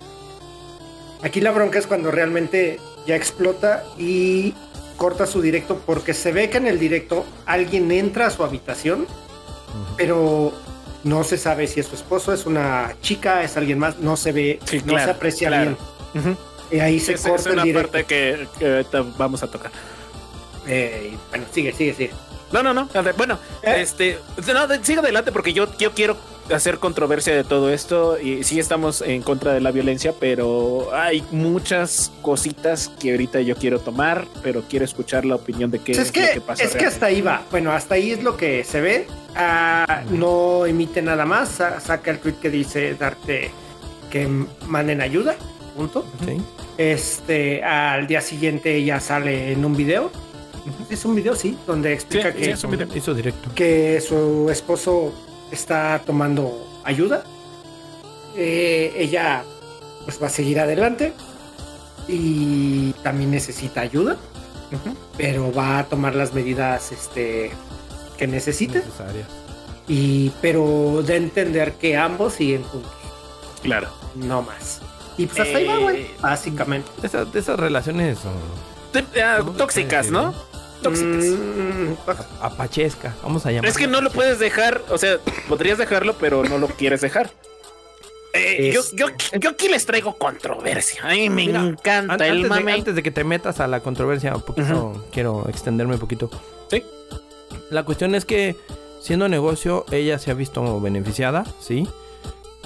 Aquí 1.23 1.41
la 1.41 1.51
bronca 1.51 1.79
es 1.81 1.87
cuando 1.89 2.11
realmente 2.13 2.79
ya 3.07 3.17
explota 3.17 3.83
y 3.99 4.55
corta 4.97 5.27
su 5.27 5.41
directo 5.43 5.81
porque 5.85 6.15
se 6.15 6.31
ve 6.33 6.49
que 6.51 6.59
en 6.59 6.67
el 6.69 6.79
directo 6.79 7.25
alguien 7.47 7.91
entra 7.91 8.27
a 8.27 8.31
su 8.31 8.45
habitación, 8.45 9.07
pero 9.97 10.53
no 11.05 11.25
se 11.25 11.39
sabe 11.39 11.67
si 11.67 11.81
es 11.81 11.87
su 11.87 11.95
esposo, 11.95 12.33
es 12.33 12.47
una 12.47 12.95
chica, 13.03 13.43
es 13.43 13.57
alguien 13.57 13.79
más, 13.79 13.99
no 13.99 14.17
se 14.17 14.33
ve, 14.33 14.59
Sí, 14.65 14.79
no 14.79 14.93
claro, 14.95 15.05
se 15.05 15.11
aprecia 15.11 15.49
claro. 15.49 15.77
bien. 16.15 16.37
Y 16.71 16.81
ahí 16.81 17.01
se 17.01 17.15
es 17.15 17.23
corta 17.23 17.49
el 17.49 17.55
una 17.55 17.63
directo. 17.65 17.93
parte 17.93 18.05
que, 18.07 18.47
vamos 19.17 19.43
a 19.43 19.47
tocar. 19.51 19.71
Eh, 20.67 21.17
bueno, 21.31 21.47
sigue, 21.51 21.73
sigue, 21.73 21.95
sigue. 21.95 22.11
No, 22.53 22.63
no, 22.63 22.75
no. 22.75 22.89
Bueno, 23.17 23.39
Eh. 23.63 23.77
este. 23.79 24.19
No, 24.53 24.67
sigue 24.85 24.99
adelante 25.01 25.33
porque 25.33 25.53
yo, 25.53 25.69
yo 25.79 25.93
quiero 25.93 26.17
hacer 26.55 26.79
controversia 26.79 27.35
de 27.35 27.45
todo 27.45 27.71
esto. 27.73 28.19
Y 28.21 28.45
sí 28.45 28.59
estamos 28.59 29.03
en 29.03 29.23
contra 29.23 29.53
de 29.53 29.61
la 29.61 29.71
violencia, 29.71 30.15
pero 30.19 30.89
hay 30.95 31.25
muchas 31.31 32.11
cositas 32.23 32.89
que 33.01 33.13
ahorita 33.13 33.41
yo 33.41 33.57
quiero 33.57 33.81
tomar, 33.81 34.27
pero 34.43 34.63
quiero 34.69 34.85
escuchar 34.85 35.25
la 35.25 35.35
opinión 35.37 35.71
de 35.71 35.79
qué 35.79 35.93
Pues 35.95 35.99
es, 35.99 36.07
es 36.07 36.13
que, 36.13 36.27
lo 36.27 36.33
que 36.35 36.41
pasa. 36.41 36.65
es 36.65 36.75
que 36.77 36.85
hasta 36.87 37.07
ahí 37.07 37.21
va. 37.21 37.43
Bueno, 37.51 37.73
hasta 37.73 37.95
ahí 37.97 38.11
es 38.13 38.23
lo 38.23 38.37
que 38.37 38.65
se 38.65 38.81
ve. 38.81 39.07
Ah, 39.37 40.03
no 40.11 40.67
emite 40.67 41.03
nada 41.03 41.25
más. 41.27 41.49
Sa- 41.51 41.81
saca 41.81 42.11
el 42.11 42.19
tweet 42.19 42.35
que 42.41 42.51
dice 42.51 42.95
darte 42.95 43.51
que 44.11 44.27
manden 44.67 45.01
ayuda. 45.01 45.37
Punto. 45.77 46.05
sí. 46.25 46.37
Este, 46.77 47.63
al 47.65 48.07
día 48.07 48.21
siguiente 48.21 48.83
ya 48.85 49.01
sale 49.01 49.53
en 49.53 49.65
un 49.65 49.77
video. 49.77 50.11
Es 50.91 51.05
un 51.05 51.15
video, 51.17 51.35
sí, 51.35 51.57
donde 51.67 51.93
explica 51.93 52.31
Sí, 52.33 52.39
que, 52.39 52.45
sí, 52.45 52.51
es 52.53 52.63
un 52.65 52.71
video. 52.71 52.89
Hizo 52.95 53.15
directo. 53.15 53.51
que 53.55 54.01
su 54.01 54.49
esposo 54.51 55.13
está 55.51 56.01
tomando 56.05 56.67
ayuda. 56.85 57.25
Eh, 58.37 58.93
ella 58.97 59.45
pues 60.05 60.23
va 60.23 60.27
a 60.29 60.31
seguir 60.31 60.61
adelante 60.61 61.13
y 62.07 62.93
también 63.03 63.31
necesita 63.31 63.81
ayuda, 63.83 64.17
pero 65.17 65.53
va 65.53 65.81
a 65.81 65.85
tomar 65.85 66.15
las 66.15 66.33
medidas 66.35 66.93
este, 66.93 67.51
que 68.17 68.27
necesite. 68.27 68.79
Necesarias. 68.79 69.27
Y 69.87 70.31
pero 70.43 71.03
de 71.05 71.17
entender 71.17 71.73
que 71.75 71.97
ambos 71.97 72.35
siguen 72.35 72.63
juntos, 72.65 72.93
Claro. 73.63 73.89
no 74.15 74.43
más. 74.43 74.81
Y 75.17 75.27
pues 75.27 75.41
hasta 75.41 75.59
ahí 75.59 75.67
va, 75.67 75.79
güey, 75.79 76.03
Eh, 76.03 76.11
básicamente. 76.21 76.89
De 77.01 77.07
esas, 77.09 77.33
de 77.33 77.41
esas 77.41 77.59
relaciones 77.59 78.19
Te- 78.93 79.23
ah, 79.23 79.43
tóxicas, 79.57 80.11
¿no? 80.11 80.33
Tóxicas. 80.83 81.25
Mm, 81.25 81.95
apachesca, 82.41 83.15
vamos 83.23 83.45
a 83.47 83.51
llamar. 83.53 83.69
Es 83.69 83.77
que 83.77 83.87
no 83.87 84.01
lo 84.01 84.11
puedes 84.11 84.39
dejar, 84.39 84.83
o 84.91 84.99
sea, 84.99 85.19
podrías 85.49 85.79
dejarlo, 85.79 86.15
pero 86.15 86.45
no 86.45 86.59
lo 86.59 86.69
quieres 86.69 87.01
dejar. 87.01 87.31
Eh, 88.35 88.71
yo, 88.73 88.81
Es- 88.81 88.93
yo, 88.93 89.07
yo 89.41 89.51
aquí 89.51 89.69
les 89.69 89.87
traigo 89.87 90.17
controversia. 90.17 91.01
A 91.03 91.11
mí 91.15 91.29
me 91.31 91.47
Mira, 91.47 91.61
encanta 91.61 92.15
An- 92.15 92.23
el 92.23 92.31
antes, 92.31 92.43
de, 92.43 92.49
mame. 92.49 92.73
antes 92.73 92.95
de 92.95 93.03
que 93.03 93.11
te 93.11 93.25
metas 93.25 93.59
a 93.61 93.67
la 93.67 93.81
controversia, 93.81 94.35
un 94.35 94.43
poquito, 94.43 95.05
quiero 95.13 95.49
extenderme 95.49 95.95
un 95.95 96.01
poquito. 96.01 96.31
Sí. 96.71 96.85
La 97.71 97.85
cuestión 97.85 98.15
es 98.15 98.25
que, 98.25 98.55
siendo 99.01 99.29
negocio, 99.29 99.85
ella 99.91 100.19
se 100.19 100.31
ha 100.31 100.35
visto 100.35 100.81
beneficiada, 100.81 101.45
sí. 101.61 101.89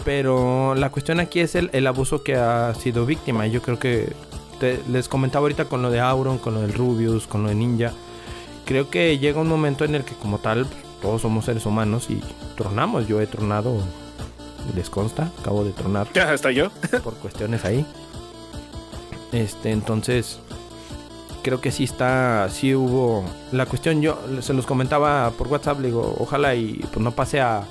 Pero 0.05 0.75
la 0.75 0.91
cuestión 0.91 1.21
aquí 1.21 1.41
es 1.41 1.55
el, 1.55 1.71
el 1.73 1.87
abuso 1.87 2.25
que 2.25 2.35
ha 2.35 2.75
sido 2.75 3.07
víctima. 3.07 3.47
Yo 3.47 3.63
creo 3.63 3.79
que 3.79 4.13
te- 4.63 4.81
les 4.89 5.09
comentaba 5.09 5.43
ahorita 5.43 5.65
con 5.65 5.83
lo 5.83 5.91
de 5.91 5.99
Auron, 5.99 6.39
con 6.39 6.55
lo 6.55 6.61
del 6.61 6.73
Rubius, 6.73 7.27
con 7.27 7.43
lo 7.43 7.49
de 7.49 7.57
Ninja. 7.57 7.93
Creo 8.65 8.89
que 8.91 9.19
llega 9.19 9.41
un 9.41 9.49
momento 9.49 9.85
en 9.85 9.97
el 9.97 10.05
que, 10.05 10.15
como 10.15 10.39
tal, 10.39 10.69
todos 11.03 11.23
somos 11.23 11.47
seres 11.47 11.67
humanos 11.67 12.07
y 12.11 12.23
tronamos. 12.57 13.09
Yo 13.09 13.21
he 13.21 13.27
tronado, 13.27 13.77
les 14.77 14.89
consta, 14.89 15.33
acabo 15.41 15.65
de 15.65 15.73
tronar 15.73 16.07
Ya 16.15 16.33
estoy 16.33 16.55
yo. 16.55 16.71
por 17.03 17.15
cuestiones 17.15 17.65
ahí. 17.65 17.85
Este, 19.33 19.73
entonces 19.73 20.39
creo 21.43 21.61
que 21.61 21.73
sí 21.73 21.83
está, 21.85 22.49
sí 22.51 22.73
hubo 22.75 23.25
la 23.51 23.67
cuestión. 23.67 24.01
Yo 24.01 24.17
se 24.43 24.53
los 24.55 24.65
comentaba 24.65 25.31
por 25.33 25.49
WhatsApp, 25.49 25.81
le 25.81 25.89
digo, 25.89 26.15
ojalá 26.21 26.55
y 26.55 26.75
pues 26.93 26.99
no 27.03 27.11
pase 27.11 27.41
a, 27.41 27.65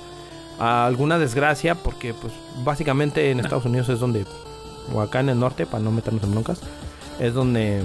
a 0.58 0.84
alguna 0.86 1.18
desgracia, 1.18 1.74
porque 1.74 2.12
pues 2.12 2.34
básicamente 2.64 3.30
en 3.30 3.40
Estados 3.40 3.64
Unidos 3.64 3.88
es 3.88 3.98
donde, 3.98 4.26
o 4.94 5.00
acá 5.00 5.20
en 5.20 5.28
el 5.30 5.38
norte, 5.38 5.66
para 5.66 5.82
no 5.82 5.90
meternos 5.90 6.22
en 6.24 6.32
broncas, 6.32 6.60
es 7.20 7.34
donde, 7.34 7.82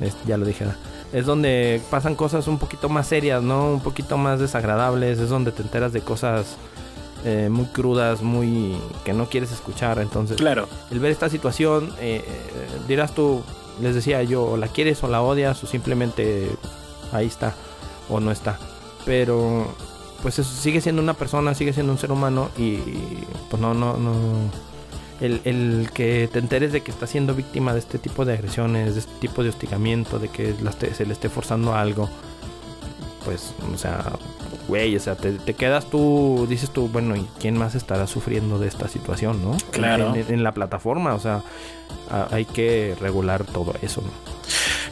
es- 0.00 0.16
ya 0.26 0.36
lo 0.36 0.44
dije, 0.46 0.66
es 1.12 1.24
donde 1.26 1.80
pasan 1.90 2.14
cosas 2.14 2.48
un 2.48 2.58
poquito 2.58 2.88
más 2.88 3.06
serias, 3.06 3.42
¿no? 3.42 3.72
Un 3.72 3.80
poquito 3.80 4.18
más 4.18 4.40
desagradables, 4.40 5.18
es 5.18 5.28
donde 5.30 5.52
te 5.52 5.62
enteras 5.62 5.92
de 5.92 6.00
cosas 6.00 6.56
eh, 7.24 7.48
muy 7.50 7.64
crudas, 7.66 8.22
muy 8.22 8.76
que 9.04 9.12
no 9.12 9.26
quieres 9.28 9.50
escuchar, 9.50 9.98
entonces 9.98 10.36
Claro. 10.36 10.68
el 10.90 11.00
ver 11.00 11.10
esta 11.10 11.28
situación, 11.28 11.90
eh, 12.00 12.22
eh, 12.24 12.24
dirás 12.86 13.12
tú, 13.12 13.42
les 13.82 13.94
decía 13.94 14.22
yo, 14.22 14.44
o 14.44 14.56
la 14.56 14.68
quieres 14.68 15.02
o 15.02 15.08
la 15.08 15.20
odias 15.22 15.62
o 15.64 15.66
simplemente 15.66 16.48
ahí 17.12 17.26
está 17.26 17.54
o 18.08 18.20
no 18.20 18.30
está. 18.30 18.58
Pero 19.04 19.66
pues 20.22 20.38
eso 20.38 20.52
sigue 20.54 20.80
siendo 20.80 21.00
una 21.02 21.14
persona, 21.14 21.54
sigue 21.54 21.72
siendo 21.72 21.92
un 21.92 21.98
ser 21.98 22.12
humano 22.12 22.50
y 22.56 22.76
pues 23.50 23.60
no, 23.60 23.74
no, 23.74 23.96
no. 23.96 24.12
El, 25.20 25.40
el 25.44 25.90
que 25.92 26.28
te 26.32 26.38
enteres 26.38 26.72
de 26.72 26.82
que 26.82 26.90
está 26.90 27.06
siendo 27.06 27.34
víctima 27.34 27.72
de 27.72 27.80
este 27.80 27.98
tipo 27.98 28.24
de 28.24 28.34
agresiones, 28.34 28.94
de 28.94 29.00
este 29.00 29.12
tipo 29.20 29.42
de 29.42 29.48
hostigamiento, 29.48 30.18
de 30.18 30.28
que 30.28 30.54
se 30.94 31.06
le 31.06 31.12
esté 31.12 31.28
forzando 31.28 31.74
a 31.74 31.80
algo, 31.80 32.08
pues, 33.24 33.52
o 33.74 33.76
sea, 33.76 34.12
güey, 34.68 34.94
o 34.94 35.00
sea, 35.00 35.16
te, 35.16 35.32
te 35.32 35.54
quedas 35.54 35.86
tú, 35.90 36.46
dices 36.48 36.70
tú, 36.70 36.88
bueno, 36.88 37.16
¿y 37.16 37.26
quién 37.40 37.56
más 37.58 37.74
estará 37.74 38.06
sufriendo 38.06 38.58
de 38.58 38.68
esta 38.68 38.86
situación, 38.86 39.42
no? 39.42 39.56
Claro. 39.72 40.10
En, 40.14 40.20
en- 40.20 40.34
en 40.34 40.42
la 40.44 40.52
plataforma, 40.52 41.14
o 41.14 41.20
sea, 41.20 41.42
a- 42.10 42.28
hay 42.30 42.44
que 42.44 42.94
regular 43.00 43.44
todo 43.44 43.74
eso, 43.82 44.02
¿no? 44.02 44.10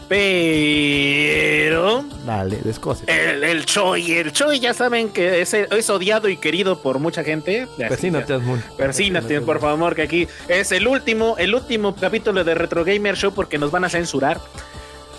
Pero 0.09 2.05
Dale, 2.25 2.59
descose. 2.63 3.05
el, 3.09 3.43
el 3.45 3.65
Choi, 3.65 4.13
el 4.13 4.33
Choi 4.33 4.59
ya 4.61 4.73
saben 4.75 5.09
que 5.11 5.41
es, 5.41 5.53
es 5.55 5.91
odiado 5.91 6.29
y 6.29 6.37
querido 6.37 6.79
por 6.81 6.99
mucha 6.99 7.23
gente. 7.25 7.67
Persínate, 7.77 8.35
Asmul. 8.35 8.61
Persínate, 8.77 9.41
por 9.41 9.61
favor, 9.61 9.95
que 9.95 10.03
aquí 10.03 10.29
es 10.49 10.73
el 10.73 10.87
último, 10.89 11.37
el 11.39 11.55
último 11.55 11.95
capítulo 11.97 12.45
de 12.45 12.55
Retro 12.55 12.85
Gamer 12.85 13.17
Show 13.17 13.33
porque 13.33 13.59
nos 13.59 13.71
van 13.71 13.85
a 13.85 13.89
censurar. 13.89 14.41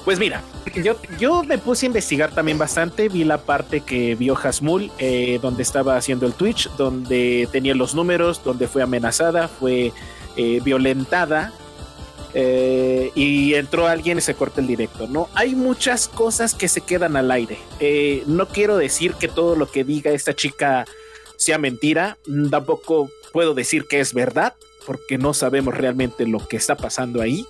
Pues 0.07 0.19
mira, 0.19 0.41
yo, 0.73 0.95
yo 1.19 1.43
me 1.43 1.57
puse 1.57 1.85
a 1.85 1.87
investigar 1.87 2.31
también 2.33 2.57
bastante, 2.57 3.09
vi 3.09 3.25
la 3.25 3.39
parte 3.39 3.81
que 3.81 4.15
vio 4.15 4.37
Hasmul, 4.37 4.89
eh, 4.99 5.37
donde 5.41 5.63
estaba 5.63 5.97
haciendo 5.97 6.25
el 6.25 6.31
Twitch, 6.31 6.69
donde 6.77 7.49
tenía 7.51 7.75
los 7.75 7.93
números, 7.93 8.41
donde 8.41 8.69
fue 8.69 8.81
amenazada, 8.81 9.49
fue 9.49 9.91
eh, 10.37 10.61
violentada, 10.63 11.51
eh, 12.33 13.11
y 13.15 13.55
entró 13.55 13.85
alguien 13.85 14.19
y 14.19 14.21
se 14.21 14.33
corta 14.33 14.61
el 14.61 14.67
directo, 14.67 15.07
¿no? 15.07 15.27
Hay 15.33 15.55
muchas 15.55 16.07
cosas 16.07 16.55
que 16.55 16.69
se 16.69 16.79
quedan 16.79 17.17
al 17.17 17.29
aire. 17.29 17.59
Eh, 17.81 18.23
no 18.27 18.47
quiero 18.47 18.77
decir 18.77 19.15
que 19.15 19.27
todo 19.27 19.57
lo 19.57 19.69
que 19.69 19.83
diga 19.83 20.11
esta 20.11 20.33
chica 20.33 20.85
sea 21.35 21.57
mentira, 21.57 22.17
tampoco 22.49 23.09
puedo 23.33 23.53
decir 23.53 23.87
que 23.89 23.99
es 23.99 24.13
verdad, 24.13 24.53
porque 24.85 25.17
no 25.17 25.33
sabemos 25.33 25.75
realmente 25.75 26.25
lo 26.25 26.47
que 26.47 26.55
está 26.55 26.77
pasando 26.77 27.21
ahí. 27.21 27.45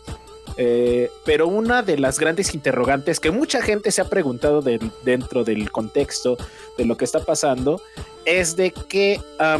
Eh, 0.59 1.11
pero 1.23 1.47
una 1.47 1.83
de 1.83 1.99
las 1.99 2.19
grandes 2.19 2.55
interrogantes 2.55 3.19
que 3.19 3.29
mucha 3.29 3.61
gente 3.61 3.91
se 3.91 4.01
ha 4.01 4.05
preguntado 4.05 4.63
dentro 5.03 5.43
del 5.43 5.71
contexto 5.71 6.35
de 6.79 6.85
lo 6.85 6.97
que 6.97 7.05
está 7.05 7.19
pasando 7.19 7.79
es 8.25 8.55
de 8.55 8.71
que 8.71 9.21
a, 9.37 9.59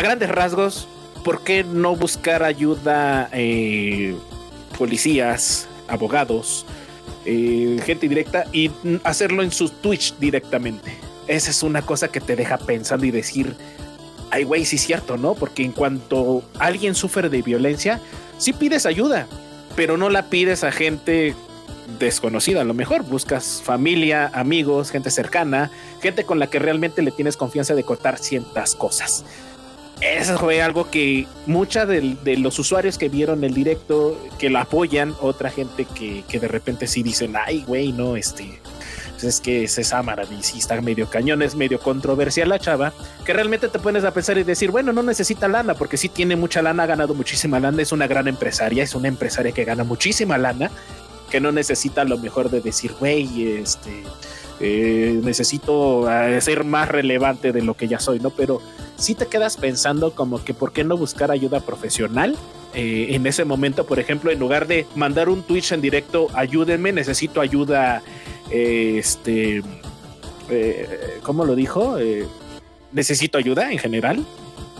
grandes 0.00 0.28
rasgos, 0.28 0.86
¿por 1.24 1.42
qué 1.42 1.64
no 1.64 1.96
buscar 1.96 2.44
ayuda 2.44 3.28
eh, 3.32 4.14
policías, 4.78 5.66
abogados, 5.88 6.64
eh, 7.26 7.80
gente 7.84 8.08
directa 8.08 8.44
y 8.52 8.70
hacerlo 9.02 9.42
en 9.42 9.50
su 9.50 9.70
Twitch 9.70 10.16
directamente? 10.18 10.96
Esa 11.26 11.50
es 11.50 11.64
una 11.64 11.82
cosa 11.82 12.08
que 12.08 12.20
te 12.20 12.36
deja 12.36 12.58
pensando 12.58 13.06
y 13.06 13.10
decir, 13.10 13.56
ay 14.32 14.44
güey, 14.44 14.64
sí 14.64 14.76
es 14.76 14.82
cierto, 14.82 15.18
¿no? 15.18 15.34
Porque 15.34 15.62
en 15.62 15.72
cuanto 15.72 16.42
alguien 16.58 16.94
sufre 16.94 17.28
de 17.28 17.42
violencia, 17.42 18.00
sí 18.38 18.54
pides 18.54 18.86
ayuda, 18.86 19.28
pero 19.76 19.98
no 19.98 20.08
la 20.08 20.30
pides 20.30 20.64
a 20.64 20.72
gente 20.72 21.34
desconocida. 21.98 22.62
A 22.62 22.64
lo 22.64 22.72
mejor 22.72 23.02
buscas 23.02 23.60
familia, 23.62 24.30
amigos, 24.32 24.90
gente 24.90 25.10
cercana, 25.10 25.70
gente 26.00 26.24
con 26.24 26.38
la 26.38 26.46
que 26.46 26.58
realmente 26.58 27.02
le 27.02 27.10
tienes 27.10 27.36
confianza 27.36 27.74
de 27.74 27.84
contar 27.84 28.18
ciertas 28.18 28.74
cosas. 28.74 29.26
Eso 30.00 30.38
fue 30.38 30.62
algo 30.62 30.90
que 30.90 31.26
muchas 31.46 31.86
de, 31.86 32.16
de 32.24 32.38
los 32.38 32.58
usuarios 32.58 32.96
que 32.96 33.10
vieron 33.10 33.44
el 33.44 33.52
directo, 33.52 34.18
que 34.38 34.48
lo 34.48 34.60
apoyan, 34.60 35.14
otra 35.20 35.50
gente 35.50 35.84
que, 35.84 36.24
que 36.26 36.40
de 36.40 36.48
repente 36.48 36.86
sí 36.86 37.02
dicen, 37.02 37.34
ay, 37.36 37.64
güey, 37.66 37.92
no, 37.92 38.16
este, 38.16 38.60
pues 39.22 39.36
es 39.36 39.40
que 39.40 39.64
es 39.64 39.86
Samara 39.86 40.24
y 40.24 40.42
sí 40.42 40.58
está 40.58 40.80
medio 40.80 41.08
cañón, 41.08 41.42
es 41.42 41.54
medio 41.54 41.78
controversial 41.78 42.48
la 42.48 42.58
chava, 42.58 42.92
que 43.24 43.32
realmente 43.32 43.68
te 43.68 43.78
pones 43.78 44.02
a 44.04 44.12
pensar 44.12 44.36
y 44.36 44.42
decir, 44.42 44.72
bueno, 44.72 44.92
no 44.92 45.02
necesita 45.04 45.46
lana, 45.46 45.74
porque 45.74 45.96
sí 45.96 46.08
tiene 46.08 46.34
mucha 46.34 46.60
lana, 46.60 46.82
ha 46.82 46.86
ganado 46.86 47.14
muchísima 47.14 47.60
lana, 47.60 47.82
es 47.82 47.92
una 47.92 48.08
gran 48.08 48.26
empresaria, 48.26 48.82
es 48.82 48.96
una 48.96 49.06
empresaria 49.06 49.52
que 49.52 49.64
gana 49.64 49.84
muchísima 49.84 50.38
lana, 50.38 50.72
que 51.30 51.40
no 51.40 51.52
necesita 51.52 52.02
lo 52.02 52.18
mejor 52.18 52.50
de 52.50 52.60
decir, 52.60 52.94
güey, 52.98 53.58
este, 53.58 54.02
eh, 54.58 55.20
necesito 55.22 56.10
eh, 56.10 56.40
ser 56.40 56.64
más 56.64 56.88
relevante 56.88 57.52
de 57.52 57.62
lo 57.62 57.74
que 57.74 57.86
ya 57.86 58.00
soy, 58.00 58.18
¿no? 58.18 58.30
Pero 58.30 58.60
sí 58.96 59.14
te 59.14 59.26
quedas 59.26 59.56
pensando 59.56 60.16
como 60.16 60.42
que 60.42 60.52
por 60.52 60.72
qué 60.72 60.82
no 60.82 60.96
buscar 60.96 61.30
ayuda 61.30 61.60
profesional. 61.60 62.36
Eh, 62.74 63.08
en 63.10 63.26
ese 63.26 63.44
momento, 63.44 63.84
por 63.84 63.98
ejemplo, 63.98 64.30
en 64.30 64.38
lugar 64.38 64.66
de 64.66 64.86
mandar 64.94 65.28
un 65.28 65.42
Twitch 65.42 65.72
en 65.72 65.80
directo, 65.80 66.28
ayúdenme, 66.32 66.90
necesito 66.90 67.40
ayuda, 67.40 68.02
este, 68.52 69.62
eh, 70.50 71.18
¿cómo 71.22 71.44
lo 71.44 71.54
dijo? 71.54 71.98
Eh, 71.98 72.26
necesito 72.92 73.38
ayuda 73.38 73.72
en 73.72 73.78
general. 73.78 74.24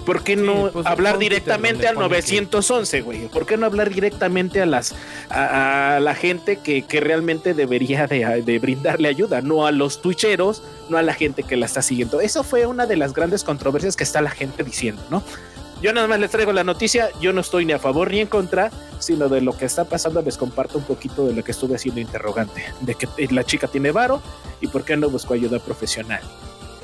¿Por 0.04 0.24
qué 0.24 0.34
no 0.34 0.68
pues, 0.72 0.84
hablar 0.84 1.16
directamente 1.18 1.86
al 1.86 1.94
pone 1.94 2.08
que- 2.08 2.14
911, 2.16 3.00
güey? 3.02 3.28
¿Por 3.28 3.46
qué 3.46 3.56
no 3.56 3.66
hablar 3.66 3.88
directamente 3.90 4.60
a 4.60 4.66
las 4.66 4.96
a, 5.30 5.94
a 5.96 6.00
la 6.00 6.16
gente 6.16 6.56
que, 6.56 6.82
que 6.82 6.98
realmente 7.00 7.54
debería 7.54 8.08
de, 8.08 8.42
de 8.44 8.58
brindarle 8.58 9.06
ayuda, 9.08 9.42
no 9.42 9.64
a 9.64 9.70
los 9.70 10.02
twitcheros, 10.02 10.64
no 10.88 10.98
a 10.98 11.02
la 11.02 11.14
gente 11.14 11.44
que 11.44 11.56
la 11.56 11.66
está 11.66 11.82
siguiendo? 11.82 12.20
Eso 12.20 12.42
fue 12.42 12.66
una 12.66 12.86
de 12.86 12.96
las 12.96 13.12
grandes 13.14 13.44
controversias 13.44 13.94
que 13.94 14.02
está 14.02 14.20
la 14.20 14.30
gente 14.30 14.64
diciendo, 14.64 15.00
¿no? 15.08 15.22
Yo 15.82 15.92
nada 15.92 16.06
más 16.06 16.20
les 16.20 16.30
traigo 16.30 16.52
la 16.52 16.62
noticia, 16.62 17.10
yo 17.20 17.32
no 17.32 17.40
estoy 17.40 17.64
ni 17.64 17.72
a 17.72 17.78
favor 17.80 18.12
ni 18.12 18.20
en 18.20 18.28
contra, 18.28 18.70
sino 19.00 19.28
de 19.28 19.40
lo 19.40 19.58
que 19.58 19.64
está 19.64 19.84
pasando 19.84 20.22
les 20.22 20.36
comparto 20.36 20.78
un 20.78 20.84
poquito 20.84 21.26
de 21.26 21.34
lo 21.34 21.42
que 21.42 21.50
estuve 21.50 21.74
haciendo 21.74 22.00
interrogante, 22.00 22.64
de 22.82 22.94
que 22.94 23.08
la 23.32 23.42
chica 23.42 23.66
tiene 23.66 23.90
varo 23.90 24.22
y 24.60 24.68
por 24.68 24.84
qué 24.84 24.96
no 24.96 25.10
buscó 25.10 25.34
ayuda 25.34 25.58
profesional. 25.58 26.22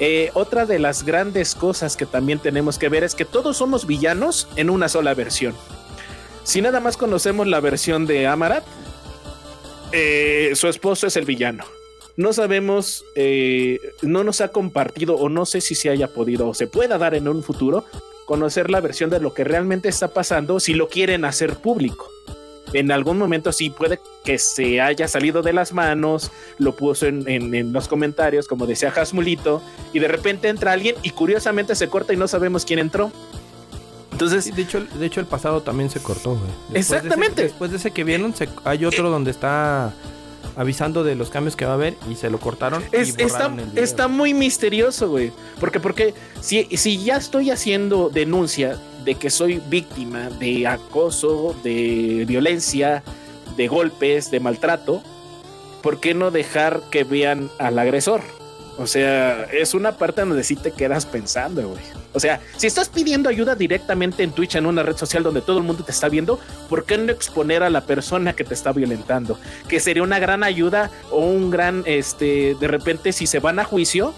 Eh, 0.00 0.32
otra 0.34 0.66
de 0.66 0.80
las 0.80 1.04
grandes 1.04 1.54
cosas 1.54 1.96
que 1.96 2.06
también 2.06 2.40
tenemos 2.40 2.76
que 2.76 2.88
ver 2.88 3.04
es 3.04 3.14
que 3.14 3.24
todos 3.24 3.56
somos 3.56 3.86
villanos 3.86 4.48
en 4.56 4.68
una 4.68 4.88
sola 4.88 5.14
versión. 5.14 5.54
Si 6.42 6.60
nada 6.60 6.80
más 6.80 6.96
conocemos 6.96 7.46
la 7.46 7.60
versión 7.60 8.04
de 8.04 8.26
Amarat, 8.26 8.64
eh, 9.92 10.50
su 10.54 10.66
esposo 10.66 11.06
es 11.06 11.16
el 11.16 11.24
villano. 11.24 11.64
No 12.16 12.32
sabemos, 12.32 13.04
eh, 13.14 13.78
no 14.02 14.24
nos 14.24 14.40
ha 14.40 14.48
compartido 14.48 15.14
o 15.14 15.28
no 15.28 15.46
sé 15.46 15.60
si 15.60 15.76
se 15.76 15.88
haya 15.88 16.08
podido 16.08 16.48
o 16.48 16.54
se 16.54 16.66
pueda 16.66 16.98
dar 16.98 17.14
en 17.14 17.28
un 17.28 17.44
futuro 17.44 17.84
conocer 18.28 18.70
la 18.70 18.82
versión 18.82 19.08
de 19.08 19.20
lo 19.20 19.32
que 19.32 19.42
realmente 19.42 19.88
está 19.88 20.08
pasando 20.08 20.60
si 20.60 20.74
lo 20.74 20.88
quieren 20.88 21.24
hacer 21.24 21.54
público. 21.56 22.06
En 22.74 22.92
algún 22.92 23.16
momento 23.16 23.50
sí 23.52 23.70
puede 23.70 23.98
que 24.22 24.36
se 24.38 24.82
haya 24.82 25.08
salido 25.08 25.40
de 25.40 25.54
las 25.54 25.72
manos, 25.72 26.30
lo 26.58 26.76
puso 26.76 27.06
en, 27.06 27.26
en- 27.26 27.54
en 27.54 27.72
los 27.72 27.88
comentarios, 27.88 28.46
como 28.46 28.66
decía 28.66 28.92
Hasmulito, 28.94 29.62
y 29.94 30.00
de 30.00 30.08
repente 30.08 30.48
entra 30.48 30.72
alguien 30.72 30.94
y 31.02 31.08
curiosamente 31.10 31.74
se 31.74 31.88
corta 31.88 32.12
y 32.12 32.18
no 32.18 32.28
sabemos 32.28 32.66
quién 32.66 32.78
entró. 32.80 33.10
Entonces, 34.12 34.44
Sí, 34.44 34.52
de 34.52 34.60
hecho, 34.62 34.80
de 34.84 35.06
hecho 35.06 35.20
el 35.20 35.26
pasado 35.26 35.62
también 35.62 35.88
se 35.88 36.00
cortó, 36.00 36.30
güey. 36.32 36.42
Después 36.42 36.72
de 36.74 36.78
ese- 36.80 36.96
Exactamente. 36.96 37.42
después 37.44 37.70
de 37.70 37.76
ese 37.78 37.90
que 37.92 38.04
vieron, 38.04 38.34
se- 38.34 38.50
hay 38.64 38.84
otro 38.84 39.08
donde 39.08 39.30
está 39.30 39.94
avisando 40.58 41.04
de 41.04 41.14
los 41.14 41.30
cambios 41.30 41.56
que 41.56 41.64
va 41.64 41.70
a 41.70 41.74
haber 41.74 41.94
y 42.10 42.16
se 42.16 42.28
lo 42.28 42.38
cortaron. 42.38 42.82
y 42.92 42.96
Es- 42.96 43.16
está, 43.18 43.46
el 43.46 43.78
está 43.78 44.08
muy 44.08 44.34
misterioso, 44.34 45.08
güey. 45.08 45.32
Porque, 45.60 45.80
porque 45.80 46.12
si, 46.40 46.64
si 46.76 46.98
ya 47.02 47.16
estoy 47.16 47.50
haciendo 47.50 48.10
denuncia 48.10 48.76
de 49.04 49.14
que 49.14 49.30
soy 49.30 49.62
víctima 49.70 50.28
de 50.38 50.66
acoso, 50.66 51.54
de 51.62 52.24
violencia, 52.26 53.02
de 53.56 53.68
golpes, 53.68 54.30
de 54.30 54.40
maltrato, 54.40 55.02
¿por 55.82 56.00
qué 56.00 56.12
no 56.12 56.30
dejar 56.30 56.82
que 56.90 57.04
vean 57.04 57.50
al 57.58 57.78
agresor? 57.78 58.20
O 58.78 58.86
sea, 58.86 59.44
es 59.52 59.74
una 59.74 59.92
parte 59.92 60.20
donde 60.20 60.44
sí 60.44 60.54
te 60.54 60.70
quedas 60.70 61.04
pensando, 61.04 61.70
güey. 61.70 61.82
O 62.14 62.20
sea, 62.20 62.40
si 62.56 62.68
estás 62.68 62.88
pidiendo 62.88 63.28
ayuda 63.28 63.56
directamente 63.56 64.22
en 64.22 64.30
Twitch, 64.30 64.54
en 64.54 64.66
una 64.66 64.82
red 64.84 64.96
social 64.96 65.22
donde 65.24 65.40
todo 65.42 65.58
el 65.58 65.64
mundo 65.64 65.82
te 65.84 65.90
está 65.90 66.08
viendo, 66.08 66.38
¿por 66.68 66.84
qué 66.84 66.96
no 66.96 67.10
exponer 67.12 67.62
a 67.64 67.70
la 67.70 67.80
persona 67.82 68.34
que 68.34 68.44
te 68.44 68.54
está 68.54 68.72
violentando? 68.72 69.38
Que 69.68 69.80
sería 69.80 70.02
una 70.04 70.20
gran 70.20 70.44
ayuda 70.44 70.90
o 71.10 71.18
un 71.26 71.50
gran, 71.50 71.82
este, 71.86 72.56
de 72.58 72.68
repente, 72.68 73.12
si 73.12 73.26
se 73.26 73.40
van 73.40 73.58
a 73.58 73.64
juicio, 73.64 74.14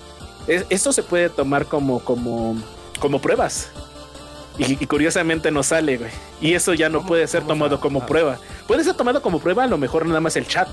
es- 0.47 0.67
esto 0.69 0.93
se 0.93 1.03
puede 1.03 1.31
tomar 1.31 1.65
como, 1.67 2.01
como, 2.01 2.57
como 3.01 3.21
pruebas. 3.21 3.71
Y, 4.59 4.73
y 4.75 4.87
curiosamente 4.87 5.51
no 5.51 5.63
sale, 5.63 5.97
güey. 5.97 6.11
Y 6.43 6.53
eso 6.53 6.75
ya 6.75 6.91
no 6.91 6.99
¿Cómo- 6.99 7.09
puede 7.09 7.27
ser 7.27 7.45
tomado 7.47 7.81
como 7.81 8.03
ah. 8.03 8.07
prueba. 8.07 8.39
Puede 8.67 8.85
ser 8.85 8.93
tomado 8.95 9.23
como 9.23 9.41
prueba 9.41 9.65
a 9.65 9.67
lo 9.67 9.79
mejor 9.79 10.05
nada 10.05 10.21
más 10.21 10.37
el 10.37 10.47
chat. 10.47 10.69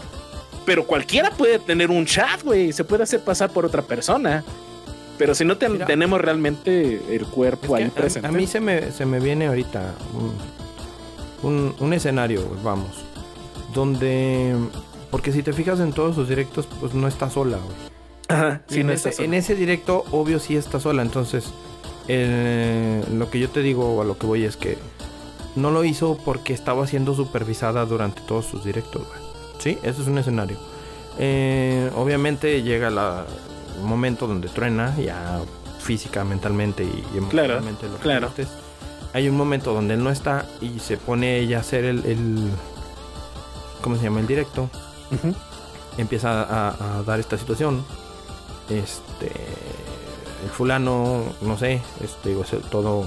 Pero 0.67 0.85
cualquiera 0.85 1.31
puede 1.31 1.57
tener 1.59 1.89
un 1.89 2.05
chat, 2.05 2.43
güey. 2.43 2.71
Se 2.73 2.83
puede 2.83 3.03
hacer 3.03 3.21
pasar 3.23 3.49
por 3.49 3.65
otra 3.65 3.81
persona. 3.81 4.43
Pero 5.17 5.33
si 5.33 5.45
no 5.45 5.57
te- 5.57 5.69
Mira. 5.69 5.85
tenemos 5.87 6.19
realmente 6.21 7.01
el 7.15 7.25
cuerpo 7.25 7.73
ahí 7.75 7.85
a- 7.85 7.89
presente. 7.89 8.27
a, 8.27 8.31
mí 8.31 8.45
se 8.45 8.59
me, 8.59 8.91
se 8.91 9.05
me 9.05 9.19
viene 9.21 9.47
ahorita 9.47 9.95
un, 11.41 11.49
un- 11.49 11.75
un 11.79 11.93
escenario, 11.93 12.43
vamos. 12.63 12.89
Donde. 13.73 14.53
Porque 15.09 15.31
si 15.31 15.41
te 15.41 15.53
fijas 15.53 15.79
en 15.79 15.93
todos 15.93 16.15
sus 16.15 16.27
directos, 16.27 16.67
pues 16.81 16.93
no 16.93 17.07
está 17.07 17.29
sola, 17.29 17.57
güey. 17.57 17.75
Ajá, 18.27 18.61
sí, 18.67 18.81
en, 18.81 18.87
no 18.87 18.93
ese, 18.93 19.23
en 19.23 19.33
ese 19.33 19.55
directo, 19.55 20.03
obvio, 20.11 20.39
sí 20.39 20.57
está 20.57 20.81
sola. 20.81 21.01
Entonces, 21.01 21.45
eh, 22.09 23.03
lo 23.13 23.29
que 23.29 23.39
yo 23.39 23.49
te 23.49 23.61
digo 23.61 23.95
o 23.95 24.01
a 24.01 24.05
lo 24.05 24.17
que 24.17 24.27
voy 24.27 24.43
es 24.43 24.57
que 24.57 24.77
no 25.55 25.71
lo 25.71 25.85
hizo 25.85 26.19
porque 26.25 26.53
estaba 26.53 26.85
siendo 26.87 27.15
supervisada 27.15 27.85
durante 27.85 28.21
todos 28.21 28.45
sus 28.45 28.65
directos, 28.65 29.07
güey. 29.07 29.26
Sí, 29.59 29.77
ese 29.83 30.01
es 30.01 30.07
un 30.07 30.17
escenario. 30.17 30.57
Eh, 31.19 31.89
obviamente 31.95 32.61
llega 32.61 32.89
la- 32.89 33.25
el 33.77 33.83
momento 33.83 34.27
donde 34.27 34.49
truena, 34.49 34.95
ya 34.97 35.39
física, 35.79 36.23
mentalmente 36.23 36.83
y, 36.83 36.87
y 37.13 37.17
emocionalmente. 37.17 37.87
lo 37.87 37.95
que 37.97 38.01
claro. 38.03 38.27
Hay 39.13 39.29
un 39.29 39.35
momento 39.37 39.73
donde 39.73 39.93
él 39.95 40.03
no 40.03 40.11
está 40.11 40.45
y 40.61 40.79
se 40.79 40.97
pone 40.97 41.37
ella 41.39 41.57
a 41.57 41.61
hacer 41.61 41.85
el, 41.85 42.05
el- 42.05 42.49
¿cómo 43.81 43.95
se 43.95 44.03
llama? 44.03 44.19
El 44.19 44.27
directo 44.27 44.69
empieza 45.97 46.43
a, 46.43 46.99
a 46.99 47.03
dar 47.03 47.19
esta 47.19 47.37
situación. 47.37 47.83
Este. 48.69 49.31
El 50.43 50.49
fulano, 50.51 51.23
no 51.41 51.57
sé, 51.57 51.81
este, 52.03 52.29
digo, 52.29 52.43
es 52.43 52.51
todo 52.69 53.05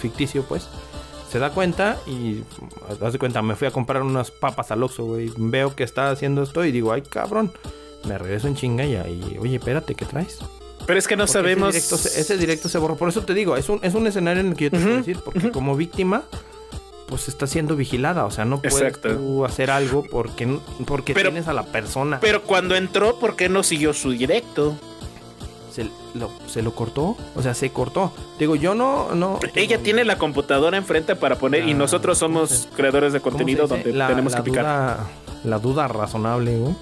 ficticio, 0.00 0.42
pues. 0.44 0.68
Se 1.32 1.38
da 1.38 1.48
cuenta 1.50 1.98
y 2.06 2.42
haz 3.00 3.14
de 3.14 3.18
cuenta, 3.18 3.40
me 3.40 3.56
fui 3.56 3.66
a 3.66 3.70
comprar 3.70 4.02
unas 4.02 4.30
papas 4.30 4.70
al 4.70 4.82
Oxxo, 4.82 5.04
güey. 5.06 5.32
Veo 5.38 5.74
que 5.74 5.82
está 5.82 6.10
haciendo 6.10 6.42
esto 6.42 6.62
y 6.64 6.70
digo, 6.72 6.92
ay, 6.92 7.00
cabrón. 7.02 7.50
Me 8.06 8.18
regreso 8.18 8.48
en 8.48 8.54
chinga 8.54 8.84
y 8.84 8.96
ahí, 8.96 9.38
oye, 9.40 9.56
espérate, 9.56 9.94
¿qué 9.94 10.04
traes? 10.04 10.40
Pero 10.86 10.98
es 10.98 11.08
que 11.08 11.16
no 11.16 11.22
Porque 11.22 11.32
sabemos. 11.32 11.74
Ese 11.74 11.78
directo, 11.86 11.96
se, 11.96 12.20
ese 12.20 12.36
directo 12.36 12.68
se 12.68 12.76
borró. 12.78 12.96
Por 12.96 13.08
eso 13.08 13.22
te 13.24 13.32
digo, 13.32 13.56
es 13.56 13.68
un, 13.70 13.78
es 13.82 13.94
un 13.94 14.06
escenario 14.06 14.40
en 14.40 14.48
el 14.48 14.54
que 14.56 14.64
yo 14.64 14.70
te 14.72 14.78
puedo 14.78 14.96
decir, 14.96 15.18
porque 15.24 15.50
como 15.52 15.74
víctima, 15.76 16.24
pues 17.08 17.28
está 17.28 17.46
siendo 17.46 17.76
vigilada. 17.76 18.24
O 18.26 18.30
sea, 18.30 18.44
no 18.44 18.60
puedes 18.60 18.80
Exacto. 18.82 19.16
tú 19.16 19.44
hacer 19.46 19.70
algo 19.70 20.02
porque, 20.10 20.58
porque 20.84 21.14
Pero- 21.14 21.30
tienes 21.30 21.48
a 21.48 21.52
la 21.54 21.62
persona. 21.64 22.18
Pero 22.20 22.42
cuando 22.42 22.74
entró, 22.74 23.18
¿por 23.20 23.36
qué 23.36 23.48
no 23.48 23.62
siguió 23.62 23.94
su 23.94 24.10
directo? 24.10 24.76
Se, 25.72 25.88
lo, 26.14 26.30
se 26.46 26.62
lo 26.62 26.74
cortó. 26.74 27.16
O 27.34 27.42
sea, 27.42 27.54
se 27.54 27.70
cortó. 27.70 28.12
Digo, 28.38 28.54
yo 28.56 28.74
no. 28.74 29.14
no 29.14 29.38
Ella 29.54 29.78
tiene 29.78 30.04
la 30.04 30.18
computadora 30.18 30.76
enfrente 30.76 31.16
para 31.16 31.36
poner 31.36 31.64
y 31.66 31.72
La- 31.72 31.78
nosotros 31.78 32.18
somos 32.18 32.50
¿cómo 32.50 32.62
se- 32.62 32.68
creadores 32.76 33.12
de 33.12 33.20
¿cómo 33.20 33.32
se 33.32 33.38
contenido 33.38 33.66
donde 33.66 33.92
La- 33.92 34.08
tenemos 34.08 34.32
la 34.32 34.38
que 34.38 34.50
picar. 34.50 34.64
Duda, 34.64 35.06
la 35.44 35.58
duda 35.58 35.88
razonable, 35.88 36.56
güey. 36.58 36.74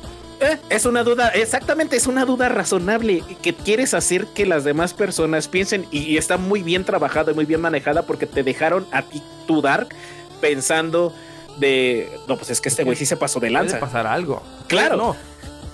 Eh, 0.42 0.56
es 0.70 0.86
una 0.86 1.04
duda, 1.04 1.28
exactamente, 1.28 1.96
es 1.96 2.06
una 2.06 2.24
duda 2.24 2.48
razonable 2.48 3.22
que 3.42 3.52
quieres 3.54 3.92
hacer 3.92 4.26
que 4.28 4.46
las 4.46 4.64
demás 4.64 4.94
personas 4.94 5.48
piensen 5.48 5.86
y, 5.90 5.98
y 5.98 6.16
está 6.16 6.38
muy 6.38 6.62
bien 6.62 6.84
trabajada 6.84 7.32
y 7.32 7.34
muy 7.34 7.44
bien 7.44 7.60
manejada 7.60 8.02
porque 8.02 8.24
te 8.26 8.42
dejaron 8.42 8.86
a 8.90 9.02
ti 9.02 9.22
tu 9.46 9.60
dark 9.60 9.88
pensando 10.40 11.12
de 11.58 12.10
no 12.26 12.36
pues 12.36 12.48
es 12.50 12.60
que 12.60 12.70
este 12.70 12.84
güey 12.84 12.96
sí 12.96 13.04
se 13.04 13.16
pasó 13.18 13.38
de 13.38 13.48
Puede 13.48 13.52
lanza. 13.52 13.80
pasar 13.80 14.06
algo. 14.06 14.42
Claro. 14.66 14.96
No, 14.96 15.16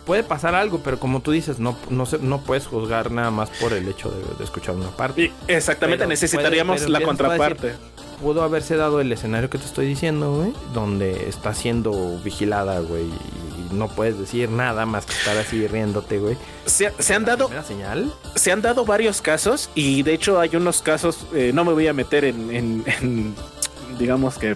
puede 0.06 0.22
pasar 0.22 0.54
algo, 0.54 0.80
pero 0.82 0.98
como 0.98 1.20
tú 1.20 1.32
dices, 1.32 1.58
no, 1.58 1.76
no, 1.90 2.06
se- 2.06 2.18
no 2.20 2.40
puedes 2.40 2.66
juzgar 2.66 3.10
nada 3.10 3.30
más 3.30 3.50
por 3.60 3.72
el 3.74 3.86
hecho 3.88 4.08
de, 4.10 4.22
de 4.38 4.44
escuchar 4.44 4.74
una 4.76 4.88
parte. 4.90 5.24
Y 5.24 5.32
exactamente, 5.52 5.98
Pero 6.04 6.08
necesitaríamos 6.08 6.78
puede- 6.80 6.90
la 6.92 7.00
contraparte. 7.02 7.74
Pudo 8.22 8.42
haberse 8.42 8.76
dado 8.76 9.02
el 9.02 9.12
escenario 9.12 9.50
que 9.50 9.58
te 9.58 9.66
estoy 9.66 9.84
diciendo, 9.86 10.36
güey, 10.36 10.54
donde 10.72 11.28
está 11.28 11.52
siendo 11.52 12.18
vigilada, 12.24 12.80
güey, 12.80 13.04
y 13.04 13.74
no 13.74 13.88
puedes 13.88 14.18
decir 14.18 14.48
nada 14.48 14.86
más 14.86 15.04
que 15.04 15.12
estar 15.12 15.36
así 15.36 15.66
riéndote, 15.66 16.18
güey. 16.18 16.38
Se, 16.64 16.92
se 16.98 17.12
han 17.14 17.26
dado 17.26 17.48
¿Primera 17.48 17.66
señal? 17.66 18.10
se 18.36 18.52
han 18.52 18.62
dado 18.62 18.86
varios 18.86 19.20
casos 19.20 19.68
y 19.74 20.02
de 20.02 20.14
hecho 20.14 20.40
hay 20.40 20.56
unos 20.56 20.80
casos, 20.80 21.26
eh, 21.34 21.50
no 21.52 21.64
me 21.66 21.74
voy 21.74 21.88
a 21.88 21.92
meter 21.92 22.24
en, 22.24 22.50
en- 22.54 22.84
en, 23.02 23.34
digamos 23.98 24.38
que, 24.38 24.54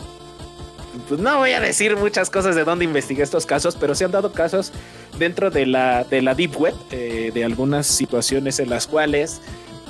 pues 1.10 1.20
no 1.20 1.38
voy 1.38 1.50
a 1.50 1.60
decir 1.60 1.96
muchas 1.96 2.30
cosas 2.30 2.54
de 2.54 2.62
dónde 2.62 2.84
investigué 2.84 3.24
estos 3.24 3.44
casos, 3.44 3.74
pero 3.74 3.96
se 3.96 4.04
han 4.04 4.12
dado 4.12 4.30
casos 4.30 4.70
dentro 5.18 5.50
de 5.50 5.66
la, 5.66 6.04
de 6.04 6.22
la 6.22 6.36
Deep 6.36 6.56
Web, 6.56 6.74
eh, 6.92 7.32
de 7.34 7.44
algunas 7.44 7.88
situaciones 7.88 8.60
en 8.60 8.70
las 8.70 8.86
cuales 8.86 9.40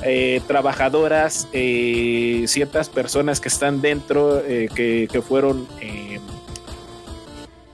eh, 0.02 0.40
trabajadoras, 0.46 1.46
eh, 1.52 2.44
ciertas 2.46 2.88
personas 2.88 3.38
que 3.38 3.48
están 3.48 3.82
dentro, 3.82 4.42
eh, 4.46 4.70
que, 4.74 5.08
que 5.12 5.20
fueron... 5.20 5.68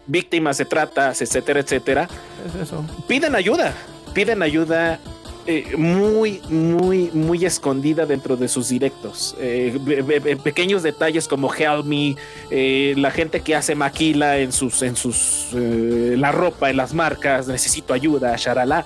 víctimas 0.09 0.59
de 0.59 0.65
tratas, 0.65 1.23
etcétera, 1.23 1.61
etcétera, 1.61 2.09
Es 2.49 2.63
eso. 2.63 2.85
piden 3.07 3.37
ayuda, 3.37 3.75
piden 4.13 4.43
ayuda 4.43 4.99
eh, 5.47 5.77
muy, 5.77 6.41
muy, 6.49 7.11
muy 7.13 7.45
escondida 7.45 8.05
dentro 8.07 8.37
de 8.37 8.49
sus 8.49 8.69
directos. 8.69 9.37
Eh, 9.39 9.79
be- 9.81 10.03
be- 10.03 10.19
be- 10.21 10.37
pequeños 10.37 10.83
detalles 10.83 11.29
como 11.29 11.53
Help 11.55 11.85
Me, 11.85 12.17
eh, 12.51 12.95
la 12.97 13.11
gente 13.11 13.41
que 13.41 13.55
hace 13.55 13.75
maquila 13.75 14.39
en 14.39 14.53
sus, 14.53 14.83
en 14.83 14.97
sus, 14.97 15.49
eh, 15.55 16.17
la 16.19 16.33
ropa, 16.33 16.71
en 16.71 16.77
las 16.77 16.95
marcas, 16.95 17.47
necesito 17.49 17.95
ayuda, 17.95 18.35
sharala, 18.37 18.85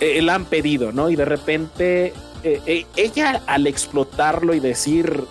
eh, 0.00 0.20
la 0.22 0.34
han 0.34 0.44
pedido, 0.46 0.92
¿no? 0.92 1.10
Y 1.10 1.16
de 1.16 1.24
repente 1.24 2.12
ella 2.96 3.42
al 3.46 3.66
explotarlo 3.66 4.54
y 4.54 4.60
decir 4.60 5.24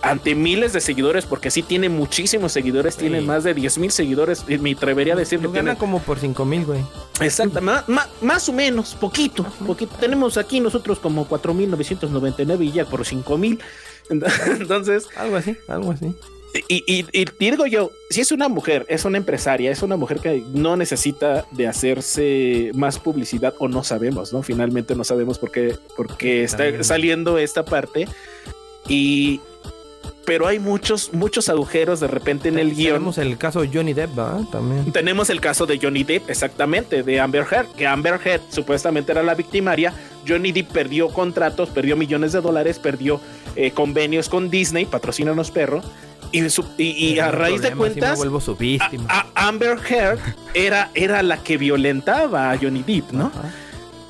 ante 0.00 0.34
miles 0.34 0.72
de 0.72 0.80
seguidores, 0.80 1.26
porque 1.26 1.50
sí 1.50 1.62
tiene 1.62 1.88
muchísimos 1.88 2.50
seguidores, 2.52 2.96
tiene 2.96 3.20
más 3.20 3.44
de 3.44 3.54
10 3.54 3.78
mil 3.78 3.92
seguidores, 3.92 4.44
me 4.48 4.72
atrevería 4.72 5.12
a 5.14 5.16
decir 5.16 5.38
que 5.38 5.46
gana 5.46 5.60
tiene 5.60 5.76
como 5.76 6.00
por 6.00 6.18
5 6.18 6.44
mil, 6.44 6.64
güey. 6.64 6.80
Exacto, 7.24 7.60
ma- 7.60 7.84
más 8.20 8.48
o 8.48 8.52
menos, 8.52 8.94
poquito, 8.94 9.44
poquito. 9.66 9.94
Tenemos 9.98 10.36
aquí 10.36 10.60
nosotros 10.60 10.98
como 10.98 11.28
4.999 11.28 12.64
y 12.66 12.72
ya 12.72 12.84
por 12.86 13.00
5.000. 13.04 13.58
Entonces, 14.60 15.06
Algo 15.16 15.36
así, 15.36 15.56
algo 15.68 15.92
así. 15.92 16.14
y, 16.68 16.84
y, 16.86 17.06
y 17.12 17.24
digo 17.38 17.66
yo, 17.66 17.90
si 18.10 18.20
es 18.20 18.30
una 18.32 18.48
mujer, 18.48 18.84
es 18.88 19.04
una 19.04 19.16
empresaria, 19.16 19.70
es 19.70 19.82
una 19.82 19.96
mujer 19.96 20.18
que 20.18 20.42
no 20.52 20.76
necesita 20.76 21.46
de 21.52 21.66
hacerse 21.66 22.70
más 22.74 22.98
publicidad 22.98 23.54
o 23.58 23.68
no 23.68 23.82
sabemos, 23.84 24.32
¿no? 24.32 24.42
Finalmente 24.42 24.94
no 24.94 25.04
sabemos 25.04 25.38
por 25.38 25.50
qué, 25.50 25.76
por 25.96 26.16
qué 26.16 26.44
está 26.44 26.82
saliendo 26.84 27.38
esta 27.38 27.64
parte. 27.64 28.06
Y... 28.88 29.40
Pero 30.24 30.46
hay 30.46 30.58
muchos, 30.60 31.12
muchos 31.12 31.48
agujeros 31.48 31.98
de 31.98 32.06
repente 32.06 32.48
en 32.48 32.58
el 32.58 32.74
guion. 32.76 32.94
Tenemos 32.94 33.18
el 33.18 33.36
caso 33.38 33.60
de 33.62 33.70
Johnny 33.72 33.92
Depp, 33.92 34.14
¿verdad? 34.14 34.42
También. 34.52 34.92
Tenemos 34.92 35.30
el 35.30 35.40
caso 35.40 35.66
de 35.66 35.78
Johnny 35.82 36.04
Depp, 36.04 36.30
exactamente, 36.30 37.02
de 37.02 37.18
Amber 37.20 37.44
Heard, 37.50 37.66
que 37.76 37.86
Amber 37.88 38.20
Heard 38.24 38.40
supuestamente 38.50 39.10
era 39.12 39.22
la 39.24 39.34
victimaria. 39.34 39.92
Johnny 40.26 40.52
Depp 40.52 40.70
perdió 40.70 41.08
contratos, 41.08 41.70
perdió 41.70 41.96
millones 41.96 42.32
de 42.32 42.40
dólares, 42.40 42.78
perdió 42.78 43.20
eh, 43.56 43.72
convenios 43.72 44.28
con 44.28 44.48
Disney, 44.48 44.84
patrocínanos 44.84 45.50
perro. 45.50 45.82
Y, 46.30 46.48
su- 46.48 46.64
y- 46.78 46.84
y 47.14 47.18
a 47.18 47.30
raíz 47.30 47.60
de 47.60 47.72
cuentas, 47.72 48.16
vuelvo 48.16 48.40
su 48.40 48.54
víctima. 48.56 49.04
a- 49.08 49.26
a- 49.34 49.48
Amber 49.48 49.76
Heard 49.90 50.18
era, 50.54 50.90
era 50.94 51.22
la 51.22 51.36
que 51.42 51.58
violentaba 51.58 52.50
a 52.52 52.56
Johnny 52.56 52.82
Depp, 52.84 53.10
¿no? 53.12 53.26
Ajá. 53.26 53.50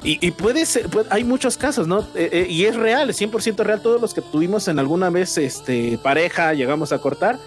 Y, 0.05 0.19
y 0.27 0.33
puede 0.33 0.67
ser, 0.67 0.89
puede- 0.89 1.07
hay 1.11 1.23
muchos 1.25 1.57
casos, 1.57 1.87
¿no? 1.87 2.01
Eh, 2.15 2.29
eh, 2.33 2.47
y 2.49 2.65
es 2.65 2.75
real, 2.77 3.09
es 3.11 3.21
100% 3.21 3.63
real. 3.65 3.81
Todos 3.81 4.01
los 4.01 4.15
que 4.15 4.21
tuvimos 4.21 4.67
en 4.69 4.79
alguna 4.79 5.11
vez 5.11 5.39
este, 5.39 5.99
pareja, 6.03 6.55
llegamos 6.55 6.93
a 6.93 6.99
cortar. 6.99 7.39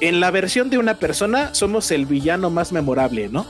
En 0.00 0.18
la 0.20 0.30
versión 0.32 0.70
de 0.70 0.78
una 0.78 0.98
persona 0.98 1.54
somos 1.54 1.90
el 1.92 2.06
villano 2.06 2.50
más 2.50 2.72
memorable, 2.72 3.28
¿no? 3.28 3.46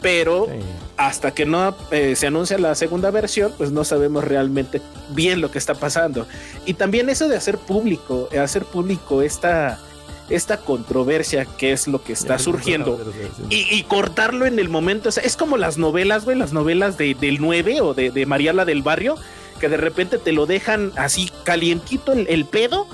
Pero 0.00 0.46
Sí. 0.46 0.52
hasta 0.96 1.32
que 1.32 1.44
no 1.44 1.74
eh, 1.90 2.14
se 2.14 2.28
anuncia 2.28 2.56
la 2.56 2.76
segunda 2.76 3.10
versión, 3.10 3.52
pues 3.58 3.72
no 3.72 3.82
sabemos 3.82 4.22
realmente 4.22 4.80
bien 5.10 5.40
lo 5.40 5.50
que 5.50 5.58
está 5.58 5.74
pasando. 5.74 6.24
Y 6.66 6.74
también 6.74 7.08
eso 7.10 7.28
de 7.28 7.36
hacer 7.36 7.58
público, 7.58 8.28
hacer 8.40 8.64
público 8.64 9.22
esta, 9.22 9.80
esta 10.28 10.58
controversia 10.58 11.44
que 11.46 11.72
es 11.72 11.88
lo 11.88 12.02
que 12.02 12.12
está 12.12 12.38
surgiendo 12.38 13.00
y, 13.48 13.66
y 13.70 13.82
cortarlo 13.84 14.46
en 14.46 14.58
el 14.58 14.68
momento. 14.68 15.08
O 15.08 15.12
sea, 15.12 15.22
es 15.22 15.36
como 15.36 15.56
las 15.56 15.78
novelas, 15.78 16.24
güey, 16.24 16.36
las 16.36 16.52
novelas 16.52 16.98
de, 16.98 17.14
del 17.14 17.40
9 17.40 17.80
o 17.80 17.94
de, 17.94 18.10
de 18.10 18.26
Mariala 18.26 18.64
del 18.64 18.82
Barrio, 18.82 19.16
que 19.60 19.68
de 19.68 19.76
repente 19.76 20.18
te 20.18 20.32
lo 20.32 20.46
dejan 20.46 20.92
así 20.96 21.30
calientito 21.44 22.12
el, 22.12 22.26
el 22.28 22.44
pedo 22.44 22.86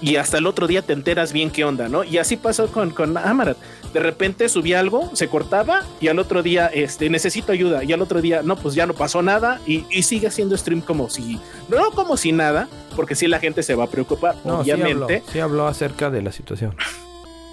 y 0.00 0.16
hasta 0.16 0.38
el 0.38 0.46
otro 0.46 0.66
día 0.66 0.82
te 0.82 0.92
enteras 0.92 1.32
bien 1.32 1.50
qué 1.50 1.64
onda, 1.64 1.88
¿no? 1.88 2.04
Y 2.04 2.18
así 2.18 2.36
pasó 2.36 2.68
con, 2.68 2.90
con 2.90 3.16
Amarat. 3.16 3.56
De 3.96 4.02
repente 4.02 4.50
subía 4.50 4.78
algo, 4.78 5.08
se 5.14 5.26
cortaba 5.28 5.82
y 6.02 6.08
al 6.08 6.18
otro 6.18 6.42
día, 6.42 6.66
este, 6.66 7.08
necesito 7.08 7.50
ayuda. 7.52 7.82
Y 7.82 7.94
al 7.94 8.02
otro 8.02 8.20
día, 8.20 8.42
no, 8.42 8.56
pues 8.56 8.74
ya 8.74 8.84
no 8.86 8.92
pasó 8.92 9.22
nada 9.22 9.58
y, 9.66 9.86
y 9.90 10.02
sigue 10.02 10.26
haciendo 10.26 10.54
stream 10.54 10.82
como 10.82 11.08
si, 11.08 11.40
no 11.70 11.90
como 11.92 12.18
si 12.18 12.30
nada, 12.30 12.68
porque 12.94 13.14
sí 13.14 13.26
la 13.26 13.38
gente 13.38 13.62
se 13.62 13.74
va 13.74 13.84
a 13.84 13.86
preocupar, 13.86 14.34
No, 14.44 14.62
sí 14.62 14.70
obviamente. 14.70 15.14
habló, 15.16 15.22
sí 15.32 15.38
habló 15.40 15.66
acerca 15.66 16.10
de 16.10 16.20
la 16.20 16.30
situación. 16.30 16.74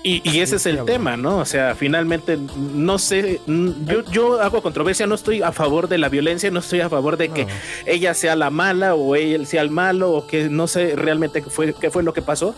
Y, 0.05 0.21
y 0.29 0.41
ese 0.41 0.57
es 0.57 0.65
el 0.65 0.83
tema, 0.83 1.15
¿no? 1.15 1.37
O 1.37 1.45
sea, 1.45 1.75
finalmente, 1.75 2.37
no 2.75 2.99
sé, 2.99 3.39
mm, 3.47 3.69
yo, 3.85 4.03
yo 4.11 4.41
hago 4.41 4.61
controversia, 4.61 5.07
no 5.07 5.15
estoy 5.15 5.41
a 5.41 5.53
favor 5.53 5.87
de 5.87 5.97
la 5.97 6.09
violencia, 6.09 6.51
no 6.51 6.59
estoy 6.59 6.81
a 6.81 6.89
favor 6.89 7.15
de 7.15 7.29
que 7.29 7.45
No. 7.45 7.51
ella 7.85 8.13
sea 8.13 8.35
la 8.35 8.49
mala 8.49 8.95
o 8.95 9.15
él 9.15 9.47
sea 9.47 9.61
el 9.61 9.69
malo 9.69 10.11
o 10.11 10.27
que 10.27 10.49
no 10.49 10.67
sé 10.67 10.97
realmente 10.97 11.41
qué 11.41 11.49
fue, 11.49 11.73
qué 11.73 11.89
fue 11.89 12.03
lo 12.03 12.13
que 12.13 12.21
pasó, 12.21 12.53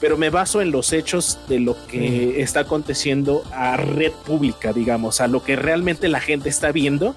pero 0.00 0.16
me 0.16 0.30
baso 0.30 0.60
en 0.60 0.70
los 0.70 0.92
hechos 0.92 1.38
de 1.48 1.58
lo 1.60 1.76
que 1.86 2.40
está 2.40 2.60
aconteciendo 2.60 3.42
a 3.52 3.76
red 3.76 4.12
pública, 4.12 4.72
digamos, 4.72 5.20
a 5.20 5.26
lo 5.26 5.42
que 5.42 5.56
realmente 5.56 6.08
la 6.08 6.20
gente 6.20 6.48
está 6.48 6.70
viendo. 6.72 7.14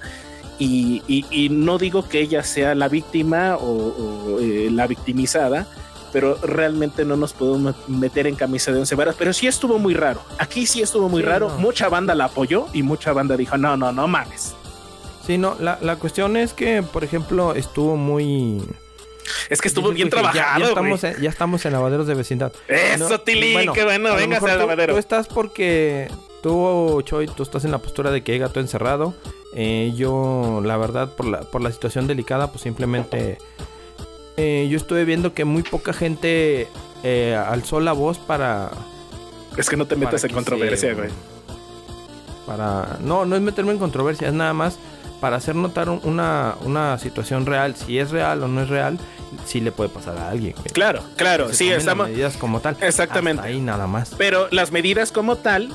Y, 0.58 1.02
y- 1.08 1.24
y 1.30 1.48
no 1.48 1.78
digo 1.78 2.08
que 2.08 2.20
ella 2.20 2.42
sea 2.42 2.74
la 2.74 2.88
víctima 2.88 3.56
o, 3.56 3.66
o, 4.34 4.40
eh, 4.40 4.68
la 4.70 4.86
victimizada, 4.86 5.66
pero 6.12 6.36
realmente 6.42 7.04
no 7.04 7.16
nos 7.16 7.32
podemos 7.32 7.74
meter 7.88 8.26
en 8.26 8.34
camisa 8.36 8.70
de 8.70 8.78
once 8.80 8.94
varas. 8.94 9.16
Pero 9.18 9.32
sí 9.32 9.46
estuvo 9.46 9.78
muy 9.78 9.94
raro. 9.94 10.20
Aquí 10.38 10.66
sí 10.66 10.82
estuvo 10.82 11.08
muy 11.08 11.22
Sí, 11.22 11.28
raro. 11.28 11.48
no. 11.48 11.58
Mucha 11.58 11.88
banda 11.88 12.14
la 12.14 12.26
apoyó 12.26 12.66
y 12.72 12.82
mucha 12.82 13.12
banda 13.12 13.36
dijo: 13.36 13.56
No, 13.56 13.76
no, 13.76 13.92
no 13.92 14.06
mames. 14.06 14.54
Sí, 15.26 15.38
no, 15.38 15.56
la, 15.58 15.78
la 15.80 15.96
cuestión 15.96 16.36
es 16.36 16.52
que, 16.52 16.82
por 16.82 17.02
ejemplo, 17.04 17.54
estuvo 17.54 17.96
muy... 17.96 18.60
Es 19.48 19.60
que 19.60 19.68
estuvo 19.68 19.90
bien 19.90 20.08
que 20.08 20.12
trabajado. 20.16 20.40
Ya, 20.42 20.56
güey. 20.58 20.68
estamos, 20.68 21.04
en, 21.04 21.22
ya 21.22 21.30
estamos 21.30 21.64
en 21.66 21.72
lavaderos 21.72 22.06
de 22.06 22.14
vecindad. 22.14 22.52
Eso, 22.68 23.08
No, 23.08 23.20
Tilly, 23.20 23.52
bueno, 23.52 23.72
qué 23.72 23.84
bueno, 23.84 24.14
venga 24.14 24.38
al 24.38 24.58
lavadero. 24.58 24.94
Tú 24.94 24.98
estás 24.98 25.28
porque 25.28 26.08
tú, 26.42 27.02
Choy, 27.04 27.26
tú 27.26 27.42
estás 27.42 27.64
en 27.64 27.70
la 27.70 27.78
postura 27.78 28.10
de 28.10 28.22
que 28.22 28.32
hay 28.32 28.38
gato 28.38 28.60
encerrado. 28.60 29.14
Eh, 29.54 29.92
yo, 29.96 30.62
la 30.64 30.76
verdad, 30.76 31.10
por 31.14 31.26
la, 31.26 31.40
por 31.42 31.60
la 31.60 31.70
situación 31.72 32.06
delicada, 32.06 32.50
pues 32.50 32.62
simplemente... 32.62 33.38
eh, 34.36 34.66
yo 34.70 34.76
estuve 34.76 35.04
viendo 35.04 35.34
que 35.34 35.44
muy 35.44 35.62
poca 35.62 35.92
gente 35.92 36.68
eh, 37.02 37.34
alzó 37.34 37.80
la 37.80 37.92
voz 37.92 38.18
para... 38.18 38.70
Es 39.56 39.68
que 39.68 39.76
no 39.76 39.86
te 39.86 39.96
metas 39.96 40.24
en 40.24 40.32
controversia, 40.32 40.94
güey. 40.94 41.10
Para. 42.46 42.96
No, 43.00 43.24
no 43.26 43.36
es 43.36 43.42
meterme 43.42 43.72
en 43.72 43.78
controversia, 43.78 44.28
es 44.28 44.34
nada 44.34 44.52
más 44.54 44.78
para 45.22 45.36
hacer 45.36 45.54
notar 45.54 45.88
un- 45.88 46.00
una, 46.02 46.56
una 46.64 46.98
situación 46.98 47.46
real. 47.46 47.76
Si 47.76 47.96
es 47.96 48.10
real 48.10 48.42
o 48.42 48.48
no 48.48 48.60
es 48.62 48.68
real, 48.68 48.98
sí 49.46 49.60
le 49.60 49.70
puede 49.70 49.88
pasar 49.88 50.18
a 50.18 50.28
alguien. 50.30 50.54
güey. 50.54 50.66
Claro, 50.72 51.00
claro, 51.16 51.52
sí, 51.52 51.68
las 51.70 51.78
estamos. 51.78 52.08
medidas 52.08 52.36
como 52.36 52.58
tal. 52.58 52.76
Exactamente. 52.80 53.40
Ahí 53.46 53.60
nada 53.60 53.86
más. 53.86 54.10
Pero 54.18 54.48
las 54.50 54.72
medidas 54.72 55.12
como 55.12 55.36
tal, 55.36 55.68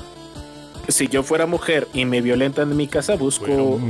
si 0.86 1.08
yo 1.08 1.22
fuera 1.22 1.46
mujer 1.46 1.88
y 1.94 2.04
me 2.04 2.20
violentan 2.20 2.70
en 2.70 2.76
mi 2.76 2.88
casa, 2.88 3.16
busco. 3.16 3.80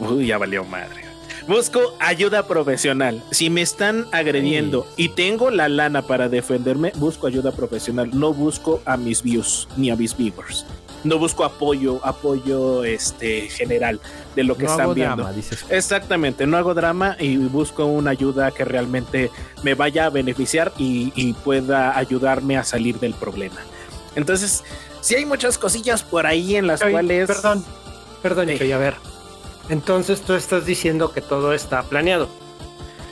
Uy, 0.00 0.26
ya 0.28 0.38
valió 0.38 0.64
madre. 0.64 1.02
Busco 1.48 1.80
ayuda 1.98 2.46
profesional. 2.46 3.20
Si 3.32 3.50
me 3.50 3.62
están 3.62 4.06
agrediendo 4.12 4.86
y 4.96 5.08
tengo 5.08 5.50
la 5.50 5.68
lana 5.68 6.02
para 6.02 6.28
defenderme, 6.28 6.92
busco 6.94 7.26
ayuda 7.26 7.50
profesional. 7.50 8.10
No 8.12 8.32
busco 8.32 8.80
a 8.84 8.96
mis 8.96 9.24
views 9.24 9.66
ni 9.76 9.90
a 9.90 9.96
mis 9.96 10.16
viewers. 10.16 10.64
No 11.02 11.18
busco 11.18 11.44
apoyo, 11.44 11.98
apoyo 12.06 12.84
este 12.84 13.48
general 13.48 13.98
de 14.34 14.44
lo 14.44 14.56
que 14.56 14.64
no 14.64 14.70
están 14.70 14.84
hago 14.84 14.94
viendo. 14.94 15.16
drama, 15.16 15.32
dices. 15.32 15.64
Exactamente, 15.68 16.46
no 16.46 16.56
hago 16.56 16.74
drama 16.74 17.16
y 17.18 17.36
busco 17.36 17.84
una 17.86 18.10
ayuda 18.10 18.50
que 18.50 18.64
realmente 18.64 19.30
me 19.62 19.74
vaya 19.74 20.06
a 20.06 20.10
beneficiar 20.10 20.72
y, 20.78 21.12
y 21.14 21.32
pueda 21.34 21.96
ayudarme 21.96 22.56
a 22.56 22.64
salir 22.64 22.98
del 23.00 23.14
problema. 23.14 23.56
Entonces, 24.14 24.62
si 25.00 25.14
hay 25.14 25.24
muchas 25.26 25.58
cosillas 25.58 26.02
por 26.02 26.26
ahí 26.26 26.56
en 26.56 26.66
las 26.66 26.82
Oye, 26.82 26.92
cuales... 26.92 27.26
Perdón, 27.26 27.64
perdón, 28.22 28.48
Sí. 28.48 28.58
Choy, 28.58 28.72
a 28.72 28.78
ver. 28.78 28.94
Entonces 29.68 30.20
tú 30.22 30.34
estás 30.34 30.66
diciendo 30.66 31.12
que 31.12 31.20
todo 31.20 31.52
está 31.54 31.82
planeado. 31.82 32.28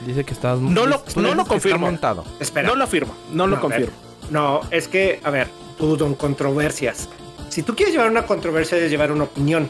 Dice 0.05 0.23
que 0.23 0.33
estás. 0.33 0.59
No 0.59 0.85
lo- 0.85 1.03
no 1.15 1.35
lo 1.35 1.45
confirmo. 1.45 1.85
Montado. 1.85 2.23
Espera. 2.39 2.67
No 2.67 2.75
lo 2.75 2.83
afirmo, 2.83 3.13
no 3.31 3.45
lo 3.47 3.55
ver. 3.57 3.61
confirmo. 3.61 3.93
No, 4.31 4.61
es 4.71 4.87
que, 4.87 5.19
a 5.23 5.29
ver, 5.29 5.47
tú, 5.77 5.95
don 5.97 6.15
controversias. 6.15 7.07
Si 7.49 7.63
tú 7.63 7.75
quieres 7.75 7.93
llevar 7.93 8.09
una 8.09 8.25
controversia, 8.25 8.77
debes 8.77 8.91
llevar 8.91 9.11
una 9.11 9.25
opinión. 9.25 9.69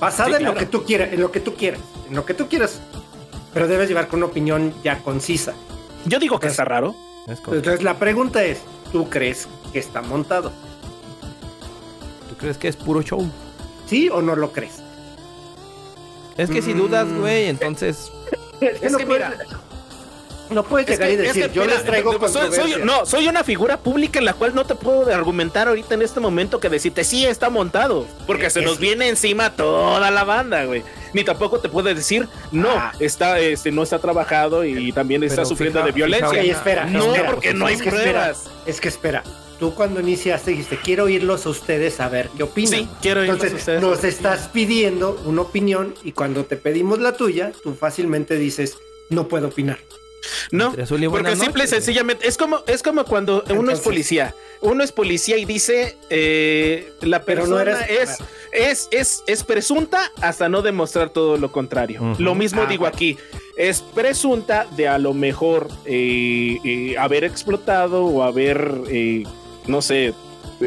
Basada 0.00 0.30
Sí, 0.30 0.34
en 0.36 0.44
lo 0.44 0.54
que 0.54 0.66
tú 0.66 0.84
quieras, 0.84 1.12
en 1.12 1.20
lo 1.20 1.30
que 1.30 1.40
tú 1.40 1.54
quieras, 1.54 1.80
en 2.08 2.14
lo 2.16 2.24
que 2.26 2.34
tú 2.34 2.48
quieras. 2.48 2.80
Pero 3.52 3.68
debes 3.68 3.88
llevar 3.88 4.08
con 4.08 4.18
una 4.18 4.26
opinión 4.26 4.74
ya 4.82 4.98
concisa. 5.02 5.54
Yo 6.06 6.18
digo 6.18 6.36
que 6.38 6.46
Pues- 6.46 6.52
está 6.54 6.64
raro. 6.64 6.94
Es. 7.28 7.38
Entonces 7.38 7.82
la 7.82 7.98
pregunta 7.98 8.42
es, 8.44 8.58
¿tú 8.92 9.08
crees 9.08 9.46
que 9.72 9.78
está 9.78 10.02
montado? 10.02 10.52
¿Tú 12.28 12.36
crees 12.36 12.58
que 12.58 12.68
es 12.68 12.76
puro 12.76 13.02
show? 13.02 13.26
¿Sí 13.86 14.08
o 14.10 14.20
no 14.20 14.34
lo 14.36 14.52
crees? 14.52 14.82
Es 16.36 16.50
que 16.50 16.60
si 16.62 16.72
dudas, 16.72 17.06
güey, 17.12 17.46
entonces. 17.46 18.10
Es 18.60 18.96
que 18.96 19.06
mira, 19.06 19.36
no 20.54 20.62
puedes 20.62 20.88
Es 20.88 20.98
llegar 20.98 21.08
que- 21.08 21.14
y 21.14 21.16
es 21.26 21.34
decir, 21.34 21.48
que, 21.50 21.54
yo 21.54 21.62
mira, 21.62 21.74
les 21.74 21.84
traigo 21.84 22.12
soy- 22.12 22.20
soy- 22.30 22.42
controversia. 22.42 22.84
no, 22.84 23.04
soy 23.06 23.28
una 23.28 23.44
figura 23.44 23.76
pública 23.78 24.18
en 24.18 24.24
la 24.24 24.32
cual 24.34 24.54
no 24.54 24.64
te 24.64 24.74
puedo 24.74 25.12
argumentar 25.14 25.68
ahorita 25.68 25.94
en 25.94 26.02
este 26.02 26.20
momento 26.20 26.60
que 26.60 26.68
decirte 26.68 27.04
sí 27.04 27.26
está 27.26 27.50
montado, 27.50 28.06
porque 28.26 28.48
se 28.50 28.60
Es- 28.60 28.66
nos 28.66 28.78
viene 28.78 29.08
encima 29.08 29.50
toda 29.54 30.10
la 30.10 30.24
banda, 30.24 30.64
güey. 30.64 30.82
Ni 31.12 31.22
tampoco 31.24 31.60
te 31.60 31.68
puede 31.68 31.94
decir 31.94 32.26
no, 32.50 32.70
Ah. 32.70 32.92
está, 32.98 33.38
este, 33.38 33.70
no 33.70 33.82
está 33.82 33.98
trabajado 33.98 34.64
y 34.64 34.90
también 34.92 35.22
está 35.22 35.36
Pero 35.42 35.48
sufriendo 35.48 35.78
fija- 35.80 35.86
de 35.86 35.92
violencia. 35.92 36.40
fija- 36.42 36.56
espera, 36.56 36.84
no, 36.86 37.06
espera, 37.14 37.30
porque 37.30 37.54
no 37.54 37.66
hay 37.66 37.74
es 37.74 37.82
que 37.82 37.88
espera, 37.90 38.10
pruebas. 38.12 38.44
es 38.66 38.80
que 38.80 38.88
espera. 38.88 39.22
Tú 39.60 39.72
cuando 39.72 40.00
iniciaste 40.00 40.50
dijiste, 40.50 40.78
quiero 40.82 41.04
oírlos 41.04 41.46
a 41.46 41.50
ustedes 41.50 42.00
a 42.00 42.08
ver 42.08 42.28
qué 42.36 42.42
opinan. 42.42 42.72
Sí, 42.72 42.88
quiero 43.00 43.20
oírlos 43.20 43.36
Entonces, 43.36 43.54
a 43.54 43.60
ustedes. 43.60 43.80
nos 43.80 44.02
estás 44.02 44.48
pidiendo 44.52 45.20
una 45.24 45.42
opinión 45.42 45.94
y 46.02 46.10
cuando 46.10 46.44
te 46.44 46.56
pedimos 46.56 46.98
la 46.98 47.12
tuya, 47.16 47.52
tú 47.62 47.72
fácilmente 47.74 48.34
dices, 48.36 48.76
no 49.10 49.28
puedo 49.28 49.46
opinar. 49.46 49.78
No, 50.50 50.72
porque 51.10 51.36
simple 51.36 51.64
y 51.64 51.66
sencillamente 51.68 52.26
es 52.28 52.36
como 52.36 52.60
es 52.66 52.82
como 52.82 53.04
cuando 53.04 53.42
uno 53.50 53.70
es 53.72 53.80
policía. 53.80 54.34
Uno 54.60 54.82
es 54.82 54.92
policía 54.92 55.36
y 55.36 55.44
dice 55.44 55.96
eh, 56.10 56.92
la 57.02 57.22
Pero 57.24 57.42
persona 57.42 57.64
no 57.64 57.70
eres- 57.78 57.90
es, 57.90 58.18
es 58.52 58.88
es 58.90 59.22
es 59.26 59.44
presunta 59.44 60.10
hasta 60.20 60.48
no 60.48 60.62
demostrar 60.62 61.10
todo 61.10 61.36
lo 61.36 61.52
contrario. 61.52 62.14
Lo 62.18 62.34
mismo 62.34 62.62
Ah, 62.62 62.66
digo 62.66 62.86
aquí. 62.86 63.16
Es 63.56 63.82
presunta 63.82 64.66
de 64.76 64.88
a 64.88 64.98
lo 64.98 65.14
mejor 65.14 65.68
eh, 65.84 66.58
eh, 66.64 66.96
haber 66.98 67.24
explotado 67.24 68.04
o 68.04 68.22
haber 68.22 68.80
eh, 68.88 69.22
no 69.66 69.80
sé 69.80 70.12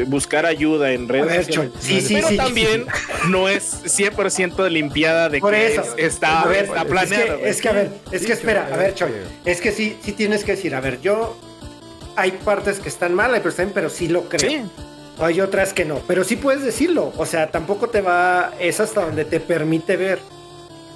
buscar 0.06 0.46
ayuda 0.46 0.92
en 0.92 1.04
A 1.04 1.12
redes 1.12 1.26
ver, 1.28 1.44
sociales. 1.44 1.72
Choy, 1.72 1.82
sí, 1.82 2.00
sí, 2.00 2.14
pero 2.14 2.28
sí. 2.28 2.36
también 2.36 2.86
no 3.28 3.48
es 3.48 3.82
100% 3.84 4.68
limpiada 4.68 5.28
de 5.28 5.40
Por 5.40 5.52
que 5.54 5.66
eso. 5.74 5.82
es- 5.96 6.04
está, 6.14 6.42
A 6.42 6.46
ver, 6.46 6.64
está 6.64 6.76
es 6.76 6.82
que- 6.82 6.88
planeado. 6.90 7.38
Es 7.38 7.60
que, 7.60 7.68
a 7.68 7.72
ver, 7.72 7.90
es 8.12 8.26
que 8.26 8.32
espera, 8.32 8.68
a 8.72 8.76
ver, 8.76 8.94
Choy, 8.94 9.10
es 9.44 9.60
que 9.60 9.72
sí, 9.72 9.96
sí 10.02 10.12
tienes 10.12 10.44
que 10.44 10.52
decir, 10.52 10.74
a 10.74 10.80
ver, 10.80 11.00
yo 11.00 11.36
hay 12.16 12.32
partes 12.32 12.80
que 12.80 12.88
están 12.88 13.14
mal, 13.14 13.32
hay 13.34 13.40
partes 13.40 13.54
que 13.56 13.62
están, 13.62 13.74
pero 13.74 13.90
sí 13.90 14.08
lo 14.08 14.28
creo. 14.28 14.50
Sí, 14.50 14.62
Hay 15.20 15.40
otras 15.40 15.72
que 15.72 15.84
no, 15.84 16.00
pero 16.06 16.22
sí 16.22 16.36
puedes 16.36 16.62
decirlo. 16.62 17.12
O 17.16 17.26
sea, 17.26 17.50
tampoco 17.50 17.88
te 17.88 18.00
va, 18.00 18.52
es 18.60 18.78
hasta 18.78 19.00
donde 19.04 19.24
te 19.24 19.40
permite 19.40 19.96
ver. 19.96 20.20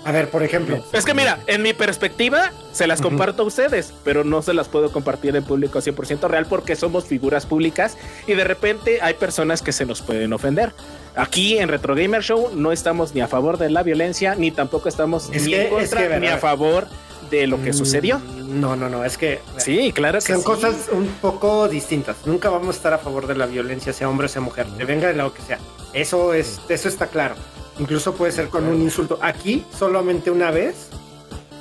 A 0.04 0.10
ver, 0.12 0.28
por 0.30 0.42
ejemplo, 0.42 0.84
Es 0.92 1.04
que 1.04 1.14
mira, 1.14 1.38
en 1.46 1.62
mi 1.62 1.72
perspectiva 1.74 2.50
se 2.72 2.86
las 2.86 3.00
comparto 3.00 3.42
a 3.42 3.46
ustedes, 3.46 3.92
pero 4.04 4.24
no 4.24 4.42
se 4.42 4.52
las 4.52 4.68
puedo 4.68 4.90
compartir 4.90 5.36
en 5.36 5.44
público 5.44 5.78
100% 5.80 6.28
real 6.28 6.46
porque 6.46 6.74
somos 6.74 7.04
figuras 7.04 7.46
públicas 7.46 7.96
y 8.26 8.34
de 8.34 8.44
repente 8.44 8.98
hay 9.00 9.14
personas 9.14 9.62
que 9.62 9.72
se 9.72 9.86
nos 9.86 10.02
pueden 10.02 10.32
ofender. 10.32 10.72
Aquí 11.14 11.58
en 11.58 11.68
Retro 11.68 11.94
Gamer 11.94 12.22
Show 12.22 12.50
no 12.54 12.72
estamos 12.72 13.14
ni 13.14 13.20
a 13.20 13.28
favor 13.28 13.58
de 13.58 13.70
la 13.70 13.82
violencia 13.82 14.34
ni 14.34 14.50
tampoco 14.50 14.88
estamos 14.88 15.28
Es 15.32 15.44
ni 15.44 15.50
que- 15.52 15.60
en 15.60 15.66
es 15.66 15.70
contra 15.90 16.00
que, 16.02 16.08
ver, 16.08 16.20
ni 16.20 16.26
a 16.28 16.38
favor 16.38 16.86
de 17.30 17.46
lo 17.46 17.62
que 17.62 17.70
mm, 17.70 17.74
sucedió. 17.74 18.18
No, 18.38 18.74
no, 18.76 18.88
no, 18.88 19.04
es 19.04 19.16
que 19.16 19.40
Sí, 19.58 19.92
claro 19.92 20.18
que 20.18 20.32
son 20.32 20.38
sí. 20.40 20.44
cosas 20.44 20.74
un 20.90 21.06
poco 21.20 21.68
distintas. 21.68 22.16
Nunca 22.26 22.50
vamos 22.50 22.68
a 22.68 22.78
estar 22.78 22.92
a 22.92 22.98
favor 22.98 23.26
de 23.26 23.34
la 23.36 23.46
violencia, 23.46 23.92
sea 23.92 24.08
hombre 24.08 24.26
o 24.26 24.28
sea 24.28 24.40
mujer, 24.42 24.66
te 24.76 24.84
venga 24.84 25.08
de 25.08 25.14
lo 25.14 25.32
que 25.32 25.42
sea. 25.42 25.58
Eso 25.92 26.34
es, 26.34 26.60
eso 26.68 26.88
está 26.88 27.06
claro. 27.06 27.34
Incluso 27.78 28.14
puede 28.14 28.32
ser 28.32 28.48
con 28.48 28.66
un 28.66 28.80
insulto. 28.80 29.18
Aquí 29.22 29.64
solamente 29.76 30.30
una 30.30 30.50
vez, 30.50 30.88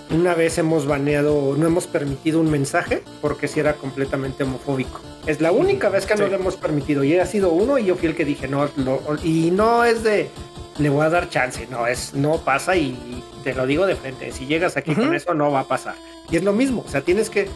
una 0.09 0.35
vez 0.35 0.57
hemos 0.57 0.85
baneado, 0.85 1.55
no 1.57 1.67
hemos 1.67 1.87
permitido 1.87 2.39
un 2.39 2.51
mensaje 2.51 3.03
porque 3.21 3.47
si 3.47 3.59
era 3.59 3.73
completamente 3.75 4.43
homofóbico. 4.43 4.99
Es 5.25 5.39
la 5.39 5.51
única 5.51 5.89
vez 5.89 6.05
que 6.05 6.15
no 6.15 6.27
lo 6.27 6.35
hemos 6.35 6.55
permitido 6.55 7.03
y 7.03 7.17
ha 7.17 7.25
sido 7.25 7.49
uno 7.49 7.77
y 7.77 7.85
yo 7.85 7.95
fui 7.95 8.07
el 8.07 8.15
que 8.15 8.25
dije 8.25 8.47
no, 8.47 8.69
y 9.23 9.51
no 9.51 9.83
es 9.83 10.03
de 10.03 10.29
le 10.79 10.89
voy 10.89 11.05
a 11.05 11.09
dar 11.09 11.29
chance, 11.29 11.67
no 11.69 11.85
es 11.85 12.13
no 12.13 12.37
pasa 12.39 12.75
y, 12.75 12.87
y 12.87 13.23
te 13.43 13.53
lo 13.53 13.65
digo 13.65 13.85
de 13.85 13.95
frente. 13.95 14.31
Si 14.31 14.47
llegas 14.47 14.77
aquí 14.77 14.95
con 14.95 15.13
eso 15.13 15.33
no 15.33 15.51
va 15.51 15.61
a 15.61 15.67
pasar. 15.67 15.95
Y 16.29 16.37
es 16.37 16.43
lo 16.43 16.53
mismo, 16.53 16.83
o 16.85 16.89
sea, 16.89 17.01
tienes 17.01 17.29
que 17.29 17.47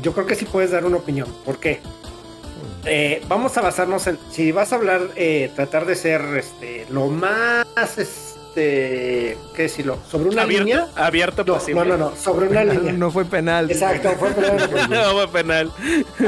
yo 0.00 0.12
creo 0.12 0.26
que 0.26 0.34
sí 0.34 0.44
puedes 0.44 0.70
dar 0.70 0.84
una 0.84 0.96
opinión. 0.96 1.28
¿Por 1.44 1.58
qué? 1.58 1.80
Eh, 2.84 3.22
vamos 3.28 3.56
a 3.56 3.60
basarnos 3.60 4.06
en. 4.06 4.18
Si 4.30 4.50
vas 4.52 4.72
a 4.72 4.76
hablar, 4.76 5.02
eh, 5.16 5.50
tratar 5.54 5.86
de 5.86 5.94
ser 5.94 6.20
este, 6.36 6.86
lo 6.90 7.06
más. 7.08 7.66
Este. 7.96 9.38
¿Qué 9.54 9.62
decirlo? 9.62 9.98
Sobre 10.10 10.28
una 10.30 10.42
abierto, 10.42 10.64
línea. 10.66 10.88
abierto 10.96 11.44
No, 11.44 11.54
posible. 11.54 11.80
no, 11.84 11.96
no, 11.96 11.96
no, 12.10 12.16
sobre 12.16 12.48
una 12.48 12.64
línea. 12.64 12.92
No 12.92 13.10
fue 13.10 13.24
penal. 13.24 13.70
Exacto, 13.70 14.10
fue 14.18 14.30
perdón. 14.32 14.90
No 14.90 15.12
fue 15.12 15.28
penal. 15.28 15.72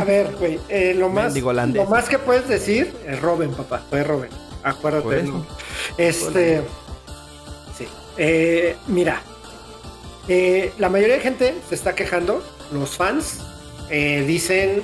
A 0.00 0.04
ver, 0.04 0.34
güey, 0.38 0.58
eh, 0.68 0.94
lo 0.96 1.08
más. 1.08 1.34
Lo 1.36 1.84
más 1.86 2.08
que 2.08 2.18
puedes 2.18 2.48
decir 2.48 2.94
es 3.06 3.20
Robin, 3.20 3.50
papá. 3.52 3.82
Fue 3.90 4.02
Robin. 4.04 4.30
Acuérdate. 4.62 5.24
Este. 5.98 6.62
Sí. 7.76 7.86
Eh, 8.16 8.76
mira. 8.86 9.20
eh, 10.28 10.72
la 10.78 10.88
mayoría 10.88 11.16
de 11.16 11.20
gente 11.20 11.54
se 11.68 11.74
está 11.74 11.94
quejando. 11.94 12.42
Los 12.72 12.96
fans 12.96 13.40
eh, 13.90 14.24
dicen 14.26 14.82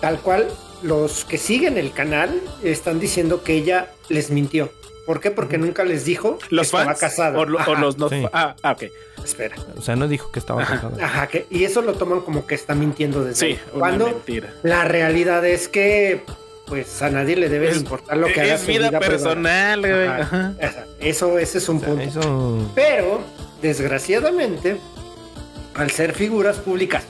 tal 0.00 0.18
cual. 0.20 0.48
Los 0.80 1.24
que 1.24 1.38
siguen 1.38 1.76
el 1.76 1.90
canal 1.92 2.40
están 2.62 3.00
diciendo 3.00 3.42
que 3.42 3.54
ella 3.54 3.88
les 4.08 4.30
mintió. 4.30 4.70
¿Por 5.06 5.20
qué? 5.20 5.30
Porque 5.32 5.58
nunca 5.58 5.82
les 5.84 6.04
dijo 6.04 6.38
Los 6.50 6.70
que 6.70 6.76
estaba 6.76 6.94
casada. 6.94 7.36
o, 7.38 7.44
lo- 7.46 7.58
o 7.58 7.60
Ajá, 7.60 7.80
los 7.80 7.98
no. 7.98 8.08
Sí. 8.08 8.24
Ah, 8.32 8.54
ah, 8.62 8.72
ok. 8.72 8.84
Espera. 9.24 9.56
O 9.76 9.82
sea, 9.82 9.96
no 9.96 10.06
dijo 10.06 10.30
que 10.30 10.38
estaba 10.38 10.64
casado. 10.64 10.96
Ajá, 11.02 11.26
que, 11.26 11.46
y 11.50 11.64
eso 11.64 11.82
lo 11.82 11.94
toman 11.94 12.20
como 12.20 12.46
que 12.46 12.54
está 12.54 12.74
mintiendo 12.76 13.24
desde 13.24 13.54
Sí, 13.54 13.58
una 13.72 13.78
Cuando 13.80 14.06
mentira. 14.06 14.54
la 14.62 14.84
realidad 14.84 15.44
es 15.46 15.66
que 15.68 16.22
pues 16.66 17.00
a 17.02 17.08
nadie 17.10 17.34
le 17.34 17.48
debe 17.48 17.70
Es- 17.70 17.78
importar 17.78 18.16
lo 18.18 18.26
que 18.28 18.40
haga 18.42 18.54
es 18.54 18.60
su 18.60 18.66
vida, 18.68 19.00
personal, 19.00 19.80
güey. 19.80 20.06
Ajá. 20.06 20.20
Ajá. 20.22 20.54
Ajá. 20.62 20.84
Eso, 21.00 21.38
ese 21.40 21.58
es 21.58 21.68
un 21.70 21.78
O 21.78 21.80
sea, 21.80 21.88
punto. 21.88 22.02
eso. 22.20 22.72
Pero, 22.76 23.20
desgraciadamente, 23.62 24.76
al 25.74 25.90
ser 25.90 26.12
figuras 26.12 26.58
públicas 26.58 27.02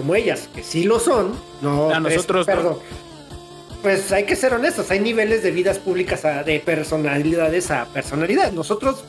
como 0.00 0.14
ellas, 0.14 0.48
que 0.54 0.62
sí 0.62 0.84
lo 0.84 0.98
son, 0.98 1.32
no. 1.60 1.90
A 1.90 1.94
es- 1.96 2.00
nosotros 2.00 2.46
no. 2.46 2.52
perdón. 2.54 2.78
Pues 3.82 4.12
hay 4.12 4.24
que 4.24 4.36
ser 4.36 4.52
honestos, 4.52 4.90
hay 4.90 5.00
niveles 5.00 5.42
de 5.42 5.50
vidas 5.52 5.78
públicas 5.78 6.24
a- 6.24 6.42
de 6.42 6.60
personalidades 6.60 7.70
a 7.70 7.86
personalidad. 7.86 8.52
Nosotros, 8.52 9.04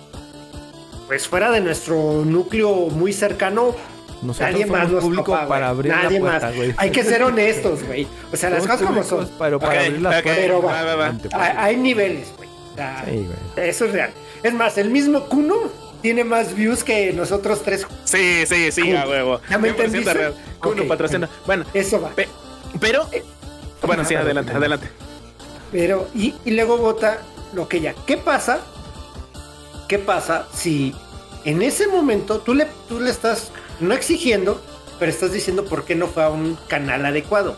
pues 1.07 1.27
fuera 1.27 1.51
de 1.51 1.59
nuestro 1.61 2.23
núcleo 2.25 2.73
muy 2.87 3.11
cercano, 3.11 3.75
Nosotros 4.21 4.51
nadie 4.51 4.65
más 4.67 4.89
nos 4.89 5.03
público 5.03 5.23
topa, 5.33 5.47
para 5.47 5.69
abrir 5.69 5.91
Nadie 5.91 6.19
la 6.19 6.25
puerta, 6.39 6.51
más. 6.55 6.75
Hay 6.77 6.89
que 6.91 7.03
ser 7.03 7.23
honestos, 7.31 7.83
güey. 7.83 8.07
O 8.31 8.37
sea, 8.37 8.49
las 8.49 8.61
cosas 8.61 8.81
como 8.83 9.03
son. 9.03 9.29
Pero 9.37 9.59
para 9.59 9.81
abrir 9.81 10.01
la 10.01 10.09
ok, 10.09 10.23
puerta. 10.23 10.41
Pero 10.41 10.61
va. 10.61 10.71
va, 10.73 10.83
va, 10.83 10.95
va. 10.95 11.07
Vente, 11.09 11.29
Hay, 11.33 11.53
hay 11.57 11.77
niveles, 11.77 12.31
güey. 12.37 12.47
O 12.71 12.75
sea, 12.75 13.03
Sí, 13.05 13.11
güey. 13.55 13.67
Eso 13.69 13.85
es 13.85 13.91
real. 13.91 14.11
Es 14.43 14.53
más, 14.53 14.77
el 14.77 14.89
mismo 14.89 15.25
Kuno 15.25 15.55
tiene 16.01 16.23
más 16.23 16.53
views 16.55 16.83
que 16.83 17.13
nosotros 17.13 17.61
tres. 17.63 17.85
Sí, 18.05 18.45
sí, 18.47 18.71
sí, 18.71 18.91
a 18.95 19.07
huevo. 19.07 19.39
¿Ya 19.49 19.57
me 19.57 19.69
100% 19.69 19.71
entendiste? 19.71 20.13
real. 20.13 20.35
Kuno 20.59 20.81
Ok. 20.83 20.87
patrocina. 20.87 21.29
Bueno, 21.45 21.65
Eso 21.73 22.01
va. 22.01 22.09
pe- 22.09 22.27
pero. 22.79 23.07
Bueno, 23.83 24.03
sí, 24.05 24.15
adelante, 24.15 24.51
adelante. 24.53 24.87
Pero, 25.71 26.07
y, 26.13 26.35
y 26.45 26.51
luego 26.51 26.77
vota 26.77 27.21
lo 27.53 27.67
que 27.67 27.77
ella. 27.77 27.95
¿Qué 28.05 28.17
pasa? 28.17 28.59
¿Qué 29.87 29.99
pasa 29.99 30.47
si 30.53 30.95
en 31.45 31.61
ese 31.61 31.87
momento 31.87 32.39
tú 32.39 32.53
le, 32.53 32.67
tú 32.87 32.99
le 32.99 33.09
estás 33.09 33.51
no 33.79 33.93
exigiendo, 33.93 34.61
pero 34.99 35.11
estás 35.11 35.31
diciendo 35.33 35.65
por 35.65 35.83
qué 35.85 35.95
no 35.95 36.07
fue 36.07 36.23
a 36.23 36.29
un 36.29 36.57
canal 36.67 37.05
adecuado? 37.05 37.57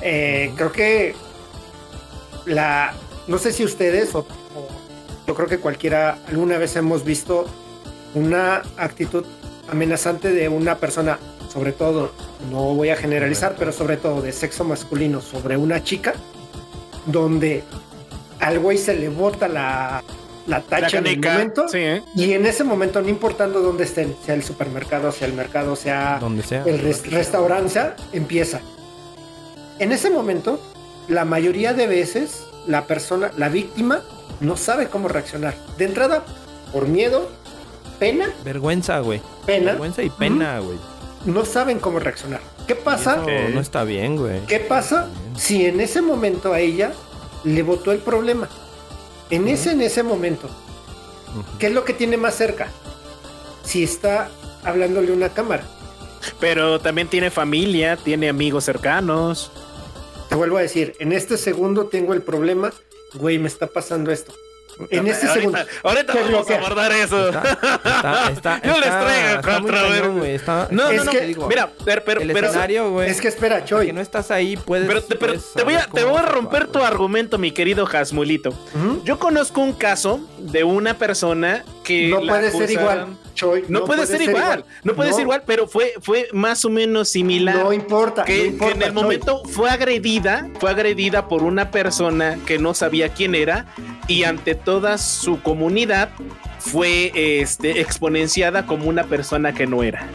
Eh, 0.00 0.52
creo 0.56 0.72
que 0.72 1.14
la. 2.46 2.94
No 3.26 3.38
sé 3.38 3.52
si 3.52 3.64
ustedes 3.64 4.14
o 4.14 4.26
yo 5.26 5.34
creo 5.34 5.48
que 5.48 5.58
cualquiera 5.58 6.18
alguna 6.28 6.58
vez 6.58 6.76
hemos 6.76 7.04
visto 7.04 7.46
una 8.14 8.62
actitud 8.76 9.24
amenazante 9.70 10.30
de 10.32 10.48
una 10.48 10.76
persona, 10.78 11.18
sobre 11.52 11.72
todo, 11.72 12.12
no 12.50 12.74
voy 12.74 12.90
a 12.90 12.96
generalizar, 12.96 13.56
pero 13.58 13.72
sobre 13.72 13.96
todo 13.96 14.20
de 14.22 14.32
sexo 14.32 14.64
masculino 14.64 15.20
sobre 15.20 15.56
una 15.56 15.82
chica, 15.82 16.14
donde 17.06 17.62
al 18.40 18.58
güey 18.58 18.78
se 18.78 18.94
le 18.94 19.08
bota 19.08 19.48
la, 19.48 20.02
la 20.46 20.60
tacha 20.60 20.98
en 20.98 21.06
el 21.06 21.20
momento. 21.20 21.68
sí, 21.68 21.78
¿eh? 21.78 22.02
Y 22.14 22.32
en 22.32 22.44
ese 22.46 22.62
momento, 22.64 23.00
no 23.00 23.08
importando 23.08 23.60
dónde 23.60 23.84
estén, 23.84 24.14
sea 24.24 24.34
el 24.34 24.42
supermercado, 24.42 25.10
sea 25.12 25.26
el 25.28 25.34
mercado, 25.34 25.76
sea 25.76 26.18
Donde 26.20 26.42
sea. 26.42 26.62
el 26.66 26.78
res- 26.80 27.10
restaurante, 27.10 27.80
empieza. 28.12 28.60
En 29.78 29.90
ese 29.92 30.10
momento, 30.10 30.60
la 31.08 31.24
mayoría 31.24 31.72
de 31.72 31.86
veces, 31.86 32.44
la 32.66 32.86
persona, 32.86 33.32
la 33.36 33.48
víctima, 33.48 34.02
no 34.40 34.56
sabe 34.56 34.88
cómo 34.88 35.08
reaccionar. 35.08 35.54
De 35.78 35.84
entrada, 35.84 36.24
por 36.72 36.86
miedo, 36.88 37.28
pena, 37.98 38.28
Vergüenza, 38.44 39.00
güey. 39.00 39.20
pena, 39.46 39.72
Vergüenza 39.72 40.02
y 40.02 40.10
pena, 40.10 40.58
güey. 40.60 40.78
no 41.24 41.44
saben 41.44 41.78
cómo 41.78 41.98
reaccionar. 41.98 42.40
¿Qué 42.66 42.74
pasa? 42.74 43.22
Eso 43.26 43.54
no 43.54 43.60
está 43.60 43.84
bien, 43.84 44.16
güey. 44.16 44.40
¿Qué 44.46 44.58
pasa 44.60 45.08
si 45.36 45.66
en 45.66 45.80
ese 45.80 46.00
momento 46.02 46.52
a 46.52 46.60
ella 46.60 46.92
le 47.44 47.62
votó 47.62 47.92
el 47.92 47.98
problema? 47.98 48.48
En 49.30 49.48
ese, 49.48 49.72
en 49.72 49.82
ese 49.82 50.02
momento, 50.02 50.48
¿qué 51.58 51.66
es 51.68 51.72
lo 51.72 51.84
que 51.84 51.92
tiene 51.92 52.16
más 52.16 52.34
cerca? 52.34 52.68
Si 53.64 53.82
está 53.82 54.30
hablándole 54.64 55.10
a 55.12 55.14
una 55.14 55.28
cámara. 55.30 55.64
Pero 56.40 56.78
también 56.80 57.08
tiene 57.08 57.30
familia, 57.30 57.96
tiene 57.96 58.28
amigos 58.30 58.64
cercanos. 58.64 59.50
Te 60.28 60.34
vuelvo 60.36 60.56
a 60.56 60.62
decir, 60.62 60.94
en 60.98 61.12
este 61.12 61.36
segundo 61.36 61.86
tengo 61.86 62.14
el 62.14 62.22
problema, 62.22 62.72
güey, 63.14 63.38
me 63.38 63.48
está 63.48 63.66
pasando 63.66 64.10
esto. 64.10 64.32
En 64.90 65.06
este 65.06 65.28
ahorita, 65.28 65.34
segundo. 65.34 65.58
ahorita 65.84 66.12
¿Qué 66.12 66.18
vamos 66.32 66.50
a 66.50 66.56
abordar 66.56 66.90
eso. 66.90 67.28
Está, 67.28 67.52
está, 67.52 68.30
está, 68.32 68.62
Yo 68.64 68.72
les 68.80 68.88
traigo 68.90 69.42
contra- 69.42 69.80
cañón. 69.82 70.26
Está, 70.26 70.68
No, 70.72 70.88
Es 70.90 70.96
no, 70.96 71.04
no. 71.04 71.10
que- 71.12 71.18
te 71.18 71.26
digo, 71.26 71.46
Mira, 71.46 71.70
el 72.20 72.32
pero- 72.32 72.48
escenario, 72.48 72.90
güey. 72.90 73.08
Es 73.08 73.20
que 73.20 73.28
espera, 73.28 73.64
Choy. 73.64 73.86
que 73.86 73.92
no 73.92 74.00
estás 74.00 74.32
ahí, 74.32 74.56
puedes. 74.56 74.88
pero, 74.88 75.00
te- 75.00 75.14
pero 75.14 75.34
puedes 75.34 75.52
te 75.54 75.62
voy 75.62 75.74
a, 75.74 75.86
te 75.86 76.02
voy 76.02 76.16
a 76.18 76.22
romper 76.22 76.66
tu 76.66 76.80
argumento, 76.82 77.38
mi 77.38 77.52
querido 77.52 77.86
Jasmulito. 77.86 78.52
Yo 79.04 79.20
conozco 79.20 79.60
un 79.60 79.74
caso 79.74 80.18
de 80.38 80.64
una 80.64 80.98
persona 80.98 81.64
que 81.84 82.08
No 82.08 82.20
puede 82.22 82.50
ser 82.50 82.70
igual, 82.70 83.16
Choy. 83.34 83.64
No, 83.68 83.84
puede, 83.84 84.06
ser, 84.06 84.22
igual. 84.22 84.64
No 84.82 84.94
puede 84.94 85.12
ser 85.12 85.22
igual, 85.22 85.42
pero 85.46 85.68
fue, 85.68 85.94
fue 86.00 86.28
más 86.32 86.64
o 86.64 86.70
menos 86.70 87.08
similar. 87.08 87.56
No 87.56 87.72
importa. 87.72 88.24
que, 88.24 88.36
no 88.36 88.40
que 88.42 88.46
importa, 88.48 88.74
en 88.74 88.82
el 88.82 88.92
momento 88.92 89.42
fue 89.44 89.70
agredida, 89.70 90.48
fue 90.58 90.70
agredida 90.70 91.28
por 91.28 91.42
una 91.42 91.70
persona 91.70 92.38
que 92.46 92.58
no 92.58 92.74
sabía 92.74 93.10
quién 93.10 93.34
era 93.34 93.66
y 94.08 94.24
ante 94.24 94.54
toda 94.54 94.98
su 94.98 95.40
comunidad 95.42 96.10
fue 96.58 97.12
este, 97.14 97.80
exponenciada 97.80 98.66
como 98.66 98.88
una 98.88 99.04
persona 99.04 99.52
que 99.52 99.66
no 99.66 99.82
era. 99.82 100.08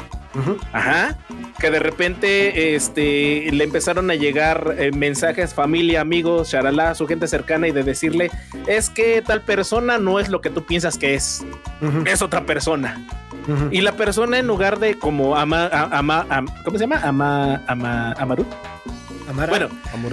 Ajá. 0.74 1.18
Que 1.60 1.70
de 1.72 1.80
repente 1.80 2.76
este, 2.76 3.50
le 3.52 3.64
empezaron 3.66 4.10
a 4.12 4.16
llegar 4.16 4.76
eh, 4.78 4.92
mensajes, 4.92 5.54
familia, 5.54 6.02
amigos, 6.02 6.50
charalá, 6.52 6.96
su 6.96 7.06
gente 7.06 7.28
cercana 7.28 7.68
y 7.68 7.72
de 7.72 7.84
decirle, 7.84 8.32
es 8.68 8.90
que 8.90 9.22
tal 9.22 9.42
persona 9.42 9.98
no 9.98 10.20
es 10.20 10.30
lo 10.30 10.40
que 10.42 10.50
tú 10.50 10.66
piensas 10.66 10.98
que 10.98 11.16
es, 11.16 11.46
Ujú. 11.82 12.04
es 12.06 12.22
otra 12.22 12.46
persona. 12.46 13.06
Y 13.72 13.82
la 13.82 13.94
persona 13.94 14.38
en 14.38 14.46
lugar 14.46 14.78
de 14.80 14.94
como 15.00 15.36
ama, 15.36 15.68
ama, 15.92 16.26
am- 16.30 16.48
¿cómo 16.64 16.78
se 16.78 16.84
llama? 16.84 17.02
Ama, 17.04 17.64
ama, 17.68 18.14
Amarut. 18.20 18.46
Amara, 19.28 19.50
Bueno. 19.50 19.70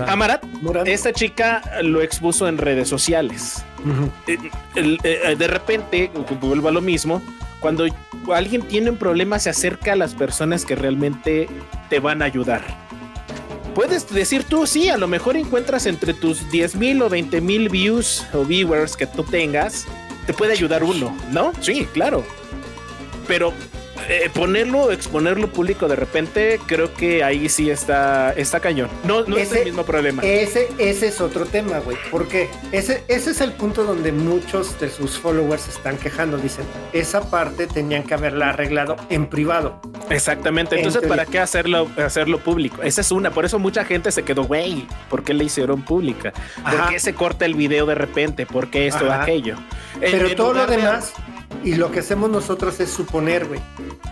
Amarat, 0.06 0.42
esta 0.86 1.12
chica 1.12 1.62
lo 1.82 2.00
expuso 2.02 2.48
en 2.48 2.56
redes 2.58 2.88
sociales. 2.88 3.62
Eh, 4.26 4.38
eh, 4.74 5.36
de 5.38 5.46
repente, 5.48 6.10
vuelvo 6.40 6.68
a 6.68 6.72
lo 6.72 6.80
mismo, 6.80 7.22
cuando 7.60 7.86
alguien 8.32 8.62
tiene 8.62 8.90
un 8.90 8.96
problema 8.96 9.38
se 9.38 9.50
acerca 9.50 9.92
a 9.92 9.96
las 9.96 10.14
personas 10.14 10.64
que 10.64 10.76
realmente 10.76 11.48
te 11.88 12.00
van 12.00 12.22
a 12.22 12.26
ayudar. 12.26 12.62
Puedes 13.74 14.08
decir 14.08 14.44
tú, 14.44 14.66
sí, 14.66 14.88
a 14.88 14.96
lo 14.96 15.06
mejor 15.06 15.36
encuentras 15.36 15.86
entre 15.86 16.14
tus 16.14 16.50
10 16.50 16.76
mil 16.76 17.02
o 17.02 17.10
20 17.10 17.40
mil 17.42 17.68
views 17.68 18.26
o 18.32 18.44
viewers 18.44 18.96
que 18.96 19.06
tú 19.06 19.22
tengas, 19.22 19.86
te 20.26 20.32
puede 20.32 20.52
ayudar 20.52 20.82
uno, 20.82 21.14
¿no? 21.30 21.52
Sí, 21.60 21.86
claro. 21.92 22.24
Pero 23.28 23.52
eh, 24.08 24.30
ponerlo, 24.32 24.92
exponerlo 24.92 25.48
público 25.48 25.88
de 25.88 25.96
repente, 25.96 26.60
creo 26.66 26.92
que 26.94 27.24
ahí 27.24 27.48
sí 27.48 27.70
está, 27.70 28.32
está 28.32 28.60
cañón. 28.60 28.88
No, 29.04 29.24
no 29.24 29.36
es 29.36 29.48
Ese- 29.48 29.60
el 29.60 29.64
mismo 29.66 29.84
problema. 29.84 30.22
Ese, 30.22 30.68
ese 30.78 31.08
es 31.08 31.20
otro 31.20 31.46
tema, 31.46 31.78
güey. 31.78 31.96
Porque 32.10 32.48
ese, 32.72 33.02
ese 33.08 33.30
es 33.30 33.40
el 33.40 33.52
punto 33.52 33.84
donde 33.84 34.12
muchos 34.12 34.78
de 34.80 34.90
sus 34.90 35.18
followers 35.18 35.62
se 35.62 35.70
están 35.70 35.96
quejando. 35.96 36.38
Dicen, 36.38 36.64
esa 36.92 37.28
parte 37.30 37.66
tenían 37.66 38.02
que 38.02 38.14
haberla 38.14 38.50
arreglado 38.50 38.96
en 39.10 39.26
privado. 39.26 39.80
Exactamente. 40.10 40.76
Entonces, 40.76 41.02
En 41.02 41.08
¿para 41.08 41.26
qué 41.26 41.38
hacerlo, 41.38 41.88
hacerlo 41.96 42.38
público? 42.38 42.82
Esa 42.82 43.00
es 43.00 43.10
una. 43.10 43.30
Por 43.30 43.44
eso 43.44 43.58
mucha 43.58 43.84
gente 43.84 44.12
se 44.12 44.22
quedó, 44.22 44.44
güey, 44.44 44.86
¿por 45.10 45.22
qué 45.24 45.34
le 45.34 45.44
hicieron 45.44 45.82
pública? 45.82 46.32
¿Por 46.62 46.80
Ajá. 46.80 46.88
qué 46.90 47.00
se 47.00 47.14
corta 47.14 47.44
el 47.44 47.54
video 47.54 47.86
de 47.86 47.94
repente? 47.94 48.46
¿Por 48.46 48.70
qué 48.70 48.86
esto 48.86 49.06
o 49.06 49.12
aquello? 49.12 49.56
Pero 50.00 50.28
en 50.28 50.36
todo 50.36 50.52
lo 50.54 50.66
de- 50.66 50.76
demás 50.76 51.12
y 51.64 51.74
lo 51.74 51.90
que 51.90 52.00
hacemos 52.00 52.30
nosotros 52.30 52.78
es 52.80 52.90
suponer, 52.90 53.46
güey. 53.46 53.60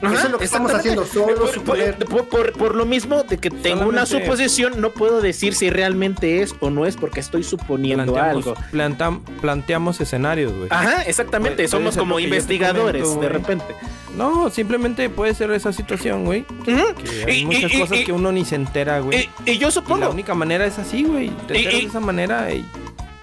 Ajá, 0.03 0.15
Eso 0.15 0.27
es 0.27 0.33
lo 0.33 0.39
que 0.39 0.45
estamos 0.45 0.73
haciendo, 0.75 1.03
exactamente. 1.03 1.35
solo 1.35 1.47
Por- 1.47 1.55
suponer. 1.55 1.95
Por, 2.07 2.29
por- 2.29 2.53
por- 2.53 2.75
lo 2.75 2.85
mismo 2.85 3.23
de 3.23 3.39
que 3.39 3.51
tengo 3.51 3.87
una 3.87 4.07
Solamente- 4.07 4.25
suposición, 4.27 4.81
no 4.81 4.91
puedo 4.91 5.21
decir 5.21 5.55
si 5.55 5.71
realmente 5.71 6.43
es 6.43 6.55
o 6.61 6.71
no 6.71 6.85
es 6.87 6.97
porque 6.97 7.21
estoy 7.21 7.45
suponiendo 7.45 8.13
planteamos, 8.13 8.47
algo. 8.47 8.61
plantam- 8.73 9.21
planteamos 9.41 10.01
escenarios, 10.01 10.53
güey. 10.53 10.69
Ajá, 10.71 11.03
exactamente. 11.03 11.57
Puede- 11.57 11.69
puede 11.69 11.69
Somos 11.69 11.95
ser 11.95 12.01
como 12.01 12.19
investigadores 12.21 13.03
comento, 13.05 13.23
de 13.23 13.29
repente. 13.29 13.75
No, 14.17 14.49
simplemente 14.51 15.09
puede 15.11 15.35
ser 15.35 15.51
esa 15.53 15.73
situación, 15.73 16.25
güey. 16.25 16.45
Ujú. 16.61 16.95
Que 17.03 17.25
hay 17.31 17.39
Y- 17.41 17.47
muchas 17.47 17.73
y- 17.73 17.81
cosas 17.81 17.99
y- 17.99 18.05
que 18.05 18.13
uno 18.13 18.31
ni 18.33 18.45
se 18.45 18.55
entera, 18.57 19.01
güey. 19.01 19.29
Y, 19.47 19.53
y 19.53 19.59
yo 19.59 19.69
Y 19.69 19.71
la 19.71 19.71
supongo, 19.71 20.11
única 20.11 20.35
manera 20.35 20.67
es 20.67 20.79
así, 20.79 21.03
güey. 21.05 21.31
Te 21.49 21.55
Y- 21.55 21.59
enteras 21.65 21.75
y- 21.75 21.83
de 21.83 21.87
esa 21.89 22.01
manera 22.01 22.53
y 22.53 22.65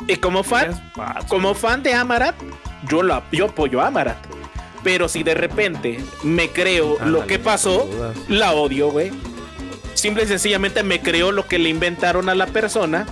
y 0.07 0.15
como 0.17 0.43
fan, 0.43 0.91
como 1.27 1.53
fan 1.53 1.83
de 1.83 1.93
Amarat, 1.93 2.35
yo, 2.89 3.03
la, 3.03 3.23
yo 3.31 3.45
apoyo 3.45 3.81
a 3.81 3.87
Amarat. 3.87 4.17
Pero 4.83 5.07
si 5.07 5.21
de 5.23 5.35
repente 5.35 5.99
me 6.23 6.49
creo 6.49 6.97
lo 6.99 7.05
Ándale, 7.21 7.27
que 7.27 7.39
pasó, 7.39 7.87
la 8.27 8.53
odio, 8.53 8.89
güey. 8.91 9.11
Simple 9.93 10.23
y 10.23 10.27
sencillamente 10.27 10.81
me 10.81 10.99
creo 11.01 11.31
lo 11.31 11.47
que 11.47 11.59
le 11.59 11.69
inventaron 11.69 12.29
a 12.29 12.35
la 12.35 12.47
persona. 12.47 13.05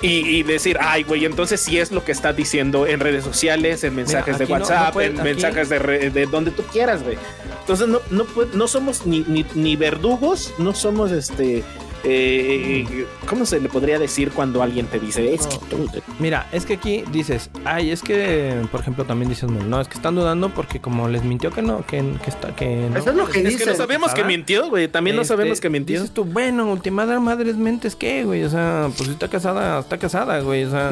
Y, 0.00 0.26
y 0.38 0.42
decir, 0.42 0.78
ay, 0.80 1.04
güey, 1.04 1.24
entonces 1.26 1.60
sí 1.60 1.78
es 1.78 1.92
lo 1.92 2.02
que 2.04 2.10
está 2.10 2.32
diciendo 2.32 2.88
en 2.88 2.98
redes 2.98 3.22
sociales, 3.22 3.84
en 3.84 3.94
mensajes 3.94 4.36
de 4.36 4.44
aquí 4.44 4.52
no- 4.52 4.58
no 4.58 4.64
WhatsApp, 4.64 4.92
puede- 4.94 5.06
en 5.08 5.12
aquí- 5.20 5.22
mensajes 5.22 5.68
de, 5.68 5.78
re- 5.78 6.10
de 6.10 6.26
donde 6.26 6.50
tú 6.50 6.64
quieras, 6.64 7.04
güey. 7.04 7.16
Entonces 7.60 7.86
no, 7.86 8.00
no, 8.10 8.66
somos 8.66 9.06
ni, 9.06 9.20
ni, 9.28 9.46
ni 9.54 9.76
verdugos, 9.76 10.54
no 10.58 10.74
somos 10.74 11.12
este. 11.12 11.62
Eh, 12.04 13.06
¿Cómo 13.28 13.46
se 13.46 13.60
le 13.60 13.68
podría 13.68 13.98
decir 13.98 14.30
cuando 14.32 14.62
alguien 14.62 14.86
te 14.86 14.98
dice, 14.98 15.32
es 15.34 15.46
que 15.46 15.56
tú 15.70 15.88
te- 15.88 16.02
Mira, 16.18 16.46
es 16.52 16.66
que 16.66 16.74
aquí 16.74 17.04
dices, 17.12 17.50
ay, 17.64 17.90
es 17.90 18.02
que, 18.02 18.60
por 18.70 18.80
ejemplo, 18.80 19.04
también 19.04 19.28
dices, 19.28 19.50
no, 19.50 19.80
es 19.80 19.88
que 19.88 19.94
están 19.94 20.14
dudando 20.14 20.50
porque 20.50 20.80
como 20.80 21.08
les 21.08 21.22
mintió 21.24 21.50
que 21.50 21.62
no, 21.62 21.84
que, 21.86 22.02
que 22.22 22.30
está, 22.30 22.54
que 22.54 22.88
no. 22.90 22.98
Eso 22.98 23.10
es 23.10 23.16
lo 23.16 23.26
que 23.28 23.40
Es 23.46 23.56
que 23.56 23.66
no 23.66 23.74
sabemos 23.74 24.12
que 24.14 24.24
mintió, 24.24 24.68
güey. 24.68 24.88
También 24.88 25.16
no 25.16 25.22
Este, 25.22 25.34
sabemos 25.34 25.60
que 25.60 25.70
mintió. 25.70 26.00
Dices 26.00 26.14
tú, 26.14 26.24
bueno, 26.24 26.70
ultimada 26.70 27.18
madres 27.20 27.56
mentes, 27.56 27.96
¿qué, 27.96 28.24
güey? 28.24 28.44
O 28.44 28.50
sea, 28.50 28.88
pues 28.96 29.06
si 29.08 29.12
está 29.12 29.28
casada, 29.28 29.80
está 29.80 29.98
casada, 29.98 30.40
güey. 30.40 30.64
O 30.64 30.70
sea. 30.70 30.90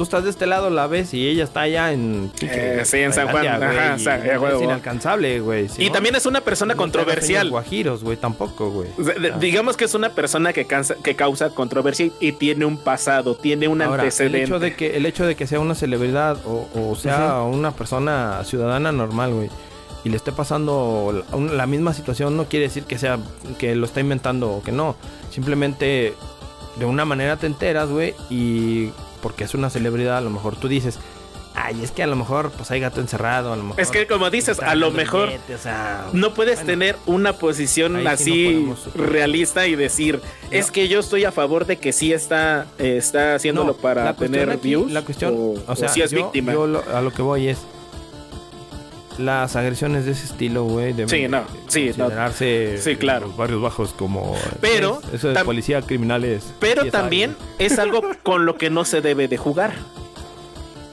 Tú 0.00 0.04
estás 0.04 0.24
de 0.24 0.30
este 0.30 0.46
lado, 0.46 0.70
la 0.70 0.86
ves 0.86 1.12
y 1.12 1.28
ella 1.28 1.44
está 1.44 1.60
allá 1.60 1.92
en... 1.92 2.32
Eh, 2.40 2.80
sí, 2.86 3.00
en 3.00 3.12
San 3.12 3.28
Juan, 3.28 3.46
ajá, 3.46 3.92
y 3.92 3.96
o 3.96 3.98
sea, 3.98 4.16
es 4.16 4.62
inalcanzable, 4.62 5.40
güey. 5.40 5.68
si 5.68 5.82
Y 5.82 5.86
no, 5.88 5.92
también 5.92 6.14
es 6.16 6.24
una 6.24 6.40
persona 6.40 6.72
no 6.72 6.78
controversial. 6.78 7.50
guajiros, 7.50 8.02
güey, 8.02 8.16
tampoco, 8.16 8.70
güey. 8.70 8.88
O 8.98 9.04
sea, 9.04 9.12
de- 9.12 9.32
Ah. 9.32 9.36
Digamos 9.38 9.76
que 9.76 9.84
es 9.84 9.92
una 9.92 10.08
persona 10.08 10.54
que, 10.54 10.66
cansa- 10.66 10.96
que 11.02 11.14
causa 11.16 11.50
controversia 11.50 12.06
y, 12.06 12.12
y 12.18 12.32
tiene 12.32 12.64
un 12.64 12.78
pasado, 12.78 13.34
tiene 13.36 13.68
un 13.68 13.82
Ahora, 13.82 13.96
el 13.96 14.00
antecedente. 14.06 14.42
hecho 14.44 14.58
de 14.58 14.74
que 14.74 14.96
el 14.96 15.04
hecho 15.04 15.26
de 15.26 15.34
que 15.36 15.46
sea 15.46 15.60
una 15.60 15.74
celebridad 15.74 16.38
o, 16.46 16.66
o 16.74 16.96
sea 16.96 17.42
una 17.42 17.72
persona 17.72 18.42
ciudadana 18.44 18.92
normal, 18.92 19.34
güey, 19.34 19.50
y 20.02 20.08
le 20.08 20.16
esté 20.16 20.32
pasando 20.32 21.26
la 21.52 21.66
misma 21.66 21.92
situación 21.92 22.38
no 22.38 22.46
quiere 22.46 22.68
decir 22.68 22.84
que 22.84 22.96
sea 22.96 23.18
que 23.58 23.74
lo 23.74 23.84
está 23.84 24.00
inventando 24.00 24.50
o 24.50 24.62
que 24.62 24.72
no. 24.72 24.96
Simplemente 25.30 26.14
de 26.76 26.84
una 26.86 27.04
manera 27.04 27.36
te 27.36 27.46
enteras, 27.46 27.90
güey, 27.90 28.14
y 28.30 28.92
porque 29.22 29.44
es 29.44 29.54
una 29.54 29.70
celebridad, 29.70 30.18
a 30.18 30.20
lo 30.20 30.30
mejor 30.30 30.56
tú 30.56 30.68
dices, 30.68 30.98
Ay, 31.52 31.82
es 31.82 31.90
que 31.90 32.04
a 32.04 32.06
lo 32.06 32.14
mejor 32.14 32.52
pues 32.52 32.70
hay 32.70 32.78
gato 32.78 33.00
encerrado, 33.00 33.52
a 33.52 33.56
lo 33.56 33.64
mejor. 33.64 33.80
Es 33.80 33.90
que 33.90 34.06
como 34.06 34.30
dices, 34.30 34.60
a 34.60 34.76
lo 34.76 34.92
mejor 34.92 35.26
billete, 35.30 35.56
o 35.56 35.58
sea, 35.58 36.06
no 36.12 36.32
puedes 36.32 36.60
bueno, 36.60 36.66
tener 36.68 36.96
una 37.06 37.32
posición 37.32 37.96
ahí 37.96 38.16
sí 38.16 38.64
no 38.66 38.72
así 38.74 38.90
realista 38.94 39.66
y 39.66 39.74
decir, 39.74 40.20
es 40.52 40.70
que 40.70 40.86
yo 40.86 41.00
estoy 41.00 41.24
a 41.24 41.32
favor 41.32 41.66
de 41.66 41.76
que 41.76 41.92
sí 41.92 42.12
está, 42.12 42.66
eh, 42.78 42.96
está 42.98 43.34
haciéndolo 43.34 43.72
no, 43.72 43.78
para 43.78 44.14
tener 44.14 44.48
aquí- 44.48 44.68
views. 44.68 44.92
La 44.92 45.02
cuestión, 45.02 45.34
o, 45.36 45.54
o, 45.66 45.76
sea, 45.76 45.88
o 45.90 45.92
si 45.92 46.00
es 46.02 46.12
yo- 46.12 46.18
víctima. 46.22 46.52
yo 46.52 46.68
lo- 46.68 46.84
a 46.96 47.00
lo 47.02 47.10
que 47.12 47.20
voy 47.22 47.48
es 47.48 47.58
las 49.20 49.56
agresiones 49.56 50.04
de 50.04 50.12
ese 50.12 50.24
estilo, 50.26 50.64
güey, 50.64 50.92
deben 50.92 51.08
Sí, 51.08 51.28
no, 51.28 51.40
de 51.40 51.46
sí, 51.68 51.90
no. 51.96 52.08
Sí, 52.82 52.96
claro. 52.96 53.28
los 53.28 53.36
barrios 53.36 53.62
bajos 53.62 53.92
como 53.92 54.34
Pero, 54.60 55.00
eso 55.12 55.28
de 55.28 55.44
policía 55.44 55.82
criminales. 55.82 56.52
Pero 56.58 56.90
también 56.90 57.36
es 57.58 57.78
algo 57.78 58.02
con 58.22 58.46
lo 58.46 58.56
que 58.56 58.70
no 58.70 58.84
se 58.84 59.00
debe 59.00 59.28
de 59.28 59.36
jugar. 59.36 59.74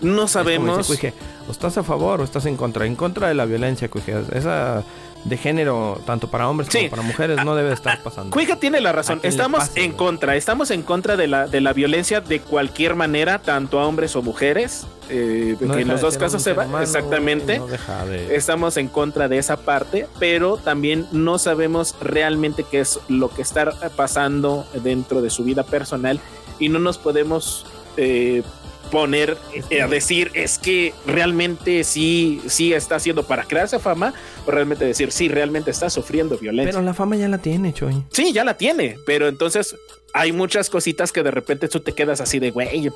No 0.02 0.10
Es 0.10 0.16
como 0.16 0.28
sabemos. 0.28 0.78
dice 0.78 0.88
Cuije, 0.88 1.14
o 1.48 1.52
estás 1.52 1.78
a 1.78 1.84
favor 1.84 2.22
o 2.22 2.24
estás 2.24 2.46
en 2.46 2.56
contra, 2.56 2.86
en 2.86 2.96
contra 2.96 3.30
de 3.30 3.34
la 3.34 3.46
violencia, 3.46 3.90
Cuije. 3.90 4.16
Esa 4.34 4.84
de 5.28 5.38
género, 5.38 6.00
tanto 6.06 6.30
para 6.30 6.48
hombres 6.50 6.70
Sí. 6.72 6.78
como 6.80 6.90
para 6.92 7.02
mujeres, 7.02 7.44
no 7.46 7.56
debe 7.56 7.74
estar 7.74 8.02
pasando. 8.02 8.32
Cuija 8.32 8.56
tiene 8.58 8.80
la 8.82 8.92
razón. 8.92 9.20
¿A 9.20 9.22
quién 9.22 9.32
le 9.32 9.36
Estamos 9.36 9.70
en 9.76 9.86
güey? 9.88 9.98
contra. 9.98 10.36
Estamos 10.36 10.72
en 10.72 10.82
contra 10.84 11.18
de 11.18 11.28
la, 11.28 11.48
de 11.48 11.62
la 11.62 11.74
violencia 11.74 12.22
de 12.22 12.40
cualquier 12.40 12.96
manera, 12.96 13.40
tanto 13.40 13.80
a 13.80 13.86
hombres 13.88 14.16
o 14.16 14.22
mujeres. 14.22 14.88
eh, 15.10 15.56
No 15.62 15.74
que 15.76 15.82
en 15.84 15.88
los 15.88 16.02
dos 16.02 16.18
casos 16.18 16.42
se 16.42 16.52
va. 16.52 16.66
humano, 16.66 16.84
Exactamente. 16.84 17.60
no 17.60 17.68
deja 17.68 18.06
de- 18.06 18.36
Estamos 18.36 18.76
en 18.76 18.90
contra 18.90 19.30
de 19.30 19.38
esa 19.38 19.56
parte, 19.56 20.06
pero 20.20 20.58
también 20.58 21.08
no 21.14 21.38
sabemos 21.40 21.96
realmente 22.02 22.66
qué 22.70 22.82
es 22.82 23.00
lo 23.08 23.30
que 23.30 23.42
está 23.42 23.72
pasando 23.96 24.66
dentro 24.84 25.22
de 25.22 25.30
su 25.30 25.46
vida 25.46 25.64
personal 25.64 26.20
y 26.60 26.68
no 26.70 26.80
nos 26.80 26.98
podemos 26.98 27.66
eh, 28.00 28.44
poner 28.92 29.38
eh, 29.70 29.82
a 29.82 29.88
decir 29.88 30.32
es 30.34 30.58
que 30.58 30.94
realmente 31.06 31.84
sí, 31.84 32.42
sí 32.48 32.74
está 32.74 32.96
haciendo 32.96 33.24
para 33.24 33.44
crearse 33.44 33.80
fama 33.80 34.14
o 34.46 34.52
realmente 34.52 34.86
decir 34.86 35.12
sí, 35.12 35.28
realmente 35.30 35.72
está 35.72 35.90
sufriendo 35.90 36.38
violencia. 36.38 36.72
Pero 36.74 36.84
la 36.86 36.94
fama 36.94 37.16
ya 37.16 37.28
la 37.28 37.38
tiene, 37.38 37.74
Choy. 37.74 38.04
Sí, 38.12 38.32
ya 38.34 38.44
la 38.44 38.56
tiene, 38.58 38.98
pero 39.06 39.28
entonces 39.28 39.76
hay 40.14 40.32
muchas 40.32 40.70
cositas 40.70 41.12
que 41.12 41.24
de 41.24 41.32
repente 41.32 41.68
tú 41.68 41.80
te 41.80 41.94
quedas 41.94 42.22
así 42.22 42.40
de, 42.40 42.52
güey, 42.52 42.90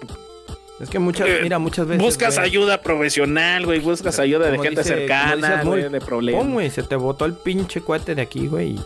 Es 0.80 0.90
que 0.90 0.98
muchas, 1.00 1.28
Eh, 1.28 1.40
mira, 1.44 1.60
muchas 1.60 1.86
veces. 1.88 2.02
buscas 2.03 2.36
güey, 2.36 2.48
ayuda 2.48 2.82
profesional, 2.82 3.66
güey, 3.66 3.80
buscas 3.80 4.18
ayuda 4.20 4.50
de 4.50 4.58
gente 4.58 4.82
dice- 4.82 4.95
cercana, 4.95 5.64
güey, 5.64 5.90
de 5.90 6.02
problemas. 6.02 6.48
Güey, 6.48 6.70
se 6.72 6.82
te 6.84 6.95
botó 6.95 7.26
el 7.26 7.34
pinche 7.34 7.82
cohete 7.82 8.16
de 8.16 8.22
aquí, 8.24 8.48
güey. 8.48 8.80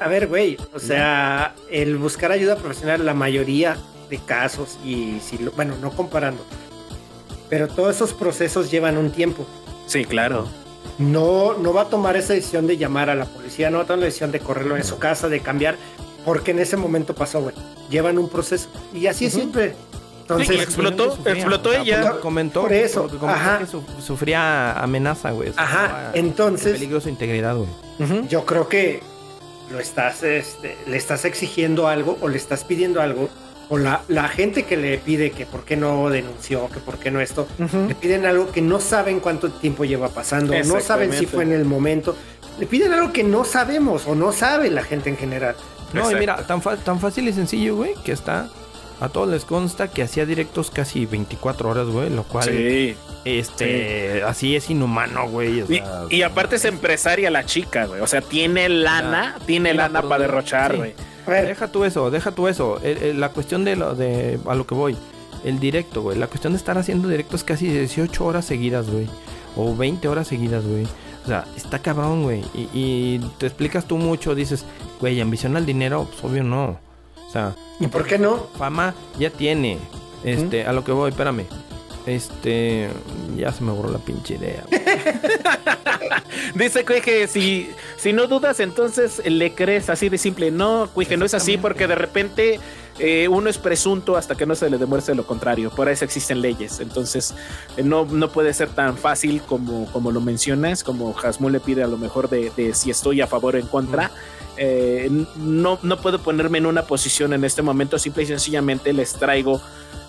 A 0.00 0.08
ver, 0.08 0.26
güey, 0.28 0.56
o 0.72 0.78
sea, 0.78 1.54
el 1.70 1.96
buscar 1.96 2.32
ayuda 2.32 2.56
profesional, 2.56 3.04
la 3.04 3.12
mayoría 3.14 3.76
de 4.10 4.18
casos, 4.18 4.78
y 4.84 5.18
si 5.20 5.38
lo, 5.38 5.50
bueno, 5.52 5.74
no 5.80 5.90
comparando, 5.90 6.44
pero 7.48 7.68
todos 7.68 7.94
esos 7.96 8.12
procesos 8.12 8.70
llevan 8.70 8.96
un 8.96 9.10
tiempo. 9.10 9.46
Sí, 9.86 10.04
claro. 10.04 10.46
No, 10.98 11.54
no 11.54 11.72
va 11.72 11.82
a 11.82 11.84
tomar 11.86 12.16
esa 12.16 12.34
decisión 12.34 12.66
de 12.66 12.76
llamar 12.76 13.10
a 13.10 13.14
la 13.14 13.24
policía, 13.26 13.70
no 13.70 13.78
va 13.78 13.84
a 13.84 13.86
tomar 13.86 14.00
la 14.00 14.04
decisión 14.06 14.30
de 14.32 14.40
correrlo 14.40 14.76
en 14.76 14.84
su 14.84 14.98
casa, 14.98 15.28
de 15.28 15.40
cambiar, 15.40 15.76
porque 16.24 16.52
en 16.52 16.60
ese 16.60 16.76
momento 16.76 17.14
pasó, 17.14 17.40
güey. 17.42 17.54
Llevan 17.90 18.18
un 18.18 18.28
proceso. 18.28 18.68
Y 18.94 19.06
así 19.08 19.28
siempre. 19.30 19.70
Sí, 19.70 19.76
Entonces, 20.22 20.56
y 20.56 20.60
explotó, 20.60 21.16
Sufría, 21.16 21.34
explotó 21.34 21.68
o 21.68 21.72
sea, 21.72 21.82
ella. 21.82 22.20
Comentó, 22.20 22.62
Por 22.62 22.72
eso, 22.72 23.02
porque 23.02 23.18
comentó 23.18 23.40
ajá. 23.40 23.58
que 23.58 23.66
su- 23.66 23.82
sufría 24.00 24.72
amenaza, 24.80 25.32
güey. 25.32 25.52
Ajá, 25.56 26.12
entonces- 26.14 26.66
en 26.68 26.72
peligro 26.74 27.00
su 27.02 27.10
integridad, 27.10 27.56
güey. 27.56 27.68
Yo 28.28 28.46
creo 28.46 28.68
que 28.68 29.02
lo 29.70 29.80
estás, 29.80 30.22
este, 30.22 30.78
le 30.86 30.96
estás 30.96 31.24
exigiendo 31.26 31.88
algo 31.88 32.16
o 32.22 32.28
le 32.28 32.38
estás 32.38 32.64
pidiendo 32.64 33.02
algo, 33.02 33.28
o 33.70 33.78
la, 33.78 34.02
la 34.08 34.28
gente 34.28 34.64
que 34.64 34.76
le 34.76 34.98
pide 34.98 35.30
que 35.30 35.46
por 35.46 35.64
qué 35.64 35.76
no 35.76 36.08
denunció, 36.10 36.68
que 36.70 36.80
por 36.80 36.98
qué 36.98 37.10
no 37.10 37.20
esto, 37.20 37.46
le 37.88 37.94
piden 37.94 38.26
algo 38.26 38.50
que 38.52 38.60
no 38.62 38.80
saben 38.80 39.20
cuánto 39.20 39.50
tiempo 39.50 39.84
lleva 39.84 40.08
pasando, 40.10 40.54
no 40.64 40.80
saben 40.80 41.12
si 41.12 41.26
fue 41.26 41.44
en 41.44 41.52
el 41.52 41.64
momento, 41.64 42.16
le 42.58 42.66
piden 42.66 42.92
algo 42.92 43.12
que 43.12 43.24
no 43.24 43.44
sabemos 43.44 44.06
o 44.06 44.14
no 44.14 44.32
sabe 44.32 44.70
la 44.70 44.82
gente 44.82 45.08
en 45.10 45.16
general. 45.16 45.56
No, 45.92 46.10
y 46.10 46.14
mira, 46.16 46.36
tan, 46.46 46.60
fa- 46.60 46.76
tan 46.76 46.98
fácil 47.00 47.28
y 47.28 47.32
sencillo, 47.32 47.76
güey, 47.76 47.94
que 48.04 48.12
está. 48.12 48.48
A 49.00 49.08
todos 49.08 49.28
les 49.28 49.44
consta 49.44 49.88
que 49.88 50.02
hacía 50.02 50.24
directos 50.24 50.70
casi 50.70 51.04
24 51.06 51.68
horas, 51.68 51.86
güey, 51.88 52.10
lo 52.10 52.22
cual, 52.22 52.44
Sí. 52.44 52.96
este, 53.24 54.22
así 54.22 54.54
es 54.56 54.70
inhumano, 54.70 55.28
güey. 55.28 55.62
o 55.62 55.64
Y, 55.64 55.78
sea, 55.78 56.02
y 56.10 56.22
aparte 56.22 56.56
es 56.56 56.64
empresaria 56.64 57.30
la 57.30 57.44
chica, 57.44 57.86
güey. 57.86 58.00
O 58.00 58.06
sea, 58.06 58.20
tiene 58.20 58.68
lana, 58.68 59.36
tiene 59.46 59.74
lana 59.74 60.02
para 60.02 60.22
derrochar, 60.22 60.76
sí. 60.76 60.92
Güey. 61.26 61.38
A 61.38 61.40
ver, 61.40 61.48
Deja 61.48 61.68
tú 61.68 61.84
eso, 61.84 62.10
deja 62.10 62.30
tú 62.32 62.48
eso. 62.48 62.80
El- 62.82 62.98
el- 62.98 63.20
la 63.20 63.28
cuestión 63.30 63.64
de 63.64 63.76
lo 63.76 63.94
de 63.94 64.38
a 64.46 64.54
lo 64.54 64.66
que 64.66 64.74
voy, 64.74 64.96
el 65.44 65.58
directo, 65.60 66.02
güey. 66.02 66.18
La 66.18 66.26
cuestión 66.26 66.52
de 66.52 66.58
estar 66.58 66.78
haciendo 66.78 67.08
directos 67.08 67.44
casi 67.44 67.68
18 67.68 68.24
horas 68.24 68.44
seguidas, 68.44 68.90
güey. 68.90 69.08
O 69.56 69.76
20 69.76 70.08
horas 70.08 70.26
seguidas, 70.28 70.64
güey. 70.66 70.84
O 71.24 71.26
sea, 71.26 71.44
está 71.56 71.78
cabrón, 71.78 72.22
güey. 72.24 72.42
Y, 72.54 72.68
y 72.74 73.18
te 73.38 73.46
explicas 73.46 73.86
tú 73.86 73.96
mucho, 73.96 74.34
dices, 74.34 74.64
güey, 75.00 75.20
ambición 75.20 75.56
al 75.56 75.64
dinero, 75.66 76.06
pues 76.10 76.24
obvio 76.24 76.42
no. 76.44 76.78
O 77.26 77.30
sea, 77.32 77.54
¿y 77.80 77.86
por 77.86 78.04
qué 78.06 78.18
no? 78.18 78.46
fama 78.58 78.94
ya 79.18 79.30
tiene. 79.30 79.78
Este, 80.22 80.66
a 80.66 80.72
lo 80.72 80.84
que 80.84 80.92
voy, 80.92 81.10
espérame. 81.10 81.44
Este, 82.06 82.90
ya 83.36 83.50
se 83.50 83.64
me 83.64 83.72
borró 83.72 83.90
la 83.90 83.98
pinche 83.98 84.34
idea. 84.34 84.64
Dice 86.54 86.84
que 86.84 87.26
si, 87.26 87.70
si 87.96 88.12
no 88.12 88.26
dudas, 88.26 88.60
entonces 88.60 89.22
le 89.24 89.54
crees 89.54 89.88
así 89.88 90.10
de 90.10 90.18
simple. 90.18 90.50
No, 90.50 90.88
Cuije, 90.92 91.16
no 91.16 91.24
es 91.24 91.32
así 91.32 91.56
porque 91.56 91.86
de 91.86 91.94
repente 91.94 92.60
eh, 92.98 93.26
uno 93.28 93.48
es 93.48 93.56
presunto 93.56 94.16
hasta 94.16 94.34
que 94.34 94.44
no 94.44 94.54
se 94.54 94.68
le 94.68 94.76
demuestre 94.76 95.14
lo 95.14 95.26
contrario. 95.26 95.70
Por 95.70 95.88
eso 95.88 96.04
existen 96.04 96.42
leyes. 96.42 96.80
Entonces, 96.80 97.34
eh, 97.76 97.82
no, 97.82 98.04
no 98.04 98.30
puede 98.30 98.52
ser 98.52 98.68
tan 98.68 98.98
fácil 98.98 99.40
como, 99.40 99.86
como 99.86 100.12
lo 100.12 100.20
mencionas, 100.20 100.84
como 100.84 101.16
Hasmul 101.18 101.52
le 101.52 101.60
pide 101.60 101.82
a 101.82 101.88
lo 101.88 101.96
mejor 101.96 102.28
de, 102.28 102.52
de 102.54 102.74
si 102.74 102.90
estoy 102.90 103.22
a 103.22 103.26
favor 103.26 103.54
o 103.54 103.58
en 103.58 103.66
contra. 103.66 104.10
Eh, 104.56 105.10
no, 105.36 105.78
no 105.82 106.00
puedo 106.00 106.20
ponerme 106.20 106.58
en 106.58 106.66
una 106.66 106.82
posición 106.82 107.32
en 107.32 107.44
este 107.44 107.62
momento. 107.62 107.98
Simple 107.98 108.22
y 108.22 108.26
sencillamente 108.26 108.92
les 108.92 109.14
traigo 109.14 109.60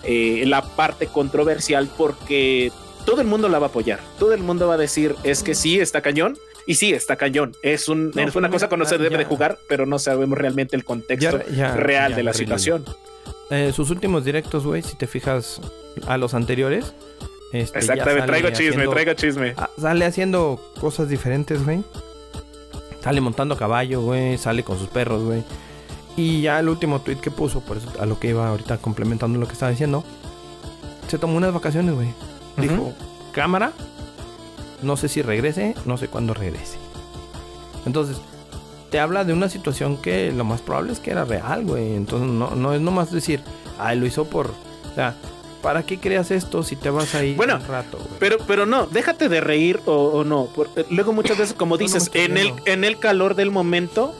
eh, 0.03 0.43
la 0.45 0.61
parte 0.61 1.07
controversial 1.07 1.89
porque 1.97 2.71
todo 3.05 3.21
el 3.21 3.27
mundo 3.27 3.49
la 3.49 3.59
va 3.59 3.67
a 3.67 3.69
apoyar. 3.69 3.99
Todo 4.19 4.33
el 4.33 4.41
mundo 4.43 4.67
va 4.67 4.75
a 4.75 4.77
decir 4.77 5.15
es 5.23 5.43
que 5.43 5.55
sí 5.55 5.79
está 5.79 6.01
cañón. 6.01 6.37
Y 6.67 6.75
sí, 6.75 6.93
está 6.93 7.15
cañón. 7.15 7.51
Es, 7.61 7.87
un, 7.89 8.05
No, 8.05 8.21
es 8.21 8.27
pero 8.27 8.39
una 8.39 8.49
cosa 8.49 8.67
que 8.67 8.75
no 8.77 8.85
se 8.85 8.97
ya- 8.97 9.03
debe 9.03 9.17
de 9.19 9.25
jugar, 9.25 9.59
pero 9.69 9.85
no 9.85 9.99
sabemos 9.99 10.35
realmente 10.35 10.75
el 10.75 10.83
contexto 10.83 11.39
Ya- 11.49 11.55
ya- 11.55 11.75
real 11.75 12.15
de 12.15 12.23
la 12.23 12.33
situación. 12.33 12.83
Eh, 13.51 13.71
sus 13.75 13.91
últimos 13.91 14.25
directos, 14.25 14.65
güey, 14.65 14.81
si 14.81 14.95
te 14.95 15.05
fijas 15.05 15.61
a 16.07 16.17
los 16.17 16.33
anteriores. 16.33 16.93
Este, 17.53 17.77
Exactamente, 17.77 18.25
traigo 18.25 18.49
chisme, 18.49 18.69
haciendo- 18.69 18.89
traigo 18.91 19.13
chisme. 19.13 19.55
Sale 19.79 20.05
haciendo 20.05 20.59
cosas 20.81 21.07
diferentes, 21.07 21.63
güey. 21.63 21.83
Sale 23.05 23.21
montando 23.21 23.53
a 23.53 23.57
caballo, 23.59 24.01
güey. 24.01 24.35
Sale 24.39 24.63
con 24.63 24.79
sus 24.79 24.87
perros, 24.87 25.23
güey. 25.23 25.43
Y 26.17 26.41
ya 26.41 26.59
el 26.59 26.67
último 26.67 27.01
tweet 27.01 27.17
que 27.17 27.29
puso, 27.29 27.59
por 27.59 27.77
eso 27.77 27.87
a 27.99 28.07
lo 28.07 28.17
que 28.19 28.29
iba 28.29 28.49
ahorita 28.49 28.79
complementando 28.79 29.37
lo 29.37 29.45
que 29.45 29.53
estaba 29.53 29.69
diciendo. 29.69 30.03
Se 31.07 31.19
tomó 31.19 31.37
unas 31.37 31.53
vacaciones, 31.53 31.93
güey. 31.93 32.07
Dijo, 32.57 32.93
cámara. 33.31 33.73
No 34.81 34.97
sé 34.97 35.07
si 35.07 35.21
regrese, 35.21 35.75
no 35.85 35.97
sé 35.97 36.07
cuándo 36.07 36.33
regrese. 36.33 36.79
Entonces, 37.85 38.17
te 38.89 38.99
habla 38.99 39.23
de 39.23 39.33
una 39.33 39.49
situación 39.49 39.97
que 39.97 40.31
lo 40.31 40.43
más 40.43 40.61
probable 40.61 40.91
es 40.91 40.99
que 40.99 41.11
era 41.11 41.25
real, 41.25 41.63
güey. 41.63 41.93
Entonces, 41.93 42.27
no, 42.27 42.55
no 42.55 42.73
es 42.73 42.81
nomás 42.81 43.11
decir, 43.11 43.39
ay, 43.77 43.99
lo 43.99 44.07
hizo 44.07 44.25
por. 44.25 44.47
O 44.47 44.95
sea, 44.95 45.15
¿para 45.65 45.81
qué 45.81 45.97
creas 45.97 46.29
esto 46.29 46.61
si 46.61 46.75
te 46.75 46.91
vas 46.91 47.15
a 47.15 47.23
ir 47.25 47.35
Bueno, 47.35 47.55
un 47.55 47.67
rato, 47.67 47.97
güey? 47.97 48.19
Pero, 48.19 48.37
pero 48.45 48.67
no, 48.67 48.85
déjate 48.85 49.29
de 49.29 49.41
reír 49.41 49.79
o, 49.87 49.93
o 49.93 50.23
no. 50.23 50.47
porque 50.53 50.85
luego 50.91 51.11
muchas 51.11 51.39
veces, 51.39 51.55
como 51.55 51.75
No, 51.75 51.81
no 51.81 51.87
me 51.87 51.93
dices, 51.99 52.11
en, 52.13 52.37
el, 52.37 52.53
en 52.65 52.83
el 52.83 52.99
calor 52.99 53.33
del 53.33 53.49
momento, 53.49 54.13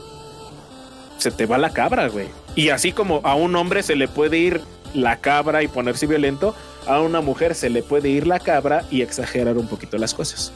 se 1.19 1.30
te 1.30 1.45
va 1.45 1.59
la 1.59 1.69
cabra, 1.69 2.07
güey. 2.07 2.30
Y 2.56 2.69
así 2.69 2.91
como 2.91 3.22
a 3.24 3.35
un 3.35 3.56
hombre 3.56 3.83
se 3.83 3.95
le 3.95 4.07
puede 4.07 4.40
ir 4.40 4.59
la 4.95 5.17
cabra 5.17 5.61
y 5.61 5.67
ponerse 5.67 6.07
violento, 6.07 6.56
a 6.88 6.99
una 7.01 7.22
mujer 7.22 7.53
se 7.53 7.69
le 7.69 7.83
puede 7.83 8.09
ir 8.09 8.25
la 8.25 8.40
cabra 8.40 8.83
y 8.90 9.03
exagerar 9.03 9.59
un 9.59 9.67
poquito 9.67 9.99
las 9.99 10.15
cosas. 10.15 10.51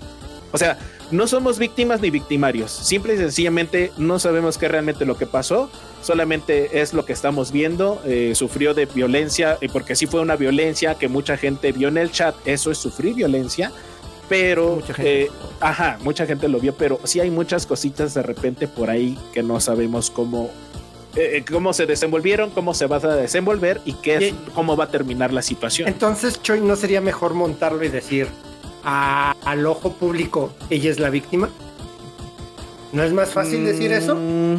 O 0.51 0.57
sea, 0.57 0.77
no 1.11 1.27
somos 1.27 1.59
víctimas 1.59 2.01
ni 2.01 2.09
victimarios. 2.09 2.71
Simple 2.71 3.13
y 3.13 3.17
sencillamente 3.17 3.91
no 3.97 4.17
sabemos 4.19 4.57
qué 4.57 4.67
realmente 4.67 5.05
lo 5.05 5.15
que 5.17 5.25
pasó. 5.25 5.69
Solamente 6.01 6.81
es 6.81 6.93
lo 6.93 7.05
que 7.05 7.13
estamos 7.13 7.51
viendo. 7.51 8.01
Eh, 8.05 8.33
sufrió 8.35 8.73
de 8.73 8.85
violencia, 8.85 9.57
porque 9.71 9.95
sí 9.95 10.07
fue 10.07 10.21
una 10.21 10.35
violencia 10.35 10.95
que 10.95 11.07
mucha 11.07 11.37
gente 11.37 11.71
vio 11.71 11.87
en 11.89 11.97
el 11.97 12.11
chat. 12.11 12.35
Eso 12.45 12.71
es 12.71 12.77
sufrir 12.77 13.13
violencia. 13.15 13.71
Pero, 14.27 14.75
Mucha 14.75 14.93
gente. 14.93 15.21
eh, 15.23 15.31
ajá, 15.59 15.97
mucha 16.03 16.25
gente 16.27 16.47
lo 16.47 16.59
vio, 16.59 16.75
pero 16.75 16.99
sí 17.03 17.19
hay 17.19 17.31
muchas 17.31 17.65
cositas 17.65 18.13
de 18.13 18.21
repente 18.21 18.67
por 18.67 18.89
ahí 18.91 19.17
que 19.33 19.41
no 19.41 19.59
sabemos 19.59 20.11
cómo, 20.11 20.51
eh, 21.15 21.43
cómo 21.51 21.73
se 21.73 21.87
desenvolvieron, 21.87 22.51
cómo 22.51 22.75
se 22.75 22.85
va 22.85 22.97
a 22.97 23.15
desenvolver 23.15 23.81
y 23.85 23.93
qué 23.93 24.15
es, 24.17 24.23
Y- 24.25 24.35
cómo 24.53 24.77
va 24.77 24.83
a 24.83 24.89
terminar 24.91 25.33
la 25.33 25.41
situación. 25.41 25.87
Entonces, 25.87 26.39
Choi, 26.43 26.61
¿no 26.61 26.75
sería 26.75 27.01
mejor 27.01 27.33
montarlo 27.33 27.83
y 27.83 27.89
decir 27.89 28.27
a- 28.83 29.35
al 29.45 29.65
ojo 29.65 29.93
público, 29.93 30.51
ella 30.69 30.89
es 30.91 30.99
la 30.99 31.09
víctima? 31.09 31.49
¿No 32.91 33.03
es 33.03 33.13
más 33.13 33.29
fácil 33.29 33.65
decir 33.65 33.91
eso? 33.91 34.15
Mm, 34.15 34.55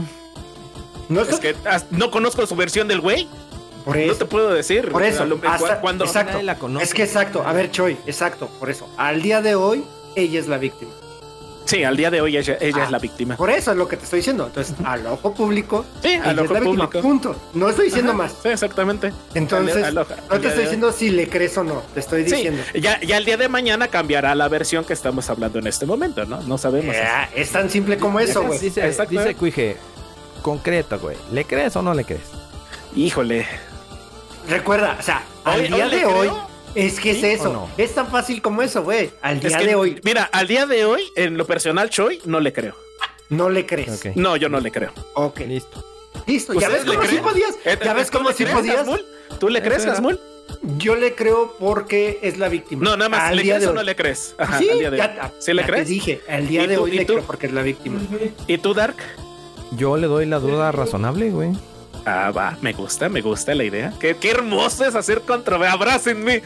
No 1.09 1.23
es, 1.23 1.41
que 1.41 1.57
no 1.91 2.11
conozco 2.13 2.47
su 2.47 2.55
versión 2.55 2.87
del 2.87 3.01
güey. 3.01 3.29
Por 3.85 3.97
No 3.97 4.03
eso. 4.03 4.15
te 4.17 4.25
puedo 4.27 4.51
decir. 4.53 4.91
Por 4.93 5.03
eso, 5.03 5.23
A 5.23 5.27
lo- 5.27 5.41
hasta- 5.45 5.81
cuando, 5.81 6.05
exacto. 6.05 6.41
La 6.43 6.57
conoce. 6.59 6.85
Es 6.85 6.95
que 6.95 7.03
exacto, 7.03 7.43
a 7.45 7.53
ver, 7.53 7.71
Choi, 7.71 7.97
exacto, 8.07 8.49
por 8.61 8.71
eso. 8.71 8.89
Al 8.97 9.21
día 9.23 9.43
de 9.43 9.55
hoy, 9.57 9.85
ella 10.15 10.39
es 10.39 10.47
la 10.47 10.59
víctima. 10.59 10.93
Sí, 11.67 11.85
al 11.85 11.97
día 11.97 12.11
de 12.11 12.21
hoy 12.21 12.37
ella, 12.37 12.57
ella 12.61 12.79
Ah, 12.81 12.85
es 12.87 12.91
la 12.91 12.99
víctima. 12.99 13.37
Por 13.37 13.49
eso 13.51 13.71
es 13.71 13.77
lo 13.77 13.87
que 13.87 13.97
te 13.97 14.03
estoy 14.05 14.19
diciendo. 14.21 14.47
Entonces, 14.47 14.75
al 14.85 15.07
ojo 15.07 15.33
público, 15.35 15.85
Sí, 16.03 16.15
al 16.15 16.39
es 16.39 16.45
ojo 16.45 16.55
víctima. 16.55 16.87
público. 16.89 17.01
Punto. 17.01 17.37
No 17.55 17.69
estoy 17.69 17.87
diciendo 17.87 18.13
más. 18.13 18.35
Sí, 18.43 18.49
exactamente. 18.49 19.13
Entonces, 19.35 19.77
Al- 19.77 19.85
al 19.85 19.99
ojo- 19.99 20.15
no 20.31 20.41
te 20.41 20.49
estoy 20.49 20.63
diciendo 20.65 20.91
si 20.93 21.11
le 21.11 21.29
crees 21.29 21.57
o 21.59 21.63
no. 21.65 21.83
Te 21.95 22.01
estoy 22.01 22.25
Sí, 22.25 22.35
diciendo. 22.37 22.63
ya, 22.75 23.01
ya 23.01 23.19
el 23.19 23.25
día 23.25 23.37
de 23.37 23.49
mañana 23.49 23.87
cambiará 23.89 24.35
la 24.35 24.49
versión 24.49 24.85
que 24.85 24.93
estamos 24.95 25.31
hablando 25.31 25.59
en 25.61 25.67
este 25.69 25.87
momento, 25.87 26.25
¿no? 26.27 26.41
No 26.43 26.59
sabemos. 26.59 26.97
Ah, 27.01 27.29
es 27.35 27.51
tan 27.51 27.71
simple 27.71 27.99
como 27.99 28.19
eso, 28.19 28.43
güey. 28.43 28.59
Dice, 28.59 28.85
Exacto. 28.85 29.13
dice 29.13 29.35
Cuije, 29.37 29.77
concreto, 30.43 30.99
güey. 30.99 31.17
¿Le 31.33 31.45
crees 31.45 31.77
o 31.77 31.83
no 31.83 31.95
le 31.95 32.05
crees? 32.05 32.23
Híjole. 32.97 33.47
Recuerda, 34.49 34.97
o 34.99 35.03
sea, 35.03 35.23
al 35.45 35.61
Hoy- 35.61 35.69
día 35.69 35.85
hoy 35.85 35.91
de 35.91 36.05
hoy. 36.07 36.31
Es 36.75 37.01
que 37.01 37.11
es 37.13 37.19
¿Sí 37.21 37.27
eso. 37.27 37.53
no? 37.53 37.69
Es 37.77 37.95
tan 37.95 38.09
fácil 38.09 38.41
como 38.43 38.63
eso, 38.63 38.83
güey. 38.83 39.11
Al 39.23 39.37
Es 39.39 39.43
día 39.45 39.59
que, 39.59 39.67
de 39.67 39.75
hoy, 39.75 40.01
Mira, 40.05 40.25
al 40.33 40.47
día 40.49 40.67
de 40.67 40.85
hoy, 40.85 41.03
en 41.17 41.37
lo 41.37 41.47
personal, 41.47 41.91
Choi, 41.91 42.21
no 42.25 42.41
le 42.41 42.53
creo. 42.53 42.75
no 43.29 43.49
le 43.49 43.67
crees. 43.67 44.05
No, 44.17 44.37
yo 44.37 44.49
no 44.49 44.61
le 44.61 44.71
creo. 44.71 44.93
Ok. 45.15 45.41
Listo. 45.41 45.85
Listo. 46.27 46.53
Pues 46.53 46.65
¿Ya 46.67 46.73
ves 46.73 46.87
¿le 46.87 46.95
cómo 46.97 47.07
sí 47.09 47.17
podías? 47.19 47.55
Eh, 47.65 47.79
¿Ya 47.85 47.93
eh, 47.93 47.95
ves 47.95 48.11
¿tú 48.11 48.19
cómo 48.19 48.31
sí 48.31 48.45
crees, 48.45 48.53
podías? 48.53 48.87
¿Tú 49.39 49.49
le 49.49 49.63
crees, 49.63 49.85
era. 49.85 49.93
Asmul? 49.93 50.19
Yo 50.77 50.97
le 50.97 51.15
creo 51.15 51.55
porque 51.61 52.19
es 52.23 52.37
la 52.39 52.49
víctima. 52.49 52.83
No, 52.85 52.97
nada 52.97 53.09
más, 53.09 53.21
Al 53.31 53.37
¿le 53.37 53.43
día 53.45 53.55
crees 53.55 53.63
de 53.63 53.67
o 53.69 53.71
hoy. 53.71 53.77
no 53.77 53.83
le 53.85 53.95
crees? 53.97 54.35
Ajá, 54.37 54.59
sí, 54.59 54.69
al 54.69 54.79
día 54.81 54.91
de 54.91 54.97
ya, 54.99 55.19
hoy. 55.23 55.31
¿Sí 55.39 55.53
le 55.55 55.63
ya 55.63 55.67
crees? 55.69 55.85
te 55.87 55.91
dije, 55.93 56.21
al 56.29 56.49
día 56.49 56.65
¿Y 56.65 56.67
de 56.67 56.75
tú- 56.77 56.83
hoy 56.83 56.91
le 56.91 57.05
tú? 57.05 57.13
creo 57.15 57.25
porque 57.27 57.47
es 57.47 57.53
la 57.53 57.63
víctima. 57.63 58.01
¿Y 58.49 58.59
tú, 58.59 58.75
Dark? 58.75 58.97
Yo 59.73 59.97
le 59.97 60.09
doy 60.09 60.27
la 60.27 60.41
duda 60.41 60.73
razonable, 60.73 61.31
güey. 61.31 61.51
Ah, 62.05 62.31
va, 62.31 62.57
me 62.61 62.73
gusta, 62.73 63.09
me 63.09 63.21
gusta 63.21 63.55
la 63.55 63.65
idea. 63.65 63.93
Qué, 63.99 64.17
qué 64.17 64.31
hermoso 64.31 64.85
es 64.85 64.95
hacer 64.95 65.23
controversia. 65.23 65.75
Abrácenme. 65.75 66.43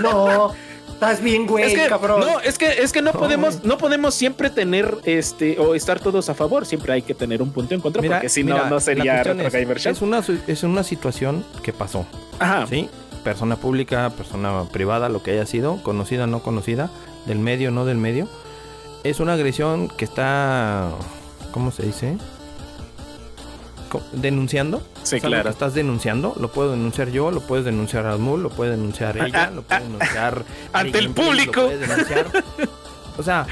No, 0.00 0.52
estás 0.88 1.20
bien, 1.20 1.46
güey, 1.46 1.64
es 1.64 1.74
que, 1.74 1.88
cabrón. 1.88 2.20
no, 2.20 2.40
es 2.40 2.58
que, 2.58 2.66
es 2.66 2.92
que 2.92 3.02
no, 3.02 3.12
podemos, 3.12 3.56
güey. 3.56 3.66
no 3.66 3.78
podemos 3.78 4.14
siempre 4.14 4.50
tener 4.50 4.98
este 5.04 5.58
o 5.58 5.74
estar 5.74 5.98
todos 5.98 6.28
a 6.28 6.34
favor. 6.34 6.64
Siempre 6.64 6.92
hay 6.92 7.02
que 7.02 7.14
tener 7.14 7.42
un 7.42 7.50
punto 7.50 7.74
en 7.74 7.80
contra, 7.80 8.00
porque 8.02 8.28
si 8.28 8.44
mira, 8.44 8.64
no, 8.64 8.70
no 8.70 8.80
sería 8.80 9.22
Retro 9.24 9.50
Gamer 9.50 9.76
es, 9.76 9.82
Show. 9.82 9.92
es 9.92 10.02
una, 10.02 10.22
es 10.46 10.62
una 10.62 10.84
situación 10.84 11.44
que 11.62 11.72
pasó, 11.72 12.06
Ajá. 12.38 12.66
¿sí? 12.68 12.88
Persona 13.24 13.56
pública, 13.56 14.10
persona 14.10 14.64
privada, 14.72 15.08
lo 15.08 15.22
que 15.22 15.32
haya 15.32 15.46
sido, 15.46 15.82
conocida, 15.82 16.26
no 16.26 16.42
conocida, 16.42 16.90
del 17.26 17.40
medio, 17.40 17.72
no 17.72 17.84
del 17.84 17.96
medio. 17.96 18.28
Es 19.02 19.18
una 19.18 19.32
agresión 19.32 19.88
que 19.88 20.04
está, 20.04 20.90
¿cómo 21.50 21.72
se 21.72 21.82
dice? 21.82 22.16
Denunciando. 24.12 24.82
Sí, 25.02 25.20
claro. 25.20 25.44
que 25.44 25.50
estás 25.50 25.74
denunciando, 25.74 26.34
lo 26.38 26.48
puedo 26.48 26.70
denunciar 26.72 27.10
yo, 27.10 27.30
lo 27.30 27.40
puedes 27.40 27.64
denunciar 27.64 28.06
Asmul, 28.06 28.42
lo 28.42 28.50
puede 28.50 28.72
denunciar 28.72 29.16
Ah, 29.20 29.26
ella, 29.26 29.44
ah, 29.44 29.50
lo 29.50 29.62
puede 29.62 29.80
ah, 29.80 29.84
denunciar 29.84 30.44
ante 30.72 30.98
el 30.98 31.10
público. 31.10 31.62
lo 31.62 31.68
denunciar. 31.68 32.26
O 33.18 33.22
sea, 33.22 33.46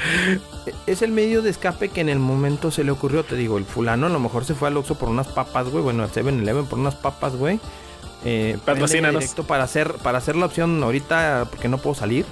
es 0.87 1.01
el 1.01 1.11
medio 1.11 1.41
de 1.41 1.51
escape 1.51 1.89
que 1.89 2.01
en 2.01 2.09
el 2.09 2.19
momento 2.19 2.71
se 2.71 2.83
le 2.83 2.91
ocurrió, 2.91 3.23
te 3.23 3.35
digo, 3.35 3.57
el 3.59 3.65
fulano 3.65 4.07
a 4.07 4.09
lo 4.09 4.19
mejor 4.19 4.43
se 4.43 4.55
fue 4.55 4.69
al 4.69 4.77
Oxxo 4.77 4.95
por 4.95 5.09
unas 5.09 5.27
papas, 5.27 5.69
güey, 5.69 5.83
bueno, 5.83 6.03
al 6.03 6.09
7-Eleven 6.09 6.65
por 6.65 6.79
unas 6.79 6.95
papas, 6.95 7.35
güey. 7.35 7.59
Eh, 8.23 8.57
directo 8.67 9.43
para 9.45 9.63
hacer 9.63 9.93
para 10.03 10.19
hacer 10.19 10.35
la 10.35 10.45
opción 10.45 10.81
ahorita 10.83 11.47
porque 11.49 11.67
no 11.67 11.79
puedo 11.79 11.95
salir, 11.95 12.23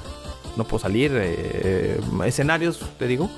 no 0.55 0.63
puedo 0.63 0.79
salir 0.79 1.11
eh, 1.15 1.99
escenarios, 2.25 2.79
te 2.97 3.07
digo. 3.07 3.29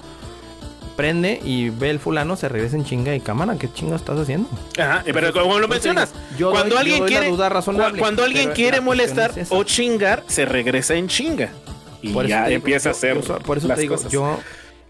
Prende 0.96 1.40
y 1.44 1.70
ve 1.70 1.90
el 1.90 2.00
fulano, 2.00 2.36
se 2.36 2.50
regresa 2.50 2.76
en 2.76 2.84
chinga 2.86 3.16
y 3.16 3.20
cámara, 3.22 3.56
¿qué 3.58 3.72
chinga 3.74 3.96
estás 3.96 4.20
haciendo? 4.20 4.48
Ajá, 4.78 5.04
pero 5.06 5.32
como 5.34 5.58
lo 5.60 5.68
mencionas, 5.68 6.12
yo 6.38 6.52
cuando 6.52 6.76
doy- 6.76 6.86
yo 6.90 6.94
alguien 6.96 7.00
la 7.02 7.08
quiere 7.08 7.30
duda 7.30 7.50
razonable, 7.50 7.94
cu- 7.94 8.00
cuando 8.00 8.24
alguien 8.24 8.52
quiere 8.52 8.82
molestar 8.82 9.32
es 9.38 9.48
o 9.52 9.64
chingar, 9.64 10.24
se 10.28 10.46
regresa 10.46 10.96
en 10.96 11.08
chinga. 11.08 11.50
Y 12.02 12.10
Por 12.14 12.28
ya 12.28 12.46
digo, 12.48 12.58
empieza 12.58 12.90
a 12.90 12.92
yo- 12.92 12.98
hacer 12.98 13.22
yo- 13.22 13.40
por 13.40 13.58
eso 13.58 13.68
las 13.68 13.76
te 13.78 13.82
digo, 13.84 13.96
cosas. 13.96 14.12
yo 14.12 14.40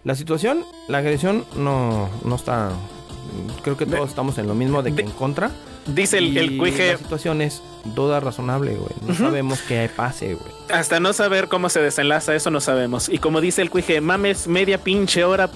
la 0.04 0.14
situación, 0.14 0.64
la 0.88 0.98
agresión 0.98 1.44
no 1.56 2.10
no 2.24 2.34
está 2.36 2.70
creo 3.62 3.76
que 3.78 3.86
todos 3.86 4.08
estamos 4.10 4.36
en 4.38 4.46
lo 4.46 4.54
mismo 4.54 4.82
de 4.82 4.90
que 4.90 4.96
de- 4.96 5.02
en 5.04 5.10
contra. 5.12 5.50
Dice 5.86 6.18
el, 6.18 6.36
el 6.36 6.58
cuije, 6.58 6.92
La 6.92 6.98
situación 6.98 7.40
es 7.42 7.60
duda 7.84 8.20
razonable, 8.20 8.74
güey. 8.76 8.92
No 9.06 9.14
sabemos 9.16 9.60
qué 9.62 9.90
pase, 9.94 10.34
güey. 10.34 10.52
hasta 10.70 11.00
no 11.00 11.12
saber 11.12 11.48
cómo 11.48 11.68
se 11.70 11.80
desenlaza, 11.80 12.34
eso 12.36 12.50
no 12.50 12.60
sabemos. 12.60 13.08
Y 13.08 13.18
como 13.18 13.40
dice 13.40 13.62
el 13.62 13.70
cuije, 13.70 14.00
mames 14.00 14.46
media 14.46 14.78
pinche 14.78 15.24
hora. 15.24 15.50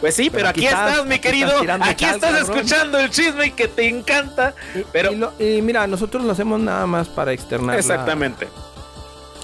Pues 0.00 0.14
sí, 0.14 0.30
pero, 0.30 0.48
aquí, 0.48 0.64
estás, 0.64 1.04
mi 1.06 1.14
aquí 1.14 1.20
querido. 1.22 1.60
estás 1.60 1.80
aquí 1.82 2.04
estás 2.04 2.40
escuchando 2.42 2.98
el 2.98 3.10
chisme 3.10 3.52
que 3.52 3.66
te 3.68 3.88
encanta. 3.88 4.54
Pero 4.92 5.12
Y, 5.12 5.16
lo- 5.16 5.32
y 5.38 5.60
mira, 5.62 5.86
nosotros 5.86 6.24
lo 6.24 6.32
hacemos 6.32 6.60
nada 6.60 6.86
más 6.86 7.08
para 7.08 7.32
externar. 7.32 7.76
Exactamente. 7.78 8.48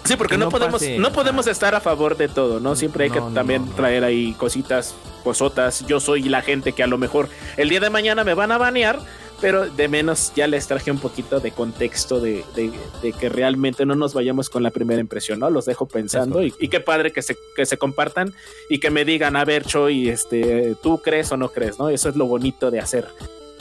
Sí, 0.04 0.16
porque 0.16 0.34
Que 0.34 0.38
no, 0.38 0.44
no 0.46 0.50
podemos, 0.50 0.80
pase, 0.82 0.98
no 0.98 1.12
podemos 1.12 1.46
estar 1.46 1.74
a 1.74 1.80
favor 1.80 2.16
de 2.16 2.28
todo, 2.28 2.60
¿no? 2.60 2.76
Siempre 2.76 3.04
hay 3.04 3.10
que 3.10 3.20
No, 3.20 3.28
también 3.32 3.64
no. 3.66 3.72
traer 3.74 4.04
ahí 4.04 4.34
cositas, 4.34 4.94
cosotas. 5.24 5.84
Yo 5.86 5.98
soy 5.98 6.24
la 6.24 6.42
gente 6.42 6.72
que 6.74 6.82
a 6.82 6.86
lo 6.86 6.98
mejor 6.98 7.30
el 7.56 7.70
día 7.70 7.80
de 7.80 7.88
mañana 7.90 8.22
me 8.22 8.34
van 8.34 8.52
a 8.52 8.58
banear, 8.58 8.98
pero 9.40 9.68
de 9.68 9.88
menos 9.88 10.32
ya 10.34 10.46
les 10.46 10.66
traje 10.66 10.90
un 10.90 10.98
poquito 10.98 11.40
de 11.40 11.50
contexto 11.50 12.20
de, 12.20 12.44
de- 12.54 12.70
de 13.02 13.12
que 13.12 13.28
realmente 13.28 13.84
no 13.84 13.94
nos 13.94 14.14
vayamos 14.14 14.48
con 14.50 14.62
la 14.62 14.70
primera 14.70 15.00
impresión, 15.00 15.40
¿no? 15.40 15.50
Los 15.50 15.66
dejo 15.66 15.86
pensando 15.86 16.42
y, 16.42 16.54
y 16.58 16.68
qué 16.68 16.80
padre 16.80 17.12
que 17.12 17.20
se, 17.22 17.36
que 17.56 17.66
se 17.66 17.76
compartan 17.76 18.32
y 18.68 18.78
que 18.78 18.90
me 18.90 19.04
digan, 19.04 19.36
a 19.36 19.44
ver, 19.44 19.64
Choy, 19.64 20.08
este, 20.08 20.76
¿tú 20.82 20.98
crees 21.02 21.30
o 21.32 21.36
no 21.36 21.48
crees, 21.50 21.78
no? 21.78 21.88
Eso 21.88 22.08
es 22.08 22.16
lo 22.16 22.26
bonito 22.26 22.70
de 22.70 22.80
hacer, 22.80 23.06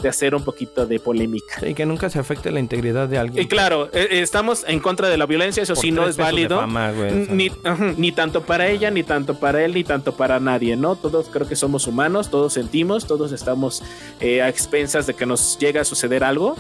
de 0.02 0.10
hacer 0.10 0.36
un 0.36 0.44
poquito 0.44 0.86
de 0.86 1.00
polémica. 1.00 1.60
Sí, 1.60 1.74
que 1.74 1.86
nunca 1.86 2.10
se 2.10 2.20
afecte 2.20 2.52
la 2.52 2.60
integridad 2.60 3.08
de 3.08 3.18
alguien. 3.18 3.44
Y 3.46 3.48
claro, 3.48 3.90
eh, 3.94 4.08
estamos 4.12 4.66
en 4.68 4.80
contra 4.80 5.08
de 5.10 5.18
la 5.18 5.26
violencia, 5.26 5.64
eso 5.64 5.76
Por 5.76 5.82
sí 5.82 5.92
no 5.92 6.08
es 6.08 6.18
válido. 6.18 6.60
fama, 6.60 6.92
güey. 6.92 7.28
Ni, 7.30 7.52
ajá, 7.64 7.94
ni 7.98 8.12
tanto 8.12 8.42
para 8.42 8.68
ella, 8.68 8.92
ni 8.92 9.04
tanto 9.04 9.36
para 9.40 9.64
él, 9.64 9.74
ni 9.74 9.84
tanto 9.84 10.14
para 10.14 10.40
nadie, 10.40 10.76
¿no? 10.76 10.96
Todos 10.96 11.28
creo 11.30 11.48
que 11.48 11.56
somos 11.56 11.88
humanos, 11.88 12.30
todos 12.30 12.54
sentimos, 12.54 13.06
todos 13.08 13.32
estamos 13.32 13.84
eh, 14.20 14.42
a 14.42 14.50
expensas 14.50 15.08
de 15.08 15.14
que 15.14 15.26
nos 15.26 15.58
llegue 15.60 15.80
a 15.80 15.86
suceder 15.86 16.24
algo. 16.24 16.56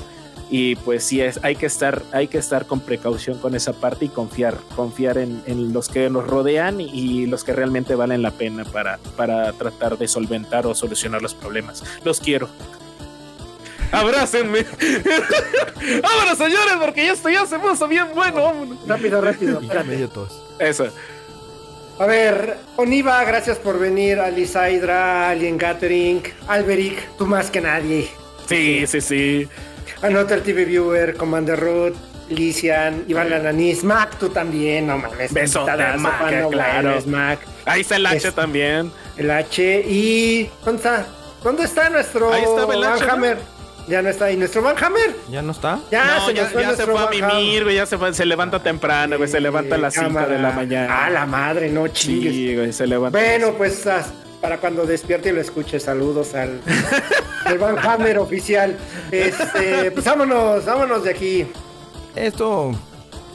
Y 0.50 0.76
pues 0.76 1.04
sí, 1.04 1.20
es, 1.20 1.40
hay, 1.44 1.56
que 1.56 1.66
estar, 1.66 2.04
hay 2.12 2.28
que 2.28 2.38
estar 2.38 2.68
con 2.68 2.80
precaución 2.80 3.40
con 3.40 3.56
esa 3.56 3.74
parte 3.74 4.06
y 4.06 4.10
confiar, 4.10 4.56
confiar 4.76 5.18
en, 5.18 5.42
en 5.48 5.74
los 5.74 5.90
que 5.90 6.10
nos 6.12 6.28
rodean 6.28 6.80
y, 6.80 6.90
y 6.90 7.26
los 7.26 7.44
que 7.44 7.54
realmente 7.54 7.96
valen 7.96 8.22
la 8.22 8.30
pena 8.30 8.64
para, 8.64 9.00
para 9.18 9.52
tratar 9.54 9.98
de 9.98 10.08
solventar 10.08 10.68
o 10.68 10.76
solucionar 10.76 11.22
los 11.24 11.34
problemas. 11.34 11.84
Los 12.04 12.20
quiero. 12.20 12.50
Abrácenme. 13.94 14.66
Vámonos, 16.02 16.38
señores, 16.38 16.74
porque 16.80 17.06
ya 17.06 17.14
esto 17.14 17.30
ya 17.30 17.46
se 17.46 17.60
puso 17.60 17.88
bien 17.88 18.08
bueno. 18.14 18.44
vámonos. 18.44 18.88
Rápido, 18.88 19.22
rápido. 19.22 19.62
Medio 19.86 20.10
tos. 20.10 20.42
Eso. 20.60 20.88
A 22.00 22.06
ver, 22.06 22.58
Oniva, 22.76 23.24
gracias 23.24 23.58
por 23.60 23.78
venir. 23.80 24.20
Alisaidra, 24.20 25.30
Alien 25.30 25.58
Gathering, 25.58 26.24
Alberic, 26.48 27.18
tú 27.18 27.28
más 27.28 27.52
que 27.52 27.62
nadie. 27.62 28.10
Sí, 28.48 28.86
sí, 28.88 29.00
sí. 29.00 29.48
Another 30.02 30.42
TV 30.42 30.66
Viewer, 30.66 31.16
Commander 31.16 31.60
Root, 31.60 31.96
Lisian, 32.30 33.06
Iván 33.08 33.30
Lananis, 33.30 33.84
Mac, 33.84 34.18
tú 34.18 34.30
también, 34.30 34.88
no 34.88 34.98
mames. 34.98 35.32
Besote, 35.32 35.72
invitadazo, 35.72 36.00
Mac, 36.00 36.50
claro. 36.52 37.02
Mac, 37.06 37.40
Ahí 37.66 37.82
está 37.82 37.96
el 37.98 38.06
H 38.08 38.28
Es- 38.30 38.34
también. 38.36 38.92
el 39.18 39.30
H 39.32 39.82
y. 39.88 40.50
¿Dónde 40.66 40.78
está? 40.82 41.06
¿Dónde 41.44 41.64
está 41.66 41.90
nuestro 41.90 42.34
Ahí 42.34 42.44
estaba 42.44 42.74
el 42.74 42.82
Van 42.82 42.94
H, 42.94 43.06
¿no? 43.06 43.53
Ya 43.88 44.02
no 44.02 44.10
está 44.10 44.26
ahí. 44.26 44.38
¿Nuestro 44.38 44.62
Van 44.62 44.76
Hammer? 44.82 45.16
¿Ya 45.30 45.42
no 45.42 45.52
está? 45.52 45.80
Ya 45.92 46.06
no, 46.20 46.26
se 46.28 46.34
ya, 46.34 46.50
ya 46.54 46.76
se 46.76 46.86
fue 46.86 47.00
a 47.02 47.10
mimir, 47.10 47.64
güey. 47.64 47.76
Ya 47.76 47.86
se, 47.86 47.98
fue- 47.98 48.14
se 48.14 48.26
levanta 48.26 48.62
temprano, 48.64 49.18
güey. 49.18 49.30
Se 49.30 49.40
levanta 49.42 49.76
a 49.76 49.78
las 49.78 49.94
5 49.94 50.08
Cámara. 50.08 50.28
de 50.28 50.40
la 50.42 50.52
mañana. 50.52 51.06
Ah, 51.06 51.10
la 51.10 51.26
madre, 51.26 51.70
no 51.70 51.88
chingues. 51.90 52.32
Sí, 52.34 52.56
güey, 52.56 52.72
se 52.74 52.88
levanta. 52.88 53.18
Bueno, 53.18 53.54
pues 53.58 53.86
ah, 53.88 54.04
para 54.42 54.58
cuando 54.60 54.86
despierte 54.86 55.30
y 55.30 55.32
lo 55.34 55.42
escuche, 55.42 55.80
saludos 55.80 56.34
al, 56.34 56.62
al 57.46 57.58
Van 57.58 57.78
Hammer 57.80 58.20
oficial. 58.20 58.78
Este, 59.12 59.92
pues 59.92 60.06
vámonos, 60.06 60.64
vámonos 60.66 61.04
de 61.04 61.10
aquí. 61.12 61.48
Esto, 62.16 62.72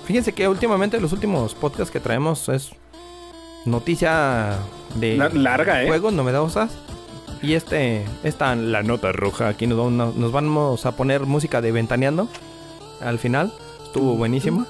fíjense 0.06 0.32
que 0.32 0.48
últimamente 0.48 0.98
los 1.00 1.12
últimos 1.12 1.54
podcasts 1.54 1.90
que 1.90 2.00
traemos 2.00 2.48
es 2.48 2.70
noticia 3.64 4.56
de 4.94 5.16
La- 5.16 5.28
larga, 5.28 5.82
¿eh? 5.82 5.86
juegos 5.88 6.12
novedosas. 6.12 6.70
Y 7.42 7.54
este, 7.54 8.04
esta, 8.24 8.54
la 8.56 8.82
nota 8.82 9.12
roja, 9.12 9.48
aquí 9.48 9.66
nos, 9.66 9.78
vamos- 9.78 10.16
nos 10.16 10.32
vamos 10.32 10.86
a 10.86 10.92
poner 10.92 11.22
música 11.26 11.60
de 11.60 11.72
Ventaneando 11.72 12.28
al 13.00 13.18
final. 13.18 13.52
Estuvo 13.84 14.14
buenísima. 14.16 14.66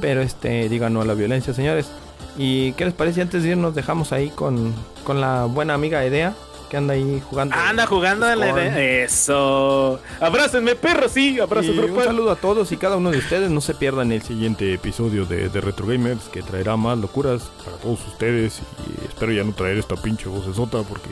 Pero 0.00 0.20
este, 0.22 0.68
digan 0.68 0.92
no 0.92 1.00
a 1.00 1.04
la 1.04 1.14
violencia, 1.14 1.54
señores. 1.54 1.88
¿Y 2.36 2.72
qué 2.72 2.84
les 2.84 2.94
parece? 2.94 3.22
Antes 3.22 3.42
de 3.42 3.50
irnos 3.50 3.74
dejamos 3.74 4.12
ahí 4.12 4.28
con, 4.30 4.72
con 5.04 5.20
la 5.20 5.44
buena 5.44 5.74
amiga 5.74 6.04
Edea, 6.04 6.34
que 6.68 6.76
anda 6.76 6.94
ahí 6.94 7.22
jugando. 7.30 7.54
Anda 7.56 7.86
jugando 7.86 8.28
en 8.28 8.40
la 8.40 8.50
idea. 8.50 9.04
Eso. 9.04 10.00
Abrácenme, 10.20 10.74
perro, 10.74 11.08
sí. 11.08 11.38
Abrácenme, 11.40 11.84
un 11.84 12.02
saludo 12.02 12.30
a 12.32 12.36
todos 12.36 12.70
y 12.72 12.76
cada 12.76 12.96
uno 12.96 13.10
de 13.12 13.18
ustedes. 13.18 13.50
No 13.50 13.60
se 13.60 13.74
pierdan 13.74 14.10
el 14.12 14.22
siguiente 14.22 14.72
episodio 14.74 15.26
de, 15.26 15.48
de 15.48 15.60
Retro 15.60 15.86
Gamers 15.86 16.24
que 16.32 16.42
traerá 16.42 16.76
más 16.76 16.98
locuras 16.98 17.42
para 17.64 17.76
todos 17.78 18.00
ustedes. 18.08 18.60
Y 18.88 19.06
espero 19.06 19.32
ya 19.32 19.44
no 19.44 19.52
traer 19.52 19.78
esta 19.78 19.94
pinche 19.96 20.28
vocesota 20.28 20.82
porque 20.82 21.08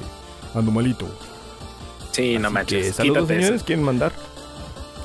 ando 0.54 0.70
malito. 0.70 1.08
Sí, 2.12 2.38
no 2.38 2.50
manches. 2.50 2.86
que, 2.86 2.92
saludos, 2.92 3.22
quítate 3.22 3.34
eso. 3.34 3.42
señores. 3.42 3.62
¿Quieren 3.62 3.84
mandar? 3.84 4.12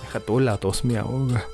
Deja 0.03 0.19
tú 0.19 0.39
la 0.39 0.57
tos 0.57 0.83
me 0.83 0.97
ahoga. 0.97 1.45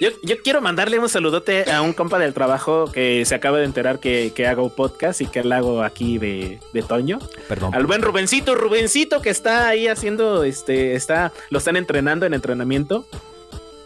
Yo, 0.00 0.08
yo 0.22 0.36
quiero 0.42 0.62
mandarle 0.62 0.98
un 0.98 1.10
saludote 1.10 1.70
a 1.70 1.82
un 1.82 1.92
compa 1.92 2.18
del 2.18 2.32
trabajo 2.32 2.90
que 2.90 3.22
se 3.26 3.34
acaba 3.34 3.58
de 3.58 3.66
enterar 3.66 3.98
que, 3.98 4.32
que 4.34 4.46
hago 4.46 4.70
podcast 4.70 5.20
y 5.20 5.26
que 5.26 5.44
lo 5.44 5.54
hago 5.54 5.82
aquí 5.82 6.16
de, 6.16 6.58
de 6.72 6.82
Toño. 6.82 7.18
Perdón. 7.48 7.74
Al 7.74 7.84
buen 7.84 8.00
Rubencito, 8.00 8.54
Rubencito 8.54 9.20
que 9.20 9.28
está 9.28 9.68
ahí 9.68 9.88
haciendo, 9.88 10.42
este, 10.42 10.94
está, 10.94 11.32
lo 11.50 11.58
están 11.58 11.76
entrenando 11.76 12.24
en 12.24 12.32
entrenamiento. 12.32 13.04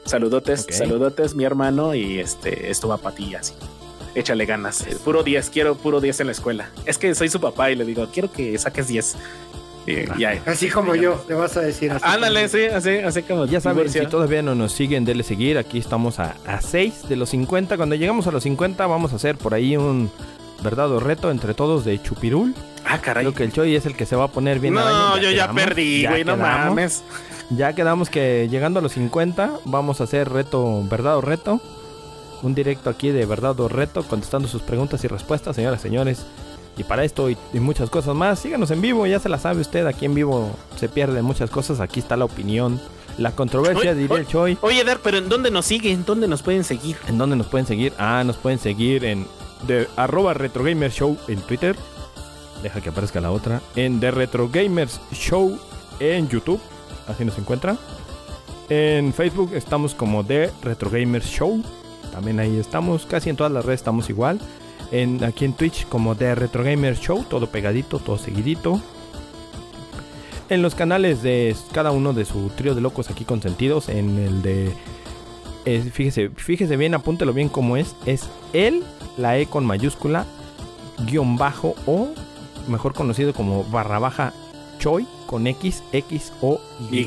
Saludotes, 0.05 0.67
saludotes, 0.71 1.35
mi 1.35 1.45
hermano, 1.45 1.97
y 1.97 2.21
este, 2.21 2.71
esto 2.71 2.87
va 2.87 2.99
para 2.99 3.17
ti 3.17 3.35
así. 3.35 3.55
Échale 4.15 4.47
ganas. 4.47 4.83
Eh, 4.87 4.97
Puro 5.05 5.23
10, 5.23 5.51
quiero 5.51 5.75
puro 5.75 6.01
10 6.01 6.21
en 6.21 6.27
la 6.27 6.33
escuela. 6.33 6.69
Es 6.87 6.99
que 6.99 7.15
soy 7.15 7.29
su 7.29 7.41
papá 7.41 7.71
y 7.71 7.77
le 7.77 7.85
digo, 7.85 8.07
quiero 8.13 8.31
que 8.31 8.57
saques 8.59 8.89
10. 8.89 9.17
Y 9.87 10.19
ya. 10.19 10.41
Así 10.47 10.71
como 10.71 10.95
yo, 10.95 11.23
le 11.29 11.35
vas 11.35 11.57
a 11.57 11.61
decir 11.61 11.91
así. 11.93 12.05
Ándale, 12.07 12.49
sí, 12.49 12.65
así, 12.65 12.91
así 12.99 13.23
como. 13.23 13.45
Ya 13.47 13.61
saben, 13.61 13.91
si 13.91 14.07
todavía 14.07 14.41
no 14.41 14.55
nos 14.55 14.73
siguen, 14.73 15.05
denle 15.05 15.25
seguir. 15.25 15.59
Aquí 15.59 15.79
estamos 15.79 16.19
a, 16.21 16.37
a 16.47 16.61
6 16.61 17.09
de 17.09 17.17
los 17.17 17.29
50. 17.31 17.77
Cuando 17.77 17.95
llegamos 17.95 18.27
a 18.27 18.31
los 18.31 18.43
50 18.45 18.87
vamos 18.87 19.13
a 19.13 19.17
hacer 19.17 19.37
por 19.37 19.53
ahí 19.53 19.77
un 19.77 20.11
verdad 20.63 20.91
o 20.91 21.01
reto 21.01 21.31
entre 21.31 21.53
todos 21.53 21.85
de 21.85 22.01
Chupirul. 22.03 22.55
Ah, 22.87 22.99
caray. 23.01 23.25
Creo 23.25 23.35
que 23.35 23.45
el 23.45 23.53
Choi 23.53 23.77
es 23.77 23.85
el 23.85 23.95
que 23.97 24.07
se 24.07 24.17
va 24.17 24.25
a 24.25 24.29
poner 24.29 24.59
bien 24.59 24.75
no, 24.75 24.81
araña, 24.81 25.21
yo 25.21 25.31
ya 25.31 25.53
perdí, 25.53 26.07
güey, 26.07 26.25
no 26.25 26.37
quedamos. 26.37 26.67
mames. 26.69 27.03
Ya 27.51 27.75
quedamos 27.75 28.09
que 28.09 28.49
llegando 28.51 28.79
a 28.79 28.83
los 28.83 28.93
50 28.93 29.51
vamos 29.67 30.01
a 30.01 30.05
hacer 30.05 30.31
reto, 30.31 30.83
verdad 30.89 31.19
o 31.19 31.21
reto. 31.21 31.61
Un 32.45 32.55
directo 32.55 32.91
aquí 32.91 33.11
de 33.11 33.27
verdad 33.27 33.59
o 33.59 33.69
reto, 33.69 34.05
contestando 34.05 34.47
sus 34.47 34.63
preguntas 34.63 35.03
y 35.03 35.09
respuestas, 35.09 35.57
señoras 35.57 35.81
y 35.81 35.83
señores. 35.83 36.25
Y 36.77 36.85
para 36.85 37.05
esto 37.05 37.29
y, 37.31 37.37
y 37.53 37.59
muchas 37.59 37.91
cosas 37.91 38.15
más, 38.15 38.39
síganos 38.39 38.71
en 38.71 38.81
vivo, 38.81 39.07
ya 39.07 39.19
se 39.19 39.29
la 39.29 39.39
sabe 39.39 39.61
usted, 39.61 39.87
aquí 39.87 40.07
en 40.07 40.15
vivo 40.15 40.51
se 40.77 40.89
pierden 40.89 41.25
muchas 41.25 41.51
cosas, 41.51 41.81
aquí 41.81 42.01
está 42.01 42.17
la 42.17 42.25
opinión, 42.25 42.81
la 43.19 43.33
controversia, 43.33 43.93
Oye, 43.93 44.01
diría 44.01 44.19
el 44.19 44.27
Choi. 44.27 44.59
Oye, 44.61 44.85
Dar, 44.85 44.99
pero 45.03 45.19
¿en 45.19 45.29
dónde 45.29 45.51
nos 45.51 45.67
siguen? 45.67 46.05
¿Dónde 46.05 46.29
nos 46.29 46.43
pueden 46.43 46.65
seguir? 46.65 46.97
¿En 47.09 47.19
dónde 47.19 47.37
nos 47.37 47.47
pueden 47.47 47.67
seguir? 47.67 47.93
Ah, 47.99 48.23
nos 48.25 48.37
pueden 48.37 48.59
seguir 48.59 49.05
en 49.05 49.27
de 49.67 49.89
arroba 49.97 50.35
Show 50.35 51.17
en 51.29 51.41
Twitter. 51.41 51.77
Deja 52.63 52.81
que 52.81 52.89
aparezca 52.89 53.21
la 53.21 53.31
otra. 53.31 53.61
En 53.77 54.01
The 54.01 54.11
Retro 54.11 54.49
Gamers 54.49 55.01
Show 55.13 55.59
en 56.01 56.29
YouTube. 56.29 56.61
Así 57.07 57.25
nos 57.25 57.39
encuentra. 57.39 57.77
En 58.69 59.13
Facebook 59.13 59.51
estamos 59.55 59.95
como 59.95 60.25
The 60.25 60.51
Retro 60.63 60.91
Gamers 60.91 61.27
Show. 61.27 61.63
También 62.15 62.39
ahí 62.41 62.57
estamos. 62.59 63.05
Casi 63.07 63.29
en 63.31 63.37
todas 63.37 63.53
las 63.53 63.65
redes 63.65 63.81
estamos 63.81 64.09
igual. 64.09 64.39
En, 64.93 65.25
aquí 65.25 65.45
en 65.45 65.53
Twitch 65.55 65.87
como 65.89 66.15
The 66.15 66.35
Retro 66.37 66.63
Gamers 66.63 67.01
Show. 67.01 67.25
Todo 67.29 67.49
pegadito, 67.49 67.99
todo 67.99 68.17
seguidito. 68.19 68.81
En 70.49 70.63
los 70.63 70.75
canales 70.75 71.23
de 71.23 71.57
cada 71.73 71.91
uno 71.91 72.13
de 72.13 72.25
su 72.25 72.51
trío 72.51 72.75
de 72.75 72.81
locos 72.81 73.11
aquí 73.11 73.25
consentidos. 73.25 73.89
En 73.89 74.19
el 74.19 74.43
de 74.43 74.73
es- 75.65 75.91
fíjese, 75.93 76.31
fíjese 76.37 76.77
bien, 76.77 76.95
apúntelo 76.95 77.33
bien 77.33 77.49
como 77.49 77.77
es. 77.77 77.97
Es 78.07 78.29
el, 78.53 78.85
la 79.17 79.39
E 79.39 79.47
con 79.47 79.65
mayúscula, 79.65 80.27
guion 81.07 81.37
bajo 81.37 81.75
o, 81.87 82.09
mejor 82.69 82.95
conocido 82.95 83.33
como 83.33 83.65
barra 83.65 83.99
baja 83.99 84.33
Choi 84.79 85.07
con 85.27 85.47
X, 85.47 85.83
X 85.93 86.33
o 86.43 86.61
Y. 86.91 87.05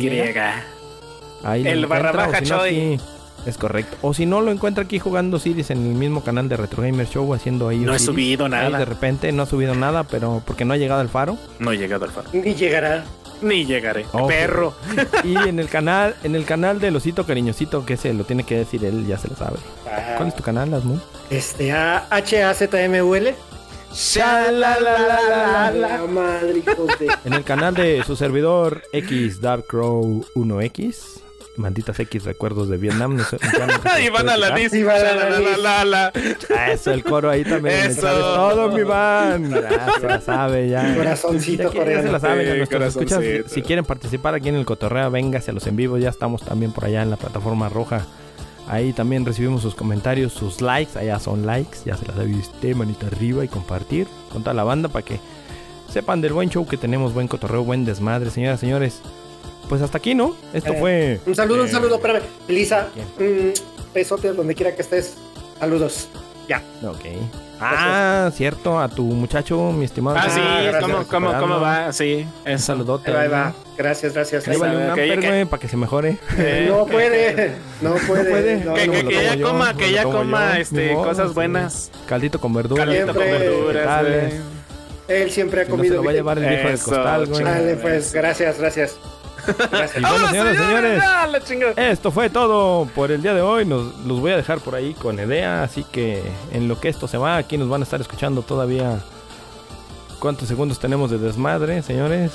Ahí 1.43 1.63
lo 1.63 1.69
El 1.69 1.85
barra 1.85 2.11
baja 2.11 2.41
Choi. 2.41 2.99
Es 3.47 3.57
correcto. 3.57 3.97
O 4.01 4.13
si 4.13 4.25
no, 4.25 4.41
lo 4.41 4.51
encuentra 4.51 4.83
aquí 4.83 4.99
jugando 4.99 5.39
Siris 5.39 5.69
en 5.71 5.79
el 5.79 5.95
mismo 5.95 6.23
canal 6.23 6.47
de 6.49 6.57
Retro 6.57 6.83
Gamer 6.83 7.07
Show 7.07 7.33
haciendo 7.33 7.67
ahí. 7.69 7.79
No 7.79 7.93
he 7.95 7.99
subido 7.99 8.45
Ahí 8.45 8.51
nada. 8.51 8.77
de 8.79 8.85
repente 8.85 9.31
no 9.31 9.43
ha 9.43 9.45
subido 9.45 9.73
nada, 9.75 10.03
pero 10.03 10.41
porque 10.45 10.65
no 10.65 10.73
ha 10.73 10.77
llegado 10.77 11.01
al 11.01 11.09
faro. 11.09 11.37
No 11.59 11.71
he 11.71 11.77
llegado 11.77 12.05
al 12.05 12.11
faro. 12.11 12.27
Ni 12.33 12.53
llegará. 12.53 13.03
Ni 13.41 13.65
llegaré. 13.65 14.05
Ojo. 14.13 14.27
Perro. 14.27 14.73
Y 15.23 15.35
en 15.37 15.59
el 15.59 15.67
canal, 15.69 16.15
en 16.23 16.35
el 16.35 16.43
canal 16.45 16.79
del 16.79 16.95
osito 16.95 17.25
cariñosito, 17.25 17.85
que 17.85 17.95
se 17.97 18.13
lo 18.13 18.23
tiene 18.23 18.43
que 18.43 18.57
decir 18.57 18.83
él, 18.83 19.05
ya 19.07 19.17
se 19.17 19.27
lo 19.27 19.35
sabe. 19.35 19.57
¿Cuál 20.17 20.29
es 20.29 20.35
tu 20.35 20.43
canal, 20.43 20.73
Asmund? 20.73 21.01
Este, 21.29 21.71
A 21.71 22.07
H-A-Z-M-U-L. 22.09 23.35
La 25.75 26.05
madre, 26.09 26.57
hijos 26.59 26.99
de- 26.99 27.09
En 27.25 27.33
el 27.33 27.43
canal 27.43 27.73
de 27.73 28.03
su 28.05 28.15
servidor 28.15 28.83
X 28.91 29.41
Dark 29.41 29.65
Crow 29.67 30.25
1X. 30.35 31.21
Malditas 31.57 31.99
X 31.99 32.23
recuerdos 32.23 32.69
de 32.69 32.77
Vietnam. 32.77 33.15
No 33.17 33.23
sé, 33.23 33.37
ya 33.41 33.65
no 33.65 33.73
sé 33.73 33.89
si 33.97 34.03
Y 34.05 34.09
van 34.09 34.29
a 34.29 34.37
la 34.37 34.47
explicar. 34.47 34.59
dis. 34.59 34.71
Sí, 34.71 34.83
van 34.83 34.95
a 34.97 34.99
la 35.15 35.29
La, 35.29 35.39
la, 35.39 35.57
la, 35.57 35.85
la. 35.85 36.13
Ah, 36.55 36.71
Eso, 36.71 36.91
el 36.91 37.03
coro 37.03 37.29
ahí 37.29 37.43
también. 37.43 37.75
Eso. 37.91 38.01
Todo, 38.07 38.69
mi 38.71 38.83
van. 38.83 39.49
Ya 39.49 39.87
se 39.99 40.07
la 40.07 40.21
sabe, 40.21 40.69
ya. 40.69 40.95
Corazoncito 40.95 41.63
Ya, 41.63 41.69
ya 41.69 41.71
se 41.71 41.77
coreano. 41.79 42.11
la 42.11 42.19
saben. 42.19 42.67
Sí, 42.67 42.75
escuchas, 42.75 43.23
si 43.47 43.61
quieren 43.61 43.85
participar 43.85 44.33
aquí 44.35 44.49
en 44.49 44.55
el 44.55 44.65
cotorreo, 44.65 45.09
véngase 45.11 45.51
a 45.51 45.53
los 45.53 45.65
en 45.67 45.75
vivos. 45.75 45.99
Ya 46.01 46.09
estamos 46.09 46.43
también 46.43 46.71
por 46.71 46.85
allá 46.85 47.01
en 47.01 47.09
la 47.09 47.17
plataforma 47.17 47.69
roja. 47.69 48.05
Ahí 48.69 48.91
también 48.93 49.25
recibimos 49.25 49.61
sus 49.61 49.75
comentarios, 49.75 50.33
sus 50.33 50.61
likes. 50.61 50.97
Allá 50.99 51.19
son 51.19 51.45
likes. 51.45 51.79
Ya 51.85 51.95
se 51.97 52.05
las 52.05 52.15
sabe 52.17 52.35
usted, 52.35 52.75
manita 52.75 53.07
arriba 53.07 53.43
y 53.43 53.47
compartir 53.47 54.07
con 54.31 54.43
toda 54.43 54.53
la 54.53 54.63
banda 54.63 54.89
para 54.89 55.05
que 55.05 55.19
sepan 55.89 56.19
del 56.21 56.33
buen 56.33 56.49
show 56.49 56.67
que 56.67 56.75
tenemos, 56.77 57.13
buen 57.13 57.27
cotorreo, 57.29 57.63
buen 57.63 57.85
desmadre, 57.85 58.29
señoras, 58.29 58.59
señores. 58.59 59.01
Pues 59.69 59.81
hasta 59.81 59.97
aquí, 59.97 60.15
¿no? 60.15 60.35
Esto 60.53 60.73
Eh, 60.73 60.77
fue. 60.79 61.19
Un 61.25 61.35
saludo, 61.35 61.61
un 61.63 61.67
eh, 61.67 61.71
saludo, 61.71 61.95
espérame. 61.95 62.21
Elisa, 62.47 62.87
mm, 63.19 63.93
besote 63.93 64.31
donde 64.33 64.55
quiera 64.55 64.73
que 64.75 64.81
estés. 64.81 65.15
Saludos. 65.59 66.07
Ya. 66.47 66.61
Ok. 66.87 67.05
Ah, 67.59 68.29
cierto, 68.33 68.79
a 68.79 68.87
tu 68.87 69.03
muchacho, 69.03 69.71
mi 69.71 69.83
estimado. 69.85 70.17
Ah, 70.17 70.29
sí, 70.29 70.39
gracias. 70.39 70.81
¿cómo, 70.81 71.07
cómo, 71.07 71.39
cómo 71.39 71.59
va? 71.59 71.91
Sí, 71.91 72.25
Un 72.45 72.51
eso. 72.51 72.65
saludote. 72.67 73.09
Ahí 73.11 73.15
va, 73.15 73.21
ahí 73.23 73.27
¿no? 73.29 73.33
va. 73.35 73.53
Gracias, 73.77 74.13
gracias. 74.13 74.47
Ahí 74.47 74.53
Ahí 74.53 74.59
vale 74.59 74.75
va, 74.75 74.79
un 74.89 74.95
que- 74.95 75.01
amper, 75.01 75.19
que- 75.19 75.27
güey, 75.27 75.45
para 75.45 75.59
que 75.61 75.67
se 75.67 75.75
mejore. 75.75 76.17
Eh, 76.37 76.67
No 76.69 76.85
puede, 76.85 77.55
no 77.81 77.95
puede. 77.95 78.29
puede. 78.29 78.55
no, 78.63 78.73
Que, 78.75 78.87
no, 78.87 78.93
que- 78.93 79.03
no, 79.03 79.09
que 79.09 79.15
no. 79.15 79.21
ya 79.23 79.35
yo, 79.35 79.47
coma, 79.47 79.73
que 79.75 79.97
como 80.03 80.17
coma 80.19 80.55
yo, 80.55 80.61
este, 80.61 80.93
modo, 80.93 81.03
cosas 81.07 81.27
sí. 81.29 81.33
buenas. 81.33 81.91
Caldito 82.07 82.39
con 82.39 82.53
verduras. 82.53 82.85
Caldito 82.85 83.07
con 83.07 83.23
Siempre. 83.23 83.49
verduras. 83.49 84.33
Él 85.07 85.31
siempre 85.31 85.61
ha 85.61 85.65
Si 85.65 85.71
no 85.71 85.75
se 85.77 85.77
comido 85.77 85.95
lo 85.95 86.03
va 86.03 86.11
a 86.11 86.13
llevar 86.13 86.37
el 86.37 86.49
viejo 86.49 86.67
del 86.67 86.79
costal, 86.79 87.25
güey. 87.27 87.43
Dale, 87.43 87.75
pues, 87.77 88.13
gracias, 88.13 88.59
gracias. 88.59 88.95
Bueno, 89.47 89.87
señoras 90.29 90.55
y 90.55 90.57
señores, 90.57 91.03
¡Ah, 91.03 91.27
esto 91.77 92.11
fue 92.11 92.29
todo 92.29 92.85
por 92.93 93.11
el 93.11 93.21
día 93.21 93.33
de 93.33 93.41
hoy. 93.41 93.65
Nos 93.65 93.95
los 94.05 94.19
voy 94.19 94.31
a 94.31 94.37
dejar 94.37 94.59
por 94.59 94.75
ahí 94.75 94.93
con 94.93 95.15
idea. 95.19 95.63
Así 95.63 95.83
que 95.83 96.23
en 96.51 96.67
lo 96.67 96.79
que 96.79 96.89
esto 96.89 97.07
se 97.07 97.17
va, 97.17 97.37
aquí 97.37 97.57
nos 97.57 97.69
van 97.69 97.81
a 97.81 97.83
estar 97.83 98.01
escuchando 98.01 98.41
todavía. 98.41 98.99
¿Cuántos 100.19 100.47
segundos 100.47 100.79
tenemos 100.79 101.11
de 101.11 101.17
desmadre, 101.19 101.81
señores? 101.83 102.31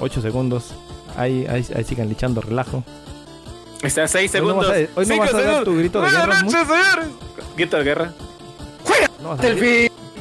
Ocho 0.00 0.20
segundos. 0.20 0.72
Ahí, 1.16 1.46
ahí, 1.48 1.66
ahí 1.76 1.84
sigan 1.84 2.08
lichando 2.08 2.40
relajo. 2.40 2.82
Está 3.82 4.04
a 4.04 4.08
seis 4.08 4.32
Hoy 4.34 4.40
no 4.40 4.46
segundos. 4.48 4.68
vas 4.68 4.76
a- 4.76 4.80
hoy 4.80 5.06
no 5.06 5.12
Cinco 5.14 5.18
vas 5.20 5.30
a 5.30 5.32
dar 5.36 5.42
segundos. 5.42 5.64
tu 5.64 5.76
grito 5.76 5.98
de 6.00 6.04
Buenas 6.04 6.26
guerra, 6.26 6.42
noches, 6.42 6.60
señores. 6.68 7.08
Grito 7.56 7.76
de 7.76 7.84
guerra. 7.84 8.12
No 9.22 9.36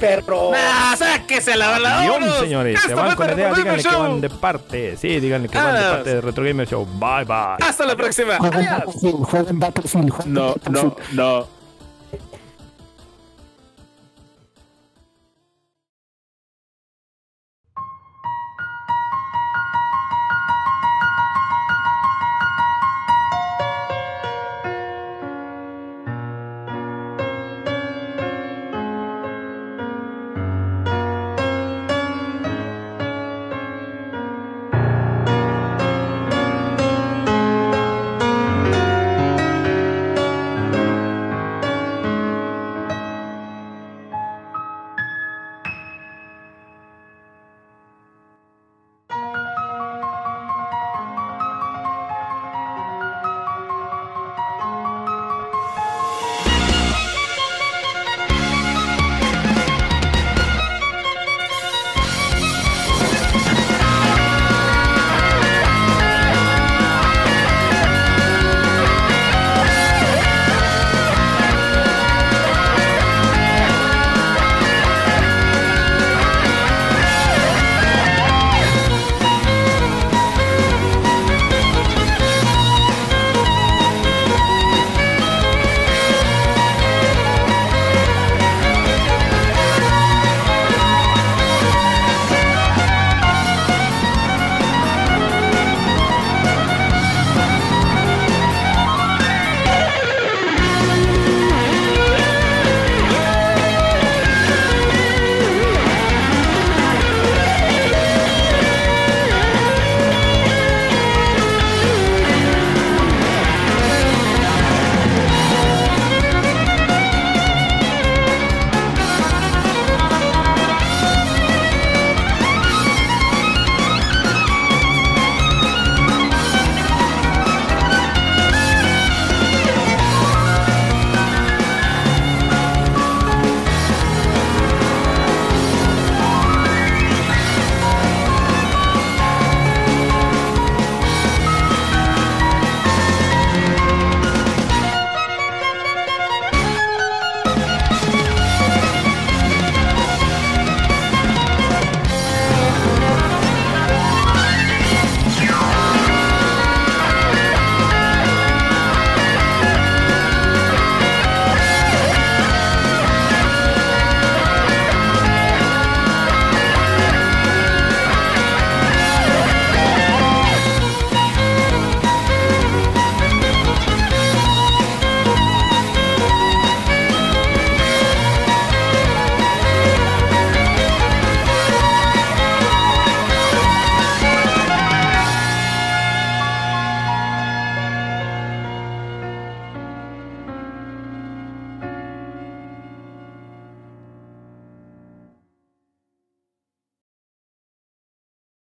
perro. 0.02 0.52
¡Ah, 0.54 0.96
sáquese 0.98 1.56
la 1.56 1.70
bala! 1.70 2.02
Guión, 2.02 2.14
vámonos! 2.20 2.40
señores. 2.40 2.82
Se 2.82 2.94
van 2.94 3.16
con 3.16 3.30
idea. 3.32 3.54
Díganle 3.54 3.84
que 3.84 3.96
van 3.96 4.20
de 4.22 4.30
parte. 4.30 4.98
Sí, 4.98 5.20
díganle 5.22 5.48
que 5.48 5.58
van 5.58 5.74
de 5.76 5.80
Ah. 5.80 5.92
parte 5.92 6.16
de 6.16 6.22
Retro 6.22 6.44
Gamer 6.44 6.68
Show. 6.68 6.86
Bye, 6.86 7.24
bye. 7.26 7.66
Hasta 7.66 7.86
la 7.86 7.96
próxima. 7.96 8.38
Jueguen. 8.38 9.60
Battlefield, 9.60 10.26
No, 10.26 10.56
no, 10.70 10.96
no. 11.14 11.61